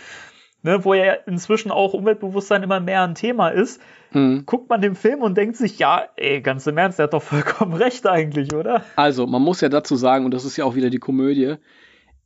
ne, 0.63 0.85
wo 0.85 0.95
ja 0.95 1.13
inzwischen 1.27 1.71
auch 1.71 1.95
Umweltbewusstsein 1.95 2.63
immer 2.63 2.81
mehr 2.81 3.03
ein 3.03 3.15
Thema 3.15 3.49
ist, 3.49 3.81
Hm. 4.13 4.45
guckt 4.47 4.71
man 4.71 4.81
den 4.81 4.95
Film 4.95 5.21
und 5.21 5.37
denkt 5.37 5.57
sich, 5.57 5.79
ja, 5.79 6.05
ey, 6.17 6.41
ganz 6.41 6.67
im 6.67 6.79
Ernst, 6.79 6.99
der 6.99 7.05
hat 7.05 7.13
doch 7.13 7.23
vollkommen 7.23 7.73
recht 7.75 8.07
eigentlich, 8.07 8.55
oder? 8.55 8.83
Also, 8.97 9.27
man 9.27 9.43
muss 9.43 9.61
ja 9.61 9.69
dazu 9.69 9.97
sagen, 9.97 10.25
und 10.25 10.33
das 10.33 10.45
ist 10.47 10.57
ja 10.57 10.65
auch 10.65 10.75
wieder 10.75 10.89
die 10.89 10.99
Komödie, 10.99 11.57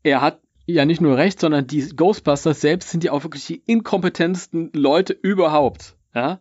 er 0.05 0.21
hat 0.21 0.39
ja 0.67 0.85
nicht 0.85 1.01
nur 1.01 1.17
recht, 1.17 1.41
sondern 1.41 1.67
die 1.67 1.89
Ghostbusters 1.89 2.61
selbst 2.61 2.91
sind 2.91 3.03
ja 3.03 3.11
auch 3.13 3.25
wirklich 3.25 3.47
die 3.47 3.63
inkompetentesten 3.67 4.71
Leute 4.75 5.13
überhaupt. 5.13 5.97
Ja? 6.15 6.39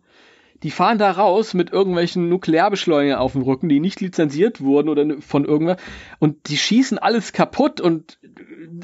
Die 0.62 0.70
fahren 0.70 0.98
da 0.98 1.10
raus 1.10 1.54
mit 1.54 1.72
irgendwelchen 1.72 2.28
Nuklearbeschleunigern 2.28 3.18
auf 3.18 3.32
dem 3.32 3.42
Rücken, 3.42 3.68
die 3.68 3.80
nicht 3.80 4.00
lizenziert 4.00 4.60
wurden 4.60 4.88
oder 4.88 5.20
von 5.20 5.44
irgendwer 5.44 5.76
und 6.18 6.48
die 6.48 6.56
schießen 6.56 6.98
alles 6.98 7.32
kaputt 7.32 7.80
und 7.80 8.18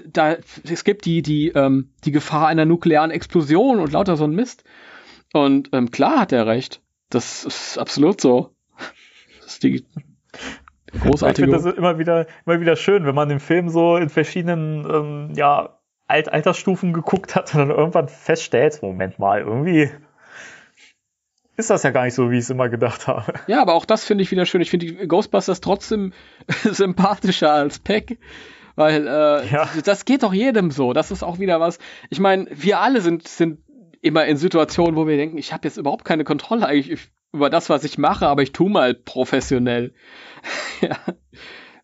da 0.06 0.36
es 0.68 0.84
gibt 0.84 1.04
die 1.04 1.22
die 1.22 1.48
ähm, 1.48 1.90
die 2.04 2.12
Gefahr 2.12 2.48
einer 2.48 2.64
nuklearen 2.64 3.10
Explosion 3.10 3.78
und 3.80 3.92
lauter 3.92 4.16
so 4.16 4.24
ein 4.24 4.34
Mist. 4.34 4.64
Und 5.32 5.70
ähm, 5.72 5.90
klar 5.90 6.20
hat 6.20 6.32
er 6.32 6.46
recht. 6.46 6.80
Das 7.10 7.44
ist 7.44 7.78
absolut 7.78 8.20
so. 8.20 8.54
Das 9.40 9.52
ist 9.52 9.62
die 9.62 9.84
Ich 10.92 11.00
großartige. 11.00 11.48
finde 11.48 11.64
das 11.64 11.76
immer 11.76 11.98
wieder, 11.98 12.26
immer 12.46 12.60
wieder 12.60 12.76
schön, 12.76 13.04
wenn 13.04 13.14
man 13.14 13.28
den 13.28 13.40
Film 13.40 13.68
so 13.68 13.96
in 13.96 14.08
verschiedenen 14.08 14.84
ähm, 14.90 15.32
ja, 15.36 15.78
Alt 16.06 16.32
Altersstufen 16.32 16.94
geguckt 16.94 17.34
hat 17.34 17.54
und 17.54 17.60
dann 17.60 17.70
irgendwann 17.70 18.08
feststellt, 18.08 18.80
Moment 18.82 19.18
mal, 19.18 19.40
irgendwie 19.40 19.90
ist 21.58 21.70
das 21.70 21.82
ja 21.82 21.90
gar 21.90 22.04
nicht 22.04 22.14
so, 22.14 22.30
wie 22.30 22.36
ich 22.38 22.44
es 22.44 22.50
immer 22.50 22.68
gedacht 22.68 23.06
habe. 23.06 23.34
Ja, 23.46 23.60
aber 23.60 23.74
auch 23.74 23.84
das 23.84 24.04
finde 24.04 24.22
ich 24.22 24.30
wieder 24.30 24.46
schön. 24.46 24.60
Ich 24.60 24.70
finde 24.70 24.86
die 24.86 25.08
Ghostbusters 25.08 25.60
trotzdem 25.60 26.12
sympathischer 26.64 27.52
als 27.52 27.78
Peck. 27.78 28.18
Weil 28.76 29.06
äh, 29.06 29.46
Ja. 29.50 29.68
das 29.84 30.04
geht 30.04 30.22
doch 30.22 30.32
jedem 30.32 30.70
so. 30.70 30.92
Das 30.92 31.10
ist 31.10 31.22
auch 31.22 31.38
wieder 31.40 31.58
was. 31.60 31.78
Ich 32.10 32.20
meine, 32.20 32.46
wir 32.50 32.78
alle 32.80 33.00
sind, 33.00 33.26
sind 33.26 33.58
immer 34.00 34.24
in 34.26 34.36
Situationen, 34.36 34.94
wo 34.96 35.06
wir 35.08 35.16
denken, 35.16 35.36
ich 35.38 35.52
habe 35.52 35.66
jetzt 35.66 35.76
überhaupt 35.76 36.04
keine 36.04 36.22
Kontrolle 36.24 36.66
eigentlich 36.66 37.10
über 37.32 37.50
das, 37.50 37.68
was 37.68 37.82
ich 37.84 37.98
mache, 37.98 38.26
aber 38.26 38.42
ich 38.42 38.52
tue 38.52 38.70
mal 38.70 38.94
professionell. 38.94 39.92
ja. 40.80 40.96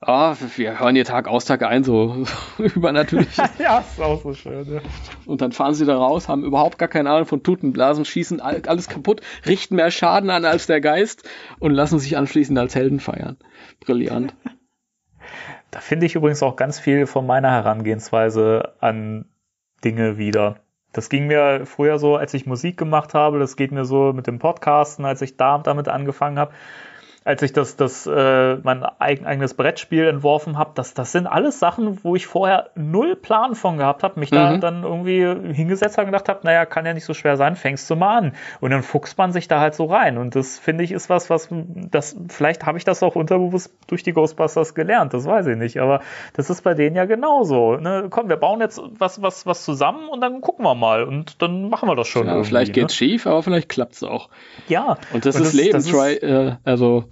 Ah, 0.06 0.36
wir 0.56 0.78
hören 0.80 0.94
hier 0.94 1.04
Tag 1.04 1.28
aus, 1.28 1.44
Tag 1.46 1.62
ein, 1.62 1.82
so 1.82 2.24
übernatürlich. 2.58 3.36
ja, 3.58 3.78
ist 3.78 4.00
auch 4.00 4.20
so 4.20 4.34
schön. 4.34 4.74
Ja. 4.74 4.80
Und 5.24 5.40
dann 5.40 5.52
fahren 5.52 5.74
sie 5.74 5.86
da 5.86 5.96
raus, 5.96 6.28
haben 6.28 6.44
überhaupt 6.44 6.78
gar 6.78 6.88
keine 6.88 7.10
Ahnung 7.10 7.26
von 7.26 7.42
Tutenblasen, 7.42 8.04
schießen 8.04 8.40
all- 8.40 8.62
alles 8.66 8.88
kaputt, 8.88 9.22
richten 9.46 9.76
mehr 9.76 9.90
Schaden 9.90 10.30
an 10.30 10.44
als 10.44 10.66
der 10.66 10.80
Geist 10.80 11.28
und 11.58 11.72
lassen 11.72 11.98
sich 11.98 12.16
anschließend 12.16 12.58
als 12.58 12.74
Helden 12.74 13.00
feiern. 13.00 13.36
Brillant. 13.80 14.34
Da 15.70 15.80
finde 15.80 16.06
ich 16.06 16.14
übrigens 16.14 16.40
auch 16.44 16.54
ganz 16.54 16.78
viel 16.78 17.06
von 17.06 17.26
meiner 17.26 17.50
Herangehensweise 17.50 18.74
an 18.78 19.24
Dinge 19.82 20.18
wieder. 20.18 20.60
Das 20.92 21.08
ging 21.08 21.26
mir 21.26 21.66
früher 21.66 21.98
so, 21.98 22.14
als 22.14 22.32
ich 22.34 22.46
Musik 22.46 22.76
gemacht 22.76 23.12
habe, 23.14 23.40
das 23.40 23.56
geht 23.56 23.72
mir 23.72 23.84
so 23.84 24.12
mit 24.12 24.28
dem 24.28 24.38
Podcasten, 24.38 25.04
als 25.04 25.20
ich 25.22 25.36
da 25.36 25.58
damit 25.58 25.88
angefangen 25.88 26.38
habe, 26.38 26.52
als 27.24 27.40
ich 27.42 27.52
das, 27.54 27.76
das 27.76 28.06
äh, 28.06 28.56
mein 28.56 28.84
eigen, 28.98 29.24
eigenes 29.24 29.54
Brettspiel 29.54 30.06
entworfen 30.08 30.58
habe, 30.58 30.72
das, 30.74 30.92
das 30.92 31.10
sind 31.12 31.26
alles 31.26 31.58
Sachen, 31.58 32.04
wo 32.04 32.14
ich 32.16 32.26
vorher 32.26 32.68
null 32.74 33.16
Plan 33.16 33.54
von 33.54 33.78
gehabt 33.78 34.02
habe, 34.02 34.20
mich 34.20 34.30
da 34.30 34.52
Mhm. 34.52 34.60
dann 34.60 34.82
irgendwie 34.82 35.54
hingesetzt 35.54 35.96
habe 35.96 36.06
und 36.06 36.12
gedacht 36.12 36.28
habe, 36.28 36.40
naja, 36.42 36.66
kann 36.66 36.84
ja 36.84 36.92
nicht 36.92 37.06
so 37.06 37.14
schwer 37.14 37.36
sein, 37.38 37.56
fängst 37.56 37.88
du 37.88 37.96
mal 37.96 38.18
an. 38.18 38.32
Und 38.60 38.70
dann 38.72 38.82
fuchst 38.82 39.16
man 39.16 39.32
sich 39.32 39.48
da 39.48 39.58
halt 39.60 39.74
so 39.74 39.86
rein. 39.86 40.18
Und 40.18 40.36
das 40.36 40.58
finde 40.58 40.84
ich 40.84 40.92
ist 40.92 41.08
was, 41.08 41.30
was 41.30 41.48
das, 41.90 42.14
vielleicht 42.28 42.66
habe 42.66 42.76
ich 42.76 42.84
das 42.84 43.02
auch 43.02 43.16
unterbewusst 43.16 43.72
durch 43.86 44.02
die 44.02 44.12
Ghostbusters 44.12 44.74
gelernt, 44.74 45.14
das 45.14 45.24
weiß 45.26 45.46
ich 45.46 45.56
nicht. 45.56 45.80
Aber 45.80 46.00
das 46.34 46.50
ist 46.50 46.60
bei 46.62 46.74
denen 46.74 46.94
ja 46.94 47.06
genauso. 47.06 47.76
Ne? 47.76 48.08
Komm, 48.10 48.28
wir 48.28 48.36
bauen 48.36 48.60
jetzt 48.60 48.80
was, 48.98 49.22
was, 49.22 49.46
was 49.46 49.64
zusammen 49.64 50.08
und 50.10 50.20
dann 50.20 50.42
gucken 50.42 50.64
wir 50.64 50.74
mal. 50.74 51.04
Und 51.04 51.40
dann 51.40 51.70
machen 51.70 51.88
wir 51.88 51.96
das 51.96 52.06
schon. 52.08 52.26
Ja, 52.26 52.42
vielleicht 52.42 52.74
ne? 52.76 52.82
geht's 52.82 52.94
schief, 52.94 53.26
aber 53.26 53.42
vielleicht 53.42 53.70
klappt's 53.70 54.02
auch. 54.02 54.28
Ja. 54.68 54.98
Und 55.14 55.24
das 55.24 55.36
Und 55.36 55.42
ist 55.42 55.48
das- 55.48 55.54
Leben. 55.54 55.72
das 55.72 55.86
ist- 55.86 55.90
try, 55.90 56.12
äh, 56.16 56.56
also 56.64 57.04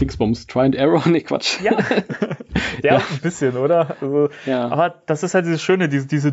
Dingsbums, 0.00 0.46
Try 0.46 0.60
and 0.66 0.74
Error, 0.74 1.02
nee, 1.08 1.20
Quatsch. 1.20 1.60
Ja, 1.62 1.72
ja, 2.82 2.94
Ja. 2.94 2.96
ein 2.98 3.20
bisschen, 3.22 3.56
oder? 3.56 3.96
Also, 4.00 4.28
Ja. 4.46 4.68
Aber 4.68 4.90
das 5.06 5.22
ist 5.22 5.34
halt 5.34 5.46
dieses 5.46 5.62
Schöne, 5.62 5.88
diese, 5.88 6.06
diese 6.06 6.32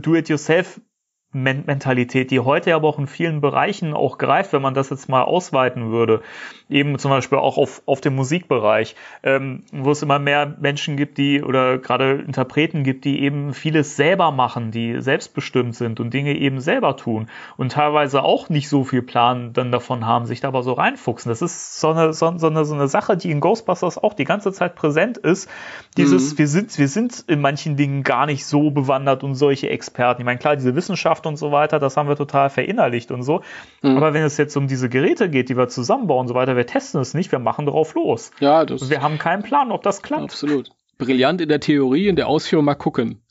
Do-it-yourself-Mentalität, 1.35 2.31
die 2.31 2.39
heute 2.39 2.73
aber 2.75 2.87
auch 2.87 2.99
in 2.99 3.07
vielen 3.07 3.41
Bereichen 3.41 3.93
auch 3.93 4.17
greift, 4.17 4.53
wenn 4.53 4.61
man 4.61 4.73
das 4.73 4.89
jetzt 4.89 5.09
mal 5.09 5.23
ausweiten 5.23 5.91
würde. 5.91 6.21
Eben 6.69 6.97
zum 6.97 7.11
Beispiel 7.11 7.37
auch 7.37 7.57
auf, 7.57 7.81
auf 7.85 8.01
dem 8.01 8.15
Musikbereich, 8.15 8.95
ähm, 9.23 9.63
wo 9.71 9.91
es 9.91 10.01
immer 10.01 10.19
mehr 10.19 10.55
Menschen 10.59 10.97
gibt, 10.97 11.17
die 11.17 11.43
oder 11.43 11.77
gerade 11.77 12.23
Interpreten 12.25 12.83
gibt, 12.83 13.05
die 13.05 13.21
eben 13.21 13.53
vieles 13.53 13.95
selber 13.95 14.31
machen, 14.31 14.71
die 14.71 15.01
selbstbestimmt 15.01 15.75
sind 15.75 15.99
und 15.99 16.13
Dinge 16.13 16.35
eben 16.37 16.59
selber 16.59 16.95
tun 16.97 17.27
und 17.57 17.73
teilweise 17.73 18.23
auch 18.23 18.49
nicht 18.49 18.69
so 18.69 18.83
viel 18.83 19.01
Plan 19.01 19.53
dann 19.53 19.71
davon 19.71 20.05
haben, 20.05 20.25
sich 20.25 20.39
da 20.39 20.47
aber 20.47 20.63
so 20.63 20.73
reinfuchsen. 20.73 21.29
Das 21.29 21.41
ist 21.41 21.79
so 21.79 21.89
eine, 21.89 22.13
so, 22.13 22.37
so 22.37 22.47
eine, 22.47 22.65
so 22.65 22.73
eine 22.73 22.87
Sache, 22.87 23.17
die 23.17 23.31
in 23.31 23.39
Ghostbusters 23.39 23.97
auch 23.97 24.13
die 24.13 24.23
ganze 24.25 24.51
Zeit 24.51 24.75
präsent 24.75 25.17
ist. 25.17 25.49
Dieses, 25.97 26.33
Mhm. 26.33 26.37
wir 26.39 26.47
sind, 26.47 26.77
wir 26.77 26.87
sind 26.87 27.25
in 27.27 27.41
manchen 27.41 27.75
Dingen 27.75 28.03
gar 28.03 28.25
nicht 28.25 28.45
so 28.45 28.71
bewandert 28.71 29.23
und 29.23 29.35
solche 29.35 29.69
Experten. 29.69 30.21
Ich 30.21 30.25
meine, 30.25 30.39
klar, 30.39 30.55
diese 30.55 30.75
Wissenschaft 30.75 31.24
und 31.25 31.37
so 31.37 31.51
weiter, 31.51 31.79
das 31.79 31.97
haben 31.97 32.07
wir 32.09 32.15
total 32.15 32.49
verinnerlicht 32.49 33.11
und 33.11 33.23
so. 33.23 33.41
Mhm. 33.81 33.97
Aber 33.97 34.13
wenn 34.13 34.23
es 34.23 34.37
jetzt 34.37 34.55
um 34.57 34.67
diese 34.67 34.89
Geräte 34.89 35.29
geht, 35.29 35.49
die 35.49 35.57
wir 35.57 35.67
zusammenbauen 35.67 36.21
und 36.21 36.27
so 36.27 36.35
weiter, 36.35 36.55
wir 36.55 36.65
testen 36.67 37.01
es 37.01 37.13
nicht, 37.13 37.31
wir 37.31 37.39
machen 37.39 37.65
drauf 37.65 37.93
los. 37.95 38.31
Ja, 38.39 38.65
das 38.65 38.89
wir 38.89 39.01
haben 39.01 39.17
keinen 39.17 39.43
Plan, 39.43 39.71
ob 39.71 39.83
das 39.83 40.01
klappt. 40.01 40.23
absolut. 40.23 40.69
Brillant 40.97 41.41
in 41.41 41.49
der 41.49 41.59
Theorie, 41.59 42.07
in 42.07 42.15
der 42.15 42.27
Ausführung 42.27 42.65
mal 42.65 42.75
gucken. 42.75 43.21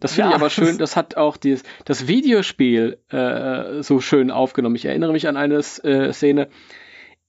Das 0.00 0.14
finde 0.14 0.30
Ja. 0.30 0.36
ich 0.36 0.40
aber 0.42 0.50
schön, 0.50 0.78
das 0.78 0.96
hat 0.96 1.16
auch 1.16 1.36
dieses, 1.36 1.62
das 1.84 2.08
Videospiel 2.08 2.98
äh, 3.10 3.82
so 3.82 4.00
schön 4.00 4.30
aufgenommen. 4.32 4.74
Ich 4.74 4.84
erinnere 4.84 5.12
mich 5.12 5.28
an 5.28 5.36
eine 5.36 5.54
äh, 5.58 6.12
Szene, 6.12 6.48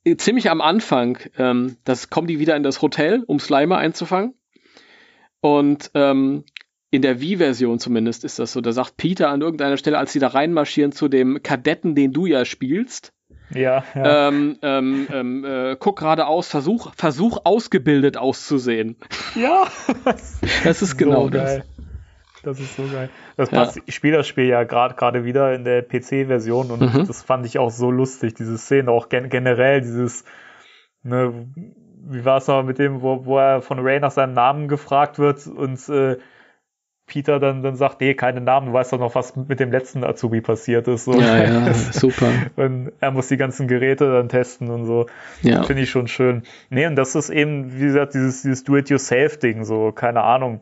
äh, 0.03 0.15
ziemlich 0.17 0.49
am 0.49 0.61
Anfang, 0.61 1.19
ähm, 1.37 1.77
das 1.85 2.09
kommen 2.09 2.27
die 2.27 2.39
wieder 2.39 2.55
in 2.55 2.63
das 2.63 2.81
Hotel, 2.81 3.23
um 3.27 3.39
Slimer 3.39 3.77
einzufangen. 3.77 4.33
Und 5.41 5.91
ähm, 5.93 6.43
in 6.95 7.01
der 7.01 7.19
Wii-Version 7.21 7.79
zumindest 7.79 8.23
ist 8.23 8.39
das 8.39 8.53
so. 8.53 8.61
Da 8.61 8.71
sagt 8.71 8.97
Peter 8.97 9.29
an 9.29 9.41
irgendeiner 9.41 9.77
Stelle, 9.77 9.97
als 9.97 10.13
sie 10.13 10.19
da 10.19 10.27
reinmarschieren 10.29 10.91
zu 10.91 11.07
dem 11.07 11.41
Kadetten, 11.43 11.93
den 11.95 12.11
du 12.13 12.25
ja 12.25 12.45
spielst, 12.45 13.13
Ja, 13.53 13.83
ja. 13.93 14.27
ähm, 14.29 14.57
ähm, 14.61 15.07
ähm, 15.11 15.45
äh, 15.45 15.75
guck 15.79 15.99
geradeaus, 15.99 16.47
versuch, 16.47 16.93
versuch 16.95 17.39
ausgebildet 17.43 18.17
auszusehen. 18.17 18.95
ja. 19.35 19.67
Das 20.63 20.81
ist 20.81 20.97
genau 20.97 21.23
so 21.25 21.29
das. 21.29 21.43
geil. 21.43 21.63
Das 22.43 22.59
ist 22.59 22.75
so 22.75 22.83
geil. 22.83 23.09
Das 23.37 23.49
Ja. 23.51 23.57
passt, 23.57 23.79
ich 23.85 23.95
spiele 23.95 24.17
das 24.17 24.27
Spiel 24.27 24.45
ja 24.45 24.63
gerade 24.63 24.93
gerade 24.95 25.25
wieder 25.25 25.53
in 25.55 25.63
der 25.63 25.81
PC-Version 25.81 26.69
und 26.71 26.81
Mhm. 26.81 27.07
das 27.07 27.23
fand 27.23 27.45
ich 27.45 27.57
auch 27.57 27.71
so 27.71 27.89
lustig, 27.91 28.35
diese 28.35 28.57
Szene, 28.57 28.91
auch 28.91 29.09
gen 29.09 29.29
generell 29.29 29.81
dieses, 29.81 30.25
ne, 31.03 31.47
wie 32.07 32.23
war 32.23 32.37
es 32.37 32.47
noch 32.47 32.61
mit 32.61 32.77
dem, 32.77 33.01
wo, 33.01 33.25
wo 33.25 33.39
er 33.39 33.63
von 33.63 33.79
Ray 33.79 33.99
nach 33.99 34.11
seinem 34.11 34.33
Namen 34.33 34.67
gefragt 34.67 35.17
wird 35.17 35.47
und 35.47 35.89
äh, 35.89 36.17
Peter 37.07 37.39
dann, 37.39 37.61
dann 37.61 37.75
sagt, 37.75 38.01
nee, 38.01 38.15
keine 38.15 38.41
Namen, 38.41 38.67
du 38.67 38.73
weißt 38.73 38.93
doch 38.93 38.99
noch, 38.99 39.13
was 39.13 39.35
mit 39.35 39.59
dem 39.59 39.71
letzten 39.71 40.03
Azubi 40.03 40.41
passiert 40.41 40.87
ist. 40.87 41.05
So. 41.05 41.19
Ja, 41.19 41.43
ja, 41.43 41.73
super. 41.91 42.29
Und 42.55 42.91
er 42.99 43.11
muss 43.11 43.27
die 43.27 43.37
ganzen 43.37 43.67
Geräte 43.67 44.11
dann 44.11 44.27
testen 44.27 44.69
und 44.69 44.85
so. 44.85 45.05
Ja. 45.41 45.63
Finde 45.63 45.83
ich 45.83 45.89
schon 45.89 46.07
schön. 46.07 46.43
Nee, 46.69 46.87
und 46.87 46.95
das 46.95 47.13
ist 47.13 47.29
eben, 47.29 47.79
wie 47.79 47.85
gesagt, 47.85 48.15
dieses, 48.15 48.41
dieses 48.41 48.63
Do-it-yourself-Ding, 48.63 49.65
so, 49.65 49.91
keine 49.91 50.23
Ahnung. 50.23 50.61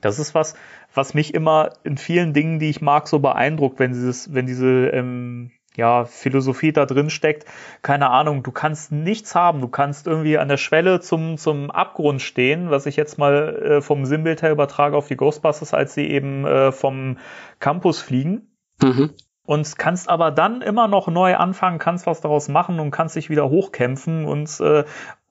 Das 0.00 0.18
ist 0.18 0.34
was, 0.34 0.54
was 0.94 1.14
mich 1.14 1.32
immer 1.32 1.70
in 1.84 1.96
vielen 1.96 2.32
Dingen, 2.32 2.58
die 2.58 2.68
ich 2.68 2.80
mag, 2.80 3.06
so 3.06 3.20
beeindruckt, 3.20 3.78
wenn 3.78 3.92
dieses, 3.92 4.34
wenn 4.34 4.46
diese, 4.46 4.88
ähm, 4.88 5.52
ja, 5.76 6.04
Philosophie 6.04 6.72
da 6.72 6.86
drin 6.86 7.10
steckt. 7.10 7.44
Keine 7.82 8.10
Ahnung, 8.10 8.42
du 8.42 8.50
kannst 8.50 8.92
nichts 8.92 9.34
haben. 9.34 9.60
Du 9.60 9.68
kannst 9.68 10.06
irgendwie 10.06 10.38
an 10.38 10.48
der 10.48 10.56
Schwelle 10.56 11.00
zum, 11.00 11.36
zum 11.38 11.70
Abgrund 11.70 12.22
stehen, 12.22 12.70
was 12.70 12.86
ich 12.86 12.96
jetzt 12.96 13.18
mal 13.18 13.56
äh, 13.56 13.80
vom 13.80 14.04
Sinnbild 14.04 14.42
her 14.42 14.52
übertrage 14.52 14.96
auf 14.96 15.08
die 15.08 15.16
Ghostbusters, 15.16 15.74
als 15.74 15.94
sie 15.94 16.06
eben 16.08 16.44
äh, 16.46 16.72
vom 16.72 17.18
Campus 17.60 18.00
fliegen 18.00 18.48
Mhm. 18.82 19.14
und 19.46 19.78
kannst 19.78 20.08
aber 20.08 20.30
dann 20.30 20.60
immer 20.60 20.86
noch 20.88 21.08
neu 21.08 21.36
anfangen, 21.36 21.78
kannst 21.78 22.06
was 22.06 22.20
daraus 22.20 22.48
machen 22.48 22.78
und 22.78 22.90
kannst 22.90 23.16
dich 23.16 23.30
wieder 23.30 23.48
hochkämpfen 23.48 24.26
und 24.26 24.60
äh, 24.60 24.84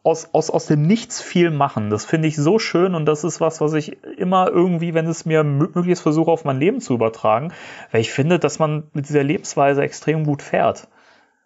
aus, 0.05 0.29
aus, 0.33 0.49
aus 0.49 0.67
dem 0.67 0.83
Nichts 0.83 1.21
viel 1.21 1.49
machen. 1.49 1.89
Das 1.89 2.05
finde 2.05 2.27
ich 2.27 2.35
so 2.35 2.59
schön 2.59 2.93
und 2.95 3.05
das 3.05 3.23
ist 3.23 3.41
was, 3.41 3.59
was 3.59 3.73
ich 3.73 3.97
immer 4.17 4.49
irgendwie, 4.49 4.93
wenn 4.93 5.07
es 5.07 5.25
mir 5.25 5.41
mö- 5.41 5.73
möglich 5.73 5.89
ist, 5.89 6.01
versuche 6.01 6.31
auf 6.31 6.45
mein 6.45 6.59
Leben 6.59 6.79
zu 6.79 6.93
übertragen, 6.93 7.53
weil 7.91 8.01
ich 8.01 8.11
finde, 8.11 8.37
dass 8.37 8.59
man 8.59 8.83
mit 8.93 9.09
dieser 9.09 9.23
Lebensweise 9.23 9.81
extrem 9.81 10.23
gut 10.25 10.41
fährt. 10.41 10.87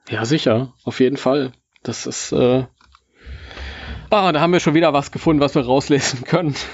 Ja, 0.10 0.26
sicher, 0.26 0.74
auf 0.84 1.00
jeden 1.00 1.18
Fall. 1.18 1.54
Das 1.84 2.06
ist 2.06 2.34
äh, 2.34 2.66
Ah, 4.12 4.32
da 4.32 4.42
haben 4.42 4.54
wir 4.54 4.60
schon 4.60 4.74
wieder 4.74 4.92
was 4.94 5.12
gefunden, 5.12 5.40
was 5.42 5.54
wir 5.56 5.64
rauslesen 5.66 6.24
können. 6.24 6.56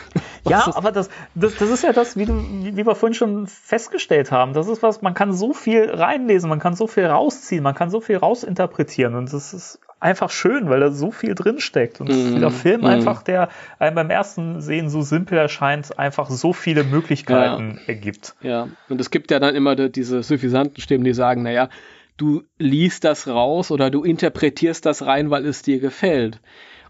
Ja, 0.48 0.70
aber 0.76 0.92
das, 0.92 1.10
das, 1.34 1.56
das 1.56 1.72
ist 1.72 1.84
ja 1.84 1.92
das, 1.92 2.18
wie, 2.18 2.26
du, 2.26 2.34
wie 2.36 2.86
wir 2.86 2.94
vorhin 2.94 3.16
schon 3.16 3.48
festgestellt 3.48 4.32
haben. 4.32 4.54
Das 4.54 4.68
ist 4.68 4.84
was, 4.84 5.02
man 5.02 5.16
kann 5.16 5.34
so 5.34 5.54
viel 5.54 5.90
reinlesen, 5.90 6.50
man 6.52 6.60
kann 6.60 6.76
so 6.76 6.86
viel 6.86 7.08
rausziehen, 7.08 7.64
man 7.64 7.74
kann 7.74 7.90
so 7.90 8.00
viel 8.00 8.18
rausinterpretieren 8.18 9.16
und 9.16 9.34
das 9.34 9.56
ist 9.56 9.80
einfach 10.00 10.30
schön, 10.30 10.70
weil 10.70 10.82
da 10.82 10.92
so 10.92 11.10
viel 11.10 11.34
drinsteckt. 11.34 12.00
Und 12.00 12.10
Mhm. 12.10 12.36
dieser 12.36 12.52
Film 12.52 12.82
Mhm. 12.82 12.88
einfach, 12.88 13.24
der 13.24 13.50
einem 13.80 13.96
beim 13.96 14.12
ersten 14.12 14.62
Sehen 14.62 14.90
so 14.92 15.02
simpel 15.02 15.36
erscheint, 15.40 15.98
einfach 15.98 16.30
so 16.30 16.54
viele 16.54 16.84
Möglichkeiten 16.84 17.80
ergibt. 17.88 18.36
Ja, 18.42 18.68
und 18.88 19.02
es 19.02 19.10
gibt 19.10 19.32
ja 19.32 19.40
dann 19.40 19.56
immer 19.56 19.76
die- 19.76 19.92
diese 19.92 20.22
suffisanten 20.22 20.80
Stimmen, 20.80 21.06
die 21.06 21.16
sagen, 21.16 21.42
naja, 21.42 21.70
du 22.18 22.44
liest 22.60 23.04
das 23.04 23.28
raus 23.28 23.72
oder 23.72 23.90
du 23.90 24.04
interpretierst 24.04 24.86
das 24.86 25.04
rein, 25.08 25.32
weil 25.32 25.44
es 25.48 25.64
dir 25.64 25.80
gefällt. 25.80 26.40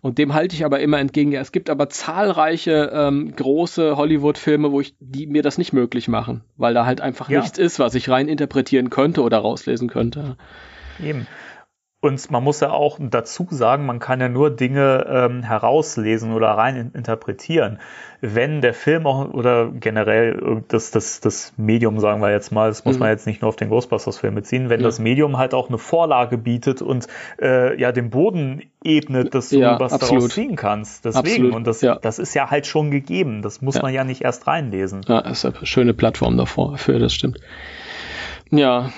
Und 0.06 0.20
dem 0.20 0.36
halte 0.36 0.56
ich 0.56 0.64
aber 0.64 0.82
immer 0.82 1.00
entgegen. 1.00 1.32
Ja, 1.32 1.42
es 1.42 1.52
gibt 1.52 1.68
aber 1.68 1.90
zahlreiche 1.90 2.92
ähm, 2.94 3.36
große 3.36 3.98
Hollywood-Filme, 3.98 4.72
wo 4.72 4.80
ich, 4.80 4.94
die 5.00 5.26
mir 5.26 5.42
das 5.42 5.58
nicht 5.58 5.74
möglich 5.74 6.08
machen, 6.08 6.44
weil 6.58 6.76
da 6.76 6.86
halt 6.86 7.02
einfach 7.02 7.28
Ja. 7.28 7.40
nichts 7.42 7.58
ist, 7.58 7.80
was 7.80 7.96
ich 7.96 8.08
rein 8.08 8.28
interpretieren 8.28 8.92
könnte 8.92 9.24
oder 9.24 9.40
rauslesen 9.40 9.90
könnte. 9.90 10.38
Eben. 11.04 11.26
Und 12.06 12.30
man 12.30 12.44
muss 12.44 12.60
ja 12.60 12.70
auch 12.70 13.00
dazu 13.02 13.48
sagen, 13.50 13.88
man 13.88 13.98
kann 14.00 14.22
ja 14.22 14.30
nur 14.30 14.52
Dinge 14.52 15.06
ähm, 15.10 15.42
herauslesen 15.42 16.34
oder 16.34 16.50
rein 16.50 16.76
in- 16.76 16.92
interpretieren. 16.94 17.80
Wenn 18.22 18.62
der 18.62 18.74
Film 18.76 19.08
auch 19.08 19.34
oder 19.34 19.70
generell 19.72 20.62
das, 20.68 20.92
das, 20.92 21.20
das 21.20 21.54
Medium, 21.58 22.00
sagen 22.00 22.22
wir 22.22 22.30
jetzt 22.32 22.52
mal, 22.52 22.70
das 22.70 22.86
muss 22.86 22.96
Mhm. 22.96 23.00
man 23.00 23.10
jetzt 23.10 23.26
nicht 23.26 23.42
nur 23.42 23.50
auf 23.50 23.56
den 23.56 23.70
Ghostbusters-Film 23.70 24.36
beziehen, 24.36 24.70
wenn 24.70 24.82
Ja. 24.82 24.86
das 24.86 25.00
Medium 25.00 25.38
halt 25.38 25.54
auch 25.56 25.70
eine 25.70 25.80
Vorlage 25.80 26.38
bietet 26.38 26.84
und 26.84 27.08
äh, 27.42 27.80
ja 27.82 27.92
den 27.92 28.12
Boden 28.12 28.62
ebnet, 28.84 29.34
dass 29.34 29.50
du 29.50 29.58
Ja, 29.60 29.80
was 29.80 29.92
absolut. 29.94 30.22
daraus 30.24 30.34
ziehen 30.36 30.56
kannst. 30.56 31.06
Deswegen, 31.06 31.28
Absolut, 31.28 31.56
und 31.56 31.66
das, 31.68 31.82
ja. 31.82 31.96
das 31.96 32.20
ist 32.20 32.36
ja 32.36 32.52
halt 32.52 32.68
schon 32.68 32.92
gegeben. 32.92 33.42
Das 33.42 33.62
muss 33.64 33.82
man 33.82 33.92
ja 33.94 34.04
nicht 34.04 34.22
erst 34.22 34.46
reinlesen. 34.46 35.02
Ja, 35.08 35.20
ist 35.20 35.44
eine 35.44 35.56
schöne 35.66 35.94
Plattform 35.96 36.38
davor, 36.38 36.78
für 36.78 37.00
das 37.00 37.14
stimmt. 37.16 37.40
Ja. 38.52 38.92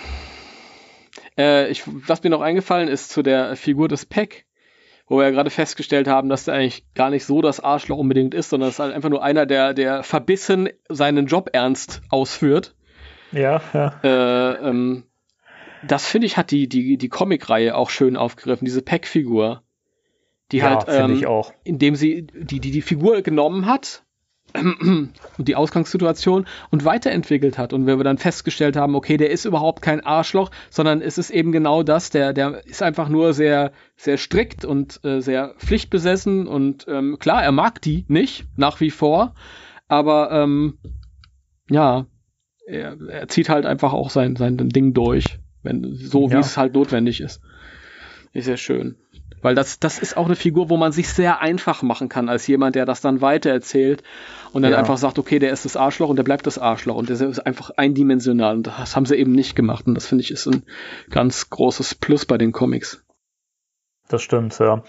Äh, 1.38 1.70
ich, 1.70 1.84
was 1.86 2.24
mir 2.24 2.30
noch 2.30 2.42
eingefallen 2.42 2.88
ist 2.88 3.10
zu 3.10 3.22
der 3.22 3.56
Figur 3.56 3.88
des 3.88 4.06
Peck, 4.06 4.46
wo 5.08 5.18
wir 5.18 5.26
ja 5.26 5.32
gerade 5.32 5.50
festgestellt 5.50 6.08
haben, 6.08 6.30
dass 6.30 6.46
der 6.46 6.56
eigentlich 6.56 6.86
gar 6.94 7.10
nicht 7.10 7.26
so 7.26 7.42
das 7.42 7.60
Arschloch 7.60 7.98
unbedingt 7.98 8.34
ist, 8.34 8.50
sondern 8.50 8.70
es 8.70 8.76
ist 8.76 8.80
halt 8.80 8.94
einfach 8.94 9.10
nur 9.10 9.24
einer, 9.24 9.46
der, 9.46 9.74
der 9.74 10.04
verbissen 10.04 10.70
seinen 10.90 11.28
Job 11.28 11.50
ernst 11.54 12.02
ausführt. 12.10 12.76
Ja, 13.32 13.62
ja. 13.74 14.00
Äh, 14.04 14.70
ähm, 14.70 15.04
das 15.86 16.08
finde 16.08 16.28
ich, 16.28 16.38
hat 16.38 16.52
die, 16.52 16.68
die, 16.68 16.98
die 16.98 17.10
Comic-Reihe 17.10 17.76
auch 17.76 17.90
schön 17.90 18.18
aufgegriffen, 18.18 18.66
diese 18.66 18.82
Peck-Figur. 18.82 19.64
Die 20.52 20.58
ja, 20.58 20.70
halt, 20.70 20.86
ähm, 20.88 21.14
ich 21.14 21.28
auch. 21.28 21.54
indem 21.66 21.96
sie 21.96 22.26
die, 22.26 22.62
die, 22.62 22.72
die 22.72 22.82
Figur 22.82 23.22
genommen 23.22 23.66
hat 23.66 24.06
die 25.38 25.56
Ausgangssituation 25.56 26.46
und 26.72 26.86
weiterentwickelt 26.86 27.58
hat. 27.58 27.74
Und 27.74 27.86
wenn 27.86 28.00
wir 28.00 28.04
dann 28.04 28.18
festgestellt 28.18 28.76
haben, 28.76 28.96
okay, 28.96 29.18
der 29.18 29.30
ist 29.30 29.46
überhaupt 29.46 29.82
kein 29.82 30.02
Arschloch, 30.06 30.50
sondern 30.70 31.02
es 31.02 31.18
ist 31.18 31.30
eben 31.30 31.52
genau 31.52 31.84
das, 31.84 32.10
der, 32.10 32.34
der 32.34 32.66
ist 32.66 32.82
einfach 32.82 33.10
nur 33.10 33.34
sehr, 33.34 33.72
sehr 33.96 34.18
strikt 34.18 34.66
und 34.66 35.00
äh, 35.04 35.22
sehr 35.22 35.54
pflichtbesessen 35.58 36.48
und 36.48 36.86
ähm, 36.88 37.18
klar, 37.20 37.44
er 37.44 37.52
mag 37.52 37.82
die 37.82 38.06
nicht, 38.08 38.46
nach 38.56 38.80
wie 38.80 38.92
vor, 38.92 39.36
aber 39.88 40.32
ähm, 40.32 40.78
ja, 41.70 42.06
er, 42.66 42.98
er 43.10 43.28
zieht 43.28 43.50
halt 43.50 43.66
einfach 43.66 43.94
auch 43.94 44.10
sein, 44.10 44.36
sein 44.36 44.58
Ding 44.58 44.94
durch, 44.94 45.40
wenn, 45.64 45.96
so 45.96 46.30
wie 46.30 46.34
Ja. 46.34 46.40
es 46.40 46.58
halt 46.58 46.74
notwendig 46.74 47.22
ist. 47.22 47.42
Ist 48.34 48.46
sehr 48.46 48.58
schön. 48.58 48.96
Weil 49.42 49.56
das, 49.56 49.80
das 49.80 50.00
ist 50.00 50.18
auch 50.18 50.26
eine 50.26 50.36
Figur, 50.36 50.70
wo 50.70 50.78
man 50.78 50.92
sich 50.92 51.10
sehr 51.10 51.42
einfach 51.42 51.82
machen 51.84 52.10
kann, 52.10 52.30
als 52.30 52.48
jemand, 52.48 52.76
der 52.76 52.86
das 52.86 53.02
dann 53.02 53.22
weitererzählt 53.22 54.04
und 54.52 54.64
dann 54.64 54.72
Ja. 54.72 54.78
einfach 54.80 54.98
sagt, 54.98 55.20
okay, 55.20 55.40
der 55.40 55.52
ist 55.52 55.66
das 55.66 55.78
Arschloch 55.78 56.10
und 56.10 56.16
der 56.16 56.24
bleibt 56.24 56.48
das 56.48 56.58
Arschloch 56.58 56.96
und 56.96 57.10
der 57.10 57.20
ist 57.20 57.46
einfach 57.46 57.72
eindimensional 57.78 58.56
und 58.56 58.68
das 58.68 58.96
haben 58.96 59.06
sie 59.06 59.16
eben 59.16 59.32
nicht 59.32 59.56
gemacht 59.56 59.86
und 59.88 59.96
das 59.96 60.08
finde 60.08 60.24
ich 60.24 60.32
ist 60.32 60.48
ein 60.48 60.64
ganz 61.10 61.50
großes 61.50 61.96
Plus 61.96 62.26
bei 62.26 62.38
den 62.38 62.52
Comics. 62.52 63.04
Das 64.10 64.22
stimmt, 64.22 64.58
ja. 64.60 64.84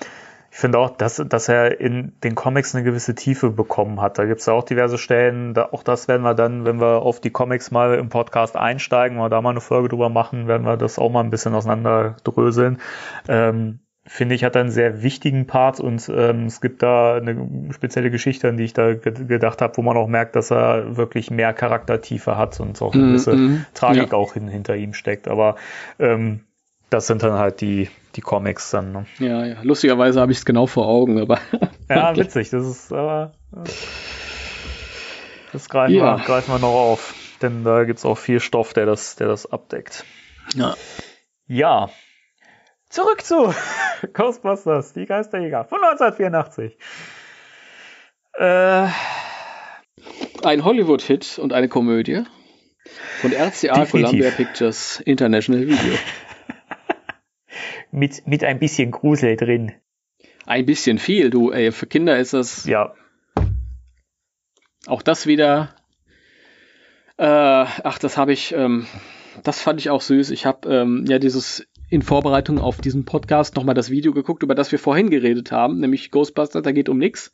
Ich 0.51 0.57
finde 0.57 0.79
auch, 0.79 0.97
dass, 0.97 1.23
dass 1.29 1.49
er 1.49 1.79
in 1.79 2.15
den 2.25 2.35
Comics 2.35 2.75
eine 2.75 2.83
gewisse 2.83 3.15
Tiefe 3.15 3.51
bekommen 3.51 4.01
hat. 4.01 4.19
Da 4.19 4.25
gibt 4.25 4.41
es 4.41 4.47
ja 4.47 4.55
auch 4.55 4.65
diverse 4.65 4.97
Stellen, 4.97 5.53
da, 5.53 5.69
auch 5.73 5.83
das 5.83 6.09
werden 6.09 6.23
wir 6.23 6.35
dann, 6.35 6.65
wenn 6.65 6.81
wir 6.81 7.03
auf 7.03 7.21
die 7.21 7.31
Comics 7.31 7.71
mal 7.71 7.95
im 7.99 8.09
Podcast 8.09 8.57
einsteigen 8.57 9.19
oder 9.19 9.29
da 9.29 9.43
mal 9.43 9.51
eine 9.51 9.61
Folge 9.61 9.91
drüber 9.91 10.09
machen, 10.09 10.49
werden 10.49 10.67
wir 10.67 10.79
das 10.79 10.99
auch 10.99 11.11
mal 11.11 11.21
ein 11.21 11.31
bisschen 11.31 11.55
auseinanderdröseln. 11.55 12.81
Ähm, 13.29 13.81
finde 14.09 14.35
ich, 14.35 14.43
hat 14.43 14.57
einen 14.57 14.71
sehr 14.71 15.03
wichtigen 15.03 15.47
Part 15.47 15.79
und 15.81 16.09
ähm, 16.09 16.47
es 16.47 16.61
gibt 16.61 16.83
da 16.83 17.17
eine 17.17 17.73
spezielle 17.73 18.11
Geschichte, 18.11 18.49
an 18.49 18.57
die 18.57 18.65
ich 18.65 18.73
da 18.73 18.95
ge 18.95 19.13
gedacht 19.27 19.61
habe, 19.63 19.77
wo 19.77 19.83
man 19.83 19.97
auch 19.97 20.09
merkt, 20.09 20.35
dass 20.35 20.51
er 20.51 20.97
wirklich 20.97 21.31
mehr 21.31 21.53
Charaktertiefe 21.53 22.37
hat 22.37 22.59
und 22.61 22.81
auch 22.83 22.95
eine 22.95 23.03
Mhm, 23.05 23.09
gewisse 23.11 23.37
mhm. 23.37 23.65
Tragik 23.75 24.13
Ja. 24.13 24.19
auch 24.19 24.33
hin, 24.35 24.49
hinter 24.49 24.77
ihm 24.77 24.95
steckt. 24.95 25.29
Aber 25.29 25.57
ähm, 25.99 26.41
das 26.91 27.07
sind 27.07 27.23
dann 27.23 27.35
halt 27.35 27.61
die, 27.61 27.91
die 28.17 28.23
Comics 28.23 28.71
dann. 28.71 28.93
Ne? 28.93 29.07
Ja, 29.19 29.45
ja. 29.45 29.57
Lustigerweise 29.63 30.21
habe 30.21 30.33
ich 30.33 30.39
es 30.39 30.45
genau 30.47 30.67
vor 30.67 30.87
Augen, 30.89 31.21
aber 31.21 31.39
Ja, 31.89 32.17
witzig. 32.17 32.51
Das 32.51 32.67
ist 32.67 32.93
aber. 32.93 33.33
äh, 33.55 33.59
Das 35.53 35.69
greifen, 35.69 35.95
Ja. 35.95 36.17
wir, 36.19 36.25
greifen 36.25 36.51
wir 36.51 36.59
noch 36.59 36.73
auf. 36.75 37.15
Denn 37.43 37.63
da 37.65 37.85
gibt 37.85 37.99
es 37.99 38.05
auch 38.05 38.19
viel 38.19 38.41
Stoff, 38.41 38.73
der 38.75 38.87
das, 38.87 39.17
der 39.17 39.29
das 39.29 39.51
abdeckt. 39.51 40.05
ja. 40.55 40.75
Ja. 41.47 41.91
Zurück 42.89 43.23
zu 43.23 43.55
Ghostbusters, 44.15 44.95
die 44.95 45.05
Geisterjäger 45.05 45.65
von 45.65 45.79
1984. 45.85 46.79
Äh, 48.35 48.89
ein 50.43 50.65
Hollywood-Hit 50.65 51.39
und 51.39 51.53
eine 51.53 51.69
Komödie 51.69 52.25
von 53.21 53.33
RCA 53.33 53.75
Definitiv. 53.75 53.91
Columbia 53.91 54.31
Pictures 54.31 55.01
International 55.01 55.67
Video. 55.67 55.99
mit, 57.91 58.27
mit 58.27 58.45
ein 58.45 58.59
bisschen 58.59 58.91
Grusel 58.91 59.37
drin. 59.37 59.73
Ein 60.47 60.65
bisschen 60.65 60.99
viel, 60.99 61.29
du, 61.29 61.51
ey, 61.51 61.73
für 61.73 61.87
Kinder 61.87 62.19
ist 62.19 62.33
das 62.33 62.65
Ja, 62.65 62.95
Auch 64.87 65.03
das 65.03 65.27
wieder. 65.27 65.75
Äh, 67.19 67.27
ach, 67.27 67.99
das 67.99 68.17
habe 68.17 68.33
ich. 68.33 68.55
Ähm, 68.55 68.87
das 69.43 69.61
fand 69.61 69.79
ich 69.81 69.91
auch 69.91 70.01
süß. 70.01 70.31
Ich 70.31 70.47
habe 70.47 70.73
ähm, 70.73 71.05
ja 71.07 71.19
dieses 71.19 71.67
in 71.91 72.03
Vorbereitung 72.03 72.59
auf 72.59 72.81
diesen 72.81 73.05
Podcast 73.05 73.57
nochmal 73.57 73.75
das 73.75 73.91
Video 73.91 74.13
geguckt, 74.13 74.43
über 74.43 74.55
das 74.55 74.73
wir 74.73 74.79
vorhin 74.79 75.11
geredet 75.11 75.53
haben, 75.53 75.81
nämlich 75.81 76.11
Ghostbusters, 76.11 76.63
da 76.63 76.73
geht 76.73 76.89
um 76.89 76.99
nix. 76.99 77.33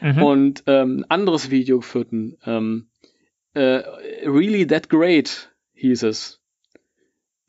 Mhm. 0.00 0.22
Und 0.22 0.62
ähm, 0.66 0.98
ein 1.00 1.10
anderes 1.10 1.50
Video 1.50 1.78
geführten. 1.78 2.36
Ähm, 2.44 2.88
äh, 3.54 3.82
really 4.24 4.66
That 4.66 4.88
Great 4.88 5.52
hieß 5.74 6.04
es. 6.04 6.40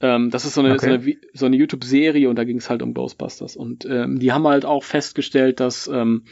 Ähm, 0.01 0.31
das 0.31 0.45
ist 0.45 0.55
so 0.55 0.61
eine, 0.61 0.73
Okay. 0.73 0.85
so 0.85 0.93
eine, 0.93 1.17
so 1.33 1.45
eine 1.45 1.55
YouTube-Serie 1.57 2.29
und 2.29 2.35
da 2.35 2.43
ging 2.43 2.57
es 2.57 2.69
halt 2.69 2.81
um 2.81 2.93
Ghostbusters. 2.93 3.55
Und 3.55 3.85
ähm, 3.85 4.19
die 4.19 4.31
haben 4.31 4.47
halt 4.47 4.65
auch 4.65 4.83
festgestellt, 4.83 5.59
dass 5.59 5.87
ähm, 5.87 6.25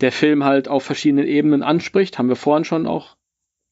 der 0.00 0.12
Film 0.12 0.44
halt 0.44 0.68
auf 0.68 0.82
verschiedenen 0.82 1.26
Ebenen 1.26 1.62
anspricht. 1.62 2.18
Haben 2.18 2.28
wir 2.28 2.36
vorhin 2.36 2.64
schon 2.64 2.86
auch 2.86 3.16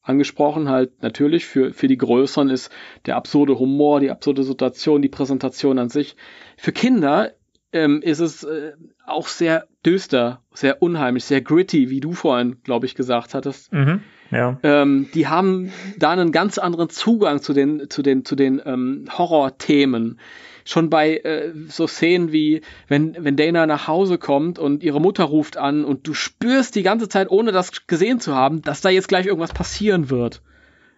angesprochen. 0.01 0.69
Halt 0.69 1.01
natürlich 1.01 1.45
für, 1.45 1.73
für 1.73 1.87
die 1.87 1.97
Größeren 1.97 2.49
ist 2.49 2.71
der 3.05 3.15
absurde 3.15 3.59
Humor, 3.59 3.99
die 3.99 4.11
absurde 4.11 4.43
Situation, 4.43 5.01
die 5.01 5.09
Präsentation 5.09 5.79
an 5.79 5.89
sich. 5.89 6.15
Für 6.57 6.71
Kinder 6.71 7.31
ähm, 7.73 8.01
ist 8.01 8.19
es 8.19 8.43
äh, 8.43 8.73
auch 9.05 9.27
sehr 9.27 9.67
düster, 9.85 10.41
sehr 10.53 10.81
unheimlich, 10.81 11.25
sehr 11.25 11.41
gritty, 11.41 11.89
wie 11.89 11.99
du 11.99 12.13
vorhin, 12.13 12.57
glaube 12.63 12.85
ich, 12.85 12.95
gesagt 12.95 13.33
hattest. 13.33 13.71
mhm. 13.71 14.01
ja. 14.29 14.59
Ähm, 14.63 15.09
die 15.13 15.27
haben 15.27 15.71
da 15.97 16.11
einen 16.11 16.31
ganz 16.31 16.57
anderen 16.57 16.89
Zugang 16.89 17.41
zu 17.41 17.53
den, 17.53 17.89
zu 17.89 18.01
den, 18.01 18.25
zu 18.25 18.35
den 18.35 18.61
ähm, 18.65 19.05
Horrorthemen. 19.17 20.19
Schon 20.65 20.89
bei 20.89 21.17
äh, 21.17 21.53
so 21.67 21.87
Szenen 21.87 22.31
wie, 22.31 22.61
wenn, 22.87 23.15
wenn 23.19 23.35
Dana 23.35 23.65
nach 23.65 23.87
Hause 23.87 24.17
kommt 24.17 24.59
und 24.59 24.83
ihre 24.83 25.01
Mutter 25.01 25.23
ruft 25.23 25.57
an 25.57 25.83
und 25.85 26.07
du 26.07 26.13
spürst 26.13 26.75
die 26.75 26.83
ganze 26.83 27.09
Zeit, 27.09 27.29
ohne 27.29 27.51
das 27.51 27.87
gesehen 27.87 28.19
zu 28.19 28.35
haben, 28.35 28.61
dass 28.61 28.81
da 28.81 28.89
jetzt 28.89 29.07
gleich 29.07 29.25
irgendwas 29.25 29.53
passieren 29.53 30.09
wird. 30.09 30.41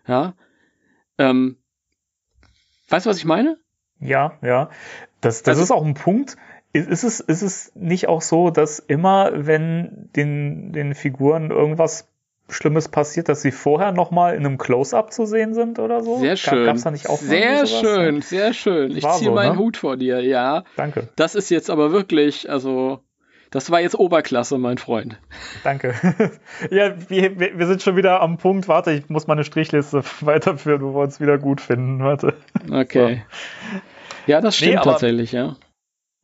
Ja. 0.07 0.33
Ähm, 1.17 1.57
weißt 2.89 3.05
du, 3.05 3.09
was 3.09 3.17
ich 3.17 3.25
meine? 3.25 3.57
Ja, 3.99 4.37
ja. 4.41 4.69
Das, 5.21 5.43
das 5.43 5.57
Also- 5.59 5.63
ist 5.63 5.71
auch 5.71 5.85
ein 5.85 5.93
Punkt. 5.93 6.35
Ist, 6.75 6.89
ist, 6.89 7.03
es, 7.03 7.19
ist 7.19 7.41
es 7.43 7.71
nicht 7.75 8.07
auch 8.07 8.23
so, 8.23 8.49
dass 8.49 8.79
immer, 8.79 9.29
wenn 9.45 10.09
den, 10.15 10.73
den 10.73 10.95
Figuren 10.95 11.51
irgendwas 11.51 12.09
Schlimmes 12.49 12.89
passiert, 12.89 13.29
dass 13.29 13.41
sie 13.41 13.51
vorher 13.51 13.91
nochmal 13.91 14.35
in 14.35 14.45
einem 14.45 14.57
Close-Up 14.57 15.13
zu 15.13 15.25
sehen 15.25 15.53
sind 15.53 15.79
oder 15.79 16.03
so? 16.03 16.17
Sehr 16.19 16.31
Gab- 16.35 16.39
schön. 16.39 16.65
Gab's 16.65 16.83
da 16.83 16.91
nicht 16.91 17.09
auch 17.09 17.17
sehr 17.17 17.65
schön, 17.65 18.21
sehr 18.21 18.53
schön. 18.53 18.95
Ich 18.95 19.03
War 19.03 19.13
ziehe 19.17 19.29
so, 19.29 19.35
meinen 19.35 19.53
ne? 19.53 19.59
Hut 19.59 19.77
vor 19.77 19.97
dir, 19.97 20.21
ja. 20.21 20.63
Danke, 20.75 21.09
Das 21.15 21.35
ist 21.35 21.49
jetzt 21.49 21.69
aber 21.69 21.91
wirklich, 21.91 22.49
also, 22.49 22.99
das 23.49 23.71
war 23.71 23.79
jetzt 23.81 23.95
Oberklasse, 23.97 24.57
mein 24.57 24.77
Freund. 24.77 25.19
danke. 25.63 25.93
ja, 26.69 26.93
wir, 27.09 27.37
wir 27.57 27.65
sind 27.67 27.81
schon 27.81 27.95
wieder 27.95 28.21
am 28.21 28.37
Punkt. 28.37 28.67
Warte, 28.67 28.91
ich 28.91 29.09
muss 29.09 29.25
meine 29.27 29.43
Strichliste 29.43 30.03
weiterführen, 30.21 30.81
wo 30.81 30.93
wir 30.93 31.01
uns 31.01 31.19
wieder 31.21 31.37
gut 31.37 31.61
finden. 31.61 32.03
Warte. 32.03 32.35
Okay. 32.71 33.23
Ja, 34.27 34.41
das 34.41 34.57
stimmt 34.57 34.75
Nee, 34.75 34.81
tatsächlich, 34.81 35.31
ja. 35.31 35.55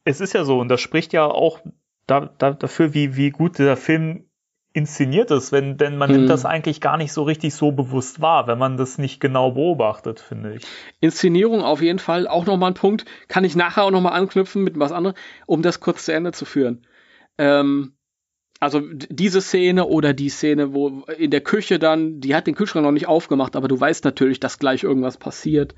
Es 0.06 0.22
ist 0.22 0.34
ja 0.34 0.44
so, 0.44 0.60
und 0.60 0.70
das 0.70 0.82
spricht 0.82 1.14
ja 1.14 1.26
auch 1.26 1.60
da, 2.08 2.30
da, 2.38 2.52
dafür, 2.52 2.94
wie, 2.94 3.16
wie 3.16 3.30
gut 3.30 3.60
der 3.60 3.78
Film 3.78 4.26
inszeniert 4.80 5.30
ist, 5.30 5.52
wenn, 5.52 5.78
denn 5.78 5.98
man 5.98 6.10
mhm. 6.10 6.18
nimmt 6.18 6.30
das 6.30 6.46
eigentlich 6.46 6.80
gar 6.80 6.98
nicht 6.98 7.12
so 7.12 7.24
richtig 7.24 7.54
so 7.54 7.72
bewusst 7.72 8.22
wahr, 8.22 8.48
wenn 8.48 8.58
man 8.58 8.78
das 8.78 8.98
nicht 8.98 9.20
genau 9.20 9.52
beobachtet, 9.52 10.20
finde 10.20 10.56
ich. 10.56 10.64
Inszenierung 11.02 11.62
auf 11.62 11.82
jeden 11.82 12.00
Fall, 12.00 12.28
auch 12.28 12.46
nochmal 12.46 12.72
ein 12.72 12.76
Punkt, 12.76 13.06
kann 13.28 13.44
ich 13.44 13.56
nachher 13.56 13.84
auch 13.84 13.92
nochmal 13.92 14.14
anknüpfen 14.14 14.64
mit 14.64 14.80
was 14.80 14.92
anderem, 14.92 15.16
um 15.46 15.62
das 15.62 15.82
kurz 15.82 16.06
zu 16.06 16.14
Ende 16.14 16.32
zu 16.32 16.46
führen. 16.46 16.88
Ähm, 17.38 17.94
also 18.62 18.82
diese 19.10 19.42
Szene 19.42 19.86
oder 19.86 20.14
die 20.14 20.30
Szene, 20.30 20.74
wo 20.74 21.04
in 21.18 21.32
der 21.32 21.42
Küche 21.42 21.78
dann, 21.78 22.22
die 22.22 22.36
hat 22.36 22.48
den 22.48 22.56
Kühlschrank 22.56 22.86
noch 22.86 22.92
nicht 22.92 23.08
aufgemacht, 23.08 23.56
aber 23.56 23.68
du 23.68 23.80
weißt 23.80 24.04
natürlich, 24.06 24.40
dass 24.40 24.60
gleich 24.60 24.84
irgendwas 24.84 25.18
passiert. 25.18 25.76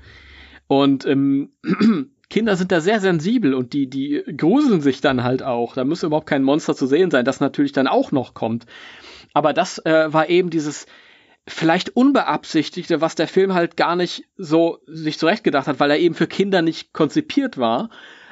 Und 0.68 1.06
ähm, 1.06 1.52
Kinder 2.32 2.56
sind 2.56 2.72
da 2.72 2.80
sehr 2.80 2.98
sensibel 2.98 3.52
und 3.52 3.74
die, 3.74 3.90
die 3.90 4.22
gruseln 4.38 4.80
sich 4.80 5.02
dann 5.02 5.22
halt 5.22 5.42
auch. 5.42 5.74
Da 5.74 5.84
muss 5.84 6.02
überhaupt 6.02 6.26
kein 6.26 6.42
Monster 6.42 6.74
zu 6.74 6.86
sehen 6.86 7.10
sein, 7.10 7.26
das 7.26 7.40
natürlich 7.40 7.72
dann 7.72 7.86
auch 7.86 8.10
noch 8.10 8.32
kommt. 8.32 8.64
Aber 9.34 9.52
das 9.52 9.84
äh, 9.84 10.10
war 10.14 10.30
eben 10.30 10.48
dieses 10.48 10.86
vielleicht 11.46 11.94
unbeabsichtigte, 11.94 13.02
was 13.02 13.16
der 13.16 13.28
Film 13.28 13.52
halt 13.52 13.76
gar 13.76 13.96
nicht 13.96 14.24
so 14.38 14.78
sich 14.86 15.18
zurechtgedacht 15.18 15.66
hat, 15.66 15.78
weil 15.78 15.90
er 15.90 15.98
eben 15.98 16.14
für 16.14 16.26
Kinder 16.26 16.62
nicht 16.62 16.94
konzipiert 16.94 17.58
war. 17.58 17.90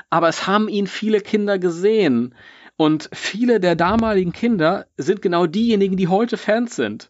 Aber 0.08 0.28
es 0.28 0.46
haben 0.46 0.70
ihn 0.70 0.86
viele 0.86 1.20
Kinder 1.20 1.58
gesehen. 1.58 2.34
Und 2.78 3.10
viele 3.12 3.60
der 3.60 3.76
damaligen 3.76 4.32
Kinder 4.32 4.86
sind 4.96 5.20
genau 5.20 5.44
diejenigen, 5.44 5.98
die 5.98 6.08
heute 6.08 6.38
Fans 6.38 6.74
sind. 6.74 7.09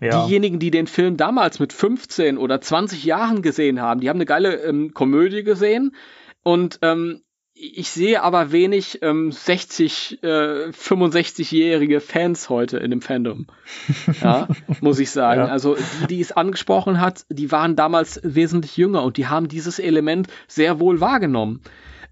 Ja. 0.00 0.26
Diejenigen, 0.26 0.58
die 0.58 0.70
den 0.70 0.86
Film 0.86 1.16
damals 1.16 1.58
mit 1.58 1.72
15 1.72 2.38
oder 2.38 2.60
20 2.60 3.04
Jahren 3.04 3.42
gesehen 3.42 3.80
haben, 3.80 4.00
die 4.00 4.08
haben 4.08 4.16
eine 4.16 4.26
geile 4.26 4.56
ähm, 4.62 4.94
Komödie 4.94 5.44
gesehen 5.44 5.94
und 6.42 6.78
ähm, 6.82 7.22
ich 7.60 7.90
sehe 7.90 8.22
aber 8.22 8.52
wenig 8.52 9.00
ähm, 9.02 9.32
60, 9.32 10.22
äh, 10.22 10.70
65-jährige 10.70 12.00
Fans 12.00 12.48
heute 12.48 12.78
in 12.78 12.90
dem 12.90 13.02
Fandom. 13.02 13.46
Ja, 14.22 14.48
muss 14.80 14.98
ich 14.98 15.10
sagen. 15.10 15.42
Ja. 15.42 15.46
Also 15.48 15.76
die, 16.02 16.06
die 16.06 16.20
es 16.20 16.32
angesprochen 16.32 17.00
hat, 17.00 17.26
die 17.28 17.52
waren 17.52 17.76
damals 17.76 18.20
wesentlich 18.22 18.76
jünger 18.76 19.02
und 19.02 19.16
die 19.16 19.26
haben 19.26 19.48
dieses 19.48 19.78
Element 19.78 20.28
sehr 20.48 20.80
wohl 20.80 21.00
wahrgenommen. 21.00 21.60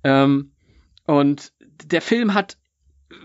Ähm, 0.05 0.52
und 1.06 1.52
der 1.85 2.02
Film 2.02 2.35
hat 2.35 2.59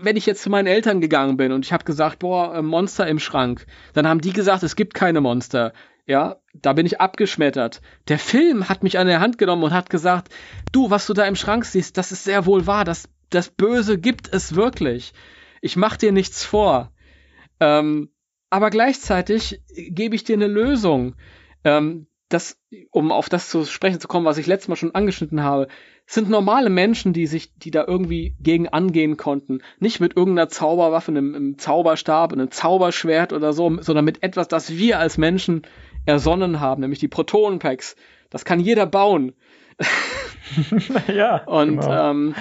wenn 0.00 0.16
ich 0.16 0.26
jetzt 0.26 0.42
zu 0.42 0.50
meinen 0.50 0.66
Eltern 0.66 1.00
gegangen 1.00 1.36
bin 1.36 1.52
und 1.52 1.64
ich 1.64 1.72
habe 1.72 1.84
gesagt, 1.84 2.20
boah, 2.20 2.60
Monster 2.62 3.06
im 3.06 3.18
Schrank, 3.18 3.66
dann 3.92 4.08
haben 4.08 4.20
die 4.20 4.32
gesagt, 4.32 4.62
es 4.62 4.76
gibt 4.76 4.94
keine 4.94 5.20
Monster. 5.20 5.72
Ja, 6.06 6.36
da 6.52 6.74
bin 6.74 6.86
ich 6.86 7.00
abgeschmettert. 7.00 7.80
Der 8.08 8.18
Film 8.18 8.68
hat 8.68 8.82
mich 8.82 8.98
an 8.98 9.06
der 9.06 9.20
Hand 9.20 9.38
genommen 9.38 9.62
und 9.62 9.72
hat 9.72 9.88
gesagt, 9.88 10.28
du, 10.72 10.90
was 10.90 11.06
du 11.06 11.14
da 11.14 11.24
im 11.24 11.36
Schrank 11.36 11.64
siehst, 11.64 11.96
das 11.96 12.12
ist 12.12 12.24
sehr 12.24 12.44
wohl 12.46 12.66
wahr. 12.66 12.84
Das, 12.84 13.08
das 13.30 13.48
Böse 13.48 13.98
gibt 13.98 14.32
es 14.32 14.54
wirklich. 14.54 15.12
Ich 15.62 15.76
mach 15.76 15.96
dir 15.96 16.12
nichts 16.12 16.44
vor. 16.44 16.92
Ähm, 17.60 18.10
aber 18.50 18.70
gleichzeitig 18.70 19.62
gebe 19.74 20.14
ich 20.14 20.24
dir 20.24 20.36
eine 20.36 20.46
Lösung. 20.46 21.16
Ähm, 21.64 22.06
das, 22.28 22.58
um 22.90 23.12
auf 23.12 23.28
das 23.28 23.48
zu 23.48 23.64
sprechen 23.64 24.00
zu 24.00 24.08
kommen, 24.08 24.26
was 24.26 24.38
ich 24.38 24.46
letztes 24.46 24.68
Mal 24.68 24.76
schon 24.76 24.94
angeschnitten 24.94 25.42
habe 25.42 25.68
sind 26.06 26.28
normale 26.28 26.70
Menschen, 26.70 27.12
die 27.12 27.26
sich, 27.26 27.56
die 27.56 27.70
da 27.70 27.84
irgendwie 27.86 28.36
gegen 28.40 28.68
angehen 28.68 29.16
konnten. 29.16 29.60
Nicht 29.78 30.00
mit 30.00 30.16
irgendeiner 30.16 30.48
Zauberwaffe, 30.48 31.10
einem, 31.10 31.34
einem 31.34 31.58
Zauberstab, 31.58 32.32
einem 32.32 32.50
Zauberschwert 32.50 33.32
oder 33.32 33.52
so, 33.52 33.80
sondern 33.80 34.04
mit 34.04 34.22
etwas, 34.22 34.48
das 34.48 34.76
wir 34.76 34.98
als 34.98 35.16
Menschen 35.16 35.62
ersonnen 36.04 36.60
haben, 36.60 36.82
nämlich 36.82 36.98
die 36.98 37.08
Protonenpacks. 37.08 37.96
Das 38.28 38.44
kann 38.44 38.60
jeder 38.60 38.86
bauen. 38.86 39.32
ja. 41.08 41.42
Und 41.44 41.80
genau. 41.80 42.10
ähm, 42.10 42.34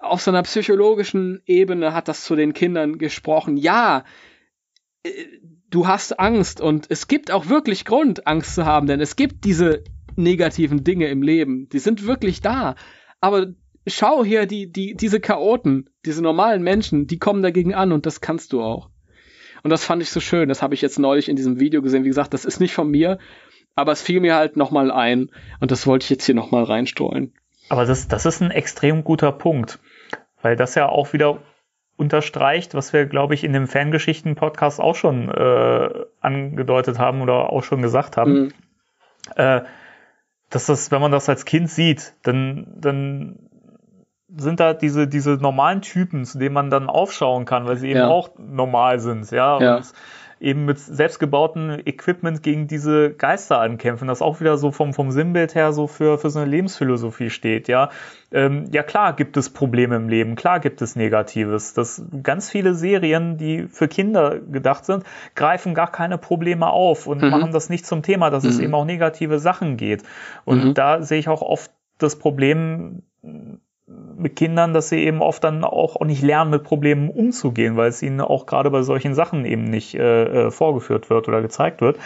auf 0.00 0.20
so 0.22 0.30
einer 0.30 0.42
psychologischen 0.42 1.42
Ebene 1.46 1.94
hat 1.94 2.08
das 2.08 2.24
zu 2.24 2.34
den 2.34 2.54
Kindern 2.54 2.98
gesprochen. 2.98 3.56
Ja, 3.56 4.04
äh, 5.04 5.10
du 5.70 5.86
hast 5.86 6.18
Angst 6.18 6.60
und 6.60 6.86
es 6.90 7.08
gibt 7.08 7.30
auch 7.30 7.48
wirklich 7.48 7.84
Grund, 7.84 8.26
Angst 8.26 8.54
zu 8.56 8.64
haben, 8.64 8.86
denn 8.86 9.00
es 9.00 9.14
gibt 9.14 9.44
diese 9.44 9.84
negativen 10.16 10.84
Dinge 10.84 11.08
im 11.08 11.22
Leben. 11.22 11.68
Die 11.68 11.78
sind 11.78 12.06
wirklich 12.06 12.40
da. 12.40 12.74
Aber 13.20 13.48
schau 13.86 14.24
hier, 14.24 14.46
die, 14.46 14.70
die, 14.70 14.94
diese 14.94 15.20
Chaoten, 15.20 15.90
diese 16.04 16.22
normalen 16.22 16.62
Menschen, 16.62 17.06
die 17.06 17.18
kommen 17.18 17.42
dagegen 17.42 17.74
an 17.74 17.92
und 17.92 18.06
das 18.06 18.20
kannst 18.20 18.52
du 18.52 18.62
auch. 18.62 18.90
Und 19.62 19.70
das 19.70 19.84
fand 19.84 20.02
ich 20.02 20.10
so 20.10 20.20
schön. 20.20 20.48
Das 20.48 20.62
habe 20.62 20.74
ich 20.74 20.82
jetzt 20.82 20.98
neulich 20.98 21.28
in 21.28 21.36
diesem 21.36 21.60
Video 21.60 21.82
gesehen. 21.82 22.04
Wie 22.04 22.08
gesagt, 22.08 22.34
das 22.34 22.44
ist 22.44 22.60
nicht 22.60 22.74
von 22.74 22.90
mir, 22.90 23.18
aber 23.74 23.92
es 23.92 24.02
fiel 24.02 24.20
mir 24.20 24.34
halt 24.34 24.56
nochmal 24.56 24.90
ein 24.90 25.30
und 25.60 25.70
das 25.70 25.86
wollte 25.86 26.04
ich 26.04 26.10
jetzt 26.10 26.24
hier 26.24 26.34
nochmal 26.34 26.64
reinstreuen. 26.64 27.34
Aber 27.68 27.84
das, 27.84 28.08
das 28.08 28.26
ist 28.26 28.40
ein 28.40 28.50
extrem 28.50 29.04
guter 29.04 29.32
Punkt, 29.32 29.78
weil 30.42 30.56
das 30.56 30.74
ja 30.74 30.88
auch 30.88 31.12
wieder 31.12 31.40
unterstreicht, 31.96 32.74
was 32.74 32.92
wir, 32.92 33.04
glaube 33.04 33.34
ich, 33.34 33.44
in 33.44 33.52
dem 33.52 33.66
Fangeschichten-Podcast 33.66 34.80
auch 34.80 34.96
schon 34.96 35.28
äh, 35.28 35.88
angedeutet 36.20 36.98
haben 36.98 37.20
oder 37.20 37.52
auch 37.52 37.62
schon 37.62 37.82
gesagt 37.82 38.16
haben. 38.16 38.32
Mhm. 38.32 38.52
Äh, 39.36 39.60
dass 40.50 40.66
das, 40.66 40.90
wenn 40.90 41.00
man 41.00 41.12
das 41.12 41.28
als 41.28 41.44
Kind 41.44 41.70
sieht, 41.70 42.14
dann, 42.22 42.66
dann 42.76 43.38
sind 44.36 44.60
da 44.60 44.74
diese, 44.74 45.08
diese 45.08 45.32
normalen 45.32 45.80
Typen, 45.80 46.24
zu 46.24 46.38
denen 46.38 46.54
man 46.54 46.70
dann 46.70 46.88
aufschauen 46.88 47.44
kann, 47.44 47.66
weil 47.66 47.76
sie 47.76 47.88
eben 47.88 48.00
ja. 48.00 48.08
auch 48.08 48.30
normal 48.38 49.00
sind, 49.00 49.30
ja. 49.30 49.60
ja. 49.60 49.76
Und 49.76 49.92
eben 50.40 50.64
mit 50.64 50.78
selbstgebautem 50.78 51.82
Equipment 51.84 52.42
gegen 52.42 52.66
diese 52.66 53.10
Geister 53.10 53.60
ankämpfen, 53.60 54.08
das 54.08 54.22
auch 54.22 54.40
wieder 54.40 54.56
so 54.56 54.70
vom, 54.70 54.94
vom 54.94 55.10
Sinnbild 55.10 55.54
her 55.54 55.72
so 55.72 55.86
für, 55.86 56.16
für 56.16 56.30
so 56.30 56.38
eine 56.38 56.50
Lebensphilosophie 56.50 57.28
steht, 57.28 57.68
ja. 57.68 57.90
Ähm, 58.32 58.64
ja 58.72 58.82
klar 58.82 59.14
gibt 59.14 59.36
es 59.36 59.50
Probleme 59.50 59.96
im 59.96 60.08
Leben, 60.08 60.36
klar 60.36 60.58
gibt 60.58 60.80
es 60.80 60.96
Negatives. 60.96 61.74
Das, 61.74 62.02
ganz 62.22 62.48
viele 62.48 62.74
Serien, 62.74 63.36
die 63.36 63.66
für 63.68 63.86
Kinder 63.86 64.38
gedacht 64.40 64.86
sind, 64.86 65.04
greifen 65.34 65.74
gar 65.74 65.90
keine 65.90 66.16
Probleme 66.16 66.68
auf 66.70 67.06
und 67.06 67.22
mhm. 67.22 67.28
machen 67.28 67.52
das 67.52 67.68
nicht 67.68 67.84
zum 67.84 68.02
Thema, 68.02 68.30
dass 68.30 68.44
mhm. 68.44 68.50
es 68.50 68.58
eben 68.60 68.74
auch 68.74 68.86
negative 68.86 69.38
Sachen 69.38 69.76
geht. 69.76 70.04
Und 70.46 70.64
mhm. 70.64 70.74
da 70.74 71.02
sehe 71.02 71.18
ich 71.18 71.28
auch 71.28 71.42
oft 71.42 71.70
das 71.98 72.16
Problem, 72.16 73.02
mit 74.16 74.36
Kindern, 74.36 74.74
dass 74.74 74.90
sie 74.90 74.98
eben 74.98 75.22
oft 75.22 75.42
dann 75.42 75.64
auch, 75.64 75.98
nicht 76.04 76.22
lernen, 76.22 76.50
mit 76.50 76.62
Problemen 76.62 77.08
umzugehen, 77.08 77.76
weil 77.76 77.88
es 77.88 78.02
ihnen 78.02 78.20
auch 78.20 78.46
gerade 78.46 78.70
bei 78.70 78.82
solchen 78.82 79.14
Sachen 79.14 79.44
eben 79.44 79.64
nicht 79.64 79.94
äh, 79.94 80.46
äh, 80.46 80.50
vorgeführt 80.50 81.10
wird 81.10 81.28
oder 81.28 81.42
gezeigt 81.42 81.80
wird. 81.80 81.98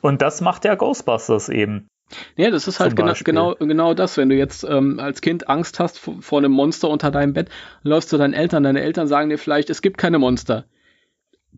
Und 0.00 0.22
das 0.22 0.40
macht 0.40 0.64
ja 0.64 0.74
Ghostbusters 0.74 1.48
eben. 1.48 1.88
Ja, 2.36 2.50
das 2.50 2.68
ist 2.68 2.78
halt 2.78 2.94
genau, 2.94 3.14
genau, 3.24 3.54
genau 3.54 3.94
das. 3.94 4.18
Wenn 4.18 4.28
du 4.28 4.36
jetzt 4.36 4.64
ähm, 4.64 5.00
als 5.00 5.22
Kind 5.22 5.48
Angst 5.48 5.80
hast 5.80 5.98
vor, 5.98 6.20
vor 6.20 6.38
einem 6.38 6.52
Monster 6.52 6.90
unter 6.90 7.10
deinem 7.10 7.32
Bett, 7.32 7.48
läufst 7.82 8.10
zu 8.10 8.18
deinen 8.18 8.34
Eltern, 8.34 8.62
deine 8.62 8.82
Eltern 8.82 9.08
sagen 9.08 9.30
dir 9.30 9.38
vielleicht, 9.38 9.70
es 9.70 9.80
gibt 9.80 9.96
keine 9.96 10.18
Monster. 10.18 10.66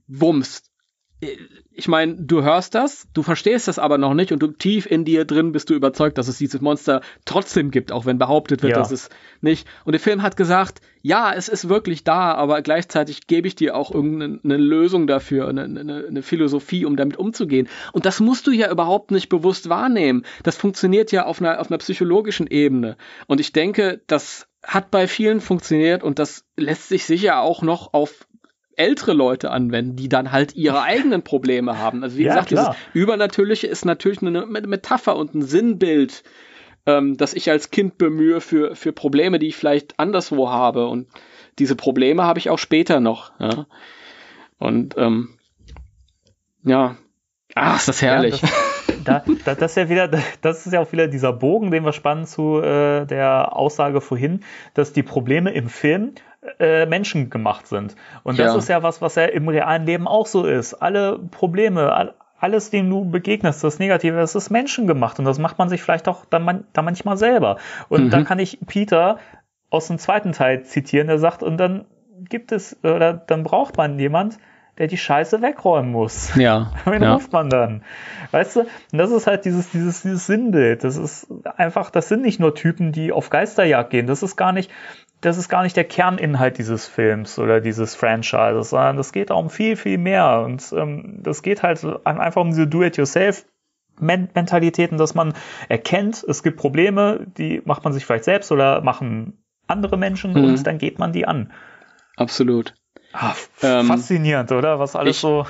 Wumms 0.07 0.63
ich 1.77 1.89
meine, 1.89 2.15
du 2.15 2.43
hörst 2.43 2.75
das, 2.75 3.09
du 3.15 3.23
verstehst 3.23 3.67
das 3.67 3.81
aber 3.81 3.99
noch 3.99 4.15
nicht 4.15 4.31
und 4.33 4.41
du 4.41 4.49
tief 4.49 4.87
in 4.87 5.05
dir 5.05 5.25
drin 5.25 5.51
bist 5.51 5.71
du 5.71 5.75
überzeugt, 5.75 6.19
dass 6.19 6.29
es 6.29 6.39
dieses 6.39 6.61
Monster 6.61 7.01
trotzdem 7.25 7.71
gibt, 7.73 7.91
auch 7.91 8.07
wenn 8.07 8.19
behauptet 8.19 8.63
wird, 8.63 8.73
ja. 8.73 8.79
dass 8.79 8.93
es 8.93 9.11
nicht. 9.41 9.67
Und 9.85 9.93
der 9.93 10.01
Film 10.01 10.23
hat 10.23 10.37
gesagt, 10.37 10.81
ja, 11.03 11.35
es 11.35 11.49
ist 11.49 11.69
wirklich 11.69 12.05
da, 12.05 12.33
aber 12.35 12.63
gleichzeitig 12.63 13.27
gebe 13.27 13.49
ich 13.49 13.57
dir 13.57 13.77
auch 13.77 13.91
irgendeine 13.91 14.57
Lösung 14.57 15.07
dafür, 15.07 15.49
eine, 15.49 15.65
eine, 15.65 16.07
eine 16.09 16.23
Philosophie, 16.23 16.85
um 16.85 16.97
damit 16.97 17.17
umzugehen. 17.17 17.69
Und 17.93 18.07
das 18.07 18.21
musst 18.21 18.47
du 18.47 18.53
ja 18.53 18.71
überhaupt 18.71 19.11
nicht 19.11 19.29
bewusst 19.29 19.69
wahrnehmen. 19.69 20.25
Das 20.45 20.57
funktioniert 20.57 21.11
ja 21.11 21.27
auf 21.27 21.41
einer, 21.41 21.61
auf 21.61 21.71
einer 21.71 21.79
psychologischen 21.79 22.47
Ebene. 22.47 22.97
Und 23.27 23.41
ich 23.41 23.53
denke, 23.53 24.01
das 24.07 24.47
hat 24.63 24.91
bei 24.91 25.09
vielen 25.09 25.41
funktioniert 25.41 26.03
und 26.03 26.19
das 26.19 26.45
lässt 26.57 26.89
sich 26.89 27.05
sicher 27.05 27.41
auch 27.41 27.63
noch 27.63 27.93
auf 27.93 28.27
ältere 28.77 29.13
Leute 29.13 29.51
anwenden, 29.51 29.97
die 29.97 30.09
dann 30.09 30.33
halt 30.33 30.55
ihre 30.55 30.83
eigenen 30.83 31.23
Probleme 31.23 31.79
haben. 31.79 32.03
Also 32.03 32.17
wie 32.17 32.25
ja, 32.25 32.35
gesagt, 32.35 32.49
klar. 32.49 32.77
dieses 32.93 33.03
Übernatürliche 33.03 33.67
ist 33.67 33.85
natürlich 33.85 34.23
eine 34.23 34.47
Metapher 34.47 35.17
und 35.17 35.35
ein 35.35 35.43
Sinnbild, 35.43 36.23
ähm, 36.87 37.17
das 37.17 37.35
ich 37.35 37.51
als 37.51 37.71
Kind 37.71 37.99
bemühe 37.99 38.41
für, 38.41 38.77
für 38.77 38.93
Probleme, 38.93 39.39
die 39.39 39.49
ich 39.49 39.57
vielleicht 39.57 39.99
anderswo 39.99 40.51
habe. 40.51 40.87
Und 40.87 41.09
diese 41.59 41.77
Probleme 41.77 42.25
habe 42.25 42.39
ich 42.39 42.51
auch 42.51 42.59
später 42.59 43.01
noch. 43.01 43.33
Ja? 43.41 43.67
Und 44.59 44.97
ähm, 44.97 45.39
ja, 46.65 46.97
ach, 47.55 47.77
ist 47.77 47.89
das 47.89 48.03
herrlich. 48.03 48.41
Ja, 48.41 48.49
das, 49.05 49.05
da, 49.05 49.25
da, 49.45 49.55
das 49.55 49.73
ist 49.73 49.77
ja 49.77 49.89
wieder, 49.89 50.09
das 50.41 50.67
ist 50.67 50.73
ja 50.73 50.81
auch 50.81 50.93
wieder 50.93 51.09
dieser 51.09 51.33
Bogen, 51.33 51.71
den 51.71 51.85
wir 51.85 51.93
spannen 51.93 52.27
zu 52.27 52.61
äh, 52.61 53.07
der 53.07 53.57
Aussage 53.57 54.01
vorhin, 54.01 54.41
dass 54.73 54.93
die 54.93 55.03
Probleme 55.03 55.53
im 55.53 55.69
Film 55.69 56.15
äh, 56.59 56.87
Menschen 56.87 57.31
gemacht 57.31 57.67
sind. 57.67 57.97
Und 58.23 58.39
das 58.39 58.53
ja. 58.53 58.59
ist 58.59 58.69
ja 58.69 58.83
was, 58.83 59.01
was 59.01 59.15
ja 59.15 59.25
im 59.25 59.49
realen 59.49 59.87
Leben 59.87 60.07
auch 60.07 60.27
so 60.27 60.45
ist. 60.45 60.75
Alle 60.75 61.19
Probleme, 61.19 61.93
all, 61.93 62.15
alles, 62.39 62.71
dem 62.71 62.91
du 62.91 63.05
begegnest, 63.05 63.65
das 63.65 63.79
Negative, 63.79 64.17
das 64.17 64.35
ist 64.35 64.51
menschengemacht 64.51 65.19
und 65.19 65.25
das 65.25 65.39
macht 65.39 65.59
man 65.59 65.69
sich 65.69 65.83
vielleicht 65.83 66.09
auch 66.09 66.25
dann, 66.27 66.43
man, 66.45 66.65
dann 66.73 66.85
manchmal 66.85 67.17
selber. 67.17 67.57
Und 67.89 68.05
mhm. 68.05 68.11
dann 68.11 68.25
kann 68.25 68.39
ich 68.39 68.59
Peter 68.67 69.19
aus 69.71 69.89
dem 69.89 69.99
zweiten 69.99 70.33
Teil 70.33 70.63
zitieren, 70.65 71.09
der 71.09 71.19
sagt, 71.19 71.43
und 71.43 71.57
dann 71.57 71.87
gibt 72.29 72.53
es, 72.53 72.77
oder 72.83 73.15
dann 73.15 73.43
braucht 73.43 73.77
man 73.77 73.99
jemand, 73.99 74.39
der 74.79 74.89
die 74.89 74.97
Scheiße 74.97 75.41
wegräumen 75.41 75.93
muss. 75.93 76.35
Ja. 76.35 76.73
Wen 76.85 77.03
ja. 77.03 77.15
ruft 77.15 77.33
man 77.33 77.49
dann? 77.49 77.83
Weißt 78.33 78.57
du? 78.57 78.61
Und 78.61 78.99
das 78.99 79.11
ist 79.11 79.27
halt 79.27 79.45
dieses, 79.45 79.71
dieses, 79.71 80.03
dieses 80.03 80.27
Sinnbild. 80.27 80.83
Das 80.83 80.97
ist 80.97 81.29
einfach, 81.57 81.91
das 81.91 82.09
sind 82.09 82.23
nicht 82.23 82.41
nur 82.41 82.55
Typen, 82.55 82.91
die 82.91 83.13
auf 83.13 83.31
Geisterjagd 83.31 83.91
gehen. 83.91 84.07
Das 84.07 84.23
ist 84.23 84.37
gar 84.37 84.53
nicht, 84.53 84.71
das 85.25 85.39
ist 85.39 85.49
gar 85.49 85.63
nicht 85.63 85.77
der 85.77 85.85
Kerninhalt 85.85 86.59
dieses 86.59 86.87
Films 86.87 87.39
oder 87.39 87.61
dieses 87.61 87.95
Franchises, 87.95 88.71
sondern 88.71 88.97
das 88.97 89.13
geht 89.13 89.31
um 89.31 89.49
viel, 89.51 89.77
viel 89.77 89.99
mehr. 89.99 90.43
Und 90.45 90.73
ähm, 90.77 91.21
das 91.23 91.43
geht 91.43 91.63
halt 91.63 91.85
einfach 92.05 92.41
um 92.41 92.51
diese 92.51 92.67
Do-it-yourself 92.67 93.47
Mentalitäten, 94.01 94.99
dass 94.99 95.15
man 95.15 95.35
erkennt, 95.69 96.25
es 96.29 96.43
gibt 96.43 96.57
Probleme, 96.57 97.27
die 97.39 97.63
macht 97.65 97.85
man 97.85 97.93
sich 97.93 98.05
vielleicht 98.05 98.25
selbst 98.25 98.51
oder 98.51 98.81
machen 98.81 99.45
andere 99.69 99.97
Menschen 99.97 100.33
mhm. 100.33 100.45
und 100.45 100.67
dann 100.67 100.79
geht 100.79 100.99
man 100.99 101.13
die 101.13 101.27
an. 101.27 101.53
Absolut. 102.17 102.75
Ah, 103.13 103.35
ähm, 103.63 103.87
faszinierend, 103.87 104.51
oder? 104.51 104.81
Was 104.81 104.97
alles 104.97 105.17
ich, 105.17 105.21
so. 105.21 105.47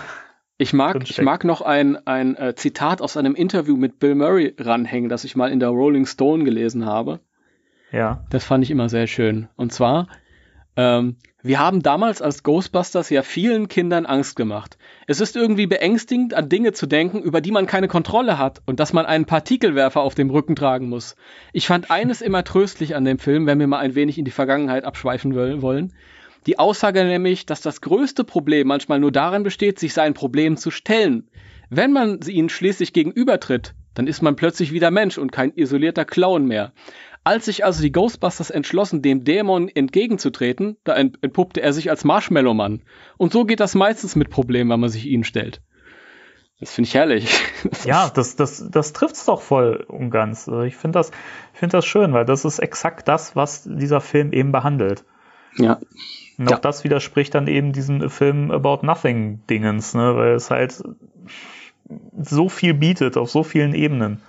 Ich 0.56 0.72
mag, 0.72 1.02
ich 1.02 1.20
mag 1.20 1.44
noch 1.44 1.62
ein, 1.62 2.06
ein 2.06 2.36
äh, 2.36 2.54
Zitat 2.54 3.00
aus 3.00 3.16
einem 3.16 3.34
Interview 3.34 3.76
mit 3.76 3.98
Bill 3.98 4.14
Murray 4.14 4.54
ranhängen, 4.58 5.08
das 5.08 5.24
ich 5.24 5.34
mal 5.34 5.50
in 5.50 5.58
der 5.58 5.70
Rolling 5.70 6.06
Stone 6.06 6.44
gelesen 6.44 6.86
habe. 6.86 7.20
Ja. 7.94 8.24
Das 8.28 8.44
fand 8.44 8.64
ich 8.64 8.72
immer 8.72 8.88
sehr 8.88 9.06
schön. 9.06 9.48
Und 9.56 9.72
zwar, 9.72 10.08
ähm, 10.76 11.16
wir 11.42 11.60
haben 11.60 11.80
damals 11.80 12.22
als 12.22 12.42
Ghostbusters 12.42 13.08
ja 13.10 13.22
vielen 13.22 13.68
Kindern 13.68 14.04
Angst 14.04 14.34
gemacht. 14.34 14.78
Es 15.06 15.20
ist 15.20 15.36
irgendwie 15.36 15.68
beängstigend, 15.68 16.34
an 16.34 16.48
Dinge 16.48 16.72
zu 16.72 16.86
denken, 16.86 17.22
über 17.22 17.40
die 17.40 17.52
man 17.52 17.66
keine 17.66 17.86
Kontrolle 17.86 18.36
hat 18.36 18.62
und 18.66 18.80
dass 18.80 18.92
man 18.92 19.06
einen 19.06 19.26
Partikelwerfer 19.26 20.00
auf 20.00 20.16
dem 20.16 20.30
Rücken 20.30 20.56
tragen 20.56 20.88
muss. 20.88 21.14
Ich 21.52 21.68
fand 21.68 21.90
eines 21.90 22.20
immer 22.20 22.42
tröstlich 22.42 22.96
an 22.96 23.04
dem 23.04 23.20
Film, 23.20 23.46
wenn 23.46 23.60
wir 23.60 23.68
mal 23.68 23.78
ein 23.78 23.94
wenig 23.94 24.18
in 24.18 24.24
die 24.24 24.32
Vergangenheit 24.32 24.84
abschweifen 24.84 25.34
wollen. 25.62 25.92
Die 26.46 26.58
Aussage 26.58 27.04
nämlich, 27.04 27.46
dass 27.46 27.60
das 27.60 27.80
größte 27.80 28.24
Problem 28.24 28.66
manchmal 28.66 28.98
nur 28.98 29.12
darin 29.12 29.44
besteht, 29.44 29.78
sich 29.78 29.94
seinen 29.94 30.14
Problemen 30.14 30.56
zu 30.56 30.72
stellen. 30.72 31.28
Wenn 31.70 31.92
man 31.92 32.20
ihnen 32.26 32.48
schließlich 32.48 32.92
gegenübertritt, 32.92 33.74
dann 33.94 34.06
ist 34.08 34.22
man 34.22 34.34
plötzlich 34.34 34.72
wieder 34.72 34.90
Mensch 34.90 35.18
und 35.18 35.30
kein 35.30 35.52
isolierter 35.54 36.04
Clown 36.04 36.46
mehr. 36.46 36.72
Als 37.24 37.46
sich 37.46 37.64
also 37.64 37.82
die 37.82 37.92
Ghostbusters 37.92 38.50
entschlossen, 38.50 39.00
dem 39.00 39.24
Dämon 39.24 39.68
entgegenzutreten, 39.68 40.76
da 40.84 40.94
entpuppte 40.94 41.62
er 41.62 41.72
sich 41.72 41.88
als 41.88 42.04
Marshmallow-Mann. 42.04 42.82
Und 43.16 43.32
so 43.32 43.46
geht 43.46 43.60
das 43.60 43.74
meistens 43.74 44.14
mit 44.14 44.28
Problemen, 44.28 44.70
wenn 44.70 44.80
man 44.80 44.90
sich 44.90 45.06
ihnen 45.06 45.24
stellt. 45.24 45.62
Das 46.60 46.72
finde 46.72 46.88
ich 46.88 46.94
herrlich. 46.94 47.28
ja, 47.84 48.10
das, 48.10 48.36
das, 48.36 48.68
das 48.70 48.92
trifft's 48.92 49.24
doch 49.24 49.40
voll 49.40 49.84
und 49.88 50.10
ganz. 50.10 50.48
Also 50.48 50.62
ich 50.62 50.76
finde 50.76 50.98
das, 50.98 51.10
find 51.54 51.72
das 51.72 51.86
schön, 51.86 52.12
weil 52.12 52.26
das 52.26 52.44
ist 52.44 52.58
exakt 52.58 53.08
das, 53.08 53.34
was 53.34 53.64
dieser 53.64 54.00
Film 54.00 54.32
eben 54.32 54.52
behandelt. 54.52 55.04
Ja. 55.56 55.80
Und 56.36 56.48
auch 56.48 56.52
ja. 56.52 56.58
das 56.58 56.84
widerspricht 56.84 57.34
dann 57.34 57.46
eben 57.46 57.72
diesem 57.72 58.10
Film 58.10 58.50
About 58.50 58.80
Nothing 58.84 59.40
Dingens, 59.48 59.94
ne, 59.94 60.16
weil 60.16 60.34
es 60.34 60.50
halt 60.50 60.82
so 62.20 62.48
viel 62.48 62.74
bietet 62.74 63.16
auf 63.16 63.30
so 63.30 63.42
vielen 63.42 63.74
Ebenen. 63.74 64.20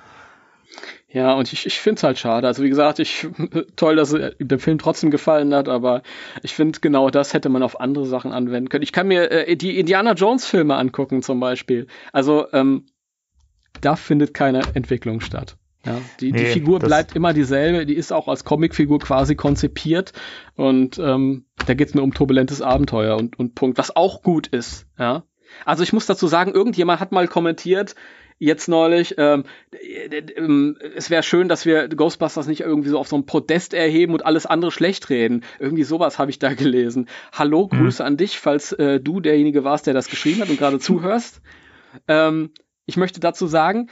Ja, 1.15 1.33
und 1.33 1.53
ich, 1.53 1.65
ich 1.65 1.79
finde 1.79 1.99
es 1.99 2.03
halt 2.03 2.19
schade. 2.19 2.45
Also 2.45 2.61
wie 2.61 2.67
gesagt, 2.67 2.99
ich 2.99 3.25
toll, 3.77 3.95
dass 3.95 4.13
der 4.37 4.59
Film 4.59 4.77
trotzdem 4.77 5.11
gefallen 5.11 5.55
hat, 5.55 5.69
aber 5.69 6.01
ich 6.43 6.53
finde 6.53 6.81
genau 6.81 7.09
das 7.09 7.33
hätte 7.33 7.47
man 7.47 7.63
auf 7.63 7.79
andere 7.79 8.05
Sachen 8.05 8.33
anwenden 8.33 8.67
können. 8.67 8.83
Ich 8.83 8.91
kann 8.91 9.07
mir 9.07 9.31
äh, 9.31 9.55
die 9.55 9.79
Indiana 9.79 10.11
Jones 10.11 10.45
Filme 10.45 10.75
angucken 10.75 11.21
zum 11.21 11.39
Beispiel. 11.39 11.87
Also 12.11 12.51
ähm, 12.51 12.87
da 13.79 13.95
findet 13.95 14.33
keine 14.33 14.61
Entwicklung 14.73 15.21
statt. 15.21 15.55
Ja, 15.85 16.01
die, 16.19 16.33
nee, 16.33 16.39
die 16.39 16.45
Figur 16.47 16.79
bleibt 16.79 17.15
immer 17.15 17.31
dieselbe, 17.31 17.85
die 17.85 17.95
ist 17.95 18.11
auch 18.11 18.27
als 18.27 18.43
Comicfigur 18.43 18.99
quasi 18.99 19.35
konzipiert 19.35 20.11
und 20.55 20.99
ähm, 20.99 21.45
da 21.65 21.75
geht 21.75 21.87
es 21.87 21.95
nur 21.95 22.03
um 22.03 22.13
turbulentes 22.13 22.61
Abenteuer 22.61 23.15
und, 23.15 23.39
und 23.39 23.55
Punkt, 23.55 23.77
was 23.77 23.95
auch 23.95 24.21
gut 24.21 24.47
ist. 24.47 24.85
Ja, 24.99 25.23
also 25.63 25.83
ich 25.83 25.93
muss 25.93 26.07
dazu 26.07 26.27
sagen, 26.27 26.51
irgendjemand 26.51 26.99
hat 26.99 27.11
mal 27.13 27.27
kommentiert, 27.27 27.95
jetzt 28.37 28.67
neulich, 28.67 29.15
ähm, 29.17 29.45
ähm, 29.71 30.77
es 30.95 31.09
wäre 31.09 31.23
schön, 31.23 31.47
dass 31.47 31.65
wir 31.65 31.87
Ghostbusters 31.87 32.47
nicht 32.47 32.61
irgendwie 32.61 32.89
so 32.89 32.99
auf 32.99 33.07
so 33.07 33.15
ein 33.15 33.25
Podest 33.25 33.73
erheben 33.73 34.13
und 34.13 34.25
alles 34.25 34.45
andere 34.45 34.71
schlecht 34.71 35.09
reden. 35.09 35.43
Irgendwie 35.59 35.83
sowas 35.83 36.19
habe 36.19 36.31
ich 36.31 36.39
da 36.39 36.53
gelesen. 36.53 37.07
Hallo, 37.31 37.69
mhm. 37.71 37.77
Grüße 37.77 38.03
mhm. 38.03 38.07
an 38.07 38.17
dich, 38.17 38.39
falls 38.39 38.73
äh, 38.73 38.99
du 38.99 39.19
derjenige 39.19 39.63
warst, 39.63 39.87
der 39.87 39.93
das 39.93 40.09
geschrieben 40.09 40.41
hat 40.41 40.49
und 40.49 40.57
gerade 40.57 40.79
zuhörst. 40.79 41.41
Ähm, 42.07 42.51
ich 42.85 42.97
möchte 42.97 43.19
dazu 43.19 43.47
sagen, 43.47 43.89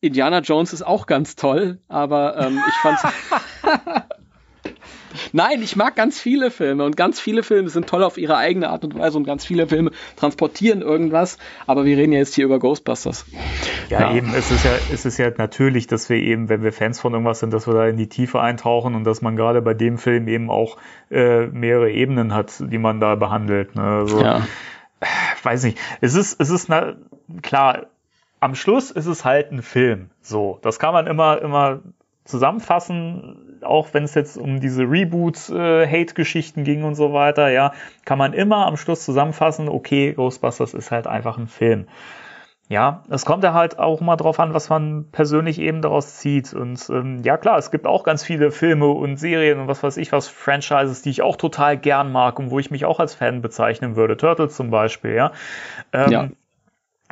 Indiana 0.00 0.40
Jones 0.40 0.72
ist 0.72 0.82
auch 0.82 1.06
ganz 1.06 1.36
toll, 1.36 1.80
aber 1.88 2.38
ähm, 2.38 2.60
ich 2.66 2.74
fand's. 2.74 3.02
Nein, 5.32 5.62
ich 5.62 5.76
mag 5.76 5.96
ganz 5.96 6.20
viele 6.20 6.50
Filme 6.50 6.84
und 6.84 6.96
ganz 6.96 7.20
viele 7.20 7.42
Filme 7.42 7.68
sind 7.68 7.86
toll 7.88 8.02
auf 8.02 8.18
ihre 8.18 8.36
eigene 8.36 8.70
Art 8.70 8.84
und 8.84 8.98
Weise 8.98 9.16
und 9.18 9.24
ganz 9.24 9.44
viele 9.44 9.66
Filme 9.66 9.90
transportieren 10.16 10.82
irgendwas, 10.82 11.38
aber 11.66 11.84
wir 11.84 11.96
reden 11.96 12.12
ja 12.12 12.18
jetzt 12.18 12.34
hier 12.34 12.44
über 12.44 12.58
Ghostbusters. 12.58 13.26
Ja, 13.88 14.00
ja, 14.00 14.14
eben, 14.14 14.34
es 14.34 14.50
ist 14.50 14.64
ja, 14.64 14.72
es 14.92 15.04
ist 15.04 15.18
ja 15.18 15.30
natürlich, 15.36 15.86
dass 15.86 16.08
wir 16.08 16.16
eben, 16.16 16.48
wenn 16.48 16.62
wir 16.62 16.72
Fans 16.72 17.00
von 17.00 17.12
irgendwas 17.12 17.40
sind, 17.40 17.52
dass 17.52 17.66
wir 17.66 17.74
da 17.74 17.86
in 17.86 17.96
die 17.96 18.08
Tiefe 18.08 18.40
eintauchen 18.40 18.94
und 18.94 19.04
dass 19.04 19.22
man 19.22 19.36
gerade 19.36 19.62
bei 19.62 19.74
dem 19.74 19.98
Film 19.98 20.28
eben 20.28 20.50
auch 20.50 20.76
äh, 21.10 21.46
mehrere 21.46 21.90
Ebenen 21.90 22.34
hat, 22.34 22.52
die 22.58 22.78
man 22.78 23.00
da 23.00 23.14
behandelt. 23.14 23.74
Ne? 23.74 23.82
Also, 23.82 24.20
ja. 24.20 24.46
Weiß 25.42 25.62
nicht. 25.64 25.78
Es 26.00 26.14
ist, 26.14 26.40
es 26.40 26.50
ist 26.50 26.68
na, 26.68 26.96
klar, 27.42 27.86
am 28.40 28.54
Schluss 28.54 28.90
ist 28.90 29.06
es 29.06 29.24
halt 29.24 29.52
ein 29.52 29.62
Film. 29.62 30.10
So, 30.22 30.58
das 30.62 30.78
kann 30.78 30.92
man 30.92 31.06
immer, 31.06 31.40
immer 31.40 31.80
zusammenfassen, 32.28 33.58
auch 33.62 33.88
wenn 33.92 34.04
es 34.04 34.14
jetzt 34.14 34.36
um 34.36 34.60
diese 34.60 34.82
Reboot-Hate-Geschichten 34.82 36.60
äh, 36.60 36.64
ging 36.64 36.84
und 36.84 36.94
so 36.94 37.12
weiter, 37.12 37.48
ja, 37.48 37.72
kann 38.04 38.18
man 38.18 38.32
immer 38.32 38.66
am 38.66 38.76
Schluss 38.76 39.04
zusammenfassen, 39.04 39.68
okay, 39.68 40.12
Ghostbusters 40.12 40.74
ist 40.74 40.90
halt 40.90 41.06
einfach 41.06 41.38
ein 41.38 41.48
Film. 41.48 41.86
Ja, 42.70 43.02
es 43.08 43.24
kommt 43.24 43.44
ja 43.44 43.54
halt 43.54 43.78
auch 43.78 44.02
mal 44.02 44.16
drauf 44.16 44.38
an, 44.40 44.52
was 44.52 44.68
man 44.68 45.06
persönlich 45.10 45.58
eben 45.58 45.80
daraus 45.80 46.16
zieht. 46.16 46.52
Und 46.52 46.86
ähm, 46.90 47.22
ja 47.22 47.38
klar, 47.38 47.56
es 47.56 47.70
gibt 47.70 47.86
auch 47.86 48.04
ganz 48.04 48.22
viele 48.22 48.50
Filme 48.50 48.88
und 48.88 49.16
Serien 49.16 49.58
und 49.58 49.68
was 49.68 49.82
weiß 49.82 49.96
ich 49.96 50.12
was, 50.12 50.28
Franchises, 50.28 51.00
die 51.00 51.08
ich 51.08 51.22
auch 51.22 51.36
total 51.36 51.78
gern 51.78 52.12
mag 52.12 52.38
und 52.38 52.50
wo 52.50 52.58
ich 52.58 52.70
mich 52.70 52.84
auch 52.84 53.00
als 53.00 53.14
Fan 53.14 53.40
bezeichnen 53.40 53.96
würde. 53.96 54.18
Turtles 54.18 54.54
zum 54.54 54.70
Beispiel, 54.70 55.14
ja. 55.14 55.32
Ähm, 55.94 56.10
ja. 56.10 56.28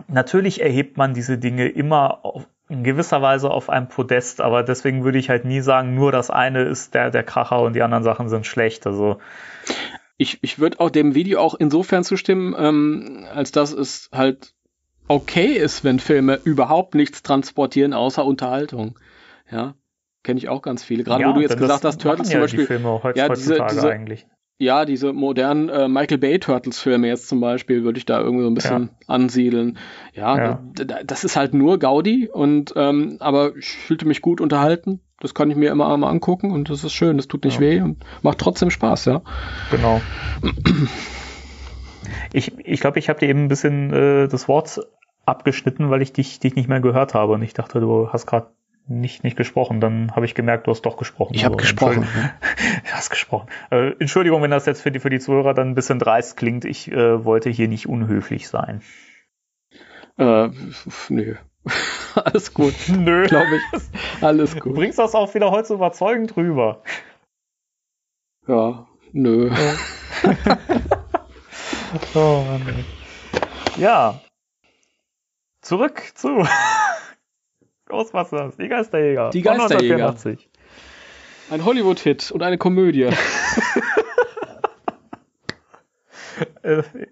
Natürlich 0.08 0.60
erhebt 0.60 0.98
man 0.98 1.14
diese 1.14 1.38
Dinge 1.38 1.68
immer 1.68 2.22
auf, 2.22 2.46
in 2.68 2.82
gewisser 2.82 3.22
Weise 3.22 3.50
auf 3.50 3.70
einem 3.70 3.88
Podest, 3.88 4.40
aber 4.40 4.62
deswegen 4.62 5.04
würde 5.04 5.18
ich 5.18 5.30
halt 5.30 5.44
nie 5.44 5.60
sagen, 5.60 5.94
nur 5.94 6.10
das 6.12 6.30
eine 6.30 6.62
ist 6.62 6.94
der, 6.94 7.10
der 7.10 7.22
Kracher 7.22 7.60
und 7.62 7.74
die 7.74 7.82
anderen 7.82 8.02
Sachen 8.02 8.28
sind 8.28 8.46
schlecht. 8.46 8.86
Also 8.86 9.18
ich, 10.16 10.38
ich 10.42 10.58
würde 10.58 10.80
auch 10.80 10.90
dem 10.90 11.14
Video 11.14 11.40
auch 11.40 11.54
insofern 11.54 12.02
zustimmen, 12.02 12.54
ähm, 12.58 13.26
als 13.32 13.52
dass 13.52 13.72
es 13.72 14.10
halt 14.12 14.52
okay 15.08 15.52
ist, 15.52 15.84
wenn 15.84 16.00
Filme 16.00 16.40
überhaupt 16.42 16.94
nichts 16.94 17.22
transportieren 17.22 17.92
außer 17.92 18.24
Unterhaltung. 18.24 18.98
Ja, 19.50 19.74
kenne 20.24 20.38
ich 20.38 20.48
auch 20.48 20.62
ganz 20.62 20.82
viele. 20.82 21.04
Gerade 21.04 21.22
ja, 21.22 21.28
wo 21.28 21.34
du 21.34 21.42
jetzt 21.42 21.58
gesagt 21.58 21.84
hast, 21.84 22.00
Turtles 22.00 22.28
ja 22.28 22.32
zum 22.32 22.40
Beispiel. 22.40 22.60
Die 22.60 22.66
Filme 22.66 23.00
ja, 23.14 23.28
diese, 23.28 23.64
diese, 23.70 23.90
eigentlich 23.90 24.26
ja, 24.58 24.84
diese 24.84 25.12
modernen 25.12 25.68
äh, 25.68 25.88
Michael 25.88 26.18
Bay 26.18 26.38
Turtles 26.38 26.78
Filme 26.78 27.08
jetzt 27.08 27.28
zum 27.28 27.40
Beispiel 27.40 27.84
würde 27.84 27.98
ich 27.98 28.06
da 28.06 28.20
irgendwie 28.20 28.42
so 28.42 28.50
ein 28.50 28.54
bisschen 28.54 28.82
ja. 28.84 29.08
ansiedeln. 29.08 29.78
Ja, 30.14 30.38
ja. 30.38 30.60
das 31.04 31.24
ist 31.24 31.36
halt 31.36 31.52
nur 31.52 31.78
Gaudi 31.78 32.28
und 32.32 32.72
ähm, 32.76 33.16
aber 33.20 33.54
ich 33.56 33.68
fühlte 33.68 34.06
mich 34.06 34.22
gut 34.22 34.40
unterhalten. 34.40 35.00
Das 35.20 35.34
kann 35.34 35.50
ich 35.50 35.56
mir 35.56 35.70
immer 35.70 35.92
einmal 35.92 36.10
angucken 36.10 36.52
und 36.52 36.70
das 36.70 36.84
ist 36.84 36.92
schön. 36.92 37.16
Das 37.16 37.28
tut 37.28 37.44
nicht 37.44 37.56
ja. 37.56 37.60
weh 37.60 37.80
und 37.80 38.04
macht 38.22 38.38
trotzdem 38.38 38.70
Spaß, 38.70 39.06
ja. 39.06 39.22
Genau. 39.70 40.00
Ich 42.32 42.46
glaube, 42.46 42.62
ich, 42.62 42.80
glaub, 42.80 42.96
ich 42.96 43.08
habe 43.08 43.18
dir 43.18 43.28
eben 43.28 43.44
ein 43.44 43.48
bisschen 43.48 43.92
äh, 43.92 44.28
das 44.28 44.46
Wort 44.46 44.80
abgeschnitten, 45.24 45.90
weil 45.90 46.02
ich 46.02 46.12
dich, 46.12 46.38
dich 46.38 46.54
nicht 46.54 46.68
mehr 46.68 46.80
gehört 46.80 47.14
habe 47.14 47.32
und 47.32 47.42
ich 47.42 47.54
dachte, 47.54 47.80
du 47.80 48.10
hast 48.12 48.26
gerade 48.26 48.48
nicht, 48.88 49.24
nicht 49.24 49.36
gesprochen. 49.36 49.80
Dann 49.80 50.14
habe 50.14 50.26
ich 50.26 50.34
gemerkt, 50.34 50.66
du 50.66 50.70
hast 50.70 50.82
doch 50.82 50.96
gesprochen. 50.96 51.34
Ich 51.34 51.44
habe 51.44 51.56
also, 51.56 51.62
gesprochen. 51.62 52.06
Hast 52.96 53.10
gesprochen. 53.10 53.48
Äh, 53.70 53.92
Entschuldigung, 53.98 54.42
wenn 54.42 54.50
das 54.50 54.66
jetzt 54.66 54.82
für 54.82 54.90
die, 54.90 55.00
für 55.00 55.10
die 55.10 55.20
Zuhörer 55.20 55.54
dann 55.54 55.68
ein 55.68 55.74
bisschen 55.74 55.98
dreist 55.98 56.36
klingt. 56.36 56.64
Ich 56.64 56.90
äh, 56.90 57.24
wollte 57.24 57.50
hier 57.50 57.68
nicht 57.68 57.88
unhöflich 57.88 58.48
sein. 58.48 58.82
Äh, 60.18 60.50
nö. 61.08 61.36
Alles 62.14 62.54
gut. 62.54 62.74
Nö. 62.88 63.26
Glaube 63.26 63.56
ich. 63.56 64.22
Alles 64.22 64.54
gut. 64.54 64.66
Du 64.66 64.74
bringst 64.74 64.98
das 64.98 65.14
auch 65.14 65.34
wieder 65.34 65.50
heute 65.50 65.68
so 65.68 65.74
überzeugend 65.74 66.36
rüber. 66.36 66.82
Ja, 68.46 68.86
nö. 69.12 69.50
oh 72.14 72.44
Mann. 72.48 72.84
Ja. 73.76 74.20
Zurück 75.60 76.12
zu 76.14 76.46
Ghostbusters, 77.86 78.56
die 78.56 78.68
Geisterjäger. 78.68 79.30
Die 79.30 79.42
Geisterjäger. 79.42 80.14
Ein 81.50 81.64
Hollywood-Hit 81.64 82.32
und 82.32 82.42
eine 82.42 82.58
Komödie. 82.58 83.08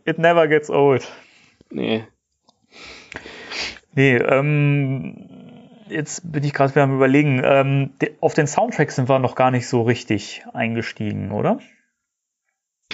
It 0.04 0.18
never 0.18 0.48
gets 0.48 0.68
old. 0.70 1.06
Nee. 1.70 2.04
Nee, 3.94 4.16
ähm, 4.16 5.28
jetzt 5.88 6.32
bin 6.32 6.42
ich 6.42 6.52
gerade 6.52 6.74
wieder 6.74 6.82
am 6.82 6.96
überlegen. 6.96 7.40
Ähm, 7.44 7.92
auf 8.20 8.34
den 8.34 8.48
Soundtrack 8.48 8.90
sind 8.90 9.08
wir 9.08 9.20
noch 9.20 9.36
gar 9.36 9.52
nicht 9.52 9.68
so 9.68 9.82
richtig 9.82 10.44
eingestiegen, 10.52 11.30
oder? 11.30 11.60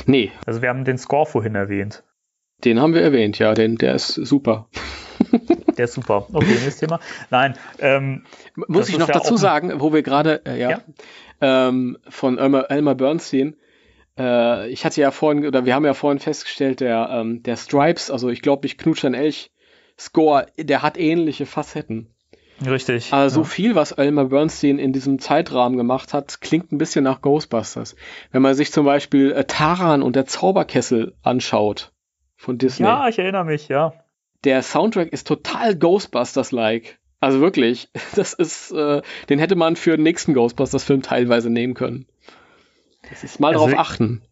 Nee. 0.04 0.30
Also 0.44 0.60
wir 0.60 0.68
haben 0.68 0.84
den 0.84 0.98
Score 0.98 1.24
vorhin 1.24 1.54
erwähnt. 1.54 2.04
Den 2.64 2.78
haben 2.80 2.92
wir 2.92 3.00
erwähnt, 3.00 3.38
ja, 3.38 3.54
den, 3.54 3.76
der 3.76 3.94
ist 3.94 4.08
super. 4.08 4.68
Der 5.76 5.84
ist 5.84 5.94
super. 5.94 6.26
Okay, 6.32 6.46
nächstes 6.46 6.78
Thema. 6.78 7.00
Nein. 7.30 7.54
Ähm, 7.78 8.24
Muss 8.68 8.90
ich 8.90 8.98
noch 8.98 9.06
dazu 9.08 9.38
sagen, 9.38 9.80
wo 9.80 9.94
wir 9.94 10.02
gerade, 10.02 10.44
äh, 10.44 10.58
ja, 10.58 10.70
ja, 10.70 10.80
ähm, 11.40 11.98
von 12.08 12.38
Elmer, 12.38 12.70
Elmer 12.70 12.94
Bernstein. 12.94 13.56
Äh, 14.18 14.68
ich 14.70 14.84
hatte 14.84 15.00
ja 15.00 15.10
vorhin, 15.10 15.46
oder 15.46 15.64
wir 15.64 15.74
haben 15.74 15.84
ja 15.84 15.94
vorhin 15.94 16.18
festgestellt, 16.18 16.80
der, 16.80 17.08
ähm, 17.10 17.42
der 17.42 17.56
Stripes, 17.56 18.10
also 18.10 18.28
ich 18.28 18.42
glaube, 18.42 18.66
ich 18.66 18.78
knutsch 18.78 19.04
ein 19.04 19.14
Elch, 19.14 19.50
Score, 19.98 20.46
der 20.58 20.82
hat 20.82 20.98
ähnliche 20.98 21.46
Facetten. 21.46 22.14
Richtig. 22.64 23.12
Also 23.12 23.36
so 23.36 23.44
viel, 23.44 23.74
was 23.74 23.92
Elmer 23.92 24.26
Bernstein 24.26 24.78
in 24.78 24.92
diesem 24.92 25.18
Zeitrahmen 25.18 25.78
gemacht 25.78 26.12
hat, 26.12 26.40
klingt 26.40 26.72
ein 26.72 26.78
bisschen 26.78 27.04
nach 27.04 27.22
Ghostbusters. 27.22 27.96
Wenn 28.32 28.42
man 28.42 28.54
sich 28.54 28.72
zum 28.72 28.84
Beispiel 28.84 29.32
äh, 29.32 29.44
Taran 29.44 30.02
und 30.02 30.16
der 30.16 30.26
Zauberkessel 30.26 31.14
anschaut 31.22 31.92
von 32.36 32.58
Disney. 32.58 32.86
Ja, 32.86 33.08
ich 33.08 33.18
erinnere 33.18 33.44
mich, 33.44 33.68
ja. 33.68 33.94
Der 34.44 34.62
Soundtrack 34.62 35.08
ist 35.12 35.26
total 35.26 35.76
Ghostbusters-like. 35.76 36.98
Also 37.20 37.40
wirklich, 37.40 37.88
das 38.16 38.32
ist, 38.32 38.70
äh, 38.72 39.02
den 39.28 39.38
hätte 39.38 39.56
man 39.56 39.76
für 39.76 39.96
den 39.96 40.02
nächsten 40.02 40.34
Ghostbusters-Film 40.34 41.02
teilweise 41.02 41.50
nehmen 41.50 41.74
können. 41.74 42.06
Das 43.08 43.24
ist 43.24 43.40
mal 43.40 43.48
Also 43.48 43.60
drauf 43.60 43.72
ich- 43.72 43.78
achten. 43.78 44.22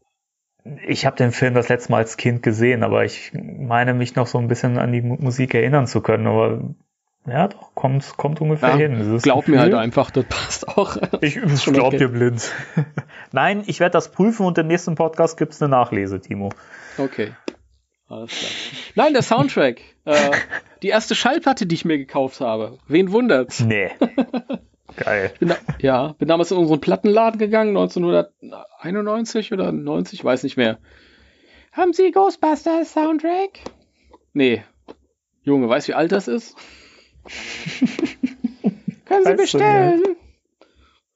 Ich 0.87 1.07
habe 1.07 1.17
den 1.17 1.33
Film 1.33 1.55
das 1.55 1.69
letzte 1.71 1.93
Mal 1.93 1.99
als 1.99 2.19
Kind 2.19 2.43
gesehen, 2.43 2.83
aber 2.83 3.05
ich 3.05 3.33
meine 3.33 3.95
mich 3.95 4.17
noch 4.17 4.27
so 4.27 4.37
ein 4.39 4.49
bisschen 4.49 4.77
an 4.77 4.93
die 4.93 5.01
Mu- 5.01 5.17
Musik 5.19 5.55
erinnern 5.55 5.87
zu 5.87 6.03
können. 6.03 6.27
Aber 6.27 6.75
ja, 7.27 7.49
doch, 7.49 7.75
kommt, 7.75 8.17
kommt 8.19 8.41
ungefähr 8.43 8.71
Ja, 8.71 8.77
hin. 8.77 9.19
Glaub 9.23 9.49
mir 9.49 9.61
halt 9.61 9.73
einfach, 9.73 10.11
das 10.11 10.25
passt 10.27 10.69
auch. 10.69 10.97
Ich, 11.23 11.39
glaub 11.65 11.97
dir 11.97 12.09
blind. 12.09 12.53
Nein, 13.33 13.63
ich 13.67 13.81
werde 13.81 13.93
das 13.93 14.11
prüfen 14.13 14.45
und 14.45 14.59
im 14.59 14.67
nächsten 14.67 14.95
Podcast 14.95 15.39
gibt's 15.39 15.63
eine 15.63 15.71
Nachlese, 15.71 16.21
Timo. 16.21 16.51
Okay. 16.99 17.33
Alles 18.09 18.31
klar. 18.31 18.51
Nein, 18.95 19.13
der 19.13 19.23
Soundtrack. 19.23 19.81
äh, 20.05 20.31
die 20.83 20.89
erste 20.89 21.15
Schallplatte, 21.15 21.67
die 21.67 21.75
ich 21.75 21.85
mir 21.85 21.99
gekauft 21.99 22.41
habe. 22.41 22.79
Wen 22.89 23.13
wundert's? 23.13 23.61
Nee. 23.61 23.91
Geil. 24.97 25.33
Bin 25.39 25.49
da, 25.51 25.57
ja, 25.81 26.15
bin 26.15 26.29
damals 26.29 26.51
in 26.51 26.57
unseren 26.57 26.81
Plattenladen 26.81 27.39
gegangen, 27.39 27.77
1991 27.77 29.53
oder 29.53 29.71
90, 29.71 30.25
weiß 30.25 30.43
nicht 30.43 30.57
mehr. 30.57 30.79
Haben 31.73 31.93
Sie 31.93 32.11
Ghostbusters 32.11 32.93
Soundtrack? 32.93 33.61
Nee. 34.33 34.65
Junge, 35.43 35.69
weißt 35.69 35.89
du, 35.89 35.93
wie 35.93 35.97
alt 35.97 36.11
das 36.11 36.27
ist? 36.27 36.57
Können 39.05 39.25
Sie 39.25 39.31
Weißt 39.31 39.37
bestellen. 39.37 40.03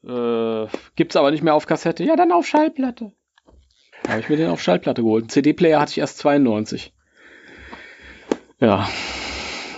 Äh, 0.05 0.67
gibt's 0.95 1.17
aber 1.17 1.31
nicht 1.31 1.43
mehr 1.43 1.55
auf 1.55 1.67
Kassette. 1.67 2.05
Ja, 2.05 2.17
dann 2.17 2.33
auf 2.33 2.47
Schallplatte. 2.47 3.13
Da 4.05 4.11
habe 4.11 4.21
ich 4.21 4.29
mir 4.29 4.37
den 4.37 4.51
auf 4.51 4.61
Schallplatte 4.61 5.03
geholt. 5.03 5.31
CD-Player 5.31 5.81
hatte 5.81 5.93
ich 5.93 5.99
erst 5.99 6.19
92. 6.19 6.93
Ja. 8.59 8.89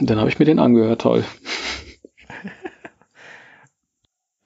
Dann 0.00 0.18
habe 0.18 0.28
ich 0.28 0.38
mir 0.38 0.44
den 0.44 0.58
angehört, 0.58 1.02
toll. 1.02 1.24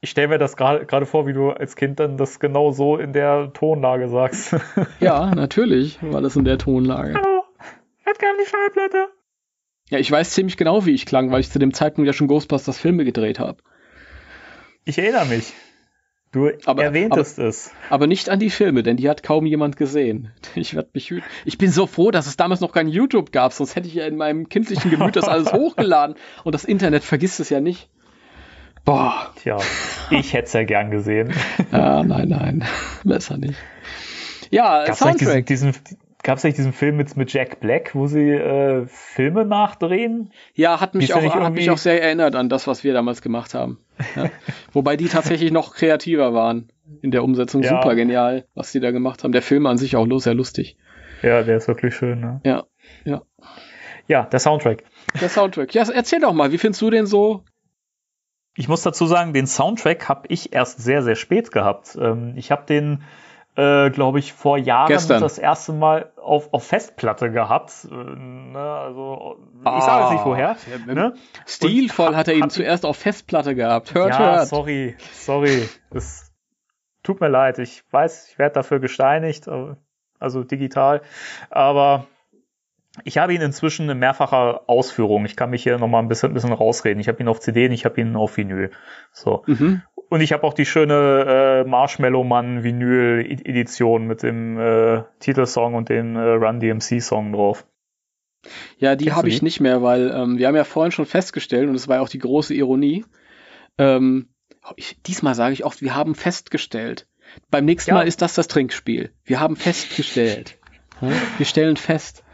Ich 0.00 0.10
stelle 0.10 0.28
mir 0.28 0.38
das 0.38 0.56
gerade 0.56 0.86
gerade 0.86 1.06
vor, 1.06 1.26
wie 1.26 1.32
du 1.32 1.50
als 1.50 1.74
Kind 1.74 1.98
dann 1.98 2.16
das 2.16 2.38
genau 2.38 2.70
so 2.70 2.96
in 2.96 3.12
der 3.12 3.52
Tonlage 3.52 4.09
sagst. 4.09 4.55
Ja, 5.00 5.34
natürlich 5.34 5.98
war 6.00 6.20
das 6.20 6.36
in 6.36 6.44
der 6.44 6.56
Tonlage. 6.56 7.14
Hallo, 7.14 7.42
jetzt 8.06 8.20
kam 8.20 8.36
die 8.40 8.48
Schallplatte. 8.48 9.09
Ja, 9.90 9.98
ich 9.98 10.09
weiß 10.09 10.30
ziemlich 10.30 10.56
genau, 10.56 10.86
wie 10.86 10.92
ich 10.92 11.05
klang, 11.05 11.32
weil 11.32 11.40
ich 11.40 11.50
zu 11.50 11.59
dem 11.59 11.74
Zeitpunkt 11.74 12.06
ja 12.06 12.12
schon 12.12 12.28
Ghostbusters 12.28 12.78
Filme 12.78 13.05
gedreht 13.05 13.40
habe. 13.40 13.60
Ich 14.84 14.98
erinnere 14.98 15.26
mich. 15.26 15.52
Du 16.30 16.50
Aber- 16.66 16.82
erwähntest 16.84 17.38
es. 17.38 17.70
Aber 17.88 18.06
nicht 18.06 18.28
an 18.28 18.38
die 18.38 18.50
Filme, 18.50 18.82
denn 18.82 18.96
die 18.98 19.09
hat 19.09 19.22
kaum 19.22 19.46
jemand 19.46 19.76
gesehen. 19.76 20.30
Ich 20.55 20.74
werd 20.74 20.94
mich 20.94 21.09
hü- 21.09 21.22
Ich 21.44 21.56
bin 21.59 21.70
so 21.70 21.86
froh, 21.86 22.10
dass 22.10 22.26
es 22.26 22.36
damals 22.36 22.60
noch 22.60 22.72
kein 22.72 22.88
YouTube 22.88 23.32
gab, 23.32 23.52
sonst 23.52 23.76
hätte 23.76 23.88
ich 23.88 23.94
ja 23.94 24.06
in 24.06 24.16
meinem 24.16 24.48
kindlichen 24.48 24.90
Gemüt 24.90 25.16
das 25.16 25.24
alles 25.28 25.52
hochgeladen 25.55 26.16
und 26.44 26.55
das 26.55 26.64
Internet 26.64 27.02
vergisst 27.05 27.40
es 27.40 27.48
ja 27.50 27.60
nicht. 27.60 27.88
Boah. 28.84 29.32
Tja, 29.42 29.59
ich 30.10 30.32
hätte 30.32 30.46
es 30.46 30.52
ja 30.55 30.64
gern 30.64 30.90
gesehen. 30.90 31.32
Ah, 31.72 32.02
nein, 32.06 32.28
nein. 32.28 32.64
Besser 33.05 33.36
nicht. 33.36 33.56
Ja, 34.50 34.84
Gab 34.84 34.94
es 34.94 35.00
nicht 35.05 35.18
Soundtrack. 35.18 35.46
diesen, 35.46 35.72
diesen, 35.72 35.98
gab's 36.28 36.44
nicht 36.44 36.59
diesen 36.59 36.74
Film 36.74 36.98
mit, 36.98 37.16
mit 37.16 37.32
Jack 37.32 37.59
Black, 37.59 37.94
wo 37.94 38.06
sie 38.06 38.28
äh, 38.28 38.84
Filme 38.86 39.46
nachdrehen? 39.46 40.30
Ja, 40.52 40.78
hat 40.78 40.94
mich, 40.94 41.14
auch, 41.14 41.22
nicht 41.22 41.34
hat 41.34 41.55
mich 41.55 41.62
irgendwie- 41.64 41.70
auch 41.70 41.78
sehr 41.78 42.02
erinnert 42.02 42.36
an 42.36 42.50
das, 42.50 42.66
was 42.66 42.84
wir 42.84 42.92
damals 42.92 43.22
gemacht 43.22 43.55
haben. 43.55 43.78
Ja. 44.14 44.28
Wobei 44.74 44.98
die 44.98 45.09
tatsächlich 45.09 45.52
noch 45.52 45.74
kreativer 45.74 46.34
waren 46.34 46.70
in 47.00 47.12
der 47.12 47.24
Umsetzung. 47.24 47.62
Ja. 47.62 47.70
Super 47.70 47.94
genial, 47.94 48.44
was 48.55 48.72
die 48.72 48.80
da 48.80 48.90
gemacht 48.90 49.24
haben. 49.24 49.32
Der 49.32 49.40
Film 49.40 49.64
an 49.64 49.78
sich 49.78 49.96
auch 49.96 50.06
sehr 50.18 50.34
lustig. 50.34 50.76
Ja, 51.22 51.42
der 51.42 51.56
ist 51.56 51.66
wirklich 51.66 51.94
schön. 51.94 52.20
Ne? 52.20 52.42
Ja, 52.44 52.64
ja. 53.06 53.22
Ja, 54.06 54.24
der 54.24 54.38
Soundtrack. 54.38 54.84
Der 55.18 55.30
Soundtrack. 55.30 55.72
Ja, 55.72 55.88
erzähl 55.88 56.20
doch 56.20 56.34
mal, 56.34 56.52
wie 56.52 56.59
findest 56.59 56.82
du 56.82 56.90
den 56.90 57.06
so? 57.06 57.42
Ich 58.55 58.68
muss 58.68 58.82
dazu 58.82 59.06
sagen, 59.06 59.32
den 59.32 59.46
Soundtrack 59.46 60.10
habe 60.10 60.26
ich 60.28 60.52
erst 60.52 60.78
sehr, 60.78 61.02
sehr 61.02 61.16
spät 61.16 61.52
gehabt. 61.52 61.96
Ähm, 61.98 62.34
ich 62.36 62.50
habe 62.50 62.66
den, 62.66 63.02
äh, 63.59 63.90
glaube 63.90 64.20
ich, 64.20 64.32
vor 64.32 64.56
Jahren 64.56 64.86
Gestern. 64.86 65.20
das 65.20 65.36
erste 65.36 65.72
Mal 65.72 66.12
auf, 66.16 66.52
auf 66.52 66.64
Festplatte 66.64 67.32
gehabt. 67.32 67.89
Äh, 67.90 67.94
ne, 67.94 68.56
also, 68.60 69.36
ich 69.59 69.82
sage 69.82 70.02
jetzt 70.05 70.12
nicht 70.12 70.24
woher. 70.24 70.56
Ja, 70.86 70.94
Ne? 70.94 71.14
Stilvoll 71.44 72.14
hat 72.14 72.28
er 72.28 72.35
ihn 72.35 72.51
zuerst 72.51 72.86
auf 72.86 72.97
Festplatte 72.97 73.56
gehabt. 73.56 73.94
Hört, 73.94 74.10
ja, 74.10 74.36
hört. 74.36 74.47
sorry, 74.47 74.97
sorry. 75.12 75.68
Es 75.90 76.30
tut 77.02 77.20
mir 77.20 77.26
leid. 77.28 77.59
Ich 77.59 77.82
weiß, 77.90 78.28
ich 78.30 78.39
werde 78.39 78.55
dafür 78.55 78.78
gesteinigt, 78.78 79.48
äh, 79.48 79.74
also 80.20 80.44
digital. 80.44 81.02
Aber 81.51 82.06
ich 83.04 83.18
habe 83.18 83.34
ihn 83.34 83.40
inzwischen 83.40 83.88
in 83.88 83.98
mehrfacher 83.98 84.62
Ausführung. 84.68 85.24
Ich 85.24 85.36
kann 85.36 85.50
mich 85.50 85.62
hier 85.62 85.78
nochmal 85.78 86.02
ein 86.02 86.08
bisschen, 86.08 86.30
ein 86.30 86.34
bisschen 86.34 86.52
rausreden. 86.52 87.00
Ich 87.00 87.08
habe 87.08 87.20
ihn 87.22 87.28
auf 87.28 87.40
CD 87.40 87.66
und 87.66 87.72
ich 87.72 87.84
habe 87.84 88.00
ihn 88.00 88.16
auf 88.16 88.36
Vinyl. 88.36 88.70
So. 89.12 89.44
Mhm. 89.46 89.82
Und 90.08 90.20
ich 90.20 90.32
habe 90.32 90.44
auch 90.44 90.54
die 90.54 90.66
schöne 90.66 91.64
äh, 91.64 91.68
Marshmallow 91.68 92.24
Man 92.24 92.62
Vinyl 92.62 93.20
Edition 93.44 94.06
mit 94.06 94.22
dem 94.22 94.58
äh, 94.58 95.02
Titelsong 95.20 95.74
und 95.74 95.88
dem 95.88 96.16
äh, 96.16 96.20
Run 96.20 96.60
DMC 96.60 97.02
Song 97.02 97.32
drauf. 97.32 97.66
Ja, 98.78 98.96
die 98.96 99.12
habe 99.12 99.28
ich 99.28 99.42
nicht 99.42 99.60
mehr, 99.60 99.82
weil 99.82 100.10
ähm, 100.14 100.38
wir 100.38 100.46
haben 100.46 100.56
ja 100.56 100.64
vorhin 100.64 100.92
schon 100.92 101.06
festgestellt, 101.06 101.68
und 101.68 101.74
es 101.74 101.88
war 101.88 101.96
ja 101.96 102.02
auch 102.02 102.08
die 102.08 102.20
große 102.20 102.54
Ironie, 102.54 103.04
ähm, 103.76 104.28
ich, 104.76 105.00
diesmal 105.02 105.34
sage 105.34 105.52
ich 105.52 105.64
oft, 105.64 105.82
wir 105.82 105.94
haben 105.94 106.14
festgestellt. 106.14 107.06
Beim 107.50 107.64
nächsten 107.64 107.90
Ja. 107.90 107.96
Mal 107.96 108.08
ist 108.08 108.22
das 108.22 108.34
das 108.34 108.48
Trinkspiel. 108.48 109.12
Wir 109.24 109.40
haben 109.40 109.56
festgestellt. 109.56 110.58
Wir 111.36 111.46
stellen 111.46 111.76
fest, 111.76 112.24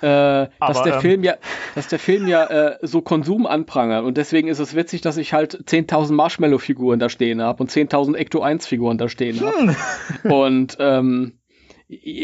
äh, 0.00 0.48
dass 0.60 0.82
der 0.82 0.94
ähm, 0.94 1.00
Film 1.00 1.24
ja, 1.24 1.34
dass 1.74 1.88
der 1.88 1.98
Film 1.98 2.28
ja 2.28 2.44
äh, 2.44 2.78
so 2.82 3.02
Konsum 3.02 3.46
anprangert 3.46 4.04
und 4.04 4.16
deswegen 4.16 4.48
ist 4.48 4.58
es 4.58 4.74
witzig, 4.74 5.00
dass 5.00 5.16
ich 5.16 5.32
halt 5.32 5.64
10.000 5.68 6.12
Marshmallow-Figuren 6.12 6.98
da 6.98 7.08
stehen 7.08 7.42
habe 7.42 7.62
und 7.62 7.70
10.000 7.70 8.16
Ecto-1-Figuren 8.16 8.98
da 8.98 9.08
stehen 9.08 9.40
habe. 9.40 9.76
Und 10.32 10.76
ähm, 10.80 11.38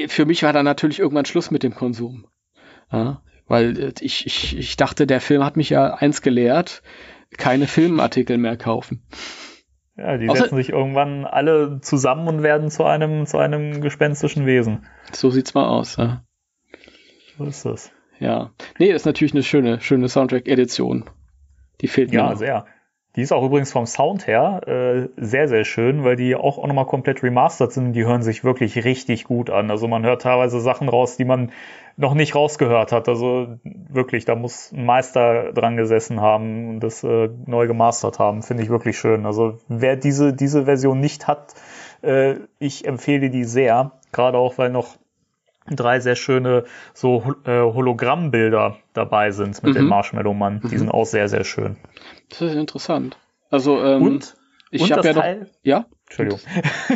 für 0.08 0.26
mich 0.26 0.42
war 0.42 0.52
dann 0.52 0.64
natürlich 0.64 1.00
irgendwann 1.00 1.24
Schluss 1.24 1.50
mit 1.50 1.62
dem 1.62 1.74
Konsum. 1.74 2.26
Ja, 2.92 3.22
weil 3.46 3.78
äh, 3.78 3.92
ich, 4.00 4.26
ich, 4.26 4.56
ich 4.58 4.76
dachte, 4.76 5.06
der 5.06 5.20
Film 5.20 5.44
hat 5.44 5.56
mich 5.56 5.70
ja 5.70 5.94
eins 5.94 6.22
gelehrt, 6.22 6.82
keine 7.36 7.66
Filmartikel 7.66 8.38
mehr 8.38 8.56
kaufen. 8.56 9.06
Ja, 9.96 10.16
die 10.16 10.28
Außer- 10.28 10.42
setzen 10.42 10.56
sich 10.56 10.70
irgendwann 10.70 11.24
alle 11.24 11.80
zusammen 11.80 12.26
und 12.26 12.42
werden 12.42 12.70
zu 12.70 12.84
einem, 12.84 13.26
zu 13.26 13.38
einem 13.38 13.80
gespenstischen 13.80 14.44
Wesen. 14.44 14.86
So 15.12 15.30
sieht's 15.30 15.54
mal 15.54 15.68
aus. 15.68 15.96
Ja. 15.96 16.23
So 17.36 17.44
ist 17.44 17.64
das. 17.64 17.90
ja. 18.18 18.50
Nee, 18.78 18.92
das 18.92 19.02
ist 19.02 19.06
natürlich 19.06 19.34
eine 19.34 19.42
schöne, 19.42 19.80
schöne 19.80 20.08
Soundtrack-Edition. 20.08 21.04
Die 21.80 21.88
fehlt 21.88 22.10
mir. 22.10 22.16
Ja, 22.16 22.30
noch. 22.30 22.36
sehr. 22.36 22.66
Die 23.16 23.22
ist 23.22 23.32
auch 23.32 23.44
übrigens 23.44 23.70
vom 23.70 23.86
Sound 23.86 24.26
her 24.26 24.60
äh, 24.66 25.08
sehr, 25.16 25.46
sehr 25.46 25.64
schön, 25.64 26.02
weil 26.02 26.16
die 26.16 26.34
auch, 26.34 26.58
auch 26.58 26.66
nochmal 26.66 26.86
komplett 26.86 27.22
remastered 27.22 27.72
sind. 27.72 27.92
Die 27.92 28.04
hören 28.04 28.22
sich 28.22 28.42
wirklich 28.42 28.84
richtig 28.84 29.24
gut 29.24 29.50
an. 29.50 29.70
Also 29.70 29.86
man 29.86 30.04
hört 30.04 30.22
teilweise 30.22 30.58
Sachen 30.58 30.88
raus, 30.88 31.16
die 31.16 31.24
man 31.24 31.52
noch 31.96 32.14
nicht 32.14 32.34
rausgehört 32.34 32.90
hat. 32.90 33.08
Also 33.08 33.58
wirklich, 33.62 34.24
da 34.24 34.34
muss 34.34 34.72
ein 34.72 34.84
Meister 34.84 35.52
dran 35.52 35.76
gesessen 35.76 36.20
haben 36.20 36.68
und 36.70 36.80
das 36.80 37.04
äh, 37.04 37.28
neu 37.46 37.68
gemastert 37.68 38.18
haben. 38.18 38.42
Finde 38.42 38.64
ich 38.64 38.68
wirklich 38.68 38.98
schön. 38.98 39.26
Also 39.26 39.58
wer 39.68 39.94
diese, 39.94 40.32
diese 40.32 40.64
Version 40.64 40.98
nicht 40.98 41.28
hat, 41.28 41.54
äh, 42.02 42.34
ich 42.58 42.84
empfehle 42.84 43.30
die 43.30 43.44
sehr. 43.44 43.92
Gerade 44.10 44.38
auch, 44.38 44.58
weil 44.58 44.70
noch 44.70 44.96
drei 45.70 46.00
sehr 46.00 46.16
schöne 46.16 46.64
so 46.92 47.34
äh, 47.46 47.60
Hologrammbilder 47.60 48.76
dabei 48.92 49.30
sind 49.30 49.62
mit 49.62 49.74
Mhm. 49.74 49.78
dem 49.78 49.86
Marshmallow 49.88 50.34
Mann. 50.34 50.60
Die 50.62 50.74
Mhm. 50.74 50.78
sind 50.78 50.90
auch 50.90 51.06
sehr, 51.06 51.28
sehr 51.28 51.44
schön. 51.44 51.76
Das 52.30 52.42
ist 52.42 52.54
interessant. 52.54 53.16
Also, 53.50 53.82
ähm, 53.84 54.02
Und, 54.02 54.34
ich 54.70 54.90
habe 54.92 55.06
ja 55.06 55.14
noch. 55.14 55.22
Teil, 55.22 55.48
Ja? 55.62 55.86
Entschuldigung. 56.06 56.40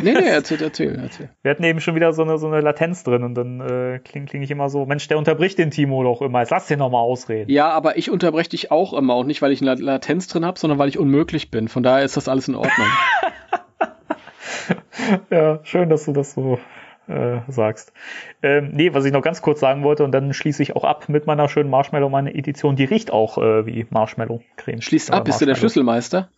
Nee, 0.03 0.13
nee, 0.13 0.27
erzähl, 0.27 0.61
erzähl, 0.61 0.99
erzähl. 1.01 1.29
Wir 1.41 1.51
hatten 1.51 1.63
eben 1.63 1.81
schon 1.81 1.95
wieder 1.95 2.13
so 2.13 2.21
eine, 2.21 2.37
so 2.37 2.47
eine 2.47 2.61
Latenz 2.61 3.03
drin 3.03 3.23
und 3.23 3.33
dann 3.33 3.59
äh, 3.59 3.99
klinge 3.99 4.27
kling 4.27 4.41
ich 4.43 4.51
immer 4.51 4.69
so, 4.69 4.85
Mensch, 4.85 5.07
der 5.07 5.17
unterbricht 5.17 5.57
den 5.57 5.71
Timo 5.71 6.03
doch 6.03 6.21
immer. 6.21 6.41
Jetzt 6.41 6.51
lass 6.51 6.67
den 6.67 6.77
noch 6.79 6.91
mal 6.91 6.99
ausreden. 6.99 7.49
Ja, 7.49 7.69
aber 7.71 7.97
ich 7.97 8.11
unterbreche 8.11 8.49
dich 8.49 8.71
auch 8.71 8.93
immer 8.93 9.17
und 9.17 9.25
nicht, 9.27 9.41
weil 9.41 9.51
ich 9.51 9.61
eine 9.61 9.73
Latenz 9.75 10.27
drin 10.27 10.45
habe, 10.45 10.59
sondern 10.59 10.77
weil 10.77 10.89
ich 10.89 10.99
unmöglich 10.99 11.49
bin. 11.49 11.69
Von 11.69 11.81
daher 11.81 12.05
ist 12.05 12.17
das 12.17 12.27
alles 12.27 12.47
in 12.47 12.55
Ordnung. 12.55 12.87
Ja, 15.31 15.59
schön, 15.63 15.89
dass 15.89 16.05
du 16.05 16.13
das 16.13 16.33
so 16.33 16.59
äh, 17.09 17.41
sagst. 17.47 17.91
Ähm, 18.41 18.69
nee, 18.73 18.93
was 18.93 19.03
ich 19.05 19.11
noch 19.11 19.21
ganz 19.21 19.41
kurz 19.41 19.59
sagen 19.59 19.83
wollte 19.83 20.03
und 20.03 20.11
dann 20.11 20.33
schließe 20.33 20.61
ich 20.63 20.75
auch 20.75 20.83
ab 20.83 21.09
mit 21.09 21.27
meiner 21.27 21.49
schönen 21.49 21.69
Marshmallow, 21.69 22.09
meine 22.09 22.33
Edition, 22.35 22.75
die 22.75 22.85
riecht 22.85 23.11
auch 23.11 23.37
äh, 23.37 23.65
wie 23.65 23.85
Marshmallow-Creme. 23.89 24.81
Schließt 24.81 25.09
Oder 25.09 25.17
ab, 25.19 25.25
bist 25.25 25.41
du 25.41 25.45
der. 25.45 25.55
Schlüsselmeister? 25.55 26.29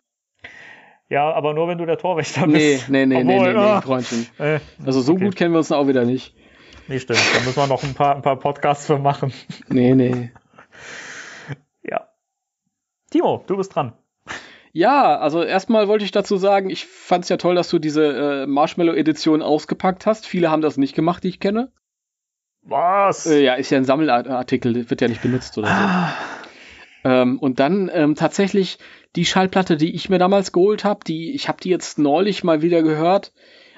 Ja, 1.09 1.29
aber 1.33 1.53
nur 1.53 1.67
wenn 1.67 1.77
du 1.77 1.85
der 1.85 1.97
Torwächter 1.97 2.47
Nee, 2.47 2.75
bist. 2.75 2.89
nee, 2.89 3.05
nee, 3.05 3.21
nee, 3.23 3.35
Obwohl, 3.35 3.47
nee, 3.53 3.59
nee, 3.59 3.65
ah, 3.65 3.81
Freundchen. 3.81 4.27
äh, 4.39 4.59
Also 4.85 5.01
so 5.01 5.13
okay. 5.13 5.25
gut 5.25 5.35
kennen 5.35 5.53
wir 5.53 5.57
uns 5.57 5.71
auch 5.71 5.87
wieder 5.87 6.05
nicht. 6.05 6.33
Nee, 6.87 6.99
stimmt. 6.99 7.19
Da 7.35 7.39
müssen 7.41 7.57
wir 7.57 7.67
noch 7.67 7.83
ein 7.83 7.93
paar, 7.93 8.15
ein 8.15 8.21
paar 8.21 8.37
Podcasts 8.37 8.85
für 8.87 8.97
machen. 8.97 9.33
Nee, 9.67 9.93
nee. 9.93 10.31
Ja. 11.83 12.07
Timo, 13.11 13.43
du 13.45 13.57
bist 13.57 13.75
dran. 13.75 13.93
Ja, 14.73 15.17
also 15.17 15.43
erstmal 15.43 15.87
wollte 15.87 16.05
ich 16.05 16.11
dazu 16.11 16.37
sagen, 16.37 16.69
ich 16.69 16.85
fand 16.85 17.23
es 17.25 17.29
ja 17.29 17.37
toll, 17.37 17.55
dass 17.55 17.69
du 17.69 17.79
diese 17.79 18.43
äh, 18.43 18.47
Marshmallow-Edition 18.47 19.41
ausgepackt 19.41 20.05
hast. 20.05 20.25
Viele 20.25 20.49
haben 20.49 20.61
das 20.61 20.77
nicht 20.77 20.95
gemacht, 20.95 21.23
die 21.23 21.29
ich 21.29 21.39
kenne. 21.39 21.71
Was? 22.63 23.25
Äh, 23.25 23.43
ja, 23.43 23.55
ist 23.55 23.71
ja 23.71 23.77
ein 23.77 23.85
Sammelartikel, 23.85 24.89
wird 24.89 25.01
ja 25.01 25.07
nicht 25.07 25.21
benutzt 25.21 25.57
oder 25.57 25.67
so. 25.67 25.73
Ah, 25.73 26.13
Ähm, 27.03 27.39
und 27.39 27.59
dann 27.59 27.89
ähm, 27.91 28.15
tatsächlich 28.15 28.77
die 29.15 29.25
Schallplatte, 29.25 29.75
die 29.75 29.95
ich 29.95 30.09
mir 30.09 30.19
damals 30.19 30.51
geholt 30.51 30.83
habe, 30.83 31.03
die 31.05 31.33
ich 31.33 31.47
habe 31.47 31.57
die 31.61 31.69
jetzt 31.69 31.97
neulich 31.97 32.43
mal 32.43 32.61
wieder 32.61 32.83
gehört 32.83 33.33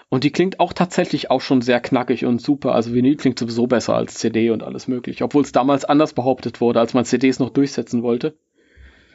und 0.10 0.26
die 0.26 0.32
klingt 0.32 0.60
auch 0.60 0.74
tatsächlich 0.74 1.32
auch 1.32 1.40
schon 1.40 1.62
sehr 1.62 1.80
knackig 1.80 2.26
und 2.26 2.42
super. 2.42 2.76
Also 2.76 2.94
Vinyl 2.94 3.16
klingt 3.16 3.40
sowieso 3.40 3.66
besser 3.66 3.96
als 3.96 4.16
CD 4.16 4.50
und 4.52 4.62
alles 4.62 4.90
mögliche, 4.90 5.24
obwohl 5.24 5.44
es 5.44 5.54
damals 5.54 5.86
anders 5.86 6.12
behauptet 6.12 6.60
wurde, 6.60 6.82
als 6.82 6.94
man 6.94 7.06
CDs 7.06 7.40
noch 7.40 7.50
durchsetzen 7.52 8.04
wollte 8.04 8.36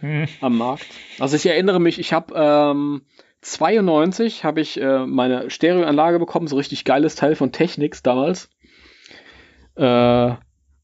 hm. 0.01 0.27
am 0.41 0.59
Markt. 0.59 0.87
Also 1.19 1.37
ich 1.37 1.47
erinnere 1.47 1.81
mich, 1.81 1.99
ich 1.99 2.13
habe 2.13 2.35
ähm, 2.37 3.03
92 3.43 4.45
habe 4.45 4.61
ich 4.61 4.81
äh, 4.81 5.07
meine 5.07 5.51
Stereoanlage 5.51 6.19
bekommen, 6.19 6.49
so 6.49 6.57
richtig 6.57 6.85
geiles 6.85 7.15
Teil 7.15 7.35
von 7.35 7.53
Technics 7.53 8.03
damals. 8.03 8.51
Äh, 9.77 10.33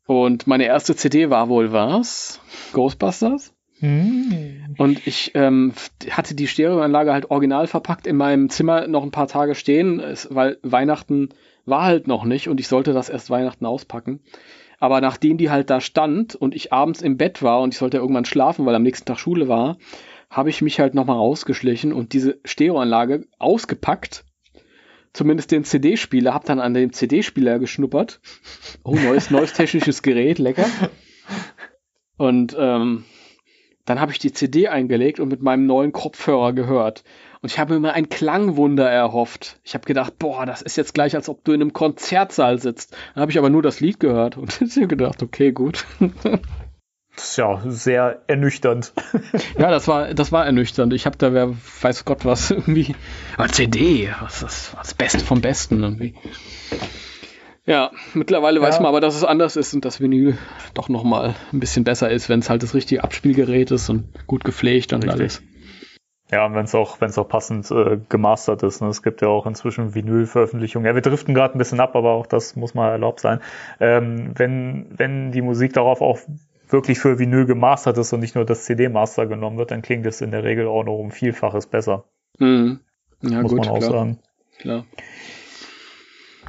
und 0.07 0.47
meine 0.47 0.65
erste 0.65 0.95
CD 0.95 1.31
war 1.31 1.49
wohl 1.49 1.73
was? 1.73 2.41
Ghostbusters? 2.73 3.55
Hm. 3.81 4.77
Und 4.79 5.07
ich 5.07 5.33
ähm, 5.35 5.73
hatte 6.11 6.35
die 6.35 6.47
Stereoanlage 6.47 7.13
halt 7.13 7.31
original 7.31 7.67
verpackt 7.67 8.07
in 8.07 8.17
meinem 8.17 8.49
Zimmer 8.49 8.87
noch 8.87 9.03
ein 9.03 9.11
paar 9.11 9.27
Tage 9.29 9.55
stehen, 9.55 10.03
weil 10.31 10.59
Weihnachten 10.63 11.31
war 11.67 11.83
halt 11.83 12.07
noch 12.07 12.25
nicht 12.25 12.49
und 12.49 12.61
ich 12.61 12.69
sollte 12.69 12.93
das 12.93 13.09
erst 13.09 13.31
Weihnachten 13.31 13.67
auspacken. 13.67 14.21
Aber 14.85 15.01
nachdem 15.01 15.39
die 15.39 15.49
halt 15.49 15.71
da 15.71 15.81
stand 15.81 16.35
und 16.35 16.55
ich 16.55 16.71
abends 16.71 17.01
im 17.01 17.17
Bett 17.17 17.43
war 17.43 17.63
und 17.63 17.73
ich 17.73 17.79
sollte 17.79 17.97
irgendwann 17.97 18.27
schlafen, 18.27 18.67
weil 18.67 18.75
am 18.75 18.83
nächsten 18.83 19.07
Tag 19.07 19.19
Schule 19.19 19.49
war, 19.49 19.79
habe 20.29 20.51
ich 20.51 20.61
mich 20.61 20.79
halt 20.79 20.93
nochmal 20.93 21.17
rausgeschlichen 21.17 21.91
und 21.95 22.13
diese 22.13 22.39
Stereoanlage 22.45 23.27
ausgepackt. 23.39 24.27
Zumindest 25.15 25.53
den 25.53 25.65
CD-Spieler, 25.65 26.35
habe 26.35 26.47
dann 26.47 26.61
an 26.61 26.75
dem 26.75 26.93
CD-Spieler 26.93 27.59
geschnuppert. 27.59 28.21
Oh, 28.85 28.95
neues, 28.95 29.31
neues 29.31 29.55
technisches 29.55 30.03
Gerät, 30.03 30.39
lecker. 30.39 30.67
Und 32.19 32.55
ähm, 32.59 33.07
dann 33.87 34.01
habe 34.03 34.13
ich 34.13 34.19
die 34.19 34.33
CD 34.33 34.69
eingelegt 34.69 35.19
und 35.19 35.31
mit 35.31 35.41
meinem 35.41 35.65
neuen 35.65 35.93
Kopfhörer 35.93 36.53
gehört. 36.53 37.05
Und 37.45 37.51
ich 37.51 37.59
habe 37.59 37.75
mir 37.75 37.81
mal 37.81 37.91
ein 37.91 38.09
Klangwunder 38.09 38.89
erhofft. 38.89 39.61
Ich 39.65 39.75
habe 39.75 39.85
gedacht, 39.85 40.19
boah, 40.19 40.47
das 40.47 40.63
ist 40.63 40.77
jetzt 40.77 40.95
gleich, 40.95 41.15
als 41.15 41.29
ob 41.29 41.45
du 41.45 41.53
in 41.53 41.61
einem 41.61 41.75
Konzertsaal 41.75 42.59
sitzt. 42.59 42.97
Dann 43.15 43.21
habe 43.21 43.33
ich 43.33 43.37
aber 43.37 43.51
nur 43.51 43.61
das 43.61 43.81
Lied 43.81 44.01
gehört 44.01 44.39
und 44.39 44.63
ich 44.63 44.77
habe 44.77 44.87
gedacht, 44.87 45.23
okay, 45.23 45.53
gut. 45.53 45.85
Das 46.01 47.25
ist 47.25 47.37
ja 47.37 47.63
sehr 47.67 48.23
ernüchternd. 48.29 48.95
ja, 49.59 49.71
das 49.71 49.87
war, 49.89 50.15
das 50.15 50.33
war 50.33 50.47
ernüchternd. 50.47 50.95
Ich 50.95 51.05
habe 51.05 51.19
da, 51.19 51.35
wer 51.35 51.53
weiß 51.83 52.07
Gott 52.07 52.25
was, 52.25 52.51
irgendwie. 52.51 52.95
Aber 53.37 53.49
CD, 53.49 54.09
was 54.23 54.43
ist 54.43 54.75
das 54.79 54.95
Beste 54.95 55.19
vom 55.21 55.43
Besten 55.43 55.83
irgendwie. 55.83 56.15
Ja, 57.67 57.91
mittlerweile 58.15 58.59
Ja. 58.59 58.67
weiß 58.67 58.79
man 58.79 58.87
aber, 58.87 59.03
dass 59.03 59.17
es 59.17 59.25
anders 59.25 59.57
ist 59.57 59.75
und 59.75 59.85
dass 59.85 60.01
Vinyl 60.01 60.39
doch 60.73 60.89
noch 60.89 61.05
mal 61.05 61.35
ein 61.53 61.61
bisschen 61.61 61.85
besser 61.85 62.11
ist, 62.11 62.31
wenn 62.31 62.41
es 62.41 62.49
halt 62.49 62.63
das 62.63 62.73
richtige 62.73 63.05
Abspielgerät 63.05 63.71
ist 63.71 63.91
und 63.91 64.05
gut 64.27 64.45
gepflegt 64.45 64.95
und 64.95 65.05
Richtig. 65.05 65.21
alles. 65.21 65.43
Ja, 66.35 66.53
wenn 66.53 66.65
es 66.65 66.75
auch, 66.75 67.01
auch 67.01 67.29
passend 67.29 67.71
äh, 67.71 67.97
gemastert 68.09 68.65
ist. 68.65 68.81
Ne? 68.81 68.89
Es 68.89 69.05
gibt 69.05 69.23
ja 69.23 69.29
auch 69.29 69.47
inzwischen 69.47 69.95
Vinyl-Veröffentlichungen. 69.95 70.85
Ja, 70.85 70.97
wir 70.97 71.01
driften 71.01 71.33
gerade 71.33 71.57
ein 71.57 71.59
bisschen 71.59 71.79
ab, 71.79 71.95
aber 71.95 72.11
auch 72.11 72.27
das 72.27 72.57
muss 72.57 72.75
mal 72.75 72.91
erlaubt 72.91 73.21
sein. 73.21 73.39
Ähm, 73.79 74.33
wenn, 74.35 74.87
wenn 74.97 75.31
die 75.31 75.43
Musik 75.43 75.75
darauf 75.75 76.01
auch 76.01 76.19
wirklich 76.69 76.99
für 76.99 77.21
Vinyl 77.21 77.47
gemastert 77.47 77.99
ist 77.99 78.13
und 78.13 78.19
nicht 78.19 78.35
nur 78.35 78.45
das 78.45 78.65
CD-Master 78.65 79.27
genommen 79.27 79.59
wird, 79.59 79.71
dann 79.71 79.81
klingt 79.83 80.07
es 80.07 80.21
in 80.23 80.33
der 80.33 80.43
Regel 80.43 80.67
auch 80.67 80.83
noch 80.83 80.99
um 80.99 81.13
Vielfaches 81.13 81.69
besser, 81.69 82.03
Mhm. 82.41 82.81
Ja, 83.23 83.43
muss 83.43 83.53
gut, 83.53 83.61
man 83.61 83.69
auch 83.69 83.79
klar. 83.79 83.91
sagen. 83.93 84.19
klar. 84.59 84.85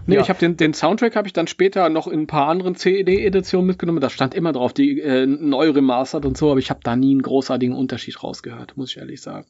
Nee, 0.07 0.15
Ja. 0.15 0.21
ich 0.21 0.29
habe 0.29 0.39
den, 0.39 0.57
den 0.57 0.73
Soundtrack 0.73 1.15
habe 1.15 1.27
ich 1.27 1.33
dann 1.33 1.47
später 1.47 1.89
noch 1.89 2.07
in 2.07 2.21
ein 2.21 2.27
paar 2.27 2.47
anderen 2.47 2.75
CD-Editionen 2.75 3.65
mitgenommen. 3.65 4.01
Da 4.01 4.09
stand 4.09 4.35
immer 4.35 4.51
drauf, 4.53 4.73
die 4.73 4.99
äh, 5.01 5.25
neu 5.25 5.71
remastert 5.71 6.25
und 6.25 6.37
so, 6.37 6.51
aber 6.51 6.59
ich 6.59 6.69
habe 6.69 6.81
da 6.83 6.95
nie 6.95 7.11
einen 7.11 7.21
großartigen 7.21 7.75
Unterschied 7.75 8.21
rausgehört, 8.23 8.77
muss 8.77 8.91
ich 8.91 8.97
ehrlich 8.97 9.21
sagen. 9.21 9.47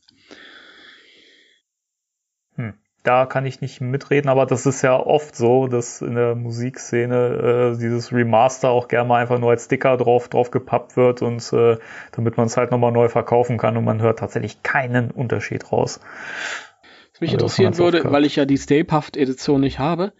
Da 3.03 3.27
kann 3.27 3.45
ich 3.45 3.61
nicht 3.61 3.82
mitreden, 3.82 4.30
aber 4.30 4.48
das 4.48 4.65
ist 4.65 4.82
ja 4.82 4.99
oft 4.99 5.36
so, 5.36 5.68
dass 5.68 6.02
in 6.02 6.15
der 6.15 6.34
Musikszene 6.34 7.76
äh, 7.76 7.80
dieses 7.80 8.11
Remaster 8.11 8.69
auch 8.69 8.88
gerne 8.88 9.07
mal 9.07 9.22
einfach 9.22 9.38
nur 9.38 9.52
als 9.52 9.65
Sticker 9.65 9.95
drauf, 9.95 10.27
drauf 10.27 10.49
gepappt 10.49 10.98
wird 10.98 11.22
und 11.22 11.53
äh, 11.53 11.77
damit 12.14 12.38
man 12.38 12.48
es 12.48 12.57
halt 12.57 12.72
nochmal 12.72 12.91
neu 12.91 13.07
verkaufen 13.07 13.60
kann 13.60 13.77
und 13.77 13.84
man 13.84 14.02
hört 14.02 14.18
tatsächlich 14.18 14.64
keinen 14.64 15.11
Unterschied 15.11 15.72
raus. 15.72 15.99
Was 17.14 17.22
mich 17.22 17.30
Also, 17.34 17.45
interessieren 17.45 17.77
würde, 17.77 18.03
weil 18.11 18.26
ich 18.26 18.38
ja 18.38 18.45
die 18.45 18.57
Stay 18.57 18.84
Puft 18.84 19.18
Edition 19.18 19.61
nicht 19.61 19.77
habe, 19.77 20.11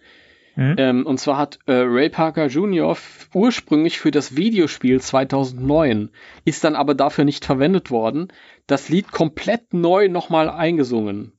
Hm? 0.56 0.74
ähm, 0.78 1.06
und 1.06 1.20
zwar 1.20 1.36
hat 1.36 1.58
äh, 1.66 1.72
Ray 1.72 2.08
Parker 2.08 2.46
Jr. 2.46 2.96
ursprünglich 3.34 3.98
für 3.98 4.10
das 4.10 4.36
Videospiel 4.36 5.00
2009, 5.00 6.10
ist 6.44 6.64
dann 6.64 6.74
aber 6.74 6.94
dafür 6.94 7.24
nicht 7.24 7.44
verwendet 7.44 7.90
worden, 7.90 8.28
das 8.66 8.88
Lied 8.88 9.12
komplett 9.12 9.74
neu 9.74 10.08
nochmal 10.08 10.48
eingesungen. 10.48 11.32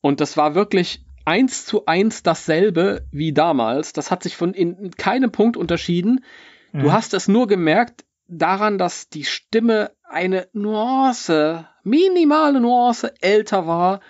Und 0.00 0.20
das 0.20 0.36
war 0.36 0.54
wirklich 0.54 1.04
eins 1.24 1.64
zu 1.64 1.86
eins 1.86 2.22
dasselbe 2.22 3.06
wie 3.12 3.32
damals. 3.32 3.92
Das 3.92 4.10
hat 4.10 4.22
sich 4.22 4.36
von 4.36 4.52
in 4.54 4.90
keinem 4.92 5.30
Punkt 5.30 5.56
unterschieden. 5.56 6.24
Du 6.72 6.78
Mhm. 6.88 6.92
hast 6.92 7.14
es 7.14 7.28
nur 7.28 7.46
gemerkt 7.46 8.04
daran, 8.26 8.78
dass 8.78 9.08
die 9.08 9.24
Stimme 9.24 9.92
eine 10.04 10.48
Nuance, 10.52 11.68
minimale 11.84 12.60
Nuance 12.60 13.12
älter 13.20 13.66
war. 13.66 14.00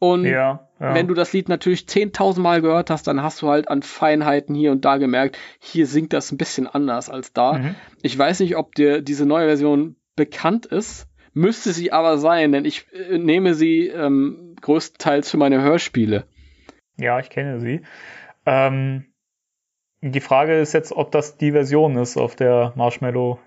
Und 0.00 0.24
ja, 0.24 0.66
ja. 0.80 0.94
wenn 0.94 1.06
du 1.06 1.14
das 1.14 1.32
Lied 1.34 1.50
natürlich 1.50 1.82
10.000 1.82 2.40
Mal 2.40 2.62
gehört 2.62 2.88
hast, 2.88 3.06
dann 3.06 3.22
hast 3.22 3.42
du 3.42 3.48
halt 3.48 3.68
an 3.68 3.82
Feinheiten 3.82 4.54
hier 4.54 4.72
und 4.72 4.84
da 4.86 4.96
gemerkt, 4.96 5.38
hier 5.60 5.86
singt 5.86 6.14
das 6.14 6.32
ein 6.32 6.38
bisschen 6.38 6.66
anders 6.66 7.10
als 7.10 7.34
da. 7.34 7.58
Mhm. 7.58 7.74
Ich 8.02 8.18
weiß 8.18 8.40
nicht, 8.40 8.56
ob 8.56 8.74
dir 8.74 9.02
diese 9.02 9.26
neue 9.26 9.46
Version 9.46 9.96
bekannt 10.16 10.64
ist. 10.64 11.06
Müsste 11.34 11.72
sie 11.72 11.92
aber 11.92 12.16
sein, 12.16 12.50
denn 12.50 12.64
ich 12.64 12.86
äh, 12.92 13.18
nehme 13.18 13.54
sie 13.54 13.88
ähm, 13.88 14.56
größtenteils 14.60 15.30
für 15.30 15.36
meine 15.36 15.60
Hörspiele. 15.60 16.24
Ja, 16.96 17.20
ich 17.20 17.28
kenne 17.28 17.60
sie. 17.60 17.82
Ähm, 18.46 19.04
die 20.00 20.20
Frage 20.20 20.58
ist 20.58 20.72
jetzt, 20.72 20.92
ob 20.92 21.12
das 21.12 21.36
die 21.36 21.52
Version 21.52 21.96
ist 21.96 22.16
auf 22.16 22.36
der 22.36 22.72
Marshmallow. 22.74 23.38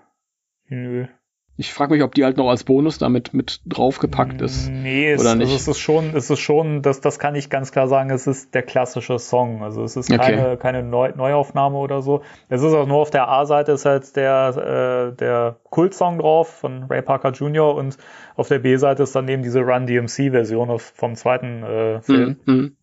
Ich 1.56 1.72
frage 1.72 1.94
mich, 1.94 2.02
ob 2.02 2.14
die 2.14 2.24
halt 2.24 2.36
noch 2.36 2.48
als 2.48 2.64
Bonus 2.64 2.98
damit 2.98 3.32
mit 3.32 3.60
draufgepackt 3.64 4.40
ist. 4.40 4.68
Nee, 4.68 5.12
es, 5.12 5.20
Oder 5.20 5.36
nicht? 5.36 5.52
Also 5.52 5.56
es 5.56 5.68
ist 5.68 5.78
schon, 5.78 6.16
es 6.16 6.28
ist 6.28 6.40
schon, 6.40 6.82
das, 6.82 7.00
das 7.00 7.20
kann 7.20 7.36
ich 7.36 7.48
ganz 7.48 7.70
klar 7.70 7.86
sagen, 7.86 8.10
es 8.10 8.26
ist 8.26 8.54
der 8.54 8.62
klassische 8.62 9.20
Song. 9.20 9.62
Also 9.62 9.84
es 9.84 9.96
ist 9.96 10.12
Okay. 10.12 10.18
keine, 10.18 10.56
keine 10.56 10.82
Neu 10.82 11.12
Neuaufnahme 11.14 11.76
oder 11.76 12.02
so. 12.02 12.22
Es 12.48 12.62
ist 12.62 12.74
auch 12.74 12.88
nur 12.88 12.98
auf 12.98 13.10
der 13.10 13.28
A-Seite 13.28 13.72
ist 13.72 13.84
halt 13.84 14.16
der, 14.16 15.12
äh, 15.12 15.16
der 15.16 15.56
Kultsong 15.70 16.18
drauf 16.18 16.48
von 16.48 16.84
Ray 16.84 17.02
Parker 17.02 17.30
Jr. 17.30 17.74
und 17.74 17.98
auf 18.34 18.48
der 18.48 18.58
B-Seite 18.58 19.04
ist 19.04 19.14
dann 19.14 19.28
eben 19.28 19.42
diese 19.44 19.60
Run 19.60 19.86
DMC-Version 19.86 20.76
vom 20.78 21.14
zweiten 21.14 21.62
äh, 21.62 22.00
Film. 22.00 22.36
Mhm. 22.46 22.54
Mhm. 22.54 22.76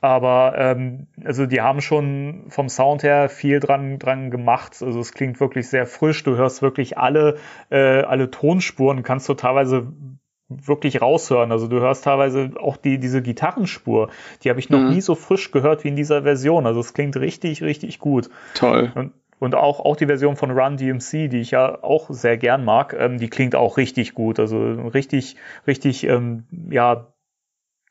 Aber 0.00 0.54
ähm, 0.56 1.06
also 1.24 1.46
die 1.46 1.60
haben 1.60 1.80
schon 1.80 2.44
vom 2.48 2.68
Sound 2.68 3.02
her 3.02 3.28
viel 3.28 3.60
dran 3.60 3.98
dran 3.98 4.30
gemacht. 4.30 4.82
Also 4.82 5.00
es 5.00 5.12
klingt 5.12 5.40
wirklich 5.40 5.68
sehr 5.68 5.86
frisch. 5.86 6.22
Du 6.24 6.36
hörst 6.36 6.62
wirklich 6.62 6.96
alle 6.98 7.36
äh, 7.70 8.02
alle 8.02 8.30
Tonspuren, 8.30 9.02
kannst 9.02 9.28
du 9.28 9.34
teilweise 9.34 9.92
wirklich 10.48 11.00
raushören. 11.00 11.52
Also 11.52 11.68
du 11.68 11.80
hörst 11.80 12.04
teilweise 12.04 12.50
auch 12.58 12.76
die 12.76 12.98
diese 12.98 13.22
Gitarrenspur. 13.22 14.08
Die 14.42 14.50
habe 14.50 14.58
ich 14.58 14.70
noch 14.70 14.80
Mhm. 14.80 14.88
nie 14.88 15.00
so 15.00 15.14
frisch 15.14 15.50
gehört 15.52 15.84
wie 15.84 15.88
in 15.88 15.96
dieser 15.96 16.22
Version. 16.22 16.66
Also 16.66 16.80
es 16.80 16.92
klingt 16.94 17.16
richtig 17.16 17.62
richtig 17.62 17.98
gut. 17.98 18.30
Toll. 18.54 18.90
Und, 18.94 19.12
und 19.38 19.54
auch, 19.54 19.80
auch 19.80 19.96
die 19.96 20.06
Version 20.06 20.36
von 20.36 20.50
Run 20.50 20.76
DMC, 20.76 21.28
die 21.28 21.40
ich 21.40 21.50
ja 21.52 21.82
auch 21.82 22.10
sehr 22.10 22.36
gern 22.36 22.64
mag, 22.64 22.94
ähm, 22.98 23.18
die 23.18 23.28
klingt 23.28 23.54
auch 23.54 23.76
richtig 23.76 24.14
gut. 24.14 24.38
Also 24.38 24.58
richtig, 24.88 25.36
richtig, 25.66 26.04
ähm, 26.04 26.44
ja, 26.70 27.06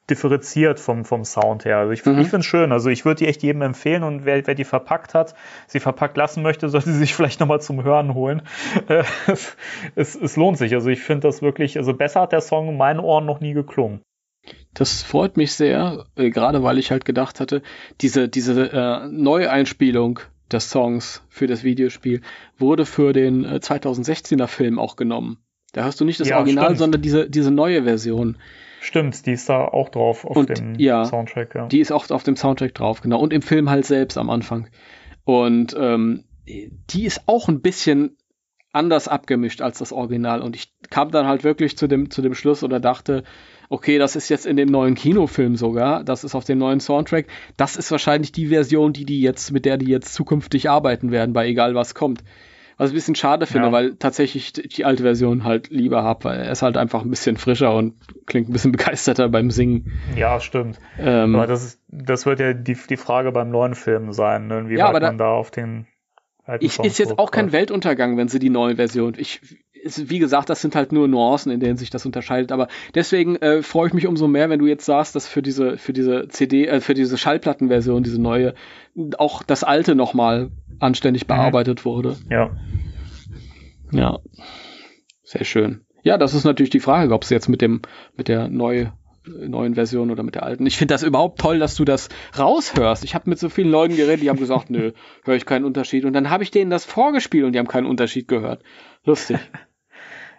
differenziert 0.09 0.79
vom, 0.79 1.05
vom 1.05 1.23
Sound 1.25 1.65
her. 1.65 1.77
Also 1.77 1.91
ich, 1.91 2.05
Mhm. 2.05 2.19
ich 2.19 2.27
finde 2.29 2.39
es 2.39 2.45
schön. 2.45 2.71
Also 2.71 2.89
ich 2.89 3.05
würde 3.05 3.19
die 3.19 3.27
echt 3.27 3.43
jedem 3.43 3.61
empfehlen 3.61 4.03
und 4.03 4.25
wer, 4.25 4.45
wer 4.47 4.55
die 4.55 4.63
verpackt 4.63 5.13
hat, 5.13 5.35
sie 5.67 5.79
verpackt 5.79 6.17
lassen 6.17 6.41
möchte, 6.43 6.69
sollte 6.69 6.91
sie 6.91 6.97
sich 6.99 7.13
vielleicht 7.15 7.39
nochmal 7.39 7.61
zum 7.61 7.83
Hören 7.83 8.13
holen. 8.13 8.41
Äh, 8.87 9.03
es, 9.27 9.55
es, 9.95 10.15
es 10.15 10.35
lohnt 10.35 10.57
sich. 10.57 10.73
Also 10.73 10.89
ich 10.89 11.01
finde 11.01 11.27
das 11.27 11.41
wirklich, 11.41 11.77
also 11.77 11.93
besser 11.93 12.21
hat 12.21 12.31
der 12.31 12.41
Song 12.41 12.69
in 12.69 12.77
meinen 12.77 12.99
Ohren 12.99 13.25
noch 13.25 13.39
nie 13.39 13.53
geklungen. 13.53 14.01
Das 14.73 15.03
freut 15.03 15.37
mich 15.37 15.53
sehr, 15.53 16.05
äh, 16.15 16.29
gerade 16.29 16.63
weil 16.63 16.77
ich 16.79 16.91
halt 16.91 17.05
gedacht 17.05 17.39
hatte, 17.39 17.61
diese, 18.01 18.29
diese 18.29 18.71
äh, 18.71 19.07
Neueinspielung 19.09 20.19
des 20.51 20.69
Songs 20.69 21.23
für 21.29 21.45
das 21.47 21.63
Videospiel 21.63 22.21
wurde 22.57 22.85
für 22.85 23.13
den 23.13 23.45
äh, 23.45 23.55
2016er 23.61 24.47
Film 24.47 24.79
auch 24.79 24.95
genommen. 24.95 25.37
Da 25.73 25.83
hörst 25.83 25.99
du 26.01 26.05
nicht 26.05 26.19
das 26.19 26.29
Ja, 26.29 26.37
Original, 26.37 26.65
stimmt. 26.65 26.79
sondern 26.79 27.01
diese, 27.01 27.29
diese 27.29 27.51
neue 27.51 27.83
Version. 27.83 28.37
Stimmt, 28.81 29.25
die 29.25 29.33
ist 29.33 29.49
da 29.49 29.65
auch 29.65 29.89
drauf 29.89 30.25
auf 30.25 30.37
Und, 30.37 30.49
dem 30.49 30.75
ja, 30.75 31.05
Soundtrack. 31.05 31.55
Ja. 31.55 31.67
Die 31.67 31.79
ist 31.79 31.91
auch 31.91 32.09
auf 32.09 32.23
dem 32.23 32.35
Soundtrack 32.35 32.73
drauf, 32.73 33.01
genau. 33.01 33.19
Und 33.19 33.33
im 33.33 33.41
Film 33.41 33.69
halt 33.69 33.85
selbst 33.85 34.17
am 34.17 34.29
Anfang. 34.29 34.67
Und 35.25 35.75
ähm, 35.77 36.23
die 36.45 37.05
ist 37.05 37.23
auch 37.27 37.49
ein 37.49 37.61
bisschen 37.61 38.17
anders 38.71 39.07
abgemischt 39.07 39.61
als 39.61 39.79
das 39.79 39.91
Original. 39.91 40.41
Und 40.41 40.55
ich 40.55 40.71
kam 40.89 41.11
dann 41.11 41.27
halt 41.27 41.43
wirklich 41.43 41.77
zu 41.77 41.87
dem, 41.87 42.09
zu 42.09 42.21
dem 42.21 42.33
Schluss 42.35 42.63
oder 42.63 42.79
dachte, 42.79 43.23
okay, 43.69 43.97
das 43.97 44.15
ist 44.15 44.29
jetzt 44.29 44.45
in 44.45 44.57
dem 44.57 44.69
neuen 44.69 44.95
Kinofilm 44.95 45.55
sogar, 45.55 46.03
das 46.03 46.23
ist 46.23 46.35
auf 46.35 46.45
dem 46.45 46.57
neuen 46.57 46.79
Soundtrack. 46.79 47.27
Das 47.57 47.75
ist 47.75 47.91
wahrscheinlich 47.91 48.31
die 48.31 48.47
Version, 48.47 48.93
die 48.93 49.05
die 49.05 49.21
jetzt, 49.21 49.51
mit 49.51 49.65
der 49.65 49.77
die 49.77 49.87
jetzt 49.87 50.13
zukünftig 50.13 50.69
arbeiten 50.69 51.11
werden, 51.11 51.33
bei 51.33 51.47
egal 51.47 51.75
was 51.75 51.93
kommt. 51.93 52.23
Was 52.79 52.89
ich 52.89 52.93
ein 52.93 52.95
bisschen 52.95 53.15
schade 53.15 53.45
finde, 53.45 53.67
Ja. 53.67 53.71
weil 53.73 53.95
tatsächlich 53.95 54.53
die 54.53 54.85
alte 54.85 55.03
Version 55.03 55.43
halt 55.43 55.69
lieber 55.69 56.03
hab, 56.03 56.23
weil 56.23 56.39
er 56.39 56.51
ist 56.51 56.61
halt 56.63 56.77
einfach 56.77 57.03
ein 57.03 57.09
bisschen 57.11 57.37
frischer 57.37 57.75
und 57.75 57.93
klingt 58.25 58.49
ein 58.49 58.53
bisschen 58.53 58.71
begeisterter 58.77 59.29
beim 59.29 59.51
Singen. 59.51 59.91
ja, 60.15 60.39
stimmt. 60.39 60.79
Ähm, 60.97 61.35
Aber 61.35 61.45
das, 61.45 61.63
ist, 61.63 61.81
das 61.89 62.25
wird 62.25 62.39
ja 62.39 62.53
die, 62.53 62.75
die 62.89 62.97
Frage 62.97 63.31
beim 63.31 63.51
neuen 63.51 63.75
Film 63.75 64.11
sein, 64.13 64.47
ne? 64.47 64.59
inwieweit 64.59 64.79
Ja, 64.79 64.87
aber 64.87 64.99
da- 65.01 65.07
man 65.07 65.17
da 65.19 65.27
auf 65.29 65.51
den 65.51 65.85
Ich, 66.61 66.73
Song 66.73 66.85
ist 66.85 66.97
jetzt 66.97 67.19
auch 67.19 67.29
kein. 67.31 67.51
Weltuntergang, 67.51 68.17
wenn 68.17 68.27
sie 68.29 68.39
die 68.39 68.49
neue 68.49 68.77
Version. 68.77 69.13
Ich, 69.17 69.41
ist, 69.83 70.09
wie 70.09 70.19
gesagt, 70.19 70.49
das 70.49 70.61
sind 70.61 70.75
halt 70.75 70.91
nur 70.91 71.07
Nuancen, 71.07 71.51
in 71.51 71.59
denen 71.59 71.77
sich 71.77 71.89
das 71.89 72.05
unterscheidet. 72.05 72.51
Aber 72.51 72.67
deswegen 72.95 73.35
äh, 73.37 73.61
freue 73.61 73.87
ich 73.87 73.93
mich 73.93 74.07
umso 74.07 74.27
mehr, 74.27 74.49
wenn 74.49 74.59
du 74.59 74.67
jetzt 74.67 74.85
sagst, 74.85 75.15
dass 75.15 75.27
für 75.27 75.41
diese, 75.41 75.77
für 75.77 75.93
diese 75.93 76.27
CD, 76.27 76.67
äh, 76.67 76.81
für 76.81 76.93
diese 76.93 77.17
Schallplattenversion, 77.17 78.03
diese 78.03 78.21
neue, 78.21 78.53
auch 79.17 79.43
das 79.43 79.63
alte 79.63 79.95
nochmal 79.95 80.51
anständig 80.79 81.27
bearbeitet 81.27 81.85
wurde. 81.85 82.17
Ja. 82.29 82.51
Ja. 83.91 84.19
Sehr 85.23 85.45
schön. 85.45 85.81
Ja, 86.03 86.17
das 86.17 86.33
ist 86.33 86.45
natürlich 86.45 86.69
die 86.69 86.79
Frage, 86.79 87.13
ob 87.13 87.23
es 87.23 87.29
jetzt 87.29 87.49
mit 87.49 87.61
dem, 87.61 87.81
mit 88.15 88.27
der 88.27 88.47
neue, 88.47 88.93
neuen 89.25 89.75
Version 89.75 90.11
oder 90.11 90.23
mit 90.23 90.35
der 90.35 90.43
alten. 90.43 90.65
Ich 90.65 90.77
finde 90.77 90.93
das 90.93 91.03
überhaupt 91.03 91.39
toll, 91.39 91.59
dass 91.59 91.75
du 91.75 91.85
das 91.85 92.09
raushörst. 92.37 93.03
Ich 93.03 93.15
habe 93.15 93.29
mit 93.29 93.37
so 93.37 93.49
vielen 93.49 93.69
Leuten 93.69 93.95
geredet, 93.95 94.23
die 94.23 94.29
haben 94.29 94.39
gesagt, 94.39 94.69
nö, 94.69 94.93
höre 95.23 95.35
ich 95.35 95.45
keinen 95.45 95.65
Unterschied. 95.65 96.05
Und 96.05 96.13
dann 96.13 96.29
habe 96.29 96.43
ich 96.43 96.51
denen 96.51 96.71
das 96.71 96.85
vorgespielt 96.85 97.45
und 97.45 97.53
die 97.53 97.59
haben 97.59 97.67
keinen 97.67 97.87
Unterschied 97.87 98.27
gehört. 98.27 98.63
Lustig. 99.05 99.39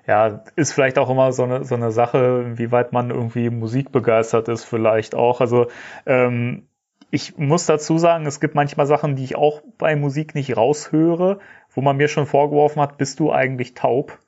Ja, 0.07 0.43
ist 0.57 0.73
vielleicht 0.73 0.99
auch 0.99 1.11
immer 1.11 1.33
so 1.33 1.45
eine, 1.45 1.65
so 1.65 1.75
eine 1.75 1.93
Sache, 1.93 2.59
wie 2.59 2.73
weit 2.73 2.93
man 2.93 3.11
irgendwie 3.11 3.51
musikbegeistert 3.51 4.49
ist, 4.49 4.65
vielleicht 4.65 5.15
auch. 5.15 5.41
Also, 5.41 5.69
ähm, 6.07 6.67
ich 7.11 7.37
muss 7.39 7.67
dazu 7.67 7.99
sagen, 7.99 8.27
es 8.27 8.41
gibt 8.41 8.55
manchmal 8.55 8.87
Sachen, 8.87 9.17
die 9.17 9.25
ich 9.25 9.37
auch 9.37 9.63
bei 9.79 9.97
Musik 9.97 10.35
nicht 10.35 10.57
raushöre, 10.57 11.41
wo 11.71 11.81
man 11.81 11.97
mir 11.97 12.09
schon 12.09 12.27
vorgeworfen 12.27 12.81
hat, 12.81 12.99
bist 12.99 13.21
du 13.21 13.33
eigentlich 13.33 13.75
taub? 13.75 14.19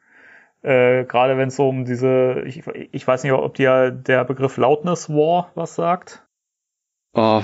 Äh, 0.62 1.04
Gerade 1.04 1.36
wenn 1.38 1.48
es 1.48 1.56
so 1.56 1.68
um 1.68 1.84
diese, 1.84 2.42
ich, 2.46 2.64
ich 2.66 3.06
weiß 3.06 3.22
nicht, 3.22 3.32
ob 3.32 3.54
dir 3.54 3.90
der 3.90 4.24
Begriff 4.24 4.56
Loudness 4.56 5.08
War 5.08 5.50
was 5.54 5.74
sagt. 5.74 6.26
Oh, 7.14 7.42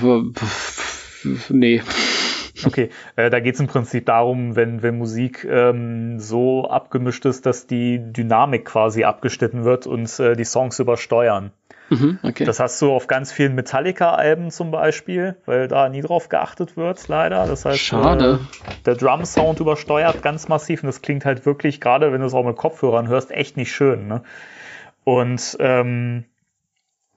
nee. 1.50 1.82
Okay, 2.66 2.90
äh, 3.16 3.30
da 3.30 3.40
geht 3.40 3.54
es 3.54 3.60
im 3.60 3.66
Prinzip 3.66 4.06
darum, 4.06 4.56
wenn, 4.56 4.82
wenn 4.82 4.98
Musik 4.98 5.44
ähm, 5.44 6.18
so 6.18 6.68
abgemischt 6.68 7.24
ist, 7.24 7.46
dass 7.46 7.66
die 7.66 7.98
Dynamik 8.00 8.64
quasi 8.64 9.04
abgeschnitten 9.04 9.64
wird 9.64 9.86
und 9.86 10.18
äh, 10.20 10.36
die 10.36 10.44
Songs 10.44 10.78
übersteuern. 10.78 11.52
Mhm, 11.90 12.18
okay. 12.22 12.44
Das 12.44 12.60
hast 12.60 12.80
du 12.82 12.92
auf 12.92 13.06
ganz 13.06 13.32
vielen 13.32 13.54
Metallica-Alben 13.54 14.50
zum 14.50 14.70
Beispiel, 14.70 15.36
weil 15.46 15.68
da 15.68 15.88
nie 15.88 16.02
drauf 16.02 16.28
geachtet 16.28 16.76
wird, 16.76 17.08
leider. 17.08 17.46
Das 17.46 17.64
heißt, 17.64 17.78
Schade. 17.78 18.40
Äh, 18.42 18.72
der 18.84 18.94
Drum-Sound 18.94 19.60
übersteuert 19.60 20.22
ganz 20.22 20.48
massiv 20.48 20.82
und 20.82 20.88
das 20.88 21.00
klingt 21.00 21.24
halt 21.24 21.46
wirklich, 21.46 21.80
gerade 21.80 22.12
wenn 22.12 22.20
du 22.20 22.26
es 22.26 22.34
auch 22.34 22.44
mit 22.44 22.56
Kopfhörern 22.56 23.08
hörst, 23.08 23.30
echt 23.30 23.56
nicht 23.56 23.72
schön. 23.72 24.06
Ne? 24.06 24.22
Und 25.04 25.56
ähm, 25.60 26.24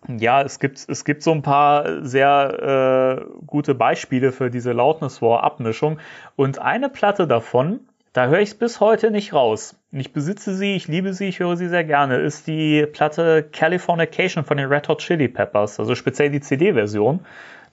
ja, 0.08 0.42
es 0.42 0.60
gibt, 0.60 0.84
es 0.88 1.06
gibt 1.06 1.24
so 1.24 1.32
ein 1.32 1.42
paar 1.42 2.04
sehr 2.04 3.26
äh, 3.28 3.46
gute 3.46 3.76
Beispiele 3.76 4.32
für 4.32 4.50
diese 4.50 4.72
Loudness 4.72 5.22
War 5.22 5.44
Abmischung. 5.44 6.00
Und 6.36 6.60
eine 6.60 6.90
Platte 6.90 7.28
davon, 7.28 7.82
da 8.14 8.28
höre 8.28 8.40
ich 8.40 8.50
es 8.50 8.56
bis 8.56 8.80
heute 8.80 9.12
nicht 9.12 9.34
raus. 9.34 9.76
Ich 9.92 10.12
besitze 10.12 10.56
sie, 10.56 10.76
ich 10.76 10.88
liebe 10.88 11.14
sie, 11.14 11.28
ich 11.28 11.40
höre 11.40 11.56
sie 11.56 11.70
sehr 11.70 11.84
gerne, 11.84 12.18
ist 12.18 12.48
die 12.48 12.86
Platte 12.86 13.44
Californication 13.44 14.44
von 14.44 14.58
den 14.58 14.68
Red 14.68 14.88
Hot 14.90 15.00
Chili 15.00 15.28
Peppers, 15.28 15.80
also 15.80 15.96
speziell 15.96 16.30
die 16.32 16.42
CD-Version, 16.42 17.22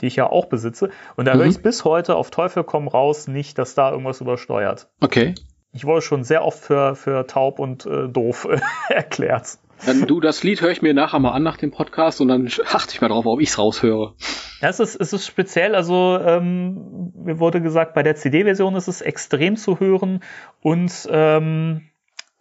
die 0.01 0.07
ich 0.07 0.17
ja 0.17 0.29
auch 0.29 0.47
besitze. 0.47 0.91
Und 1.17 1.25
da 1.25 1.33
höre 1.33 1.45
Mhm. 1.45 1.51
ich 1.51 1.57
es 1.57 1.63
bis 1.63 1.85
heute 1.85 2.15
auf 2.17 2.31
Teufel 2.31 2.63
komm 2.63 2.89
raus 2.89 3.27
nicht, 3.27 3.59
dass 3.59 3.75
da 3.75 3.91
irgendwas 3.91 4.21
übersteuert. 4.21 4.89
Okay. 5.01 5.35
Ich 5.73 5.85
wurde 5.85 6.03
schon 6.03 6.25
sehr 6.25 6.45
oft 6.45 6.59
für, 6.61 6.95
für 6.95 7.27
taub 7.27 7.59
und 7.59 7.87
äh, 7.87 8.09
doof 8.09 8.49
erklärt. 8.89 9.59
Dann 9.87 10.07
du, 10.07 10.21
das 10.21 10.43
Lied 10.43 10.61
höre 10.61 10.71
ich 10.71 10.83
mir 10.83 10.95
nachher 10.95 11.19
mal 11.19 11.33
an 11.33 11.43
nach 11.43 11.57
dem 11.57 11.71
Podcast 11.71 12.21
und 12.21 12.29
dann 12.29 12.49
achte 12.73 12.95
ich 12.95 13.01
mal 13.01 13.09
drauf, 13.09 13.27
ob 13.27 13.41
ich's 13.41 13.59
raushöre. 13.59 14.15
Ja, 14.61 14.69
es 14.69 14.81
ist, 14.81 14.97
es 14.97 15.13
ist 15.13 15.27
speziell, 15.27 15.75
also 15.75 16.19
ähm, 16.21 17.13
mir 17.15 17.39
wurde 17.39 17.61
gesagt, 17.61 17.95
bei 17.95 18.03
der 18.03 18.17
CD-Version 18.17 18.75
ist 18.75 18.89
es 18.89 19.01
extrem 19.01 19.57
zu 19.57 19.79
hören 19.79 20.21
und 20.61 21.09
ähm, 21.11 21.89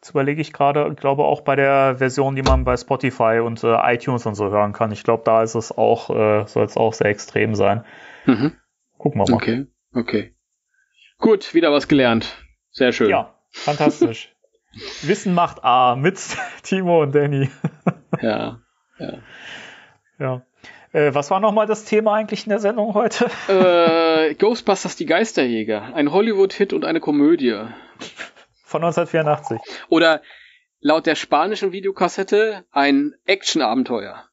jetzt 0.02 0.10
überlege 0.12 0.42
ich 0.42 0.52
gerade, 0.52 0.90
ich 0.92 0.98
glaube 0.98 1.24
auch 1.24 1.42
bei 1.42 1.56
der 1.56 1.98
Version, 1.98 2.36
die 2.36 2.42
man 2.42 2.64
bei 2.64 2.76
Spotify 2.76 3.40
und 3.44 3.64
äh, 3.64 3.94
iTunes 3.94 4.26
und 4.26 4.36
so 4.36 4.50
hören 4.50 4.74
kann. 4.74 4.92
Ich 4.92 5.04
glaube, 5.04 5.24
da 5.26 5.44
ist 5.44 5.56
es 5.56 5.72
auch, 5.72 6.10
äh, 6.10 6.46
soll 6.48 6.66
es 6.66 6.76
auch 6.76 6.94
sehr 6.94 7.08
extrem 7.08 7.56
sein. 7.56 7.84
Mhm. 8.26 8.54
Gucken 8.98 9.22
wir 9.22 9.30
mal. 9.30 9.36
Okay, 9.36 9.68
okay. 9.94 10.34
Gut, 11.20 11.54
wieder 11.54 11.72
was 11.72 11.88
gelernt. 11.88 12.44
Sehr 12.72 12.92
schön. 12.92 13.10
Ja, 13.10 13.36
fantastisch. 13.52 14.36
Wissen 15.02 15.34
macht 15.34 15.64
A 15.64 15.96
mit 15.96 16.20
Timo 16.64 17.02
und 17.02 17.14
Danny. 17.14 17.50
Ja. 18.22 18.60
ja. 19.00 19.14
Ja. 20.20 20.42
Äh, 20.94 21.14
was 21.14 21.30
war 21.30 21.40
nochmal 21.40 21.68
das 21.68 21.86
Thema 21.86 22.14
eigentlich 22.14 22.46
in 22.46 22.50
der 22.50 22.60
Sendung 22.60 22.94
heute? 22.94 23.30
Äh, 23.48 24.34
Ghostbusters 24.36 24.96
die 24.96 25.06
Geisterjäger. 25.06 25.94
Ein 25.94 26.12
Hollywood-Hit 26.12 26.74
und 26.74 26.86
eine 26.86 27.00
Komödie. 27.00 27.54
Von 28.64 28.84
1984. 28.84 29.60
Oder 29.90 30.22
laut 30.80 31.06
der 31.06 31.16
spanischen 31.16 31.72
Videokassette 31.72 32.66
ein 32.72 33.14
Action-Abenteuer. 33.26 34.26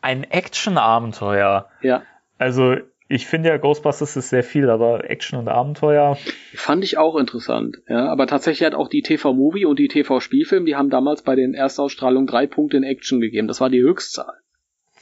Ein 0.00 0.24
Action-Abenteuer. 0.24 1.68
Ja. 1.80 2.02
Also, 2.38 2.76
ich 3.08 3.26
finde 3.26 3.50
ja, 3.50 3.58
Ghostbusters 3.58 4.16
ist 4.16 4.30
sehr 4.30 4.42
viel, 4.42 4.70
aber 4.70 5.10
Action 5.10 5.38
und 5.38 5.48
Abenteuer. 5.48 6.16
Fand 6.54 6.84
ich 6.84 6.96
auch 6.96 7.16
interessant. 7.16 7.76
Ja, 7.88 8.08
aber 8.08 8.26
tatsächlich 8.26 8.66
hat 8.66 8.74
auch 8.74 8.88
die 8.88 9.02
TV-Movie 9.02 9.66
und 9.66 9.78
die 9.78 9.88
TV-Spielfilm, 9.88 10.64
die 10.64 10.76
haben 10.76 10.88
damals 10.88 11.22
bei 11.22 11.36
den 11.36 11.54
Erstausstrahlungen 11.54 12.26
drei 12.26 12.46
Punkte 12.46 12.78
in 12.78 12.82
Action 12.82 13.20
gegeben. 13.20 13.46
Das 13.46 13.60
war 13.60 13.68
die 13.68 13.82
Höchstzahl. 13.82 14.34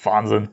Wahnsinn. 0.03 0.49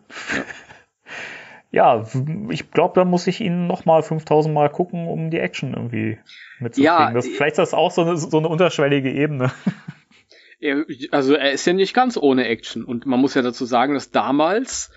Ja, 1.72 2.04
ich 2.50 2.72
glaube, 2.72 2.96
da 2.96 3.06
muss 3.06 3.28
ich 3.28 3.42
ihn 3.42 3.68
noch 3.68 3.86
mal 3.86 4.02
5000 4.02 4.54
Mal 4.54 4.70
gucken, 4.70 5.08
um 5.08 5.30
die 5.30 5.40
Action 5.40 5.74
irgendwie 5.74 6.18
mitzukriegen. 6.60 6.84
Ja, 6.84 7.12
das, 7.12 7.28
vielleicht 7.28 7.54
ist 7.54 7.58
das 7.58 7.74
auch 7.74 7.92
so 7.92 8.02
eine, 8.02 8.18
so 8.18 8.38
eine 8.38 8.48
unterschwellige 8.48 9.12
Ebene. 9.12 9.52
Er, 10.62 10.84
also 11.12 11.36
er 11.36 11.54
ist 11.54 11.66
ja 11.66 11.72
nicht 11.72 11.94
ganz 11.94 12.18
ohne 12.18 12.46
Action. 12.46 12.84
Und 12.84 13.06
man 13.06 13.22
muss 13.22 13.34
ja 13.34 13.42
dazu 13.42 13.64
sagen, 13.64 13.94
dass 13.94 14.12
damals 14.12 14.92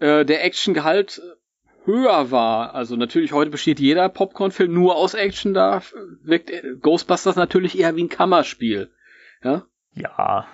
äh, 0.00 0.24
der 0.24 0.44
Actiongehalt 0.44 1.22
höher 1.84 2.30
war. 2.30 2.74
Also 2.74 2.96
natürlich 2.96 3.32
heute 3.32 3.50
besteht 3.50 3.80
jeder 3.80 4.08
Popcorn-Film 4.08 4.72
nur 4.72 4.96
aus 4.96 5.14
Action. 5.14 5.54
Da 5.54 5.82
wirkt 6.22 6.50
äh, 6.50 6.74
Ghostbusters 6.80 7.36
natürlich 7.36 7.78
eher 7.78 7.96
wie 7.96 8.04
ein 8.04 8.08
Kammerspiel. 8.08 8.90
Ja. 9.42 9.66
Ja. 9.94 10.46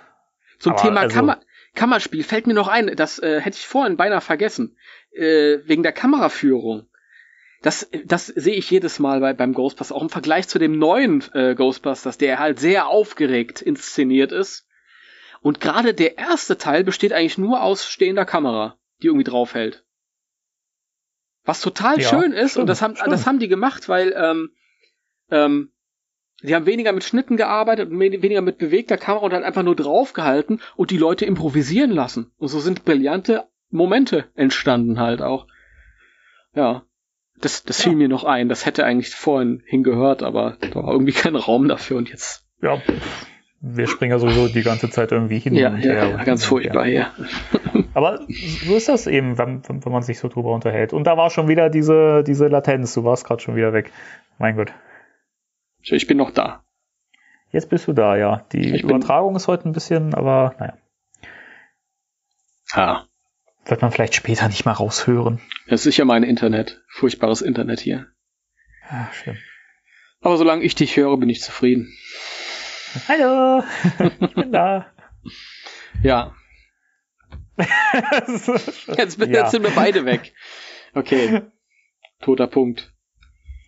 Zum 0.58 0.76
Thema 0.76 1.00
also- 1.00 1.14
Kammer 1.14 1.40
Kammerspiel 1.74 2.24
fällt 2.24 2.46
mir 2.46 2.54
noch 2.54 2.68
ein, 2.68 2.94
das 2.96 3.18
äh, 3.20 3.40
hätte 3.40 3.56
ich 3.56 3.66
vorhin 3.66 3.96
beinahe 3.96 4.20
vergessen, 4.20 4.76
äh, 5.12 5.58
wegen 5.64 5.82
der 5.84 5.92
Kameraführung. 5.92 6.88
Das, 7.62 7.88
das 8.04 8.26
sehe 8.26 8.54
ich 8.54 8.70
jedes 8.70 8.98
Mal 8.98 9.20
bei, 9.20 9.34
beim 9.34 9.52
Ghostbusters, 9.52 9.94
auch 9.96 10.02
im 10.02 10.08
Vergleich 10.08 10.48
zu 10.48 10.58
dem 10.58 10.78
neuen 10.78 11.22
äh, 11.34 11.54
Ghostbusters, 11.54 12.18
der 12.18 12.38
halt 12.38 12.58
sehr 12.58 12.88
aufgeregt 12.88 13.60
inszeniert 13.60 14.32
ist. 14.32 14.66
Und 15.42 15.60
gerade 15.60 15.94
der 15.94 16.18
erste 16.18 16.58
Teil 16.58 16.84
besteht 16.84 17.12
eigentlich 17.12 17.38
nur 17.38 17.62
aus 17.62 17.86
stehender 17.86 18.24
Kamera, 18.24 18.78
die 19.02 19.06
irgendwie 19.06 19.24
draufhält. 19.24 19.84
Was 21.44 21.60
total 21.60 22.00
Ja, 22.00 22.08
schön 22.08 22.32
ist, 22.32 22.52
stimmt, 22.52 22.62
und 22.62 22.66
das 22.68 22.82
haben, 22.82 22.96
stimmt. 22.96 23.12
das 23.12 23.26
haben 23.26 23.38
die 23.38 23.48
gemacht, 23.48 23.88
weil 23.88 24.14
ähm, 24.16 24.50
ähm, 25.30 25.72
die 26.42 26.54
haben 26.54 26.66
weniger 26.66 26.92
mit 26.92 27.04
Schnitten 27.04 27.36
gearbeitet 27.36 27.90
und 27.90 27.98
we- 28.00 28.22
weniger 28.22 28.40
mit 28.42 28.58
bewegter 28.58 28.96
Kamera 28.96 29.24
und 29.26 29.32
halt 29.32 29.44
einfach 29.44 29.62
nur 29.62 29.76
draufgehalten 29.76 30.60
und 30.76 30.90
die 30.90 30.96
Leute 30.98 31.24
improvisieren 31.24 31.90
lassen. 31.90 32.30
Und 32.38 32.48
so 32.48 32.60
sind 32.60 32.84
brillante 32.84 33.44
Momente 33.70 34.26
entstanden 34.34 34.98
halt 35.00 35.22
auch. 35.22 35.46
Ja. 36.54 36.82
Das, 37.42 37.62
das 37.64 37.82
fiel 37.82 37.94
mir 37.94 38.08
noch 38.08 38.24
ein. 38.24 38.50
Das 38.50 38.66
hätte 38.66 38.84
eigentlich 38.84 39.14
vorhin 39.14 39.62
hingehört, 39.64 40.22
aber 40.22 40.58
da 40.60 40.74
war 40.74 40.92
irgendwie 40.92 41.12
kein 41.12 41.36
Raum 41.36 41.68
dafür 41.68 41.96
und 41.96 42.10
jetzt. 42.10 42.44
Ja, 42.60 42.82
wir 43.60 43.86
springen 43.86 44.12
ja 44.12 44.18
sowieso 44.18 44.48
die 44.48 44.62
ganze 44.62 44.88
Zeit 44.90 45.12
irgendwie 45.12 45.38
hin 45.38 45.54
Ja, 45.54 45.68
und 45.68 45.84
ja, 45.84 45.92
her. 45.92 46.08
ja 46.10 46.24
ganz 46.24 46.44
furchtbar 46.44 46.86
hier. 46.86 47.10
Aber 47.92 48.20
so 48.28 48.76
ist 48.76 48.88
das 48.88 49.06
eben, 49.06 49.36
wenn, 49.36 49.62
wenn 49.68 49.92
man 49.92 50.02
sich 50.02 50.18
so 50.18 50.28
drüber 50.28 50.54
unterhält. 50.54 50.92
Und 50.92 51.04
da 51.04 51.16
war 51.16 51.28
schon 51.30 51.48
wieder 51.48 51.68
diese, 51.68 52.24
diese 52.24 52.46
Latenz. 52.46 52.94
Du 52.94 53.04
warst 53.04 53.26
gerade 53.26 53.42
schon 53.42 53.56
wieder 53.56 53.72
weg. 53.72 53.92
Mein 54.38 54.56
Gott. 54.56 54.72
Ich 55.82 56.06
bin 56.06 56.16
noch 56.16 56.30
da. 56.30 56.64
Jetzt 57.52 57.68
bist 57.68 57.86
du 57.88 57.92
da, 57.92 58.16
ja. 58.16 58.46
Die 58.52 58.74
Ich 58.76 58.82
Übertragung 58.84 59.36
ist 59.36 59.48
heute 59.48 59.68
ein 59.68 59.72
bisschen, 59.72 60.14
aber 60.14 60.54
naja. 60.58 60.74
Ha. 62.74 63.06
Wird 63.66 63.82
man 63.82 63.90
vielleicht 63.90 64.14
später 64.14 64.48
nicht 64.48 64.64
mal 64.64 64.72
raushören. 64.72 65.40
Das 65.66 65.80
ist 65.80 65.84
sicher 65.84 66.04
mein 66.04 66.22
Internet. 66.22 66.82
Furchtbares 66.88 67.42
Internet 67.42 67.80
hier. 67.80 68.06
Ja, 68.90 69.10
schlimm. 69.12 69.36
Aber 70.22 70.36
solange 70.36 70.62
ich 70.62 70.74
dich 70.74 70.96
höre, 70.96 71.16
bin 71.18 71.28
ich 71.28 71.40
zufrieden. 71.42 71.92
Hallo, 73.08 73.62
ich 74.20 74.34
bin 74.34 74.52
da. 74.52 74.86
Ja. 76.02 76.32
Jetzt, 77.58 79.18
Ja. 79.18 79.26
jetzt 79.26 79.50
sind 79.50 79.62
wir 79.64 79.74
beide 79.74 80.06
weg. 80.06 80.32
Okay. 80.94 81.42
Toter 82.22 82.46
Punkt. 82.46 82.94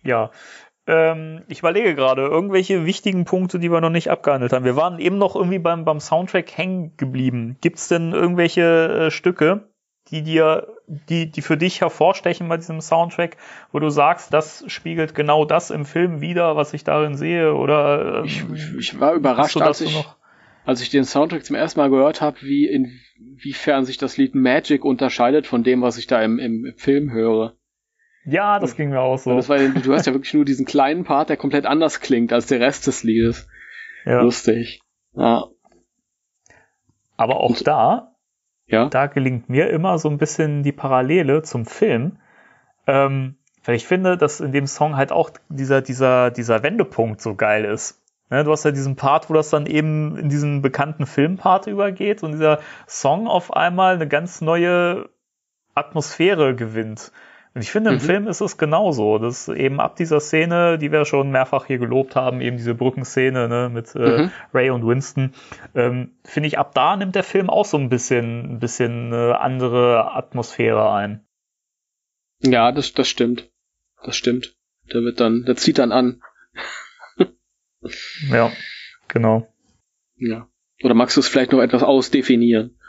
Ja. 0.03 0.31
Ähm, 0.87 1.43
ich 1.47 1.59
überlege 1.59 1.93
gerade, 1.93 2.23
irgendwelche 2.23 2.85
wichtigen 2.85 3.25
Punkte, 3.25 3.59
die 3.59 3.71
wir 3.71 3.81
noch 3.81 3.91
nicht 3.91 4.09
abgehandelt 4.09 4.51
haben. 4.51 4.65
Wir 4.65 4.75
waren 4.75 4.97
eben 4.99 5.19
noch 5.19 5.35
irgendwie 5.35 5.59
beim, 5.59 5.85
beim 5.85 5.99
Soundtrack 5.99 6.57
hängen 6.57 6.97
geblieben. 6.97 7.57
Gibt's 7.61 7.87
denn 7.87 8.13
irgendwelche 8.13 9.07
äh, 9.07 9.11
Stücke, 9.11 9.71
die 10.11 10.21
dir, 10.21 10.67
die, 10.87 11.31
die 11.31 11.41
für 11.41 11.57
dich 11.57 11.81
hervorstechen 11.81 12.49
bei 12.49 12.57
diesem 12.57 12.81
Soundtrack, 12.81 13.37
wo 13.71 13.79
du 13.79 13.89
sagst, 13.89 14.33
das 14.33 14.63
spiegelt 14.67 15.15
genau 15.15 15.45
das 15.45 15.71
im 15.71 15.85
Film 15.85 16.21
wider, 16.21 16.55
was 16.55 16.73
ich 16.73 16.83
darin 16.83 17.15
sehe? 17.15 17.53
Oder 17.55 18.19
ähm, 18.19 18.25
Ich, 18.25 18.43
ich, 18.53 18.75
ich 18.77 18.99
war 18.99 19.13
überrascht, 19.13 19.57
als 19.57 19.81
ich, 19.81 20.05
als 20.65 20.81
ich 20.81 20.89
den 20.89 21.05
Soundtrack 21.05 21.45
zum 21.45 21.55
ersten 21.55 21.79
Mal 21.79 21.89
gehört 21.89 22.21
habe, 22.21 22.41
wie 22.41 22.67
inwiefern 22.67 23.85
sich 23.85 23.97
das 23.97 24.17
Lied 24.17 24.35
Magic 24.35 24.83
unterscheidet 24.83 25.47
von 25.47 25.63
dem, 25.63 25.81
was 25.81 25.97
ich 25.97 26.07
da 26.07 26.21
im, 26.21 26.37
im 26.39 26.73
Film 26.77 27.11
höre. 27.11 27.55
Ja, 28.25 28.59
das 28.59 28.75
ging 28.75 28.89
mir 28.89 29.01
auch 29.01 29.17
so. 29.17 29.35
Das 29.35 29.49
war, 29.49 29.57
du 29.57 29.93
hast 29.93 30.05
ja 30.05 30.13
wirklich 30.13 30.33
nur 30.33 30.45
diesen 30.45 30.65
kleinen 30.65 31.03
Part, 31.03 31.29
der 31.29 31.37
komplett 31.37 31.65
anders 31.65 31.99
klingt 31.99 32.31
als 32.31 32.45
der 32.45 32.59
Rest 32.59 32.87
des 32.87 33.03
Liedes. 33.03 33.47
ja. 34.05 34.21
Lustig. 34.21 34.81
Ja. 35.13 35.45
Aber 37.17 37.37
auch 37.37 37.57
da 37.59 38.12
Ja. 38.67 38.85
da 38.85 39.07
gelingt 39.07 39.49
mir 39.49 39.69
immer 39.69 39.97
so 39.99 40.09
ein 40.09 40.17
bisschen 40.17 40.63
die 40.63 40.71
Parallele 40.71 41.43
zum 41.43 41.65
Film. 41.65 42.17
Ähm, 42.87 43.35
weil 43.65 43.75
ich 43.75 43.87
finde, 43.87 44.17
dass 44.17 44.39
in 44.39 44.51
dem 44.51 44.67
Song 44.67 44.95
halt 44.95 45.11
auch 45.11 45.31
dieser, 45.49 45.81
dieser, 45.81 46.31
dieser 46.31 46.63
Wendepunkt 46.63 47.21
so 47.21 47.35
geil 47.35 47.65
ist. 47.65 48.01
Ne, 48.29 48.43
du 48.43 48.51
hast 48.51 48.65
ja 48.65 48.71
diesen 48.71 48.95
Part, 48.95 49.29
wo 49.29 49.33
das 49.33 49.49
dann 49.49 49.65
eben 49.65 50.17
in 50.17 50.29
diesen 50.29 50.61
bekannten 50.61 51.05
Filmpart 51.05 51.67
übergeht 51.67 52.23
und 52.23 52.31
dieser 52.33 52.59
Song 52.87 53.27
auf 53.27 53.53
einmal 53.53 53.95
eine 53.95 54.07
ganz 54.07 54.41
neue 54.41 55.09
Atmosphäre 55.75 56.55
gewinnt. 56.55 57.11
Und 57.55 57.61
ich 57.61 57.69
finde, 57.71 57.91
im 57.91 57.97
Mhm. 57.97 58.01
Film 58.01 58.27
ist 58.27 58.41
es 58.41 58.57
genauso. 58.57 59.19
dass 59.19 59.47
eben 59.47 59.79
ab 59.79 59.95
dieser 59.95 60.19
Szene, 60.19 60.79
die 60.79 60.91
wir 60.91 61.05
schon 61.05 61.29
mehrfach 61.29 61.65
hier 61.65 61.77
gelobt 61.77 62.15
haben, 62.15 62.41
eben 62.41 62.57
diese 62.57 62.73
Brückenszene 62.73 63.47
ne, 63.47 63.69
mit 63.71 63.93
äh, 63.95 64.23
Mhm. 64.23 64.31
Ray 64.53 64.69
und 64.71 64.87
Winston, 64.87 65.33
ähm, 65.75 66.17
finde 66.23 66.47
ich, 66.47 66.57
ab 66.57 66.73
da 66.73 66.95
nimmt 66.95 67.13
der 67.15 67.23
Film 67.23 67.49
auch 67.51 67.65
so 67.65 67.77
ein 67.77 67.89
bisschen, 67.89 68.55
ein 68.55 68.59
bisschen 68.59 69.13
eine 69.13 69.39
andere 69.39 70.13
Atmosphäre 70.15 70.91
ein. 70.91 71.25
Ja, 72.41 72.71
das, 72.71 72.93
das 72.93 73.07
stimmt. 73.07 73.49
Das 74.03 74.15
stimmt. 74.17 74.55
Der 74.91 75.01
wird 75.03 75.19
dann, 75.19 75.45
der 75.45 75.55
zieht 75.55 75.77
dann 75.77 75.91
an. 75.91 76.21
Ja, 78.29 78.51
genau. 79.07 79.53
Ja. 80.15 80.47
Oder 80.83 80.93
magst 80.93 81.15
du 81.17 81.19
es 81.21 81.27
vielleicht 81.27 81.51
noch 81.51 81.61
etwas 81.61 81.83
ausdefinieren? 81.83 82.79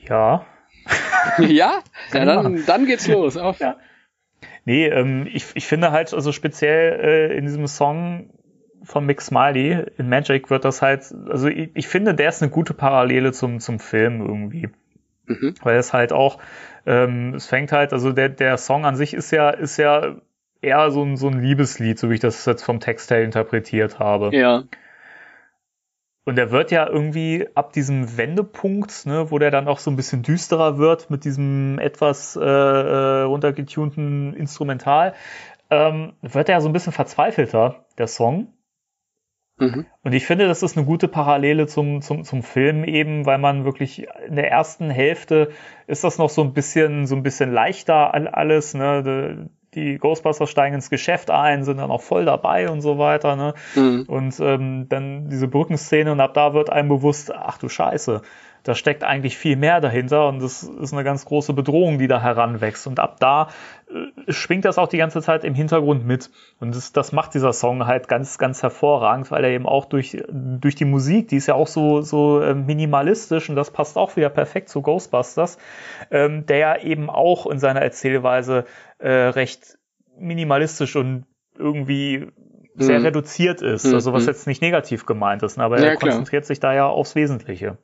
Ja. 0.00 0.46
ja? 1.38 1.82
Ja, 2.12 2.24
dann, 2.24 2.64
dann 2.66 2.86
geht's 2.86 3.08
los. 3.08 3.36
Auf. 3.36 3.58
Ja. 3.60 3.76
Nee, 4.64 4.86
ähm, 4.86 5.28
ich, 5.32 5.46
ich 5.54 5.66
finde 5.66 5.92
halt, 5.92 6.12
also 6.12 6.32
speziell 6.32 7.00
äh, 7.00 7.36
in 7.36 7.44
diesem 7.44 7.66
Song 7.66 8.30
von 8.82 9.06
Mick 9.06 9.20
Smiley, 9.20 9.84
in 9.98 10.08
Magic 10.08 10.50
wird 10.50 10.64
das 10.64 10.82
halt, 10.82 11.12
also 11.28 11.48
ich, 11.48 11.70
ich 11.74 11.88
finde, 11.88 12.14
der 12.14 12.28
ist 12.28 12.42
eine 12.42 12.50
gute 12.50 12.74
Parallele 12.74 13.32
zum, 13.32 13.60
zum 13.60 13.78
Film 13.78 14.20
irgendwie. 14.20 14.68
Mhm. 15.26 15.54
Weil 15.62 15.76
es 15.76 15.92
halt 15.92 16.12
auch, 16.12 16.38
ähm, 16.86 17.34
es 17.34 17.46
fängt 17.46 17.72
halt, 17.72 17.92
also 17.92 18.12
der, 18.12 18.28
der 18.28 18.56
Song 18.58 18.84
an 18.84 18.96
sich 18.96 19.14
ist 19.14 19.32
ja, 19.32 19.50
ist 19.50 19.76
ja 19.76 20.16
eher 20.60 20.90
so 20.90 21.02
ein, 21.04 21.16
so 21.16 21.28
ein 21.28 21.42
Liebeslied, 21.42 21.98
so 21.98 22.10
wie 22.10 22.14
ich 22.14 22.20
das 22.20 22.44
jetzt 22.44 22.62
vom 22.62 22.80
Text 22.80 23.10
her 23.10 23.22
interpretiert 23.22 23.98
habe. 23.98 24.30
Ja. 24.36 24.64
Und 26.26 26.38
er 26.38 26.50
wird 26.50 26.72
ja 26.72 26.88
irgendwie 26.88 27.48
ab 27.54 27.72
diesem 27.72 28.16
Wendepunkt, 28.18 29.06
ne, 29.06 29.30
wo 29.30 29.38
der 29.38 29.52
dann 29.52 29.68
auch 29.68 29.78
so 29.78 29.92
ein 29.92 29.96
bisschen 29.96 30.24
düsterer 30.24 30.76
wird 30.76 31.08
mit 31.08 31.24
diesem 31.24 31.78
etwas 31.78 32.34
äh, 32.34 32.40
äh, 32.42 33.22
runtergetunten 33.22 34.34
Instrumental, 34.34 35.14
ähm, 35.70 36.14
wird 36.22 36.48
er 36.48 36.60
so 36.60 36.68
ein 36.68 36.72
bisschen 36.72 36.92
verzweifelter, 36.92 37.86
der 37.96 38.08
Song. 38.08 38.48
Mhm. 39.58 39.86
Und 40.02 40.12
ich 40.12 40.26
finde, 40.26 40.48
das 40.48 40.64
ist 40.64 40.76
eine 40.76 40.84
gute 40.84 41.06
Parallele 41.06 41.68
zum, 41.68 42.02
zum, 42.02 42.24
zum 42.24 42.42
Film 42.42 42.82
eben, 42.82 43.24
weil 43.24 43.38
man 43.38 43.64
wirklich 43.64 44.06
in 44.26 44.34
der 44.34 44.50
ersten 44.50 44.90
Hälfte 44.90 45.52
ist 45.86 46.02
das 46.02 46.18
noch 46.18 46.28
so 46.28 46.42
ein 46.42 46.52
bisschen, 46.52 47.06
so 47.06 47.14
ein 47.14 47.22
bisschen 47.22 47.52
leichter 47.52 48.12
all- 48.12 48.28
alles, 48.28 48.74
ne? 48.74 49.48
Die 49.76 49.98
Ghostbusters 49.98 50.50
steigen 50.50 50.74
ins 50.74 50.90
Geschäft 50.90 51.30
ein, 51.30 51.62
sind 51.62 51.76
dann 51.76 51.90
auch 51.92 52.02
voll 52.02 52.24
dabei 52.24 52.68
und 52.68 52.80
so 52.80 52.98
weiter, 52.98 53.36
ne? 53.36 53.54
Mhm. 53.76 54.04
Und 54.08 54.40
ähm, 54.40 54.88
dann 54.88 55.28
diese 55.28 55.46
Brückenszene 55.46 56.10
und 56.10 56.20
ab 56.20 56.34
da 56.34 56.54
wird 56.54 56.70
einem 56.70 56.88
bewusst, 56.88 57.32
ach 57.32 57.58
du 57.58 57.68
Scheiße, 57.68 58.22
da 58.66 58.74
steckt 58.74 59.04
eigentlich 59.04 59.38
viel 59.38 59.54
mehr 59.54 59.80
dahinter 59.80 60.26
und 60.26 60.42
das 60.42 60.64
ist 60.64 60.92
eine 60.92 61.04
ganz 61.04 61.24
große 61.24 61.52
Bedrohung, 61.52 61.98
die 61.98 62.08
da 62.08 62.20
heranwächst. 62.20 62.88
Und 62.88 62.98
ab 62.98 63.20
da 63.20 63.48
äh, 63.88 64.32
schwingt 64.32 64.64
das 64.64 64.76
auch 64.76 64.88
die 64.88 64.98
ganze 64.98 65.22
Zeit 65.22 65.44
im 65.44 65.54
Hintergrund 65.54 66.04
mit. 66.04 66.30
Und 66.58 66.74
das, 66.74 66.92
das 66.92 67.12
macht 67.12 67.34
dieser 67.34 67.52
Song 67.52 67.86
halt 67.86 68.08
ganz, 68.08 68.38
ganz 68.38 68.64
hervorragend, 68.64 69.30
weil 69.30 69.44
er 69.44 69.50
eben 69.50 69.66
auch 69.66 69.84
durch, 69.84 70.20
durch 70.28 70.74
die 70.74 70.84
Musik, 70.84 71.28
die 71.28 71.36
ist 71.36 71.46
ja 71.46 71.54
auch 71.54 71.68
so, 71.68 72.00
so 72.00 72.40
äh, 72.40 72.54
minimalistisch 72.54 73.48
und 73.48 73.54
das 73.54 73.70
passt 73.70 73.96
auch 73.96 74.16
wieder 74.16 74.30
perfekt 74.30 74.68
zu 74.68 74.82
Ghostbusters, 74.82 75.58
ähm, 76.10 76.44
der 76.46 76.58
ja 76.58 76.76
eben 76.78 77.08
auch 77.08 77.46
in 77.46 77.60
seiner 77.60 77.82
Erzählweise 77.82 78.64
äh, 78.98 79.10
recht 79.10 79.78
minimalistisch 80.18 80.96
und 80.96 81.24
irgendwie 81.58 82.26
sehr 82.74 82.98
Mhm. 83.00 83.06
reduziert 83.06 83.62
ist. 83.62 83.84
Mhm. 83.86 83.94
Also 83.94 84.12
was 84.12 84.26
jetzt 84.26 84.46
nicht 84.46 84.62
negativ 84.62 85.06
gemeint 85.06 85.42
ist, 85.42 85.56
ne, 85.56 85.64
aber 85.64 85.78
Ja, 85.78 85.86
er 85.86 85.96
klar. 85.96 86.10
konzentriert 86.10 86.44
sich 86.46 86.60
da 86.60 86.74
ja 86.74 86.86
aufs 86.86 87.14
Wesentliche. 87.14 87.78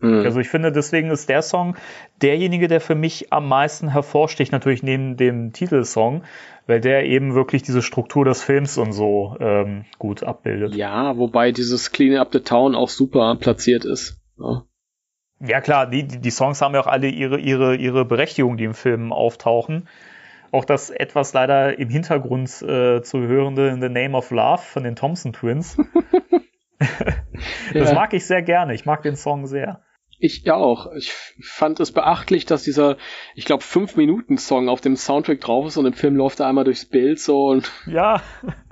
Mhm. 0.00 0.24
Also 0.24 0.40
ich 0.40 0.48
finde, 0.48 0.72
deswegen 0.72 1.10
ist 1.10 1.28
der 1.28 1.42
Song 1.42 1.76
derjenige, 2.22 2.66
der 2.66 2.80
für 2.80 2.96
mich 2.96 3.32
am 3.32 3.48
meisten 3.48 3.88
hervorsticht, 3.88 4.50
natürlich 4.50 4.82
neben 4.82 5.16
dem 5.16 5.52
Titelsong, 5.52 6.24
weil 6.66 6.80
der 6.80 7.04
eben 7.04 7.34
wirklich 7.34 7.62
diese 7.62 7.82
Struktur 7.82 8.24
des 8.24 8.42
Films 8.42 8.78
und 8.78 8.92
so 8.92 9.36
ähm, 9.38 9.84
gut 9.98 10.24
abbildet. 10.24 10.74
ja, 10.74 11.16
wobei 11.16 11.52
dieses 11.52 11.92
Clean 11.92 12.16
Up 12.18 12.30
the 12.32 12.40
Town 12.40 12.74
auch 12.74 12.88
super 12.88 13.36
platziert 13.36 13.84
ist. 13.84 14.18
Ja. 14.38 14.64
Ja 15.44 15.60
klar, 15.60 15.88
die, 15.88 16.04
die 16.04 16.18
die 16.20 16.30
Songs 16.30 16.60
haben 16.62 16.74
ja 16.74 16.80
auch 16.80 16.86
alle 16.86 17.08
ihre, 17.08 17.38
ihre, 17.38 17.74
ihre 17.76 18.04
Berechtigung, 18.04 18.56
die 18.56 18.64
im 18.64 18.74
Film 18.74 19.12
auftauchen. 19.12 19.88
Auch 20.52 20.64
das 20.64 20.90
etwas 20.90 21.32
leider 21.32 21.78
im 21.78 21.88
Hintergrund 21.88 22.48
äh, 22.62 23.02
zu 23.02 23.18
hörende 23.20 23.68
In 23.68 23.80
the 23.80 23.88
Name 23.88 24.16
of 24.16 24.30
Love 24.30 24.62
von 24.62 24.84
den 24.84 24.94
Thompson 24.94 25.32
Twins. 25.32 25.76
das 27.74 27.88
Ja. 27.90 27.94
mag 27.94 28.12
ich 28.14 28.26
sehr 28.26 28.42
gerne. 28.42 28.74
Ich 28.74 28.84
mag 28.84 29.02
den 29.02 29.16
Song 29.16 29.46
sehr. 29.46 29.82
Ich 30.18 30.42
ja 30.44 30.54
auch. 30.54 30.92
Ich 30.92 31.12
fand 31.42 31.80
es 31.80 31.90
beachtlich, 31.92 32.44
dass 32.46 32.62
dieser, 32.62 32.96
ich 33.34 33.44
glaube, 33.44 33.64
5-Minuten-Song 33.64 34.68
auf 34.68 34.80
dem 34.80 34.94
Soundtrack 34.96 35.40
drauf 35.40 35.66
ist 35.66 35.76
und 35.76 35.86
im 35.86 35.94
Film 35.94 36.14
läuft 36.16 36.38
er 36.40 36.46
einmal 36.46 36.64
durchs 36.64 36.84
Bild 36.88 37.18
so 37.18 37.46
und 37.46 37.72
Ja, 37.86 38.22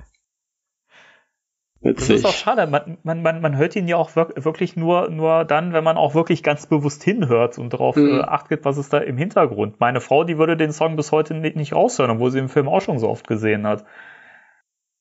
das 1.83 1.93
witzig. 2.01 2.15
ist 2.17 2.25
auch 2.25 2.33
schade. 2.33 2.67
Man, 2.67 2.97
man, 3.03 3.21
man, 3.21 3.41
man 3.41 3.57
hört 3.57 3.75
ihn 3.75 3.87
ja 3.87 3.97
auch 3.97 4.15
wirk 4.15 4.43
wirklich 4.43 4.75
nur, 4.75 5.09
nur 5.09 5.45
dann, 5.45 5.73
wenn 5.73 5.83
man 5.83 5.97
auch 5.97 6.13
wirklich 6.13 6.43
ganz 6.43 6.67
bewusst 6.67 7.03
hinhört 7.03 7.57
und 7.57 7.73
darauf 7.73 7.95
Mhm. 7.95 8.19
äh, 8.19 8.21
Acht 8.21 8.49
gibt, 8.49 8.65
was 8.65 8.77
ist 8.77 8.93
da 8.93 8.99
im 8.99 9.17
Hintergrund. 9.17 9.79
Meine 9.79 9.99
Frau, 10.01 10.23
die 10.23 10.37
würde 10.37 10.55
den 10.57 10.71
Song 10.71 10.95
bis 10.95 11.11
heute 11.11 11.33
nicht, 11.33 11.55
nicht 11.55 11.73
raushören, 11.73 12.11
obwohl 12.11 12.31
sie 12.31 12.39
im 12.39 12.49
Film 12.49 12.67
auch 12.69 12.81
schon 12.81 12.99
so 12.99 13.09
oft 13.09 13.27
gesehen 13.27 13.65
hat. 13.65 13.85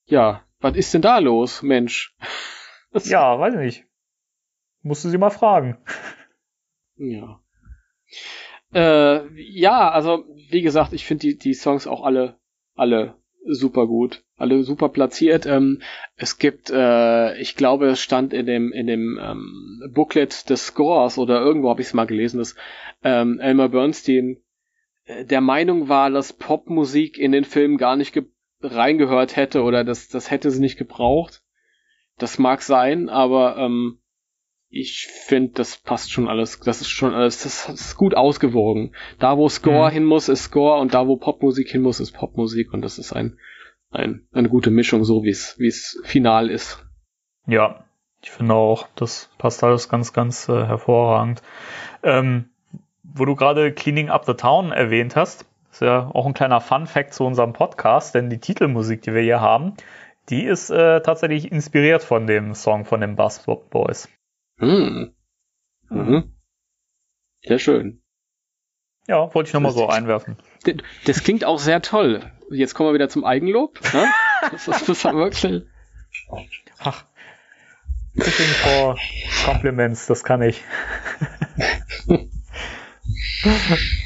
Ja, 0.07 0.43
was 0.61 0.75
ist 0.77 0.93
denn 0.95 1.03
da 1.03 1.19
los, 1.19 1.63
Mensch? 1.63 2.17
Das- 2.93 3.09
Ja, 3.09 3.39
weiß 3.39 3.55
ich 3.55 3.61
nicht. 3.61 3.85
Musste 4.83 5.11
sie 5.11 5.19
mal 5.19 5.31
fragen. 5.31 5.79
Ja. 6.97 7.41
Äh, 8.73 9.29
ja, 9.35 9.91
also 9.91 10.25
wie 10.51 10.63
gesagt, 10.63 10.93
ich 10.93 11.05
finde 11.05 11.21
die, 11.29 11.39
die 11.39 11.55
Songs 11.55 11.87
auch 11.87 12.03
alle, 12.05 12.39
alle 12.75 13.15
super 13.47 13.87
gut, 13.87 14.23
alle 14.37 14.63
super 14.65 14.89
platziert. 14.89 15.47
Ähm, 15.47 15.81
es 16.17 16.39
gibt, 16.39 16.71
äh, 16.71 17.37
ich 17.41 17.57
glaube, 17.57 17.89
es 17.89 18.01
stand 18.03 18.33
in 18.33 18.47
dem 18.47 18.73
in 18.73 18.87
dem 18.87 19.19
ähm, 19.23 19.83
Booklet 19.95 20.49
des 20.51 20.67
Scores 20.67 21.19
oder 21.19 21.41
irgendwo 21.41 21.71
habe 21.71 21.81
ich 21.81 21.89
es 21.89 21.95
mal 21.95 22.07
gelesen, 22.07 22.39
dass 22.39 22.55
ähm, 23.03 23.41
Elmer 23.41 23.69
Bernstein 23.69 24.39
äh, 25.07 25.25
der 25.25 25.41
Meinung 25.43 25.89
war, 25.89 26.11
dass 26.11 26.33
Popmusik 26.35 27.19
in 27.19 27.33
den 27.33 27.45
Film 27.45 27.79
gar 27.79 27.97
nicht 27.97 28.13
ge- 28.15 28.27
reingehört 28.63 29.37
hätte 29.37 29.63
oder 29.63 29.85
das 29.85 30.09
das 30.09 30.31
hätte 30.31 30.51
sie 30.51 30.61
nicht 30.61 30.79
gebraucht. 30.79 31.43
Das 32.19 32.39
mag 32.39 32.63
sein, 32.63 33.09
aber 33.09 33.57
ähm, 33.59 34.00
ich 34.71 35.09
finde, 35.09 35.53
das 35.55 35.77
passt 35.77 36.13
schon 36.13 36.29
alles. 36.29 36.61
Das 36.61 36.81
ist 36.81 36.89
schon 36.91 37.13
alles, 37.13 37.43
das 37.43 37.69
ist 37.69 37.97
gut 37.97 38.17
ausgewogen. 38.17 38.95
Da, 39.19 39.37
wo 39.37 39.49
Score 39.49 39.89
Mhm. 39.91 39.95
hin 39.95 40.05
muss, 40.05 40.29
ist 40.29 40.45
Score 40.45 40.81
und 40.81 40.95
da, 40.95 41.07
wo 41.09 41.17
Popmusik 41.17 41.69
hin 41.69 41.83
muss, 41.83 42.01
ist 42.01 42.13
Popmusik 42.13 42.73
und 42.73 42.83
das 42.83 42.99
ist 42.99 43.13
ein 43.13 43.37
ein, 43.93 44.27
eine 44.33 44.49
gute 44.49 44.71
Mischung, 44.71 45.03
so 45.03 45.25
wie 45.25 45.31
es 45.31 45.59
wie 45.59 45.67
es 45.67 46.01
final 46.05 46.49
ist. 46.49 46.87
Ja, 47.47 47.85
ich 48.23 48.31
finde 48.31 48.55
auch, 48.55 48.87
das 48.95 49.31
passt 49.39 49.65
alles 49.65 49.89
ganz, 49.89 50.13
ganz 50.13 50.49
äh, 50.49 50.65
hervorragend. 50.65 51.43
Ähm, 52.05 52.51
wo 53.03 53.25
du 53.25 53.35
gerade 53.35 53.73
Cleaning 53.73 54.09
Up 54.09 54.25
the 54.27 54.35
Town 54.35 54.71
erwähnt 54.71 55.17
hast, 55.17 55.45
ist 55.73 55.81
ja 55.83 56.09
auch 56.15 56.27
ein 56.27 56.35
kleiner 56.35 56.61
Fun 56.61 56.87
Fact 56.87 57.15
zu 57.15 57.25
unserem 57.25 57.53
Podcast, 57.53 58.15
denn 58.15 58.31
die 58.31 58.39
Titelmusik, 58.39 59.03
die 59.03 59.13
wir 59.13 59.23
hier 59.23 59.41
haben, 59.41 59.75
die 60.29 60.45
ist 60.45 60.71
äh, 60.71 61.01
tatsächlich 61.01 61.51
inspiriert 61.51 62.05
von 62.05 62.29
dem 62.29 62.55
Song 62.55 62.85
von 62.85 63.01
den 63.01 63.17
Buzz 63.17 63.45
Boys. 63.71 64.09
Hm. 64.61 65.15
Mhm. 65.89 66.33
Sehr 67.43 67.59
schön. 67.59 68.03
Ja, 69.09 69.35
wollte 69.35 69.49
ich 69.49 69.55
nochmal 69.55 69.73
so 69.73 69.89
einwerfen. 69.89 70.37
Das 71.07 71.25
klingt 71.25 71.45
auch 71.45 71.59
sehr 71.59 71.83
toll. 71.83 72.31
Jetzt 72.51 72.75
kommen 72.75 72.91
wir 72.91 72.95
wieder 72.95 73.09
zum 73.09 73.25
Eigenlob. 73.25 73.81
Ne? 73.93 74.07
Das 74.51 74.69
ist 74.69 74.89
das 74.89 75.05
wirklich. 75.05 75.63
Ach. 76.79 77.05
Fishing 78.17 78.47
for 78.47 78.99
Compliments, 79.45 80.07
das 80.07 80.25
kann 80.25 80.43
ich. 80.43 80.63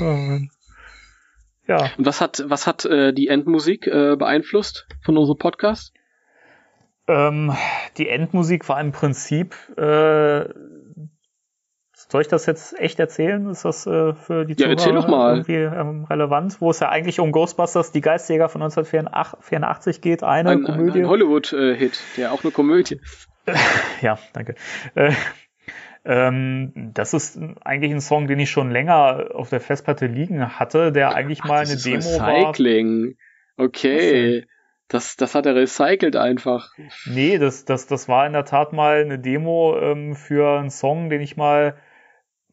oh 0.01 0.39
ja. 1.67 1.91
Und 1.97 2.05
was 2.05 2.21
hat, 2.21 2.45
was 2.47 2.67
hat 2.67 2.85
äh, 2.85 3.15
die 3.15 3.29
Endmusik 3.29 3.87
äh, 3.87 4.17
beeinflusst 4.17 4.87
von 5.03 5.17
unserem 5.17 5.39
Podcast? 5.39 5.94
Ähm, 7.07 7.55
die 7.99 8.09
Endmusik 8.09 8.69
war 8.69 8.81
im 8.81 8.93
Prinzip 8.93 9.55
äh, 9.77 10.49
soll 12.15 12.21
ich 12.21 12.29
das 12.29 12.47
jetzt 12.47 12.79
echt 12.79 13.01
erzählen? 13.01 13.49
Ist 13.49 13.65
das 13.65 13.89
äh, 13.89 14.15
für 14.15 14.45
die 14.45 14.55
Zuhörer 14.55 15.03
ja, 15.03 15.09
mal. 15.09 15.31
irgendwie 15.33 15.55
ähm, 15.55 16.05
relevant? 16.05 16.61
Wo 16.61 16.71
es 16.71 16.79
ja 16.79 16.89
eigentlich 16.89 17.19
um 17.19 17.33
Ghostbusters, 17.33 17.91
die 17.91 18.01
Geistjäger 18.01 18.49
von 18.49 18.63
1984 18.63 20.01
geht, 20.01 20.23
eine 20.23 20.51
ein, 20.51 20.63
Komödie. 20.63 21.01
Ein, 21.01 21.05
ein 21.07 21.11
Hollywood-Hit, 21.11 22.01
der 22.17 22.33
auch 22.33 22.45
eine 22.45 22.53
Komödie. 22.53 23.01
ja, 24.01 24.17
danke. 24.33 24.55
Äh, 24.95 25.13
ähm, 26.05 26.93
das 26.95 27.15
ist 27.15 27.37
eigentlich 27.65 27.93
ein 27.93 28.01
Song, 28.01 28.29
den 28.29 28.39
ich 28.39 28.51
schon 28.51 28.71
länger 28.71 29.31
auf 29.35 29.51
der 29.51 29.61
Festplatte 29.61 30.07
liegen 30.07 30.59
hatte, 30.59 30.93
der 30.93 31.17
eigentlich 31.17 31.41
Ach, 31.43 31.49
mal 31.49 31.67
eine 31.67 31.77
Demo 31.77 31.97
Recycling. 31.97 32.21
war. 32.21 32.37
Recycling. 32.37 33.17
Okay. 33.57 34.45
Das, 34.89 35.17
das 35.17 35.35
hat 35.35 35.47
er 35.47 35.55
recycelt 35.55 36.17
einfach. 36.17 36.71
Nee, 37.07 37.39
das, 37.39 37.65
das, 37.65 37.87
das 37.87 38.09
war 38.09 38.27
in 38.27 38.35
der 38.35 38.45
Tat 38.45 38.73
mal 38.73 39.01
eine 39.01 39.19
Demo 39.19 39.79
ähm, 39.79 40.15
für 40.15 40.59
einen 40.59 40.71
Song, 40.71 41.09
den 41.09 41.21
ich 41.21 41.37
mal 41.37 41.77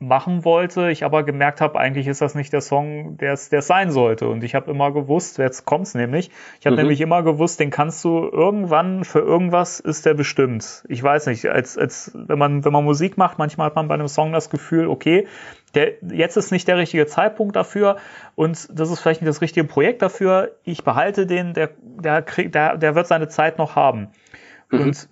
machen 0.01 0.43
wollte, 0.43 0.89
ich 0.89 1.05
aber 1.05 1.23
gemerkt 1.23 1.61
habe, 1.61 1.79
eigentlich 1.79 2.07
ist 2.07 2.21
das 2.21 2.33
nicht 2.33 2.51
der 2.51 2.61
Song, 2.61 3.17
der 3.17 3.33
es 3.33 3.49
sein 3.49 3.91
sollte. 3.91 4.27
Und 4.27 4.43
ich 4.43 4.55
habe 4.55 4.71
immer 4.71 4.91
gewusst, 4.91 5.37
jetzt 5.37 5.65
kommt's 5.65 5.93
nämlich. 5.93 6.31
Ich 6.59 6.65
habe 6.65 6.75
mhm. 6.75 6.81
nämlich 6.81 7.01
immer 7.01 7.21
gewusst, 7.21 7.59
den 7.59 7.69
kannst 7.69 8.03
du 8.03 8.27
irgendwann 8.27 9.03
für 9.03 9.19
irgendwas 9.19 9.79
ist 9.79 10.05
der 10.05 10.15
bestimmt. 10.15 10.83
Ich 10.89 11.03
weiß 11.03 11.27
nicht, 11.27 11.45
als 11.45 11.77
als 11.77 12.11
wenn 12.15 12.39
man 12.39 12.65
wenn 12.65 12.73
man 12.73 12.83
Musik 12.83 13.17
macht, 13.17 13.37
manchmal 13.37 13.67
hat 13.67 13.75
man 13.75 13.87
bei 13.87 13.93
einem 13.93 14.07
Song 14.07 14.33
das 14.33 14.49
Gefühl, 14.49 14.87
okay, 14.87 15.27
der 15.75 15.93
jetzt 16.09 16.35
ist 16.35 16.51
nicht 16.51 16.67
der 16.67 16.77
richtige 16.77 17.05
Zeitpunkt 17.05 17.55
dafür 17.55 17.97
und 18.33 18.67
das 18.71 18.89
ist 18.89 18.99
vielleicht 18.99 19.21
nicht 19.21 19.29
das 19.29 19.41
richtige 19.41 19.67
Projekt 19.67 20.01
dafür. 20.01 20.55
Ich 20.63 20.83
behalte 20.83 21.27
den, 21.27 21.53
der 21.53 21.69
der 21.79 22.23
kriegt, 22.23 22.55
der 22.55 22.75
der 22.77 22.95
wird 22.95 23.05
seine 23.05 23.27
Zeit 23.27 23.59
noch 23.59 23.75
haben. 23.75 24.09
Mhm. 24.71 24.81
Und 24.81 25.09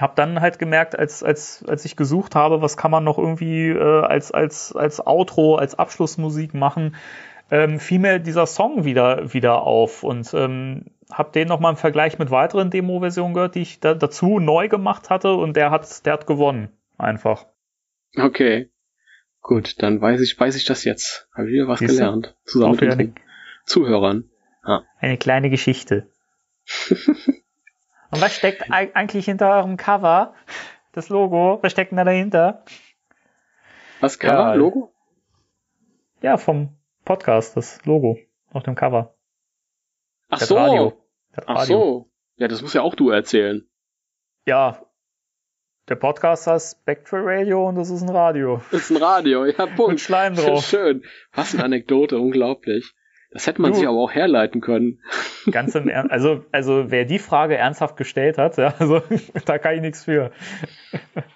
habe 0.00 0.14
dann 0.16 0.40
halt 0.40 0.58
gemerkt, 0.58 0.98
als, 0.98 1.22
als, 1.22 1.64
als 1.66 1.84
ich 1.84 1.96
gesucht 1.96 2.34
habe, 2.34 2.62
was 2.62 2.76
kann 2.76 2.90
man 2.90 3.04
noch 3.04 3.18
irgendwie 3.18 3.68
äh, 3.68 4.02
als, 4.02 4.32
als, 4.32 4.74
als 4.74 5.04
Outro, 5.06 5.56
als 5.56 5.78
Abschlussmusik 5.78 6.54
machen, 6.54 6.96
ähm, 7.50 7.78
fiel 7.80 7.98
mir 7.98 8.18
dieser 8.18 8.46
Song 8.46 8.84
wieder, 8.84 9.32
wieder 9.34 9.62
auf 9.62 10.02
und 10.02 10.32
ähm, 10.34 10.86
habe 11.12 11.32
den 11.32 11.48
nochmal 11.48 11.72
im 11.72 11.76
Vergleich 11.76 12.18
mit 12.18 12.30
weiteren 12.30 12.70
Demo-Versionen 12.70 13.34
gehört, 13.34 13.54
die 13.54 13.62
ich 13.62 13.80
da, 13.80 13.94
dazu 13.94 14.38
neu 14.38 14.68
gemacht 14.68 15.10
hatte 15.10 15.34
und 15.34 15.56
der 15.56 15.70
hat, 15.70 16.06
der 16.06 16.14
hat 16.14 16.26
gewonnen. 16.26 16.70
Einfach. 16.96 17.46
Okay. 18.16 18.70
Gut, 19.40 19.82
dann 19.82 20.00
weiß 20.00 20.20
ich, 20.20 20.38
weiß 20.38 20.56
ich 20.56 20.64
das 20.64 20.84
jetzt. 20.84 21.28
Habe 21.34 21.48
wieder 21.48 21.68
was 21.68 21.80
Siehste? 21.80 21.96
gelernt. 21.96 22.36
Zusammen 22.44 22.72
mit 22.72 22.82
unseren 22.82 23.14
Zuhörern. 23.66 24.30
Ja. 24.66 24.84
Eine 25.00 25.18
kleine 25.18 25.50
Geschichte. 25.50 26.08
Und 28.12 28.20
was 28.20 28.34
steckt 28.34 28.70
eigentlich 28.70 29.24
hinter 29.24 29.50
eurem 29.56 29.78
Cover? 29.78 30.34
Das 30.92 31.08
Logo, 31.08 31.58
was 31.62 31.72
steckt 31.72 31.92
denn 31.92 31.96
da 31.96 32.04
dahinter? 32.04 32.62
Was 34.00 34.18
Cover? 34.18 34.34
Ja, 34.34 34.54
Logo? 34.54 34.92
Ja, 36.20 36.36
vom 36.36 36.76
Podcast, 37.06 37.56
das 37.56 37.82
Logo 37.86 38.18
auf 38.52 38.64
dem 38.64 38.74
Cover. 38.74 39.14
Ach 40.28 40.38
das 40.40 40.48
so. 40.48 40.56
Radio. 40.56 40.92
Das 41.32 41.44
Ach 41.48 41.64
so. 41.64 42.10
Ja, 42.36 42.48
das 42.48 42.60
muss 42.60 42.74
ja 42.74 42.82
auch 42.82 42.94
du 42.94 43.08
erzählen. 43.08 43.66
Ja. 44.44 44.84
Der 45.88 45.96
Podcast 45.96 46.46
heißt 46.46 46.80
Spectral 46.82 47.22
Radio 47.24 47.66
und 47.66 47.76
das 47.76 47.88
ist 47.88 48.02
ein 48.02 48.10
Radio. 48.10 48.60
Das 48.70 48.82
ist 48.82 48.90
ein 48.90 49.02
Radio, 49.02 49.46
ja, 49.46 49.64
Punkt. 49.64 49.92
Mit 49.92 50.00
Schleim 50.00 50.36
drauf. 50.36 50.66
Schön. 50.66 51.02
Was 51.32 51.54
eine 51.54 51.64
Anekdote, 51.64 52.18
unglaublich. 52.18 52.94
Das 53.32 53.46
hätte 53.46 53.62
man 53.62 53.72
du, 53.72 53.78
sich 53.78 53.88
aber 53.88 53.98
auch 53.98 54.12
herleiten 54.12 54.60
können. 54.60 55.00
Ganz 55.50 55.74
im 55.74 55.88
Ernst, 55.88 56.12
also, 56.12 56.44
also 56.52 56.90
wer 56.90 57.04
die 57.04 57.18
Frage 57.18 57.56
ernsthaft 57.56 57.96
gestellt 57.96 58.36
hat, 58.36 58.58
ja, 58.58 58.74
also 58.78 59.00
da 59.46 59.58
kann 59.58 59.76
ich 59.76 59.80
nichts 59.80 60.04
für. 60.04 60.32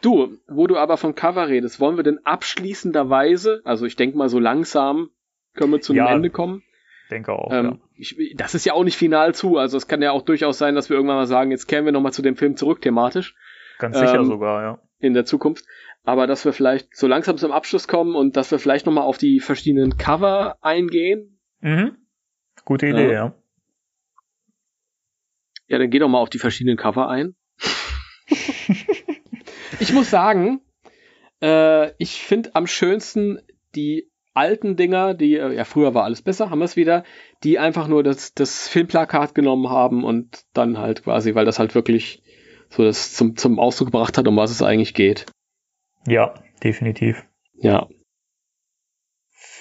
Du, 0.02 0.36
wo 0.46 0.66
du 0.66 0.76
aber 0.76 0.98
von 0.98 1.14
Cover 1.14 1.48
redest, 1.48 1.80
wollen 1.80 1.96
wir 1.96 2.04
denn 2.04 2.20
abschließenderweise, 2.24 3.62
also 3.64 3.86
ich 3.86 3.96
denke 3.96 4.18
mal 4.18 4.28
so 4.28 4.38
langsam, 4.38 5.10
können 5.54 5.72
wir 5.72 5.80
zu 5.80 5.94
einem 5.94 6.04
ja, 6.06 6.12
Ende 6.12 6.30
kommen? 6.30 6.62
Denke 7.10 7.32
auch. 7.32 7.50
Ähm, 7.50 7.64
ja. 7.64 7.78
ich, 7.96 8.34
das 8.36 8.54
ist 8.54 8.66
ja 8.66 8.74
auch 8.74 8.84
nicht 8.84 8.96
final 8.96 9.34
zu, 9.34 9.56
also 9.56 9.76
es 9.76 9.88
kann 9.88 10.02
ja 10.02 10.12
auch 10.12 10.22
durchaus 10.22 10.58
sein, 10.58 10.74
dass 10.74 10.90
wir 10.90 10.96
irgendwann 10.96 11.16
mal 11.16 11.26
sagen, 11.26 11.50
jetzt 11.50 11.66
kehren 11.66 11.86
wir 11.86 11.92
nochmal 11.92 12.12
zu 12.12 12.22
dem 12.22 12.36
Film 12.36 12.56
zurück 12.56 12.82
thematisch. 12.82 13.34
Ganz 13.78 13.98
sicher 13.98 14.16
ähm, 14.16 14.24
sogar, 14.24 14.62
ja. 14.62 14.78
In 14.98 15.14
der 15.14 15.24
Zukunft. 15.24 15.64
Aber 16.04 16.26
dass 16.26 16.44
wir 16.44 16.52
vielleicht 16.52 16.96
so 16.96 17.06
langsam 17.06 17.36
zum 17.36 17.52
Abschluss 17.52 17.88
kommen 17.88 18.14
und 18.14 18.36
dass 18.36 18.50
wir 18.50 18.58
vielleicht 18.58 18.86
nochmal 18.86 19.04
auf 19.04 19.18
die 19.18 19.40
verschiedenen 19.40 19.96
Cover 19.98 20.56
eingehen, 20.62 21.35
Mhm. 21.66 21.96
Gute 22.64 22.86
Idee, 22.86 23.08
ja. 23.08 23.12
ja. 23.12 23.34
Ja, 25.66 25.78
dann 25.78 25.90
geh 25.90 25.98
doch 25.98 26.08
mal 26.08 26.20
auf 26.20 26.30
die 26.30 26.38
verschiedenen 26.38 26.76
Cover 26.76 27.08
ein. 27.08 27.34
ich 29.80 29.92
muss 29.92 30.08
sagen, 30.08 30.60
äh, 31.42 31.90
ich 31.98 32.22
finde 32.22 32.54
am 32.54 32.68
schönsten 32.68 33.40
die 33.74 34.08
alten 34.32 34.76
Dinger, 34.76 35.14
die, 35.14 35.34
äh, 35.34 35.56
ja, 35.56 35.64
früher 35.64 35.92
war 35.92 36.04
alles 36.04 36.22
besser, 36.22 36.50
haben 36.50 36.60
wir 36.60 36.66
es 36.66 36.76
wieder, 36.76 37.02
die 37.42 37.58
einfach 37.58 37.88
nur 37.88 38.04
das, 38.04 38.32
das 38.32 38.68
Filmplakat 38.68 39.34
genommen 39.34 39.68
haben 39.68 40.04
und 40.04 40.44
dann 40.52 40.78
halt 40.78 41.02
quasi, 41.02 41.34
weil 41.34 41.46
das 41.46 41.58
halt 41.58 41.74
wirklich 41.74 42.22
so 42.68 42.84
das 42.84 43.12
zum, 43.12 43.34
zum 43.34 43.58
Ausdruck 43.58 43.88
gebracht 43.88 44.16
hat, 44.18 44.28
um 44.28 44.36
was 44.36 44.52
es 44.52 44.62
eigentlich 44.62 44.94
geht. 44.94 45.26
Ja, 46.06 46.34
definitiv. 46.62 47.26
Ja. 47.54 47.88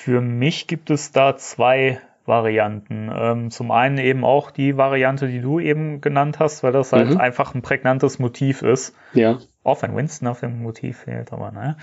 Für 0.05 0.21
mich 0.21 0.67
gibt 0.67 0.91
es 0.91 1.11
da 1.11 1.35
zwei 1.35 1.99
Varianten. 2.27 3.09
Ähm, 3.11 3.49
zum 3.49 3.71
einen 3.71 3.97
eben 3.97 4.23
auch 4.23 4.51
die 4.51 4.77
Variante, 4.77 5.27
die 5.27 5.41
du 5.41 5.59
eben 5.59 5.99
genannt 5.99 6.37
hast, 6.37 6.61
weil 6.61 6.71
das 6.73 6.93
halt 6.93 7.09
mhm. 7.09 7.17
einfach 7.17 7.55
ein 7.55 7.63
prägnantes 7.63 8.19
Motiv 8.19 8.61
ist. 8.61 8.95
Ja. 9.13 9.39
Auch 9.63 9.81
wenn 9.81 9.95
Winston 9.95 10.27
auf 10.27 10.41
dem 10.41 10.61
Motiv 10.61 10.99
fehlt, 10.99 11.33
aber 11.33 11.51
naja. 11.51 11.77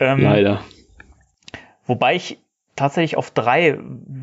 Ähm, 0.00 0.20
Leider. 0.20 0.60
Wobei 1.86 2.14
ich 2.14 2.42
tatsächlich 2.76 3.16
auf 3.16 3.30
drei 3.30 3.78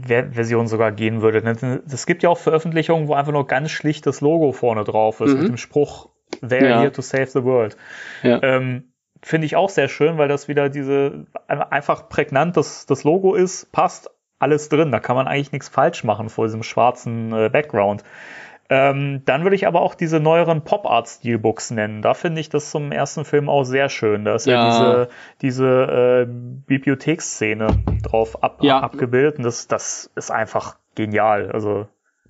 Ver 0.05 0.31
Versionen 0.31 0.67
sogar 0.67 0.91
gehen 0.91 1.23
würde. 1.23 1.41
Es 1.87 2.05
gibt 2.05 2.21
ja 2.21 2.29
auch 2.29 2.37
Veröffentlichungen, 2.37 3.07
wo 3.07 3.15
einfach 3.15 3.33
nur 3.33 3.47
ganz 3.47 3.71
schlicht 3.71 4.05
das 4.05 4.21
Logo 4.21 4.51
vorne 4.51 4.83
drauf 4.83 5.21
ist, 5.21 5.33
mhm. 5.33 5.39
mit 5.39 5.47
dem 5.47 5.57
Spruch 5.57 6.09
They're 6.43 6.69
ja. 6.69 6.81
here 6.81 6.91
to 6.91 7.01
save 7.01 7.25
the 7.25 7.43
world. 7.43 7.75
Ja. 8.21 8.43
Ähm, 8.43 8.93
finde 9.21 9.45
ich 9.45 9.55
auch 9.55 9.69
sehr 9.69 9.87
schön, 9.87 10.17
weil 10.17 10.27
das 10.27 10.47
wieder 10.47 10.69
diese 10.69 11.25
einfach 11.47 12.09
prägnant 12.09 12.57
das, 12.57 12.85
das 12.85 13.03
Logo 13.03 13.35
ist, 13.35 13.71
passt 13.71 14.09
alles 14.39 14.69
drin. 14.69 14.91
Da 14.91 14.99
kann 14.99 15.15
man 15.15 15.27
eigentlich 15.27 15.51
nichts 15.51 15.69
falsch 15.69 16.03
machen 16.03 16.29
vor 16.29 16.45
diesem 16.45 16.63
schwarzen 16.63 17.33
äh, 17.33 17.49
Background. 17.49 18.03
Ähm, 18.71 19.23
dann 19.25 19.43
würde 19.43 19.55
ich 19.55 19.65
aber 19.65 19.81
auch 19.81 19.95
diese 19.95 20.19
neueren 20.19 20.63
Pop-Art-Steelbooks 20.63 21.71
nennen. 21.71 22.03
Da 22.03 22.13
finde 22.13 22.39
ich 22.39 22.49
das 22.49 22.69
zum 22.69 22.91
ersten 22.91 23.25
Film 23.25 23.49
auch 23.49 23.63
sehr 23.63 23.89
schön. 23.89 24.25
Da 24.25 24.35
ist 24.35 24.45
ja, 24.45 24.53
ja 24.53 24.69
diese, 24.69 25.09
diese 25.41 26.27
äh, 26.27 26.31
Bibliotheksszene 26.67 27.83
drauf 28.03 28.43
ab, 28.43 28.59
ja. 28.61 28.79
abgebildet 28.79 29.37
und 29.37 29.43
das, 29.43 29.67
das 29.67 30.11
ist 30.15 30.29
einfach 30.29 30.77
genial. 30.93 31.51
Also 31.51 31.87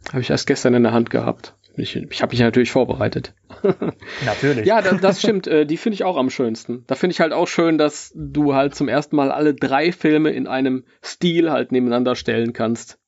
habe 0.07 0.21
ich 0.21 0.29
erst 0.29 0.47
gestern 0.47 0.73
in 0.75 0.83
der 0.83 0.93
Hand 0.93 1.09
gehabt. 1.09 1.55
Ich, 1.79 1.95
ich 1.95 2.21
habe 2.21 2.31
mich 2.31 2.39
natürlich 2.39 2.71
vorbereitet. 2.71 3.33
Natürlich. 4.25 4.65
ja, 4.65 4.81
das, 4.81 5.01
das 5.01 5.19
stimmt. 5.19 5.47
Äh, 5.47 5.65
die 5.65 5.77
finde 5.77 5.95
ich 5.95 6.03
auch 6.03 6.17
am 6.17 6.29
schönsten. 6.29 6.83
Da 6.87 6.95
finde 6.95 7.13
ich 7.13 7.19
halt 7.19 7.33
auch 7.33 7.47
schön, 7.47 7.77
dass 7.77 8.11
du 8.15 8.53
halt 8.53 8.75
zum 8.75 8.87
ersten 8.87 9.15
Mal 9.15 9.31
alle 9.31 9.53
drei 9.53 9.91
Filme 9.91 10.31
in 10.31 10.47
einem 10.47 10.85
Stil 11.03 11.51
halt 11.51 11.71
nebeneinander 11.71 12.15
stellen 12.15 12.53
kannst. 12.53 12.99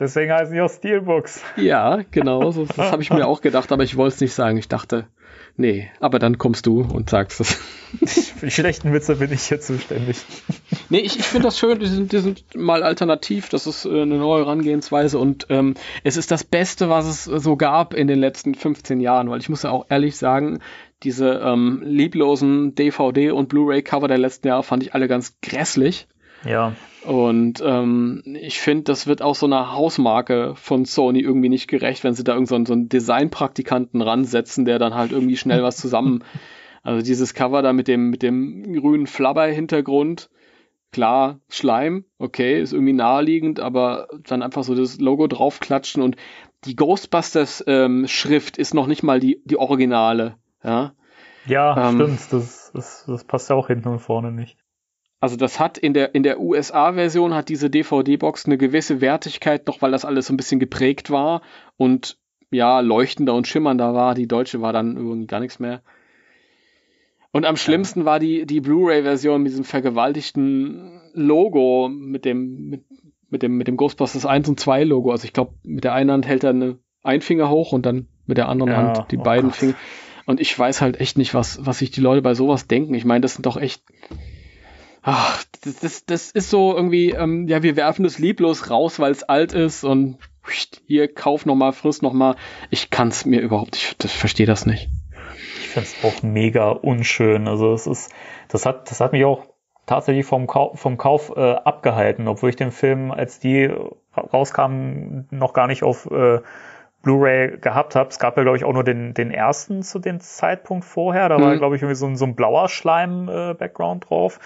Deswegen 0.00 0.32
heißen 0.32 0.54
die 0.54 0.62
auch 0.62 0.70
Steelbooks. 0.70 1.42
Ja, 1.56 2.00
genau, 2.10 2.50
so, 2.50 2.64
das 2.64 2.90
habe 2.90 3.02
ich 3.02 3.10
mir 3.10 3.26
auch 3.26 3.42
gedacht, 3.42 3.70
aber 3.70 3.82
ich 3.82 3.98
wollte 3.98 4.14
es 4.14 4.20
nicht 4.22 4.32
sagen. 4.32 4.56
Ich 4.56 4.66
dachte, 4.66 5.06
nee, 5.58 5.90
aber 6.00 6.18
dann 6.18 6.38
kommst 6.38 6.64
du 6.64 6.80
und 6.80 7.10
sagst 7.10 7.40
es. 7.40 7.54
Für 8.38 8.46
die 8.46 8.50
schlechten 8.50 8.94
Witze 8.94 9.16
bin 9.16 9.30
ich 9.30 9.42
hier 9.42 9.60
zuständig. 9.60 10.24
Nee, 10.88 11.00
ich, 11.00 11.18
ich 11.18 11.26
finde 11.26 11.48
das 11.48 11.58
schön, 11.58 11.78
die 11.78 11.86
sind, 11.86 12.12
die 12.12 12.18
sind 12.18 12.56
mal 12.56 12.82
alternativ, 12.82 13.50
das 13.50 13.66
ist 13.66 13.84
äh, 13.84 13.90
eine 14.02 14.16
neue 14.16 14.44
Herangehensweise 14.44 15.18
und 15.18 15.46
ähm, 15.50 15.74
es 16.02 16.16
ist 16.16 16.30
das 16.30 16.44
Beste, 16.44 16.88
was 16.88 17.06
es 17.06 17.24
so 17.24 17.56
gab 17.56 17.92
in 17.92 18.08
den 18.08 18.18
letzten 18.18 18.54
15 18.54 19.00
Jahren, 19.00 19.28
weil 19.28 19.40
ich 19.40 19.50
muss 19.50 19.64
ja 19.64 19.70
auch 19.70 19.86
ehrlich 19.90 20.16
sagen, 20.16 20.60
diese 21.02 21.42
ähm, 21.44 21.82
lieblosen 21.84 22.74
DVD- 22.74 23.32
und 23.32 23.48
Blu-ray-Cover 23.50 24.08
der 24.08 24.18
letzten 24.18 24.48
Jahre 24.48 24.62
fand 24.62 24.82
ich 24.82 24.94
alle 24.94 25.08
ganz 25.08 25.38
grässlich. 25.42 26.08
Ja. 26.44 26.74
Und 27.04 27.62
ähm, 27.64 28.22
ich 28.24 28.60
finde, 28.60 28.84
das 28.84 29.06
wird 29.06 29.22
auch 29.22 29.34
so 29.34 29.46
einer 29.46 29.72
Hausmarke 29.72 30.54
von 30.56 30.84
Sony 30.84 31.20
irgendwie 31.20 31.48
nicht 31.48 31.68
gerecht, 31.68 32.04
wenn 32.04 32.14
sie 32.14 32.24
da 32.24 32.32
irgendeinen 32.32 32.66
so, 32.66 32.72
so 32.72 32.74
einen 32.74 32.88
Designpraktikanten 32.88 34.02
ransetzen, 34.02 34.64
der 34.64 34.78
dann 34.78 34.94
halt 34.94 35.12
irgendwie 35.12 35.36
schnell 35.36 35.62
was 35.62 35.76
zusammen. 35.76 36.24
Also 36.82 37.04
dieses 37.04 37.34
Cover 37.34 37.60
da 37.60 37.74
mit 37.74 37.88
dem, 37.88 38.08
mit 38.08 38.22
dem 38.22 38.72
grünen 38.72 39.06
Flabber-Hintergrund. 39.06 40.30
Klar, 40.92 41.40
Schleim, 41.50 42.06
okay, 42.18 42.60
ist 42.60 42.72
irgendwie 42.72 42.94
naheliegend, 42.94 43.60
aber 43.60 44.08
dann 44.26 44.42
einfach 44.42 44.64
so 44.64 44.74
das 44.74 44.98
Logo 44.98 45.26
draufklatschen 45.26 46.02
und 46.02 46.16
die 46.64 46.76
Ghostbusters-Schrift 46.76 48.58
ähm, 48.58 48.60
ist 48.62 48.74
noch 48.74 48.86
nicht 48.86 49.02
mal 49.02 49.20
die, 49.20 49.42
die 49.44 49.58
Originale. 49.58 50.36
Ja, 50.64 50.94
ja 51.46 51.90
ähm, 51.90 51.96
stimmt. 51.96 52.32
Das, 52.32 52.70
das, 52.72 53.04
das 53.06 53.24
passt 53.24 53.50
ja 53.50 53.56
auch 53.56 53.68
hinten 53.68 53.88
und 53.88 54.00
vorne 54.00 54.32
nicht. 54.32 54.56
Also 55.20 55.36
das 55.36 55.60
hat 55.60 55.76
in 55.76 55.92
der, 55.92 56.14
in 56.14 56.22
der 56.22 56.40
USA-Version 56.40 57.34
hat 57.34 57.50
diese 57.50 57.68
DVD-Box 57.68 58.46
eine 58.46 58.56
gewisse 58.56 59.02
Wertigkeit 59.02 59.66
noch, 59.66 59.82
weil 59.82 59.92
das 59.92 60.06
alles 60.06 60.26
so 60.26 60.32
ein 60.32 60.38
bisschen 60.38 60.60
geprägt 60.60 61.10
war 61.10 61.42
und 61.76 62.16
ja, 62.50 62.80
leuchtender 62.80 63.34
und 63.34 63.46
schimmernder 63.46 63.94
war. 63.94 64.14
Die 64.14 64.26
deutsche 64.26 64.60
war 64.60 64.72
dann 64.72 64.96
irgendwie 64.96 65.26
gar 65.26 65.40
nichts 65.40 65.58
mehr. 65.58 65.82
Und 67.32 67.44
am 67.44 67.56
schlimmsten 67.56 68.04
war 68.04 68.18
die, 68.18 68.44
die 68.44 68.60
Blu-ray-Version 68.60 69.42
mit 69.42 69.52
diesem 69.52 69.64
vergewaltigten 69.64 71.00
Logo, 71.12 71.88
mit 71.88 72.24
dem, 72.24 72.68
mit, 72.70 72.84
mit 73.28 73.42
dem, 73.42 73.56
mit 73.56 73.68
dem 73.68 73.76
Ghostbusters 73.76 74.26
1 74.26 74.48
und 74.48 74.58
2 74.58 74.84
Logo. 74.84 75.12
Also 75.12 75.26
ich 75.26 75.32
glaube, 75.32 75.54
mit 75.62 75.84
der 75.84 75.92
einen 75.92 76.10
Hand 76.10 76.26
hält 76.26 76.42
er 76.42 76.50
eine, 76.50 76.78
ein 77.04 77.20
Finger 77.20 77.48
hoch 77.48 77.72
und 77.72 77.86
dann 77.86 78.08
mit 78.26 78.36
der 78.36 78.48
anderen 78.48 78.72
ja, 78.72 78.78
Hand 78.78 79.12
die 79.12 79.18
oh 79.18 79.22
beiden 79.22 79.50
Gott. 79.50 79.58
Finger. 79.58 79.74
Und 80.26 80.40
ich 80.40 80.58
weiß 80.58 80.80
halt 80.80 81.00
echt 81.00 81.18
nicht, 81.18 81.34
was, 81.34 81.64
was 81.64 81.78
sich 81.78 81.90
die 81.90 82.00
Leute 82.00 82.22
bei 82.22 82.34
sowas 82.34 82.66
denken. 82.66 82.94
Ich 82.94 83.04
meine, 83.04 83.20
das 83.20 83.34
sind 83.34 83.46
doch 83.46 83.56
echt, 83.56 83.82
ach, 85.02 85.44
das, 85.64 85.76
das, 85.80 86.04
das 86.04 86.30
ist 86.30 86.50
so 86.50 86.74
irgendwie, 86.74 87.10
ähm, 87.10 87.48
ja, 87.48 87.62
wir 87.62 87.76
werfen 87.76 88.02
das 88.02 88.18
lieblos 88.18 88.70
raus, 88.70 88.98
weil 88.98 89.12
es 89.12 89.22
alt 89.22 89.52
ist 89.52 89.84
und 89.84 90.18
hier, 90.86 91.12
kauf 91.12 91.46
noch 91.46 91.54
mal, 91.54 91.72
friss 91.72 92.02
noch 92.02 92.12
mal. 92.12 92.36
Ich 92.70 92.90
kann 92.90 93.08
es 93.08 93.24
mir 93.24 93.40
überhaupt, 93.40 93.76
ich, 93.76 93.96
ich 94.02 94.16
verstehe 94.16 94.46
das 94.46 94.66
nicht. 94.66 94.88
Ich 95.60 95.68
finde 95.68 95.88
es 95.88 96.04
auch 96.04 96.22
mega 96.22 96.70
unschön. 96.70 97.46
Also 97.46 97.72
es 97.72 97.86
ist, 97.86 98.12
das 98.48 98.66
hat, 98.66 98.90
das 98.90 99.00
hat 99.00 99.12
mich 99.12 99.24
auch 99.24 99.46
tatsächlich 99.86 100.26
vom 100.26 100.46
Kauf, 100.46 100.80
vom 100.80 100.96
Kauf 100.96 101.32
äh, 101.36 101.54
abgehalten, 101.54 102.28
obwohl 102.28 102.50
ich 102.50 102.56
den 102.56 102.72
Film, 102.72 103.12
als 103.12 103.38
die 103.38 103.70
rauskamen, 104.16 105.28
noch 105.30 105.52
gar 105.52 105.66
nicht 105.66 105.82
auf 105.82 106.10
äh, 106.10 106.40
Blu-ray 107.02 107.58
gehabt 107.58 107.96
habe. 107.96 108.10
Es 108.10 108.18
gab 108.18 108.36
ja, 108.36 108.42
glaube 108.42 108.56
ich, 108.56 108.64
auch 108.64 108.72
nur 108.72 108.84
den, 108.84 109.14
den 109.14 109.30
ersten 109.30 109.82
zu 109.82 109.98
dem 109.98 110.20
Zeitpunkt 110.20 110.84
vorher. 110.84 111.28
Da 111.28 111.38
mhm. 111.38 111.42
war, 111.42 111.56
glaube 111.56 111.76
ich, 111.76 111.82
irgendwie 111.82 111.96
so 111.96 112.06
ein, 112.06 112.16
so 112.16 112.26
ein 112.26 112.34
blauer 112.34 112.68
Schleim-Background 112.68 114.04
äh, 114.04 114.08
drauf. 114.08 114.38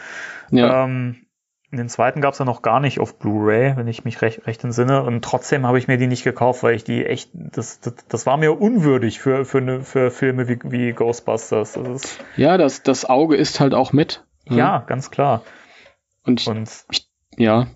Ja. 0.50 0.84
Ähm, 0.84 1.24
den 1.76 1.88
zweiten 1.88 2.20
gab 2.20 2.34
es 2.34 2.38
ja 2.38 2.44
noch 2.44 2.62
gar 2.62 2.80
nicht 2.80 3.00
auf 3.00 3.18
Blu-ray, 3.18 3.76
wenn 3.76 3.88
ich 3.88 4.04
mich 4.04 4.22
recht, 4.22 4.46
recht 4.46 4.62
entsinne. 4.62 5.02
Und 5.02 5.24
trotzdem 5.24 5.66
habe 5.66 5.78
ich 5.78 5.88
mir 5.88 5.96
die 5.96 6.06
nicht 6.06 6.24
gekauft, 6.24 6.62
weil 6.62 6.74
ich 6.74 6.84
die 6.84 7.04
echt, 7.04 7.30
das, 7.32 7.80
das, 7.80 7.94
das 8.08 8.26
war 8.26 8.36
mir 8.36 8.60
unwürdig 8.60 9.20
für, 9.20 9.44
für, 9.44 9.58
eine, 9.58 9.80
für 9.82 10.10
Filme 10.10 10.48
wie, 10.48 10.58
wie 10.64 10.92
Ghostbusters. 10.92 11.72
Das 11.72 11.88
ist, 11.88 12.24
ja, 12.36 12.56
das, 12.56 12.82
das 12.82 13.04
Auge 13.04 13.36
ist 13.36 13.60
halt 13.60 13.74
auch 13.74 13.92
mit. 13.92 14.24
Ja, 14.48 14.56
ja 14.56 14.84
ganz 14.86 15.10
klar. 15.10 15.42
Und, 16.24 16.40
ich, 16.40 16.46
Und 16.46 16.70
ich, 16.90 17.08
ja, 17.36 17.66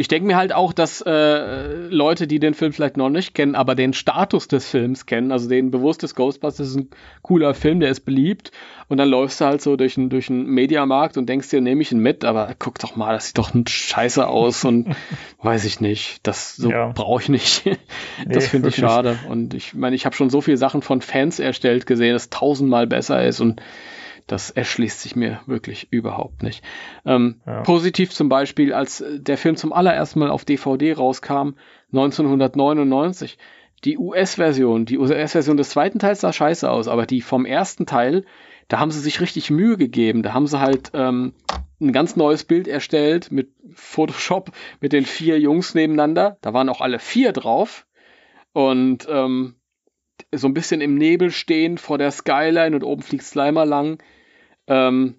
ich 0.00 0.08
denke 0.08 0.26
mir 0.26 0.38
halt 0.38 0.54
auch, 0.54 0.72
dass 0.72 1.02
äh, 1.02 1.74
Leute, 1.90 2.26
die 2.26 2.38
den 2.38 2.54
Film 2.54 2.72
vielleicht 2.72 2.96
noch 2.96 3.10
nicht 3.10 3.34
kennen, 3.34 3.54
aber 3.54 3.74
den 3.74 3.92
Status 3.92 4.48
des 4.48 4.66
Films 4.66 5.04
kennen, 5.04 5.30
also 5.30 5.46
den 5.46 5.70
bewusstes 5.70 6.14
Ghostbusters 6.14 6.68
ist 6.68 6.76
ein 6.76 6.88
cooler 7.20 7.52
Film, 7.52 7.80
der 7.80 7.90
ist 7.90 8.06
beliebt 8.06 8.50
und 8.88 8.96
dann 8.96 9.10
läufst 9.10 9.42
du 9.42 9.44
halt 9.44 9.60
so 9.60 9.76
durch 9.76 9.98
einen 9.98 10.08
durch 10.08 10.30
einen 10.30 10.46
Mediamarkt 10.46 11.18
und 11.18 11.28
denkst 11.28 11.50
dir, 11.50 11.60
nehme 11.60 11.82
ich 11.82 11.92
ihn 11.92 11.98
mit, 11.98 12.24
aber 12.24 12.54
guck 12.58 12.78
doch 12.78 12.96
mal, 12.96 13.12
das 13.12 13.26
sieht 13.26 13.36
doch 13.36 13.52
ein 13.52 13.66
Scheiße 13.66 14.26
aus 14.26 14.64
und 14.64 14.96
weiß 15.42 15.66
ich 15.66 15.82
nicht, 15.82 16.26
das 16.26 16.56
so 16.56 16.70
ja. 16.70 16.92
brauche 16.92 17.20
ich 17.20 17.28
nicht. 17.28 17.66
das 18.26 18.44
nee, 18.44 18.48
finde 18.48 18.70
ich 18.70 18.76
schade 18.76 19.18
und 19.28 19.52
ich 19.52 19.74
meine, 19.74 19.94
ich 19.96 20.06
habe 20.06 20.16
schon 20.16 20.30
so 20.30 20.40
viele 20.40 20.56
Sachen 20.56 20.80
von 20.80 21.02
Fans 21.02 21.38
erstellt 21.38 21.84
gesehen, 21.84 22.14
das 22.14 22.30
tausendmal 22.30 22.86
besser 22.86 23.22
ist 23.26 23.40
und 23.40 23.60
das 24.30 24.50
erschließt 24.50 25.00
sich 25.00 25.16
mir 25.16 25.40
wirklich 25.46 25.88
überhaupt 25.90 26.42
nicht. 26.42 26.64
Ähm, 27.04 27.40
ja. 27.46 27.62
Positiv 27.62 28.12
zum 28.12 28.28
Beispiel, 28.28 28.72
als 28.72 29.04
der 29.08 29.36
Film 29.36 29.56
zum 29.56 29.72
allerersten 29.72 30.20
Mal 30.20 30.30
auf 30.30 30.44
DVD 30.44 30.92
rauskam, 30.92 31.54
1999, 31.92 33.38
die 33.84 33.98
US-Version, 33.98 34.84
die 34.84 34.98
US-Version 34.98 35.56
des 35.56 35.70
zweiten 35.70 35.98
Teils 35.98 36.20
sah 36.20 36.32
scheiße 36.32 36.70
aus, 36.70 36.86
aber 36.86 37.06
die 37.06 37.22
vom 37.22 37.46
ersten 37.46 37.86
Teil, 37.86 38.24
da 38.68 38.78
haben 38.78 38.90
sie 38.90 39.00
sich 39.00 39.20
richtig 39.20 39.50
Mühe 39.50 39.76
gegeben. 39.76 40.22
Da 40.22 40.32
haben 40.32 40.46
sie 40.46 40.60
halt 40.60 40.92
ähm, 40.94 41.32
ein 41.80 41.92
ganz 41.92 42.14
neues 42.14 42.44
Bild 42.44 42.68
erstellt 42.68 43.32
mit 43.32 43.50
Photoshop, 43.74 44.52
mit 44.80 44.92
den 44.92 45.04
vier 45.04 45.40
Jungs 45.40 45.74
nebeneinander. 45.74 46.38
Da 46.40 46.52
waren 46.52 46.68
auch 46.68 46.80
alle 46.80 47.00
vier 47.00 47.32
drauf. 47.32 47.86
Und 48.52 49.08
ähm, 49.10 49.56
so 50.32 50.46
ein 50.46 50.54
bisschen 50.54 50.80
im 50.80 50.94
Nebel 50.96 51.30
stehen 51.30 51.78
vor 51.78 51.98
der 51.98 52.10
Skyline 52.10 52.76
und 52.76 52.84
oben 52.84 53.02
fliegt 53.02 53.24
Slimer 53.24 53.66
lang. 53.66 53.98
Ähm, 54.70 55.16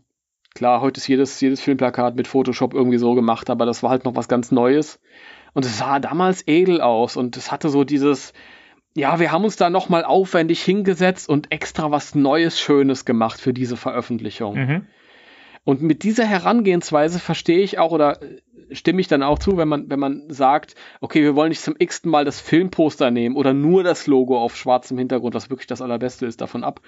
klar, 0.55 0.81
heute 0.81 0.99
ist 0.99 1.07
jedes, 1.07 1.39
jedes 1.41 1.61
Filmplakat 1.61 2.15
mit 2.15 2.27
Photoshop 2.27 2.73
irgendwie 2.73 2.97
so 2.97 3.13
gemacht, 3.13 3.49
aber 3.49 3.65
das 3.65 3.83
war 3.83 3.91
halt 3.91 4.05
noch 4.05 4.15
was 4.15 4.29
ganz 4.29 4.51
Neues. 4.51 4.99
Und 5.53 5.65
es 5.65 5.77
sah 5.77 5.99
damals 5.99 6.47
edel 6.47 6.79
aus 6.79 7.17
und 7.17 7.35
es 7.35 7.51
hatte 7.51 7.69
so 7.69 7.83
dieses, 7.83 8.31
ja, 8.95 9.19
wir 9.19 9.33
haben 9.33 9.43
uns 9.43 9.57
da 9.57 9.69
nochmal 9.69 10.05
aufwendig 10.05 10.63
hingesetzt 10.63 11.27
und 11.27 11.51
extra 11.51 11.91
was 11.91 12.15
Neues, 12.15 12.59
Schönes 12.59 13.03
gemacht 13.03 13.41
für 13.41 13.53
diese 13.53 13.75
Veröffentlichung. 13.75 14.55
Mhm. 14.55 14.87
Und 15.63 15.81
mit 15.81 16.03
dieser 16.03 16.25
Herangehensweise 16.25 17.19
verstehe 17.19 17.59
ich 17.59 17.77
auch 17.77 17.91
oder 17.91 18.21
äh, 18.21 18.41
stimme 18.73 19.01
ich 19.01 19.07
dann 19.07 19.21
auch 19.21 19.37
zu, 19.37 19.57
wenn 19.57 19.67
man, 19.67 19.89
wenn 19.89 19.99
man 19.99 20.23
sagt, 20.29 20.75
okay, 21.01 21.21
wir 21.21 21.35
wollen 21.35 21.49
nicht 21.49 21.61
zum 21.61 21.75
x-ten 21.77 22.09
Mal 22.09 22.23
das 22.23 22.39
Filmposter 22.39 23.11
nehmen 23.11 23.35
oder 23.35 23.53
nur 23.53 23.83
das 23.83 24.07
Logo 24.07 24.39
auf 24.39 24.55
schwarzem 24.55 24.97
Hintergrund, 24.97 25.35
was 25.35 25.49
wirklich 25.49 25.67
das 25.67 25.81
allerbeste 25.81 26.25
ist, 26.25 26.39
davon 26.39 26.63
ab, 26.63 26.79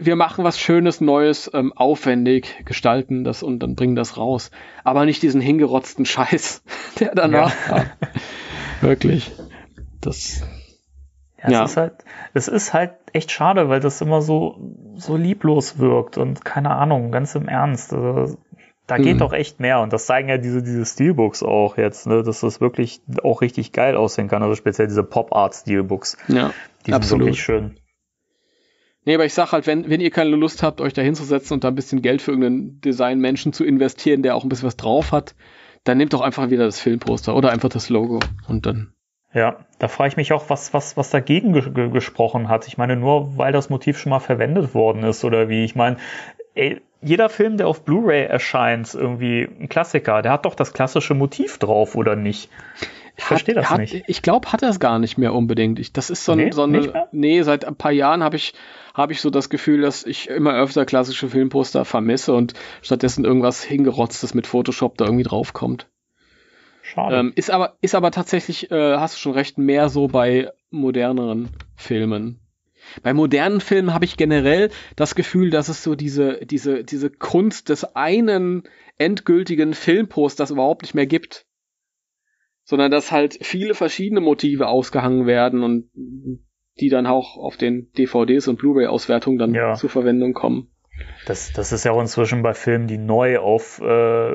wir 0.00 0.16
machen 0.16 0.44
was 0.44 0.58
Schönes, 0.58 1.00
Neues, 1.00 1.50
ähm, 1.54 1.72
aufwendig, 1.74 2.64
gestalten 2.64 3.24
das 3.24 3.42
und 3.42 3.60
dann 3.60 3.76
bringen 3.76 3.94
das 3.94 4.16
raus. 4.16 4.50
Aber 4.84 5.04
nicht 5.04 5.22
diesen 5.22 5.40
hingerotzten 5.40 6.04
Scheiß, 6.06 6.62
der 6.98 7.14
danach 7.14 7.54
ja. 7.68 7.72
war. 7.72 7.86
Wirklich. 8.80 9.30
Das. 10.00 10.42
Ja, 11.42 11.50
ja. 11.50 11.64
Es, 11.64 11.70
ist 11.70 11.76
halt, 11.76 11.92
es 12.34 12.48
ist 12.48 12.74
halt 12.74 12.92
echt 13.12 13.30
schade, 13.30 13.68
weil 13.68 13.80
das 13.80 14.00
immer 14.00 14.20
so, 14.20 14.58
so 14.96 15.16
lieblos 15.16 15.78
wirkt 15.78 16.18
und 16.18 16.44
keine 16.44 16.70
Ahnung, 16.70 17.12
ganz 17.12 17.34
im 17.34 17.48
Ernst. 17.48 17.92
Also, 17.94 18.36
da 18.86 18.96
geht 18.96 19.14
mhm. 19.14 19.18
doch 19.18 19.32
echt 19.32 19.60
mehr 19.60 19.80
und 19.80 19.92
das 19.92 20.06
zeigen 20.06 20.28
ja 20.28 20.36
diese, 20.36 20.62
diese 20.62 20.84
Steelbooks 20.84 21.44
auch 21.44 21.76
jetzt, 21.76 22.08
ne, 22.08 22.24
dass 22.24 22.40
das 22.40 22.60
wirklich 22.60 23.00
auch 23.22 23.40
richtig 23.40 23.72
geil 23.72 23.96
aussehen 23.96 24.26
kann. 24.26 24.42
Also 24.42 24.56
speziell 24.56 24.88
diese 24.88 25.04
Pop-Art 25.04 25.54
Steelbooks. 25.54 26.16
Ja, 26.26 26.50
die 26.80 26.86
sind 26.86 26.94
absolut. 26.94 27.26
wirklich 27.26 27.42
schön. 27.42 27.79
Nee, 29.04 29.14
aber 29.14 29.24
ich 29.24 29.34
sag 29.34 29.52
halt, 29.52 29.66
wenn, 29.66 29.88
wenn 29.88 30.00
ihr 30.00 30.10
keine 30.10 30.36
Lust 30.36 30.62
habt, 30.62 30.80
euch 30.80 30.92
da 30.92 31.02
hinzusetzen 31.02 31.54
und 31.54 31.64
da 31.64 31.68
ein 31.68 31.74
bisschen 31.74 32.02
Geld 32.02 32.20
für 32.20 32.32
irgendeinen 32.32 32.80
Designmenschen 32.82 33.52
zu 33.52 33.64
investieren, 33.64 34.22
der 34.22 34.36
auch 34.36 34.42
ein 34.42 34.48
bisschen 34.48 34.66
was 34.66 34.76
drauf 34.76 35.12
hat, 35.12 35.34
dann 35.84 35.98
nehmt 35.98 36.12
doch 36.12 36.20
einfach 36.20 36.50
wieder 36.50 36.64
das 36.64 36.80
Filmposter 36.80 37.34
oder 37.34 37.50
einfach 37.50 37.70
das 37.70 37.88
Logo 37.88 38.20
und 38.46 38.66
dann. 38.66 38.92
Ja, 39.32 39.64
da 39.78 39.88
frage 39.88 40.08
ich 40.08 40.16
mich 40.16 40.32
auch, 40.32 40.50
was, 40.50 40.74
was, 40.74 40.96
was 40.96 41.10
dagegen 41.10 41.52
ge 41.52 41.88
gesprochen 41.90 42.48
hat. 42.48 42.66
Ich 42.66 42.76
meine, 42.78 42.96
nur 42.96 43.38
weil 43.38 43.52
das 43.52 43.70
Motiv 43.70 43.96
schon 43.98 44.10
mal 44.10 44.18
verwendet 44.18 44.74
worden 44.74 45.04
ist 45.04 45.24
oder 45.24 45.48
wie. 45.48 45.64
Ich 45.64 45.76
meine, 45.76 45.96
ey, 46.54 46.82
jeder 47.00 47.28
Film, 47.28 47.56
der 47.56 47.68
auf 47.68 47.84
Blu-ray 47.84 48.24
erscheint, 48.24 48.92
irgendwie 48.92 49.48
ein 49.60 49.68
Klassiker, 49.68 50.20
der 50.20 50.32
hat 50.32 50.44
doch 50.44 50.54
das 50.54 50.72
klassische 50.72 51.14
Motiv 51.14 51.58
drauf, 51.58 51.94
oder 51.94 52.16
nicht? 52.16 52.50
Ich 53.20 53.26
verstehe 53.26 53.54
das 53.54 53.68
hat, 53.68 53.80
nicht. 53.80 54.04
Ich 54.06 54.22
glaube, 54.22 54.50
hat 54.50 54.62
er 54.62 54.70
es 54.70 54.80
gar 54.80 54.98
nicht 54.98 55.18
mehr 55.18 55.34
unbedingt. 55.34 55.78
Ich, 55.78 55.92
das 55.92 56.08
ist 56.08 56.24
so, 56.24 56.34
nee, 56.34 56.50
so 56.52 56.62
eine. 56.62 57.06
Nee, 57.12 57.42
seit 57.42 57.66
ein 57.66 57.76
paar 57.76 57.92
Jahren 57.92 58.24
habe 58.24 58.36
ich, 58.36 58.54
hab 58.94 59.10
ich 59.10 59.20
so 59.20 59.28
das 59.28 59.50
Gefühl, 59.50 59.82
dass 59.82 60.06
ich 60.06 60.30
immer 60.30 60.54
öfter 60.54 60.86
klassische 60.86 61.28
Filmposter 61.28 61.84
vermisse 61.84 62.32
und 62.32 62.54
stattdessen 62.80 63.26
irgendwas 63.26 63.62
hingerotztes 63.62 64.32
mit 64.32 64.46
Photoshop 64.46 64.96
da 64.96 65.04
irgendwie 65.04 65.24
draufkommt. 65.24 65.86
Schade. 66.80 67.16
Ähm, 67.16 67.32
ist, 67.36 67.50
aber, 67.50 67.76
ist 67.82 67.94
aber 67.94 68.10
tatsächlich, 68.10 68.70
äh, 68.70 68.96
hast 68.96 69.16
du 69.16 69.18
schon 69.20 69.34
recht, 69.34 69.58
mehr 69.58 69.90
so 69.90 70.08
bei 70.08 70.50
moderneren 70.70 71.50
Filmen. 71.76 72.40
Bei 73.02 73.12
modernen 73.12 73.60
Filmen 73.60 73.92
habe 73.92 74.06
ich 74.06 74.16
generell 74.16 74.70
das 74.96 75.14
Gefühl, 75.14 75.50
dass 75.50 75.68
es 75.68 75.84
so 75.84 75.94
diese, 75.94 76.46
diese, 76.46 76.84
diese 76.84 77.10
Kunst 77.10 77.68
des 77.68 77.84
einen 77.94 78.62
endgültigen 78.96 79.74
Filmposters 79.74 80.50
überhaupt 80.50 80.82
nicht 80.82 80.94
mehr 80.94 81.06
gibt 81.06 81.44
sondern 82.70 82.92
dass 82.92 83.10
halt 83.10 83.36
viele 83.42 83.74
verschiedene 83.74 84.20
Motive 84.20 84.68
ausgehangen 84.68 85.26
werden 85.26 85.64
und 85.64 85.90
die 86.78 86.88
dann 86.88 87.04
auch 87.06 87.36
auf 87.36 87.56
den 87.56 87.90
DVDs 87.98 88.46
und 88.46 88.58
Blu-ray-Auswertungen 88.60 89.38
dann 89.38 89.54
Ja. 89.54 89.74
zur 89.74 89.90
Verwendung 89.90 90.34
kommen. 90.34 90.68
Das, 91.26 91.52
das 91.52 91.72
ist 91.72 91.84
ja 91.84 91.92
auch 91.92 92.00
inzwischen 92.00 92.42
bei 92.42 92.54
Filmen, 92.54 92.86
die 92.86 92.96
neu 92.96 93.38
auf 93.40 93.80
äh, 93.80 94.34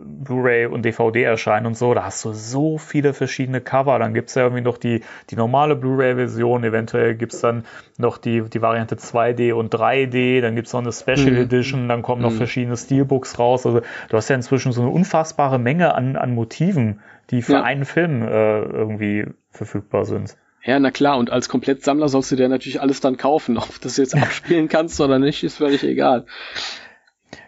Blu-ray 0.00 0.66
und 0.66 0.84
DVD 0.84 1.22
erscheinen 1.22 1.66
und 1.66 1.76
so. 1.76 1.94
Da 1.94 2.04
hast 2.04 2.24
du 2.24 2.32
so 2.32 2.78
viele 2.78 3.12
verschiedene 3.14 3.60
Cover. 3.60 3.98
Dann 3.98 4.14
gibt's 4.14 4.34
ja 4.34 4.42
irgendwie 4.42 4.62
noch 4.62 4.76
die, 4.78 5.02
die 5.30 5.36
normale 5.36 5.76
Blu-ray-Version. 5.76 6.64
Eventuell 6.64 7.14
gibt's 7.14 7.40
dann 7.40 7.64
noch 7.98 8.18
die, 8.18 8.42
die 8.42 8.62
Variante 8.62 8.96
2D 8.96 9.52
und 9.52 9.72
3D. 9.74 10.40
Dann 10.40 10.56
gibt's 10.56 10.72
noch 10.72 10.80
eine 10.80 10.92
Special 10.92 11.30
Mhm. 11.32 11.42
Edition. 11.42 11.88
Dann 11.88 12.02
kommen 12.02 12.22
noch 12.22 12.32
Mhm. 12.32 12.36
verschiedene 12.36 12.76
Steelbooks 12.76 13.38
raus. 13.38 13.64
Also 13.66 13.80
du 14.08 14.16
hast 14.16 14.28
ja 14.28 14.36
inzwischen 14.36 14.72
so 14.72 14.82
eine 14.82 14.90
unfassbare 14.90 15.58
Menge 15.58 15.94
an, 15.94 16.16
an 16.16 16.34
Motiven, 16.34 17.00
die 17.30 17.42
für 17.42 17.54
Ja. 17.54 17.62
einen 17.62 17.84
Film 17.84 18.22
äh, 18.22 18.60
irgendwie 18.62 19.26
verfügbar 19.50 20.04
sind. 20.04 20.36
Ja, 20.64 20.78
na 20.78 20.90
klar, 20.90 21.18
und 21.18 21.30
als 21.30 21.48
Komplettsammler 21.48 22.08
sollst 22.08 22.32
du 22.32 22.36
dir 22.36 22.48
natürlich 22.48 22.80
alles 22.80 23.00
dann 23.00 23.16
kaufen. 23.16 23.58
Ob 23.58 23.68
du 23.74 23.80
das 23.82 23.96
jetzt 23.96 24.14
abspielen 24.16 24.68
kannst 24.68 25.00
oder 25.00 25.18
nicht, 25.18 25.42
ist 25.44 25.56
völlig 25.58 25.84
egal. 25.84 26.26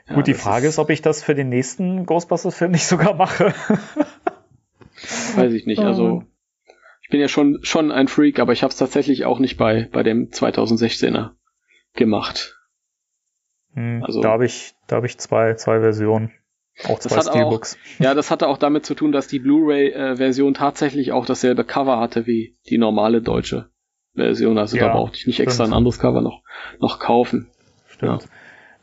Ja, 0.08 0.14
Gut, 0.14 0.26
die 0.26 0.34
Frage 0.34 0.68
ist, 0.68 0.78
ob 0.78 0.90
ich 0.90 1.02
das 1.02 1.22
für 1.24 1.34
den 1.34 1.48
nächsten 1.48 2.06
Ghostbusters-Film 2.06 2.70
nicht 2.72 2.86
sogar 2.86 3.14
mache. 3.14 3.54
Weiß 5.34 5.52
ich 5.52 5.66
nicht. 5.66 5.80
Also, 5.80 6.22
ich 7.02 7.08
bin 7.08 7.20
ja 7.20 7.28
schon, 7.28 7.58
schon 7.62 7.90
ein 7.92 8.08
Freak, 8.08 8.38
aber 8.38 8.52
ich 8.52 8.62
habe 8.62 8.70
es 8.70 8.76
tatsächlich 8.78 9.24
auch 9.24 9.38
nicht 9.38 9.56
bei, 9.56 9.88
bei 9.92 10.02
dem 10.02 10.30
2016er 10.30 11.30
gemacht. 11.94 12.56
Hm, 13.74 14.02
Also- 14.04 14.20
da 14.22 14.30
habe 14.30 14.46
ich, 14.46 14.74
da 14.86 14.96
habe 14.96 15.06
ich 15.06 15.18
zwei, 15.18 15.54
zwei 15.54 15.80
Versionen. 15.80 16.32
Auch 16.84 16.98
Das 16.98 17.04
zwei 17.12 17.16
hat 17.16 17.28
auch- 17.28 17.32
Steelbooks. 17.32 17.78
Ja, 17.98 18.14
das 18.14 18.30
hatte 18.30 18.48
auch 18.48 18.58
damit 18.58 18.84
zu 18.84 18.94
tun, 18.94 19.10
dass 19.12 19.26
die 19.28 19.38
Blu-ray-Version 19.38 20.54
tatsächlich 20.54 21.12
auch 21.12 21.24
dasselbe 21.26 21.64
Cover 21.64 21.98
hatte 21.98 22.26
wie 22.26 22.56
die 22.68 22.78
normale 22.78 23.22
deutsche 23.22 23.70
Version. 24.14 24.58
Also 24.58 24.76
Ja, 24.76 24.88
da 24.88 24.92
brauchte 24.94 25.16
ich 25.16 25.26
nicht 25.26 25.40
extra 25.40 25.64
stimmt. 25.64 25.74
ein 25.74 25.78
anderes 25.78 25.98
Cover 25.98 26.20
noch, 26.20 26.42
noch 26.78 26.98
kaufen. 26.98 27.48
Stimmt. 27.88 28.28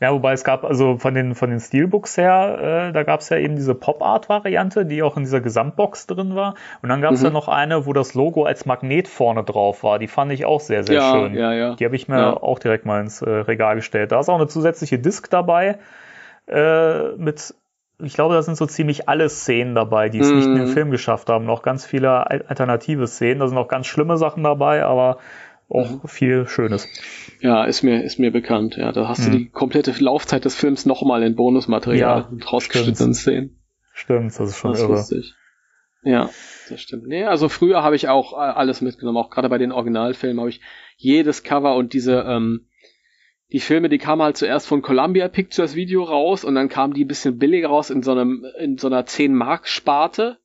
Ja. 0.00 0.12
wobei 0.12 0.32
es 0.32 0.44
gab 0.44 0.64
also 0.64 0.98
von 0.98 1.14
den, 1.14 1.34
von 1.34 1.48
den 1.48 1.60
Steelbooks 1.60 2.18
her, 2.18 2.88
äh, 2.90 2.92
da 2.92 3.04
gab 3.04 3.20
es 3.20 3.30
ja 3.30 3.38
eben 3.38 3.54
diese 3.56 3.74
Pop-Art-Variante, 3.74 4.84
die 4.84 5.02
auch 5.02 5.16
in 5.16 5.22
dieser 5.22 5.40
Gesamtbox 5.40 6.06
drin 6.08 6.34
war. 6.34 6.56
Und 6.82 6.88
dann 6.90 7.00
gab 7.00 7.12
es 7.12 7.20
Mhm. 7.20 7.26
ja 7.26 7.30
noch 7.32 7.48
eine, 7.48 7.86
wo 7.86 7.92
das 7.94 8.12
Logo 8.12 8.42
als 8.44 8.66
Magnet 8.66 9.08
vorne 9.08 9.44
drauf 9.44 9.82
war. 9.82 9.98
Die 9.98 10.08
fand 10.08 10.30
ich 10.32 10.44
auch 10.44 10.60
sehr, 10.60 10.82
sehr 10.84 10.96
ja, 10.96 11.12
schön. 11.12 11.34
ja, 11.34 11.52
ja. 11.54 11.74
Die 11.76 11.84
habe 11.86 11.96
ich 11.96 12.06
mir 12.08 12.18
Ja. 12.18 12.34
auch 12.36 12.58
direkt 12.58 12.84
mal 12.84 13.00
ins 13.00 13.22
äh, 13.22 13.30
Regal 13.30 13.76
gestellt. 13.76 14.12
Da 14.12 14.20
ist 14.20 14.28
auch 14.28 14.34
eine 14.34 14.48
zusätzliche 14.48 14.98
Disc 14.98 15.30
dabei 15.30 15.78
äh, 16.48 17.12
mit, 17.16 17.54
ich 18.06 18.14
glaube, 18.14 18.34
da 18.34 18.42
sind 18.42 18.56
so 18.56 18.66
ziemlich 18.66 19.08
alle 19.08 19.28
Szenen 19.28 19.74
dabei, 19.74 20.08
die 20.08 20.18
es 20.18 20.32
nicht 20.32 20.46
in 20.46 20.54
den 20.54 20.64
Mhm. 20.64 20.72
Film 20.72 20.90
geschafft 20.90 21.28
haben. 21.28 21.44
Noch 21.44 21.62
ganz 21.62 21.84
viele 21.86 22.30
al- 22.30 22.42
alternative 22.48 23.06
Szenen. 23.06 23.40
Da 23.40 23.48
sind 23.48 23.58
auch 23.58 23.68
ganz 23.68 23.86
schlimme 23.86 24.16
Sachen 24.16 24.42
dabei, 24.42 24.84
aber 24.84 25.18
auch 25.68 26.02
Mhm. 26.02 26.08
viel 26.08 26.46
Schönes. 26.46 26.88
Ja, 27.40 27.64
ist 27.64 27.82
mir, 27.82 28.02
ist 28.04 28.18
mir 28.18 28.30
bekannt. 28.30 28.76
Ja, 28.76 28.92
da 28.92 29.08
hast 29.08 29.20
Mhm. 29.20 29.32
du 29.32 29.38
die 29.38 29.48
komplette 29.50 29.92
Laufzeit 29.98 30.44
des 30.44 30.54
Films 30.54 30.86
nochmal 30.86 31.22
in 31.22 31.34
Bonusmaterial 31.36 32.28
Ja, 32.30 32.46
rausgeschnittenen 32.52 33.14
Szenen. 33.14 33.60
Stimmt, 33.92 34.38
das 34.38 34.50
ist 34.50 34.56
schon 34.58 34.72
Das 34.72 34.80
ist 34.80 34.84
irre. 34.84 34.96
lustig. 34.96 35.34
Ja, 36.02 36.28
das 36.68 36.80
stimmt. 36.80 37.06
Nee, 37.06 37.24
also 37.24 37.48
früher 37.48 37.82
habe 37.82 37.96
ich 37.96 38.08
auch 38.08 38.34
äh, 38.34 38.36
alles 38.36 38.82
mitgenommen, 38.82 39.16
auch 39.16 39.30
gerade 39.30 39.48
bei 39.48 39.56
den 39.58 39.72
Originalfilmen 39.72 40.38
habe 40.38 40.50
ich 40.50 40.60
jedes 40.96 41.42
Cover 41.44 41.76
und 41.76 41.94
diese, 41.94 42.24
ähm, 42.28 42.66
die 43.54 43.60
Filme, 43.60 43.88
die 43.88 43.98
kamen 43.98 44.20
halt 44.20 44.36
zuerst 44.36 44.66
von 44.66 44.82
Columbia 44.82 45.28
Pictures 45.28 45.76
Video 45.76 46.02
raus 46.02 46.44
und 46.44 46.56
dann 46.56 46.68
kamen 46.68 46.92
die 46.92 47.04
ein 47.04 47.08
bisschen 47.08 47.38
billiger 47.38 47.68
raus 47.68 47.88
in 47.88 48.02
so 48.02 48.10
einem, 48.10 48.44
in 48.58 48.78
so 48.78 48.88
einer 48.88 49.06
10-Mark-Sparte. 49.06 50.38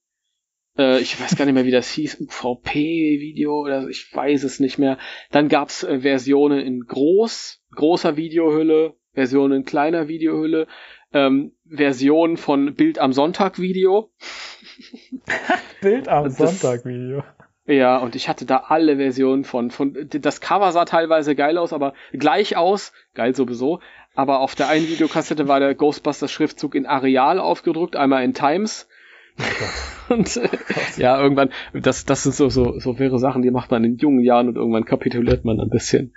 Äh, 0.77 0.99
ich 0.99 1.19
weiß 1.19 1.35
gar 1.35 1.45
nicht 1.45 1.55
mehr, 1.55 1.65
wie 1.65 1.71
das 1.71 1.89
hieß, 1.89 2.21
UVP-Video 2.21 3.59
oder 3.61 3.87
ich 3.89 4.07
weiß 4.13 4.43
es 4.43 4.59
nicht 4.59 4.77
mehr. 4.77 4.99
Dann 5.31 5.47
gab's 5.49 5.81
äh, 5.83 6.01
Versionen 6.01 6.59
in 6.59 6.81
groß, 6.85 7.63
großer 7.75 8.15
Videohülle, 8.15 8.93
Versionen 9.13 9.61
in 9.61 9.65
kleiner 9.65 10.07
Videohülle, 10.07 10.67
ähm, 11.11 11.53
Versionen 11.67 12.37
von 12.37 12.75
Bild 12.75 12.99
am 12.99 13.11
Sonntag 13.13 13.57
Video. 13.59 14.11
Bild 15.81 16.07
am 16.07 16.25
Das- 16.25 16.37
Sonntag-Video. 16.37 17.23
Ja, 17.69 17.97
und 17.97 18.15
ich 18.15 18.27
hatte 18.27 18.47
da 18.47 18.63
alle 18.69 18.97
Versionen 18.97 19.43
von, 19.43 19.69
von, 19.69 19.95
das 20.09 20.41
Cover 20.41 20.71
sah 20.71 20.85
teilweise 20.85 21.35
geil 21.35 21.55
aus, 21.55 21.71
aber 21.71 21.93
gleich 22.11 22.57
aus, 22.57 22.93
geil 23.13 23.35
sowieso, 23.35 23.79
aber 24.15 24.39
auf 24.39 24.55
der 24.55 24.69
einen 24.69 24.87
Videokassette 24.87 25.47
war 25.47 25.59
der 25.59 25.75
Ghostbusters 25.75 26.31
Schriftzug 26.31 26.73
in 26.73 26.87
Areal 26.87 27.39
aufgedruckt, 27.39 27.95
einmal 27.95 28.23
in 28.23 28.33
Times. 28.33 28.87
und 30.09 30.35
äh, 30.37 30.49
ja, 30.97 31.21
irgendwann, 31.21 31.51
das, 31.73 32.05
das 32.05 32.23
sind 32.23 32.33
so, 32.33 32.49
so, 32.49 32.79
so 32.79 32.97
wäre 32.97 33.19
Sachen, 33.19 33.43
die 33.43 33.51
macht 33.51 33.69
man 33.69 33.83
in 33.83 33.97
jungen 33.97 34.23
Jahren 34.23 34.47
und 34.47 34.55
irgendwann 34.55 34.85
kapituliert 34.85 35.45
man 35.45 35.59
ein 35.59 35.69
bisschen. 35.69 36.15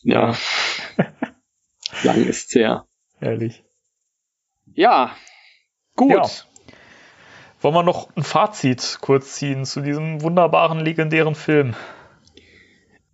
Ja. 0.00 0.34
Lang 2.04 2.24
ist's 2.24 2.54
her. 2.54 2.86
Ehrlich. 3.20 3.64
Ja. 4.72 5.14
Gut. 5.94 6.12
Ja. 6.12 6.22
Wollen 7.62 7.74
wir 7.74 7.82
noch 7.82 8.08
ein 8.16 8.22
Fazit 8.22 8.98
kurz 9.02 9.34
ziehen 9.34 9.66
zu 9.66 9.82
diesem 9.82 10.22
wunderbaren, 10.22 10.80
legendären 10.80 11.34
Film? 11.34 11.74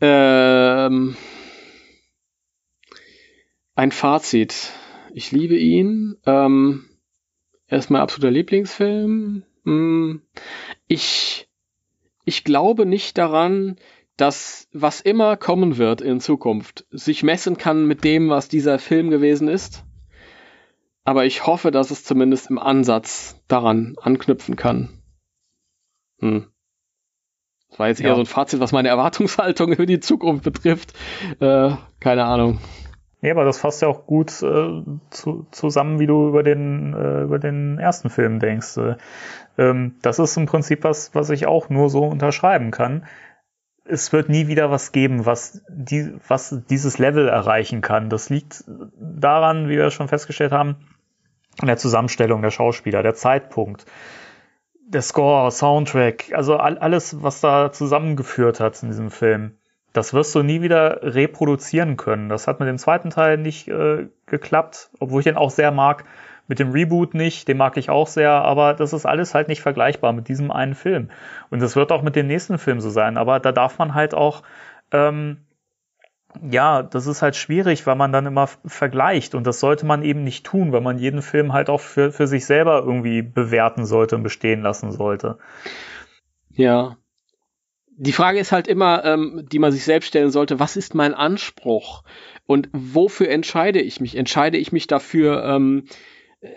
Ähm, 0.01 1.16
ein 3.74 3.90
Fazit. 3.90 4.73
Ich 5.12 5.32
liebe 5.32 5.56
ihn. 5.56 6.16
Ähm, 6.27 6.85
er 7.66 7.78
ist 7.78 7.90
mein 7.90 8.02
absoluter 8.02 8.31
Lieblingsfilm. 8.31 9.43
Hm, 9.64 10.23
ich, 10.86 11.48
ich 12.24 12.44
glaube 12.44 12.86
nicht 12.86 13.18
daran, 13.18 13.74
dass 14.16 14.68
was 14.73 15.01
immer 15.01 15.36
kommen 15.36 15.77
wird 15.77 16.01
in 16.01 16.20
Zukunft, 16.20 16.86
sich 16.90 17.24
messen 17.24 17.56
kann 17.56 17.86
mit 17.86 18.05
dem, 18.05 18.28
was 18.28 18.48
dieser 18.48 18.79
Film 18.79 19.11
gewesen 19.11 19.48
ist. 19.48 19.86
Aber 21.06 21.24
ich 21.24 21.46
hoffe, 21.46 21.70
dass 21.70 21.90
es 21.90 22.04
zumindest 22.04 22.51
im 22.51 22.59
Ansatz 22.59 23.40
daran 23.48 23.94
anknüpfen 24.02 24.56
kann. 24.56 24.88
Hm. 26.18 26.46
Das 27.70 27.78
war 27.78 27.88
jetzt 27.88 28.01
eher 28.01 28.09
Ja. 28.09 28.14
so 28.16 28.22
ein 28.22 28.26
Fazit, 28.26 28.60
was 28.60 28.72
meine 28.72 28.88
Erwartungshaltung 28.88 29.72
über 29.72 29.86
die 29.86 30.01
Zukunft 30.01 30.44
betrifft. 30.44 30.94
Äh, 31.40 31.70
keine 32.01 32.24
Ahnung. 32.24 32.59
Ja, 33.22 33.32
aber 33.32 33.44
das 33.44 33.59
fasst 33.59 33.82
ja 33.82 33.88
auch 33.88 34.06
gut 34.06 34.30
äh, 34.43 34.82
zu, 35.10 35.46
zusammen, 35.51 35.98
wie 36.01 36.06
du 36.06 36.28
über 36.28 36.43
den, 36.43 36.93
äh, 36.93 37.22
über 37.22 37.38
den 37.38 37.78
ersten 37.78 38.10
Film 38.10 38.40
denkst. 38.40 38.76
Äh, 38.76 38.96
ähm, 39.59 39.96
das 40.02 40.18
ist 40.18 40.36
im 40.36 40.46
Prinzip 40.46 40.85
was, 40.85 41.14
was 41.14 41.30
ich 41.30 41.46
auch 41.46 41.68
nur 41.70 41.88
so 41.88 42.04
unterschreiben 42.04 42.70
kann. 42.72 43.06
Es 43.85 44.12
wird 44.12 44.28
nie 44.28 44.48
wieder 44.48 44.70
was 44.72 44.90
geben, 44.90 45.24
was, 45.24 45.62
die, 45.68 46.14
was 46.26 46.64
dieses 46.68 46.98
Level 46.98 47.28
erreichen 47.28 47.80
kann. 47.80 48.10
Das 48.10 48.28
liegt 48.28 48.64
daran, 48.98 49.68
wie 49.68 49.76
wir 49.76 49.90
schon 49.90 50.09
festgestellt 50.09 50.51
haben, 50.52 50.76
an 51.60 51.66
der 51.66 51.76
Zusammenstellung 51.76 52.43
der 52.43 52.51
Schauspieler, 52.51 53.02
der 53.02 53.14
Zeitpunkt, 53.14 53.86
der 54.86 55.02
Score, 55.02 55.51
Soundtrack, 55.51 56.32
also 56.32 56.56
all, 56.56 56.78
alles, 56.78 57.22
was 57.22 57.40
da 57.40 57.72
zusammengeführt 57.72 58.60
hat 58.60 58.82
in 58.82 58.88
diesem 58.88 59.10
Film. 59.10 59.56
Das 59.93 60.12
wirst 60.12 60.35
du 60.35 60.43
nie 60.43 60.60
wieder 60.60 61.01
reproduzieren 61.02 61.96
können. 61.96 62.28
Das 62.28 62.46
hat 62.46 62.60
mit 62.60 62.68
dem 62.68 62.78
zweiten 62.78 63.10
Teil 63.10 63.38
nicht 63.38 63.66
äh, 63.68 64.09
geklappt, 64.26 64.90
obwohl 65.01 65.20
ich 65.20 65.24
den 65.24 65.36
auch 65.36 65.51
sehr 65.51 65.70
mag. 65.70 66.04
Mit 66.48 66.60
dem 66.60 66.70
Reboot 66.70 67.14
nicht, 67.14 67.48
den 67.48 67.56
mag 67.56 67.76
ich 67.76 67.90
auch 67.90 68.06
sehr, 68.06 68.30
aber 68.30 68.74
das 68.74 68.93
ist 68.93 69.06
alles 69.06 69.35
halt 69.35 69.48
nicht 69.48 69.62
vergleichbar 69.62 70.12
mit 70.12 70.28
diesem 70.28 70.52
einen 70.52 70.74
Film. 70.74 71.10
Und 71.51 71.60
das 71.60 71.74
wird 71.74 71.90
auch 71.90 72.02
mit 72.02 72.14
dem 72.14 72.28
nächsten 72.28 72.59
Film 72.59 72.80
so 72.80 72.90
sein, 72.90 73.16
aber 73.16 73.40
da 73.40 73.51
darf 73.51 73.78
man 73.78 73.94
halt 73.94 74.14
auch, 74.14 74.43
ähm, 74.93 75.38
ja, 76.51 76.82
das 76.82 77.06
ist 77.06 77.23
halt 77.23 77.37
schwierig, 77.37 77.87
weil 77.87 77.97
man 77.97 78.13
dann 78.13 78.27
immer 78.27 78.48
vergleicht 78.65 79.35
und 79.35 79.47
das 79.47 79.61
sollte 79.61 79.87
man 79.87 80.03
eben 80.03 80.24
nicht 80.24 80.45
tun, 80.45 80.73
weil 80.73 80.81
man 80.81 80.98
jeden 80.98 81.23
Film 81.23 81.53
halt 81.53 81.69
auch 81.69 81.81
für, 81.81 82.13
für 82.13 82.27
sich 82.27 82.47
selber 82.47 82.82
irgendwie 82.85 83.23
bewerten 83.23 83.85
sollte 83.85 84.16
und 84.16 84.23
bestehen 84.23 84.63
lassen 84.63 84.93
sollte. 84.93 85.39
Ja. 86.51 86.97
Die 87.98 88.13
Frage 88.13 88.39
ist 88.39 88.53
halt 88.53 88.69
immer, 88.69 89.05
ähm, 89.05 89.47
die 89.51 89.59
man 89.59 89.73
sich 89.73 89.85
selbst 89.85 90.09
stellen 90.09 90.31
sollte, 90.31 90.61
was 90.61 90.77
ist 90.77 90.95
mein 90.95 91.15
Anspruch? 91.15 92.05
Und 92.47 92.69
wofür 92.73 93.31
entscheide 93.31 93.81
ich 93.81 94.01
mich? 94.01 94.16
Entscheide 94.16 94.59
ich 94.59 94.71
mich 94.71 94.87
dafür, 94.87 95.45
ähm, 95.45 95.87
äh, 96.40 96.48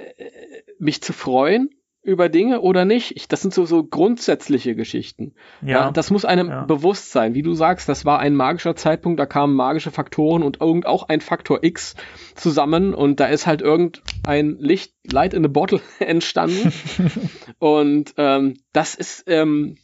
mich 0.79 1.01
zu 1.01 1.13
freuen 1.13 1.69
über 2.01 2.29
Dinge 2.29 2.61
oder 2.61 2.85
nicht? 2.85 3.15
Ich, 3.15 3.27
das 3.27 3.41
sind 3.41 3.53
so, 3.53 3.65
so 3.65 3.83
grundsätzliche 3.83 4.75
Geschichten. 4.75 5.33
Ja, 5.61 5.91
das 5.91 6.11
muss 6.11 6.25
einem 6.25 6.49
Ja. 6.49 6.63
bewusst 6.65 7.11
sein. 7.11 7.33
Wie 7.33 7.41
du 7.41 7.53
sagst, 7.53 7.89
das 7.89 8.05
war 8.05 8.19
ein 8.19 8.35
magischer 8.35 8.75
Zeitpunkt, 8.75 9.19
da 9.19 9.25
kamen 9.25 9.53
magische 9.55 9.91
Faktoren 9.91 10.43
und 10.43 10.61
irgend 10.61 10.85
auch 10.85 11.09
ein 11.09 11.21
Faktor 11.21 11.63
X 11.63 11.95
zusammen 12.35 12.93
und 12.93 13.19
da 13.19 13.25
ist 13.25 13.47
halt 13.47 13.61
irgendein 13.61 14.57
Licht, 14.59 14.93
Light 15.03 15.33
in 15.33 15.45
a 15.45 15.49
Bottle 15.49 15.81
entstanden. 15.99 16.71
und 17.59 18.13
ähm, 18.17 18.55
das 18.71 18.95
ist 18.95 19.25
ähm, 19.27 19.77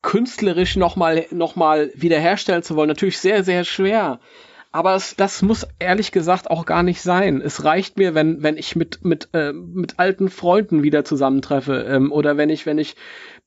künstlerisch 0.00 0.76
nochmal 0.76 1.26
noch 1.30 1.56
mal 1.56 1.90
wiederherstellen 1.94 2.62
zu 2.62 2.76
wollen, 2.76 2.88
natürlich 2.88 3.18
sehr, 3.18 3.44
sehr 3.44 3.64
schwer. 3.64 4.20
Aber 4.74 4.96
es, 4.96 5.14
das 5.14 5.40
muss 5.40 5.68
ehrlich 5.78 6.10
gesagt 6.10 6.50
auch 6.50 6.66
gar 6.66 6.82
nicht 6.82 7.00
sein. 7.00 7.40
Es 7.40 7.62
reicht 7.62 7.96
mir, 7.96 8.16
wenn, 8.16 8.42
wenn 8.42 8.56
ich 8.56 8.74
mit, 8.74 9.04
mit, 9.04 9.28
äh, 9.32 9.52
mit 9.52 10.00
alten 10.00 10.28
Freunden 10.28 10.82
wieder 10.82 11.04
zusammentreffe 11.04 11.86
ähm, 11.88 12.10
oder 12.10 12.36
wenn 12.36 12.50
ich, 12.50 12.66
wenn 12.66 12.78
ich 12.78 12.96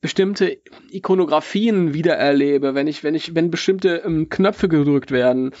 bestimmte 0.00 0.56
Ikonografien 0.90 1.92
wiedererlebe, 1.92 2.74
wenn 2.74 2.86
ich, 2.86 3.04
wenn 3.04 3.14
ich, 3.14 3.34
wenn 3.34 3.50
bestimmte 3.50 3.96
ähm, 4.06 4.30
Knöpfe 4.30 4.70
gedrückt 4.70 5.10
werden. 5.10 5.52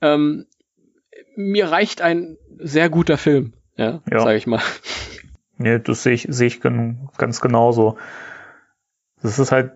Ähm, 0.00 0.46
mir 1.36 1.70
reicht 1.70 2.00
ein 2.00 2.38
sehr 2.58 2.88
guter 2.88 3.18
Film, 3.18 3.52
ja, 3.76 4.00
ja. 4.10 4.20
sage 4.20 4.38
ich 4.38 4.46
mal. 4.46 4.62
Nee, 5.58 5.80
das 5.80 6.02
sehe 6.02 6.14
ich, 6.14 6.28
sehe 6.30 6.46
ich 6.46 6.62
ganz 6.62 7.42
genauso. 7.42 7.98
Das 9.20 9.38
ist 9.38 9.52
halt, 9.52 9.72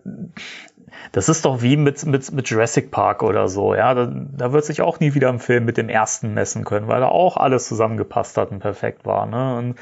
das 1.13 1.29
ist 1.29 1.45
doch 1.45 1.63
wie 1.63 1.77
mit, 1.77 2.05
mit, 2.07 2.33
mit 2.33 2.49
Jurassic 2.49 2.91
Park 2.91 3.23
oder 3.23 3.49
so, 3.49 3.75
ja. 3.75 3.95
Da, 3.95 4.13
da 4.13 4.53
wird 4.53 4.65
sich 4.65 4.83
auch 4.83 5.01
nie 5.01 5.15
wieder 5.15 5.29
im 5.29 5.41
Film 5.41 5.65
mit 5.65 5.77
dem 5.77 5.89
ersten 5.89 6.35
messen 6.35 6.65
können, 6.65 6.89
weil 6.89 7.01
da 7.01 7.09
auch 7.09 7.37
alles 7.37 7.69
zusammengepasst 7.69 8.37
hat 8.37 8.51
und 8.51 8.61
perfekt 8.61 9.05
war, 9.07 9.27
ne? 9.27 9.57
Und 9.57 9.75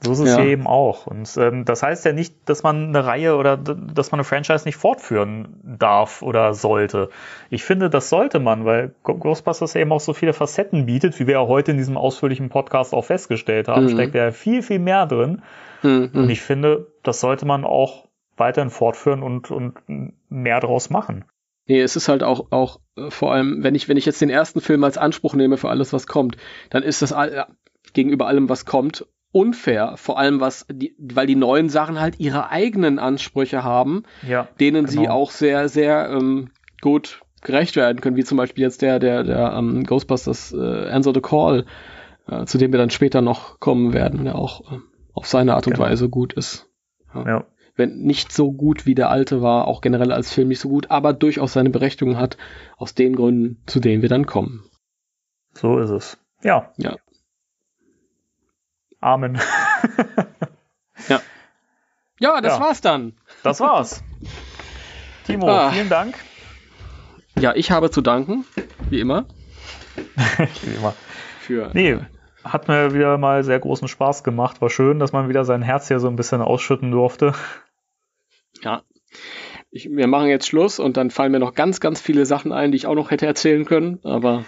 so 0.00 0.12
ist 0.12 0.20
es 0.20 0.30
ja. 0.30 0.42
hier 0.42 0.50
eben 0.50 0.66
auch. 0.66 1.06
Und 1.06 1.34
ähm, 1.38 1.64
das 1.64 1.82
heißt 1.82 2.04
ja 2.04 2.12
nicht, 2.12 2.34
dass 2.44 2.62
man 2.62 2.88
eine 2.88 3.06
Reihe 3.06 3.36
oder 3.36 3.56
dass 3.56 4.10
man 4.12 4.20
eine 4.20 4.24
Franchise 4.24 4.66
nicht 4.66 4.76
fortführen 4.76 5.58
darf 5.62 6.20
oder 6.20 6.52
sollte. 6.52 7.08
Ich 7.48 7.64
finde, 7.64 7.88
das 7.88 8.10
sollte 8.10 8.38
man, 8.38 8.66
weil 8.66 8.94
Ghostbusters 9.04 9.74
eben 9.74 9.92
auch 9.92 10.00
so 10.00 10.12
viele 10.12 10.34
Facetten 10.34 10.84
bietet, 10.84 11.18
wie 11.18 11.26
wir 11.26 11.34
ja 11.34 11.46
heute 11.46 11.70
in 11.70 11.78
diesem 11.78 11.96
ausführlichen 11.96 12.50
Podcast 12.50 12.92
auch 12.92 13.06
festgestellt 13.06 13.68
haben, 13.68 13.84
mhm. 13.84 13.90
steckt 13.90 14.14
ja 14.14 14.32
viel, 14.32 14.62
viel 14.62 14.78
mehr 14.78 15.06
drin. 15.06 15.42
Mhm. 15.82 16.10
Und 16.12 16.28
ich 16.28 16.42
finde, 16.42 16.88
das 17.02 17.20
sollte 17.20 17.46
man 17.46 17.64
auch 17.64 18.05
weiterhin 18.36 18.70
fortführen 18.70 19.22
und, 19.22 19.50
und 19.50 19.74
mehr 20.28 20.60
draus 20.60 20.90
machen. 20.90 21.24
Nee, 21.66 21.80
es 21.80 21.96
ist 21.96 22.08
halt 22.08 22.22
auch, 22.22 22.52
auch 22.52 22.80
äh, 22.96 23.10
vor 23.10 23.32
allem, 23.32 23.62
wenn 23.62 23.74
ich, 23.74 23.88
wenn 23.88 23.96
ich 23.96 24.06
jetzt 24.06 24.20
den 24.20 24.30
ersten 24.30 24.60
Film 24.60 24.84
als 24.84 24.98
Anspruch 24.98 25.34
nehme 25.34 25.56
für 25.56 25.68
alles, 25.68 25.92
was 25.92 26.06
kommt, 26.06 26.36
dann 26.70 26.82
ist 26.82 27.02
das 27.02 27.12
all, 27.12 27.32
ja, 27.32 27.48
gegenüber 27.92 28.28
allem, 28.28 28.48
was 28.48 28.64
kommt, 28.64 29.06
unfair. 29.32 29.94
Vor 29.96 30.18
allem, 30.18 30.40
was 30.40 30.66
die, 30.70 30.94
weil 30.98 31.26
die 31.26 31.34
neuen 31.34 31.68
Sachen 31.68 32.00
halt 32.00 32.20
ihre 32.20 32.50
eigenen 32.50 32.98
Ansprüche 32.98 33.64
haben, 33.64 34.04
ja, 34.26 34.48
denen 34.60 34.86
genau. 34.86 35.02
sie 35.02 35.08
auch 35.08 35.30
sehr, 35.30 35.68
sehr 35.68 36.10
ähm, 36.10 36.50
gut 36.80 37.20
gerecht 37.42 37.76
werden 37.76 38.00
können, 38.00 38.16
wie 38.16 38.24
zum 38.24 38.38
Beispiel 38.38 38.62
jetzt 38.62 38.82
der, 38.82 38.98
der, 38.98 39.24
der 39.24 39.54
ähm, 39.56 39.84
Ghostbusters 39.84 40.52
äh, 40.52 40.88
Answer 40.88 41.12
the 41.14 41.20
Call, 41.20 41.66
äh, 42.28 42.44
zu 42.44 42.58
dem 42.58 42.72
wir 42.72 42.78
dann 42.78 42.90
später 42.90 43.22
noch 43.22 43.60
kommen 43.60 43.92
werden, 43.92 44.24
der 44.24 44.36
auch 44.36 44.72
äh, 44.72 44.78
auf 45.14 45.26
seine 45.26 45.54
Art 45.54 45.66
und 45.66 45.74
genau. 45.74 45.86
Weise 45.86 46.08
gut 46.08 46.32
ist. 46.32 46.68
Ja. 47.12 47.26
ja 47.26 47.44
wenn 47.76 47.98
nicht 47.98 48.32
so 48.32 48.52
gut 48.52 48.86
wie 48.86 48.94
der 48.94 49.10
alte 49.10 49.42
war, 49.42 49.68
auch 49.68 49.80
generell 49.80 50.12
als 50.12 50.32
Film 50.32 50.48
nicht 50.48 50.60
so 50.60 50.68
gut, 50.68 50.90
aber 50.90 51.12
durchaus 51.12 51.52
seine 51.52 51.70
Berechtigung 51.70 52.16
hat, 52.16 52.36
aus 52.76 52.94
den 52.94 53.14
Gründen, 53.14 53.62
zu 53.66 53.80
denen 53.80 54.02
wir 54.02 54.08
dann 54.08 54.26
kommen. 54.26 54.64
So 55.52 55.78
ist 55.78 55.90
es. 55.90 56.18
Ja. 56.42 56.72
Ja. 56.76 56.96
Amen. 59.00 59.38
ja. 61.08 61.20
Ja, 62.18 62.40
das 62.40 62.54
ja. 62.54 62.60
war's 62.60 62.80
dann. 62.80 63.14
Das 63.42 63.60
war's. 63.60 64.02
Timo, 65.24 65.48
ah. 65.48 65.70
vielen 65.70 65.88
Dank. 65.88 66.16
Ja, 67.38 67.54
ich 67.54 67.70
habe 67.70 67.90
zu 67.90 68.00
danken, 68.00 68.46
wie 68.88 69.00
immer. 69.00 69.26
wie 70.62 70.74
immer. 70.74 70.94
Für, 71.40 71.70
nee, 71.74 71.90
äh, 71.90 72.00
hat 72.44 72.68
mir 72.68 72.94
wieder 72.94 73.18
mal 73.18 73.44
sehr 73.44 73.58
großen 73.58 73.88
Spaß 73.88 74.24
gemacht. 74.24 74.60
War 74.60 74.70
schön, 74.70 74.98
dass 74.98 75.12
man 75.12 75.28
wieder 75.28 75.44
sein 75.44 75.62
Herz 75.62 75.88
hier 75.88 76.00
so 76.00 76.08
ein 76.08 76.16
bisschen 76.16 76.40
ausschütten 76.40 76.90
durfte. 76.90 77.34
Ja. 78.62 78.82
Ich, 79.70 79.90
wir 79.90 80.06
machen 80.06 80.28
jetzt 80.28 80.46
Schluss 80.46 80.78
und 80.78 80.96
dann 80.96 81.10
fallen 81.10 81.32
mir 81.32 81.38
noch 81.38 81.54
ganz, 81.54 81.80
ganz 81.80 82.00
viele 82.00 82.26
Sachen 82.26 82.52
ein, 82.52 82.72
die 82.72 82.76
ich 82.76 82.86
auch 82.86 82.94
noch 82.94 83.10
hätte 83.10 83.26
erzählen 83.26 83.64
können, 83.64 83.98
aber. 84.04 84.44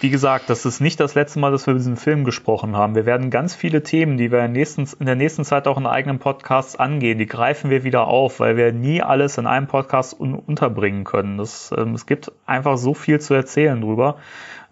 Wie 0.00 0.10
gesagt, 0.10 0.50
das 0.50 0.66
ist 0.66 0.80
nicht 0.80 1.00
das 1.00 1.14
letzte 1.14 1.38
Mal, 1.38 1.52
dass 1.52 1.66
wir 1.66 1.70
über 1.70 1.78
diesen 1.78 1.96
Film 1.96 2.24
gesprochen 2.24 2.76
haben. 2.76 2.94
Wir 2.94 3.06
werden 3.06 3.30
ganz 3.30 3.54
viele 3.54 3.82
Themen, 3.82 4.18
die 4.18 4.30
wir 4.30 4.44
in, 4.44 4.52
nächsten, 4.52 4.86
in 5.00 5.06
der 5.06 5.14
nächsten 5.14 5.42
Zeit 5.42 5.66
auch 5.66 5.78
in 5.78 5.86
eigenen 5.86 6.18
Podcasts 6.18 6.76
angehen, 6.76 7.16
die 7.16 7.24
greifen 7.24 7.70
wir 7.70 7.82
wieder 7.82 8.06
auf, 8.06 8.38
weil 8.38 8.58
wir 8.58 8.72
nie 8.72 9.00
alles 9.00 9.38
in 9.38 9.46
einem 9.46 9.68
Podcast 9.68 10.18
un 10.20 10.34
unterbringen 10.34 11.04
können. 11.04 11.38
Das, 11.38 11.72
ähm, 11.76 11.94
es 11.94 12.04
gibt 12.04 12.30
einfach 12.44 12.76
so 12.76 12.92
viel 12.92 13.20
zu 13.20 13.32
erzählen 13.32 13.80
drüber. 13.80 14.16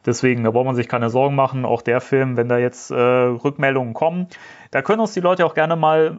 Deswegen, 0.05 0.45
da 0.45 0.51
braucht 0.51 0.67
man 0.67 0.75
sich 0.75 0.89
keine 0.89 1.09
Sorgen 1.09 1.35
machen. 1.35 1.65
Auch 1.65 1.81
der 1.81 2.03
Film, 2.03 2.37
wenn 2.37 2.49
da 2.49 2.59
jetzt 2.59 2.91
äh, 2.91 2.95
Rückmeldungen 2.95 3.95
kommen, 3.95 4.27
da 4.73 4.83
können 4.83 5.01
uns 5.01 5.15
die 5.15 5.21
Leute 5.21 5.47
auch 5.47 5.55
gerne 5.55 5.77
mal 5.77 6.19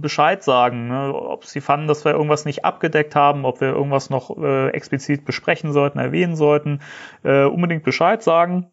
Bescheid 0.00 0.42
sagen, 0.42 0.88
ne? 0.88 1.14
ob 1.14 1.44
sie 1.44 1.60
fanden, 1.60 1.88
dass 1.88 2.04
wir 2.04 2.12
irgendwas 2.12 2.44
nicht 2.44 2.64
abgedeckt 2.64 3.14
haben, 3.14 3.44
ob 3.44 3.60
wir 3.60 3.68
irgendwas 3.68 4.10
noch 4.10 4.36
äh, 4.36 4.68
explizit 4.70 5.24
besprechen 5.24 5.72
sollten, 5.72 5.98
erwähnen 5.98 6.36
sollten, 6.36 6.80
äh, 7.22 7.44
unbedingt 7.44 7.84
Bescheid 7.84 8.22
sagen 8.22 8.70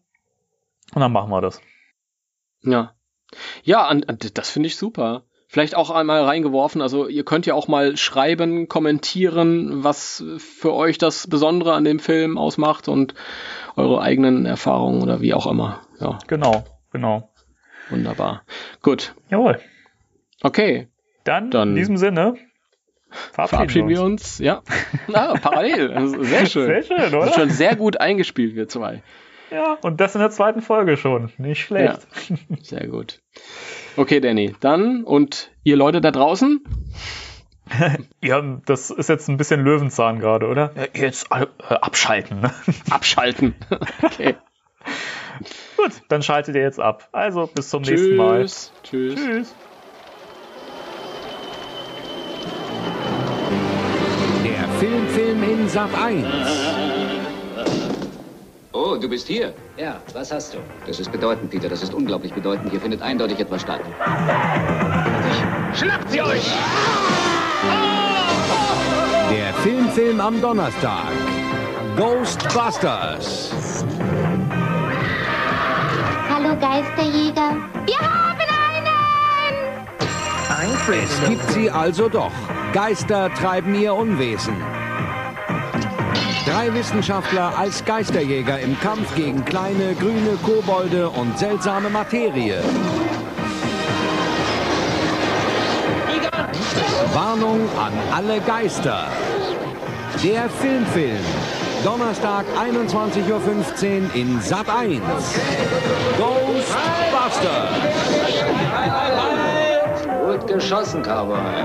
und 0.94 1.00
dann 1.00 1.12
machen 1.12 1.30
wir 1.30 1.40
das. 1.40 1.60
Ja. 2.62 2.94
Ja, 3.62 3.92
das 3.94 4.50
finde 4.50 4.68
ich 4.68 4.76
super. 4.76 5.24
Vielleicht 5.48 5.76
auch 5.76 5.90
einmal 5.90 6.22
reingeworfen, 6.24 6.82
also 6.82 7.06
ihr 7.06 7.24
könnt 7.24 7.46
ja 7.46 7.54
auch 7.54 7.68
mal 7.68 7.96
schreiben, 7.96 8.68
kommentieren, 8.68 9.84
was 9.84 10.24
für 10.38 10.72
euch 10.72 10.98
das 10.98 11.28
Besondere 11.28 11.74
an 11.74 11.84
dem 11.84 12.00
Film 12.00 12.38
ausmacht 12.38 12.88
und 12.88 13.14
eure 13.76 14.00
eigenen 14.00 14.46
Erfahrungen 14.46 15.02
oder 15.02 15.20
wie 15.20 15.32
auch 15.34 15.46
immer. 15.46 15.82
Ja. 16.00 16.18
Genau, 16.26 16.64
genau. 16.90 17.30
Wunderbar. 17.90 18.42
Gut. 18.82 19.14
Jawohl. 19.30 19.60
Okay. 20.42 20.88
Dann, 21.24 21.50
Dann 21.50 21.70
in 21.70 21.76
diesem 21.76 21.96
Sinne 21.96 22.36
verabschieden, 23.32 23.48
verabschieden 23.48 23.88
wir, 23.88 24.02
uns. 24.02 24.38
Ja, 24.38 24.62
ah, 25.12 25.34
parallel. 25.40 26.08
Sehr 26.24 26.46
schön. 26.46 26.66
Sehr 26.66 26.82
schön, 26.82 27.14
oder? 27.14 27.32
Schon 27.32 27.50
sehr 27.50 27.76
gut 27.76 28.00
eingespielt, 28.00 28.54
wir 28.54 28.68
zwei. 28.68 29.02
Ja, 29.50 29.78
und 29.82 30.00
das 30.00 30.14
in 30.14 30.20
der 30.20 30.30
zweiten 30.30 30.62
Folge 30.62 30.96
schon. 30.96 31.30
Nicht 31.38 31.62
schlecht. 31.62 32.06
Ja, 32.28 32.36
sehr 32.60 32.88
gut. 32.88 33.20
Okay, 33.96 34.18
Danny. 34.18 34.54
Dann 34.58 35.04
und 35.04 35.52
ihr 35.62 35.76
Leute 35.76 36.00
da 36.00 36.10
draußen? 36.10 36.64
ja, 38.20 38.42
das 38.66 38.90
ist 38.90 39.08
jetzt 39.08 39.28
ein 39.28 39.36
bisschen 39.36 39.62
Löwenzahn 39.62 40.18
gerade, 40.18 40.48
oder? 40.48 40.72
Jetzt 40.94 41.28
äh, 41.30 41.46
abschalten. 41.68 42.40
Ne? 42.40 42.52
Abschalten. 42.90 43.54
okay. 44.02 44.34
Gut, 45.76 45.92
dann 46.08 46.22
schaltet 46.22 46.56
ihr 46.56 46.62
jetzt 46.62 46.80
ab. 46.80 47.08
Also 47.12 47.46
bis 47.46 47.68
zum 47.68 47.82
Tschüss. 47.82 48.00
nächsten 48.00 48.16
Mal. 48.16 48.46
Tschüss. 48.82 49.14
Tschüss. 49.14 49.54
In 55.64 55.70
Sat 55.70 55.88
1. 55.94 56.26
Oh, 58.72 58.96
du 59.00 59.08
bist 59.08 59.26
hier? 59.26 59.54
Ja, 59.78 60.00
was 60.12 60.30
hast 60.30 60.52
du? 60.52 60.58
Das 60.86 61.00
ist 61.00 61.10
bedeutend, 61.10 61.50
Peter. 61.50 61.68
Das 61.70 61.82
ist 61.82 61.94
unglaublich 61.94 62.34
bedeutend. 62.34 62.70
Hier 62.70 62.80
findet 62.80 63.00
eindeutig 63.00 63.40
etwas 63.40 63.62
statt. 63.62 63.80
Schnappt 65.74 66.10
sie 66.10 66.20
euch! 66.20 66.52
Der 69.30 69.54
Filmfilm 69.62 70.20
am 70.20 70.40
Donnerstag. 70.40 71.08
Ghostbusters. 71.96 73.84
Hallo 76.28 76.54
Geisterjäger. 76.60 77.56
Wir 77.86 78.00
haben 78.00 78.38
einen! 80.50 81.02
Es 81.02 81.28
gibt 81.28 81.50
sie 81.52 81.70
also 81.70 82.08
doch. 82.10 82.32
Geister 82.74 83.32
treiben 83.32 83.74
ihr 83.74 83.94
Unwesen. 83.94 84.54
Drei 86.46 86.74
Wissenschaftler 86.74 87.56
als 87.56 87.82
Geisterjäger 87.86 88.60
im 88.60 88.78
Kampf 88.78 89.14
gegen 89.14 89.44
kleine 89.46 89.94
grüne 89.94 90.36
Kobolde 90.42 91.08
und 91.08 91.38
seltsame 91.38 91.88
Materie. 91.88 92.62
Warnung 97.14 97.60
an 97.78 97.92
alle 98.12 98.40
Geister. 98.40 99.06
Der 100.22 100.50
Filmfilm. 100.50 101.24
Donnerstag 101.82 102.44
21.15 102.58 103.30
Uhr 103.30 104.14
in 104.14 104.40
Sat 104.40 104.68
1. 104.68 105.00
Ghostbusters. 106.18 107.68
Gut 110.26 110.46
geschossen, 110.46 111.02
Cowboy. 111.02 111.64